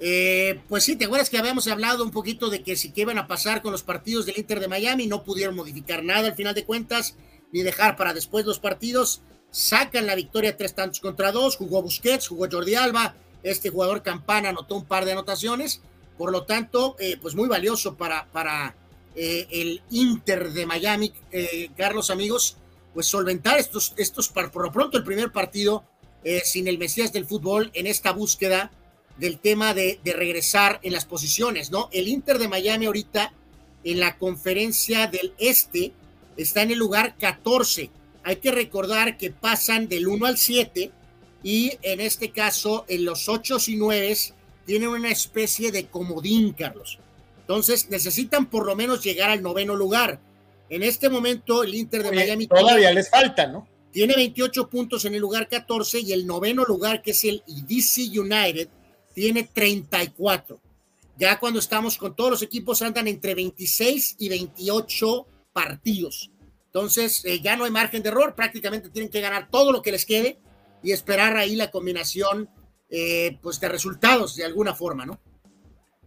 Eh, 0.01 0.61
pues 0.69 0.85
sí, 0.85 0.97
te 0.97 1.05
acuerdas 1.05 1.31
que 1.31 1.39
habíamos 1.39 1.69
hablado 1.69 2.03
un 2.05 2.11
poquito 2.11 2.51
de 2.51 2.63
que 2.63 2.77
si 2.77 2.91
qué 2.91 3.03
iban 3.03 3.19
a 3.19 3.29
pasar 3.29 3.63
con 3.63 3.71
los 3.71 3.83
partidos 3.83 4.27
del 4.27 4.39
Inter 4.39 4.61
de 4.61 4.69
Miami, 4.69 5.07
no 5.07 5.23
pudieron 5.23 5.55
modificar 5.55 6.03
nada 6.03 6.29
al 6.29 6.35
final 6.35 6.55
de 6.55 6.65
cuentas, 6.65 7.17
ni 7.53 7.63
dejar 7.63 7.97
para 7.97 8.13
después 8.13 8.45
los 8.45 8.59
partidos, 8.59 9.23
sacan 9.51 10.07
la 10.07 10.17
victoria 10.17 10.57
tres 10.57 10.75
tantos 10.75 11.01
contra 11.01 11.31
dos, 11.31 11.57
jugó 11.57 11.83
Busquets, 11.83 12.29
jugó 12.29 12.49
Jordi 12.51 12.75
Alba, 12.75 13.15
este 13.43 13.71
jugador 13.71 14.03
Campana 14.03 14.49
anotó 14.49 14.77
un 14.77 14.87
par 14.87 15.05
de 15.05 15.13
anotaciones, 15.13 15.83
por 16.19 16.33
lo 16.33 16.45
tanto, 16.45 16.97
eh, 16.99 17.17
pues 17.21 17.35
muy 17.35 17.49
valioso 17.49 17.97
para, 17.97 18.27
para 18.33 18.75
eh, 19.15 19.47
el 19.51 19.83
Inter 19.91 20.53
de 20.53 20.67
Miami, 20.67 21.13
eh, 21.31 21.71
Carlos 21.77 22.11
amigos, 22.11 22.57
pues 22.95 23.07
solventar 23.07 23.59
estos, 23.59 23.95
estos 23.97 24.29
por 24.29 24.63
lo 24.63 24.73
pronto 24.73 24.99
el 24.99 25.05
primer 25.05 25.33
partido 25.33 25.85
eh, 26.25 26.43
sin 26.45 26.69
el 26.69 26.79
Mesías 26.79 27.13
del 27.13 27.27
fútbol 27.27 27.71
en 27.75 27.87
esta 27.87 28.13
búsqueda 28.13 28.71
del 29.19 29.39
tema 29.39 29.75
de, 29.75 30.01
de, 30.03 30.13
regresar 30.15 30.81
en 30.83 30.93
las 30.93 31.05
posiciones, 31.05 31.71
¿no? 31.71 31.89
El 31.93 32.09
Inter 32.09 32.39
de 32.39 32.49
Miami 32.49 32.87
ahorita 32.87 33.33
en 33.85 34.01
la 34.01 34.17
conferencia 34.17 35.07
del 35.07 35.35
Este 35.39 35.93
está 36.37 36.63
en 36.63 36.71
el 36.71 36.79
lugar 36.79 37.17
14. 37.19 37.91
Hay 38.25 38.37
que 38.37 38.51
recordar 38.51 39.19
que 39.19 39.31
pasan 39.31 39.89
del 39.89 40.07
1 40.07 40.27
al 40.27 40.39
7 40.39 40.91
y 41.43 41.73
en 41.83 42.01
este 42.01 42.31
caso 42.31 42.85
en 42.89 43.05
los 43.05 43.29
8 43.29 43.59
y 43.67 43.77
9 43.77 44.17
tienen 44.65 44.89
una 44.89 45.11
especie 45.11 45.73
de 45.73 45.87
comodín, 45.87 46.53
Carlos. 46.53 46.99
Entonces 47.43 47.91
necesitan 47.91 48.47
por 48.47 48.67
lo 48.67 48.75
menos 48.75 49.05
llegar 49.05 49.31
al 49.31 49.43
noveno 49.43 49.77
lugar. 49.77 50.21
En 50.71 50.83
este 50.83 51.11
momento 51.11 51.63
el 51.63 51.75
Inter 51.75 52.03
de 52.03 52.13
Miami 52.13 52.47
todavía 52.47 52.93
les 52.93 53.11
falta, 53.11 53.47
¿no? 53.47 53.69
Tiene 53.91 54.15
28 54.15 54.71
puntos 54.71 55.05
en 55.05 55.15
el 55.15 55.21
lugar 55.21 55.49
14 55.49 56.01
y 56.01 56.13
el 56.13 56.27
noveno 56.27 56.65
lugar, 56.65 57.03
que 57.03 57.11
es 57.11 57.25
el 57.25 57.43
DC 57.47 58.19
United, 58.19 58.69
tiene 59.13 59.43
34. 59.43 60.59
Ya 61.19 61.39
cuando 61.39 61.59
estamos 61.59 61.99
con 61.99 62.17
todos 62.17 62.31
los 62.31 62.43
equipos 62.43 62.81
andan 62.81 63.07
entre 63.07 63.35
26 63.35 64.17
y 64.19 64.29
28 64.31 65.27
partidos. 65.53 66.31
Entonces 66.67 67.23
eh, 67.27 67.41
ya 67.41 67.55
no 67.55 67.65
hay 67.65 67.71
margen 67.71 68.03
de 68.03 68.09
error, 68.09 68.35
prácticamente 68.35 68.89
tienen 68.89 69.11
que 69.11 69.21
ganar 69.21 69.51
todo 69.51 69.73
lo 69.73 69.83
que 69.83 69.93
les 69.93 70.07
quede 70.07 70.39
y 70.83 70.93
esperar 70.93 71.37
ahí 71.37 71.55
la 71.55 71.71
combinación 71.71 72.49
eh, 72.89 73.39
pues 73.43 73.61
de 73.61 73.69
resultados 73.69 74.37
de 74.37 74.45
alguna 74.45 74.75
forma, 74.75 75.05
¿no? 75.05 75.21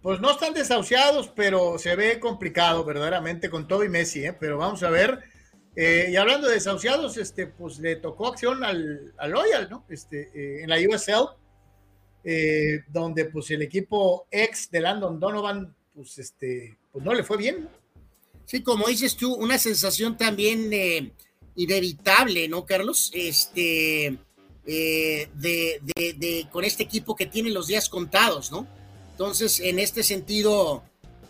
Pues 0.06 0.22
no 0.22 0.30
están 0.30 0.54
desahuciados, 0.54 1.30
pero 1.30 1.80
se 1.80 1.96
ve 1.96 2.20
complicado 2.20 2.84
verdaderamente 2.84 3.50
con 3.50 3.68
todo 3.68 3.84
y 3.84 3.90
Messi, 3.90 4.24
¿eh? 4.24 4.34
pero 4.40 4.60
vamos 4.60 4.84
a 4.84 4.92
ver. 4.92 5.24
Eh, 5.76 6.10
y 6.12 6.16
hablando 6.16 6.48
de 6.48 6.54
desahuciados, 6.54 7.18
este, 7.18 7.48
pues 7.48 7.80
le 7.80 7.96
tocó 7.96 8.28
acción 8.28 8.64
al, 8.64 9.16
al 9.18 9.32
Loyal, 9.32 9.68
¿no? 9.68 9.84
Este, 9.90 10.30
eh, 10.36 10.62
en 10.62 10.70
la 10.70 10.76
USL, 10.76 11.30
eh, 12.24 12.84
donde 12.90 13.26
pues 13.26 13.50
el 13.50 13.64
equipo 13.64 14.28
ex 14.30 14.70
de 14.70 14.82
Landon 14.82 15.20
Donovan, 15.20 15.76
pues 15.96 16.20
este, 16.20 16.78
pues 16.92 17.04
no 17.04 17.12
le 17.12 17.24
fue 17.24 17.38
bien. 17.38 17.68
Sí, 18.46 18.62
como 18.62 18.86
dices 18.86 19.16
tú, 19.16 19.34
una 19.34 19.58
sensación 19.58 20.18
también 20.18 20.70
inevitable, 21.56 22.48
¿no, 22.48 22.64
Carlos? 22.64 23.10
Este, 23.12 24.20
de, 24.64 25.30
de, 25.34 26.14
de, 26.16 26.48
con 26.52 26.64
este 26.64 26.84
equipo 26.84 27.16
que 27.16 27.26
tiene 27.26 27.50
los 27.50 27.66
días 27.66 27.90
contados, 27.90 28.52
¿no? 28.52 28.85
Entonces, 29.16 29.62
en 29.62 29.80
este 29.80 30.04
sentido, 30.04 30.84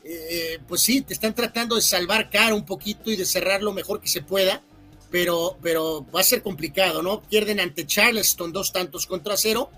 eh, 0.03 0.57
pues 0.67 0.81
sí, 0.81 1.01
te 1.01 1.13
están 1.13 1.35
tratando 1.35 1.75
de 1.75 1.83
salvar 1.83 2.31
cara 2.31 2.55
un 2.55 2.65
poquito 2.65 3.11
y 3.11 3.15
de 3.15 3.25
cerrar 3.25 3.61
lo 3.61 3.73
mejor 3.73 4.01
que 4.01 4.07
se 4.07 4.23
pueda, 4.23 4.63
pero, 5.11 5.55
pero 5.61 6.03
va 6.11 6.21
a 6.21 6.23
ser 6.23 6.41
complicado, 6.41 7.03
¿no? 7.03 7.21
Pierden 7.21 7.59
ante 7.59 7.85
Charleston 7.85 8.51
dos 8.51 8.73
tantos 8.73 9.05
contra 9.05 9.37
cero 9.37 9.69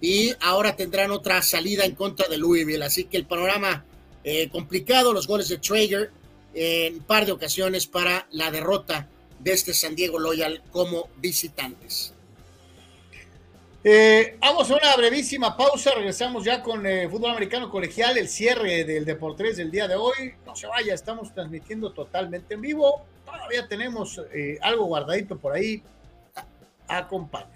y 0.00 0.32
ahora 0.40 0.74
tendrán 0.74 1.12
otra 1.12 1.40
salida 1.40 1.84
en 1.84 1.94
contra 1.94 2.26
de 2.26 2.36
Louisville, 2.36 2.82
así 2.82 3.04
que 3.04 3.16
el 3.16 3.26
panorama 3.26 3.84
eh, 4.24 4.48
complicado, 4.48 5.12
los 5.12 5.28
goles 5.28 5.48
de 5.48 5.58
Traeger 5.58 6.10
en 6.54 6.94
un 6.94 7.04
par 7.04 7.26
de 7.26 7.30
ocasiones 7.30 7.86
para 7.86 8.26
la 8.32 8.50
derrota 8.50 9.08
de 9.38 9.52
este 9.52 9.72
San 9.72 9.94
Diego 9.94 10.18
Loyal 10.18 10.64
como 10.72 11.10
visitantes. 11.18 12.12
Eh, 13.84 14.36
vamos 14.40 14.70
a 14.70 14.76
una 14.76 14.94
brevísima 14.96 15.56
pausa, 15.56 15.90
regresamos 15.96 16.44
ya 16.44 16.62
con 16.62 16.86
eh, 16.86 17.08
fútbol 17.08 17.32
americano 17.32 17.68
colegial, 17.68 18.16
el 18.16 18.28
cierre 18.28 18.84
del 18.84 19.04
Deportes 19.04 19.56
del 19.56 19.72
día 19.72 19.88
de 19.88 19.96
hoy. 19.96 20.34
No 20.46 20.54
se 20.54 20.68
vaya, 20.68 20.94
estamos 20.94 21.34
transmitiendo 21.34 21.92
totalmente 21.92 22.54
en 22.54 22.60
vivo. 22.60 23.04
Todavía 23.24 23.66
tenemos 23.66 24.20
eh, 24.32 24.58
algo 24.62 24.84
guardadito 24.84 25.36
por 25.36 25.54
ahí. 25.54 25.82
Acompáñanos. 26.86 27.52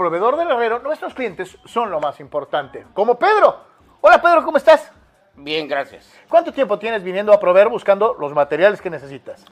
Proveedor 0.00 0.38
del 0.38 0.50
herrero, 0.50 0.78
nuestros 0.78 1.12
clientes 1.12 1.58
son 1.66 1.90
lo 1.90 2.00
más 2.00 2.20
importante. 2.20 2.86
Como 2.94 3.18
Pedro. 3.18 3.60
Hola 4.00 4.22
Pedro, 4.22 4.42
¿cómo 4.42 4.56
estás? 4.56 4.90
Bien, 5.34 5.68
gracias. 5.68 6.10
¿Cuánto 6.26 6.54
tiempo 6.54 6.78
tienes 6.78 7.02
viniendo 7.02 7.34
a 7.34 7.38
proveer 7.38 7.68
buscando 7.68 8.16
los 8.18 8.32
materiales 8.32 8.80
que 8.80 8.88
necesitas? 8.88 9.44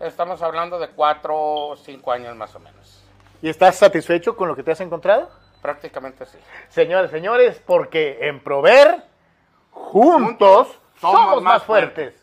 Estamos 0.00 0.40
hablando 0.40 0.78
de 0.78 0.88
cuatro 0.88 1.36
o 1.36 1.76
cinco 1.76 2.12
años 2.12 2.34
más 2.34 2.54
o 2.54 2.60
menos. 2.60 3.04
¿Y 3.42 3.50
estás 3.50 3.76
satisfecho 3.76 4.34
con 4.34 4.48
lo 4.48 4.56
que 4.56 4.62
te 4.62 4.70
has 4.72 4.80
encontrado? 4.80 5.28
Prácticamente 5.60 6.24
sí. 6.24 6.38
Señores, 6.70 7.10
señores, 7.10 7.62
porque 7.66 8.20
en 8.22 8.42
Prover, 8.42 9.02
juntos, 9.70 10.80
somos, 10.98 11.42
más 11.42 11.62
fuertes. 11.62 12.14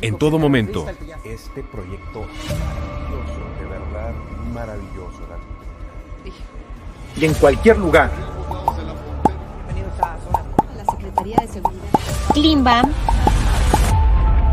En 0.00 0.16
todo 0.16 0.38
momento, 0.38 0.86
este 1.24 1.62
proyecto 1.64 2.20
maravilloso, 2.20 3.40
de 3.58 3.66
verdad 3.66 4.12
maravilloso. 4.54 5.18
Y 7.16 7.24
en 7.24 7.34
cualquier 7.34 7.78
lugar. 7.78 8.10
Bienvenidos 9.66 10.00
a 10.00 10.16
Zona. 10.24 10.44
La 10.76 10.84
Secretaría 10.84 11.36
de 11.40 11.48
Seguridad. 11.48 12.88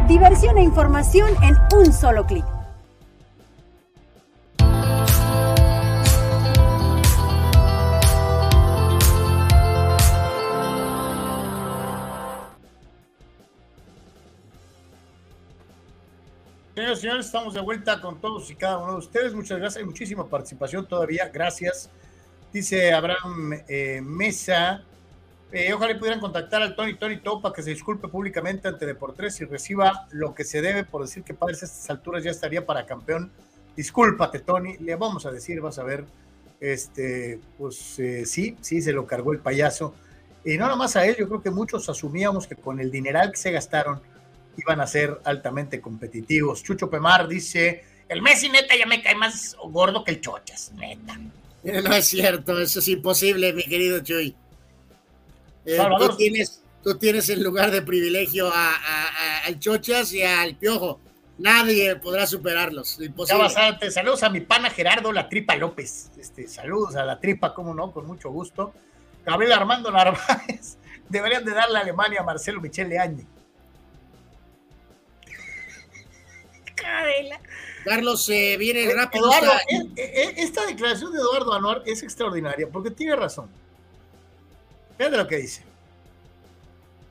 Diversión 0.07 0.57
e 0.57 0.63
información 0.63 1.29
en 1.43 1.55
un 1.77 1.93
solo 1.93 2.25
clic. 2.25 2.45
Señores 16.85 16.99
y 16.99 17.01
señores, 17.01 17.25
estamos 17.25 17.53
de 17.55 17.61
vuelta 17.61 17.99
con 17.99 18.21
todos 18.21 18.51
y 18.51 18.55
cada 18.55 18.77
uno 18.77 18.91
de 18.91 18.97
ustedes. 18.99 19.33
Muchas 19.33 19.57
gracias. 19.57 19.77
Hay 19.79 19.85
muchísima 19.85 20.29
participación 20.29 20.87
todavía. 20.87 21.29
Gracias. 21.29 21.89
Dice 22.53 22.93
Abraham 22.93 23.53
eh, 23.67 24.01
Mesa. 24.03 24.83
Eh, 25.51 25.73
ojalá 25.73 25.97
pudieran 25.97 26.19
contactar 26.19 26.61
al 26.61 26.75
Tony 26.75 26.93
Tony 26.93 27.17
Topa 27.17 27.51
que 27.51 27.63
se 27.63 27.71
disculpe 27.71 28.07
públicamente 28.07 28.67
ante 28.67 28.85
Deportes 28.85 29.41
y 29.41 29.45
reciba 29.45 30.07
lo 30.11 30.35
que 30.35 30.43
se 30.43 30.61
debe 30.61 30.83
por 30.83 31.01
decir 31.01 31.23
que 31.23 31.33
Padres 31.33 31.63
a 31.63 31.65
estas 31.65 31.89
alturas 31.89 32.23
ya 32.23 32.29
estaría 32.29 32.63
para 32.63 32.85
campeón. 32.85 33.31
Discúlpate, 33.75 34.41
Tony. 34.41 34.77
Le 34.77 34.95
vamos 34.95 35.25
a 35.25 35.31
decir, 35.31 35.61
vas 35.61 35.79
a 35.79 35.83
ver. 35.83 36.05
Este, 36.59 37.39
pues 37.57 37.97
eh, 37.97 38.27
sí, 38.27 38.57
sí, 38.61 38.83
se 38.83 38.93
lo 38.93 39.07
cargó 39.07 39.33
el 39.33 39.39
payaso. 39.39 39.95
Y 40.43 40.55
no 40.59 40.67
nomás 40.67 40.95
a 40.95 41.07
él, 41.07 41.15
yo 41.17 41.27
creo 41.27 41.41
que 41.41 41.49
muchos 41.49 41.89
asumíamos 41.89 42.45
que 42.45 42.55
con 42.55 42.79
el 42.79 42.91
dineral 42.91 43.31
que 43.31 43.37
se 43.37 43.49
gastaron 43.49 44.01
iban 44.57 44.81
a 44.81 44.87
ser 44.87 45.19
altamente 45.23 45.81
competitivos. 45.81 46.63
Chucho 46.63 46.89
Pemar 46.89 47.27
dice, 47.27 47.83
el 48.09 48.21
Messi 48.21 48.49
neta 48.49 48.75
ya 48.75 48.85
me 48.85 49.01
cae 49.01 49.15
más 49.15 49.55
gordo 49.69 50.03
que 50.03 50.11
el 50.11 50.21
Chochas, 50.21 50.71
neta. 50.75 51.17
No 51.63 51.93
es 51.95 52.05
cierto, 52.07 52.59
eso 52.59 52.79
es 52.79 52.87
imposible, 52.87 53.51
mi 53.53 53.63
querido 53.63 53.99
Chuy. 54.01 54.35
Eh, 55.65 55.79
tú, 55.97 56.15
tienes, 56.15 56.61
tú 56.83 56.95
tienes 56.97 57.27
en 57.29 57.41
lugar 57.43 57.71
de 57.71 57.81
privilegio 57.81 58.47
a, 58.53 58.69
a- 58.71 59.07
a- 59.07 59.45
al 59.47 59.59
Chochas 59.59 60.13
y 60.13 60.21
al 60.21 60.55
Piojo. 60.55 60.99
Nadie 61.37 61.95
podrá 61.97 62.25
superarlos. 62.27 62.97
Ya 62.97 63.05
Imposible. 63.05 63.43
bastante. 63.43 63.91
Saludos 63.91 64.23
a 64.23 64.29
mi 64.29 64.39
pana 64.41 64.69
Gerardo 64.69 65.11
La 65.11 65.27
Tripa 65.27 65.55
López. 65.57 66.11
Este, 66.17 66.47
saludos 66.47 66.95
a 66.95 67.03
La 67.03 67.19
Tripa, 67.19 67.53
cómo 67.53 67.73
no, 67.73 67.91
con 67.91 68.05
mucho 68.07 68.29
gusto. 68.29 68.73
Gabriel 69.25 69.51
Armando 69.53 69.91
Narváez. 69.91 70.77
Deberían 71.09 71.43
de 71.43 71.51
darle 71.51 71.77
a 71.79 71.81
Alemania 71.81 72.21
a 72.21 72.23
Marcelo 72.23 72.61
Carlos, 77.83 78.27
eh, 78.29 78.57
viene 78.57 78.91
rápido. 78.93 79.25
Eduardo, 79.25 79.51
esta- 79.67 79.75
eh, 80.01 80.13
eh, 80.27 80.33
esta 80.37 80.65
declaración 80.65 81.11
de 81.13 81.19
Eduardo 81.19 81.53
Anuar 81.53 81.83
es 81.85 82.01
extraordinaria 82.03 82.67
porque 82.71 82.91
tiene 82.91 83.15
razón. 83.15 83.47
Fíjate 84.97 85.17
lo 85.17 85.27
que 85.27 85.37
dice. 85.37 85.63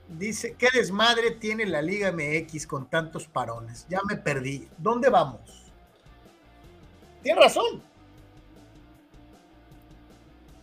Dice, 0.08 0.54
¿qué 0.58 0.68
desmadre 0.72 1.32
tiene 1.32 1.64
la 1.66 1.80
Liga 1.82 2.08
MX 2.12 2.66
con 2.66 2.88
tantos 2.88 3.26
parones? 3.26 3.86
Ya 3.88 4.00
me 4.08 4.16
perdí. 4.16 4.68
¿Dónde 4.78 5.08
vamos? 5.10 5.40
Tiene 7.22 7.40
razón. 7.40 7.82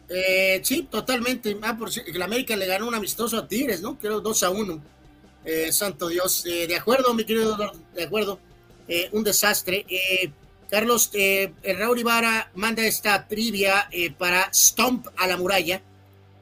Eh, 0.09 0.59
sí, 0.63 0.83
totalmente. 0.91 1.57
Ah, 1.61 1.75
por 1.77 1.91
si- 1.91 2.03
que 2.03 2.17
la 2.17 2.25
América 2.25 2.55
le 2.55 2.65
ganó 2.67 2.87
un 2.87 2.95
amistoso 2.95 3.37
a 3.37 3.47
Tigres, 3.47 3.81
¿no? 3.81 3.97
Creo 3.97 4.19
2 4.19 4.43
a 4.43 4.49
1. 4.49 4.81
Eh, 5.45 5.71
santo 5.71 6.07
Dios. 6.09 6.45
Eh, 6.45 6.67
de 6.67 6.75
acuerdo, 6.75 7.13
mi 7.13 7.23
querido 7.23 7.55
Eduardo, 7.55 7.79
de 7.93 8.03
acuerdo. 8.03 8.39
Eh, 8.87 9.09
un 9.13 9.23
desastre. 9.23 9.85
Eh, 9.89 10.31
Carlos, 10.69 11.09
eh, 11.13 11.53
Raúl 11.77 11.99
Ibarra 11.99 12.51
manda 12.55 12.83
esta 12.85 13.27
trivia 13.27 13.89
para 14.17 14.49
Stomp 14.53 15.07
a 15.17 15.27
la 15.27 15.37
muralla. 15.37 15.81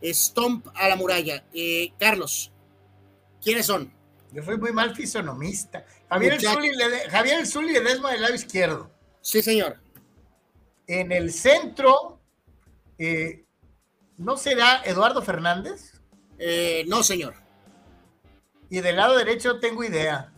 Stomp 0.03 0.67
a 0.75 0.87
la 0.87 0.95
muralla. 0.95 1.43
Carlos, 1.99 2.51
¿quiénes 3.43 3.65
son? 3.65 3.91
Yo 4.31 4.43
soy 4.43 4.57
muy 4.57 4.71
mal 4.71 4.95
fisonomista. 4.95 5.83
Javier 6.09 6.33
el. 6.33 6.41
Zuli 6.41 6.75
le- 6.75 7.09
Javier 7.09 7.39
el 7.39 7.47
Zuli 7.47 7.73
Ledesma 7.73 8.11
del 8.11 8.21
lado 8.21 8.35
izquierdo. 8.35 8.91
Sí, 9.21 9.41
señor. 9.41 9.77
En 10.87 11.11
el 11.11 11.33
centro, 11.33 12.19
eh, 12.97 13.43
¿no 14.17 14.37
será 14.37 14.81
Eduardo 14.85 15.21
Fernández? 15.23 15.93
Eh, 16.37 16.83
no, 16.87 17.03
señor. 17.03 17.33
Y 18.69 18.81
del 18.81 18.95
lado 18.97 19.17
derecho 19.17 19.59
tengo 19.59 19.83
idea. 19.83 20.31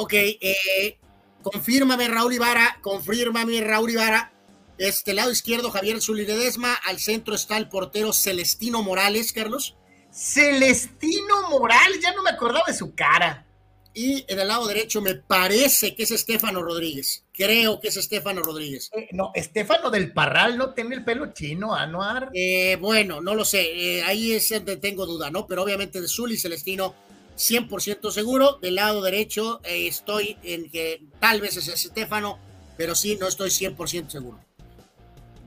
Ok, 0.00 0.12
eh, 0.14 0.96
confírmame 1.42 2.06
Raúl 2.06 2.32
Ibarra, 2.32 2.78
confírmame 2.82 3.60
Raúl 3.62 3.90
Ibarra. 3.90 4.32
Este 4.78 5.12
lado 5.12 5.32
izquierdo, 5.32 5.72
Javier 5.72 6.00
Zuli 6.00 6.24
Ledesma. 6.24 6.72
Al 6.86 7.00
centro 7.00 7.34
está 7.34 7.56
el 7.56 7.68
portero 7.68 8.12
Celestino 8.12 8.80
Morales, 8.80 9.32
Carlos. 9.32 9.76
Celestino 10.12 11.50
Morales, 11.50 11.98
ya 12.00 12.14
no 12.14 12.22
me 12.22 12.30
acordaba 12.30 12.66
de 12.68 12.74
su 12.74 12.94
cara. 12.94 13.44
Y 13.92 14.24
en 14.28 14.38
el 14.38 14.46
lado 14.46 14.68
derecho 14.68 15.02
me 15.02 15.16
parece 15.16 15.96
que 15.96 16.04
es 16.04 16.12
Estefano 16.12 16.62
Rodríguez. 16.62 17.24
Creo 17.34 17.80
que 17.80 17.88
es 17.88 17.96
Estefano 17.96 18.40
Rodríguez. 18.40 18.90
Eh, 18.94 19.08
no, 19.10 19.32
Estefano 19.34 19.90
del 19.90 20.12
Parral 20.12 20.56
no 20.56 20.74
tiene 20.74 20.94
el 20.94 21.04
pelo 21.04 21.32
chino, 21.32 21.74
Anuar. 21.74 22.30
Eh, 22.34 22.76
bueno, 22.76 23.20
no 23.20 23.34
lo 23.34 23.44
sé. 23.44 23.62
eh, 23.98 24.04
ahí 24.04 24.30
es 24.30 24.48
donde 24.48 24.76
tengo 24.76 25.06
duda, 25.06 25.28
¿no? 25.32 25.48
Pero 25.48 25.64
obviamente 25.64 26.00
de 26.00 26.06
Zuli 26.06 26.36
Celestino, 26.38 26.94
100% 27.38 28.10
seguro. 28.10 28.58
Del 28.60 28.74
lado 28.74 29.00
derecho 29.00 29.60
eh, 29.64 29.86
estoy 29.86 30.36
en 30.42 30.68
que 30.70 31.02
tal 31.20 31.40
vez 31.40 31.56
es 31.56 31.68
Estefano, 31.68 32.38
pero 32.76 32.94
sí, 32.94 33.16
no 33.18 33.28
estoy 33.28 33.48
100% 33.50 34.10
seguro. 34.10 34.38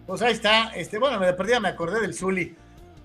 Pues 0.08 0.22
ahí 0.24 0.34
está. 0.34 0.74
Este, 0.76 0.98
bueno, 0.98 1.20
de 1.20 1.34
perdida 1.34 1.60
me 1.60 1.68
acordé 1.70 2.00
del 2.02 2.14
Zuli. 2.16 2.56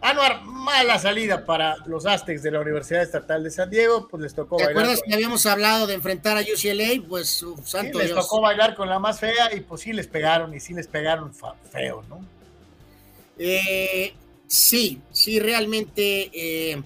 Anuar, 0.01 0.43
mala 0.45 0.99
salida 0.99 1.45
para 1.47 1.77
los 1.87 2.05
Aztecs 2.07 2.43
de 2.43 2.51
la 2.51 2.61
Universidad 2.61 3.03
Estatal 3.03 3.43
de 3.43 3.51
San 3.51 3.71
Diego. 3.71 4.07
Pues 4.09 4.23
les 4.23 4.35
tocó 4.35 4.57
¿Te 4.57 4.65
bailar. 4.65 4.83
acuerdas 4.83 5.01
con- 5.01 5.09
que 5.09 5.15
habíamos 5.15 5.47
hablado 5.47 5.87
de 5.87 5.95
enfrentar 5.95 6.37
a 6.37 6.41
UCLA? 6.43 7.03
Pues, 7.09 7.29
sí, 7.29 7.47
santo 7.65 7.99
les 7.99 8.09
Dios. 8.09 8.21
tocó 8.21 8.41
bailar 8.41 8.75
con 8.77 8.89
la 8.89 8.99
más 8.99 9.19
fea 9.19 9.53
y 9.55 9.61
pues 9.61 9.81
sí 9.81 9.93
les 9.93 10.07
pegaron 10.07 10.55
y 10.55 10.61
sí 10.61 10.75
les 10.75 10.87
pegaron 10.87 11.33
feo, 11.35 12.05
¿no? 12.09 12.21
Eh, 13.39 14.15
sí, 14.47 15.01
sí, 15.13 15.41
realmente 15.41 16.31
eh, 16.33 16.83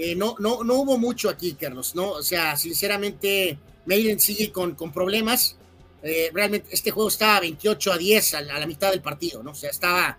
eh, 0.00 0.14
no, 0.14 0.36
no, 0.38 0.62
no 0.62 0.74
hubo 0.74 0.96
mucho 0.96 1.28
aquí, 1.28 1.54
Carlos, 1.54 1.96
¿no? 1.96 2.10
O 2.10 2.22
sea, 2.22 2.56
sinceramente, 2.56 3.58
Maiden 3.84 4.20
sigue 4.20 4.52
con, 4.52 4.76
con 4.76 4.92
problemas. 4.92 5.56
Eh, 6.04 6.30
realmente 6.32 6.68
este 6.70 6.92
juego 6.92 7.08
estaba 7.08 7.40
28 7.40 7.92
a 7.92 7.98
10 7.98 8.34
a 8.34 8.40
la, 8.42 8.66
mitad 8.68 8.92
del 8.92 9.02
partido, 9.02 9.42
¿no? 9.42 9.50
O 9.50 9.54
sea, 9.56 9.70
estaba 9.70 10.16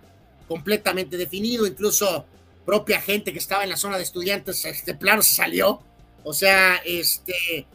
completamente 0.50 1.16
definido, 1.16 1.66
incluso 1.66 2.26
propia 2.66 3.00
gente 3.00 3.32
que 3.32 3.40
estaba 3.40 3.64
en 3.64 3.70
la 3.70 3.78
zona 3.78 3.96
de 3.96 4.04
estudiantes, 4.04 4.66
este 4.66 4.96
plano 4.96 5.22
se 5.22 5.36
salió. 5.36 5.82
O 6.26 6.34
sea, 6.34 6.82
este 6.84 7.66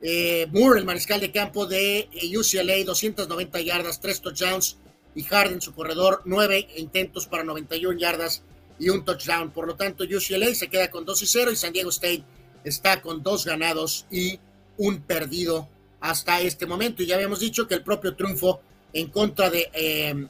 eh, 0.00 0.48
Moore, 0.50 0.80
el 0.80 0.84
mariscal 0.84 1.20
de 1.20 1.30
campo 1.30 1.66
de 1.66 2.08
UCLA, 2.36 2.82
290 2.84 3.60
yardas, 3.60 4.00
3 4.00 4.20
touchdowns, 4.20 4.78
y 5.14 5.22
Harden, 5.22 5.60
su 5.60 5.72
corredor, 5.72 6.22
9 6.24 6.66
intentos 6.78 7.28
para 7.28 7.44
91 7.44 7.96
yardas 7.96 8.42
y 8.78 8.88
un 8.88 9.04
touchdown. 9.04 9.50
Por 9.50 9.66
lo 9.66 9.76
tanto, 9.76 10.04
UCLA 10.04 10.54
se 10.54 10.68
queda 10.68 10.90
con 10.90 11.04
2 11.04 11.22
y 11.22 11.26
0 11.26 11.50
y 11.52 11.56
San 11.56 11.72
Diego 11.72 11.90
State 11.90 12.24
está 12.64 13.02
con 13.02 13.22
dos 13.22 13.44
ganados 13.44 14.06
y 14.10 14.38
un 14.78 15.00
perdido 15.02 15.68
hasta 16.00 16.40
este 16.40 16.66
momento. 16.66 17.02
Y 17.02 17.06
ya 17.06 17.16
habíamos 17.16 17.40
dicho 17.40 17.66
que 17.68 17.74
el 17.74 17.82
propio 17.82 18.16
triunfo 18.16 18.60
en 18.92 19.08
contra 19.08 19.50
de... 19.50 19.70
eh, 19.72 20.26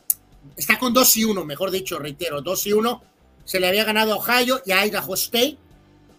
está 0.57 0.79
con 0.79 0.93
2 0.93 1.17
y 1.17 1.25
1, 1.25 1.45
mejor 1.45 1.71
dicho, 1.71 1.99
reitero, 1.99 2.43
2 2.43 2.67
y 2.67 2.73
1. 2.73 3.03
Se 3.45 3.61
le 3.61 3.69
había 3.69 3.85
ganado 3.85 4.15
a 4.15 4.17
Ohio 4.17 4.61
y 4.65 4.73
a 4.73 4.85
Idaho 4.85 5.15
State. 5.15 5.59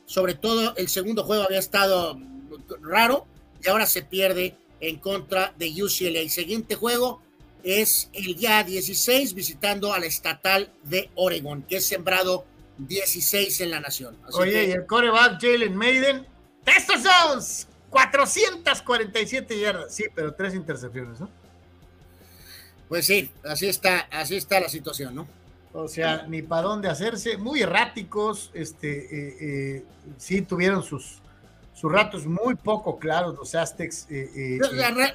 Sobre 0.05 0.35
todo 0.35 0.75
el 0.77 0.87
segundo 0.87 1.23
juego 1.23 1.43
había 1.43 1.59
estado 1.59 2.19
raro 2.81 3.25
y 3.63 3.67
ahora 3.67 3.85
se 3.85 4.03
pierde 4.03 4.55
en 4.79 4.97
contra 4.97 5.53
de 5.57 5.69
UCLA. 5.71 6.19
El 6.19 6.29
siguiente 6.29 6.75
juego 6.75 7.21
es 7.65 8.09
el 8.13 8.35
día 8.35 8.63
16 8.63 9.33
visitando 9.33 9.91
a 9.91 9.99
la 9.99 10.05
estatal 10.05 10.71
de 10.83 11.09
Oregon, 11.15 11.63
que 11.63 11.77
es 11.77 11.85
sembrado 11.85 12.45
16 12.77 13.59
en 13.61 13.71
la 13.71 13.79
nación. 13.79 14.15
Así 14.27 14.37
Oye, 14.39 14.51
que- 14.51 14.67
y 14.67 14.71
el 14.71 14.85
coreback 14.85 15.41
Jalen 15.41 15.75
Maiden, 15.75 16.27
Estos 16.65 17.01
son 17.03 17.67
447 17.91 19.59
yardas. 19.59 19.93
Sí, 19.93 20.05
pero 20.13 20.33
tres 20.33 20.53
intercepciones, 20.55 21.19
¿no? 21.19 21.29
Pues 22.89 23.05
sí, 23.05 23.31
así 23.43 23.67
está, 23.67 24.01
así 24.11 24.35
está 24.35 24.59
la 24.59 24.69
situación, 24.69 25.15
¿no? 25.15 25.27
O 25.73 25.87
sea, 25.87 26.25
ni 26.27 26.41
para 26.41 26.63
dónde 26.63 26.87
hacerse, 26.87 27.37
muy 27.37 27.61
erráticos, 27.61 28.49
este, 28.53 28.89
eh, 28.97 29.37
eh, 29.41 29.83
sí 30.17 30.41
tuvieron 30.41 30.83
sus, 30.83 31.19
sus 31.85 31.91
ratos 31.91 32.25
muy 32.25 32.55
poco 32.55 32.97
claros 32.97 33.35
los 33.35 33.53
Aztecs. 33.53 34.07
Eh, 34.09 34.57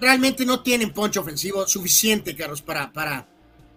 realmente 0.01 0.47
no 0.47 0.63
tienen 0.63 0.93
poncho 0.93 1.21
ofensivo 1.21 1.67
suficiente, 1.67 2.37
Carlos, 2.37 2.63
para, 2.63 2.93
para, 2.93 3.27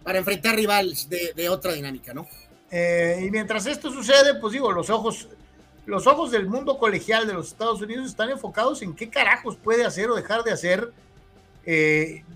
para 0.04 0.20
enfrentar 0.20 0.56
rivales 0.56 1.10
de, 1.10 1.50
otra 1.50 1.74
dinámica, 1.74 2.14
¿no? 2.14 2.28
y 2.72 3.30
mientras 3.30 3.68
esto 3.68 3.92
sucede, 3.92 4.34
pues 4.42 4.54
digo, 4.54 4.72
los 4.72 4.90
ojos, 4.90 5.28
los 5.86 6.08
ojos 6.08 6.32
del 6.32 6.48
mundo 6.48 6.80
colegial 6.80 7.28
de 7.28 7.34
los 7.34 7.50
Estados 7.50 7.82
Unidos 7.82 8.08
están 8.08 8.32
enfocados 8.32 8.82
en 8.82 8.96
qué 8.96 9.10
carajos 9.10 9.58
puede 9.58 9.86
hacer 9.86 10.10
o 10.10 10.16
dejar 10.16 10.44
de 10.44 10.52
hacer 10.52 10.92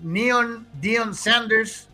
Neon 0.02 0.66
Dion 0.80 1.14
Sanders 1.14 1.88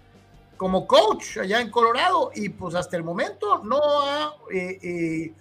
como 0.57 0.87
coach 0.87 1.39
allá 1.39 1.61
en 1.61 1.71
Colorado 1.71 2.31
y 2.35 2.49
pues 2.49 2.75
hasta 2.75 2.97
el 2.97 3.03
momento 3.03 3.63
no 3.65 3.79
ha, 4.03 4.35
eh, 4.53 4.79
eh, 4.83 5.33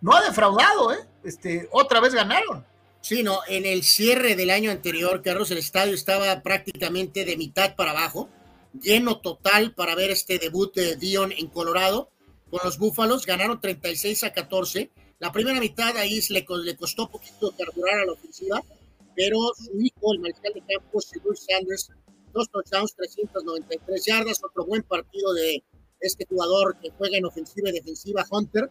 no 0.00 0.12
ha 0.12 0.22
defraudado, 0.22 0.92
¿eh? 0.92 1.09
Este, 1.24 1.68
otra 1.72 2.00
vez 2.00 2.14
ganaron. 2.14 2.64
Sí, 3.00 3.22
no, 3.22 3.40
en 3.48 3.64
el 3.64 3.82
cierre 3.82 4.36
del 4.36 4.50
año 4.50 4.70
anterior, 4.70 5.22
Carlos, 5.22 5.50
el 5.50 5.58
estadio 5.58 5.94
estaba 5.94 6.42
prácticamente 6.42 7.24
de 7.24 7.36
mitad 7.36 7.74
para 7.74 7.92
abajo, 7.92 8.28
lleno 8.78 9.20
total 9.20 9.74
para 9.74 9.94
ver 9.94 10.10
este 10.10 10.38
debut 10.38 10.74
de 10.74 10.96
Dion 10.96 11.32
en 11.32 11.46
Colorado 11.46 12.10
con 12.50 12.60
los 12.64 12.78
Búfalos, 12.78 13.24
ganaron 13.24 13.60
36 13.60 14.24
a 14.24 14.32
14. 14.32 14.90
La 15.18 15.32
primera 15.32 15.60
mitad 15.60 15.96
ahí 15.96 16.20
le, 16.28 16.44
le 16.64 16.76
costó 16.76 17.08
poquito 17.08 17.54
carburar 17.56 18.00
a 18.00 18.06
la 18.06 18.12
ofensiva, 18.12 18.62
pero 19.14 19.38
su 19.56 19.80
hijo, 19.80 20.12
el 20.12 20.20
mariscal 20.20 20.52
de 20.52 20.62
campo, 20.66 21.00
Silver 21.00 21.36
Sanders, 21.36 21.90
dos 22.32 22.50
touchdowns, 22.50 22.94
393 22.96 24.04
yardas, 24.04 24.42
otro 24.44 24.66
buen 24.66 24.82
partido 24.82 25.32
de 25.32 25.62
este 26.00 26.26
jugador 26.26 26.76
que 26.80 26.90
juega 26.90 27.18
en 27.18 27.26
ofensiva 27.26 27.70
y 27.70 27.72
defensiva, 27.72 28.26
Hunter. 28.30 28.70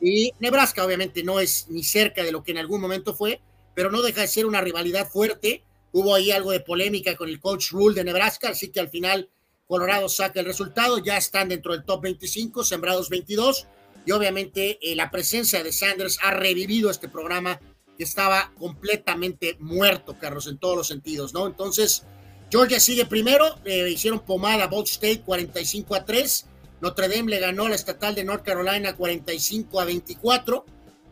Y 0.00 0.32
Nebraska 0.38 0.84
obviamente 0.84 1.22
no 1.22 1.40
es 1.40 1.66
ni 1.68 1.82
cerca 1.82 2.22
de 2.22 2.32
lo 2.32 2.42
que 2.42 2.52
en 2.52 2.58
algún 2.58 2.80
momento 2.80 3.14
fue, 3.14 3.40
pero 3.74 3.90
no 3.90 4.02
deja 4.02 4.22
de 4.22 4.28
ser 4.28 4.46
una 4.46 4.60
rivalidad 4.60 5.08
fuerte. 5.08 5.62
Hubo 5.92 6.14
ahí 6.14 6.30
algo 6.30 6.52
de 6.52 6.60
polémica 6.60 7.16
con 7.16 7.28
el 7.28 7.40
coach 7.40 7.70
Rule 7.72 7.94
de 7.94 8.04
Nebraska, 8.04 8.50
así 8.50 8.70
que 8.70 8.80
al 8.80 8.88
final 8.88 9.28
Colorado 9.66 10.08
saca 10.08 10.40
el 10.40 10.46
resultado, 10.46 10.98
ya 10.98 11.16
están 11.16 11.48
dentro 11.48 11.72
del 11.72 11.84
top 11.84 12.02
25, 12.02 12.64
sembrados 12.64 13.08
22, 13.08 13.66
y 14.04 14.12
obviamente 14.12 14.78
eh, 14.82 14.96
la 14.96 15.10
presencia 15.10 15.62
de 15.62 15.72
Sanders 15.72 16.18
ha 16.22 16.32
revivido 16.32 16.90
este 16.90 17.08
programa 17.08 17.60
que 17.96 18.04
estaba 18.04 18.52
completamente 18.58 19.56
muerto, 19.60 20.16
Carlos, 20.18 20.46
en 20.46 20.58
todos 20.58 20.76
los 20.76 20.88
sentidos, 20.88 21.34
¿no? 21.34 21.46
Entonces, 21.46 22.04
Georgia 22.50 22.80
sigue 22.80 23.06
primero, 23.06 23.58
le 23.64 23.90
hicieron 23.90 24.20
pomada 24.20 24.64
a 24.64 24.66
Ball 24.66 24.84
State 24.84 25.20
45 25.20 25.94
a 25.94 26.04
3. 26.04 26.46
Notre 26.80 27.08
Dame 27.08 27.30
le 27.30 27.38
ganó 27.38 27.66
a 27.66 27.68
la 27.68 27.74
estatal 27.74 28.14
de 28.14 28.24
North 28.24 28.44
Carolina 28.44 28.94
45 28.94 29.80
a 29.80 29.84
24. 29.84 30.64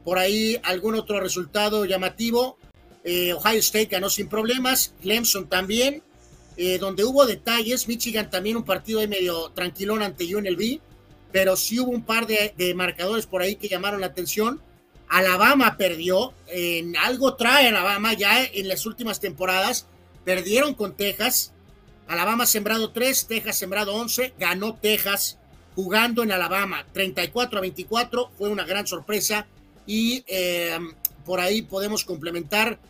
Por 0.04 0.18
ahí 0.18 0.58
algún 0.62 0.94
otro 0.94 1.20
resultado 1.20 1.84
llamativo. 1.84 2.58
Eh, 3.04 3.32
Ohio 3.32 3.58
State 3.60 3.86
ganó 3.86 4.10
sin 4.10 4.28
problemas, 4.28 4.94
Clemson 5.00 5.48
también. 5.48 6.02
Eh, 6.56 6.78
donde 6.78 7.04
hubo 7.04 7.24
detalles, 7.24 7.86
Michigan 7.86 8.30
también 8.30 8.56
un 8.56 8.64
partido 8.64 9.00
de 9.00 9.06
medio 9.06 9.50
tranquilón 9.50 10.02
ante 10.02 10.34
UNLV, 10.34 10.80
pero 11.30 11.56
sí 11.56 11.78
hubo 11.78 11.92
un 11.92 12.02
par 12.02 12.26
de, 12.26 12.52
de 12.56 12.74
marcadores 12.74 13.26
por 13.26 13.42
ahí 13.42 13.54
que 13.54 13.68
llamaron 13.68 14.00
la 14.00 14.08
atención. 14.08 14.60
Alabama 15.08 15.76
perdió, 15.76 16.32
en 16.48 16.96
algo 16.96 17.36
trae 17.36 17.68
Alabama 17.68 18.12
ya 18.14 18.44
en 18.44 18.66
las 18.66 18.86
últimas 18.86 19.20
temporadas, 19.20 19.86
Perdieron 20.28 20.74
con 20.74 20.94
Texas. 20.94 21.54
Alabama 22.06 22.44
sembrado 22.44 22.90
3, 22.90 23.28
Texas 23.28 23.56
sembrado 23.56 23.94
11. 23.94 24.34
Ganó 24.38 24.74
Texas 24.74 25.38
jugando 25.78 26.24
en 26.24 26.32
Alabama 26.32 26.84
34 26.92 27.56
a 27.56 27.60
24. 27.60 28.32
Fue 28.36 28.48
una 28.48 28.64
gran 28.64 28.84
sorpresa. 28.84 29.46
Y 29.86 30.24
eh, 30.26 30.76
por 31.24 31.38
ahí 31.38 31.62
podemos 31.62 32.04
complementar 32.04 32.80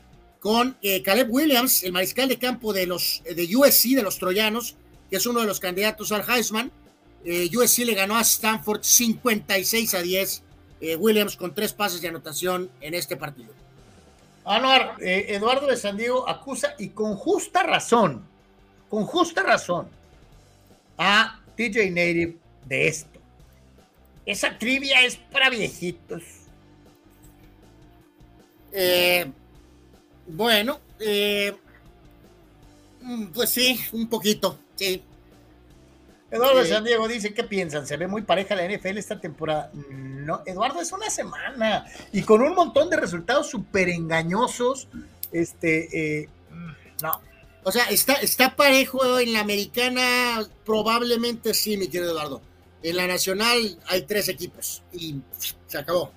con 0.40 0.74
eh, 0.80 1.02
Caleb 1.02 1.30
Williams, 1.30 1.82
el 1.82 1.92
mariscal 1.92 2.30
de 2.30 2.38
campo 2.38 2.72
de 2.72 2.86
los 2.86 3.22
de 3.24 3.54
USC, 3.54 3.94
de 3.94 4.02
los 4.02 4.18
troyanos, 4.18 4.74
que 5.10 5.16
es 5.16 5.26
uno 5.26 5.40
de 5.40 5.46
los 5.46 5.60
candidatos 5.60 6.12
al 6.12 6.24
Heisman. 6.26 6.72
Eh, 7.26 7.50
USC 7.54 7.80
le 7.80 7.92
ganó 7.92 8.16
a 8.16 8.22
Stanford 8.22 8.82
56 8.82 9.94
a 9.94 10.00
10. 10.00 10.42
Williams 10.98 11.36
con 11.36 11.52
tres 11.52 11.74
pases 11.74 12.00
de 12.00 12.08
anotación 12.08 12.70
en 12.80 12.94
este 12.94 13.18
partido. 13.18 13.52
Anuar, 14.46 14.94
eh, 15.02 15.26
Eduardo 15.28 15.66
de 15.66 15.76
San 15.76 15.98
Diego 15.98 16.26
acusa 16.26 16.74
y 16.78 16.88
con 16.88 17.16
justa 17.16 17.64
razón, 17.64 18.24
con 18.88 19.04
justa 19.04 19.42
razón, 19.42 19.88
a 20.96 21.40
TJ 21.54 21.90
Native 21.90 22.38
de 22.68 22.88
esto. 22.88 23.18
Esa 24.26 24.58
trivia 24.58 25.04
es 25.04 25.16
para 25.16 25.50
viejitos. 25.50 26.22
Eh, 28.72 29.30
bueno, 30.26 30.80
eh, 31.00 31.56
mm, 33.00 33.26
pues 33.28 33.50
sí, 33.50 33.80
un 33.92 34.08
poquito, 34.08 34.58
sí. 34.76 35.02
Eduardo 36.30 36.58
de 36.58 36.66
San 36.66 36.84
Diego 36.84 37.08
dice, 37.08 37.32
¿qué 37.32 37.42
piensan? 37.42 37.86
¿Se 37.86 37.96
ve 37.96 38.06
muy 38.06 38.20
pareja 38.20 38.54
la 38.54 38.68
NFL 38.68 38.98
esta 38.98 39.18
temporada? 39.18 39.70
no, 39.74 40.42
Eduardo, 40.44 40.82
es 40.82 40.92
una 40.92 41.08
semana 41.08 41.86
y 42.12 42.20
con 42.20 42.42
un 42.42 42.54
montón 42.54 42.90
de 42.90 42.98
resultados 42.98 43.48
súper 43.48 43.88
engañosos. 43.88 44.88
Este, 45.32 46.20
eh, 46.20 46.28
no. 47.02 47.18
O 47.64 47.72
sea, 47.72 47.84
está, 47.84 48.14
está 48.14 48.54
parejo 48.54 49.18
en 49.18 49.32
la 49.32 49.40
americana, 49.40 50.46
probablemente 50.66 51.54
sí, 51.54 51.78
mi 51.78 51.88
querido 51.88 52.12
Eduardo. 52.12 52.42
En 52.82 52.96
la 52.96 53.06
nacional 53.06 53.78
hay 53.86 54.02
tres 54.02 54.28
equipos 54.28 54.82
y 54.92 55.16
se 55.66 55.78
acabó. 55.78 56.12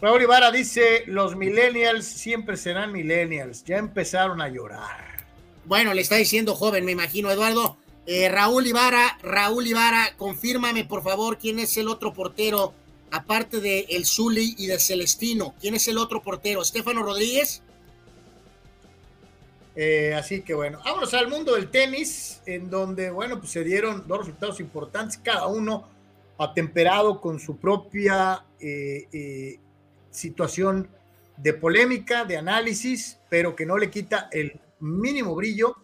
Raúl 0.00 0.22
Ibarra 0.22 0.50
dice: 0.50 1.04
Los 1.06 1.36
millennials 1.36 2.04
siempre 2.04 2.56
serán 2.56 2.92
millennials. 2.92 3.64
Ya 3.64 3.78
empezaron 3.78 4.40
a 4.40 4.48
llorar. 4.48 5.24
Bueno, 5.64 5.94
le 5.94 6.02
está 6.02 6.16
diciendo 6.16 6.54
joven, 6.54 6.84
me 6.84 6.92
imagino, 6.92 7.30
Eduardo. 7.30 7.76
Eh, 8.06 8.28
Raúl 8.28 8.66
Ibarra, 8.66 9.18
Raúl 9.22 9.66
Ibarra, 9.66 10.14
confírmame 10.18 10.84
por 10.84 11.02
favor 11.02 11.38
quién 11.38 11.58
es 11.58 11.76
el 11.78 11.88
otro 11.88 12.12
portero 12.12 12.74
aparte 13.14 13.60
de 13.60 13.86
El 13.90 14.06
Zuli 14.06 14.56
y 14.58 14.66
de 14.66 14.80
Celestino, 14.80 15.54
¿quién 15.60 15.74
es 15.74 15.86
el 15.86 15.98
otro 15.98 16.20
portero? 16.20 16.62
¿Estefano 16.62 17.04
Rodríguez? 17.04 17.62
Eh, 19.76 20.14
así 20.14 20.42
que 20.42 20.54
bueno, 20.54 20.80
vámonos 20.84 21.12
al 21.14 21.28
mundo 21.28 21.54
del 21.54 21.70
tenis, 21.70 22.40
en 22.46 22.70
donde, 22.70 23.10
bueno, 23.10 23.38
pues 23.38 23.50
se 23.50 23.64
dieron 23.64 24.06
dos 24.06 24.18
resultados 24.18 24.60
importantes, 24.60 25.18
cada 25.18 25.46
uno 25.46 25.88
atemperado 26.38 27.20
con 27.20 27.38
su 27.38 27.58
propia 27.58 28.44
eh, 28.60 29.06
eh, 29.12 29.58
situación 30.10 30.88
de 31.36 31.54
polémica, 31.54 32.24
de 32.24 32.36
análisis, 32.36 33.18
pero 33.28 33.54
que 33.56 33.66
no 33.66 33.76
le 33.76 33.90
quita 33.90 34.28
el 34.32 34.60
mínimo 34.80 35.34
brillo 35.34 35.76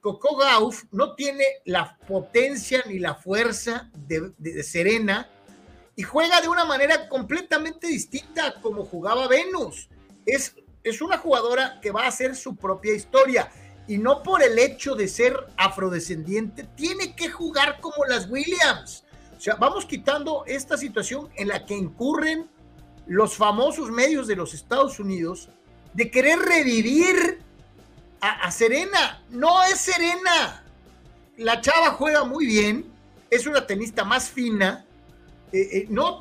Coco 0.00 0.36
Gauff 0.36 0.84
no 0.92 1.14
tiene 1.14 1.44
la 1.66 1.98
potencia 2.08 2.82
ni 2.86 2.98
la 2.98 3.14
fuerza 3.14 3.90
de, 3.94 4.62
Serena 4.62 5.28
y 5.94 6.02
juega 6.02 6.40
de 6.40 6.48
una 6.48 6.64
manera 6.64 7.08
completamente 7.08 7.86
distinta 7.86 8.46
a 8.46 8.60
como 8.60 8.84
jugaba 8.84 9.28
Venus. 9.28 9.88
Es, 10.24 10.54
es 10.82 11.02
una 11.02 11.18
jugadora 11.18 11.78
que 11.80 11.90
va 11.90 12.04
a 12.04 12.08
hacer 12.08 12.36
su 12.36 12.56
propia 12.56 12.94
historia 12.94 13.50
y 13.86 13.98
no 13.98 14.22
por 14.22 14.42
el 14.42 14.58
hecho 14.58 14.94
de 14.94 15.08
ser 15.08 15.36
afrodescendiente, 15.56 16.64
tiene 16.76 17.16
que 17.16 17.28
jugar 17.28 17.80
como 17.80 18.04
las 18.06 18.30
Williams. 18.30 19.04
O 19.36 19.40
sea, 19.40 19.56
vamos 19.56 19.84
quitando 19.84 20.44
esta 20.46 20.76
situación 20.76 21.28
en 21.34 21.48
la 21.48 21.66
que 21.66 21.74
incurren 21.74 22.48
los 23.06 23.34
famosos 23.34 23.90
medios 23.90 24.26
de 24.28 24.36
los 24.36 24.54
Estados 24.54 25.00
Unidos 25.00 25.48
de 25.94 26.10
querer 26.10 26.38
revivir 26.38 27.40
a, 28.20 28.50
Serena. 28.52 29.24
No 29.30 29.62
es 29.64 29.80
Serena. 29.80 30.64
La 31.36 31.60
chava 31.60 31.90
juega 31.92 32.22
muy 32.24 32.46
bien, 32.46 32.92
es 33.30 33.46
una 33.46 33.66
tenista 33.66 34.04
más 34.04 34.28
fina, 34.28 34.84
eh, 35.52 35.68
eh, 35.72 35.86
no, 35.88 36.20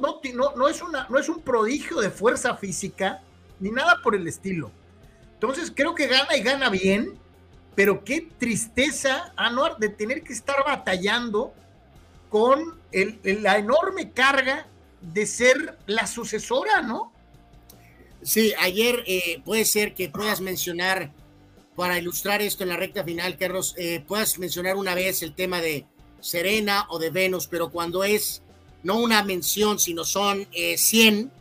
es 0.69 1.29
un 1.29 1.41
prodigio 1.41 1.99
de 1.99 2.09
fuerza 2.09 2.55
física, 2.55 3.21
ni 3.59 3.71
nada 3.71 3.99
por 4.03 4.15
el 4.15 4.27
estilo. 4.27 4.71
Entonces 5.33 5.71
creo 5.73 5.95
que 5.95 6.07
gana 6.07 6.35
y 6.35 6.41
gana 6.41 6.69
bien, 6.69 7.17
pero 7.75 8.03
qué 8.03 8.27
tristeza, 8.37 9.33
Anuar, 9.37 9.77
de 9.77 9.89
tener 9.89 10.21
que 10.23 10.33
estar 10.33 10.57
batallando 10.65 11.53
con 12.29 12.77
la 12.91 13.57
enorme 13.57 14.11
carga 14.11 14.67
de 15.01 15.25
ser 15.25 15.77
la 15.85 16.05
sucesora, 16.05 16.81
¿no? 16.81 17.13
Sí, 18.21 18.53
ayer 18.59 19.03
eh, 19.07 19.41
puede 19.45 19.63
ser 19.63 19.93
que 19.93 20.09
puedas 20.09 20.41
mencionar, 20.41 21.11
para 21.75 21.97
ilustrar 21.97 22.41
esto 22.41 22.63
en 22.63 22.69
la 22.69 22.75
recta 22.75 23.05
final, 23.05 23.37
Carlos, 23.37 23.73
eh, 23.77 24.03
puedas 24.05 24.37
mencionar 24.37 24.75
una 24.75 24.93
vez 24.93 25.23
el 25.23 25.33
tema 25.33 25.61
de 25.61 25.85
Serena 26.19 26.85
o 26.89 26.99
de 26.99 27.09
Venus, 27.09 27.47
pero 27.47 27.69
cuando 27.69 28.03
es 28.03 28.41
no 28.83 28.99
una 28.99 29.23
mención, 29.23 29.79
sino 29.79 30.03
son 30.03 30.45
100, 30.51 31.31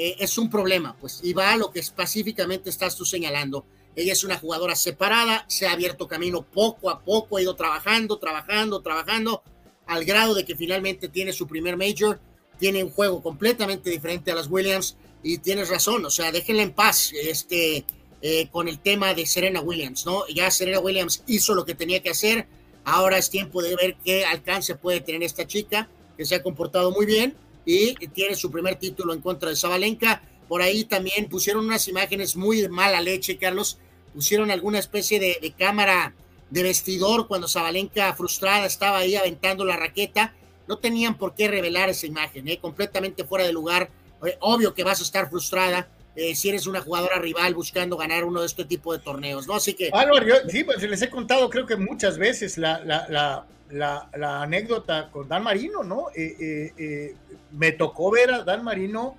eh, 0.00 0.14
es 0.20 0.38
un 0.38 0.48
problema, 0.48 0.96
pues, 1.00 1.18
y 1.24 1.32
va 1.32 1.52
a 1.52 1.56
lo 1.56 1.72
que 1.72 1.80
específicamente 1.80 2.70
estás 2.70 2.94
tú 2.94 3.04
señalando. 3.04 3.66
Ella 3.96 4.12
es 4.12 4.22
una 4.22 4.38
jugadora 4.38 4.76
separada, 4.76 5.44
se 5.48 5.66
ha 5.66 5.72
abierto 5.72 6.06
camino 6.06 6.42
poco 6.42 6.88
a 6.88 7.00
poco, 7.00 7.36
ha 7.36 7.42
ido 7.42 7.56
trabajando, 7.56 8.16
trabajando, 8.16 8.80
trabajando, 8.80 9.42
al 9.88 10.04
grado 10.04 10.34
de 10.34 10.44
que 10.44 10.54
finalmente 10.54 11.08
tiene 11.08 11.32
su 11.32 11.48
primer 11.48 11.76
major, 11.76 12.20
tiene 12.60 12.84
un 12.84 12.90
juego 12.90 13.20
completamente 13.20 13.90
diferente 13.90 14.30
a 14.30 14.36
las 14.36 14.46
Williams, 14.46 14.96
y 15.24 15.38
tienes 15.38 15.68
razón, 15.68 16.04
o 16.04 16.10
sea, 16.10 16.30
déjenla 16.30 16.62
en 16.62 16.72
paz 16.72 17.12
este, 17.12 17.84
eh, 18.22 18.48
con 18.52 18.68
el 18.68 18.78
tema 18.78 19.14
de 19.14 19.26
Serena 19.26 19.60
Williams, 19.60 20.06
¿no? 20.06 20.28
Ya 20.28 20.48
Serena 20.52 20.78
Williams 20.78 21.24
hizo 21.26 21.56
lo 21.56 21.64
que 21.64 21.74
tenía 21.74 22.00
que 22.00 22.10
hacer, 22.10 22.46
ahora 22.84 23.18
es 23.18 23.30
tiempo 23.30 23.62
de 23.62 23.74
ver 23.74 23.96
qué 24.04 24.24
alcance 24.24 24.76
puede 24.76 25.00
tener 25.00 25.24
esta 25.24 25.44
chica, 25.44 25.88
que 26.16 26.24
se 26.24 26.36
ha 26.36 26.42
comportado 26.44 26.92
muy 26.92 27.04
bien 27.04 27.36
y 27.70 27.94
tiene 28.08 28.34
su 28.34 28.50
primer 28.50 28.76
título 28.76 29.12
en 29.12 29.20
contra 29.20 29.50
de 29.50 29.56
Zabalenka. 29.56 30.22
Por 30.48 30.62
ahí 30.62 30.84
también 30.84 31.28
pusieron 31.28 31.66
unas 31.66 31.86
imágenes 31.86 32.34
muy 32.34 32.66
mala 32.68 33.02
leche, 33.02 33.36
Carlos, 33.36 33.78
pusieron 34.14 34.50
alguna 34.50 34.78
especie 34.78 35.20
de, 35.20 35.54
cámara 35.58 36.14
de 36.48 36.62
vestidor 36.62 37.28
cuando 37.28 37.46
Zabalenka 37.46 38.14
frustrada 38.14 38.64
estaba 38.64 38.98
ahí 38.98 39.16
aventando 39.16 39.66
la 39.66 39.76
raqueta. 39.76 40.34
No 40.66 40.78
tenían 40.78 41.18
por 41.18 41.34
qué 41.34 41.46
revelar 41.48 41.90
esa 41.90 42.06
imagen, 42.06 42.48
¿eh? 42.48 42.58
completamente 42.58 43.24
fuera 43.24 43.44
de 43.44 43.52
lugar 43.52 43.90
obvio 44.40 44.74
que 44.74 44.82
vas 44.82 45.00
a 45.00 45.04
estar 45.04 45.28
frustrada 45.28 45.88
eh, 46.18 46.34
si 46.34 46.48
eres 46.48 46.66
una 46.66 46.80
jugadora 46.80 47.18
rival 47.18 47.54
buscando 47.54 47.96
ganar 47.96 48.24
uno 48.24 48.40
de 48.40 48.46
este 48.46 48.64
tipo 48.64 48.92
de 48.92 48.98
torneos, 48.98 49.46
¿no? 49.46 49.54
Así 49.54 49.74
que... 49.74 49.90
Sí, 50.48 50.64
pues 50.64 50.82
les 50.82 51.02
he 51.02 51.10
contado 51.10 51.48
creo 51.48 51.64
que 51.64 51.76
muchas 51.76 52.18
veces 52.18 52.58
la, 52.58 52.80
la, 52.84 53.46
la, 53.70 54.10
la, 54.16 54.42
anécdota 54.42 55.10
con 55.10 55.28
Dan 55.28 55.44
Marino, 55.44 55.84
¿no? 55.84 56.08
Eh, 56.16 56.72
eh, 56.76 57.14
me 57.52 57.72
tocó 57.72 58.10
ver 58.10 58.32
a 58.32 58.42
Dan 58.42 58.64
Marino 58.64 59.16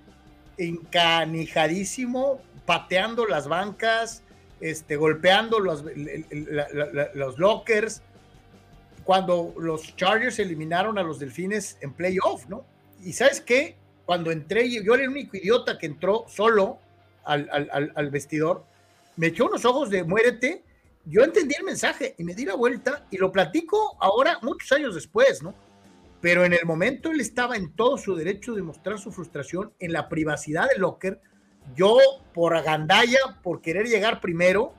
encanijadísimo, 0.58 2.42
pateando 2.66 3.26
las 3.26 3.48
bancas, 3.48 4.22
este, 4.60 4.98
golpeando 4.98 5.60
los, 5.60 5.86
los 7.14 7.40
lockers, 7.40 8.02
cuando 9.06 9.54
los 9.58 9.96
Chargers 9.96 10.38
eliminaron 10.40 10.98
a 10.98 11.04
los 11.04 11.18
Delfines 11.18 11.78
en 11.82 11.94
playoff, 11.94 12.46
¿no? 12.48 12.66
Y 13.02 13.14
sabes 13.14 13.40
qué? 13.40 13.78
cuando 14.10 14.32
entré, 14.32 14.68
yo 14.68 14.96
era 14.96 15.04
el 15.04 15.10
único 15.10 15.38
idiota 15.38 15.78
que 15.78 15.86
entró 15.86 16.26
solo 16.28 16.80
al, 17.24 18.10
vestidor, 18.12 18.66
me 19.16 19.28
echó 19.28 19.46
unos 19.46 19.66
ojos 19.66 19.90
de 19.90 20.04
muérete, 20.04 20.64
yo 21.06 21.24
entendí 21.24 21.56
el 21.58 21.66
mensaje 21.66 22.16
y 22.18 22.24
me 22.24 22.34
di 22.34 22.46
la 22.46 22.56
vuelta 22.56 23.06
y 23.12 23.18
lo 23.18 23.32
platico 23.32 23.98
ahora, 24.00 24.40
muchos 24.42 24.72
años 24.72 24.96
después, 24.96 25.42
¿no? 25.42 25.54
Pero 26.22 26.44
en 26.44 26.54
el 26.54 26.66
momento 26.66 27.12
él 27.12 27.22
estaba 27.22 27.56
en 27.56 27.74
todo 27.74 27.98
su 27.98 28.16
derecho 28.16 28.54
de 28.54 28.62
mostrar 28.62 29.00
su 29.00 29.12
frustración 29.12 29.74
en 29.80 29.94
la 29.94 30.10
privacidad 30.10 30.68
del 30.68 30.82
locker. 30.82 31.22
Yo, 31.76 31.98
por 32.34 32.56
agandalla, 32.56 33.40
por 33.42 33.62
querer 33.62 33.88
llegar 33.88 34.20
primero, 34.20 34.74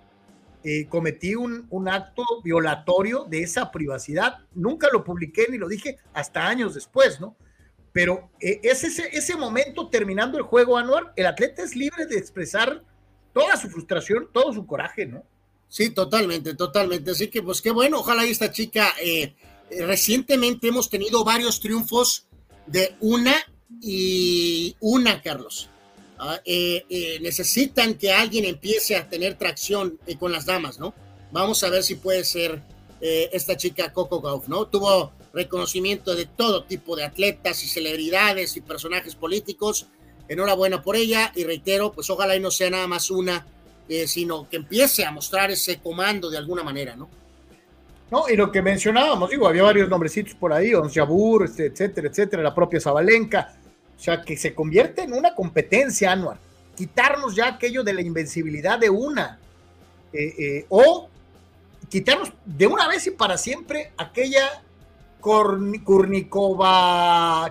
eh, 0.63 0.87
cometí 0.89 1.35
un, 1.35 1.67
un, 1.71 1.89
acto 1.89 2.23
violatorio 2.45 3.25
de 3.25 3.43
esa 3.43 3.71
privacidad. 3.71 4.39
Nunca 4.55 4.89
lo 4.93 5.03
publiqué 5.03 5.47
ni 5.49 5.57
lo 5.57 5.69
dije 5.69 5.97
hasta 6.13 6.47
años 6.47 6.75
después, 6.75 7.21
¿no? 7.21 7.37
Pero 7.93 8.31
eh, 8.41 8.61
es 8.63 8.85
ese, 8.85 9.37
momento 9.37 9.89
terminando 9.89 10.39
el 10.39 10.45
juego, 10.45 10.77
Anuar, 10.77 11.13
el 11.17 11.27
atleta 11.27 11.63
es 11.63 11.75
libre 11.75 12.07
de 12.07 12.19
expresar 12.19 12.85
toda 13.33 13.57
su 13.57 13.69
frustración, 13.69 14.29
todo 14.33 14.53
su 14.53 14.67
coraje, 14.67 15.07
¿no? 15.07 15.25
Sí, 15.69 15.91
totalmente, 15.91 16.55
totalmente. 16.55 17.11
Así 17.13 17.29
que, 17.29 17.43
pues 17.43 17.61
qué 17.61 17.71
bueno, 17.71 18.01
ojalá 18.01 18.25
esta 18.25 18.51
chica. 18.53 18.93
Eh, 19.03 19.35
eh, 19.71 19.87
recientemente 19.87 20.69
hemos 20.69 20.91
tenido 20.91 21.25
varios 21.25 21.61
triunfos 21.61 22.27
de 22.67 22.97
una 23.01 23.35
y 23.81 24.77
una, 24.81 25.23
Carlos. 25.23 25.69
Ah, 26.19 26.39
necesitan 26.45 27.95
que 27.95 28.13
alguien 28.13 28.45
empiece 28.45 28.95
a 28.95 29.09
tener 29.09 29.39
tracción 29.39 29.99
con 30.19 30.33
las 30.33 30.45
damas, 30.45 30.79
¿no? 30.79 30.93
Vamos 31.33 31.63
a 31.65 31.71
ver 31.71 31.83
si 31.83 31.95
puede 31.95 32.25
ser 32.25 32.63
esta 33.01 33.57
chica 33.57 33.91
Coco 33.93 34.21
Gauff, 34.21 34.47
¿no? 34.47 34.67
Tuvo 34.67 35.13
reconocimiento 35.33 36.15
de 36.15 36.27
todo 36.27 36.65
tipo 36.65 36.97
de 36.97 37.05
atletas 37.05 37.63
y 37.65 37.69
celebridades 37.69 38.57
y 38.57 38.61
personajes 38.61 39.15
políticos. 39.15 39.87
Enhorabuena 40.29 40.83
por 40.83 40.97
ella 40.97 41.33
y 41.35 41.45
reitero, 41.45 41.93
pues 41.93 42.09
ojalá 42.11 42.37
y 42.37 42.41
no 42.41 42.51
sea 42.51 42.71
nada 42.71 42.87
más 42.87 43.11
una, 43.11 43.47
eh, 43.89 44.07
sino 44.07 44.49
que 44.49 44.57
empiece 44.57 45.05
a 45.05 45.11
mostrar 45.11 45.51
ese 45.51 45.81
comando 45.81 46.31
de 46.31 46.39
alguna 46.39 46.63
manera, 46.63 46.95
¿no? 46.95 47.09
No, 48.11 48.29
y 48.29 48.37
lo 48.37 48.51
que 48.51 48.61
mencionábamos, 48.61 49.31
digo, 49.31 49.47
había 49.47 49.63
varios 49.63 49.89
nombrecitos 49.89 50.35
por 50.35 50.53
ahí, 50.53 50.75
Ons 50.75 50.93
Jabur, 50.93 51.45
este, 51.45 51.67
etcétera, 51.67 52.09
etcétera, 52.09 52.43
la 52.43 52.55
propia 52.55 52.81
Zabalenka, 52.81 53.55
o 53.97 54.03
sea, 54.03 54.23
que 54.23 54.37
se 54.37 54.53
convierte 54.53 55.03
en 55.03 55.13
una 55.13 55.35
competencia 55.35 56.11
anual, 56.11 56.39
quitarnos 56.77 57.37
ya 57.37 57.49
aquello 57.49 57.85
de 57.85 57.93
la 57.93 58.01
invencibilidad 58.01 58.81
de 58.81 58.91
una, 58.91 59.39
eh, 60.13 60.35
eh, 60.39 60.67
o 60.71 61.09
quitarnos 61.89 62.33
de 62.45 62.67
una 62.67 62.89
vez 62.89 63.07
y 63.07 63.13
para 63.13 63.37
siempre 63.37 63.93
aquella 63.97 64.63
Kurnikova, 65.21 66.65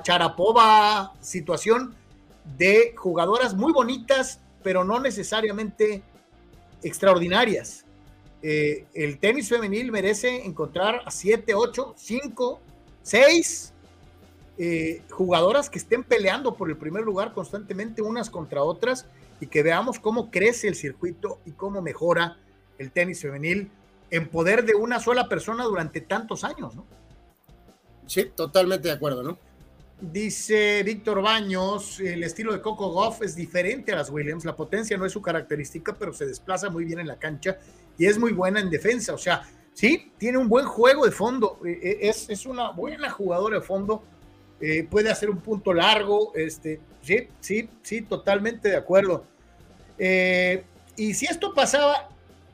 Charapova, 0.03 1.13
situación 1.21 1.95
de 2.57 2.93
jugadoras 2.97 3.53
muy 3.55 3.71
bonitas, 3.71 4.39
pero 4.63 4.83
no 4.83 4.99
necesariamente 4.99 6.01
extraordinarias. 6.83 7.85
Eh, 8.41 8.85
el 8.93 9.19
tenis 9.19 9.49
femenil 9.49 9.91
merece 9.91 10.45
encontrar 10.45 11.01
a 11.05 11.11
7, 11.11 11.53
8, 11.53 11.93
5, 11.97 12.59
6 13.03 13.73
jugadoras 15.09 15.69
que 15.69 15.79
estén 15.79 16.03
peleando 16.03 16.55
por 16.55 16.69
el 16.69 16.75
primer 16.75 17.03
lugar 17.03 17.31
constantemente 17.33 18.01
unas 18.01 18.29
contra 18.29 18.61
otras 18.61 19.05
y 19.39 19.47
que 19.47 19.63
veamos 19.63 19.99
cómo 19.99 20.29
crece 20.29 20.67
el 20.67 20.75
circuito 20.75 21.39
y 21.45 21.51
cómo 21.51 21.81
mejora 21.81 22.37
el 22.77 22.91
tenis 22.91 23.21
femenil 23.21 23.71
en 24.11 24.27
poder 24.27 24.65
de 24.65 24.75
una 24.75 24.99
sola 24.99 25.29
persona 25.29 25.63
durante 25.63 26.01
tantos 26.01 26.43
años, 26.43 26.75
¿no? 26.75 26.85
Sí, 28.09 28.25
totalmente 28.35 28.87
de 28.87 28.95
acuerdo, 28.95 29.21
¿no? 29.21 29.37
Dice 30.01 30.81
Víctor 30.81 31.21
Baños, 31.21 31.99
el 31.99 32.23
estilo 32.23 32.51
de 32.53 32.59
Coco 32.59 32.91
Goff 32.91 33.21
es 33.21 33.35
diferente 33.35 33.91
a 33.91 33.97
las 33.97 34.09
Williams, 34.09 34.45
la 34.45 34.55
potencia 34.55 34.97
no 34.97 35.05
es 35.05 35.11
su 35.11 35.21
característica, 35.21 35.93
pero 35.93 36.11
se 36.11 36.25
desplaza 36.25 36.71
muy 36.71 36.85
bien 36.85 36.97
en 36.99 37.05
la 37.05 37.19
cancha 37.19 37.59
y 37.99 38.07
es 38.07 38.17
muy 38.17 38.31
buena 38.31 38.61
en 38.61 38.71
defensa, 38.71 39.13
o 39.13 39.17
sea, 39.19 39.43
sí, 39.73 40.11
tiene 40.17 40.39
un 40.39 40.49
buen 40.49 40.65
juego 40.65 41.05
de 41.05 41.11
fondo, 41.11 41.59
eh, 41.63 41.79
eh, 41.83 41.97
es, 42.01 42.31
es 42.31 42.47
una 42.47 42.71
buena 42.71 43.11
jugadora 43.11 43.59
de 43.59 43.61
fondo, 43.61 44.01
eh, 44.59 44.87
puede 44.89 45.11
hacer 45.11 45.29
un 45.29 45.41
punto 45.41 45.71
largo, 45.71 46.33
este, 46.33 46.79
sí, 47.03 47.27
sí, 47.39 47.69
sí, 47.83 48.01
totalmente 48.01 48.69
de 48.69 48.77
acuerdo. 48.77 49.23
y 49.99 51.13
si 51.13 51.27
esto 51.27 51.53
pasaba, 51.53 52.09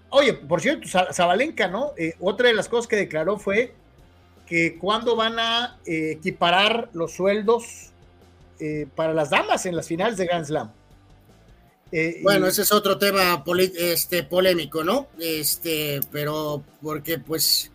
oye, 0.10 0.34
por 0.34 0.60
cierto, 0.60 0.86
Zabalenka, 1.14 1.70
¿no? 1.70 1.94
otra 2.20 2.50
de 2.50 2.56
las 2.56 2.68
cosas 2.68 2.88
que 2.88 2.98
declaró 2.98 3.38
fue 3.38 3.74
que 4.46 4.78
cuándo 4.78 5.16
van 5.16 5.40
a 5.40 5.80
eh, 5.86 6.12
equiparar 6.12 6.90
los 6.94 7.14
sueldos 7.14 7.92
eh, 8.60 8.88
para 8.96 9.14
las 9.14 9.30
damas 9.30 9.66
en 9.66 9.76
las 9.76 9.88
finales 9.88 10.18
de 10.18 10.26
Grand 10.26 10.46
Slam. 10.46 10.72
Eh, 11.92 12.20
bueno, 12.24 12.48
ese 12.48 12.64
es 12.64 12.72
otro 12.72 12.98
tema 12.98 13.44
este, 13.78 14.24
polémico, 14.24 14.84
¿no? 14.84 15.08
Este, 15.20 16.00
pero 16.12 16.64
porque 16.82 17.20
pues, 17.20 17.72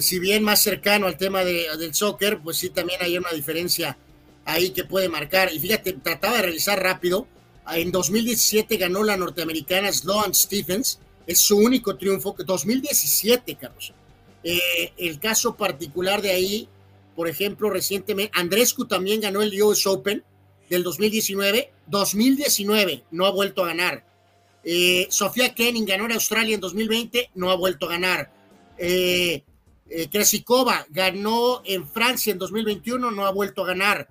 si 0.00 0.18
bien 0.18 0.42
más 0.42 0.62
cercano 0.62 1.06
al 1.06 1.16
tema 1.16 1.44
del 1.44 1.94
soccer, 1.94 2.40
pues 2.40 2.58
sí 2.58 2.70
también 2.70 3.00
hay 3.02 3.18
una 3.18 3.30
diferencia 3.30 3.96
ahí 4.44 4.70
que 4.70 4.84
puede 4.84 5.08
marcar. 5.08 5.52
Y 5.52 5.58
fíjate, 5.58 5.94
trataba 5.94 6.36
de 6.36 6.42
realizar 6.42 6.80
rápido. 6.80 7.26
En 7.72 7.92
2017 7.92 8.76
ganó 8.76 9.02
la 9.02 9.16
norteamericana 9.16 9.92
Sloan 9.92 10.34
Stephens. 10.34 10.98
Es 11.26 11.40
su 11.40 11.56
único 11.56 11.96
triunfo. 11.96 12.34
2017, 12.38 13.54
Carlos. 13.56 13.92
Eh, 14.44 14.92
el 14.96 15.20
caso 15.20 15.56
particular 15.56 16.22
de 16.22 16.30
ahí, 16.30 16.68
por 17.14 17.28
ejemplo, 17.28 17.70
recientemente, 17.70 18.32
Andrescu 18.38 18.86
también 18.86 19.20
ganó 19.20 19.42
el 19.42 19.60
US 19.62 19.86
Open 19.86 20.24
del 20.68 20.82
2019. 20.82 21.72
2019 21.86 23.04
no 23.10 23.26
ha 23.26 23.30
vuelto 23.30 23.64
a 23.64 23.68
ganar. 23.68 24.04
Eh, 24.64 25.06
Sofía 25.10 25.54
Kenning 25.54 25.84
ganó 25.84 26.04
en 26.04 26.12
Australia 26.12 26.54
en 26.54 26.60
2020, 26.60 27.30
no 27.34 27.50
ha 27.50 27.56
vuelto 27.56 27.86
a 27.86 27.90
ganar. 27.90 28.32
Eh, 28.78 29.44
eh 29.88 30.08
Kresikova 30.10 30.86
ganó 30.90 31.62
en 31.64 31.86
Francia 31.86 32.32
en 32.32 32.38
2021, 32.38 33.10
no 33.10 33.26
ha 33.26 33.32
vuelto 33.32 33.64
a 33.64 33.66
ganar. 33.66 34.08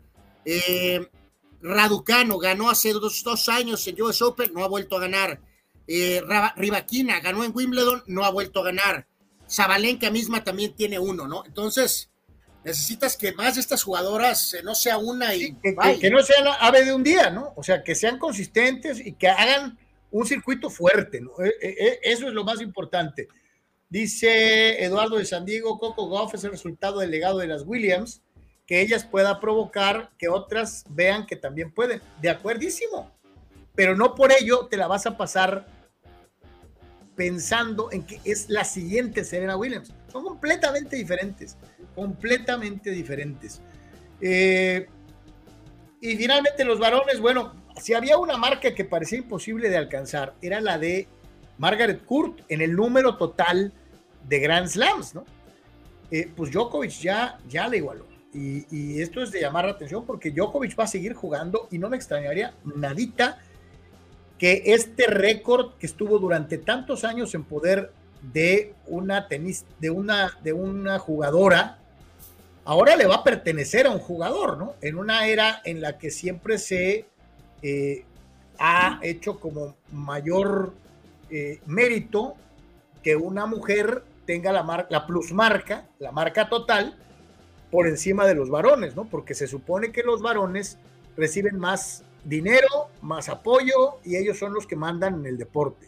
Raducano 1.62 2.40
ganó 2.40 2.70
hace 2.70 2.92
dos, 2.94 3.24
dos, 3.24 3.48
años 3.50 3.86
en 3.88 4.02
US 4.02 4.22
Open, 4.22 4.52
no 4.54 4.64
ha 4.64 4.68
vuelto 4.68 4.98
a 4.98 5.02
ganar. 5.02 5.40
Eh, 5.88 6.22
Rivaquina 6.56 7.20
ganó 7.20 7.44
en 7.44 7.52
Wimbledon, 7.54 8.04
no 8.08 8.24
ha 8.24 8.32
vuelto 8.32 8.62
a 8.62 8.66
ganar. 8.66 9.08
Zabalenka 9.52 10.10
misma 10.10 10.44
también 10.44 10.74
tiene 10.76 10.98
uno, 10.98 11.28
¿no? 11.28 11.44
Entonces, 11.46 12.10
necesitas 12.64 13.18
que 13.18 13.34
más 13.34 13.56
de 13.56 13.62
estas 13.62 13.84
jugadoras 13.84 14.56
no 14.64 14.76
sea 14.76 14.98
una 14.98 15.36
y 15.36 15.56
que, 15.56 15.76
que, 16.00 16.10
no 16.10 16.22
sean 16.24 16.48
ave 16.60 16.86
de 16.86 16.94
un 16.94 17.04
día, 17.04 17.30
¿no? 17.30 17.54
O 17.56 17.64
sea, 17.64 17.84
que 17.84 17.96
sean 17.96 18.18
consistentes 18.18 19.06
y 19.06 19.14
que 19.14 19.28
hagan 19.28 19.78
un 20.12 20.26
circuito 20.26 20.70
fuerte, 20.70 21.22
¿no? 21.22 21.32
E, 21.44 21.54
e, 21.62 22.00
eso 22.04 22.28
es 22.28 22.34
lo 22.34 22.44
más 22.44 22.62
importante. 22.62 23.28
Dice 23.90 24.84
Eduardo 24.84 25.18
de 25.18 25.26
San 25.26 25.46
Diego, 25.46 25.78
Coco 25.78 26.08
Goff 26.08 26.34
es 26.36 26.44
el 26.46 26.52
resultado 26.52 27.00
del 27.00 27.12
legado 27.12 27.40
de 27.40 27.48
las 27.48 27.64
Williams, 27.66 28.22
que 28.66 28.80
ellas 28.80 29.04
pueda 29.04 29.42
provocar 29.42 30.12
que 30.18 30.30
otras 30.30 30.86
vean 30.90 31.26
que 31.26 31.36
también 31.36 31.74
pueden. 31.74 32.02
De 32.22 32.30
acuerdísimo, 32.30 33.12
pero 33.76 33.98
no 33.98 34.16
por 34.16 34.32
ello 34.32 34.68
te 34.68 34.78
la 34.78 34.88
vas 34.88 35.06
a 35.08 35.18
pasar 35.18 35.66
pensando 37.16 37.92
en 37.92 38.04
que 38.04 38.20
es 38.24 38.50
la 38.50 38.64
siguiente 38.64 39.24
Serena 39.24 39.58
Williams. 39.58 39.94
Son 40.12 40.24
completamente 40.24 40.96
diferentes, 40.96 41.58
completamente 41.96 42.92
diferentes. 42.92 43.62
Eh, 44.22 44.88
y 46.00 46.16
finalmente 46.16 46.64
los 46.64 46.80
varones, 46.80 47.20
bueno, 47.20 47.54
si 47.82 47.94
había 47.94 48.18
una 48.18 48.38
marca 48.38 48.74
que 48.74 48.86
parecía 48.86 49.20
imposible 49.20 49.70
de 49.70 49.78
alcanzar, 49.78 50.36
era 50.42 50.62
la 50.62 50.78
de 50.78 51.08
Margaret 51.58 52.04
Court 52.06 52.42
en 52.50 52.62
el 52.62 52.76
número 52.76 53.18
total 53.18 53.72
de 54.28 54.40
Grand 54.40 54.68
Slams, 54.68 55.16
¿no? 55.16 55.26
Eh, 56.10 56.30
pues 56.36 56.52
Djokovic 56.52 56.92
ya, 56.92 57.40
ya 57.48 57.68
le 57.68 57.78
igualó. 57.78 58.08
Y, 58.34 59.02
esto 59.02 59.22
es 59.22 59.32
de 59.32 59.42
llamar 59.42 59.66
la 59.66 59.72
atención 59.72 60.06
porque 60.06 60.32
Djokovic 60.32 60.80
va 60.80 60.86
a 60.86 60.88
seguir 60.88 61.14
jugando 61.14 61.68
y 61.70 61.78
no 61.78 61.90
me 61.90 61.98
extrañaría 61.98 62.54
nadita 62.64 63.40
que 64.42 64.64
este 64.74 65.06
récord 65.06 65.74
que 65.78 65.86
estuvo 65.86 66.18
durante 66.18 66.58
tantos 66.58 67.04
años 67.04 67.36
en 67.36 67.44
poder 67.44 67.92
de 68.24 68.74
una 68.88 69.28
tenis, 69.28 69.66
de 69.80 69.92
una, 69.92 70.36
de 70.42 70.52
una 70.52 70.98
jugadora, 70.98 71.78
ahora 72.66 72.96
le 72.96 73.06
va 73.06 73.18
a 73.18 73.24
pertenecer 73.24 73.86
a 73.86 73.92
un 73.92 74.00
jugador, 74.00 74.58
¿no? 74.58 74.74
En 74.82 74.98
una 74.98 75.28
era 75.28 75.62
en 75.64 75.80
la 75.80 76.00
que 76.00 76.10
siempre 76.10 76.58
se 76.58 77.06
eh, 77.62 78.04
ha 78.58 79.00
hecho 79.04 79.40
como 79.40 79.76
mayor 79.92 80.74
eh, 81.30 81.60
mérito 81.68 82.34
que 83.04 83.16
una 83.16 83.46
mujer 83.46 84.04
tenga 84.26 84.52
la, 84.52 84.64
marca, 84.64 84.88
la 84.90 85.06
plusmarca, 85.06 85.86
la 86.00 86.12
marca 86.12 86.50
total, 86.50 86.98
por 87.70 87.86
encima 87.86 88.26
de 88.26 88.34
los 88.34 88.50
varones, 88.50 88.96
¿no? 88.96 89.06
Porque 89.06 89.36
se 89.36 89.46
supone 89.46 89.92
que 89.92 90.02
los 90.02 90.24
varones 90.24 90.80
reciben 91.16 91.60
más 91.60 92.04
dinero, 92.24 92.90
más 93.02 93.30
apoyo 93.30 94.00
y 94.04 94.16
ellos 94.16 94.38
son 94.38 94.54
los 94.54 94.68
que 94.68 94.76
mandan 94.76 95.16
en 95.16 95.26
el 95.26 95.38
deporte. 95.38 95.88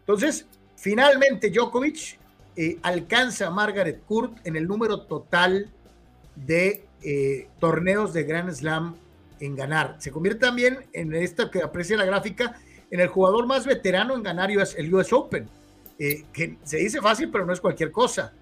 Entonces, 0.00 0.46
finalmente 0.76 1.50
Djokovic 1.50 2.18
eh, 2.56 2.78
alcanza 2.82 3.48
a 3.48 3.50
Margaret 3.50 4.02
Court 4.06 4.38
en 4.44 4.56
el 4.56 4.66
número 4.66 5.02
total 5.02 5.70
de 6.34 6.84
torneos 7.60 8.12
de 8.12 8.24
Grand 8.24 8.52
Slam 8.52 8.96
en 9.40 9.56
ganar. 9.56 9.96
Se 9.98 10.10
convierte 10.10 10.40
también 10.40 10.84
en 10.92 11.14
esta 11.14 11.50
que 11.50 11.62
aprecia 11.62 11.96
la 11.96 12.04
gráfica, 12.04 12.60
en 12.90 13.00
el 13.00 13.08
jugador 13.08 13.46
más 13.46 13.66
veterano 13.66 14.14
en 14.14 14.22
ganar 14.22 14.50
el 14.50 14.94
US 14.94 15.12
Open, 15.12 15.48
eh, 15.98 16.24
que 16.32 16.56
se 16.64 16.78
dice 16.78 17.00
fácil, 17.00 17.30
pero 17.30 17.44
no 17.44 17.52
es 17.52 17.60
cualquier 17.60 17.90
cosa. 17.90 18.32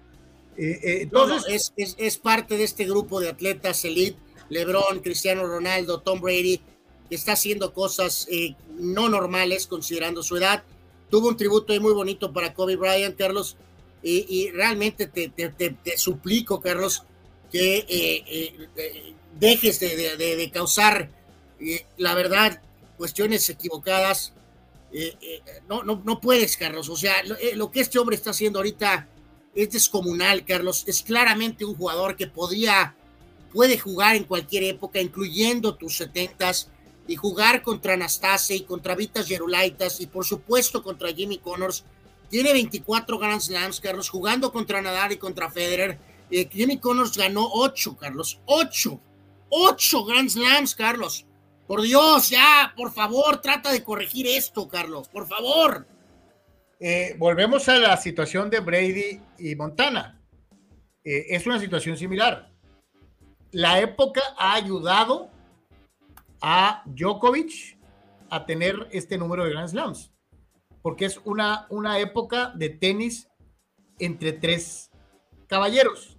Eh, 0.57 1.07
eh, 1.07 1.09
es, 1.49 1.73
es, 1.97 2.17
parte 2.17 2.57
de 2.57 2.63
este 2.63 2.85
grupo 2.85 3.19
de 3.19 3.29
atletas 3.29 3.83
elite, 3.85 4.17
LeBron, 4.49 5.01
Cristiano 5.03 5.45
Ronaldo, 5.45 6.01
Tom 6.01 6.19
Brady, 6.19 6.61
está 7.15 7.33
haciendo 7.33 7.73
cosas 7.73 8.27
no 8.77 9.09
normales 9.09 9.67
considerando 9.67 10.23
su 10.23 10.37
edad. 10.37 10.63
Tuvo 11.09 11.29
un 11.29 11.37
tributo 11.37 11.79
muy 11.79 11.93
bonito 11.93 12.33
para 12.33 12.53
Kobe 12.53 12.75
Bryant, 12.75 13.17
Carlos, 13.17 13.57
y, 14.03 14.51
realmente 14.51 15.07
te, 15.07 15.29
te, 15.29 15.49
te, 15.49 15.97
suplico, 15.97 16.61
Carlos, 16.61 17.03
que 17.51 17.85
dejes 19.39 19.79
de, 19.79 20.51
causar, 20.53 21.09
eh, 21.59 21.85
la 21.97 22.13
verdad, 22.13 22.61
cuestiones 22.97 23.49
equivocadas. 23.49 24.33
Eh, 24.91 25.15
eh, 25.21 25.41
no, 25.67 25.83
no, 25.83 26.01
no 26.03 26.21
puedes, 26.21 26.57
Carlos. 26.57 26.89
O 26.89 26.95
sea, 26.95 27.15
lo, 27.55 27.71
que 27.71 27.81
este 27.81 27.99
hombre 27.99 28.15
está 28.15 28.31
haciendo 28.31 28.59
ahorita 28.59 29.07
es 29.55 29.71
descomunal, 29.71 30.45
Carlos. 30.45 30.83
Es 30.87 31.01
claramente 31.01 31.65
un 31.65 31.75
jugador 31.75 32.15
que 32.15 32.27
podría, 32.27 32.95
puede 33.53 33.77
jugar 33.77 34.15
en 34.15 34.23
cualquier 34.23 34.63
época, 34.63 34.99
incluyendo 35.01 35.75
tus 35.75 35.97
setentas, 35.97 36.69
y 37.07 37.15
jugar 37.15 37.61
contra 37.61 37.93
Anastasia 37.93 38.55
y 38.55 38.61
contra 38.61 38.95
Vitas 38.95 39.27
Gerulaitas 39.27 40.01
y 40.01 40.07
por 40.07 40.25
supuesto 40.25 40.83
contra 40.83 41.13
Jimmy 41.13 41.37
Connors. 41.37 41.85
Tiene 42.29 42.53
24 42.53 43.17
Grand 43.17 43.41
Slams, 43.41 43.79
Carlos, 43.79 44.09
jugando 44.09 44.51
contra 44.51 44.81
Nadal 44.81 45.13
y 45.13 45.17
contra 45.17 45.49
Federer. 45.49 45.97
Jimmy 46.29 46.77
Connors 46.77 47.17
ganó 47.17 47.49
8, 47.53 47.95
Carlos, 47.97 48.39
8 48.45 48.99
Ocho 49.49 50.03
Grand 50.05 50.29
Slams, 50.29 50.75
Carlos. 50.75 51.25
Por 51.67 51.81
Dios, 51.81 52.29
ya, 52.29 52.73
por 52.75 52.93
favor, 52.93 53.41
trata 53.41 53.71
de 53.71 53.83
corregir 53.83 54.27
esto, 54.27 54.67
Carlos, 54.67 55.07
por 55.09 55.27
favor. 55.27 55.85
Eh, 56.79 57.15
volvemos 57.17 57.67
a 57.69 57.77
la 57.77 57.97
situación 57.97 58.49
de 58.49 58.59
Brady 58.59 59.19
y 59.39 59.55
Montana. 59.55 60.21
Eh, 61.03 61.25
es 61.29 61.45
una 61.45 61.59
situación 61.59 61.97
similar. 61.97 62.51
La 63.51 63.79
época 63.79 64.21
ha 64.37 64.53
ayudado 64.53 65.29
a 66.41 66.83
Djokovic 66.85 67.77
a 68.29 68.45
tener 68.45 68.87
este 68.91 69.17
número 69.17 69.43
de 69.45 69.51
Grand 69.51 69.69
Slams, 69.69 70.11
porque 70.81 71.05
es 71.05 71.19
una, 71.25 71.67
una 71.69 71.99
época 71.99 72.51
de 72.55 72.69
tenis 72.69 73.27
entre 73.99 74.33
tres 74.33 74.91
caballeros. 75.47 76.17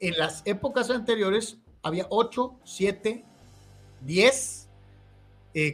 En 0.00 0.18
las 0.18 0.42
épocas 0.44 0.90
anteriores 0.90 1.58
había 1.82 2.06
8, 2.10 2.60
7, 2.64 3.24
10. 4.00 4.68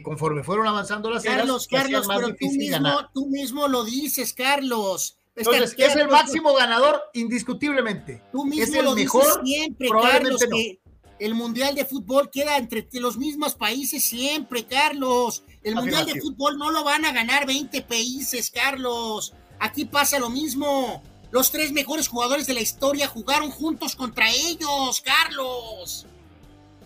conforme 0.03 0.43
fueron 0.43 0.67
avanzando 0.67 1.09
las 1.09 1.23
Carlos, 1.23 1.67
Carlos, 1.67 2.07
pero 2.07 2.35
tú 2.35 2.51
mismo, 2.51 3.09
tú 3.13 3.27
mismo 3.27 3.67
lo 3.67 3.83
dices, 3.83 4.33
Carlos. 4.33 5.17
Entonces, 5.35 5.75
es 5.77 5.95
el 5.95 6.09
máximo 6.09 6.53
ganador 6.53 7.01
indiscutiblemente. 7.13 8.21
Tú 8.31 8.45
mismo 8.45 8.63
es 8.63 8.73
el 8.73 8.85
lo 8.85 8.95
mejor, 8.95 9.23
dices 9.23 9.39
siempre, 9.43 9.89
Carlos, 9.89 10.45
que 10.51 10.79
el 11.21 11.35
Mundial 11.35 11.75
de 11.75 11.85
Fútbol 11.85 12.31
queda 12.31 12.57
entre 12.57 12.87
los 12.93 13.15
mismos 13.15 13.53
países 13.53 14.03
siempre, 14.03 14.65
Carlos. 14.65 15.43
El 15.61 15.75
Mundial 15.75 16.07
de 16.07 16.19
Fútbol 16.19 16.57
no 16.57 16.71
lo 16.71 16.83
van 16.83 17.05
a 17.05 17.11
ganar 17.11 17.45
20 17.45 17.79
países, 17.83 18.49
Carlos. 18.49 19.31
Aquí 19.59 19.85
pasa 19.85 20.17
lo 20.17 20.31
mismo. 20.31 21.03
Los 21.29 21.51
tres 21.51 21.71
mejores 21.71 22.07
jugadores 22.07 22.47
de 22.47 22.55
la 22.55 22.61
historia 22.61 23.07
jugaron 23.07 23.51
juntos 23.51 23.95
contra 23.95 24.31
ellos, 24.31 25.01
Carlos. 25.01 26.07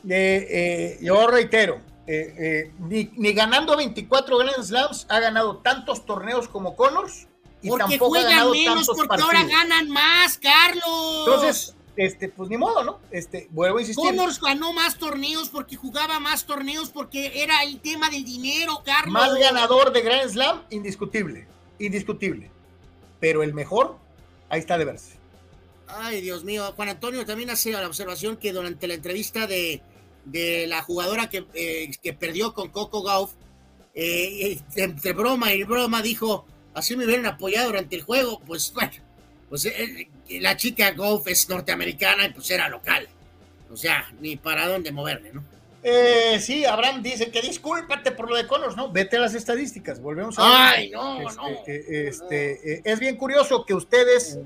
Eh, 0.07 0.47
eh, 0.49 0.99
yo 1.01 1.27
reitero, 1.27 1.79
eh, 2.05 2.73
ni, 2.79 3.33
ganando 3.33 3.77
24 3.77 4.37
Grand 4.37 4.63
Slams 4.63 5.05
ha 5.07 5.19
ganado 5.21 5.57
tantos 5.59 6.05
torneos 6.05 6.49
como 6.49 6.75
Connors. 6.75 7.27
Y 7.61 7.69
porque 7.69 7.83
tampoco 7.83 8.09
juegan 8.09 8.27
ha 8.27 8.35
ganado 8.35 8.51
menos, 8.51 8.85
porque 8.85 9.21
ahora 9.21 9.45
ganan 9.45 9.89
más, 9.89 10.37
Carlos. 10.37 11.25
Entonces, 11.25 11.75
este, 11.97 12.29
pues 12.29 12.49
ni 12.49 12.57
modo, 12.57 12.83
¿no? 12.83 12.99
Este, 13.11 13.47
vuelvo 13.51 13.77
a 13.77 13.81
insistir. 13.81 14.03
Connors 14.03 14.39
ganó 14.39 14.73
más 14.73 14.97
torneos 14.97 15.49
porque 15.49 15.75
jugaba 15.75 16.19
más 16.19 16.45
torneos 16.45 16.89
porque 16.89 17.43
era 17.43 17.63
el 17.63 17.79
tema 17.79 18.09
del 18.09 18.23
dinero, 18.23 18.81
Carlos. 18.83 19.13
Más 19.13 19.33
ganador 19.35 19.91
de 19.93 20.01
Grand 20.01 20.29
Slam, 20.29 20.63
indiscutible, 20.69 21.47
indiscutible. 21.79 22.51
Pero 23.19 23.43
el 23.43 23.53
mejor 23.53 23.97
ahí 24.49 24.59
está 24.59 24.77
de 24.77 24.85
verse. 24.85 25.15
Ay, 25.87 26.21
Dios 26.21 26.43
mío. 26.43 26.73
Juan 26.75 26.89
Antonio 26.89 27.25
también 27.25 27.49
hace 27.49 27.71
la 27.71 27.87
observación 27.87 28.37
que 28.37 28.51
durante 28.51 28.87
la 28.87 28.95
entrevista 28.95 29.47
de, 29.47 29.81
la 30.67 30.81
jugadora 30.81 31.29
que, 31.29 31.45
eh, 31.53 31.91
que, 32.01 32.13
perdió 32.13 32.53
con 32.53 32.69
Coco 32.69 33.03
Gauff, 33.03 33.33
eh, 33.93 34.59
entre 34.75 35.13
broma 35.13 35.53
y 35.53 35.63
broma, 35.63 36.01
dijo, 36.01 36.45
así 36.73 36.95
me 36.97 37.05
hubieran 37.05 37.25
apoyado 37.25 37.67
durante 37.67 37.95
el 37.95 38.01
juego. 38.01 38.41
Pues 38.45 38.73
bueno, 38.73 38.91
pues 39.49 39.65
eh, 39.65 40.09
la 40.29 40.57
chica 40.57 40.91
Gauff 40.91 41.27
es 41.27 41.47
norteamericana 41.49 42.25
y 42.25 42.29
pues 42.31 42.49
era 42.51 42.69
local. 42.69 43.07
O 43.71 43.77
sea, 43.77 44.11
ni 44.19 44.37
para 44.37 44.67
dónde 44.67 44.91
moverle, 44.91 45.33
¿no? 45.33 45.43
Eh, 45.87 46.39
sí, 46.39 46.65
Abraham 46.65 47.03
dice 47.03 47.29
que 47.29 47.41
discúlpate 47.41 48.11
por 48.11 48.27
lo 48.27 48.35
de 48.35 48.47
Connors, 48.47 48.75
¿no? 48.75 48.91
Vete 48.91 49.17
a 49.17 49.19
las 49.19 49.35
estadísticas, 49.35 50.01
volvemos 50.01 50.39
a 50.39 50.71
Ay, 50.71 50.89
no, 50.89 51.21
este, 51.21 51.37
no. 51.37 51.47
Este, 51.67 52.73
eh, 52.73 52.81
es 52.83 52.99
bien 52.99 53.15
curioso 53.17 53.65
que 53.67 53.75
ustedes 53.75 54.39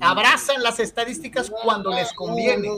abrazan 0.00 0.62
las 0.62 0.78
estadísticas 0.78 1.50
cuando 1.50 1.90
les 1.90 2.12
conviene, 2.12 2.68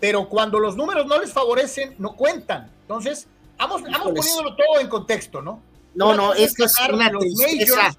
pero 0.00 0.28
cuando 0.28 0.60
los 0.60 0.76
números 0.76 1.06
no 1.06 1.18
les 1.18 1.32
favorecen, 1.32 1.96
no 1.98 2.14
cuentan. 2.14 2.70
Entonces, 2.82 3.26
vamos, 3.58 3.82
vamos 3.82 4.12
poniéndolo 4.14 4.54
todo 4.54 4.80
en 4.80 4.88
contexto, 4.88 5.42
¿no? 5.42 5.60
No, 5.96 6.14
no, 6.14 6.34
es 6.34 6.54
que 6.54 6.62
es 6.62 6.76
una 6.92 7.10
tristeza. 7.10 7.96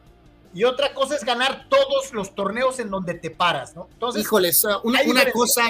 Y 0.53 0.65
otra 0.65 0.93
cosa 0.93 1.15
es 1.15 1.23
ganar 1.23 1.67
todos 1.67 2.13
los 2.13 2.35
torneos 2.35 2.79
en 2.79 2.89
donde 2.89 3.15
te 3.15 3.31
paras, 3.31 3.75
¿no? 3.75 3.87
Entonces, 3.91 4.21
híjoles, 4.21 4.63
una, 4.83 5.01
una 5.03 5.31
cosa, 5.31 5.63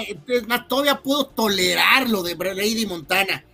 todavía 0.68 1.00
puedo 1.00 1.26
tolerar 1.26 2.08
lo 2.10 2.22
de 2.22 2.34
Brady 2.34 2.86
Montana 2.86 3.44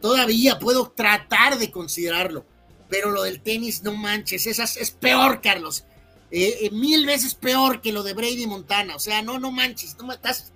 todavía 0.00 0.58
puedo 0.58 0.90
tratar 0.94 1.58
de 1.58 1.70
considerarlo, 1.70 2.44
pero 2.88 3.10
lo 3.10 3.22
del 3.22 3.40
tenis, 3.40 3.82
no 3.82 3.92
manches, 3.92 4.46
esas 4.46 4.76
es 4.76 4.90
peor, 4.90 5.40
Carlos. 5.40 5.84
Eh, 6.30 6.58
eh, 6.62 6.70
mil 6.70 7.06
veces 7.06 7.34
peor 7.34 7.80
que 7.80 7.92
lo 7.92 8.02
de 8.02 8.14
Brady 8.14 8.46
Montana. 8.46 8.96
O 8.96 8.98
sea, 8.98 9.22
no, 9.22 9.38
no 9.38 9.50
manches, 9.50 9.96
no 9.98 10.12
estás, 10.12 10.52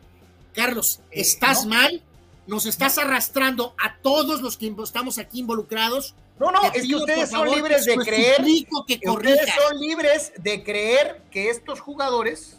Carlos, 0.55 1.01
Eh, 1.11 1.21
estás 1.21 1.65
no. 1.65 1.71
mal, 1.71 2.03
nos 2.47 2.67
estás 2.67 2.99
arrastrando 2.99 3.75
a 3.79 3.97
todos 4.03 4.41
los 4.41 4.57
que 4.57 4.73
estamos 4.83 5.19
aquí 5.19 5.41
involucrados. 5.41 6.15
No, 6.41 6.51
no, 6.51 6.63
es 6.73 6.89
que 6.89 6.97
ustedes 6.97 7.29
son 7.29 7.51
libres 7.51 7.85
de 7.85 7.97
creer. 7.97 8.43
que 8.87 9.01
Ustedes 9.09 9.51
son 9.55 9.79
libres 9.79 10.33
de 10.39 10.65
creer 10.65 11.21
que 11.31 11.51
estos 11.51 11.81
jugadores 11.81 12.57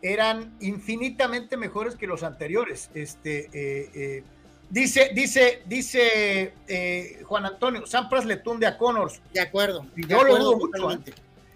eran 0.00 0.56
infinitamente 0.60 1.56
mejores 1.56 1.96
que 1.96 2.06
los 2.06 2.22
anteriores. 2.22 2.90
Este, 2.94 3.50
eh, 3.52 3.90
eh, 3.94 4.24
dice, 4.70 5.10
dice, 5.12 5.62
dice 5.66 6.54
eh, 6.68 7.22
Juan 7.24 7.46
Antonio, 7.46 7.84
Sampras 7.84 8.24
le 8.26 8.36
tunde 8.36 8.66
a 8.66 8.78
Connors. 8.78 9.20
De 9.32 9.40
acuerdo. 9.40 9.84
Y 9.96 10.06
yo 10.06 10.22
lo 10.22 10.34
acuerdo 10.34 10.52
dudo 10.52 10.56
mucho. 10.58 10.92
¿eh? 10.92 11.14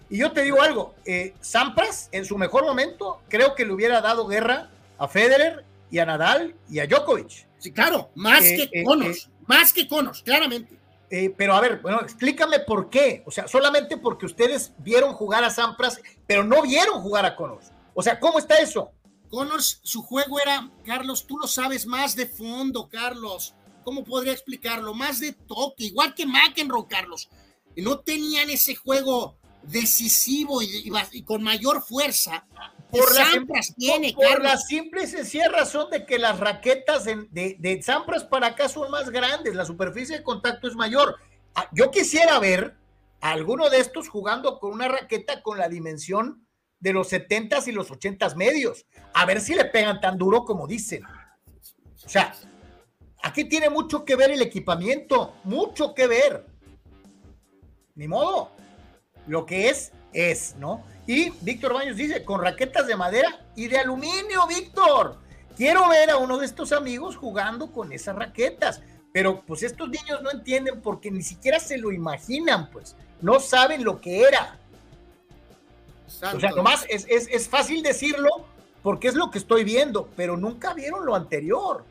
Y 0.09 0.17
yo 0.17 0.31
te 0.33 0.41
digo 0.41 0.61
algo, 0.61 0.95
eh, 1.05 1.35
Sampras 1.39 2.09
en 2.11 2.25
su 2.25 2.37
mejor 2.37 2.65
momento 2.65 3.21
creo 3.29 3.55
que 3.55 3.63
le 3.63 3.71
hubiera 3.71 4.01
dado 4.01 4.27
guerra 4.27 4.69
a 4.97 5.07
Federer 5.07 5.63
y 5.89 5.99
a 5.99 6.05
Nadal 6.05 6.55
y 6.69 6.79
a 6.79 6.87
Djokovic. 6.87 7.47
Sí, 7.59 7.71
claro, 7.71 8.09
más 8.15 8.41
que 8.41 8.83
Connors, 8.83 9.29
más 9.45 9.71
que 9.71 9.87
Connors, 9.87 10.23
claramente. 10.23 10.78
Eh, 11.11 11.33
pero 11.35 11.55
a 11.55 11.61
ver, 11.61 11.79
bueno, 11.81 12.01
explícame 12.01 12.59
por 12.59 12.89
qué. 12.89 13.23
O 13.25 13.31
sea, 13.31 13.47
solamente 13.47 13.97
porque 13.97 14.25
ustedes 14.25 14.73
vieron 14.77 15.13
jugar 15.13 15.43
a 15.43 15.49
Sampras, 15.49 15.99
pero 16.27 16.43
no 16.43 16.61
vieron 16.61 17.01
jugar 17.01 17.25
a 17.25 17.35
Connors. 17.35 17.71
O 17.93 18.03
sea, 18.03 18.19
¿cómo 18.19 18.39
está 18.39 18.57
eso? 18.57 18.91
Connors, 19.29 19.79
su 19.83 20.01
juego 20.01 20.39
era, 20.39 20.69
Carlos, 20.83 21.25
tú 21.27 21.37
lo 21.37 21.47
sabes, 21.47 21.85
más 21.85 22.15
de 22.15 22.27
fondo, 22.27 22.89
Carlos. 22.89 23.55
¿Cómo 23.83 24.03
podría 24.03 24.33
explicarlo? 24.33 24.93
Más 24.93 25.19
de 25.19 25.33
toque, 25.33 25.85
igual 25.85 26.13
que 26.13 26.25
McEnroe, 26.25 26.87
Carlos. 26.87 27.29
No 27.75 27.99
tenían 27.99 28.49
ese 28.49 28.75
juego 28.75 29.37
decisivo 29.63 30.61
y, 30.61 30.91
con 31.23 31.43
mayor 31.43 31.81
fuerza 31.81 32.45
Por 32.91 33.13
la, 33.13 33.25
Sampras 33.25 33.73
tiene, 33.77 34.13
por 34.13 34.25
Carlos. 34.25 34.43
la 34.43 34.57
simple 34.57 35.03
y 35.03 35.07
sencilla 35.07 35.49
razón 35.49 35.89
de 35.91 36.05
que 36.05 36.17
las 36.17 36.39
raquetas 36.39 37.05
de, 37.05 37.27
de, 37.29 37.55
de 37.59 37.81
Sampras 37.83 38.23
para 38.23 38.47
acá 38.47 38.67
son 38.67 38.89
más 38.89 39.09
grandes, 39.11 39.55
la 39.55 39.65
superficie 39.65 40.17
de 40.17 40.23
contacto 40.23 40.67
es 40.67 40.75
mayor. 40.75 41.17
Ah, 41.53 41.69
Yo 41.71 41.91
quisiera 41.91 42.39
ver 42.39 42.75
a 43.21 43.31
alguno 43.31 43.69
de 43.69 43.79
estos 43.79 44.09
jugando 44.09 44.59
con 44.59 44.71
una 44.71 44.87
raqueta 44.87 45.43
con 45.43 45.57
la 45.57 45.69
dimensión 45.69 46.47
de 46.79 46.93
los 46.93 47.11
70s 47.11 47.67
y 47.67 47.71
los 47.73 47.91
80s 47.91 48.35
medios, 48.35 48.85
a 49.13 49.25
ver 49.25 49.41
si 49.41 49.53
le 49.53 49.65
pegan 49.65 49.99
tan 49.99 50.17
duro 50.17 50.45
como 50.45 50.65
dicen. 50.65 51.03
O 52.05 52.09
sea, 52.09 52.33
aquí 53.21 53.43
tiene 53.43 53.69
mucho 53.69 54.05
que 54.05 54.15
ver 54.15 54.31
el 54.31 54.41
equipamiento, 54.41 55.35
mucho 55.43 55.93
que 55.93 56.07
ver. 56.07 56.45
Ni 57.95 58.07
modo. 58.07 58.51
Lo 59.27 59.45
que 59.45 59.69
es, 59.69 59.91
es, 60.13 60.55
¿no? 60.55 60.83
Y 61.09 61.31
Víctor 61.41 61.73
Baños 61.73 61.97
dice, 61.97 62.23
con 62.23 62.39
raquetas 62.39 62.85
de 62.85 62.95
madera 62.95 63.43
y 63.55 63.67
de 63.67 63.79
aluminio, 63.79 64.45
Víctor. 64.45 65.17
Quiero 65.57 65.89
ver 65.89 66.11
a 66.11 66.17
uno 66.17 66.37
de 66.37 66.45
estos 66.45 66.71
amigos 66.71 67.15
jugando 67.15 67.71
con 67.71 67.91
esas 67.91 68.15
raquetas. 68.15 68.83
Pero 69.11 69.41
pues 69.41 69.63
estos 69.63 69.89
niños 69.89 70.21
no 70.21 70.29
entienden 70.29 70.81
porque 70.81 71.09
ni 71.09 71.23
siquiera 71.23 71.59
se 71.59 71.79
lo 71.79 71.91
imaginan, 71.91 72.69
pues. 72.69 72.95
No 73.21 73.39
saben 73.39 73.83
lo 73.83 73.99
que 73.99 74.21
era. 74.21 74.59
O 76.05 76.39
sea, 76.39 76.51
nomás 76.51 76.85
es, 76.89 77.07
es, 77.09 77.27
es 77.31 77.49
fácil 77.49 77.81
decirlo 77.81 78.29
porque 78.83 79.07
es 79.07 79.15
lo 79.15 79.31
que 79.31 79.39
estoy 79.39 79.63
viendo, 79.63 80.09
pero 80.15 80.37
nunca 80.37 80.75
vieron 80.75 81.07
lo 81.07 81.15
anterior. 81.15 81.85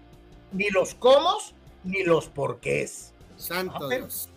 Ni 0.52 0.70
los 0.70 0.94
cómo, 0.94 1.38
ni 1.82 2.04
los 2.04 2.28
porqués. 2.28 3.12
Santo 3.36 3.88
Dios. 3.88 4.28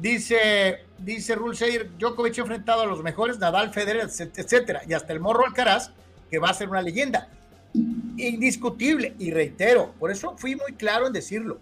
Dice, 0.00 0.84
dice 0.98 1.34
Rulseir, 1.34 1.90
Djokovic 1.98 2.38
ha 2.38 2.42
enfrentado 2.42 2.82
a 2.82 2.86
los 2.86 3.02
mejores, 3.02 3.40
Nadal, 3.40 3.72
Federer, 3.72 4.06
etc- 4.06 4.30
etcétera, 4.36 4.82
y 4.86 4.92
hasta 4.92 5.12
el 5.12 5.18
Morro 5.18 5.44
Alcaraz, 5.44 5.90
que 6.30 6.38
va 6.38 6.50
a 6.50 6.54
ser 6.54 6.68
una 6.68 6.80
leyenda. 6.82 7.28
Indiscutible, 7.74 9.16
y 9.18 9.32
reitero, 9.32 9.92
por 9.98 10.12
eso 10.12 10.36
fui 10.38 10.54
muy 10.54 10.74
claro 10.74 11.08
en 11.08 11.12
decirlo. 11.12 11.58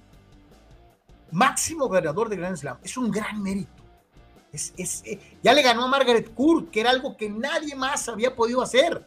Máximo 1.30 1.88
ganador 1.88 2.28
de 2.28 2.36
Grand 2.36 2.58
Slam, 2.58 2.76
es 2.82 2.96
un 2.98 3.10
gran 3.10 3.42
mérito. 3.42 3.70
Es, 4.52 4.74
es, 4.76 5.02
eh, 5.06 5.18
ya 5.42 5.54
le 5.54 5.62
ganó 5.62 5.84
a 5.84 5.88
Margaret 5.88 6.34
Court, 6.34 6.70
que 6.70 6.80
era 6.80 6.90
algo 6.90 7.16
que 7.16 7.30
nadie 7.30 7.74
más 7.74 8.06
había 8.06 8.34
podido 8.34 8.60
hacer. 8.60 9.02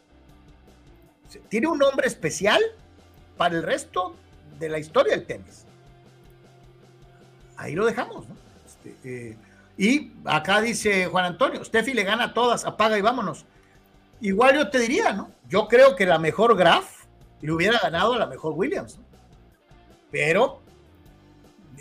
Tiene 1.49 1.67
un 1.67 1.77
nombre 1.77 2.07
especial 2.07 2.61
para 3.37 3.55
el 3.55 3.61
resto 3.61 4.15
de 4.57 4.69
la 4.69 4.79
historia 4.79 5.15
del 5.15 5.27
tenis. 5.27 5.65
Ahí 7.57 7.75
lo 7.75 7.85
dejamos, 7.85 8.27
¿no? 8.27 8.48
Este, 8.85 9.31
eh, 9.31 9.37
y 9.77 10.11
acá 10.25 10.61
dice 10.61 11.05
Juan 11.07 11.25
Antonio, 11.25 11.63
Steffi 11.63 11.93
le 11.93 12.03
gana 12.03 12.25
a 12.25 12.33
todas, 12.33 12.65
apaga 12.65 12.97
y 12.97 13.01
vámonos. 13.01 13.45
Igual 14.21 14.55
yo 14.55 14.69
te 14.69 14.79
diría, 14.79 15.13
¿no? 15.13 15.31
Yo 15.47 15.67
creo 15.67 15.95
que 15.95 16.05
la 16.05 16.19
mejor 16.19 16.57
Graf 16.57 17.05
le 17.41 17.51
hubiera 17.53 17.79
ganado 17.79 18.13
a 18.13 18.17
la 18.19 18.27
mejor 18.27 18.53
Williams, 18.53 18.97
¿no? 18.97 19.03
Pero 20.11 20.61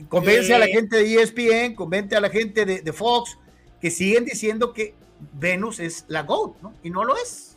convence 0.08 0.54
a 0.54 0.58
la 0.58 0.66
Eh. 0.66 0.72
gente 0.72 0.96
de 0.96 1.14
ESPN, 1.14 1.74
convence 1.74 2.14
a 2.14 2.20
la 2.20 2.30
gente 2.30 2.64
de, 2.64 2.82
de 2.82 2.92
Fox, 2.92 3.36
que 3.80 3.90
siguen 3.90 4.24
diciendo 4.24 4.72
que 4.72 4.94
Venus 5.32 5.80
es 5.80 6.04
la 6.06 6.22
GOAT, 6.22 6.60
¿no? 6.62 6.74
Y 6.84 6.90
no 6.90 7.04
lo 7.04 7.16
es. 7.16 7.56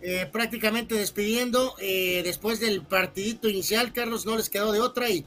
Eh, 0.00 0.26
prácticamente 0.30 0.94
despidiendo, 0.94 1.74
eh, 1.80 2.22
después 2.24 2.60
del 2.60 2.82
partidito 2.82 3.48
inicial, 3.48 3.92
Carlos 3.92 4.24
no 4.24 4.36
les 4.36 4.48
quedó 4.48 4.72
de 4.72 4.80
otra 4.80 5.10
y 5.10 5.26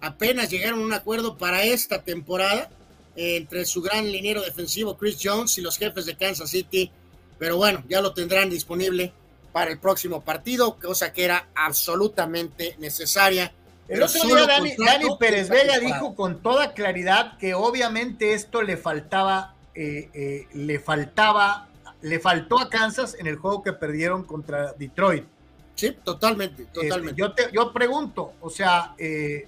apenas 0.00 0.50
llegaron 0.50 0.80
a 0.80 0.84
un 0.84 0.92
acuerdo 0.92 1.36
para 1.36 1.62
esta 1.64 2.02
temporada 2.02 2.70
eh, 3.16 3.36
entre 3.36 3.64
su 3.64 3.82
gran 3.82 4.10
liniero 4.10 4.42
defensivo 4.42 4.96
Chris 4.96 5.18
Jones 5.22 5.58
y 5.58 5.62
los 5.62 5.78
jefes 5.78 6.06
de 6.06 6.16
Kansas 6.16 6.50
City, 6.50 6.90
pero 7.38 7.56
bueno, 7.56 7.82
ya 7.88 8.00
lo 8.00 8.12
tendrán 8.12 8.50
disponible 8.50 9.12
para 9.52 9.70
el 9.70 9.78
próximo 9.78 10.20
partido, 10.22 10.78
cosa 10.78 11.12
que 11.12 11.24
era 11.24 11.48
absolutamente 11.54 12.76
necesaria. 12.78 13.52
El 13.88 14.02
otro 14.02 14.22
día 14.24 14.46
Dani, 14.46 15.06
Pérez 15.18 15.48
Vega 15.48 15.78
dijo 15.78 16.14
con 16.14 16.42
toda 16.42 16.74
claridad 16.74 17.38
que 17.38 17.54
obviamente 17.54 18.34
esto 18.34 18.62
le 18.62 18.76
faltaba, 18.76 19.54
eh, 19.74 20.10
eh, 20.12 20.46
le 20.52 20.80
faltaba, 20.80 21.68
le 22.02 22.18
faltó 22.18 22.58
a 22.58 22.68
Kansas 22.68 23.16
en 23.18 23.28
el 23.28 23.36
juego 23.36 23.62
que 23.62 23.72
perdieron 23.72 24.24
contra 24.24 24.72
Detroit. 24.72 25.24
Sí, 25.76 25.96
totalmente, 26.02 26.62
Este, 26.64 26.82
totalmente. 26.82 27.20
yo, 27.20 27.32
te, 27.32 27.48
yo 27.52 27.72
pregunto, 27.72 28.32
o 28.40 28.50
sea, 28.50 28.94
eh, 28.98 29.46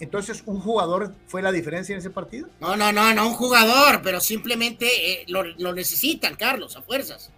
entonces 0.00 0.42
un 0.46 0.60
jugador 0.60 1.14
fue 1.26 1.40
la 1.40 1.52
diferencia 1.52 1.92
en 1.92 2.00
ese 2.00 2.10
partido. 2.10 2.48
No, 2.60 2.76
no, 2.76 2.92
no, 2.92 3.14
no 3.14 3.28
un 3.28 3.34
jugador, 3.34 4.00
pero 4.02 4.20
simplemente 4.20 4.86
eh, 4.86 5.24
lo, 5.28 5.44
lo 5.44 5.72
necesitan, 5.72 6.34
Carlos, 6.34 6.76
a 6.76 6.82
fuerzas. 6.82 7.30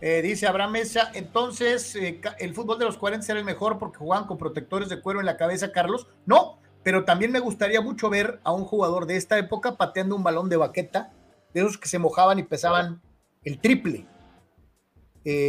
Eh, 0.00 0.20
dice 0.22 0.46
Abraham 0.46 0.72
Mesa, 0.72 1.10
entonces 1.14 1.94
eh, 1.96 2.20
el 2.38 2.54
fútbol 2.54 2.78
de 2.78 2.84
los 2.84 2.98
40 2.98 3.26
era 3.30 3.38
el 3.38 3.46
mejor 3.46 3.78
porque 3.78 3.98
jugaban 3.98 4.26
con 4.26 4.38
protectores 4.38 4.88
de 4.88 5.00
cuero 5.00 5.20
en 5.20 5.26
la 5.26 5.36
cabeza, 5.36 5.72
Carlos. 5.72 6.08
No, 6.26 6.58
pero 6.82 7.04
también 7.04 7.30
me 7.30 7.40
gustaría 7.40 7.80
mucho 7.80 8.10
ver 8.10 8.40
a 8.42 8.52
un 8.52 8.64
jugador 8.64 9.06
de 9.06 9.16
esta 9.16 9.38
época 9.38 9.76
pateando 9.76 10.16
un 10.16 10.24
balón 10.24 10.48
de 10.48 10.56
baqueta, 10.56 11.12
de 11.54 11.60
esos 11.60 11.78
que 11.78 11.88
se 11.88 11.98
mojaban 11.98 12.38
y 12.38 12.42
pesaban 12.42 13.00
el 13.44 13.60
triple, 13.60 14.04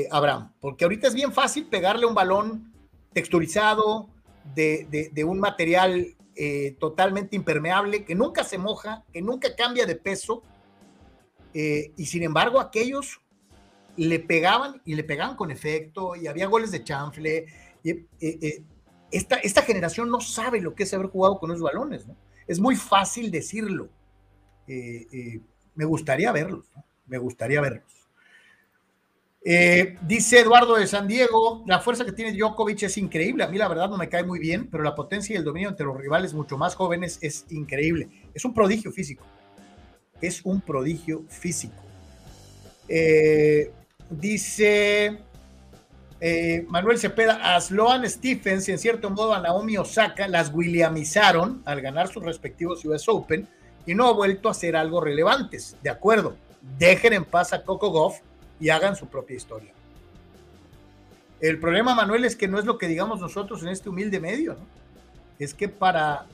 Abraham, 0.09 0.53
porque 0.59 0.85
ahorita 0.85 1.08
es 1.08 1.14
bien 1.14 1.32
fácil 1.34 1.67
pegarle 1.67 2.06
un 2.08 2.16
balón 2.16 2.74
texturizado 3.14 4.09
de, 4.56 5.24
un 5.26 5.40
material 5.40 6.16
eh, 6.35 6.76
totalmente 6.80 7.35
impermeable, 7.35 8.06
que 8.06 8.16
nunca 8.16 8.43
se 8.43 8.58
moja, 8.58 9.03
que 9.11 9.22
nunca 9.22 9.56
cambia 9.56 9.85
de 9.85 9.95
peso, 9.95 10.43
eh, 11.53 11.92
y 11.95 12.06
sin 12.06 12.24
embargo 12.24 12.59
aquellos 12.59 13.22
le 13.95 14.19
pegaban 14.19 14.82
y 14.85 14.93
le 14.93 15.03
pegaban 15.03 15.35
con 15.35 15.50
efecto 15.50 16.16
y 16.16 16.27
había 16.27 16.48
goles 16.48 16.72
de 16.72 16.84
chanfle. 16.84 17.45
Y, 17.84 17.92
eh, 18.19 18.64
esta, 19.09 19.38
esta 19.38 19.61
generación 19.61 20.09
no 20.09 20.19
sabe 20.19 20.61
lo 20.61 20.76
que 20.76 20.84
es 20.84 20.93
haber 20.93 21.08
jugado 21.08 21.40
con 21.40 21.50
esos 21.51 21.64
balones. 21.64 22.06
¿no? 22.06 22.16
Es 22.45 22.59
muy 22.59 22.76
fácil 22.76 23.32
decirlo. 23.32 23.90
Me 24.67 25.85
gustaría 25.85 26.32
verlos. 26.32 26.66
Me 27.06 27.17
gustaría 27.17 27.61
verlos. 27.61 27.97
Eh, 29.50 29.95
dice 30.01 30.42
Eduardo 30.42 30.76
de 30.76 30.85
San 30.88 31.08
Diego, 31.08 31.64
la 31.66 31.80
fuerza 31.80 32.03
que 32.03 32.11
tiene 32.11 32.34
Djokovic 32.34 32.84
es 32.84 32.98
increíble. 32.98 33.45
A 33.45 33.48
mí 33.48 33.58
la 33.58 33.69
verdad 33.69 33.88
no 33.88 33.95
me 33.95 34.09
cae 34.09 34.26
muy 34.26 34.40
bien, 34.40 34.67
pero 34.69 34.84
la 34.84 34.93
potencia 34.93 35.34
y 35.34 35.38
el 35.38 35.45
dominio 35.45 35.69
entre 35.69 35.85
los 35.85 35.95
rivales 35.95 36.34
mucho 36.34 36.58
más 36.58 36.76
jóvenes 36.76 37.17
es 37.22 37.45
increíble. 37.50 38.09
Es 38.34 38.43
un 38.43 38.53
prodigio 38.53 38.92
físico. 38.92 39.26
Es 40.19 40.42
un 40.43 40.59
prodigio 40.59 41.24
físico. 41.30 41.82
Eh, 42.90 43.72
dice 44.09 45.17
eh, 46.19 46.66
Manuel 46.67 47.00
Cepeda, 47.00 47.56
a 47.56 47.61
Sloan 47.61 48.09
Stephens 48.09 48.67
y 48.67 48.74
en 48.74 48.80
cierto 48.80 49.09
modo 49.09 49.34
a 49.34 49.40
Naomi 49.40 49.77
Osaka 49.77 50.27
las 50.27 50.53
williamizaron 50.53 51.61
al 51.64 51.80
ganar 51.80 52.09
sus 52.09 52.22
respectivos 52.22 52.84
US 52.84 53.08
Open 53.08 53.48
y 53.85 53.95
no 53.95 54.08
ha 54.08 54.11
vuelto 54.11 54.50
a 54.50 54.51
hacer 54.51 54.76
algo 54.76 55.00
relevantes. 55.00 55.77
De 55.82 55.90
acuerdo, 55.90 56.35
dejen 56.77 57.14
en 57.14 57.24
paz 57.24 57.53
a 57.53 57.64
Coco 57.64 57.92
Goff 57.92 58.19
y 58.60 58.69
hagan 58.69 58.95
su 58.95 59.08
propia 59.08 59.36
historia. 59.36 59.74
El 61.40 61.60
problema, 61.60 61.94
Manuel, 61.94 62.26
es 62.26 62.36
que 62.36 62.48
no 62.48 62.58
es 62.58 62.66
lo 62.66 62.77
que 62.77 62.88
digamos 62.88 63.19
nosotros 63.19 63.61
en 63.61 63.69
este 63.69 63.90
humilde 63.90 64.19
medio, 64.19 64.53
¿no? 64.53 64.77
es 65.40 65.53
que 65.53 65.69
para 65.69 66.26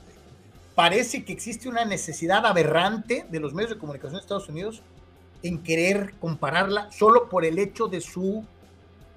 parece 0.74 1.24
que 1.24 1.32
existe 1.32 1.68
una 1.68 1.84
necesidad 1.84 2.44
aberrante 2.46 3.26
de 3.30 3.40
los 3.40 3.54
medios 3.54 3.70
de 3.70 3.78
comunicación 3.78 4.14
de 4.14 4.20
Estados 4.20 4.48
Unidos 4.48 4.82
en 5.42 5.62
querer 5.62 6.14
compararla 6.18 6.90
solo 6.90 7.28
por 7.28 7.44
el 7.44 7.58
hecho 7.58 7.86
de 7.86 8.00
su 8.00 8.44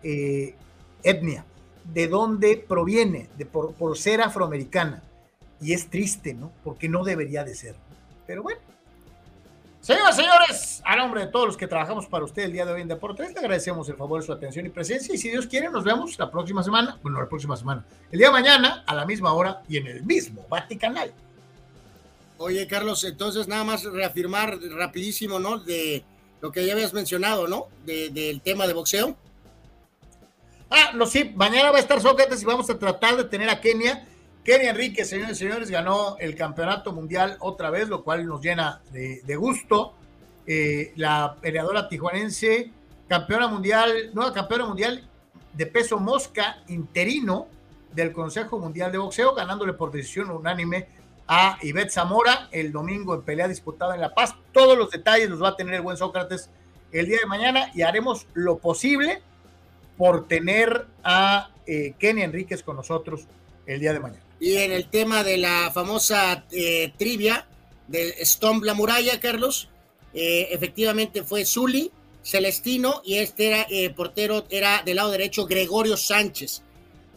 eh, 0.04 0.56
etnia, 1.04 1.46
de 1.86 2.08
dónde 2.08 2.58
proviene, 2.58 3.30
de 3.38 3.46
por, 3.46 3.74
por, 3.74 3.98
ser 3.98 4.22
afroamericana. 4.22 5.02
Y 5.62 5.74
es 5.74 5.90
triste, 5.90 6.34
¿no? 6.34 6.52
Porque 6.64 6.90
no 6.90 7.04
debería 7.04 7.44
de 7.44 7.56
ser. 7.56 7.76
Pero 8.28 8.44
bueno. 8.44 8.60
Señoras 9.88 10.16
y 10.16 10.22
señores, 10.22 10.82
a 10.84 10.98
nombre 10.98 11.22
de 11.22 11.28
todos 11.28 11.46
los 11.46 11.56
que 11.56 11.66
trabajamos 11.66 12.08
para 12.08 12.26
usted 12.26 12.44
el 12.44 12.52
día 12.52 12.66
de 12.66 12.74
hoy 12.74 12.82
en 12.82 12.90
Deportes, 12.90 13.32
le 13.32 13.40
agradecemos 13.40 13.88
el 13.88 13.96
favor 13.96 14.20
de 14.20 14.26
su 14.26 14.34
atención 14.34 14.66
y 14.66 14.70
presencia. 14.70 15.16
Y 15.16 15.18
si 15.18 15.30
Dios 15.30 15.48
quiere, 15.48 15.70
nos 15.70 15.86
vemos 15.86 16.20
la 16.20 16.30
próxima 16.30 16.62
semana. 16.62 17.00
Bueno, 17.02 17.22
la 17.22 17.30
próxima 17.30 17.56
semana. 17.56 17.86
El 18.12 18.20
día 18.20 18.28
de 18.28 18.34
mañana, 18.34 18.84
a 18.86 18.94
la 18.94 19.06
misma 19.06 19.32
hora 19.32 19.62
y 19.70 19.78
en 19.78 19.88
el 19.88 20.04
mismo 20.04 20.46
Vaticanal. 20.50 21.14
Oye, 22.38 22.68
Carlos, 22.68 23.02
entonces 23.06 23.48
nada 23.48 23.64
más 23.64 23.86
reafirmar 23.86 24.60
rapidísimo, 24.72 25.40
¿no? 25.40 25.58
De 25.58 26.04
lo 26.42 26.52
que 26.52 26.66
ya 26.66 26.74
habías 26.74 26.92
mencionado, 26.92 27.48
¿no? 27.48 27.68
De, 27.86 28.10
del 28.10 28.42
tema 28.42 28.68
de 28.68 28.74
boxeo. 28.74 29.16
Ah, 30.70 30.92
no, 30.96 31.06
sí, 31.06 31.32
mañana 31.34 31.72
va 31.72 31.78
a 31.78 31.80
estar 31.80 32.02
Sócrates 32.02 32.42
y 32.42 32.46
vamos 32.46 32.70
a 32.70 32.78
tratar 32.78 33.16
de 33.16 33.24
tener 33.24 33.50
a 33.50 33.62
Kenia. 33.62 34.06
Kenia 34.48 34.70
Enrique, 34.70 35.04
señores 35.04 35.36
y 35.36 35.40
señores, 35.44 35.70
ganó 35.70 36.16
el 36.20 36.34
campeonato 36.34 36.94
mundial 36.94 37.36
otra 37.42 37.70
vez, 37.70 37.90
lo 37.90 38.06
cual 38.06 38.26
nos 38.26 38.42
llena 38.42 38.82
de, 38.94 39.22
de 39.24 39.36
gusto. 39.36 39.94
Eh, 40.46 40.94
la 40.96 41.36
peleadora 41.42 41.90
tijuanense, 41.90 42.72
campeona 43.10 43.50
mundial, 43.50 44.12
nueva 44.14 44.32
campeona 44.32 44.66
mundial 44.66 45.06
de 45.52 45.66
peso 45.66 46.00
mosca 46.00 46.64
interino 46.70 47.48
del 47.92 48.14
Consejo 48.14 48.58
Mundial 48.58 48.90
de 48.90 49.00
Boxeo, 49.00 49.36
ganándole 49.36 49.74
por 49.74 49.92
decisión 49.92 50.32
unánime 50.32 50.88
a 51.28 51.58
Ivette 51.62 51.92
Zamora 51.92 52.48
el 52.54 52.72
domingo 52.72 53.16
en 53.16 53.24
pelea 53.24 53.50
disputada 53.50 53.96
en 53.96 54.00
La 54.00 54.14
Paz. 54.14 54.34
Todos 54.54 54.78
los 54.78 54.92
detalles 54.92 55.30
los 55.30 55.44
va 55.44 55.50
a 55.50 55.56
tener 55.58 55.74
el 55.74 55.82
buen 55.82 55.98
Sócrates 55.98 56.50
el 56.94 57.06
día 57.08 57.18
de 57.20 57.26
mañana 57.26 57.70
y 57.74 57.82
haremos 57.82 58.28
lo 58.34 58.60
posible 58.60 59.22
por 59.98 60.26
tener 60.30 60.88
a 61.04 61.50
eh, 61.66 61.96
Kenny 62.00 62.22
Enríquez 62.22 62.64
con 62.64 62.78
nosotros 62.78 63.28
el 63.66 63.82
día 63.82 63.92
de 63.92 64.00
mañana. 64.00 64.27
Y 64.40 64.58
en 64.58 64.72
el 64.72 64.90
tema 64.90 65.24
de 65.24 65.38
la 65.38 65.72
famosa 65.74 66.46
eh, 66.52 66.94
trivia 66.98 67.48
del 67.88 68.14
Stomp 68.22 68.64
la 68.64 68.74
muralla, 68.74 69.20
Carlos, 69.20 69.70
eh, 70.14 70.50
efectivamente 70.52 71.24
fue 71.24 71.46
Zuli, 71.46 71.92
Celestino 72.24 73.02
y 73.04 73.16
este 73.16 73.48
era 73.48 73.68
eh, 73.70 73.90
portero, 73.90 74.46
era 74.50 74.84
del 74.84 74.98
lado 74.98 75.12
derecho 75.12 75.46
Gregorio 75.46 75.98
Sánchez. 75.98 76.62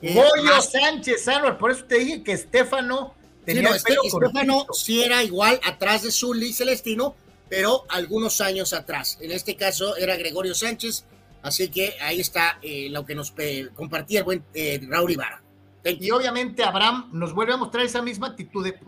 Goyo 0.01 0.45
más... 0.45 0.71
Sánchez, 0.71 1.29
Álvaro, 1.29 1.59
por 1.59 1.73
eso 1.73 1.85
te 1.85 1.99
dije 1.99 2.23
que 2.23 2.33
Estefano 2.33 3.15
tenía 3.45 3.63
sí, 3.63 3.69
no, 3.69 3.75
este, 3.75 3.97
Estefano 4.05 4.67
sí 4.73 5.03
era 5.03 5.23
igual 5.23 5.61
atrás 5.65 6.03
de 6.03 6.11
Zuli 6.11 6.49
y 6.49 6.53
Celestino, 6.53 7.15
pero 7.49 7.85
algunos 7.89 8.41
años 8.41 8.73
atrás. 8.73 9.19
En 9.21 9.33
este 9.33 9.57
caso 9.57 9.97
era 9.97 10.17
Gregorio 10.17 10.55
Sánchez, 10.55 11.05
así 11.43 11.69
que 11.69 11.97
ahí 12.01 12.21
está 12.21 12.59
lo 12.63 13.05
que 13.05 13.15
nos 13.15 13.35
compartía 13.75 14.21
el 14.21 14.25
buen 14.25 14.45
eh, 14.55 14.81
Raúl 14.89 15.11
Ibarra. 15.11 15.43
Y 15.85 16.11
obviamente 16.11 16.63
Abraham 16.63 17.11
nos 17.13 17.33
vuelve 17.33 17.55
a 17.55 17.57
mostrar 17.57 17.85
esa 17.85 18.03
misma 18.03 18.29
actitud 18.29 18.65
de 18.65 18.79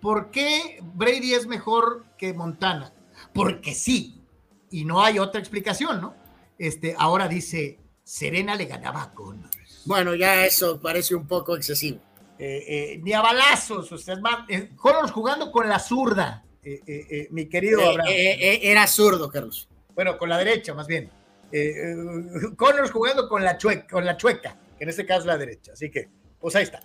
¿por 0.00 0.30
qué 0.30 0.80
Brady 0.94 1.34
es 1.34 1.46
mejor 1.46 2.04
que 2.18 2.32
Montana? 2.34 2.92
Porque 3.32 3.74
sí, 3.74 4.20
y 4.70 4.84
no 4.84 5.02
hay 5.02 5.18
otra 5.18 5.40
explicación, 5.40 6.00
¿no? 6.00 6.14
Este, 6.58 6.94
ahora 6.98 7.28
dice, 7.28 7.78
Serena 8.02 8.54
le 8.54 8.66
ganaba 8.66 9.12
con... 9.14 9.48
Bueno, 9.84 10.14
ya 10.14 10.44
eso 10.44 10.80
parece 10.80 11.14
un 11.14 11.26
poco 11.26 11.56
excesivo. 11.56 12.00
Eh, 12.38 12.64
eh, 12.68 13.00
ni 13.02 13.12
a 13.12 13.20
balazos, 13.20 13.92
o 13.92 13.98
sea, 13.98 14.14
es 14.14 14.20
más, 14.20 14.48
eh, 14.48 14.70
Connors 14.76 15.10
jugando 15.10 15.52
con 15.52 15.68
la 15.68 15.78
zurda, 15.78 16.44
eh, 16.62 17.28
mi 17.30 17.48
querido 17.48 17.86
Abraham. 17.88 18.10
era 18.10 18.86
zurdo, 18.86 19.28
Carlos. 19.30 19.68
Bueno, 19.94 20.16
con 20.16 20.28
la 20.28 20.38
derecha, 20.38 20.72
más 20.74 20.86
bien. 20.86 21.10
Connors 22.56 22.90
jugando 22.90 23.28
con 23.28 23.44
la, 23.44 23.58
chueca, 23.58 23.86
con 23.86 24.04
la 24.04 24.16
chueca, 24.16 24.56
que 24.78 24.84
en 24.84 24.90
este 24.90 25.04
caso 25.04 25.20
es 25.20 25.26
la 25.26 25.36
derecha. 25.36 25.72
Así 25.72 25.90
que, 25.90 26.08
pues 26.40 26.56
ahí 26.56 26.64
está. 26.64 26.80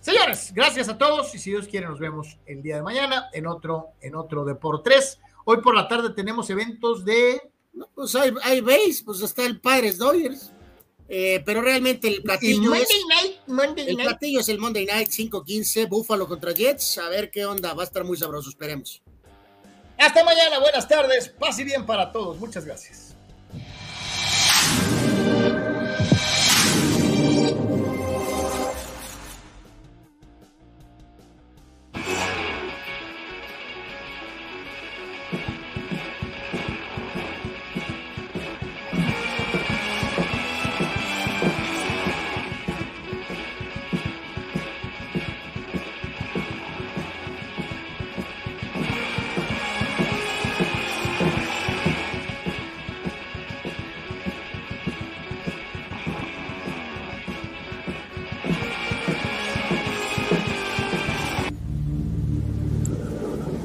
Señores, 0.00 0.52
gracias 0.52 0.88
a 0.88 0.98
todos 0.98 1.34
y 1.34 1.38
si 1.38 1.50
Dios 1.50 1.68
quiere 1.68 1.86
nos 1.86 2.00
vemos 2.00 2.38
el 2.46 2.60
día 2.60 2.76
de 2.76 2.82
mañana 2.82 3.30
en 3.32 3.46
otro, 3.46 3.90
en 4.00 4.16
otro 4.16 4.44
Deportes. 4.44 5.20
Hoy 5.44 5.58
por 5.58 5.74
la 5.74 5.88
tarde 5.88 6.10
tenemos 6.10 6.50
eventos 6.50 7.04
de... 7.04 7.40
No, 7.72 7.88
pues 7.94 8.14
hay, 8.16 8.32
hay 8.42 8.60
base, 8.60 9.02
pues 9.04 9.22
está 9.22 9.46
el 9.46 9.60
Padres 9.60 9.98
Dodgers. 9.98 10.52
Eh, 11.08 11.42
pero 11.44 11.60
realmente 11.60 12.08
el 12.08 12.22
platillo 12.22 12.62
Monday 12.62 12.82
es, 12.82 13.06
Night, 13.06 13.36
Monday 13.46 13.88
el 13.88 13.96
Night. 13.96 14.08
platillo 14.08 14.40
es 14.40 14.48
el 14.48 14.58
Monday 14.58 14.86
Night 14.86 15.08
5-15, 15.08 15.88
Búfalo 15.88 16.26
contra 16.26 16.52
Jets. 16.52 16.98
A 16.98 17.08
ver 17.08 17.30
qué 17.30 17.44
onda, 17.44 17.74
va 17.74 17.82
a 17.82 17.86
estar 17.86 18.02
muy 18.02 18.16
sabroso, 18.16 18.48
esperemos. 18.48 19.02
Hasta 19.98 20.24
mañana, 20.24 20.58
buenas 20.58 20.88
tardes, 20.88 21.28
paz 21.28 21.58
y 21.58 21.64
bien 21.64 21.86
para 21.86 22.10
todos. 22.10 22.38
Muchas 22.38 22.64
gracias. 22.64 23.11